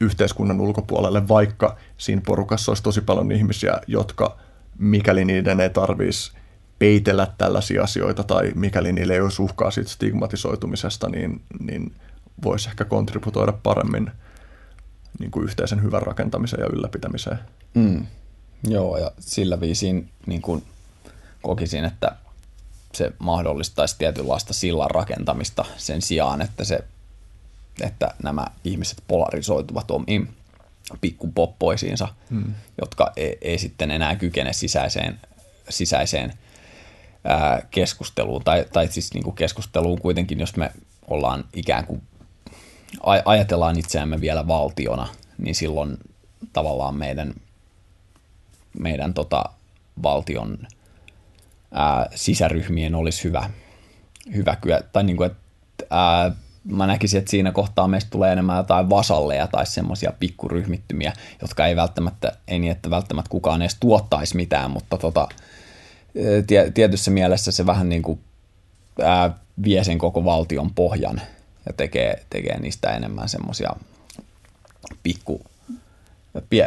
yhteiskunnan 0.00 0.60
ulkopuolelle, 0.60 1.28
vaikka 1.28 1.76
siinä 1.98 2.22
porukassa 2.26 2.70
olisi 2.70 2.82
tosi 2.82 3.00
paljon 3.00 3.32
ihmisiä, 3.32 3.80
jotka 3.86 4.38
mikäli 4.78 5.24
niiden 5.24 5.60
ei 5.60 5.70
tarvitsisi 5.70 6.32
peitellä 6.78 7.26
tällaisia 7.38 7.82
asioita 7.82 8.24
tai 8.24 8.52
mikäli 8.54 8.92
niille 8.92 9.14
ei 9.14 9.20
olisi 9.20 9.42
uhkaa 9.42 9.70
siitä 9.70 9.90
stigmatisoitumisesta, 9.90 11.08
niin, 11.08 11.42
niin 11.60 11.94
voisi 12.44 12.68
ehkä 12.68 12.84
kontributoida 12.84 13.52
paremmin 13.52 14.10
niin 15.18 15.30
kuin 15.30 15.44
yhteisen 15.44 15.82
hyvän 15.82 16.02
rakentamiseen 16.02 16.62
ja 16.62 16.68
ylläpitämiseen. 16.72 17.38
Mm. 17.74 18.06
Joo, 18.68 18.96
ja 18.96 19.10
sillä 19.18 19.60
viisiin 19.60 20.08
niin 20.26 20.42
kuin 20.42 20.62
kokisin, 21.42 21.84
että 21.84 22.16
se 22.94 23.12
mahdollistaisi 23.18 23.98
tietynlaista 23.98 24.52
sillan 24.52 24.90
rakentamista 24.90 25.64
sen 25.76 26.02
sijaan, 26.02 26.42
että, 26.42 26.64
se, 26.64 26.84
että 27.80 28.14
nämä 28.22 28.46
ihmiset 28.64 29.02
polarisoituvat 29.08 29.90
omiin 29.90 30.28
pikkupoppoisiinsa, 31.00 32.08
hmm. 32.30 32.54
jotka 32.80 33.12
ei, 33.16 33.38
ei 33.42 33.58
sitten 33.58 33.90
enää 33.90 34.16
kykene 34.16 34.52
sisäiseen, 34.52 35.20
sisäiseen 35.68 36.32
ää, 37.24 37.62
keskusteluun, 37.70 38.44
tai, 38.44 38.66
tai 38.72 38.88
siis 38.88 39.14
niin 39.14 39.24
kuin 39.24 39.36
keskusteluun 39.36 40.00
kuitenkin, 40.00 40.40
jos 40.40 40.56
me 40.56 40.72
ollaan 41.08 41.44
ikään 41.52 41.86
kuin 41.86 42.02
ajatellaan 43.24 43.78
itseämme 43.78 44.20
vielä 44.20 44.46
valtiona, 44.46 45.08
niin 45.38 45.54
silloin 45.54 45.96
tavallaan 46.52 46.94
meidän 46.94 47.34
meidän 48.78 49.14
tota, 49.14 49.44
valtion 50.02 50.58
ää, 51.72 52.08
sisäryhmien 52.14 52.94
olisi 52.94 53.24
hyvä, 53.24 53.50
hyvä 54.34 54.56
kyllä, 54.56 54.80
tai 54.92 55.04
niin 55.04 55.16
kuin, 55.16 55.30
että 55.30 55.86
ää, 55.90 56.32
mä 56.64 56.86
näkisin, 56.86 57.18
että 57.18 57.30
siinä 57.30 57.52
kohtaa 57.52 57.88
meistä 57.88 58.10
tulee 58.10 58.32
enemmän 58.32 58.56
jotain 58.56 58.90
vasalleja 58.90 59.46
tai 59.46 59.66
semmoisia 59.66 60.12
pikkuryhmittymiä, 60.20 61.12
jotka 61.42 61.66
ei 61.66 61.76
välttämättä, 61.76 62.32
ei 62.48 62.58
niin, 62.58 62.72
että 62.72 62.90
välttämättä 62.90 63.28
kukaan 63.28 63.62
edes 63.62 63.76
tuottaisi 63.80 64.36
mitään, 64.36 64.70
mutta 64.70 64.98
tota, 64.98 65.28
tietyssä 66.74 67.10
mielessä 67.10 67.52
se 67.52 67.66
vähän 67.66 67.88
niin 67.88 68.02
kuin 68.02 68.20
ää, 69.02 69.30
vie 69.64 69.84
sen 69.84 69.98
koko 69.98 70.24
valtion 70.24 70.74
pohjan 70.74 71.20
ja 71.66 71.72
tekee, 71.76 72.24
tekee 72.30 72.60
niistä 72.60 72.90
enemmän 72.90 73.28
semmoisia 73.28 73.70
pikku, 75.02 75.42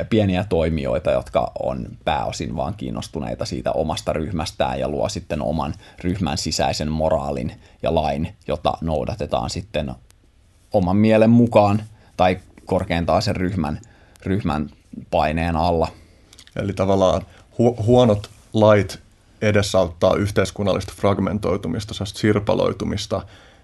pieniä 0.10 0.46
toimijoita, 0.50 1.12
jotka 1.12 1.52
on 1.60 1.88
pääosin 2.06 2.56
vaan 2.56 2.74
kiinnostuneita 2.74 3.46
siitä 3.46 3.72
omasta 3.72 4.14
ryhmästään 4.14 4.80
ja 4.80 4.90
luo 4.90 5.10
sitten 5.10 5.42
oman 5.42 5.74
ryhmän 6.04 6.38
sisäisen 6.38 6.92
moraalin 6.92 7.54
ja 7.84 7.96
lain, 7.96 8.36
jota 8.48 8.74
noudatetaan 8.82 9.50
sitten 9.50 9.96
oman 10.74 10.98
mielen 10.98 11.30
mukaan 11.30 11.84
tai 12.18 12.40
korkeintaan 12.66 13.22
sen 13.22 13.36
ryhmän, 13.36 13.80
ryhmän 14.26 14.70
paineen 15.12 15.56
alla. 15.56 15.88
Eli 16.56 16.74
tavallaan 16.74 17.22
hu- 17.52 17.84
huonot 17.84 18.30
lait 18.54 19.00
edesauttaa 19.42 20.16
yhteiskunnallista 20.16 20.94
fragmentoitumista, 20.96 22.06
sirpaloitumista 22.06 23.22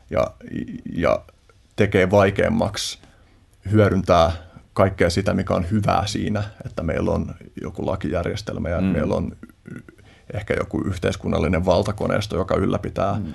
ja, 0.09 0.31
ja 0.93 1.21
tekee 1.75 2.11
vaikeammaksi 2.11 2.99
hyödyntää 3.71 4.31
kaikkea 4.79 5.09
sitä, 5.09 5.33
mikä 5.33 5.53
on 5.53 5.69
hyvää 5.71 6.07
siinä, 6.07 6.43
että 6.65 6.83
meillä 6.83 7.11
on 7.11 7.35
joku 7.61 7.85
lakijärjestelmä 7.85 8.69
ja 8.69 8.81
mm. 8.81 8.87
meillä 8.87 9.15
on 9.15 9.37
ehkä 10.33 10.53
joku 10.53 10.81
yhteiskunnallinen 10.85 11.65
valtakoneisto, 11.65 12.37
joka 12.37 12.55
ylläpitää 12.55 13.13
mm. 13.13 13.33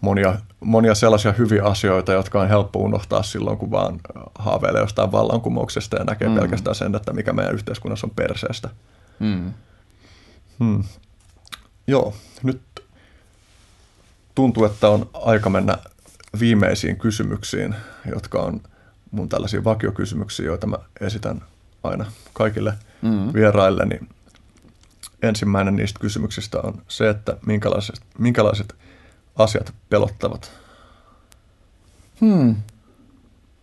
monia, 0.00 0.34
monia 0.60 0.94
sellaisia 0.94 1.32
hyviä 1.32 1.64
asioita, 1.64 2.12
jotka 2.12 2.40
on 2.40 2.48
helppo 2.48 2.78
unohtaa 2.78 3.22
silloin, 3.22 3.58
kun 3.58 3.70
vaan 3.70 4.00
haaveilee 4.38 4.80
jostain 4.80 5.12
vallankumouksesta 5.12 5.96
ja 5.96 6.04
näkee 6.04 6.28
mm. 6.28 6.34
pelkästään 6.34 6.74
sen, 6.74 6.94
että 6.94 7.12
mikä 7.12 7.32
meidän 7.32 7.54
yhteiskunnassa 7.54 8.06
on 8.06 8.12
perseestä. 8.16 8.68
Mm. 9.18 9.52
Hmm. 10.60 10.84
Joo, 11.86 12.14
nyt 12.42 12.60
tuntuu, 14.34 14.64
että 14.64 14.88
on 14.88 15.10
aika 15.12 15.50
mennä 15.50 15.78
viimeisiin 16.40 16.96
kysymyksiin, 16.96 17.74
jotka 18.14 18.38
on– 18.38 18.60
mun 19.14 19.28
tällaisia 19.28 19.64
vakiokysymyksiä, 19.64 20.46
joita 20.46 20.66
mä 20.66 20.76
esitän 21.00 21.42
aina 21.82 22.04
kaikille 22.32 22.74
mm. 23.02 23.32
vieraille, 23.34 23.84
niin 23.84 24.08
ensimmäinen 25.22 25.76
niistä 25.76 26.00
kysymyksistä 26.00 26.60
on 26.60 26.82
se, 26.88 27.08
että 27.08 27.36
minkälaiset, 27.46 28.00
minkälaiset 28.18 28.74
asiat 29.36 29.74
pelottavat. 29.90 30.52
Hmm. 32.20 32.56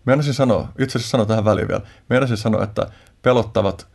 Meinasin 0.06 0.34
sanoa, 0.34 0.68
itse 0.80 0.98
asiassa 0.98 1.12
sanoa 1.12 1.26
tähän 1.26 1.46
väliin 1.46 1.68
vielä, 1.68 1.82
meinasin 2.10 2.38
sanoa, 2.38 2.64
että 2.64 2.88
pelottavat 3.22 3.88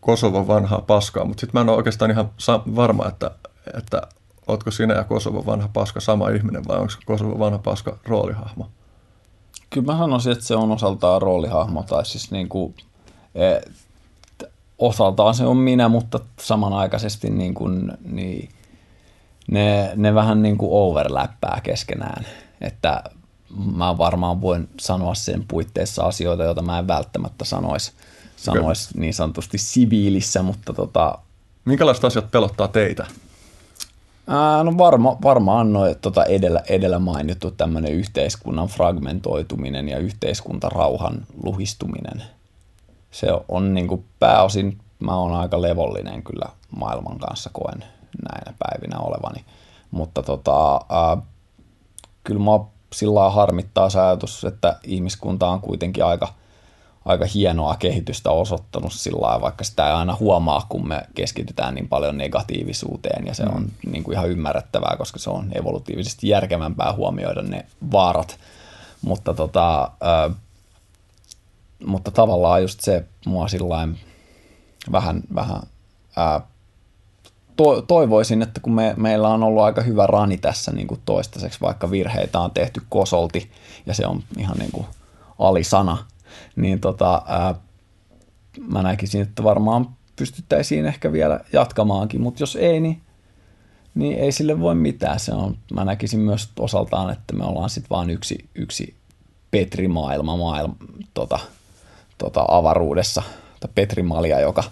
Kosovon 0.00 0.46
vanhaa 0.46 0.80
paskaa, 0.80 1.24
mutta 1.24 1.40
sitten 1.40 1.58
mä 1.58 1.60
en 1.60 1.68
ole 1.68 1.76
oikeastaan 1.76 2.10
ihan 2.10 2.30
varma, 2.76 3.08
että, 3.08 3.30
että 3.78 4.02
ootko 4.46 4.70
sinä 4.70 4.94
ja 4.94 5.04
Kosovon 5.04 5.46
vanha 5.46 5.68
paska 5.72 6.00
sama 6.00 6.28
ihminen 6.28 6.68
vai 6.68 6.78
onko 6.78 6.92
Kosovon 7.06 7.38
vanha 7.38 7.58
paska 7.58 7.98
roolihahmo? 8.04 8.70
Kyllä 9.74 9.92
mä 9.92 9.98
sanoisin, 9.98 10.32
että 10.32 10.44
se 10.44 10.56
on 10.56 10.72
osaltaan 10.72 11.22
roolihahmo, 11.22 11.82
tai 11.82 12.06
siis 12.06 12.30
niin 12.30 12.48
kuin, 12.48 12.74
e, 13.34 13.60
osaltaan 14.78 15.34
se 15.34 15.44
on 15.44 15.56
minä, 15.56 15.88
mutta 15.88 16.20
samanaikaisesti 16.40 17.30
niin 17.30 17.54
kuin, 17.54 17.92
niin 18.04 18.48
ne, 19.50 19.92
ne 19.96 20.14
vähän 20.14 20.42
niin 20.42 20.58
kuin 20.58 20.70
overlappää 20.72 21.60
keskenään, 21.62 22.26
että 22.60 23.02
mä 23.74 23.98
varmaan 23.98 24.40
voin 24.40 24.68
sanoa 24.80 25.14
sen 25.14 25.44
puitteissa 25.48 26.02
asioita, 26.02 26.44
joita 26.44 26.62
mä 26.62 26.78
en 26.78 26.88
välttämättä 26.88 27.44
sanoisi 27.44 27.92
sanois 28.36 28.94
niin 28.94 29.14
sanotusti 29.14 29.58
siviilissä, 29.58 30.42
mutta 30.42 30.72
tota... 30.72 31.18
Minkälaiset 31.64 32.04
asiat 32.04 32.30
pelottaa 32.30 32.68
teitä? 32.68 33.06
Ää, 34.28 34.64
no 34.64 34.78
varma, 34.78 35.16
varmaan 35.22 35.72
noin 35.72 35.96
tota 36.00 36.24
edellä, 36.24 36.62
edellä 36.68 36.98
mainittu 36.98 37.50
tämmöinen 37.50 37.92
yhteiskunnan 37.92 38.68
fragmentoituminen 38.68 39.88
ja 39.88 39.98
yhteiskuntarauhan 39.98 41.26
luhistuminen. 41.42 42.22
Se 43.10 43.28
on 43.48 43.74
niin 43.74 43.88
kuin 43.88 44.04
pääosin, 44.18 44.78
mä 45.00 45.16
oon 45.16 45.32
aika 45.32 45.62
levollinen 45.62 46.22
kyllä 46.22 46.46
maailman 46.76 47.18
kanssa 47.18 47.50
koen 47.52 47.84
näinä 48.32 48.56
päivinä 48.58 48.98
olevani. 48.98 49.44
Mutta 49.90 50.22
tota, 50.22 50.72
ää, 50.88 51.16
kyllä 52.24 52.40
mä 52.40 52.64
sillä 52.92 53.30
harmittaa 53.30 53.90
se 53.90 54.00
ajatus, 54.00 54.44
että 54.44 54.78
ihmiskunta 54.82 55.48
on 55.48 55.60
kuitenkin 55.60 56.04
aika– 56.04 56.28
aika 57.04 57.26
hienoa 57.34 57.76
kehitystä 57.76 58.30
osoittanut 58.30 58.92
sillä 58.92 59.20
lailla, 59.20 59.40
vaikka 59.40 59.64
sitä 59.64 59.86
ei 59.86 59.92
aina 59.92 60.16
huomaa, 60.20 60.66
kun 60.68 60.88
me 60.88 61.02
keskitytään 61.14 61.74
niin 61.74 61.88
paljon 61.88 62.18
negatiivisuuteen 62.18 63.26
ja 63.26 63.34
se 63.34 63.44
mm. 63.44 63.56
on 63.56 63.66
niin 63.86 64.04
kuin 64.04 64.14
ihan 64.14 64.30
ymmärrettävää, 64.30 64.96
koska 64.98 65.18
se 65.18 65.30
on 65.30 65.50
evolutiivisesti 65.54 66.28
järkevämpää 66.28 66.92
huomioida 66.92 67.42
ne 67.42 67.66
vaarat. 67.92 68.38
Mutta, 69.02 69.34
tota, 69.34 69.82
äh, 69.82 70.36
mutta 71.86 72.10
tavallaan 72.10 72.62
just 72.62 72.80
se 72.80 73.04
mua 73.26 73.48
sillä 73.48 73.88
vähän, 74.92 75.22
vähän 75.34 75.62
äh, 76.18 76.42
to, 77.56 77.82
toivoisin, 77.82 78.42
että 78.42 78.60
kun 78.60 78.74
me, 78.74 78.94
meillä 78.96 79.28
on 79.28 79.42
ollut 79.42 79.62
aika 79.62 79.82
hyvä 79.82 80.06
rani 80.06 80.38
tässä 80.38 80.72
niin 80.72 80.86
kuin 80.86 81.00
toistaiseksi, 81.04 81.60
vaikka 81.60 81.90
virheitä 81.90 82.40
on 82.40 82.50
tehty 82.50 82.82
kosolti 82.88 83.50
ja 83.86 83.94
se 83.94 84.06
on 84.06 84.22
ihan 84.38 84.56
niin 84.58 84.72
kuin 84.72 84.86
alisana, 85.38 85.98
niin 86.56 86.80
tota, 86.80 87.22
ää, 87.26 87.54
mä 88.68 88.82
näkisin, 88.82 89.22
että 89.22 89.44
varmaan 89.44 89.88
pystyttäisiin 90.16 90.86
ehkä 90.86 91.12
vielä 91.12 91.40
jatkamaankin, 91.52 92.20
mutta 92.20 92.42
jos 92.42 92.56
ei, 92.56 92.80
niin, 92.80 93.02
niin 93.94 94.18
ei 94.18 94.32
sille 94.32 94.60
voi 94.60 94.74
mitään. 94.74 95.20
Se 95.20 95.32
on, 95.34 95.56
mä 95.72 95.84
näkisin 95.84 96.20
myös 96.20 96.48
osaltaan, 96.58 97.10
että 97.10 97.34
me 97.34 97.44
ollaan 97.44 97.70
sitten 97.70 97.90
vain 97.90 98.10
yksi, 98.10 98.48
yksi 98.54 98.94
Petri-maailma 99.50 100.36
maailma, 100.36 100.76
tota, 101.14 101.38
tota 102.18 102.44
avaruudessa, 102.48 103.22
tai 103.60 103.70
Petrimalia, 103.74 104.40
joka, 104.40 104.64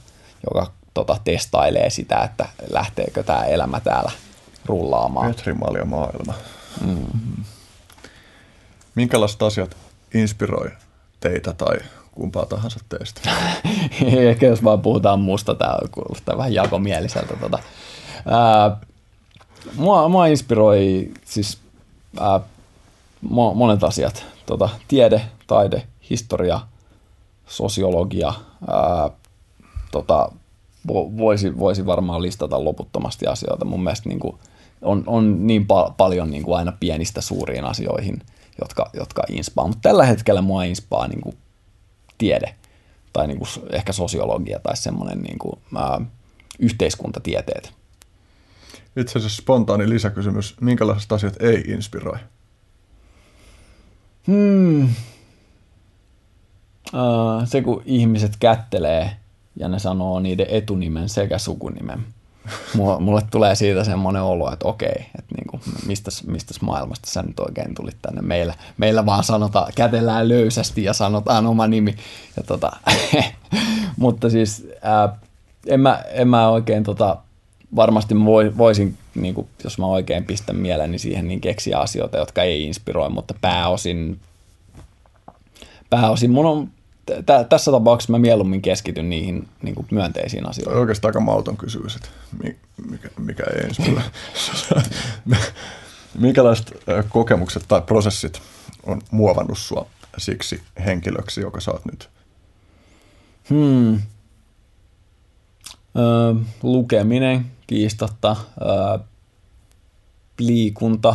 joka 0.51 0.73
tota, 0.95 1.17
testailee 1.25 1.91
sitä, 1.91 2.23
että 2.23 2.49
lähteekö 2.71 3.23
tämä 3.23 3.45
elämä 3.45 3.81
täällä 3.81 4.13
rullaamaan. 4.67 5.35
Petrimalja 5.35 5.85
maailma. 5.85 6.35
Mm. 6.87 7.45
Minkälaiset 8.95 9.43
asiat 9.43 9.77
inspiroi 10.15 10.71
teitä 11.23 11.53
tai 11.53 11.77
kumpaa 12.13 12.47
tahansa 12.47 12.81
teistä? 12.89 13.31
Ehkä 14.31 14.47
jos 14.47 14.65
vaan 14.65 14.81
puhutaan 14.81 15.21
musta, 15.21 15.55
tämä 15.55 15.77
kuulostaa 15.91 16.39
vähän 16.39 16.55
jakomieliseltä. 16.55 17.37
Tota. 17.37 17.59
Ää, 18.27 18.77
mua, 19.77 20.09
mua 20.09 20.27
inspiroi 20.27 21.11
siis 21.25 21.59
ää, 22.21 22.41
monet 23.55 23.85
asiat. 23.85 24.25
Tota, 24.47 24.69
tiede, 24.89 25.23
taide, 25.47 25.83
historia, 26.11 26.61
sosiologia. 27.47 28.35
Ää, 28.71 29.11
tota, 29.91 30.33
voisi, 30.89 31.59
voisi 31.59 31.87
varmaan 31.87 32.23
listata 32.23 32.65
loputtomasti 32.65 33.27
asioita. 33.27 33.65
Mun 33.65 33.83
mielestä 33.83 34.09
niin 34.09 34.21
kuin, 34.21 34.37
on, 34.83 35.05
on 35.07 35.47
niin 35.47 35.63
pa- 35.63 35.93
paljon 35.97 36.31
niin 36.31 36.43
kuin 36.43 36.59
aina 36.59 36.73
pienistä 36.81 37.21
suuriin 37.21 37.65
asioihin, 37.65 38.23
jotka, 38.61 38.91
jotka 38.95 39.23
inspaa. 39.29 39.67
Mutta 39.67 39.89
tällä 39.89 40.05
hetkellä 40.05 40.43
mua 40.43 40.65
inspaa 40.65 41.09
niin 41.09 41.21
kuin 41.21 41.37
tiede 42.19 42.55
tai 43.13 43.27
niin 43.27 43.39
kuin 43.39 43.49
ehkä 43.71 43.93
sosiologia 43.93 44.59
tai 44.59 44.77
semmoinen 44.77 45.23
niin 45.23 45.39
kuin, 45.39 45.59
ää, 45.77 46.01
yhteiskuntatieteet. 46.59 47.73
Itse 48.97 49.19
asiassa 49.19 49.43
spontaani 49.43 49.89
lisäkysymys. 49.89 50.57
Minkälaiset 50.61 51.13
asiat 51.13 51.37
ei 51.41 51.61
inspiroi? 51.67 52.19
Hmm. 54.27 54.89
Se, 57.45 57.63
kun 57.63 57.83
ihmiset 57.87 58.37
kättelee 58.41 59.17
ja 59.57 59.69
ne 59.69 59.79
sanoo 59.79 60.21
niiden 60.21 60.47
etunimen 60.51 61.09
sekä 61.09 61.39
sukunimen. 61.39 62.05
Mulle 63.01 63.23
tulee 63.31 63.55
siitä 63.55 63.85
semmoinen 63.85 64.23
olo, 64.23 64.53
että 64.53 64.69
okei, 64.69 65.07
että 65.19 65.35
niinku, 65.37 65.61
mistäs, 65.87 66.25
mistäs 66.27 66.61
maailmasta 66.61 67.11
sä 67.11 67.23
nyt 67.23 67.41
oikein 67.41 67.75
tulit 67.75 67.97
tänne. 68.03 68.23
Meillä, 68.23 68.55
meillä 68.77 69.07
vaan 69.07 69.25
sanotaan, 69.25 69.73
kätellään 69.77 70.29
löysästi 70.29 70.85
ja 70.85 70.93
sanotaan 70.93 71.47
oma 71.47 71.67
nimi. 71.67 71.95
Ja 72.37 72.43
tota, 72.43 72.73
mutta 73.97 74.31
siis 74.31 74.69
ää, 74.83 75.19
en, 75.67 75.81
mä, 75.81 76.03
en 76.11 76.29
mä 76.29 76.49
oikein 76.49 76.85
tota, 76.85 77.17
varmasti 77.77 78.15
mä 78.15 78.25
voisin, 78.59 78.99
niin 79.15 79.35
kuin, 79.35 79.49
jos 79.65 79.79
mä 79.79 79.87
oikein 79.87 80.25
pistän 80.25 80.57
mieleni 80.57 80.99
siihen, 80.99 81.29
niin 81.29 81.41
keksiä 81.41 81.79
asioita, 81.79 82.19
jotka 82.19 82.43
ei 82.43 82.65
inspiroi, 82.65 83.11
mutta 83.11 83.35
pääosin, 83.41 84.21
pääosin 85.91 86.31
mun 86.31 86.47
on 86.47 86.69
tä, 87.27 87.45
tässä 87.45 87.71
tapauksessa 87.71 88.13
mä 88.13 88.19
mieluummin 88.19 88.63
keskityn 88.63 89.11
niihin 89.11 89.49
niin 89.63 89.75
kuin 89.75 89.87
myönteisiin 89.91 90.49
asioihin. 90.49 90.81
Oikeastaan 90.81 91.09
aika 91.09 91.21
mauton 91.21 91.57
kysymys, 91.57 91.97
että 91.97 92.09
mikä, 92.91 93.09
mikä 93.19 93.43
ei 93.43 93.67
inspiroi. 93.67 94.03
Minkälaiset 96.19 96.73
kokemukset 97.09 97.65
tai 97.69 97.81
prosessit 97.81 98.43
on 98.83 99.03
muovannut 99.11 99.59
sua 99.59 99.87
siksi 100.19 100.63
henkilöksi, 100.85 101.41
joka 101.41 101.61
sä 101.61 101.71
oot 101.71 101.85
nyt? 101.85 102.11
Hmm. 103.51 104.01
Öö, 105.97 106.35
lukeminen, 106.63 107.47
kiistatta, 107.67 108.37
öö, 108.61 108.99
liikunta, 110.39 111.15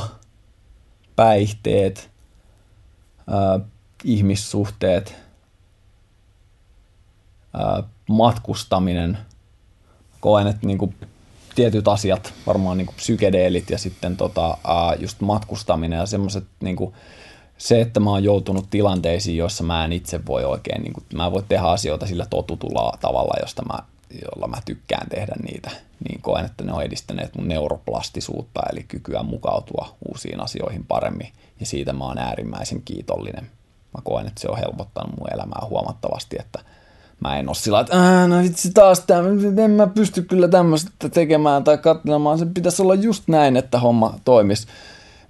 päihteet, 1.16 2.10
öö, 3.30 3.66
ihmissuhteet, 4.04 5.27
matkustaminen. 8.10 9.18
Koen, 10.20 10.48
että 10.48 10.68
niinku 10.68 10.94
tietyt 11.56 11.88
asiat, 11.88 12.34
varmaan 12.48 12.78
niinku 12.78 12.94
psykedeelit 12.98 13.70
ja 13.70 13.78
sitten 13.78 14.18
tota, 14.18 14.58
just 15.00 15.22
matkustaminen 15.22 15.98
ja 15.98 16.06
semmoiset 16.06 16.44
niinku, 16.60 16.94
se, 17.58 17.82
että 17.82 18.00
mä 18.00 18.10
oon 18.10 18.24
joutunut 18.24 18.70
tilanteisiin, 18.70 19.38
joissa 19.38 19.64
mä 19.64 19.86
en 19.86 19.94
itse 19.94 20.26
voi 20.26 20.46
oikein, 20.46 20.82
niin 20.82 20.94
kuin, 20.94 21.04
mä 21.14 21.26
en 21.26 21.32
voi 21.32 21.44
tehdä 21.50 21.64
asioita 21.64 22.08
sillä 22.08 22.26
totutulla 22.30 22.98
tavalla, 23.02 23.34
josta 23.42 23.66
mä 23.66 23.80
jolla 24.22 24.48
mä 24.48 24.58
tykkään 24.66 25.10
tehdä 25.10 25.36
niitä, 25.44 25.72
niin 26.10 26.22
koen, 26.22 26.46
että 26.46 26.64
ne 26.64 26.74
on 26.74 26.84
edistäneet 26.84 27.36
mun 27.36 27.48
neuroplastisuutta, 27.48 28.62
eli 28.72 28.84
kykyä 28.84 29.24
mukautua 29.24 29.96
uusiin 30.08 30.40
asioihin 30.40 30.86
paremmin, 30.86 31.32
ja 31.60 31.66
siitä 31.66 31.94
mä 31.94 32.06
oon 32.06 32.18
äärimmäisen 32.18 32.82
kiitollinen. 32.82 33.52
Mä 33.94 34.02
koen, 34.04 34.28
että 34.28 34.42
se 34.42 34.50
on 34.50 34.58
helpottanut 34.58 35.18
mun 35.20 35.34
elämää 35.34 35.62
huomattavasti, 35.70 36.36
että 36.40 36.60
mä 37.20 37.38
en 37.40 37.48
ole 37.48 37.56
sillä 37.56 37.80
että 37.80 38.28
no 38.28 38.44
vitsi 38.44 38.72
taas 38.72 39.00
tämä, 39.00 39.30
en 39.64 39.72
mä 39.72 39.88
pysty 39.88 40.22
kyllä 40.22 40.48
tämmöistä 40.48 40.92
tekemään 41.14 41.64
tai 41.64 41.78
katselemaan, 41.78 42.40
se 42.40 42.46
pitäisi 42.46 42.82
olla 42.82 42.96
just 42.96 43.24
näin, 43.28 43.58
että 43.58 43.80
homma 43.80 44.14
toimisi, 44.26 44.68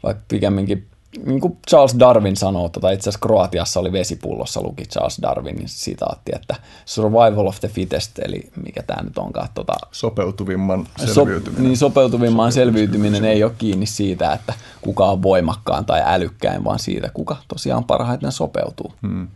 vaikka 0.03 0.24
pikemminkin 0.27 0.88
niin 1.25 1.41
kuin 1.41 1.57
Charles 1.69 1.99
Darwin 1.99 2.35
sanoo, 2.35 2.69
tai 2.69 2.93
itse 2.93 3.09
asiassa 3.09 3.27
Kroatiassa 3.27 3.80
oli 3.80 3.91
vesipullossa, 3.91 4.61
luki 4.61 4.85
Charles 4.85 5.19
Darwinin 5.22 5.69
sitaatti, 5.69 6.32
että 6.35 6.56
survival 6.85 7.48
of 7.48 7.59
the 7.59 7.67
fittest, 7.67 8.19
eli 8.19 8.49
mikä 8.64 8.83
tämä 8.83 9.03
nyt 9.03 9.17
onkaan. 9.17 9.49
Tota, 9.53 9.74
sopeutuvimman 9.91 10.88
selviytyminen. 11.06 11.56
So, 11.56 11.61
niin, 11.61 11.77
sopeutuvimman 11.77 12.51
selviytyminen 12.51 13.25
ei 13.25 13.43
ole 13.43 13.51
kiinni 13.57 13.85
siitä, 13.85 14.33
että 14.33 14.53
kuka 14.82 15.06
on 15.06 15.22
voimakkaan 15.22 15.85
tai 15.85 16.01
älykkäin, 16.06 16.64
vaan 16.64 16.80
siitä, 16.80 17.09
kuka 17.14 17.38
tosiaan 17.48 17.83
parhaiten 17.83 18.32
sopeutuu. 18.32 18.93
Hmm. 19.07 19.27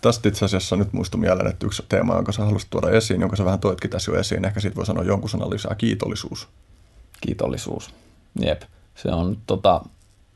Tästä 0.00 0.28
itse 0.28 0.44
asiassa 0.44 0.76
nyt 0.76 0.92
muistui 0.92 1.20
mieleen, 1.20 1.46
että 1.46 1.66
yksi 1.66 1.82
teema, 1.88 2.14
jonka 2.14 2.32
sä 2.32 2.44
haluaisit 2.44 2.70
tuoda 2.70 2.90
esiin, 2.90 3.20
jonka 3.20 3.36
sä 3.36 3.44
vähän 3.44 3.60
toitkin 3.60 3.90
tässä 3.90 4.12
jo 4.12 4.18
esiin, 4.18 4.44
ehkä 4.44 4.60
siitä 4.60 4.76
voi 4.76 4.86
sanoa 4.86 5.04
jonkun 5.04 5.30
sanan 5.30 5.50
lisää, 5.50 5.74
kiitollisuus. 5.74 6.48
Kiitollisuus, 7.20 7.94
jep. 8.40 8.62
Se 8.94 9.08
on 9.08 9.38
tota, 9.46 9.80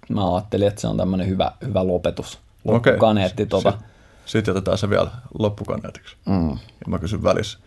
mä 0.08 0.34
ajattelin, 0.34 0.68
että 0.68 0.80
se 0.80 0.86
on 0.86 0.96
tämmöinen 0.96 1.28
hyvä, 1.28 1.52
hyvä 1.66 1.86
lopetus, 1.86 2.38
loppukaneetti. 2.64 3.42
Okay. 3.42 3.46
Tota. 3.62 3.70
Sitten 3.70 3.90
sit 4.24 4.46
jätetään 4.46 4.78
se 4.78 4.90
vielä 4.90 5.10
loppukaneetiksi. 5.38 6.16
Mm. 6.26 6.50
Ja 6.50 6.86
mä 6.86 6.98
kysyn 6.98 7.22
välissä. 7.22 7.58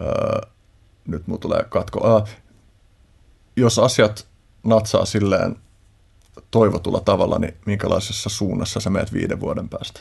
Öö, 0.00 0.40
nyt 1.06 1.26
mulla 1.26 1.40
tulee 1.40 1.64
katko. 1.68 2.06
Öö, 2.06 2.34
jos 3.56 3.78
asiat 3.78 4.26
natsaa 4.64 5.04
silleen 5.04 5.56
toivotulla 6.50 7.00
tavalla, 7.00 7.38
niin 7.38 7.54
minkälaisessa 7.66 8.30
suunnassa 8.30 8.80
sä 8.80 8.90
meet 8.90 9.12
viiden 9.12 9.40
vuoden 9.40 9.68
päästä? 9.68 10.00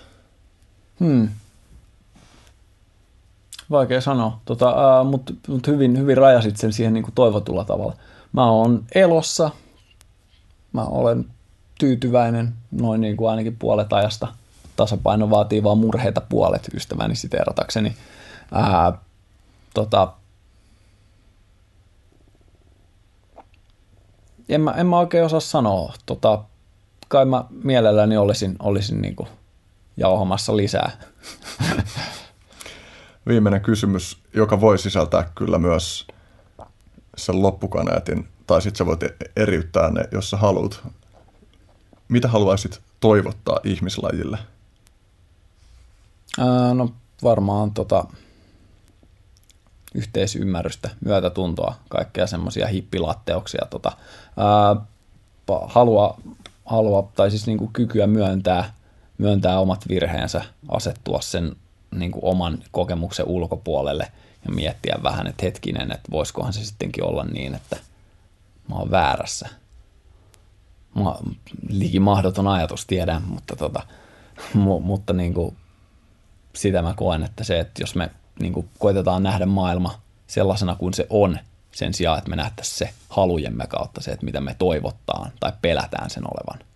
Hmm. 0.99 1.29
Vaikea 3.71 4.01
sanoa, 4.01 4.39
tota, 4.45 4.99
äh, 4.99 5.05
mutta 5.05 5.33
mut 5.47 5.67
hyvin, 5.67 5.97
hyvin 5.97 6.17
rajasit 6.17 6.57
sen 6.57 6.73
siihen 6.73 6.93
niin 6.93 7.03
kuin 7.03 7.15
toivotulla 7.15 7.65
tavalla. 7.65 7.93
Mä 8.33 8.51
oon 8.51 8.83
elossa, 8.95 9.51
mä 10.73 10.83
olen 10.83 11.25
tyytyväinen 11.79 12.53
noin 12.71 13.01
niin 13.01 13.17
kuin 13.17 13.29
ainakin 13.29 13.55
puolet 13.59 13.93
ajasta. 13.93 14.27
Tasapaino 14.75 15.29
vaatii 15.29 15.63
vaan 15.63 15.77
murheita 15.77 16.21
puolet 16.21 16.69
ystäväni 16.73 17.15
siteeratakseni. 17.15 17.95
Ää, 18.51 18.93
tota, 19.73 20.13
en, 24.55 24.61
mä, 24.61 24.71
en 24.71 24.87
mä 24.87 24.99
oikein 24.99 25.25
osaa 25.25 25.39
sanoa. 25.39 25.93
Tota, 26.05 26.43
kai 27.07 27.25
mä 27.25 27.43
mielelläni 27.63 28.17
olisin, 28.17 28.55
olisin 28.59 29.01
niin 29.01 29.15
kuin 29.15 29.29
jauhamassa 29.97 30.57
lisää. 30.57 30.91
Viimeinen 33.27 33.61
kysymys, 33.61 34.17
joka 34.33 34.61
voi 34.61 34.77
sisältää 34.77 35.31
kyllä 35.35 35.57
myös 35.57 36.07
sen 37.17 37.41
loppukaneetin 37.41 38.27
tai 38.47 38.61
sitten 38.61 38.77
sä 38.77 38.85
voit 38.85 38.99
eriyttää 39.35 39.91
ne, 39.91 40.03
jos 40.11 40.29
sä 40.29 40.37
haluat. 40.37 40.81
Mitä 42.07 42.27
haluaisit 42.27 42.81
toivottaa 42.99 43.59
ihmislajille? 43.63 44.37
Ää, 46.39 46.73
no 46.73 46.89
varmaan 47.23 47.71
tota, 47.71 48.05
yhteisymmärrystä, 49.95 50.89
myötätuntoa, 51.05 51.75
kaikkea 51.89 52.27
semmoisia 52.27 52.67
hippilatteuksia. 52.67 53.65
Tota, 53.69 53.91
ää, 54.37 54.75
halua, 55.65 56.17
halua, 56.65 57.11
tai 57.15 57.29
siis 57.29 57.47
niinku 57.47 57.69
kykyä 57.73 58.07
myöntää, 58.07 58.73
myöntää 59.17 59.59
omat 59.59 59.87
virheensä, 59.89 60.41
asettua 60.69 61.21
sen 61.21 61.55
niinku 61.95 62.19
oman 62.23 62.57
kokemuksen 62.71 63.27
ulkopuolelle 63.27 64.11
ja 64.45 64.51
miettiä 64.51 64.95
vähän, 65.03 65.27
että 65.27 65.45
hetkinen, 65.45 65.91
että 65.91 66.11
voisikohan 66.11 66.53
se 66.53 66.65
sittenkin 66.65 67.03
olla 67.03 67.23
niin, 67.23 67.55
että– 67.55 67.77
mä 68.71 68.75
oon 68.75 68.91
väärässä. 68.91 69.49
Mä, 70.95 71.15
liki 71.69 71.99
mahdoton 71.99 72.47
ajatus, 72.47 72.85
tiedän, 72.85 73.21
mutta, 73.21 73.55
tota, 73.55 73.81
mu, 74.53 74.79
mutta 74.79 75.13
niin 75.13 75.33
kuin, 75.33 75.57
sitä 76.55 76.81
mä 76.81 76.93
koen, 76.97 77.23
että 77.23 77.43
se, 77.43 77.59
että 77.59 77.83
jos 77.83 77.95
me 77.95 78.09
niin 78.41 78.53
kuin, 78.53 78.69
koitetaan 78.79 79.23
nähdä 79.23 79.45
maailma 79.45 80.01
sellaisena 80.27 80.75
kuin 80.75 80.93
se 80.93 81.07
on, 81.09 81.39
sen 81.71 81.93
sijaan, 81.93 82.17
että 82.17 82.29
me 82.29 82.35
nähtäisiin 82.35 82.77
se 82.77 82.93
halujemme 83.09 83.67
kautta, 83.67 84.01
se, 84.01 84.11
että 84.11 84.25
mitä 84.25 84.41
me 84.41 84.55
toivottaan 84.59 85.31
tai 85.39 85.51
pelätään 85.61 86.09
sen 86.09 86.23
olevan. 86.25 86.67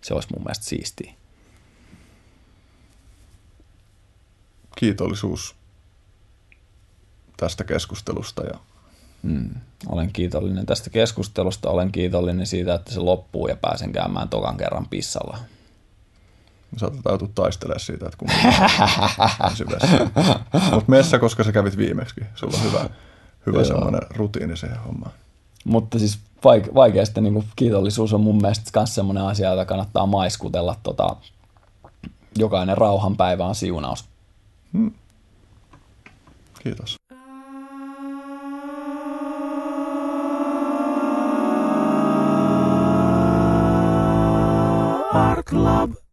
Se 0.00 0.14
olisi 0.14 0.28
mun 0.34 0.42
mielestä 0.42 0.64
siistiä. 0.64 1.12
Kiitollisuus 4.78 5.54
tästä 7.36 7.64
keskustelusta. 7.64 8.42
Ja... 8.44 8.58
Mm. 9.22 9.50
Olen 9.88 10.12
kiitollinen 10.12 10.66
tästä 10.66 10.90
keskustelusta, 10.90 11.70
olen 11.70 11.92
kiitollinen 11.92 12.46
siitä, 12.46 12.74
että 12.74 12.92
se 12.92 13.00
loppuu 13.00 13.48
ja 13.48 13.56
pääsen 13.56 13.92
käymään 13.92 14.28
tokan 14.28 14.56
kerran 14.56 14.86
pissalla. 14.88 15.38
Saatetaan 16.76 17.12
joutua 17.12 17.28
taistelemaan 17.34 17.80
siitä, 17.80 18.06
että 18.06 18.18
kumpi 18.18 18.34
Mutta 20.72 20.90
messä, 20.90 21.18
koska 21.18 21.44
sä 21.44 21.52
kävit 21.52 21.76
viimeksi. 21.76 22.20
Sulla 22.34 22.56
on 22.56 22.64
hyvä, 22.64 22.88
hyvä 23.46 23.64
semmoinen 23.64 24.00
rutiini 24.16 24.56
siihen 24.56 24.78
hommaan. 24.78 25.12
Mutta 25.64 25.98
siis 25.98 26.18
vaike- 26.44 26.74
vaikeasti 26.74 27.20
niin 27.20 27.44
kiitollisuus 27.56 28.12
on 28.12 28.20
mun 28.20 28.36
mielestä 28.36 28.80
myös 28.80 28.94
semmoinen 28.94 29.24
asia, 29.24 29.50
jota 29.50 29.64
kannattaa 29.64 30.06
maiskutella. 30.06 30.76
Tota, 30.82 31.16
jokainen 32.38 32.78
rauhanpäivä 32.78 33.46
on 33.46 33.54
siunaus. 33.54 34.04
Hmm. 34.72 34.92
Kiitos. 36.62 36.96
Club. 45.46 46.05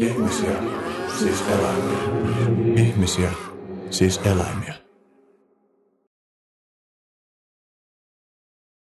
Ihmisiä, 0.00 0.62
siis 1.18 1.44
eläimiä. 1.48 1.98
Ihmisiä, 2.76 3.30
siis 3.90 4.20
eläimiä. 4.24 4.85